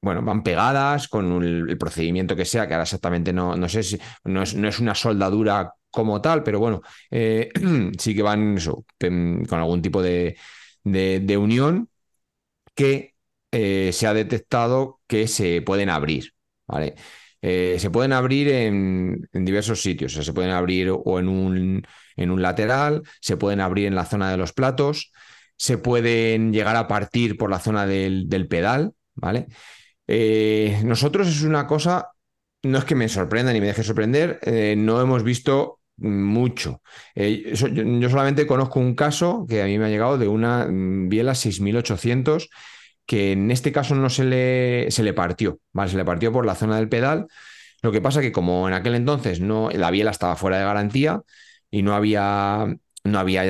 bueno, 0.00 0.22
van 0.22 0.42
pegadas 0.42 1.08
con 1.08 1.42
el, 1.42 1.76
procedimiento 1.78 2.36
que 2.36 2.44
sea, 2.44 2.66
que 2.66 2.74
ahora 2.74 2.84
exactamente 2.84 3.32
no, 3.32 3.56
no 3.56 3.68
sé 3.68 3.82
si 3.82 3.98
no 4.24 4.42
es, 4.42 4.54
no 4.54 4.68
es, 4.68 4.78
una 4.78 4.94
soldadura 4.94 5.72
como 5.90 6.20
tal, 6.20 6.42
pero 6.42 6.60
bueno, 6.60 6.82
eh, 7.10 7.50
sí 7.98 8.14
que 8.14 8.22
van 8.22 8.56
con 8.58 9.58
algún 9.58 9.82
tipo 9.82 10.02
de, 10.02 10.36
de, 10.84 11.36
unión 11.36 11.88
que 12.74 13.14
eh, 13.52 13.90
se 13.92 14.06
ha 14.06 14.14
detectado 14.14 15.00
que 15.06 15.28
se 15.28 15.62
pueden 15.62 15.90
abrir, 15.90 16.34
¿vale? 16.66 16.94
Eh, 17.40 17.76
se 17.78 17.90
pueden 17.90 18.12
abrir 18.12 18.48
en, 18.48 19.28
en, 19.32 19.44
diversos 19.44 19.80
sitios, 19.80 20.12
se 20.12 20.32
pueden 20.32 20.50
abrir 20.50 20.90
o 20.90 21.18
en 21.18 21.28
un, 21.28 21.86
en 22.16 22.30
un 22.30 22.42
lateral, 22.42 23.02
se 23.20 23.36
pueden 23.36 23.60
abrir 23.60 23.86
en 23.86 23.94
la 23.94 24.04
zona 24.04 24.30
de 24.30 24.36
los 24.36 24.52
platos, 24.52 25.12
se 25.56 25.78
pueden 25.78 26.52
llegar 26.52 26.76
a 26.76 26.88
partir 26.88 27.36
por 27.36 27.50
la 27.50 27.60
zona 27.60 27.86
del, 27.86 28.28
del 28.28 28.48
pedal, 28.48 28.92
¿vale? 29.14 29.46
Eh, 30.08 30.80
nosotros 30.84 31.28
es 31.28 31.42
una 31.42 31.66
cosa, 31.66 32.12
no 32.62 32.78
es 32.78 32.84
que 32.84 32.94
me 32.94 33.08
sorprenda 33.08 33.52
ni 33.52 33.60
me 33.60 33.66
deje 33.66 33.82
sorprender, 33.82 34.40
eh, 34.42 34.74
no 34.76 35.00
hemos 35.00 35.22
visto 35.22 35.80
mucho. 35.98 36.82
Eh, 37.14 37.52
yo, 37.54 38.10
solamente 38.10 38.46
conozco 38.46 38.80
un 38.80 38.94
caso 38.94 39.46
que 39.48 39.62
a 39.62 39.66
mí 39.66 39.78
me 39.78 39.86
ha 39.86 39.88
llegado 39.90 40.16
de 40.16 40.28
una 40.28 40.66
mm, 40.66 41.08
biela 41.08 41.34
6800 41.34 42.48
que 43.06 43.32
en 43.32 43.50
este 43.50 43.72
caso 43.72 43.94
no 43.94 44.10
se 44.10 44.24
le, 44.24 44.90
se 44.90 45.02
le 45.02 45.14
partió, 45.14 45.60
¿vale? 45.72 45.90
Se 45.90 45.96
le 45.96 46.04
partió 46.04 46.30
por 46.32 46.44
la 46.44 46.54
zona 46.54 46.76
del 46.76 46.90
pedal. 46.90 47.26
Lo 47.82 47.90
que 47.92 48.02
pasa 48.02 48.20
que 48.20 48.32
como 48.32 48.68
en 48.68 48.74
aquel 48.74 48.94
entonces 48.94 49.40
no, 49.40 49.70
la 49.70 49.90
biela 49.90 50.10
estaba 50.10 50.36
fuera 50.36 50.58
de 50.58 50.64
garantía 50.64 51.22
y 51.70 51.82
no 51.82 51.94
había, 51.94 52.66
no 53.04 53.18
había 53.18 53.44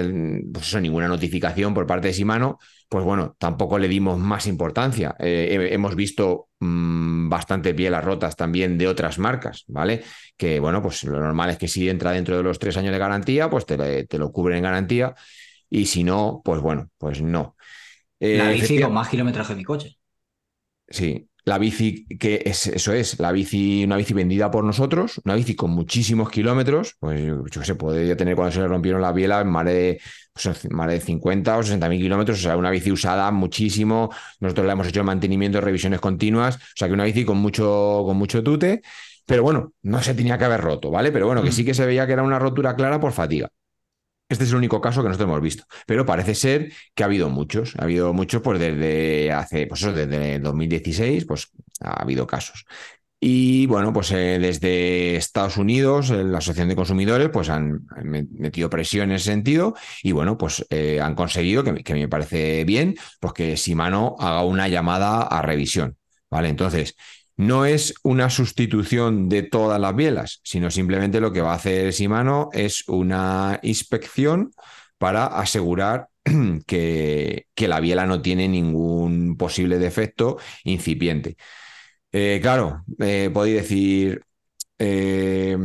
pues 0.53 0.75
ninguna 0.81 1.09
notificación 1.09 1.75
por 1.75 1.87
parte 1.87 2.09
de 2.09 2.15
Simano, 2.15 2.59
pues 2.89 3.05
bueno, 3.05 3.37
tampoco 3.39 3.79
le 3.79 3.89
dimos 3.89 4.19
más 4.19 4.47
importancia. 4.47 5.15
Eh, 5.19 5.69
hemos 5.73 5.95
visto 5.95 6.49
mmm, 6.61 7.29
bastantes 7.29 7.75
bielas 7.75 8.05
rotas 8.05 8.37
también 8.37 8.79
de 8.79 8.89
otras 8.89 9.19
marcas, 9.19 9.65
¿vale? 9.69 10.03
Que 10.37 10.61
bueno, 10.61 10.83
pues 10.83 11.05
lo 11.05 11.21
normal 11.21 11.51
es 11.51 11.59
que 11.59 11.69
si 11.69 11.89
entra 11.89 12.13
dentro 12.13 12.37
de 12.37 12.43
los 12.43 12.59
tres 12.59 12.77
años 12.77 12.93
de 12.93 12.99
garantía, 12.99 13.51
pues 13.51 13.67
te, 13.67 14.07
te 14.07 14.19
lo 14.19 14.33
cubren 14.33 14.59
en 14.59 14.65
garantía. 14.65 15.15
Y 15.71 15.87
si 15.87 16.05
no, 16.05 16.41
pues 16.45 16.61
bueno, 16.63 16.91
pues 16.99 17.21
no. 17.23 17.57
Eh, 18.21 18.39
La 18.39 18.49
bici 18.51 18.79
con 18.81 18.93
más 18.95 19.09
kilómetros 19.11 19.49
de 19.49 19.55
mi 19.57 19.65
coche. 19.65 19.99
Sí, 20.89 21.28
la 21.49 21.59
bici, 21.59 22.07
que 22.19 22.43
es, 22.45 22.67
eso 22.67 22.93
es, 22.93 23.19
la 23.19 23.33
bici, 23.33 23.85
una 23.85 23.97
bici 23.97 24.15
vendida 24.15 24.51
por 24.51 24.65
nosotros, 24.65 25.21
una 25.25 25.35
bici 25.35 25.57
con 25.57 25.71
muchísimos 25.71 26.31
kilómetros, 26.31 26.97
pues 27.01 27.25
yo, 27.25 27.45
qué 27.45 27.65
sé, 27.65 27.75
podría 27.75 28.17
tener 28.17 28.37
cuando 28.37 28.53
se 28.53 28.61
le 28.61 28.69
rompieron 28.69 29.01
la 29.01 29.13
biela 29.13 29.43
más 29.45 29.65
de, 29.65 30.01
pues, 30.33 30.71
más 30.71 30.89
de 30.89 31.01
50 31.01 31.57
o 31.57 31.63
60 31.63 31.89
mil 31.89 32.01
kilómetros, 32.01 32.39
o 32.39 32.43
sea, 32.43 32.57
una 32.57 32.71
bici 32.71 32.93
usada 32.93 33.31
muchísimo, 33.31 34.11
nosotros 34.41 34.67
le 34.67 34.73
hemos 34.73 34.87
hecho 34.87 35.03
mantenimiento, 35.03 35.61
revisiones 35.61 36.01
continuas, 36.01 36.57
o 36.57 36.77
sea, 36.77 36.89
que 36.89 36.95
una 36.95 37.05
bici 37.05 37.25
con 37.25 37.39
mucho, 37.39 38.03
con 38.05 38.17
mucho 38.17 38.43
tute, 38.43 38.83
pero 39.27 39.43
bueno, 39.43 39.73
no 39.83 40.03
se 40.03 40.15
tenía 40.15 40.39
que 40.39 40.45
haber 40.45 40.61
roto, 40.61 40.91
¿vale? 40.91 41.13
Pero 41.13 41.27
bueno, 41.27 41.43
que 41.43 41.51
mm. 41.51 41.53
sí 41.53 41.65
que 41.65 41.75
se 41.75 41.85
veía 41.85 42.07
que 42.07 42.13
era 42.13 42.23
una 42.23 42.39
rotura 42.39 42.77
clara 42.77 43.01
por 43.01 43.13
fatiga. 43.13 43.51
Este 44.29 44.45
es 44.45 44.51
el 44.51 44.57
único 44.57 44.81
caso 44.81 45.03
que 45.03 45.09
nosotros 45.09 45.29
hemos 45.29 45.41
visto, 45.41 45.65
pero 45.87 46.05
parece 46.05 46.35
ser 46.35 46.73
que 46.95 47.03
ha 47.03 47.07
habido 47.07 47.31
muchos, 47.31 47.75
ha 47.79 47.85
habido 47.85 48.13
muchos 48.13 48.43
pues 48.43 48.61
desde 48.61 49.33
hace, 49.33 49.67
pues 49.67 49.81
eso, 49.81 49.93
desde 49.93 50.39
2016, 50.39 51.25
pues 51.25 51.51
ha 51.81 52.03
habido 52.03 52.27
casos. 52.27 52.67
Y 53.21 53.67
bueno, 53.67 53.93
pues 53.93 54.13
eh, 54.13 54.39
desde 54.39 55.17
Estados 55.17 55.57
Unidos, 55.57 56.11
eh, 56.11 56.23
la 56.23 56.39
Asociación 56.39 56.69
de 56.69 56.77
Consumidores, 56.77 57.31
pues 57.31 57.49
han, 57.49 57.81
metido 58.05 58.71
presión 58.71 59.11
en 59.11 59.17
ese 59.17 59.33
sentido 59.33 59.75
y 60.05 60.13
bueno, 60.13 60.39
pues 60.39 60.65
eh, 60.71 61.01
han 61.01 61.17
conseguido, 61.17 61.65
que, 61.65 61.83
que, 61.83 61.95
me 61.95 62.09
parece 62.09 62.65
bien, 62.65 62.95
pues 63.19 63.33
que 63.33 63.57
Simano 63.57 64.15
haga 64.21 64.45
una 64.45 64.69
llamada 64.69 65.23
a 65.23 65.43
revisión. 65.43 65.97
¿Vale? 66.31 66.51
Entonces, 66.51 66.95
no 67.39 67.65
es 67.65 67.95
una 68.03 68.31
sustitución 68.31 69.29
de 69.29 69.45
todas 69.45 69.81
las 69.81 69.95
bielas, 69.95 70.41
sino 70.43 70.71
simplemente 70.73 71.21
lo 71.21 71.33
que 71.33 71.41
va 71.41 71.53
a 71.53 71.57
hacer 71.57 71.93
Simano 71.93 72.51
es 72.53 72.87
una 72.89 73.61
inspección 73.63 74.51
para 74.99 75.27
asegurar 75.27 76.09
que, 76.67 77.47
que 77.55 77.69
la 77.69 77.79
biela 77.79 78.07
no 78.07 78.21
tiene 78.21 78.49
ningún 78.49 79.37
posible 79.37 79.79
defecto 79.79 80.39
incipiente. 80.65 81.37
Eh, 82.11 82.41
claro, 82.43 82.83
eh, 82.99 83.31
podéis 83.33 83.63
decir, 83.63 84.21
eh, 84.77 85.57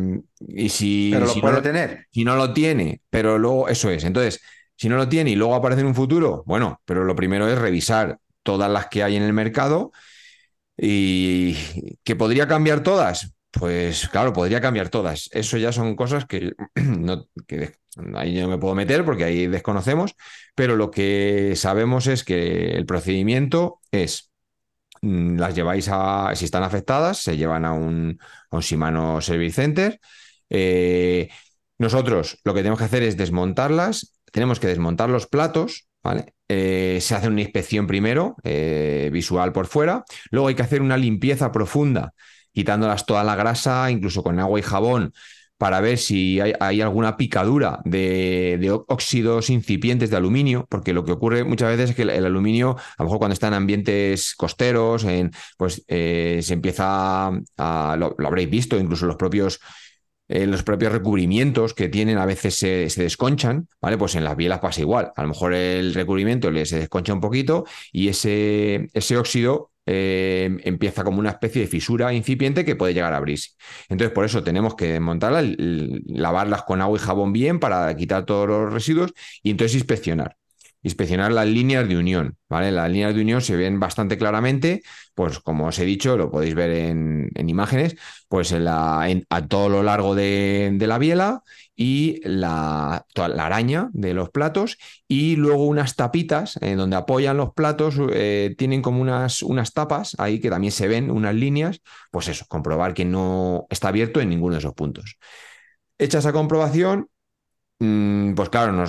y 0.48 0.70
si, 0.70 1.10
pero 1.12 1.26
lo 1.26 1.34
si 1.34 1.42
puede 1.42 1.56
no, 1.56 1.62
tener. 1.64 2.08
Si 2.12 2.24
no 2.24 2.36
lo 2.36 2.54
tiene, 2.54 3.02
pero 3.10 3.40
luego 3.40 3.68
eso 3.68 3.90
es. 3.90 4.04
Entonces, 4.04 4.42
si 4.76 4.90
no 4.90 4.98
lo 4.98 5.10
tiene 5.10 5.32
y 5.32 5.36
luego 5.36 5.56
aparece 5.56 5.82
en 5.82 5.88
un 5.88 5.96
futuro, 5.96 6.44
bueno, 6.46 6.82
pero 6.86 7.04
lo 7.04 7.16
primero 7.16 7.50
es 7.50 7.58
revisar 7.58 8.20
todas 8.44 8.70
las 8.70 8.88
que 8.90 9.02
hay 9.02 9.16
en 9.16 9.24
el 9.24 9.34
mercado 9.34 9.92
¿Y 10.78 11.56
que 12.04 12.16
podría 12.16 12.48
cambiar 12.48 12.84
todas? 12.84 13.34
Pues 13.52 14.10
claro, 14.10 14.34
podría 14.34 14.62
cambiar 14.62 14.90
todas. 14.90 15.30
Eso 15.32 15.58
ya 15.58 15.72
son 15.72 15.96
cosas 15.96 16.26
que, 16.26 16.54
no, 16.76 17.28
que 17.48 17.74
ahí 18.16 18.40
no 18.42 18.48
me 18.48 18.58
puedo 18.58 18.76
meter 18.76 19.06
porque 19.06 19.24
ahí 19.26 19.48
desconocemos, 19.48 20.16
pero 20.56 20.76
lo 20.76 20.90
que 20.90 21.54
sabemos 21.56 22.08
es 22.08 22.24
que 22.24 22.72
el 22.72 22.86
procedimiento 22.86 23.80
es, 23.92 24.32
mm, 25.02 25.38
las 25.38 25.56
lleváis 25.56 25.88
a, 25.92 26.32
si 26.36 26.46
están 26.46 26.64
afectadas, 26.64 27.20
se 27.20 27.38
llevan 27.38 27.66
a 27.66 27.74
un, 27.74 28.20
a 28.50 28.60
Shimano 28.60 29.22
Service 29.22 29.56
Center. 29.62 30.00
Eh, 30.50 31.30
nosotros 31.78 32.40
lo 32.44 32.54
que 32.54 32.62
tenemos 32.62 32.80
que 32.80 32.86
hacer 32.86 33.04
es 33.04 33.18
desmontarlas, 33.18 34.20
tenemos 34.32 34.60
que 34.60 34.68
desmontar 34.68 35.10
los 35.10 35.28
platos, 35.28 35.88
¿vale? 36.02 36.34
Eh, 36.50 37.00
se 37.02 37.16
hace 37.16 37.28
una 37.28 37.42
inspección 37.42 37.88
primero, 37.88 38.36
eh, 38.44 39.10
visual 39.14 39.54
por 39.54 39.68
fuera, 39.68 40.04
luego 40.30 40.50
hay 40.50 40.56
que 40.56 40.62
hacer 40.62 40.82
una 40.82 40.98
limpieza 40.98 41.52
profunda, 41.52 42.14
quitándolas 42.52 43.06
toda 43.06 43.24
la 43.24 43.36
grasa, 43.36 43.90
incluso 43.90 44.24
con 44.24 44.40
agua 44.40 44.60
y 44.60 44.62
jabón, 44.62 45.14
para 45.58 45.80
ver 45.80 45.98
si 45.98 46.42
hay, 46.42 46.82
alguna 46.82 47.16
picadura 47.16 47.80
de, 47.86 48.70
óxidos 48.88 49.50
incipientes 49.50 50.10
de 50.10 50.18
aluminio, 50.18 50.68
porque 50.70 50.92
lo 50.92 51.06
que 51.06 51.14
ocurre 51.14 51.46
muchas 51.46 51.70
veces 51.70 51.92
es 51.92 51.96
que 51.96 52.02
el, 52.02 52.26
aluminio, 52.26 52.76
a 52.78 53.04
lo 53.04 53.06
mejor 53.06 53.20
cuando 53.20 53.34
está 53.34 53.48
en 53.48 53.54
ambientes 53.54 54.36
costeros, 54.36 55.06
en, 55.06 55.32
pues 55.58 55.86
eh, 55.88 56.42
se 56.44 56.54
empieza 56.54 57.28
a, 57.58 57.96
lo, 57.98 58.16
habréis 58.26 58.50
visto, 58.50 58.78
incluso 58.78 59.06
los 59.06 59.16
propios 59.16 59.62
eh, 60.34 60.48
los 60.48 60.64
propios 60.64 60.92
recubrimientos 60.92 61.76
que 61.76 61.90
tienen 61.90 62.18
a 62.18 62.26
veces 62.26 62.56
se, 62.56 62.88
desconchan, 62.88 63.68
¿vale? 63.80 64.00
Pues 64.00 64.16
en 64.16 64.24
las 64.24 64.36
bielas 64.36 64.60
pasa 64.62 64.82
igual. 64.82 65.12
A 65.16 65.22
lo 65.22 65.28
mejor 65.28 65.54
el 65.54 65.94
recubrimiento 65.94 66.50
le 66.50 66.66
se 66.66 66.80
desconcha 66.80 67.14
un 67.14 67.22
poquito 67.22 67.66
y 67.92 68.08
ese, 68.08 68.90
ese 68.94 69.16
óxido 69.16 69.70
eh, 69.86 70.58
empieza 70.64 71.04
como 71.04 71.20
una 71.20 71.30
especie 71.30 71.62
de 71.62 71.68
fisura 71.68 72.12
incipiente 72.16 72.66
que 72.66 72.76
puede 72.76 72.96
llegar 72.96 73.14
a 73.14 73.18
abrirse. 73.18 73.52
Entonces, 73.90 74.12
por 74.12 74.26
eso 74.26 74.44
tenemos 74.44 74.74
que 74.74 74.94
desmontarlas, 74.94 75.46
lavarlas 76.08 76.64
con 76.64 76.82
agua 76.82 76.98
y 76.98 77.02
jabón 77.02 77.32
bien 77.32 77.60
para 77.60 77.96
quitar 77.96 78.26
todos 78.26 78.48
los 78.48 78.74
residuos 78.74 79.14
y 79.44 79.52
entonces 79.52 79.76
inspeccionar 79.76 80.36
inspeccionar 80.84 81.32
las 81.32 81.48
líneas 81.48 81.88
de 81.88 81.98
unión, 81.98 82.38
¿vale? 82.50 82.72
Las 82.72 82.92
líneas 82.92 83.16
de 83.16 83.22
unión 83.22 83.42
se 83.42 83.56
ven 83.56 83.80
bastante 83.80 84.18
claramente, 84.18 84.84
pues 85.14 85.40
como 85.40 85.68
os 85.68 85.80
he 85.80 85.86
dicho, 85.86 86.18
lo 86.18 86.32
podéis 86.32 86.56
ver 86.56 86.72
en, 86.72 87.32
imágenes, 87.50 87.96
pues 88.28 88.54
a 88.54 89.48
todo 89.48 89.70
lo 89.70 89.84
largo 89.84 90.16
de, 90.16 90.76
la 90.80 90.98
biela 90.98 91.44
y 91.76 92.20
la, 92.24 93.06
la, 93.16 93.46
araña 93.46 93.90
de 93.94 94.14
los 94.14 94.30
platos 94.30 94.78
y 95.08 95.36
luego 95.36 95.66
unas 95.66 95.96
tapitas 95.96 96.58
en 96.62 96.78
donde 96.78 96.96
apoyan 96.96 97.38
los 97.38 97.54
platos, 97.54 97.96
eh, 98.12 98.56
tienen 98.58 98.82
como 98.82 99.02
unas, 99.02 99.44
unas 99.44 99.74
tapas 99.74 100.16
ahí 100.20 100.40
que 100.40 100.50
también 100.50 100.72
se 100.72 100.88
ven 100.88 101.12
unas 101.12 101.36
líneas, 101.36 101.82
pues 102.12 102.28
eso, 102.28 102.46
comprobar 102.48 102.94
que 102.94 103.06
no 103.06 103.68
está 103.70 103.90
abierto 103.90 104.22
en 104.22 104.30
ninguno 104.30 104.54
de 104.54 104.60
esos 104.60 104.74
puntos. 104.74 105.18
Hecha 105.98 106.20
esa 106.20 106.34
comprobación, 106.34 107.08
Mm, 107.80 108.36
pues 108.36 108.50
claro, 108.50 108.86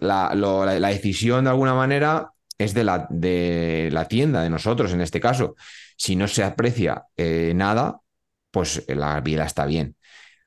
la, 0.00 0.90
decisión 0.90 1.44
de 1.44 1.50
alguna 1.50 1.74
manera 1.74 2.32
es 2.58 2.74
de 2.74 2.84
la, 2.84 3.06
de 3.10 3.88
la, 3.92 4.06
tienda, 4.06 4.42
de 4.42 4.50
nosotros 4.50 4.92
en 4.92 5.00
este 5.00 5.20
caso. 5.20 5.56
Si 5.96 6.16
no 6.16 6.28
se 6.28 6.44
aprecia 6.44 7.04
eh, 7.16 7.52
nada, 7.54 8.00
pues 8.50 8.84
la 8.88 9.20
biela 9.20 9.44
está 9.44 9.66
bien. 9.66 9.96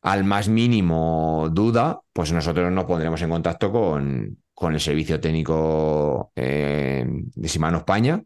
Al 0.02 0.24
más 0.24 0.48
mínimo 0.48 1.50
duda, 1.52 2.00
pues 2.14 2.32
nosotros 2.32 2.72
nos 2.72 2.86
pondremos 2.86 3.22
en 3.22 3.30
contacto 3.30 3.72
con, 3.72 4.38
con 4.54 4.74
el 4.74 4.80
servicio 4.80 5.20
técnico 5.20 6.32
eh, 6.36 7.06
de 7.08 7.48
Shimano 7.48 7.80
España, 7.80 8.22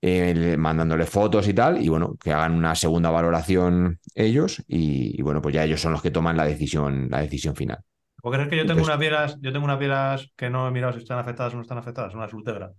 eh, 0.00 0.56
mandándole 0.58 1.06
fotos 1.06 1.46
y 1.48 1.54
tal, 1.54 1.82
y 1.82 1.88
bueno, 1.88 2.16
que 2.16 2.32
hagan 2.32 2.54
una 2.54 2.74
segunda 2.74 3.10
valoración 3.10 4.00
ellos, 4.14 4.62
y, 4.66 5.18
y, 5.18 5.22
bueno, 5.22 5.40
pues 5.40 5.54
ya 5.54 5.64
ellos 5.64 5.80
son 5.80 5.92
los 5.92 6.02
que 6.02 6.10
toman 6.10 6.36
la 6.36 6.44
decisión, 6.44 7.08
la 7.10 7.20
decisión 7.20 7.54
final. 7.54 7.78
¿O 8.22 8.30
crees 8.30 8.48
que 8.48 8.56
yo 8.56 8.62
tengo 8.62 8.80
Entonces, 8.80 8.88
unas 8.88 8.98
bielas, 8.98 9.38
yo 9.40 9.52
tengo 9.52 9.64
unas 9.64 9.78
bielas 9.78 10.32
que 10.36 10.48
no 10.48 10.68
he 10.68 10.70
mirado 10.70 10.92
si 10.92 11.00
están 11.00 11.18
afectadas 11.18 11.52
o 11.52 11.56
no 11.56 11.62
están 11.62 11.78
afectadas? 11.78 12.14
Unas 12.14 12.32
Ultegra. 12.32 12.72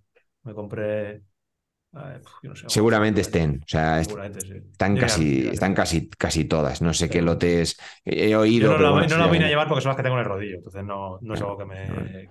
Me 0.44 0.54
compré. 0.54 1.22
No 2.42 2.56
sé, 2.56 2.66
Seguramente 2.70 3.22
estén, 3.22 3.62
o 3.64 3.68
sea, 3.68 4.04
sí. 4.04 4.12
están, 4.72 4.98
casi, 4.98 5.48
están 5.48 5.76
casi, 5.76 6.10
casi 6.10 6.46
todas. 6.46 6.82
No 6.82 6.92
sé 6.92 7.06
sí. 7.06 7.12
qué 7.12 7.22
lotes 7.22 7.78
he 8.04 8.36
oído. 8.36 8.72
Yo 8.72 8.78
no, 8.80 9.00
la, 9.00 9.08
no 9.08 9.18
las 9.18 9.32
vine 9.32 9.46
a 9.46 9.48
llevar 9.48 9.68
porque 9.68 9.84
son 9.84 9.90
las 9.92 9.98
que 9.98 10.04
tengo 10.04 10.16
en 10.16 10.22
el 10.22 10.26
rodillo, 10.26 10.56
entonces 10.58 10.84
no, 10.84 11.20
no 11.22 11.34
es 11.36 11.42
algo 11.42 11.58
que 11.58 11.66
me. 11.66 12.30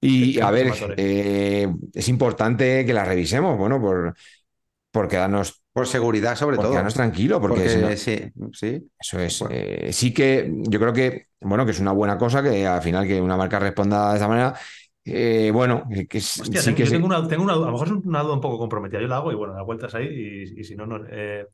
Y 0.00 0.40
a 0.40 0.50
ver, 0.50 0.72
eh, 0.96 1.68
es 1.94 2.08
importante 2.08 2.84
que 2.84 2.92
las 2.92 3.06
revisemos, 3.06 3.56
bueno, 3.56 3.80
por, 3.80 4.14
por 4.90 5.08
quedarnos 5.08 5.62
por 5.72 5.86
seguridad, 5.86 6.34
sobre 6.34 6.56
por 6.56 6.64
todo. 6.64 6.72
Quedarnos 6.72 6.94
tranquilo, 6.94 7.40
porque, 7.40 7.60
porque 7.60 7.96
si 7.96 8.32
no, 8.34 8.52
sí, 8.52 8.70
sí. 8.80 8.90
Eso 8.98 9.20
es. 9.20 9.38
Bueno. 9.38 9.54
Eh, 9.56 9.92
sí 9.92 10.12
que 10.12 10.52
yo 10.68 10.80
creo 10.80 10.92
que, 10.92 11.26
bueno, 11.40 11.64
que 11.64 11.70
es 11.70 11.80
una 11.80 11.92
buena 11.92 12.18
cosa 12.18 12.42
que 12.42 12.66
al 12.66 12.82
final 12.82 13.06
que 13.06 13.20
una 13.20 13.36
marca 13.36 13.60
responda 13.60 14.10
de 14.10 14.16
esa 14.16 14.26
manera. 14.26 14.54
Eh, 15.10 15.50
bueno, 15.52 15.84
que 16.08 16.18
Hostia, 16.18 16.44
sí 16.44 16.50
tengo, 16.66 16.76
que 16.76 16.82
yo 16.82 16.86
sí. 16.86 16.92
tengo, 16.92 17.06
una, 17.06 17.26
tengo 17.28 17.44
una, 17.44 17.54
a 17.54 17.56
lo 17.56 17.72
mejor 17.72 17.88
es 17.88 17.92
una 17.94 18.22
duda 18.22 18.34
un 18.34 18.40
poco 18.40 18.58
comprometida. 18.58 19.00
Yo 19.00 19.08
la 19.08 19.16
hago 19.16 19.32
y 19.32 19.34
bueno, 19.34 19.54
la 19.54 19.62
vueltas 19.62 19.94
ahí 19.94 20.06
y, 20.06 20.60
y 20.60 20.64
si 20.64 20.76
no, 20.76 20.86
no. 20.86 21.00
Eh, 21.10 21.46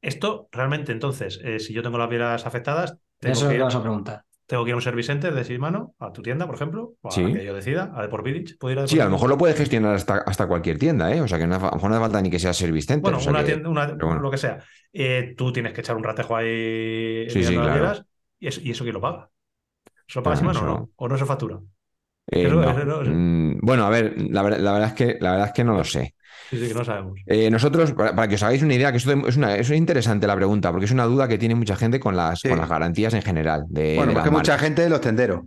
esto 0.00 0.48
realmente, 0.52 0.92
entonces, 0.92 1.40
eh, 1.42 1.58
si 1.60 1.72
yo 1.72 1.82
tengo 1.82 1.98
las 1.98 2.08
bielas 2.10 2.46
afectadas, 2.46 2.98
tengo 3.18 3.34
Eso 3.34 3.48
que 3.48 3.58
vas 3.58 3.74
a 3.74 3.80
preguntar. 3.82 4.24
tengo 4.46 4.64
que 4.64 4.70
ir 4.70 4.74
a 4.74 4.76
un 4.76 4.82
service 4.82 5.06
center 5.06 5.34
de 5.34 5.42
Shimano, 5.44 5.94
a 5.98 6.12
tu 6.12 6.20
tienda, 6.20 6.46
por 6.46 6.54
ejemplo, 6.56 6.94
o 7.00 7.08
a 7.08 7.10
Sí. 7.10 7.22
la 7.22 7.32
que 7.32 7.44
yo 7.44 7.54
decida, 7.54 7.90
a 7.94 8.02
Deport 8.02 8.24
Village. 8.24 8.56
¿Puedo 8.58 8.72
ir 8.74 8.78
a 8.80 8.86
Sí, 8.86 9.00
a 9.00 9.04
lo 9.06 9.10
mejor 9.12 9.30
lo 9.30 9.38
puedes 9.38 9.56
gestionar 9.56 9.94
hasta, 9.94 10.18
hasta 10.18 10.46
cualquier 10.46 10.78
tienda, 10.78 11.14
¿eh? 11.14 11.20
O 11.22 11.28
sea 11.28 11.38
que 11.38 11.46
no, 11.46 11.54
hace- 11.54 11.64
a 11.66 11.70
lo 11.70 11.76
mejor 11.76 11.90
no 11.90 11.96
hace 11.96 12.04
falta 12.04 12.20
ni 12.22 12.30
que 12.30 12.38
sea 12.38 12.52
service 12.52 12.86
center. 12.86 13.02
Bueno, 13.02 13.18
o 13.18 13.20
sea 13.20 13.30
una 13.32 13.40
que- 13.40 13.46
tienda, 13.52 13.68
una- 13.70 13.86
bueno. 13.94 14.20
lo 14.20 14.30
que 14.30 14.36
sea. 14.38 14.58
Eh, 14.92 15.34
tú 15.36 15.52
tienes 15.52 15.72
que 15.72 15.80
echar 15.80 15.96
un 15.96 16.04
ratejo 16.04 16.36
ahí 16.36 17.28
Sí, 17.30 17.42
sí, 17.44 17.54
las 17.54 17.64
claro. 17.64 18.04
¿Y 18.38 18.48
eso, 18.48 18.60
¿Y 18.62 18.70
eso 18.72 18.84
quién 18.84 18.94
lo 18.94 19.00
paga? 19.00 19.30
¿Eso 20.06 20.20
lo 20.20 20.22
paga 20.24 20.36
Bueno, 20.36 20.52
Shimano 20.52 20.72
o 20.74 20.78
no? 20.80 20.90
¿O 20.96 21.08
no 21.08 21.16
se 21.16 21.24
factura? 21.24 21.60
Eh, 22.26 22.48
no. 22.48 22.84
no- 22.84 23.02
Mm, 23.02 23.58
Bueno, 23.62 23.84
a 23.86 23.90
ver, 23.90 24.14
la, 24.30 24.42
ver- 24.42 24.60
la 24.60 24.72
verdad 24.72 24.88
es 24.88 24.94
que, 24.94 25.18
la 25.20 25.32
verdad 25.32 25.46
es 25.48 25.52
que 25.52 25.64
no 25.64 25.74
lo 25.76 25.84
sé. 25.84 26.14
Sí, 26.50 26.58
sí, 26.58 26.68
que 26.68 26.74
no 26.74 26.84
sabemos. 26.84 27.18
Eh, 27.26 27.50
nosotros, 27.50 27.92
para, 27.92 28.14
para 28.14 28.28
que 28.28 28.34
os 28.36 28.42
hagáis 28.42 28.62
una 28.62 28.74
idea, 28.74 28.90
que 28.92 28.98
esto 28.98 29.12
es, 29.26 29.36
una, 29.36 29.56
es 29.56 29.70
interesante 29.70 30.26
la 30.26 30.36
pregunta, 30.36 30.70
porque 30.70 30.86
es 30.86 30.90
una 30.92 31.04
duda 31.04 31.26
que 31.28 31.38
tiene 31.38 31.54
mucha 31.54 31.76
gente 31.76 32.00
con 32.00 32.16
las, 32.16 32.40
Sí. 32.40 32.48
con 32.48 32.58
las 32.58 32.68
garantías 32.68 33.14
en 33.14 33.22
general. 33.22 33.64
De, 33.68 33.96
Bueno, 33.96 34.10
de 34.10 34.14
porque 34.14 34.30
mucha 34.30 34.52
marcas. 34.52 34.60
gente 34.66 34.82
de 34.82 34.90
los 34.90 35.00
tenderos. 35.00 35.42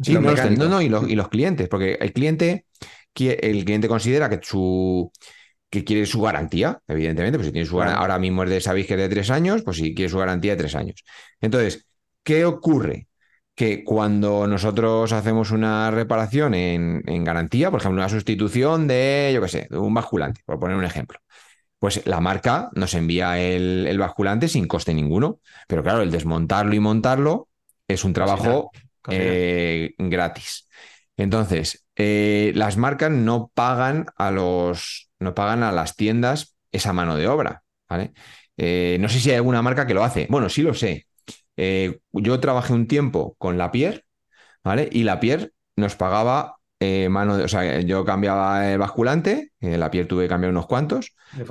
Sí, 0.00 0.12
los 0.12 0.22
no, 0.22 0.30
los- 0.30 0.38
mecánicos. 0.38 0.68
no, 0.68 0.74
no, 0.76 0.82
y 0.82 0.88
los, 0.88 1.08
y 1.08 1.14
los 1.14 1.28
clientes, 1.28 1.68
porque 1.68 1.94
el 2.00 2.12
cliente, 2.12 2.66
el 3.18 3.64
cliente 3.64 3.88
considera 3.88 4.28
que 4.28 4.40
su 4.42 5.10
que 5.68 5.82
quiere 5.84 6.06
su 6.06 6.20
garantía, 6.22 6.80
evidentemente, 6.86 7.38
pues 7.38 7.46
si 7.48 7.52
tiene 7.52 7.66
su 7.66 7.74
Claro. 7.76 7.90
gar- 7.90 7.96
ahora 7.98 8.18
mismo 8.20 8.44
es 8.44 8.50
de, 8.50 8.60
sabéis 8.60 8.86
que 8.86 8.94
es 8.94 9.00
de 9.00 9.08
tres 9.08 9.30
años, 9.30 9.62
pues 9.62 9.78
si 9.78 9.94
quiere 9.94 10.08
su 10.08 10.16
garantía 10.18 10.52
de 10.52 10.58
tres 10.58 10.74
años. 10.76 11.02
Entonces, 11.40 11.86
¿qué 12.22 12.44
ocurre? 12.44 13.08
Que 13.56 13.84
cuando 13.84 14.46
nosotros 14.46 15.12
hacemos 15.12 15.50
una 15.50 15.90
reparación 15.90 16.54
en, 16.54 17.02
en 17.06 17.24
garantía, 17.24 17.70
por 17.72 17.80
ejemplo, 17.80 18.00
una 18.02 18.10
sustitución 18.10 18.86
de, 18.86 19.32
yo 19.34 19.42
qué 19.42 19.48
sé, 19.48 19.68
de 19.70 19.78
un 19.78 19.94
basculante, 19.94 20.42
por 20.46 20.60
poner 20.60 20.76
un 20.76 20.84
ejemplo, 20.84 21.18
pues 21.78 22.06
la 22.06 22.20
marca 22.20 22.70
nos 22.74 22.94
envía 22.94 23.38
el, 23.40 23.86
el 23.86 23.98
basculante 23.98 24.48
sin 24.48 24.66
coste 24.68 24.94
ninguno. 24.94 25.40
Pero 25.68 25.82
claro, 25.82 26.02
el 26.02 26.10
desmontarlo 26.10 26.74
y 26.74 26.80
montarlo 26.80 27.48
es 27.88 28.04
un 28.04 28.12
trabajo 28.14 28.70
Casi 29.02 29.22
nada. 29.22 29.44
eh, 29.44 29.94
gratis. 29.98 30.68
Entonces, 31.16 31.86
eh, 31.96 32.52
las 32.54 32.76
marcas 32.76 33.10
no 33.10 33.50
pagan 33.54 34.06
a 34.16 34.30
los, 34.30 35.10
no 35.18 35.34
pagan 35.34 35.62
a 35.62 35.72
las 35.72 35.96
tiendas 35.96 36.56
esa 36.72 36.92
mano 36.92 37.16
de 37.16 37.28
obra, 37.28 37.62
¿vale? 37.88 38.12
Eh, 38.56 38.98
no 39.00 39.08
sé 39.08 39.20
si 39.20 39.30
hay 39.30 39.36
alguna 39.36 39.62
marca 39.62 39.86
que 39.86 39.94
lo 39.94 40.04
hace. 40.04 40.26
Bueno, 40.30 40.48
sí 40.48 40.62
lo 40.62 40.74
sé. 40.74 41.06
Eh, 41.56 42.00
yo 42.12 42.40
trabajé 42.40 42.72
un 42.72 42.86
tiempo 42.86 43.34
con 43.38 43.58
la 43.58 43.70
Pierre, 43.72 44.04
¿vale? 44.64 44.88
Y 44.92 45.04
la 45.04 45.20
Pierre 45.20 45.52
nos 45.76 45.96
pagaba 45.96 46.56
eh, 46.78 47.08
mano 47.08 47.38
de, 47.38 47.44
o 47.44 47.48
sea, 47.48 47.80
yo 47.80 48.04
cambiaba 48.04 48.70
el 48.70 48.78
basculante, 48.78 49.52
en 49.60 49.80
la 49.80 49.90
Pierre 49.90 50.08
tuve 50.08 50.24
que 50.24 50.28
cambiar 50.28 50.50
unos 50.50 50.66
cuantos, 50.66 51.14
la- 51.32 51.46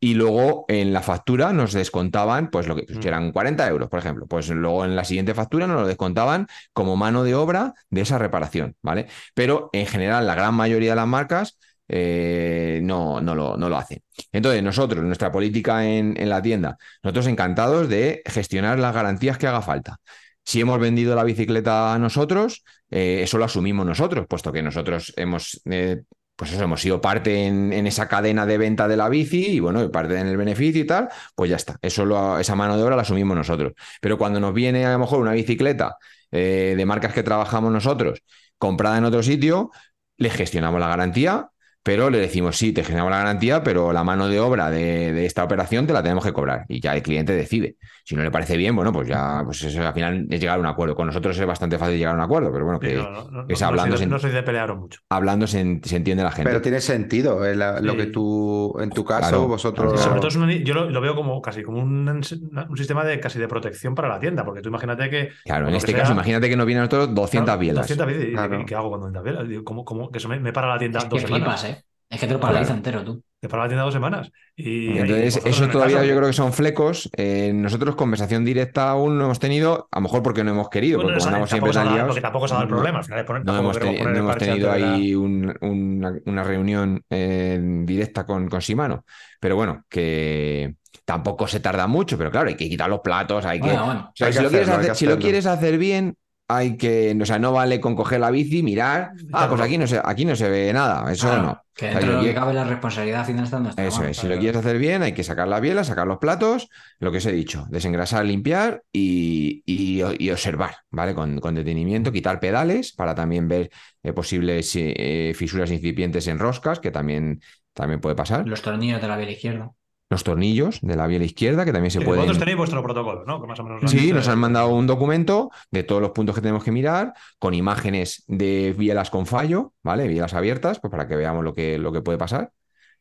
y, 0.00 0.14
luego 0.14 0.64
en 0.68 0.92
la 0.92 1.00
factura 1.00 1.52
nos 1.52 1.72
descontaban, 1.72 2.50
pues 2.50 2.66
lo 2.66 2.74
que 2.74 2.82
pues, 2.82 2.98
Mm. 2.98 3.00
que 3.00 3.08
eran 3.08 3.32
40 3.32 3.68
euros, 3.68 3.88
por 3.88 4.00
ejemplo. 4.00 4.26
Pues 4.26 4.48
luego 4.50 4.84
en 4.84 4.96
la 4.96 5.04
siguiente 5.04 5.32
factura 5.34 5.66
nos 5.68 5.80
lo 5.80 5.86
descontaban 5.86 6.48
como 6.72 6.96
mano 6.96 7.22
de 7.22 7.34
obra 7.36 7.74
de 7.90 8.00
esa 8.00 8.18
reparación, 8.18 8.76
¿vale? 8.82 9.06
Pero 9.34 9.70
en 9.72 9.86
general, 9.86 10.26
la 10.26 10.34
gran 10.34 10.54
mayoría 10.54 10.90
de 10.90 10.96
las 10.96 11.06
marcas 11.08 11.58
eh, 11.96 12.80
no, 12.82 13.20
no, 13.20 13.36
lo, 13.36 13.56
no 13.56 13.68
lo 13.68 13.76
hacen. 13.76 14.02
Entonces, 14.32 14.64
nosotros, 14.64 15.04
nuestra 15.04 15.30
política 15.30 15.86
en, 15.86 16.28
la 16.28 16.42
tienda, 16.42 16.76
nosotros 17.04 17.28
encantados 17.28 17.88
de 17.88 18.20
gestionar 18.26 18.80
las 18.80 18.92
garantías 18.92 19.38
que 19.38 19.46
haga 19.46 19.62
falta. 19.62 19.98
Si 20.44 20.60
hemos 20.60 20.80
vendido 20.80 21.14
la 21.14 21.22
bicicleta 21.22 21.94
a 21.94 21.98
nosotros, 22.00 22.64
eh, 22.90 23.20
eso 23.22 23.38
lo 23.38 23.44
asumimos 23.44 23.86
nosotros, 23.86 24.26
puesto 24.28 24.50
que 24.50 24.60
nosotros 24.60 25.12
hemos 25.16 25.60
eh, 25.70 26.02
pues 26.34 26.52
hemos 26.54 26.80
sido 26.80 27.00
parte 27.00 27.46
en, 27.46 27.72
esa 27.86 28.08
cadena 28.08 28.44
de 28.44 28.58
venta 28.58 28.88
de 28.88 28.96
la 28.96 29.08
bici 29.08 29.46
y 29.52 29.60
bueno, 29.60 29.88
parte 29.92 30.18
en 30.18 30.26
el 30.26 30.36
beneficio 30.36 30.80
y 30.82 30.86
tal, 30.86 31.08
pues 31.36 31.48
ya 31.48 31.56
está. 31.56 31.76
Eso 31.80 32.04
lo- 32.04 32.40
esa 32.40 32.56
mano 32.56 32.76
de 32.76 32.82
obra 32.82 32.96
la 32.96 33.02
asumimos 33.02 33.36
nosotros. 33.36 33.72
Pero 34.00 34.18
cuando 34.18 34.40
nos 34.40 34.52
viene 34.52 34.84
a 34.84 34.92
lo 34.94 34.98
mejor 34.98 35.20
una 35.20 35.32
bicicleta 35.32 35.96
de 36.32 36.82
marcas 36.84 37.12
que 37.12 37.22
trabajamos 37.22 37.70
nosotros, 37.70 38.20
comprada 38.58 38.98
en 38.98 39.04
otro 39.04 39.22
sitio, 39.22 39.70
le 40.16 40.30
gestionamos 40.30 40.80
la 40.80 40.88
garantía, 40.88 41.50
pero 41.84 42.10
le 42.10 42.18
decimos, 42.18 42.56
sí, 42.56 42.72
te 42.72 42.82
gestionamos 42.82 43.12
la 43.12 43.18
garantía, 43.18 43.62
pero 43.62 43.92
la 43.92 44.04
mano 44.04 44.28
de 44.28 44.40
obra 44.40 44.70
de, 44.70 45.12
de 45.12 45.26
esta 45.26 45.44
operación 45.44 45.86
te 45.86 45.92
la 45.94 46.02
tenemos 46.02 46.24
que 46.24 46.32
cobrar. 46.34 46.66
Y 46.68 46.80
ya 46.80 46.94
el 46.96 47.02
cliente 47.02 47.34
decide. 47.34 47.76
Si 48.06 48.14
no 48.14 48.22
le 48.22 48.30
parece 48.30 48.56
bien, 48.58 48.76
bueno, 48.76 48.92
pues 48.92 49.08
ya, 49.08 49.40
pues 49.46 49.62
eso 49.64 49.80
al 49.80 49.94
final 49.94 50.26
es 50.28 50.38
llegar 50.38 50.58
a 50.58 50.60
un 50.60 50.66
acuerdo. 50.66 50.94
Con 50.94 51.06
nosotros 51.06 51.38
es 51.38 51.46
bastante 51.46 51.78
fácil 51.78 51.96
llegar 51.96 52.12
a 52.12 52.18
un 52.18 52.22
acuerdo, 52.22 52.52
pero 52.52 52.66
bueno, 52.66 52.78
Sí, 52.82 52.88
que 52.88 52.94
no, 52.96 53.10
no, 53.10 53.30
no, 53.30 53.46
es 53.48 53.62
hablando 53.62 53.92
soy 53.96 54.00
de- 54.00 54.04
sin- 54.04 54.10
no 54.10 54.18
soy 54.18 54.30
de 54.30 54.42
pelearos 54.42 54.78
mucho. 54.78 55.00
hablando 55.08 55.46
se, 55.46 55.80
se 55.82 55.96
entiende 55.96 56.22
la 56.22 56.30
gente. 56.30 56.50
Pero 56.50 56.60
tiene 56.60 56.80
sentido 56.82 57.44
eh, 57.46 57.56
la- 57.56 57.80
lo 57.80 57.96
que 57.96 58.06
tú, 58.06 58.74
en 58.78 58.90
tu 58.90 59.04
caso, 59.06 59.28
Claro, 59.30 59.48
vosotros. 59.48 59.92
claro. 59.94 60.02
Sobre 60.06 60.18
todo 60.20 60.28
es 60.28 60.36
una- 60.36 60.52
yo 60.52 60.74
lo, 60.74 60.90
lo 60.90 61.00
veo 61.00 61.14
como 61.14 61.40
casi 61.40 61.62
como 61.62 61.78
un, 61.82 62.06
un 62.08 62.76
sistema 62.76 63.04
de 63.04 63.18
casi 63.20 63.38
de 63.38 63.48
protección 63.48 63.94
para 63.94 64.08
la 64.08 64.20
tienda, 64.20 64.44
porque 64.44 64.60
tú 64.60 64.68
imagínate 64.68 65.08
que 65.08 65.30
Claro, 65.46 65.68
en 65.68 65.74
este 65.74 65.94
caso, 65.94 66.12
imagínate 66.12 66.50
que 66.50 66.56
nos 66.56 66.66
vienen 66.66 66.82
a 66.82 66.84
nosotros 66.86 67.14
200 67.14 67.46
claro, 67.46 67.60
bielas. 67.60 67.88
200 67.88 68.06
bielas, 68.06 68.26
y- 68.28 68.32
Claro. 68.32 68.60
¿y 68.60 68.64
qué 68.66 68.74
hago 68.74 68.90
con 68.90 69.00
200 69.00 69.22
bielas? 69.24 69.62
¿Cómo, 69.64 69.84
cómo, 69.86 70.10
que 70.10 70.18
eso 70.18 70.28
me, 70.28 70.38
me 70.40 70.52
para 70.52 70.68
la 70.68 70.78
tienda 70.78 70.98
Es 70.98 71.08
dos 71.08 71.20
que 71.22 71.26
semanas. 71.26 71.62
flipas, 71.62 71.78
¿eh? 71.78 71.84
Es 72.10 72.20
que 72.20 72.26
te 72.26 72.32
lo 72.34 72.40
paraliza 72.40 72.72
entero 72.74 73.02
tú. 73.04 73.22
Me 73.42 73.48
para 73.48 73.64
la 73.64 73.68
tienda 73.68 73.84
dos 73.84 73.92
semanas. 73.92 74.30
Y, 74.56 74.86
y 74.92 74.98
Entonces, 74.98 75.36
eso 75.44 75.68
todavía 75.68 75.96
caso- 75.96 76.08
yo 76.08 76.16
creo 76.16 76.28
que 76.28 76.32
son 76.32 76.52
flecos. 76.54 77.10
Eh, 77.16 77.52
nosotros 77.54 77.94
conversación 77.94 78.42
directa 78.44 78.88
aún 78.88 79.18
no 79.18 79.24
hemos 79.24 79.38
tenido, 79.38 79.86
a 79.90 79.98
lo 79.98 80.02
mejor 80.02 80.22
porque 80.22 80.42
no 80.44 80.52
hemos 80.52 80.70
querido, 80.70 80.96
Bueno, 80.98 81.08
porque 81.08 81.18
como 81.18 81.28
andamos 81.28 81.50
siempre 81.50 81.72
tan 81.72 81.88
liados. 81.92 82.06
porque 82.08 82.20
tampoco 82.22 82.48
se 82.48 82.54
ha 82.54 82.56
dado 82.56 82.64
el 82.64 82.70
no- 82.70 82.76
problema. 82.76 82.98
Al 83.00 83.04
final 83.04 83.20
es 83.20 83.26
poner- 83.26 83.44
No 83.44 83.58
hemos, 83.58 83.78
poner 83.78 84.06
no 84.06 84.18
hemos 84.18 84.36
tenido 84.38 84.68
la- 84.68 84.94
ahí 84.94 85.14
un- 85.14 85.54
una, 85.60 86.14
una 86.24 86.42
reunión 86.44 87.02
eh, 87.10 87.58
directa 87.84 88.24
con, 88.24 88.48
con 88.48 88.60
Shimano. 88.60 89.04
Pero 89.40 89.56
bueno, 89.56 89.84
que 89.90 90.76
tampoco 91.04 91.46
se 91.46 91.60
tarda 91.60 91.86
mucho, 91.86 92.16
pero 92.16 92.30
claro, 92.30 92.48
hay 92.48 92.54
que 92.56 92.68
quitar 92.68 92.88
los 92.88 93.00
platos, 93.00 93.44
hay 93.44 93.60
que. 93.60 93.66
Bueno, 93.66 93.84
bueno. 93.84 94.00
O 94.08 94.12
sea, 94.14 94.28
Hay 94.28 94.32
si, 94.32 94.38
que 94.38 94.42
lo 94.44 94.48
hay 94.48 94.86
que 94.86 94.94
si 94.94 95.06
quieres 95.06 95.44
hacer 95.44 95.76
bien, 95.76 96.16
hay 96.48 96.76
que. 96.76 97.16
O 97.20 97.26
sea, 97.26 97.38
no 97.38 97.52
vale 97.52 97.80
con 97.80 97.96
coger 97.96 98.20
la 98.20 98.30
bici, 98.30 98.62
mirar. 98.62 99.12
Ah, 99.32 99.46
pues 99.48 99.60
aquí 99.60 99.78
no 99.78 99.86
se, 99.86 100.00
aquí 100.04 100.24
no 100.24 100.36
se 100.36 100.48
ve 100.48 100.72
nada. 100.72 101.10
Eso 101.12 101.26
Claro, 101.28 101.42
no. 101.42 101.60
Que 101.74 101.86
O 101.86 101.90
sea, 101.90 101.98
dentro 101.98 102.12
de 102.12 102.22
lo 102.22 102.28
que 102.28 102.34
cabe 102.34 102.54
la 102.54 102.64
responsabilidad 102.64 103.26
final 103.26 103.44
está 103.44 103.58
eso 103.84 104.04
es, 104.04 104.16
si 104.16 104.28
lo 104.28 104.38
quieres 104.38 104.56
hacer 104.56 104.78
bien, 104.78 105.02
hay 105.02 105.12
que 105.12 105.24
sacar 105.24 105.48
la 105.48 105.58
biela, 105.58 105.82
sacar 105.82 106.06
los 106.06 106.18
platos, 106.18 106.68
lo 107.00 107.10
que 107.10 107.18
os 107.18 107.26
he 107.26 107.32
dicho, 107.32 107.66
desengrasar, 107.68 108.24
limpiar 108.24 108.82
y, 108.92 109.62
y- 109.66 110.02
y 110.18 110.30
observar, 110.30 110.76
¿vale? 110.90 111.14
Con, 111.14 111.40
con 111.40 111.54
detenimiento, 111.56 112.12
quitar 112.12 112.38
pedales 112.38 112.92
para 112.92 113.14
también 113.16 113.48
ver 113.48 113.70
eh, 114.04 114.12
posibles 114.12 114.70
eh, 114.76 115.32
fisuras 115.34 115.70
incipientes 115.72 116.28
en 116.28 116.38
roscas, 116.38 116.78
que 116.78 116.92
también, 116.92 117.40
también 117.72 118.00
puede 118.00 118.14
pasar. 118.14 118.46
Los 118.46 118.62
tornillos 118.62 119.00
de 119.02 119.08
la 119.08 119.16
biela 119.16 119.32
izquierda. 119.32 119.72
Los 120.10 120.22
tornillos 120.22 120.78
de 120.82 120.96
la 120.96 121.06
biela 121.06 121.24
izquierda, 121.24 121.64
que 121.64 121.72
también 121.72 121.90
se 121.90 121.98
Sí, 121.98 122.04
pueden... 122.04 122.20
Vosotros 122.22 122.38
tenéis 122.38 122.58
vuestro 122.58 122.82
protocolo, 122.82 123.24
¿no? 123.26 123.40
Que 123.40 123.46
más 123.48 123.58
o 123.58 123.64
menos 123.64 123.82
lo 123.82 123.88
han 123.88 123.98
Sí, 123.98 124.12
nos 124.12 124.28
han 124.28 124.38
mandado 124.38 124.68
un 124.68 124.86
documento 124.86 125.50
de 125.70 125.82
todos 125.82 126.02
los 126.02 126.10
puntos 126.12 126.34
que 126.34 126.40
tenemos 126.42 126.62
que 126.62 126.70
mirar, 126.72 127.14
con 127.38 127.54
imágenes 127.54 128.22
de 128.26 128.74
bielas 128.76 129.10
con 129.10 129.26
fallo, 129.26 129.72
¿vale? 129.82 130.06
Bielas 130.06 130.34
abiertas, 130.34 130.78
pues 130.78 130.90
para 130.90 131.08
que 131.08 131.16
veamos 131.16 131.42
lo 131.42 131.54
que, 131.54 131.78
lo 131.78 131.90
que 131.90 132.02
puede 132.02 132.18
pasar. 132.18 132.52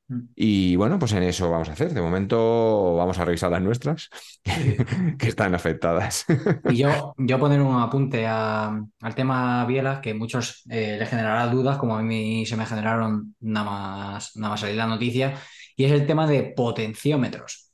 Mm. 0.07 0.19
Y 0.35 0.75
bueno, 0.75 0.99
pues 0.99 1.13
en 1.13 1.23
eso 1.23 1.49
vamos 1.49 1.69
a 1.69 1.73
hacer. 1.73 1.93
De 1.93 2.01
momento 2.01 2.95
vamos 2.95 3.19
a 3.19 3.25
revisar 3.25 3.51
las 3.51 3.61
nuestras, 3.61 4.09
que 5.17 5.27
están 5.27 5.55
afectadas. 5.55 6.25
Y 6.67 6.77
yo, 6.77 7.13
yo 7.17 7.39
poner 7.39 7.61
un 7.61 7.79
apunte 7.81 8.25
a- 8.27 8.81
al 9.01 9.15
tema 9.15 9.65
bielas 9.65 9.99
que 9.99 10.13
muchos 10.13 10.63
eh, 10.69 10.97
les 10.99 11.09
generará 11.09 11.47
dudas, 11.47 11.77
como 11.77 11.95
a 11.97 12.01
mí 12.03 12.45
se 12.45 12.57
me 12.57 12.65
generaron 12.65 13.35
nada 13.39 13.65
más, 13.69 14.35
nada 14.35 14.51
más 14.51 14.59
salir 14.61 14.75
la 14.77 14.87
noticia, 14.87 15.35
y 15.75 15.85
es 15.85 15.91
el 15.91 16.05
tema 16.07 16.27
de 16.27 16.43
potenciómetros. 16.43 17.71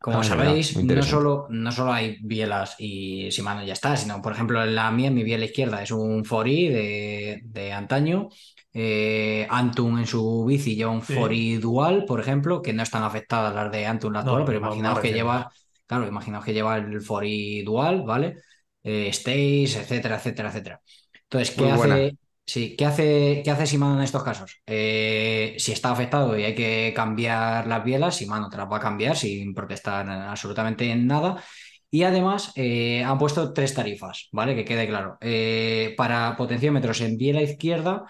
Como 0.00 0.18
Ah, 0.18 0.22
sabéis, 0.22 0.80
no 0.82 1.02
solo, 1.02 1.46
no 1.50 1.72
solo 1.72 1.92
hay 1.92 2.18
bielas 2.22 2.76
y 2.78 3.30
Shimano 3.30 3.64
ya 3.64 3.72
está, 3.72 3.96
sino, 3.96 4.22
por 4.22 4.32
ejemplo, 4.32 4.62
en 4.62 4.74
la 4.76 4.90
mía, 4.92 5.10
mi 5.10 5.24
biela 5.24 5.44
izquierda 5.46 5.82
es 5.82 5.90
un 5.90 6.24
Fori 6.24 6.68
de, 6.68 7.40
de 7.44 7.72
antaño. 7.72 8.28
Eh, 8.72 9.46
Antun 9.50 9.98
en 9.98 10.06
su 10.06 10.44
bici 10.44 10.76
lleva 10.76 10.92
un 10.92 11.02
Sí. 11.06 11.14
Fori 11.14 11.56
dual, 11.56 12.04
por 12.04 12.20
ejemplo, 12.20 12.62
que 12.62 12.72
no 12.72 12.82
están 12.84 13.02
afectadas 13.02 13.52
las 13.54 13.72
de 13.72 13.86
Antun 13.86 14.12
la 14.12 14.20
No, 14.20 14.20
actual, 14.20 14.44
pero 14.44 14.58
imaginaos 14.58 15.00
que 15.00 15.12
lleva, 15.12 15.50
claro, 15.86 16.06
imaginaos 16.06 16.44
que 16.44 16.52
lleva 16.54 16.76
el 16.76 17.00
Fori 17.02 17.62
dual, 17.62 18.02
¿vale? 18.02 18.36
Eh, 18.82 19.12
Stace, 19.12 19.80
etcétera, 19.80 20.16
etcétera, 20.16 20.48
etcétera. 20.50 20.82
Entonces, 21.24 21.50
¿qué 21.56 21.64
Muy 21.64 21.72
buena. 21.72 22.08
Sí, 22.48 22.76
¿qué 22.76 22.86
hace, 22.86 23.42
qué 23.44 23.50
hace 23.50 23.66
Shimano 23.66 23.96
en 23.98 24.04
estos 24.04 24.24
casos? 24.24 24.62
Eh, 24.66 25.54
si 25.58 25.72
está 25.72 25.90
afectado 25.90 26.36
y 26.38 26.44
hay 26.44 26.54
que 26.54 26.94
cambiar 26.96 27.66
las 27.66 27.84
bielas, 27.84 28.18
Shimano 28.18 28.48
te 28.48 28.56
las 28.56 28.70
va 28.72 28.78
a 28.78 28.80
cambiar 28.80 29.16
sin 29.18 29.52
protestar 29.52 30.08
absolutamente 30.08 30.90
en 30.90 31.06
nada. 31.06 31.42
Y 31.90 32.04
además 32.04 32.52
eh, 32.56 33.04
han 33.04 33.18
puesto 33.18 33.52
tres 33.52 33.74
tarifas, 33.74 34.28
¿vale? 34.32 34.54
Que 34.54 34.64
quede 34.64 34.86
claro. 34.88 35.18
Eh, 35.20 35.94
para 35.98 36.36
potenciómetros 36.38 37.00
en 37.02 37.18
biela 37.18 37.42
izquierda, 37.42 38.06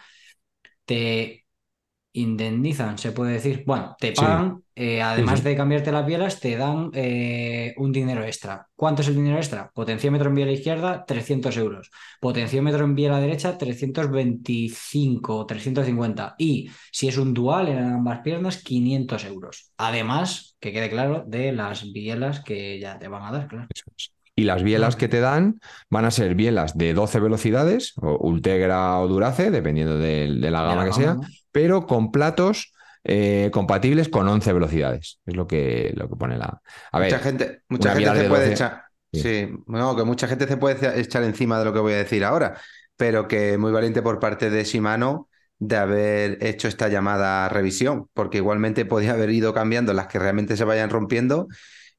te 0.85 1.47
indemnizan, 2.20 2.99
se 2.99 3.12
puede 3.12 3.32
decir. 3.32 3.65
Bueno, 3.66 3.97
te 3.99 4.09
Sí. 4.09 4.15
pagan, 4.16 4.62
eh, 4.74 5.03
además 5.03 5.43
de 5.45 5.57
cambiarte 5.57 5.93
las 5.93 6.07
bielas, 6.07 6.40
te 6.40 6.57
dan 6.57 6.90
eh, 6.95 7.74
un 7.78 7.93
dinero 7.93 8.24
extra. 8.24 8.66
¿Cuánto 8.77 9.03
es 9.03 9.09
el 9.09 9.16
dinero 9.16 9.36
extra? 9.36 9.70
Potenciómetro 9.74 10.28
en 10.28 10.35
biela 10.36 10.53
izquierda, 10.53 11.05
300 11.07 11.57
euros. 11.57 11.90
Potenciómetro 12.20 12.85
en 12.85 12.95
biela 12.95 13.20
derecha, 13.20 13.57
325 13.59 15.36
o 15.36 15.47
350. 15.47 16.35
Y 16.39 16.70
si 16.93 17.09
es 17.09 17.16
un 17.19 17.35
dual 17.35 17.69
en 17.69 17.78
ambas 17.78 18.20
piernas, 18.20 18.62
500 18.62 19.24
euros. 19.24 19.73
Además, 19.77 20.57
que 20.61 20.73
quede 20.73 20.90
claro, 20.90 21.24
de 21.27 21.53
las 21.53 21.93
bielas 21.93 22.40
que 22.40 22.78
ya 22.81 22.99
te 22.99 23.09
van 23.09 23.23
a 23.24 23.32
dar, 23.32 23.49
claro. 23.49 23.66
Eso 23.74 23.85
es. 23.97 24.12
Y 24.39 24.44
las 24.44 24.62
bielas 24.62 24.94
que 24.94 25.09
te 25.09 25.19
dan 25.20 25.59
van 25.90 26.05
a 26.05 26.12
ser 26.12 26.36
bielas 26.36 26.78
de 26.78 26.94
12 26.94 27.19
velocidades, 27.19 27.94
o 27.97 28.16
Ultegra 28.19 28.98
o 29.01 29.09
Durace, 29.09 29.51
dependiendo 29.51 29.98
de, 29.98 30.32
de 30.40 30.51
la 30.51 30.62
De 30.62 30.69
gama 30.69 30.85
la 30.85 30.85
que 30.85 30.93
sea, 30.93 31.16
pero 31.51 31.86
con 31.86 32.12
platos 32.12 32.73
eh, 33.02 33.51
compatibles 33.52 34.09
con 34.09 34.28
11 34.28 34.52
velocidades. 34.52 35.19
Es 35.27 35.35
lo 35.35 35.47
que, 35.48 35.93
lo 35.97 36.09
que 36.09 36.16
pone 36.16 36.39
la. 36.39 36.60
A 36.93 36.98
ver, 37.01 37.10
Mucha 37.10 37.23
gente, 37.24 37.62
mucha 37.69 37.94
gente 37.94 38.15
se 38.15 38.23
de 38.23 38.28
puede 38.28 38.43
12. 38.43 38.52
echar. 38.52 38.82
Sí. 39.12 39.20
Sí, 39.23 39.48
no, 39.66 39.97
que 39.97 40.05
mucha 40.05 40.28
gente 40.28 40.47
se 40.47 40.56
puede 40.56 41.01
echar 41.01 41.23
encima 41.24 41.59
de 41.59 41.65
lo 41.65 41.73
que 41.73 41.81
voy 41.81 41.94
a 41.94 41.97
decir 41.97 42.24
ahora, 42.24 42.59
pero 42.97 43.27
que 43.27 43.59
muy 43.59 43.73
valiente 43.73 44.02
por 44.02 44.20
parte 44.20 44.51
de 44.51 44.62
Shimano 44.65 45.28
de 45.59 45.77
haber 45.77 46.39
hecho 46.47 46.69
esta 46.69 46.89
llamada 46.89 47.48
revisión, 47.48 48.09
porque 48.15 48.39
igualmente 48.39 48.85
podía 48.85 49.12
haber 49.15 49.31
ido 49.31 49.52
cambiando 49.52 49.93
las 49.94 50.06
que 50.06 50.19
realmente 50.20 50.56
se 50.56 50.65
vayan 50.65 50.90
rompiendo 50.90 51.48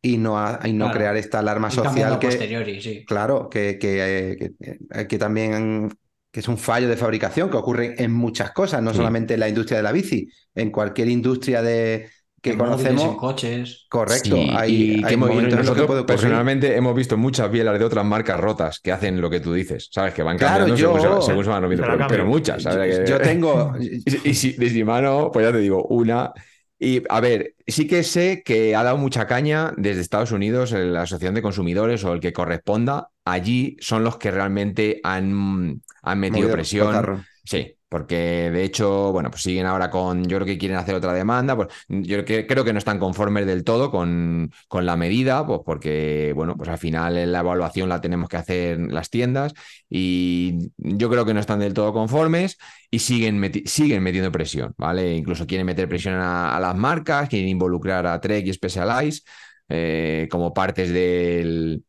y 0.02 0.18
no, 0.18 0.40
ha- 0.40 0.60
y 0.64 0.74
no 0.74 0.86
Claro. 0.86 0.98
crear 0.98 1.18
esta 1.18 1.40
alarma 1.40 1.68
Y 1.70 1.76
social 1.76 2.14
a 2.14 2.20
que, 2.20 2.82
sí. 2.82 3.06
claro, 3.06 3.50
que, 3.50 3.78
que, 3.78 4.30
eh, 4.32 4.38
que- 4.38 4.78
eh, 5.02 5.08
que 5.08 5.18
también 5.18 5.90
que 6.32 6.42
es 6.42 6.48
un 6.48 6.58
fallo 6.60 6.88
de 6.88 6.96
fabricación 6.96 7.50
que 7.50 7.58
ocurre 7.58 7.96
en 8.02 8.12
muchas 8.14 8.52
cosas, 8.52 8.84
no 8.84 8.92
Sí. 8.92 8.98
solamente 8.98 9.34
en 9.34 9.40
la 9.40 9.50
industria 9.50 9.78
de 9.78 9.84
la 9.84 9.92
bici, 9.92 10.30
en 10.54 10.70
cualquier 10.70 11.10
industria 11.10 11.64
de, 11.64 12.08
que 12.42 12.56
conocemos. 12.56 13.04
en 13.04 13.16
coches. 13.18 13.86
Correcto, 13.90 14.36
Sí, 14.38 14.48
hay, 14.56 14.74
y 15.00 15.04
hay 15.04 15.14
en 15.16 15.20
los 15.20 15.30
que 15.32 15.56
nosotros 15.56 15.88
puede 15.88 16.02
ocurrir. 16.02 16.06
personalmente 16.06 16.76
hemos 16.78 16.96
visto 16.96 17.18
muchas 17.18 17.52
bielas 17.52 17.78
de 17.80 17.84
otras 17.84 18.06
marcas 18.06 18.40
rotas 18.40 18.80
que 18.80 18.92
hacen 18.92 19.20
lo 19.20 19.30
que 19.30 19.40
tú 19.40 19.54
dices, 19.54 19.90
¿sabes? 19.92 20.14
Que 20.14 20.22
van 20.24 20.38
Claro, 20.38 20.66
cambiando 20.68 20.76
yo- 20.76 21.00
según, 21.02 21.22
se, 21.22 21.28
según 21.28 21.44
se 21.44 21.50
van 21.50 21.62
rompiendo, 21.64 21.88
pero, 21.92 22.08
pero 22.08 22.26
muchas, 22.26 22.62
¿sabes? 22.64 23.00
Yo, 23.00 23.06
yo 23.06 23.20
tengo, 23.20 23.74
Y, 24.24 24.34
si, 24.36 24.54
de 24.54 24.70
Shimano, 24.70 25.32
pues 25.34 25.46
ya 25.46 25.52
te 25.52 25.58
digo, 25.58 25.84
una. 25.88 26.32
Y 26.80 27.04
a 27.10 27.20
ver, 27.20 27.56
sí 27.68 27.88
que 27.88 28.04
sé 28.04 28.42
que 28.44 28.74
ha 28.74 28.84
dado 28.84 28.98
mucha 28.98 29.28
caña 29.28 29.74
desde 29.76 30.00
Estados 30.00 30.32
Unidos, 30.32 30.72
en 30.72 30.94
la 30.94 31.02
Asociación 31.02 31.36
de 31.36 31.42
Consumidores 31.42 32.06
o 32.06 32.14
el 32.14 32.22
que 32.22 32.32
corresponda. 32.32 33.10
Allí 33.26 33.76
son 33.82 34.06
los 34.06 34.18
que 34.18 34.32
realmente 34.32 35.02
han, 35.04 35.82
han 36.02 36.20
metido 36.20 36.50
presión. 36.50 37.26
Sí, 37.44 37.76
porque 37.90 38.50
de 38.52 38.64
hecho, 38.64 39.12
bueno, 39.12 39.32
pues 39.32 39.42
siguen 39.44 39.66
ahora 39.66 39.90
con, 39.90 40.24
yo 40.26 40.38
creo 40.38 40.46
que 40.46 40.58
quieren 40.58 40.78
hacer 40.78 40.96
otra 40.96 41.14
demanda, 41.14 41.56
pues 41.56 41.70
yo 41.90 42.24
que- 42.24 42.46
creo 42.48 42.64
que 42.64 42.72
no 42.74 42.80
están 42.80 43.00
conformes 43.00 43.46
del 43.48 43.64
todo 43.64 43.92
con, 43.92 44.52
con 44.68 44.86
la 44.86 44.96
medida, 44.96 45.46
pues 45.46 45.62
porque, 45.66 46.32
bueno, 46.36 46.56
pues 46.56 46.70
al 46.70 46.78
final 46.78 47.32
la 47.32 47.40
evaluación 47.40 47.90
la 47.90 48.00
tenemos 48.02 48.30
que 48.30 48.38
hacer 48.38 48.80
las 48.92 49.10
tiendas 49.10 49.54
y 49.90 50.72
yo 50.78 51.10
creo 51.10 51.26
que 51.26 51.34
no 51.34 51.40
están 51.40 51.60
del 51.60 51.74
todo 51.74 51.94
conformes 51.94 52.58
y 52.92 53.00
siguen, 53.00 53.42
meti- 53.42 53.66
siguen 53.66 54.04
metiendo 54.04 54.32
presión, 54.32 54.74
¿vale? 54.78 55.16
Incluso 55.16 55.48
quieren 55.48 55.66
meter 55.66 55.90
presión 55.90 56.16
a, 56.16 56.56
a 56.56 56.60
las 56.60 56.76
marcas, 56.76 57.30
quieren 57.30 57.50
involucrar 57.50 58.06
a 58.08 58.20
Trek 58.22 58.46
y 58.46 58.54
Specialized 58.54 59.24
eh, 59.70 60.28
como 60.32 60.54
partes 60.54 60.90
del... 60.92 61.84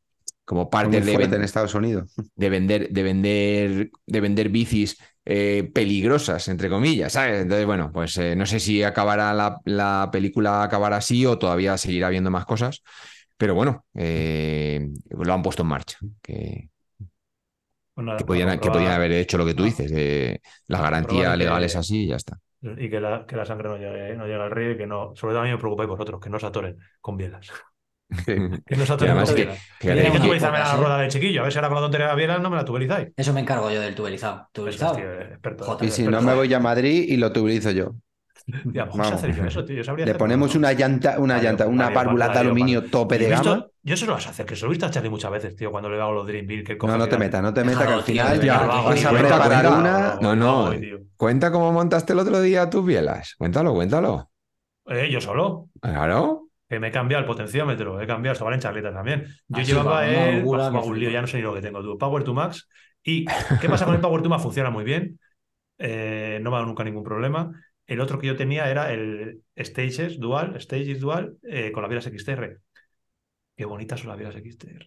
Como 0.45 0.63
Muy 0.63 0.71
partes 0.71 1.07
de, 1.07 1.13
en 1.37 1.43
Estados 1.45 1.75
Unidos. 1.77 2.13
de 2.35 2.51
vender, 2.51 2.89
de 2.91 3.03
vender, 3.05 3.91
de 4.07 4.21
vender 4.21 4.49
bicis 4.49 4.97
eh, 5.33 5.71
peligrosas, 5.75 6.49
entre 6.49 6.69
comillas, 6.69 7.13
¿sabes? 7.13 7.43
Entonces, 7.43 7.67
bueno, 7.67 7.91
pues 7.93 8.17
eh, 8.19 8.35
no 8.37 8.47
sé 8.47 8.61
si 8.61 8.83
acabará 8.83 9.33
la, 9.35 9.59
la 9.65 10.09
película 10.13 10.63
acabará 10.65 10.97
así 10.99 11.25
o 11.27 11.39
todavía 11.39 11.77
seguirá 11.79 12.09
habiendo 12.09 12.31
más 12.31 12.47
cosas, 12.47 12.83
pero 13.37 13.55
bueno, 13.55 13.87
eh, 13.95 14.89
lo 15.11 15.33
han 15.33 15.43
puesto 15.43 15.63
en 15.63 15.69
marcha, 15.69 15.99
que, 16.23 16.71
Pues 17.95 18.07
que 18.17 18.25
para 18.25 18.25
podían, 18.25 18.59
que 18.61 18.71
podían 18.71 18.93
haber 18.93 19.13
hecho 19.13 19.39
lo 19.39 19.47
que 19.47 19.55
tú 19.55 19.65
dices, 19.65 19.91
las 20.67 20.81
garantías 20.83 21.37
legales 21.37 21.77
así 21.77 22.05
y 22.05 22.09
ya 22.09 22.17
está. 22.17 22.39
Y 22.63 22.91
que 22.91 23.01
la, 23.01 23.25
que 23.27 23.37
la 23.37 23.47
sangre 23.47 23.69
no 23.71 23.77
llegue, 23.79 24.15
no 24.17 24.27
llegue 24.27 24.43
al 24.43 24.51
río 24.51 24.73
y 24.73 24.77
que 24.77 24.87
no. 24.87 25.15
Sobre 25.17 25.33
todo 25.33 25.41
a 25.43 25.45
mí 25.45 25.51
me 25.51 25.59
preocupáis 25.59 25.89
vosotros, 25.89 26.21
que 26.21 26.29
no 26.31 26.39
se 26.39 26.47
atoren 26.47 26.79
con 27.01 27.17
bielas. 27.17 27.51
Que 28.27 28.77
no 28.77 28.85
se 28.87 28.93
Y 28.93 28.95
atoren 28.95 29.11
además 29.11 29.29
con 29.29 29.37
que- 29.37 29.47
que- 29.47 29.95
que 29.95 30.11
que- 30.13 30.21
tubelizarme 30.21 30.59
la 30.59 30.71
que- 30.73 30.77
rueda 30.77 30.99
de 30.99 31.09
chiquillo. 31.09 31.41
A 31.41 31.43
ver 31.45 31.53
si 31.53 31.59
ahora 31.59 31.69
con 31.69 31.75
la 31.77 31.81
tontería 31.83 32.09
de 32.09 32.17
bielas 32.17 32.41
no 32.41 32.51
me 32.51 32.57
la 32.57 32.65
tubelizáis. 32.65 33.09
Eso 33.17 33.33
me 33.33 33.41
encargo 33.41 33.71
yo 33.71 33.81
del 33.81 33.95
tubelizado. 33.95 34.49
Tubelizado. 34.53 34.97
tío, 34.97 35.13
experto. 35.21 35.65
Joder, 35.65 35.89
Y 35.89 35.91
si 35.91 36.03
experto. 36.03 36.21
no 36.25 36.27
me 36.31 36.35
voy 36.37 36.53
a 36.53 36.61
Madrid 36.61 37.05
y 37.09 37.17
lo 37.17 37.33
tuberizo 37.33 37.71
yo. 37.71 37.93
Tío, 38.73 38.89
¿cómo 38.89 39.05
sé 39.05 39.11
Vamos. 39.11 39.13
hacer 39.13 39.37
yo 39.37 39.45
eso, 39.45 39.65
tío? 39.65 39.77
Yo 39.77 39.85
sabría 39.85 40.07
Le 40.07 40.15
ponemos 40.15 40.55
¿no? 40.55 40.59
una 40.59 40.73
llanta, 40.73 41.19
una 41.21 41.35
Vale, 41.35 41.47
llanta, 41.47 41.65
vale, 41.67 41.75
una 41.75 41.85
vale, 41.85 41.95
válvula 41.97 42.29
de 42.31 42.39
aluminio 42.39 42.79
vale. 42.81 42.91
tope 42.91 43.19
de 43.19 43.29
gama. 43.29 43.67
Yo 43.83 43.95
eso 43.95 44.07
lo 44.07 44.13
vas 44.15 44.27
a 44.27 44.31
hacer, 44.31 44.45
que 44.47 44.57
se 44.57 44.63
lo 44.63 44.69
he 44.69 44.71
visto 44.71 44.87
a 44.87 44.91
Charlie 44.91 45.11
muchas 45.11 45.31
veces, 45.31 45.55
tío, 45.55 45.71
cuando 45.71 45.89
le 45.89 46.01
hago 46.01 46.13
los 46.13 46.27
Dream. 46.27 46.47
Que 46.65 46.77
coge 46.77 46.91
No, 46.93 46.99
no 46.99 47.07
te 47.09 47.17
metas, 47.19 47.43
no 47.43 47.55
te 47.55 47.63
metas, 47.63 47.87
que 47.87 47.93
al 47.93 48.05
tío, 48.05 48.15
final 48.15 48.41
Ya, 48.41 48.59
vas 48.63 49.05
a 49.05 49.11
preparar 49.11 49.67
una. 49.69 50.19
No, 50.21 50.35
no. 50.35 50.71
tío. 50.71 50.99
Cuenta 51.17 51.53
cómo 51.53 51.71
montaste 51.71 52.13
el 52.15 52.19
otro 52.19 52.41
día 52.41 52.69
tus 52.69 52.85
bielas. 52.85 53.35
Cuéntalo, 53.39 53.73
cuéntalo. 53.75 54.31
Eh, 54.87 55.09
yo 55.13 55.21
solo. 55.21 55.69
Claro. 55.81 56.49
Que 56.71 56.81
me 56.81 56.89
he 56.89 56.93
cambiado 56.93 57.21
el 57.21 57.27
potenciómetro, 57.27 58.01
he 58.01 58.07
cambiado, 58.07 58.33
esto 58.35 58.45
vale 58.47 58.55
en 58.57 58.61
charletas 58.63 58.95
también. 58.95 59.25
Yo 59.49 59.59
Ah, 59.59 59.63
llevaba 59.65 59.91
va, 59.97 60.07
el. 60.07 60.45
un 60.45 60.99
lío, 61.01 61.11
ya 61.11 61.21
no 61.21 61.27
sé 61.27 61.37
ni 61.39 61.43
lo 61.43 61.53
que 61.53 61.61
tengo, 61.61 61.83
tú. 61.83 61.99
Power 61.99 62.25
to 62.25 62.33
Max. 62.33 62.69
¿Y 63.03 63.27
qué 63.61 63.69
pasa 63.69 63.85
con 63.85 63.95
el 63.95 64.01
Power 64.07 64.23
to 64.23 64.29
Max? 64.29 64.43
Funciona 64.43 64.71
muy 64.71 64.85
bien. 64.85 65.19
eh, 65.79 66.39
no 66.43 66.51
me 66.51 66.57
ha 66.57 66.61
dado 66.61 66.69
nunca 66.69 66.85
ningún 66.85 67.05
problema. 67.05 67.51
El 67.87 68.01
otro 68.01 68.19
que 68.19 68.29
yo 68.29 68.37
tenía 68.37 68.71
era 68.71 68.93
el 68.93 69.43
Stages 69.59 70.21
Dual, 70.21 70.61
Stages 70.61 71.01
Dual, 71.01 71.37
eh, 71.43 71.73
con 71.73 71.83
las 71.83 71.89
vielas 71.91 72.07
XTR. 72.07 72.59
Qué 73.57 73.65
bonitas 73.65 74.01
son 74.01 74.11
las 74.11 74.19
vielas 74.19 74.37
XTR. 74.37 74.87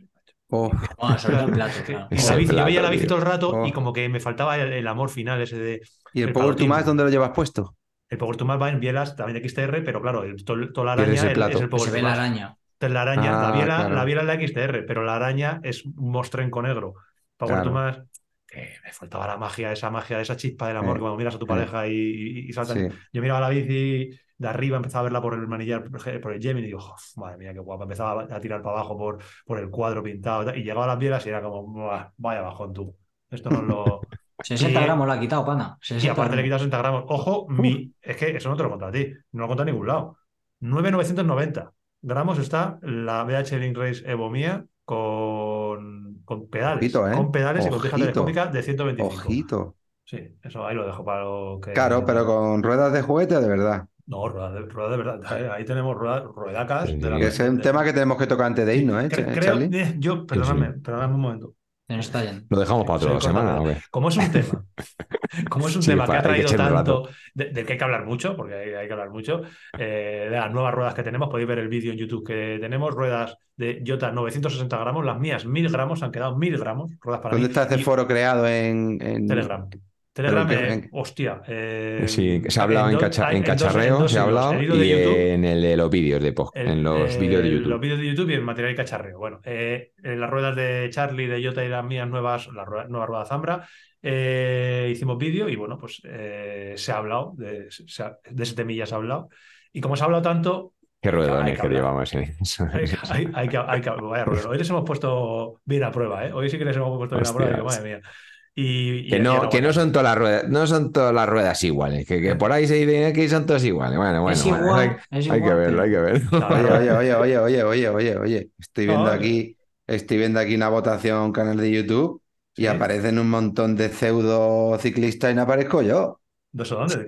Oh, 0.50 0.70
plato, 0.70 1.84
claro. 1.86 2.08
La 2.12 2.36
bici, 2.36 2.56
yo 2.56 2.66
veía 2.66 2.82
la 2.82 2.90
bici 2.92 3.02
tío. 3.02 3.10
todo 3.10 3.20
el 3.20 3.26
rato 3.26 3.52
Oh. 3.56 3.66
y 3.68 3.72
como 3.72 3.92
que 3.94 4.08
me 4.10 4.20
faltaba 4.20 4.58
el, 4.58 4.72
el 4.74 4.88
amor 4.88 5.10
final 5.10 5.42
ese 5.42 5.58
de. 5.58 5.82
¿Y 6.14 6.22
el 6.22 6.30
El 6.30 6.34
Power 6.34 6.56
to. 6.56 6.66
Max 6.68 6.86
dónde 6.86 7.04
lo 7.04 7.10
llevas 7.10 7.32
puesto? 7.32 7.76
El 8.14 8.18
Power 8.20 8.38
to 8.38 8.46
va 8.46 8.70
en 8.70 8.80
bielas 8.80 9.16
también 9.16 9.42
de 9.42 9.50
XTR, 9.50 9.82
pero 9.84 10.02
claro, 10.02 10.24
el, 10.24 10.44
to- 10.46 10.56
la 10.56 10.94
araña 10.94 11.22
el 11.22 11.28
es, 11.28 11.34
plato. 11.34 11.58
es 11.58 11.62
el 11.64 11.70
Power 11.70 11.84
Se 11.84 11.90
to 11.90 11.94
ve 11.96 12.02
la 12.02 12.14
araña. 12.14 12.58
Entonces 12.74 12.94
la 12.94 13.02
araña, 13.02 13.32
la 13.32 13.48
Ah, 13.50 13.52
biela, 13.52 13.76
claro. 13.78 13.96
la 13.96 14.06
biela 14.06 14.22
es 14.22 14.28
la 14.28 14.34
XTR, 14.36 14.84
pero 14.86 15.04
la 15.04 15.16
araña 15.16 15.60
es 15.64 15.86
un 15.86 16.12
mostrenco 16.12 16.62
negro. 16.62 16.94
Power 17.38 17.56
Claro. 17.56 17.70
to 17.70 17.74
Max, 17.74 18.02
que 18.48 18.70
me 18.84 18.92
faltaba 18.94 19.26
la 19.28 19.38
magia, 19.38 19.72
esa 19.72 19.90
magia, 19.90 20.22
esa 20.22 20.36
chispa 20.38 20.68
del 20.68 20.78
amor 20.78 20.92
Sí, 20.92 20.96
que 20.96 21.00
cuando 21.02 21.18
miras 21.18 21.36
a 21.36 21.40
tu 21.40 21.48
pareja 21.48 21.88
y, 21.88 21.92
y- 21.94 22.50
y 22.50 22.54
saltan. 22.54 22.92
Sí. 22.92 22.98
Yo 23.12 23.22
miraba 23.22 23.40
la 23.42 23.50
bici 23.50 24.12
de 24.38 24.48
arriba, 24.48 24.78
empezaba 24.78 25.00
a 25.02 25.04
verla 25.04 25.22
por 25.22 25.34
el 25.34 25.48
manillar, 25.48 25.86
por 26.22 26.34
el 26.34 26.42
Gemini, 26.42 26.64
y 26.68 26.72
digo, 26.72 26.80
"Uf, 26.80 27.18
madre 27.18 27.38
mía, 27.38 27.54
qué 27.54 27.60
guapa. 27.60 27.84
Empezaba 27.84 28.24
a 28.30 28.40
tirar 28.40 28.62
para 28.62 28.78
abajo 28.78 28.98
por, 28.98 29.20
por 29.46 29.58
el 29.60 29.70
cuadro 29.70 30.04
pintado 30.04 30.44
y 30.44 30.46
tal, 30.46 30.58
y 30.58 30.64
llegaba 30.64 30.84
a 30.86 30.88
las 30.90 31.00
bielas 31.00 31.26
y 31.26 31.30
era 31.30 31.42
como, 31.42 31.64
"Buah, 31.66 32.10
vaya 32.18 32.42
bajón 32.42 32.74
tú. 32.74 32.96
Esto 33.32 33.50
no 33.50 33.60
es 33.62 33.64
lo. 33.64 34.02
60 34.44 34.80
Y- 34.82 34.84
gramos 34.84 35.08
la 35.08 35.14
ha 35.16 35.20
quitado, 35.20 35.46
pana. 35.46 35.78
Y 35.82 35.86
60 35.86 36.12
aparte 36.14 36.36
le 36.36 36.42
gramos. 36.44 36.46
quitas 36.46 36.62
60 36.62 36.78
gramos. 36.78 37.04
Ojo, 37.08 37.46
mi, 37.50 37.94
es 38.02 38.18
que 38.18 38.36
eso 38.38 38.50
no 38.50 38.56
te 38.56 38.64
lo 38.64 38.70
contra 38.70 38.90
a 38.90 38.92
ti, 38.92 39.12
no 39.34 39.42
lo 39.42 39.48
contra 39.48 39.64
a 39.64 39.66
ningún 39.66 39.88
lado. 39.88 40.18
9,990 40.60 41.72
gramos 42.02 42.38
está 42.40 42.80
la 42.82 43.24
BH 43.24 43.58
Link 43.60 43.78
Race 43.78 44.04
Evo 44.06 44.30
mía 44.30 44.66
con, 44.86 46.22
con 46.26 46.48
pedales. 46.50 46.78
Ojito, 46.96 47.08
¿eh? 47.08 47.16
Con 47.16 47.32
pedales 47.32 47.66
y 47.66 47.70
con 47.70 47.82
tija 47.82 47.96
Ojito. 47.96 48.12
telescópica 48.12 48.48
de 48.48 48.64
125. 48.64 49.14
Ojito. 49.28 49.76
Sí, 50.06 50.20
eso 50.44 50.66
ahí 50.66 50.76
lo 50.76 50.86
dejo 50.86 51.04
para 51.06 51.24
lo 51.24 51.60
que. 51.64 51.72
Claro, 51.74 52.06
pero 52.06 52.26
con 52.26 52.62
ruedas 52.62 52.92
de 52.94 53.02
juguete 53.02 53.40
de 53.40 53.48
verdad. 53.48 53.86
No, 54.06 54.28
rueda 54.28 54.52
de, 54.52 54.60
rueda 54.62 54.90
de 54.90 54.98
verdad. 54.98 55.54
Ahí- 55.54 55.64
tenemos 55.64 55.96
rueda- 55.96 56.20
ruedacas. 56.24 56.90
Sí, 56.90 56.98
de 56.98 57.10
la 57.10 57.20
es 57.20 57.40
un 57.40 57.62
tema 57.62 57.86
que 57.86 57.94
tenemos 57.94 58.18
que 58.18 58.28
tocar 58.28 58.48
antes 58.48 58.66
de 58.66 58.76
irnos, 58.76 59.02
¿eh, 59.02 59.08
creo, 59.10 59.42
Charlie? 59.42 59.70
eh, 59.80 59.96
yo, 59.98 60.26
perdóname, 60.28 60.74
perdóname 60.74 61.14
un 61.16 61.22
momento. 61.22 61.54
Se 61.88 61.98
nos 61.98 62.06
está 62.06 62.24
yendo. 62.24 62.46
Lo 62.50 62.60
dejamos 62.62 62.86
para 62.86 62.98
otra 63.06 63.20
semana. 63.20 63.62
¿o 63.62 63.66
qué? 63.66 63.78
Como 63.92 64.08
es 64.08 64.16
un 64.18 64.32
tema, 64.32 64.66
como 65.50 65.68
es 65.68 65.76
un 65.76 65.84
Sí, 65.84 65.92
tema 65.92 66.06
que 66.06 66.14
ha 66.14 66.18
que 66.22 66.24
traído 66.24 66.50
tanto, 66.56 67.10
de- 67.34 67.50
del 67.50 67.66
que 67.66 67.74
hay 67.74 67.78
que 67.78 67.84
hablar 67.84 68.06
mucho, 68.06 68.38
porque 68.38 68.56
hay, 68.56 68.74
hay 68.74 68.88
que 68.88 68.94
hablar 68.94 69.10
mucho, 69.10 69.42
eh, 69.78 70.28
de 70.30 70.36
las 70.38 70.52
nuevas 70.52 70.74
ruedas 70.74 70.94
que 70.94 71.04
tenemos, 71.04 71.30
podéis 71.30 71.48
ver 71.50 71.60
el 71.60 71.68
vídeo 71.68 71.92
en 71.92 71.98
YouTube 71.98 72.26
que 72.26 72.58
tenemos, 72.62 72.94
ruedas 72.94 73.36
de 73.58 73.84
Jota 73.86 74.12
960 74.12 74.78
gramos, 74.78 75.06
las 75.06 75.20
mías 75.20 75.46
1000 75.46 75.70
gramos, 75.70 76.02
han 76.04 76.12
quedado 76.12 76.38
1000 76.38 76.58
gramos, 76.58 76.92
ruedas 77.02 77.22
para 77.22 77.34
¿Dónde 77.34 77.48
mí, 77.50 77.52
está 77.52 77.64
este 77.64 77.78
foro 77.80 78.08
creado 78.08 78.48
en, 78.48 78.98
en- 79.02 79.28
Telegram. 79.28 79.68
Telegram, 80.14 80.50
en 80.52 80.58
eh, 80.60 80.74
en- 80.74 80.90
hostia. 80.92 81.42
eh, 81.48 82.04
Sí, 82.08 82.42
se 82.48 82.60
ha 82.60 82.64
hablado 82.64 82.88
en, 82.88 82.94
dos- 82.94 83.02
cacha- 83.04 83.32
en 83.32 83.38
en 83.38 83.44
cacharreo, 83.44 84.00
dos 84.00 84.12
se 84.12 84.20
ha 84.20 84.24
hablado, 84.24 84.52
de 84.54 84.64
y 84.64 84.68
YouTube, 84.68 85.18
en 85.18 85.44
el 85.46 85.62
de 85.62 85.76
los 85.78 85.90
vídeos 85.90 86.22
de 86.22 86.30
el- 86.54 86.68
en 86.68 86.84
los 86.84 87.16
eh, 87.16 87.20
vídeos 87.20 87.42
de 87.44 87.50
Los 87.50 87.62
YouTube. 87.64 87.80
vídeos 87.82 88.00
de 88.00 88.06
YouTube 88.08 88.30
y 88.30 88.34
el 88.36 88.42
material 88.44 88.74
y 88.74 88.76
cacharreo. 88.76 89.18
Bueno, 89.18 89.42
eh, 89.44 89.92
en 90.04 90.20
las 90.22 90.30
ruedas 90.30 90.56
de 90.56 90.88
Charlie, 90.92 91.28
de 91.28 91.44
Jota 91.44 91.66
y 91.66 91.70
las 91.70 91.84
mías 91.84 92.08
nuevas, 92.08 92.48
la 92.54 92.64
rueda- 92.64 92.86
nueva 92.88 93.06
rueda 93.08 93.26
Zambra, 93.26 93.68
eh, 94.02 94.90
hicimos 94.92 95.18
vídeo 95.18 95.50
y 95.50 95.56
bueno, 95.56 95.78
pues 95.80 96.02
se 96.02 96.92
ha 96.92 96.98
hablado, 96.98 97.34
de, 97.38 97.68
se 97.72 98.04
ha- 98.04 98.18
de 98.30 98.44
ese 98.44 98.56
temilla 98.56 98.86
se 98.86 98.94
ha 98.94 98.98
hablado. 98.98 99.30
Y 99.72 99.82
como 99.82 99.96
se 99.96 100.04
ha 100.04 100.06
hablado 100.06 100.22
tanto, 100.24 100.74
Qué 101.02 101.12
ruedones 101.12 101.60
que 101.60 101.68
que 101.68 101.74
llevamos 101.74 102.14
en 102.14 102.34
eso. 102.40 102.66
hay, 102.74 102.86
hay- 103.10 103.28
hay 103.34 103.50
que, 103.50 103.58
hay 103.58 103.82
que- 103.82 103.90
vaya 103.90 104.24
rueda. 104.26 104.48
Hoy 104.48 104.58
les 104.58 104.70
hemos 104.70 104.84
puesto 104.86 105.60
bien 105.66 105.84
a 105.84 105.92
prueba, 105.92 106.26
¿eh? 106.26 106.32
Hoy 106.32 106.50
sí 106.50 106.58
que 106.58 106.64
les 106.66 106.78
hemos 106.78 106.98
puesto 106.98 107.16
bien 107.18 107.28
a 107.28 107.34
prueba. 107.34 107.52
Digo, 107.56 107.66
Hostias. 107.68 107.84
madre 107.84 108.00
mía. 108.00 108.10
Y, 108.56 109.00
y- 109.08 109.10
Que 109.10 109.20
no, 109.20 109.50
que 109.50 109.62
no 109.62 109.74
son 109.74 109.92
todas 109.92 110.04
las 110.06 110.18
ruedas, 110.18 110.48
no 110.50 110.68
son 110.68 110.92
todas 110.92 111.14
las 111.14 111.28
ruedas 111.28 111.64
iguales, 111.64 112.06
que, 112.06 112.22
que 112.22 112.36
por 112.36 112.52
ahí 112.52 112.68
se 112.68 112.76
dice 112.76 113.12
que 113.14 113.28
son 113.28 113.46
todas 113.48 113.64
iguales. 113.64 113.98
Bueno, 113.98 114.22
bueno, 114.22 114.38
es 114.40 114.46
bueno, 114.46 114.58
igual, 114.64 114.80
hay, 115.10 115.20
es 115.20 115.30
hay 115.30 115.42
que 115.42 115.54
verlo, 115.54 115.82
hay 115.82 115.90
que 115.92 115.98
verlo. 116.00 116.30
Oye, 116.50 116.72
oye, 116.92 116.92
oye, 117.16 117.16
oye, 117.16 117.38
oye, 117.40 117.64
oye, 117.64 117.90
oye, 117.90 118.18
oye. 118.18 118.50
Estoy 118.60 118.86
viendo 118.88 119.10
No, 119.10 119.12
aquí, 119.12 119.58
estoy 119.88 120.18
viendo 120.18 120.40
aquí 120.40 120.56
una 120.56 120.70
votación 120.70 121.32
canal 121.32 121.58
de 121.58 121.72
YouTube 121.72 122.22
y 122.56 122.68
Sí. 122.68 122.68
aparecen 122.68 123.18
un 123.20 123.30
montón 123.30 123.76
de 123.76 123.90
pseudo 123.90 124.78
ciclistas 124.80 125.32
y 125.32 125.36
no 125.36 125.42
aparezco 125.44 125.82
yo. 125.82 126.20
¿De 126.54 126.62
eso 126.64 126.76
dónde? 126.76 127.04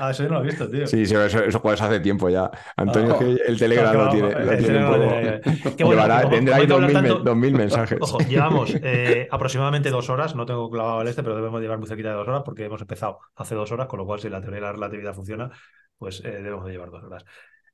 Ah, 0.00 0.10
eso 0.10 0.24
yo 0.24 0.28
no 0.28 0.34
lo 0.36 0.40
he 0.42 0.46
visto, 0.48 0.68
tío. 0.68 0.84
Sí, 0.86 1.06
sí, 1.06 1.14
eso, 1.14 1.38
eso 1.44 1.58
juegas 1.60 1.80
hace 1.80 2.00
tiempo 2.00 2.28
ya. 2.28 2.50
Antonio, 2.76 3.14
Oh. 3.16 3.22
es 3.22 3.24
que 3.38 3.42
el 3.52 3.58
Telegram 3.58 3.94
lo 3.96 4.08
tiene, 4.10 4.44
lo 4.44 4.56
tiene 4.58 4.84
un 4.84 4.92
poco. 4.92 5.76
Qué 5.76 5.84
bueno, 5.84 6.02
Llevará- 6.02 6.28
tendrá 6.28 6.56
ahí 6.56 6.62
hay 6.62 6.66
que 6.66 6.72
hablar 6.74 6.92
2000, 6.92 7.10
tanto- 7.12 7.24
2000 7.24 7.54
mensajes. 7.54 7.98
Ojo, 8.00 8.18
llevamos 8.18 8.74
eh, 8.82 9.28
aproximadamente 9.30 9.90
dos 9.90 10.10
horas, 10.10 10.34
no 10.34 10.44
tengo 10.44 10.68
clavado 10.70 11.02
el 11.02 11.08
este, 11.08 11.22
pero 11.22 11.36
debemos 11.36 11.60
llevar 11.60 11.78
muy 11.78 11.86
cerquita 11.86 12.08
de 12.10 12.14
dos 12.16 12.26
horas 12.28 12.42
porque 12.44 12.64
hemos 12.64 12.80
empezado 12.80 13.20
hace 13.36 13.54
dos 13.54 13.70
horas, 13.70 13.86
con 13.86 13.98
lo 14.00 14.06
cual 14.06 14.18
si 14.18 14.28
la 14.28 14.40
teoría 14.40 14.56
de 14.60 14.66
la 14.66 14.72
relatividad 14.72 15.14
funciona, 15.14 15.50
pues 15.96 16.20
eh, 16.24 16.30
debemos 16.32 16.66
de 16.66 16.72
llevar 16.72 16.90
dos 16.90 17.04
horas. 17.04 17.24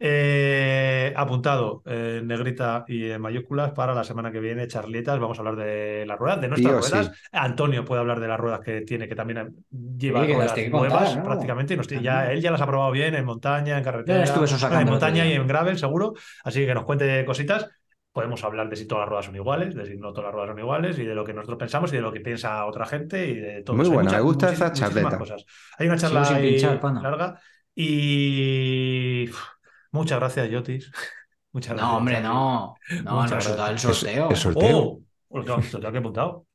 Eh, 0.01 1.12
apuntado 1.16 1.83
en 1.85 2.27
negrita 2.29 2.85
y 2.87 3.11
en 3.11 3.20
mayúsculas 3.20 3.73
para 3.73 3.95
la 3.95 4.05
semana 4.05 4.31
que 4.31 4.39
viene, 4.39 4.69
charletas, 4.69 5.19
vamos 5.19 5.39
a 5.39 5.41
hablar 5.41 5.57
de 5.57 6.05
las 6.07 6.16
ruedas, 6.19 6.41
de 6.41 6.49
nuestras 6.49 6.73
Tío, 6.73 6.83
sí. 6.83 6.91
ruedas. 6.91 7.11
Antonio 7.33 7.85
puede 7.85 8.01
hablar 8.01 8.20
de 8.20 8.29
las 8.29 8.39
ruedas 8.39 8.61
que 8.61 8.83
tiene, 8.83 9.09
que 9.09 9.16
también 9.16 9.57
lleva 9.99 10.20
Sí, 10.25 10.33
ruedas 10.33 10.53
contar, 10.53 10.70
nuevas 10.70 11.16
¿no? 11.16 11.25
prácticamente, 11.25 11.75
y 11.75 11.77
nos- 11.77 11.89
ya, 11.89 12.31
él 12.33 12.41
ya 12.41 12.51
las 12.53 12.61
ha 12.61 12.66
probado 12.66 12.93
bien 12.93 13.15
en 13.16 13.25
montaña, 13.25 13.77
en 13.77 13.85
carretera, 13.85 14.39
bueno, 14.39 14.57
en 14.70 14.89
montaña 14.89 15.27
y 15.27 15.33
en 15.33 15.47
gravel 15.49 15.79
seguro, 15.79 16.15
así 16.45 16.65
que 16.65 16.75
nos 16.75 16.85
cuente 16.85 17.25
cositas 17.25 17.69
podemos 18.12 18.43
hablar 18.43 18.69
de 18.69 18.75
si 18.77 18.87
todas 18.87 19.03
las 19.03 19.09
ruedas 19.11 19.27
son 19.27 19.37
iguales, 19.37 19.75
de 19.77 19.87
si 19.87 19.97
no 19.97 20.12
todas 20.12 20.25
las 20.27 20.33
ruedas 20.35 20.51
son 20.51 20.59
iguales, 20.59 20.99
y 20.99 21.05
de 21.05 21.15
lo 21.15 21.25
que 21.25 21.33
nosotros 21.33 21.59
pensamos 21.59 21.93
y 21.93 21.97
de 21.97 22.03
lo 22.03 22.12
que 22.12 22.20
piensa 22.20 22.65
otra 22.66 22.85
gente 22.87 23.27
y 23.29 23.35
de 23.37 23.62
todo. 23.62 23.77
Muy 23.77 23.85
Hay 23.85 23.91
buena, 23.91 24.11
me 24.12 24.20
gusta 24.20 24.49
muchísimas 24.73 24.73
charleta. 24.73 25.19
cosas. 25.19 25.45
Hay 25.79 25.87
una 25.87 25.99
charla 25.99 26.35
ahí 26.35 26.51
pinchar, 26.51 26.81
larga 27.01 27.41
y 27.75 29.29
uf, 29.31 29.41
muchas 29.90 30.19
gracias, 30.19 30.51
Yotis. 30.51 30.90
Muchas 31.51 31.73
gracias. 31.73 31.90
No, 31.90 31.97
hombre, 31.97 32.20
no. 32.20 32.74
No, 33.05 33.24
el 33.24 33.31
resultado 33.31 33.69
del 33.69 33.78
sorteo. 33.78 34.31
El 34.31 34.36
sorteo. 34.36 34.78
¡Oh! 34.78 35.01
Pues 35.28 35.44
claro, 35.47 35.60
esto 35.60 35.78
tengo 35.78 35.93
que 35.93 35.98
apuntado. 35.98 36.47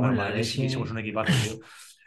Madre, 0.00 0.36
leche. 0.36 0.44
sí, 0.44 0.68
somos 0.68 0.90
un 0.90 0.98
equipazo, 0.98 1.32
tío. 1.32 1.64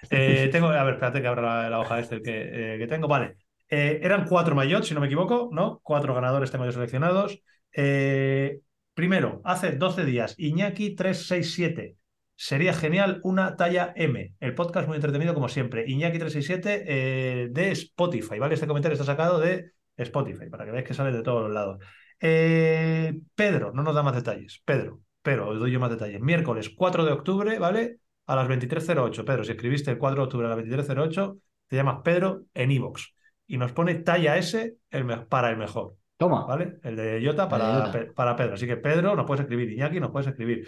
Eh, 0.10 0.49
tengo, 0.52 0.68
a 0.68 0.84
ver, 0.84 0.93
espérate 0.95 1.22
que 1.22 1.27
abra 1.27 1.41
la, 1.41 1.69
la 1.69 1.80
hoja 1.80 1.99
este 1.99 2.22
que, 2.22 2.76
eh, 2.76 2.77
que 2.77 2.88
tengo. 2.88 3.07
Vale. 3.07 3.38
Eh, 3.72 3.99
eran 4.03 4.26
cuatro 4.26 4.53
mayots, 4.53 4.88
si 4.88 4.93
no 4.93 4.99
me 4.99 5.07
equivoco, 5.07 5.49
¿no? 5.52 5.80
Cuatro 5.81 6.14
ganadores 6.14 6.52
tengo 6.52 6.65
yo 6.65 6.73
seleccionados. 6.73 7.41
Eh, 7.73 8.60
primero, 8.93 9.41
hace 9.45 9.72
12 9.72 10.03
días, 10.03 10.35
Iñaki 10.38 10.93
367. 10.93 11.95
Sería 12.35 12.73
genial 12.73 13.22
una 13.23 13.56
talla 13.56 13.93
M. 13.95 14.34
El 14.39 14.56
podcast 14.56 14.88
muy 14.88 14.95
entretenido 14.95 15.34
como 15.34 15.48
siempre. 15.48 15.85
Iñaki 15.88 16.19
367 16.19 16.84
eh, 16.85 17.48
de 17.52 17.72
Spotify, 17.72 18.39
¿vale? 18.39 18.56
Este 18.56 18.68
comentario 18.68 18.93
está 18.93 19.06
sacado 19.06 19.39
de 19.39 19.72
Spotify, 20.03 20.49
para 20.49 20.65
que 20.65 20.72
veáis 20.72 20.88
que 20.88 20.94
sale 20.94 21.11
de 21.11 21.23
todos 21.23 21.44
los 21.44 21.52
lados. 21.52 21.84
Eh, 22.19 23.19
Pedro, 23.36 23.72
no 23.73 23.84
nos 23.84 23.95
da 23.95 24.03
más 24.03 24.15
detalles. 24.15 24.61
Pedro, 24.65 25.02
pero 25.22 25.49
os 25.49 25.60
doy 25.60 25.72
yo 25.72 25.80
más 25.80 25.90
detalles. 25.90 26.22
Miércoles 26.22 26.69
4 26.76 27.06
de 27.06 27.11
octubre, 27.11 27.57
¿vale? 27.60 27.98
A 28.28 28.36
las 28.36 28.48
23.08. 28.48 29.26
Pedro, 29.26 29.44
si 29.44 29.52
escribiste 29.52 29.91
el 29.91 29.98
4 29.98 30.18
de 30.22 30.23
octubre 30.26 30.48
a 30.48 30.49
las 30.49 30.60
23.08, 30.60 31.38
te 31.68 31.76
llamas 31.76 32.02
Pedro 32.03 32.44
en 32.53 32.72
iVoox. 32.72 33.02
Y 33.48 33.57
nos 33.57 33.73
pone 33.73 33.95
talla 33.95 34.38
S 34.38 34.76
el 34.90 35.06
para 35.28 35.49
el 35.49 35.57
mejor, 35.57 35.95
Toma. 36.18 36.45
¿vale? 36.45 36.78
El 36.84 36.95
de 36.95 37.22
Jota 37.26 37.49
para, 37.49 37.68
de 37.68 37.73
Jota. 37.73 37.91
Pe- 37.91 38.06
para 38.14 38.36
Pedro. 38.36 38.53
Así 38.53 38.65
que 38.68 38.78
Pedro 38.78 39.15
nos 39.15 39.26
puedes 39.26 39.41
escribir. 39.41 39.72
Iñaki 39.72 39.99
nos 39.99 40.11
puedes 40.11 40.28
escribir. 40.28 40.68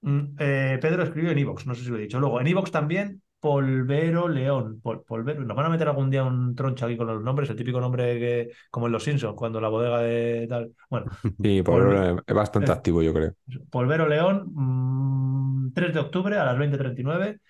Mm, 0.00 0.20
eh, 0.38 0.78
Pedro 0.80 1.02
escribió 1.02 1.30
en 1.30 1.38
iVoox, 1.38 1.66
no 1.66 1.74
sé 1.74 1.84
si 1.84 1.90
lo 1.90 1.96
he 1.98 2.00
dicho. 2.00 2.18
Luego, 2.18 2.40
en 2.40 2.46
iVoox 2.48 2.70
también, 2.70 3.22
Polvero 3.46 4.28
León. 4.28 4.80
Pol- 4.82 5.04
Polvero. 5.04 5.40
Nos 5.44 5.56
van 5.56 5.66
a 5.66 5.68
meter 5.68 5.88
algún 5.88 6.10
día 6.10 6.24
un 6.24 6.54
troncho 6.54 6.86
aquí 6.86 6.96
con 6.96 7.06
los 7.06 7.22
nombres, 7.22 7.48
el 7.50 7.56
típico 7.56 7.80
nombre 7.80 8.18
que, 8.18 8.50
como 8.70 8.86
en 8.86 8.92
Los 8.92 9.04
Simpsons, 9.04 9.34
cuando 9.36 9.60
la 9.60 9.68
bodega 9.68 10.00
de 10.00 10.46
tal. 10.48 10.72
Bueno, 10.90 11.06
Sí, 11.42 11.62
ahora 11.66 12.22
es 12.26 12.34
bastante 12.34 12.72
eh, 12.72 12.72
activo, 12.72 13.02
yo 13.02 13.12
creo. 13.14 13.34
Polvero 13.70 14.08
León, 14.08 14.52
mm, 14.54 15.72
3 15.74 15.94
de 15.94 16.00
octubre 16.00 16.36
a 16.38 16.44
las 16.44 16.58
20.39. 16.58 17.40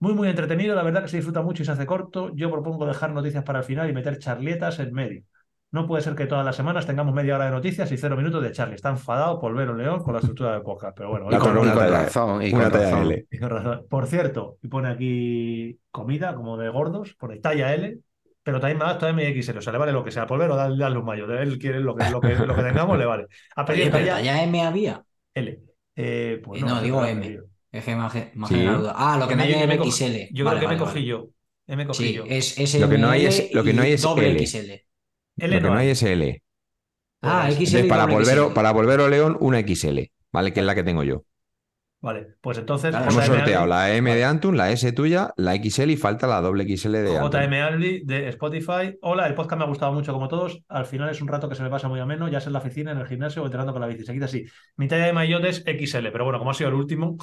Muy, 0.00 0.14
muy 0.14 0.28
entretenido, 0.28 0.74
la 0.76 0.82
verdad 0.84 1.02
que 1.02 1.08
se 1.08 1.16
disfruta 1.18 1.42
mucho 1.42 1.62
y 1.62 1.66
se 1.66 1.72
hace 1.72 1.86
corto. 1.86 2.32
Yo 2.36 2.50
propongo 2.50 2.86
dejar 2.86 3.12
noticias 3.12 3.44
para 3.44 3.60
el 3.60 3.64
final 3.64 3.90
y 3.90 3.92
meter 3.94 4.18
charlietas 4.18 4.78
en 4.80 4.92
medio. 4.94 5.24
No 5.70 5.86
puede 5.86 6.02
ser 6.02 6.14
que 6.14 6.26
todas 6.26 6.44
las 6.46 6.56
semanas 6.56 6.86
tengamos 6.86 7.12
media 7.14 7.34
hora 7.34 7.44
de 7.44 7.50
noticias 7.50 7.92
y 7.92 7.98
cero 7.98 8.16
minutos 8.16 8.42
de 8.42 8.52
Charlie. 8.52 8.74
Está 8.76 8.88
enfadado 8.88 9.38
Polvero 9.38 9.74
León 9.74 10.02
con 10.02 10.14
la 10.14 10.20
estructura 10.20 10.52
del 10.52 10.62
podcast, 10.62 10.96
pero 10.96 11.10
bueno, 11.10 11.26
Y 11.30 11.36
con, 11.36 11.54
razón, 11.54 12.42
y 12.42 12.52
una 12.54 12.64
con 12.64 12.72
talla 12.72 12.84
razón. 12.90 13.02
L. 13.12 13.26
y 13.30 13.38
con 13.38 13.50
razón. 13.50 13.86
Por 13.90 14.06
cierto, 14.06 14.56
y 14.62 14.68
pone 14.68 14.88
aquí 14.88 15.78
comida 15.90 16.34
como 16.34 16.56
de 16.56 16.70
gordos, 16.70 17.14
pone 17.18 17.36
talla 17.40 17.74
L, 17.74 17.98
pero 18.42 18.60
también 18.60 18.78
me 18.78 18.84
da 18.86 18.96
todavía 18.96 19.26
mi 19.34 19.42
XL, 19.42 19.58
o 19.58 19.60
sea, 19.60 19.72
le 19.74 19.78
vale 19.78 19.92
lo 19.92 20.02
que 20.02 20.10
sea. 20.10 20.26
Polvero, 20.26 20.56
dale, 20.56 20.78
dale 20.78 20.96
un 20.98 21.04
mayo. 21.04 21.30
Él 21.38 21.58
quiere 21.58 21.80
lo 21.80 21.94
que, 21.94 22.08
lo 22.08 22.18
que, 22.22 22.34
lo 22.34 22.54
que 22.56 22.62
tengamos, 22.62 22.96
le 22.96 23.04
vale. 23.04 23.26
Ha 23.56 23.64
pedido 23.66 23.82
Oye, 23.84 23.92
pero 23.92 24.04
talla 24.06 24.16
talla 24.16 24.42
M 24.44 24.62
había. 24.62 25.02
L. 25.34 25.60
Eh, 25.96 26.40
pues 26.42 26.62
Eh, 26.62 26.64
no, 26.64 26.80
digo 26.80 27.00
ha 27.02 27.10
M. 27.10 27.40
Es 27.70 27.84
que 27.84 27.94
me 27.94 28.02
ha 28.04 28.10
me 28.34 28.44
ha 28.44 28.48
Sí. 28.48 28.64
duda. 28.64 28.94
Ah, 28.96 29.18
lo 29.20 29.28
que 29.28 29.36
no 29.36 29.42
hay 29.42 29.52
yo 29.52 29.58
en 29.58 29.68
me 29.68 29.78
cogí- 29.78 29.90
XL. 29.90 30.28
Yo 30.34 30.46
Vale, 30.46 30.60
creo 30.60 30.70
que 30.70 30.76
vale, 30.76 30.78
me 30.78 30.78
cogí 30.78 30.94
vale. 31.00 31.06
yo. 31.06 31.28
M 31.66 31.86
cogí 31.86 32.04
Sí, 32.06 32.12
yo. 32.14 32.24
es, 32.26 32.58
es 32.58 32.80
Lo 32.80 32.88
que 32.88 32.96
no 32.96 33.10
hay 33.10 33.26
es- 33.26 33.52
lo 33.52 33.62
que 33.62 33.74
no 33.74 33.82
hay 33.82 33.92
es 33.92 34.00
doble 34.00 34.30
L. 34.30 34.46
XL. 34.46 34.87
L 35.38 35.54
Lo 35.56 35.62
que 35.62 35.68
no 35.68 35.78
hay 35.78 35.88
es 35.90 36.02
L. 36.02 36.42
Ah, 37.22 37.48
XL. 37.50 37.62
Entonces, 37.62 37.86
para 37.86 38.06
volver, 38.06 38.38
XL. 38.38 38.54
para 38.54 38.72
volver 38.72 39.00
a 39.00 39.08
León, 39.08 39.36
una 39.40 39.60
XL, 39.60 39.98
¿vale? 40.32 40.52
Que 40.52 40.60
es 40.60 40.66
la 40.66 40.74
que 40.74 40.84
tengo 40.84 41.02
yo. 41.02 41.24
Vale, 42.00 42.36
pues 42.40 42.58
entonces 42.58 42.90
Claro, 42.90 43.10
Hemos 43.10 43.24
sorteado 43.24 43.66
la 43.66 43.92
M 43.92 44.14
de. 44.14 44.24
Antun, 44.24 44.56
la 44.56 44.70
S 44.70 44.92
tuya, 44.92 45.32
la 45.36 45.56
XL 45.56 45.90
y 45.90 45.96
falta 45.96 46.28
la 46.28 46.40
doble 46.40 46.64
XL 46.64 46.92
de 46.92 47.18
Antun. 47.18 47.40
JM 47.40 47.52
Aldi 47.54 48.04
de 48.04 48.28
Spotify. 48.28 48.96
Hola, 49.02 49.26
el 49.26 49.34
podcast 49.34 49.58
me 49.58 49.64
ha 49.64 49.68
gustado 49.68 49.92
mucho 49.92 50.12
como 50.12 50.28
todos. 50.28 50.62
Al 50.68 50.86
final 50.86 51.10
es 51.10 51.20
un 51.20 51.26
rato 51.26 51.48
que 51.48 51.56
se 51.56 51.62
me 51.64 51.70
pasa 51.70 51.88
muy 51.88 51.98
ameno, 51.98 52.28
ya 52.28 52.40
sea 52.40 52.50
en 52.50 52.52
la 52.52 52.60
oficina, 52.60 52.92
en 52.92 52.98
el 52.98 53.06
gimnasio 53.06 53.42
o 53.42 53.46
entrenando 53.46 53.72
con 53.72 53.80
la 53.80 53.88
bici. 53.88 54.04
Se 54.04 54.12
quita 54.12 54.26
así. 54.26 54.44
Mi 54.76 54.86
talla 54.86 55.06
de 55.06 55.12
maillot 55.12 55.44
es 55.44 55.64
XL, 55.66 56.08
pero 56.12 56.22
bueno, 56.22 56.38
como 56.38 56.52
ha 56.52 56.54
sido 56.54 56.68
el 56.68 56.76
último, 56.76 57.16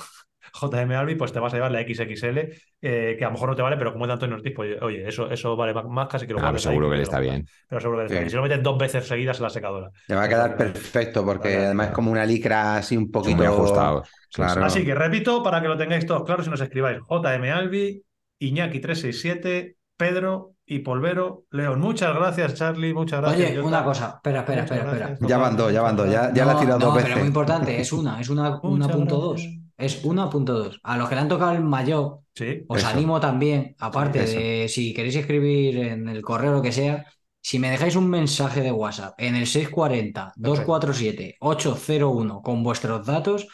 JM 0.59 0.91
Albi, 0.93 1.15
pues 1.15 1.31
te 1.33 1.39
vas 1.39 1.53
a 1.53 1.57
llevar 1.57 1.71
la 1.71 1.81
XXL, 1.81 2.37
eh, 2.81 3.15
que 3.17 3.23
a 3.25 3.27
lo 3.27 3.33
mejor 3.33 3.49
no 3.49 3.55
te 3.55 3.61
vale, 3.61 3.77
pero 3.77 3.91
como 3.93 4.05
es 4.05 4.09
de 4.09 4.13
Antonio 4.13 4.35
Ortiz, 4.35 4.53
pues 4.55 4.81
oye, 4.81 5.07
eso, 5.07 5.29
eso 5.29 5.55
vale 5.55 5.73
más, 5.73 6.07
casi 6.07 6.25
que 6.27 6.33
lo 6.33 6.39
Ah, 6.39 6.47
pero 6.47 6.59
seguro 6.59 6.85
ahí, 6.87 6.91
que 6.91 6.97
le 6.97 7.03
está 7.03 7.19
bien. 7.19 7.45
Pero 7.67 7.81
seguro 7.81 7.97
que 7.99 8.03
le 8.03 8.05
está 8.07 8.15
Sí. 8.15 8.19
bien. 8.21 8.29
Si 8.29 8.35
lo 8.37 8.41
metes 8.43 8.63
dos 8.63 8.77
veces 8.77 9.07
seguidas 9.07 9.37
en 9.37 9.43
la 9.43 9.49
secadora. 9.49 9.91
Le 10.07 10.15
va 10.15 10.23
a 10.23 10.29
quedar 10.29 10.55
perfecto 10.57 11.25
porque 11.25 11.55
además 11.57 11.87
es 11.87 11.93
como 11.93 12.11
una 12.11 12.25
licra 12.25 12.77
así 12.77 12.95
un 12.97 13.11
poquito 13.11 13.37
muy 13.37 13.71
Claro. 13.71 14.03
sí. 14.29 14.41
Así 14.41 14.85
que 14.85 14.93
repito, 14.95 15.41
para 15.43 15.61
que 15.61 15.67
lo 15.67 15.77
tengáis 15.77 16.05
todos 16.05 16.23
claros 16.23 16.47
y 16.47 16.49
nos 16.49 16.61
escribáis 16.61 16.99
JM 17.09 17.51
Albi, 17.51 18.01
Iñaki367, 18.41 19.75
Pedro 19.97 20.51
y 20.65 20.79
Polvero 20.79 21.45
León. 21.51 21.79
Muchas 21.79 22.13
gracias, 22.15 22.55
Charlie. 22.55 22.93
Muchas 22.93 23.21
gracias. 23.21 23.51
Oye, 23.51 23.61
una 23.61 23.83
cosa. 23.83 24.13
Espera, 24.15 24.39
espera, 24.39 24.61
Muchas 24.63 24.77
espera, 24.77 25.05
espera. 25.09 25.27
Ya 25.27 25.37
van 25.37 25.55
dos, 25.57 25.71
ya 25.71 25.81
van 25.81 25.95
dos, 25.95 26.09
ya, 26.09 26.33
ya 26.33 26.45
la 26.45 26.53
he 26.53 26.55
tirado 26.59 26.79
no, 26.79 26.85
dos 26.87 26.95
pero 26.95 27.05
veces. 27.07 27.19
muy 27.19 27.27
importante, 27.27 27.79
es 27.79 27.93
una, 27.93 28.19
es 28.19 28.29
una, 28.29 28.59
Muchas 28.61 28.95
1.2. 28.95 29.64
Es 29.77 30.03
1.2. 30.05 30.79
A 30.83 30.97
los 30.97 31.09
que 31.09 31.15
le 31.15 31.21
han 31.21 31.27
tocado 31.29 31.51
el 31.51 31.61
mayor, 31.63 32.19
Sí. 32.33 32.63
os 32.67 32.79
Eso. 32.79 32.87
animo 32.87 33.19
también, 33.19 33.75
aparte 33.79 34.23
Eso. 34.23 34.37
de 34.37 34.67
si 34.69 34.93
queréis 34.93 35.15
escribir 35.15 35.77
en 35.77 36.07
el 36.09 36.21
correo 36.21 36.51
o 36.51 36.55
lo 36.55 36.61
que 36.61 36.71
sea, 36.71 37.05
si 37.41 37.59
me 37.59 37.69
dejáis 37.69 37.95
un 37.95 38.09
mensaje 38.09 38.61
de 38.61 38.71
WhatsApp 38.71 39.13
en 39.19 39.35
el 39.35 39.45
640-247-801 39.47 42.41
con 42.41 42.63
vuestros 42.63 43.05
datos, 43.05 43.47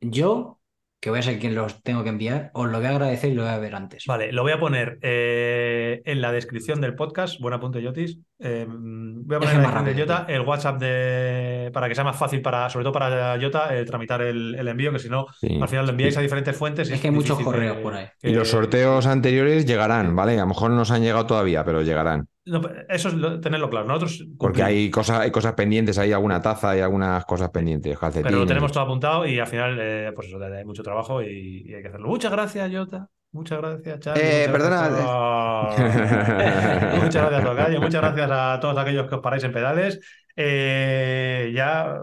yo 0.00 0.59
que 1.00 1.08
voy 1.10 1.18
a 1.20 1.22
ser 1.22 1.38
quien 1.38 1.54
los 1.54 1.82
tengo 1.82 2.02
que 2.02 2.10
enviar, 2.10 2.50
os 2.52 2.68
lo 2.70 2.76
voy 2.78 2.86
a 2.86 2.90
agradecer 2.90 3.30
y 3.30 3.34
lo 3.34 3.42
voy 3.42 3.50
a 3.52 3.58
ver 3.58 3.74
antes. 3.74 4.04
Vale, 4.06 4.32
lo 4.32 4.42
voy 4.42 4.52
a 4.52 4.60
poner 4.60 4.98
eh, 5.00 6.02
en 6.04 6.20
la 6.20 6.30
descripción 6.30 6.80
del 6.82 6.94
podcast. 6.94 7.40
Buen 7.40 7.54
apunte, 7.54 7.80
Yotis. 7.80 8.18
Eh, 8.38 8.66
voy 8.68 9.36
a 9.36 9.38
poner 9.40 9.54
en 9.56 9.62
la 9.62 9.68
descripción 9.68 9.84
de 9.96 10.02
Jota 10.02 10.26
el 10.28 10.40
WhatsApp 10.42 10.78
de 10.80 11.70
para 11.72 11.88
que 11.88 11.94
sea 11.94 12.04
más 12.04 12.16
fácil 12.16 12.42
para, 12.42 12.68
sobre 12.68 12.84
todo 12.84 12.92
para 12.92 13.38
Jota, 13.40 13.74
eh, 13.74 13.84
tramitar 13.84 14.20
el, 14.22 14.54
el 14.54 14.68
envío, 14.68 14.92
que 14.92 14.98
si 14.98 15.08
no, 15.08 15.26
Sí. 15.40 15.58
al 15.60 15.68
final 15.68 15.86
lo 15.86 15.92
enviáis 15.92 16.16
a 16.16 16.20
diferentes 16.20 16.56
fuentes. 16.56 16.90
y 16.90 16.94
Es 16.94 17.00
que 17.00 17.08
hay 17.08 17.14
muchos 17.14 17.38
correos 17.40 17.78
que- 17.78 17.82
por 17.82 17.94
ahí. 17.94 18.06
que- 18.20 18.30
Y 18.30 18.34
los 18.34 18.48
sorteos 18.48 19.06
anteriores 19.06 19.64
llegarán, 19.66 20.14
¿vale? 20.14 20.34
A 20.38 20.42
lo 20.42 20.48
mejor 20.48 20.70
no 20.70 20.76
nos 20.76 20.90
han 20.90 21.02
llegado 21.02 21.26
todavía, 21.26 21.64
pero 21.64 21.82
llegarán. 21.82 22.26
No, 22.46 22.62
eso 22.88 23.08
es 23.08 23.14
lo- 23.14 23.40
tenerlo 23.40 23.68
claro. 23.68 23.86
Nosotros 23.86 24.24
Porque 24.38 24.62
hay 24.62 24.90
cosas, 24.90 25.20
hay 25.20 25.30
cosas 25.30 25.52
pendientes, 25.52 25.98
hay 25.98 26.12
alguna 26.12 26.40
taza, 26.40 26.70
hay 26.70 26.80
algunas 26.80 27.24
cosas 27.26 27.50
pendientes. 27.50 27.98
Pero 28.22 28.38
lo 28.38 28.46
tenemos 28.46 28.72
todo 28.72 28.84
apuntado 28.84 29.26
y 29.26 29.38
al 29.38 29.46
final, 29.46 29.78
eh, 29.80 30.12
pues 30.14 30.28
eso, 30.28 30.42
hay 30.42 30.64
mucho 30.64 30.82
trabajo 30.82 31.22
y, 31.22 31.62
y 31.66 31.74
hay 31.74 31.82
que 31.82 31.88
hacerlo. 31.88 32.08
Muchas 32.08 32.32
gracias, 32.32 32.70
Jota. 32.72 33.08
Muchas 33.32 33.58
gracias, 33.58 34.00
Charlie. 34.00 34.22
Eh, 34.22 34.48
Muchas 34.48 34.52
perdona, 34.52 34.88
gracias. 34.88 35.06
muchas 37.02 37.22
gracias, 37.30 37.44
Tocayo. 37.44 37.80
Muchas 37.80 38.00
gracias 38.02 38.30
a 38.32 38.58
todos 38.60 38.78
aquellos 38.78 39.06
que 39.08 39.14
os 39.14 39.20
paráis 39.20 39.44
en 39.44 39.52
pedales. 39.52 40.00
Eh, 40.36 41.52
ya 41.54 42.00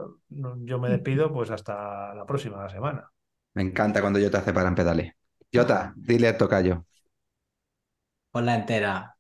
yo 0.60 0.80
me 0.80 0.90
despido, 0.90 1.32
pues 1.34 1.50
hasta 1.52 2.14
la 2.14 2.26
próxima 2.26 2.70
semana. 2.70 3.12
Me 3.56 3.64
encanta 3.64 4.00
cuando 4.02 4.20
Jota 4.22 4.38
hace 4.40 4.54
para 4.54 4.70
en 4.70 4.76
pedales. 4.76 5.12
Jota, 5.54 5.94
dile 5.98 6.30
a 6.30 6.38
Tocayo. 6.38 6.86
Ponla 8.32 8.56
entera. 8.56 9.17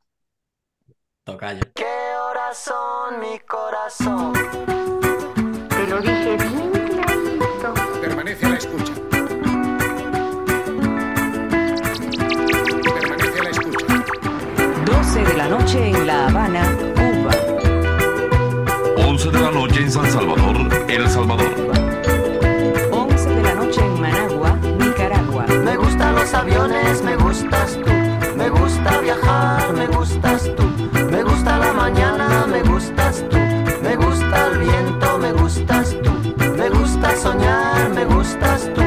Tocayo. 1.28 1.60
¿Qué 1.76 1.84
horas 2.24 2.58
son 2.58 3.20
mi 3.20 3.38
corazón? 3.40 4.32
Te 5.68 5.88
lo 5.88 6.00
dije 6.00 6.38
bien 6.38 6.72
clarito. 6.72 7.74
Permanece 8.00 8.46
a 8.46 8.50
la 8.50 8.56
escucha. 8.56 8.94
Permanece 12.94 13.40
a 13.40 13.44
la 13.44 13.50
escucha. 13.50 13.86
12 14.86 15.24
de 15.26 15.34
la 15.34 15.50
noche 15.50 15.90
en 15.90 16.08
La 16.08 16.28
Habana, 16.28 16.64
Cuba. 16.96 17.34
11 19.06 19.30
de 19.30 19.40
la 19.42 19.52
noche 19.52 19.82
en 19.82 19.92
San 19.92 20.10
Salvador, 20.10 20.56
El 20.88 21.10
Salvador. 21.10 21.52
11 22.90 23.30
de 23.30 23.44
la 23.44 23.54
noche 23.54 23.82
en 23.82 24.00
Managua, 24.00 24.56
Nicaragua. 24.80 25.46
Me 25.46 25.76
gustan 25.76 26.16
los 26.16 26.34
aviones, 26.34 27.02
me 27.04 27.18
gustas 27.18 27.78
tú. 27.84 27.92
Me 28.38 28.48
gusta 28.50 29.02
viajar, 29.02 29.74
me 29.74 29.88
gustas 29.88 30.56
tú. 30.56 30.77
Mañana, 31.90 32.46
me 32.48 32.62
gustas 32.64 33.24
tú. 33.30 33.38
Me 33.82 33.96
gusta 33.96 34.48
el 34.48 34.58
viento, 34.58 35.18
me 35.20 35.32
gustas 35.32 35.96
tú. 36.04 36.12
Me 36.58 36.70
gusta 36.70 37.16
soñar, 37.16 37.90
me 37.92 38.04
gustas 38.04 38.70
tú. 38.76 38.87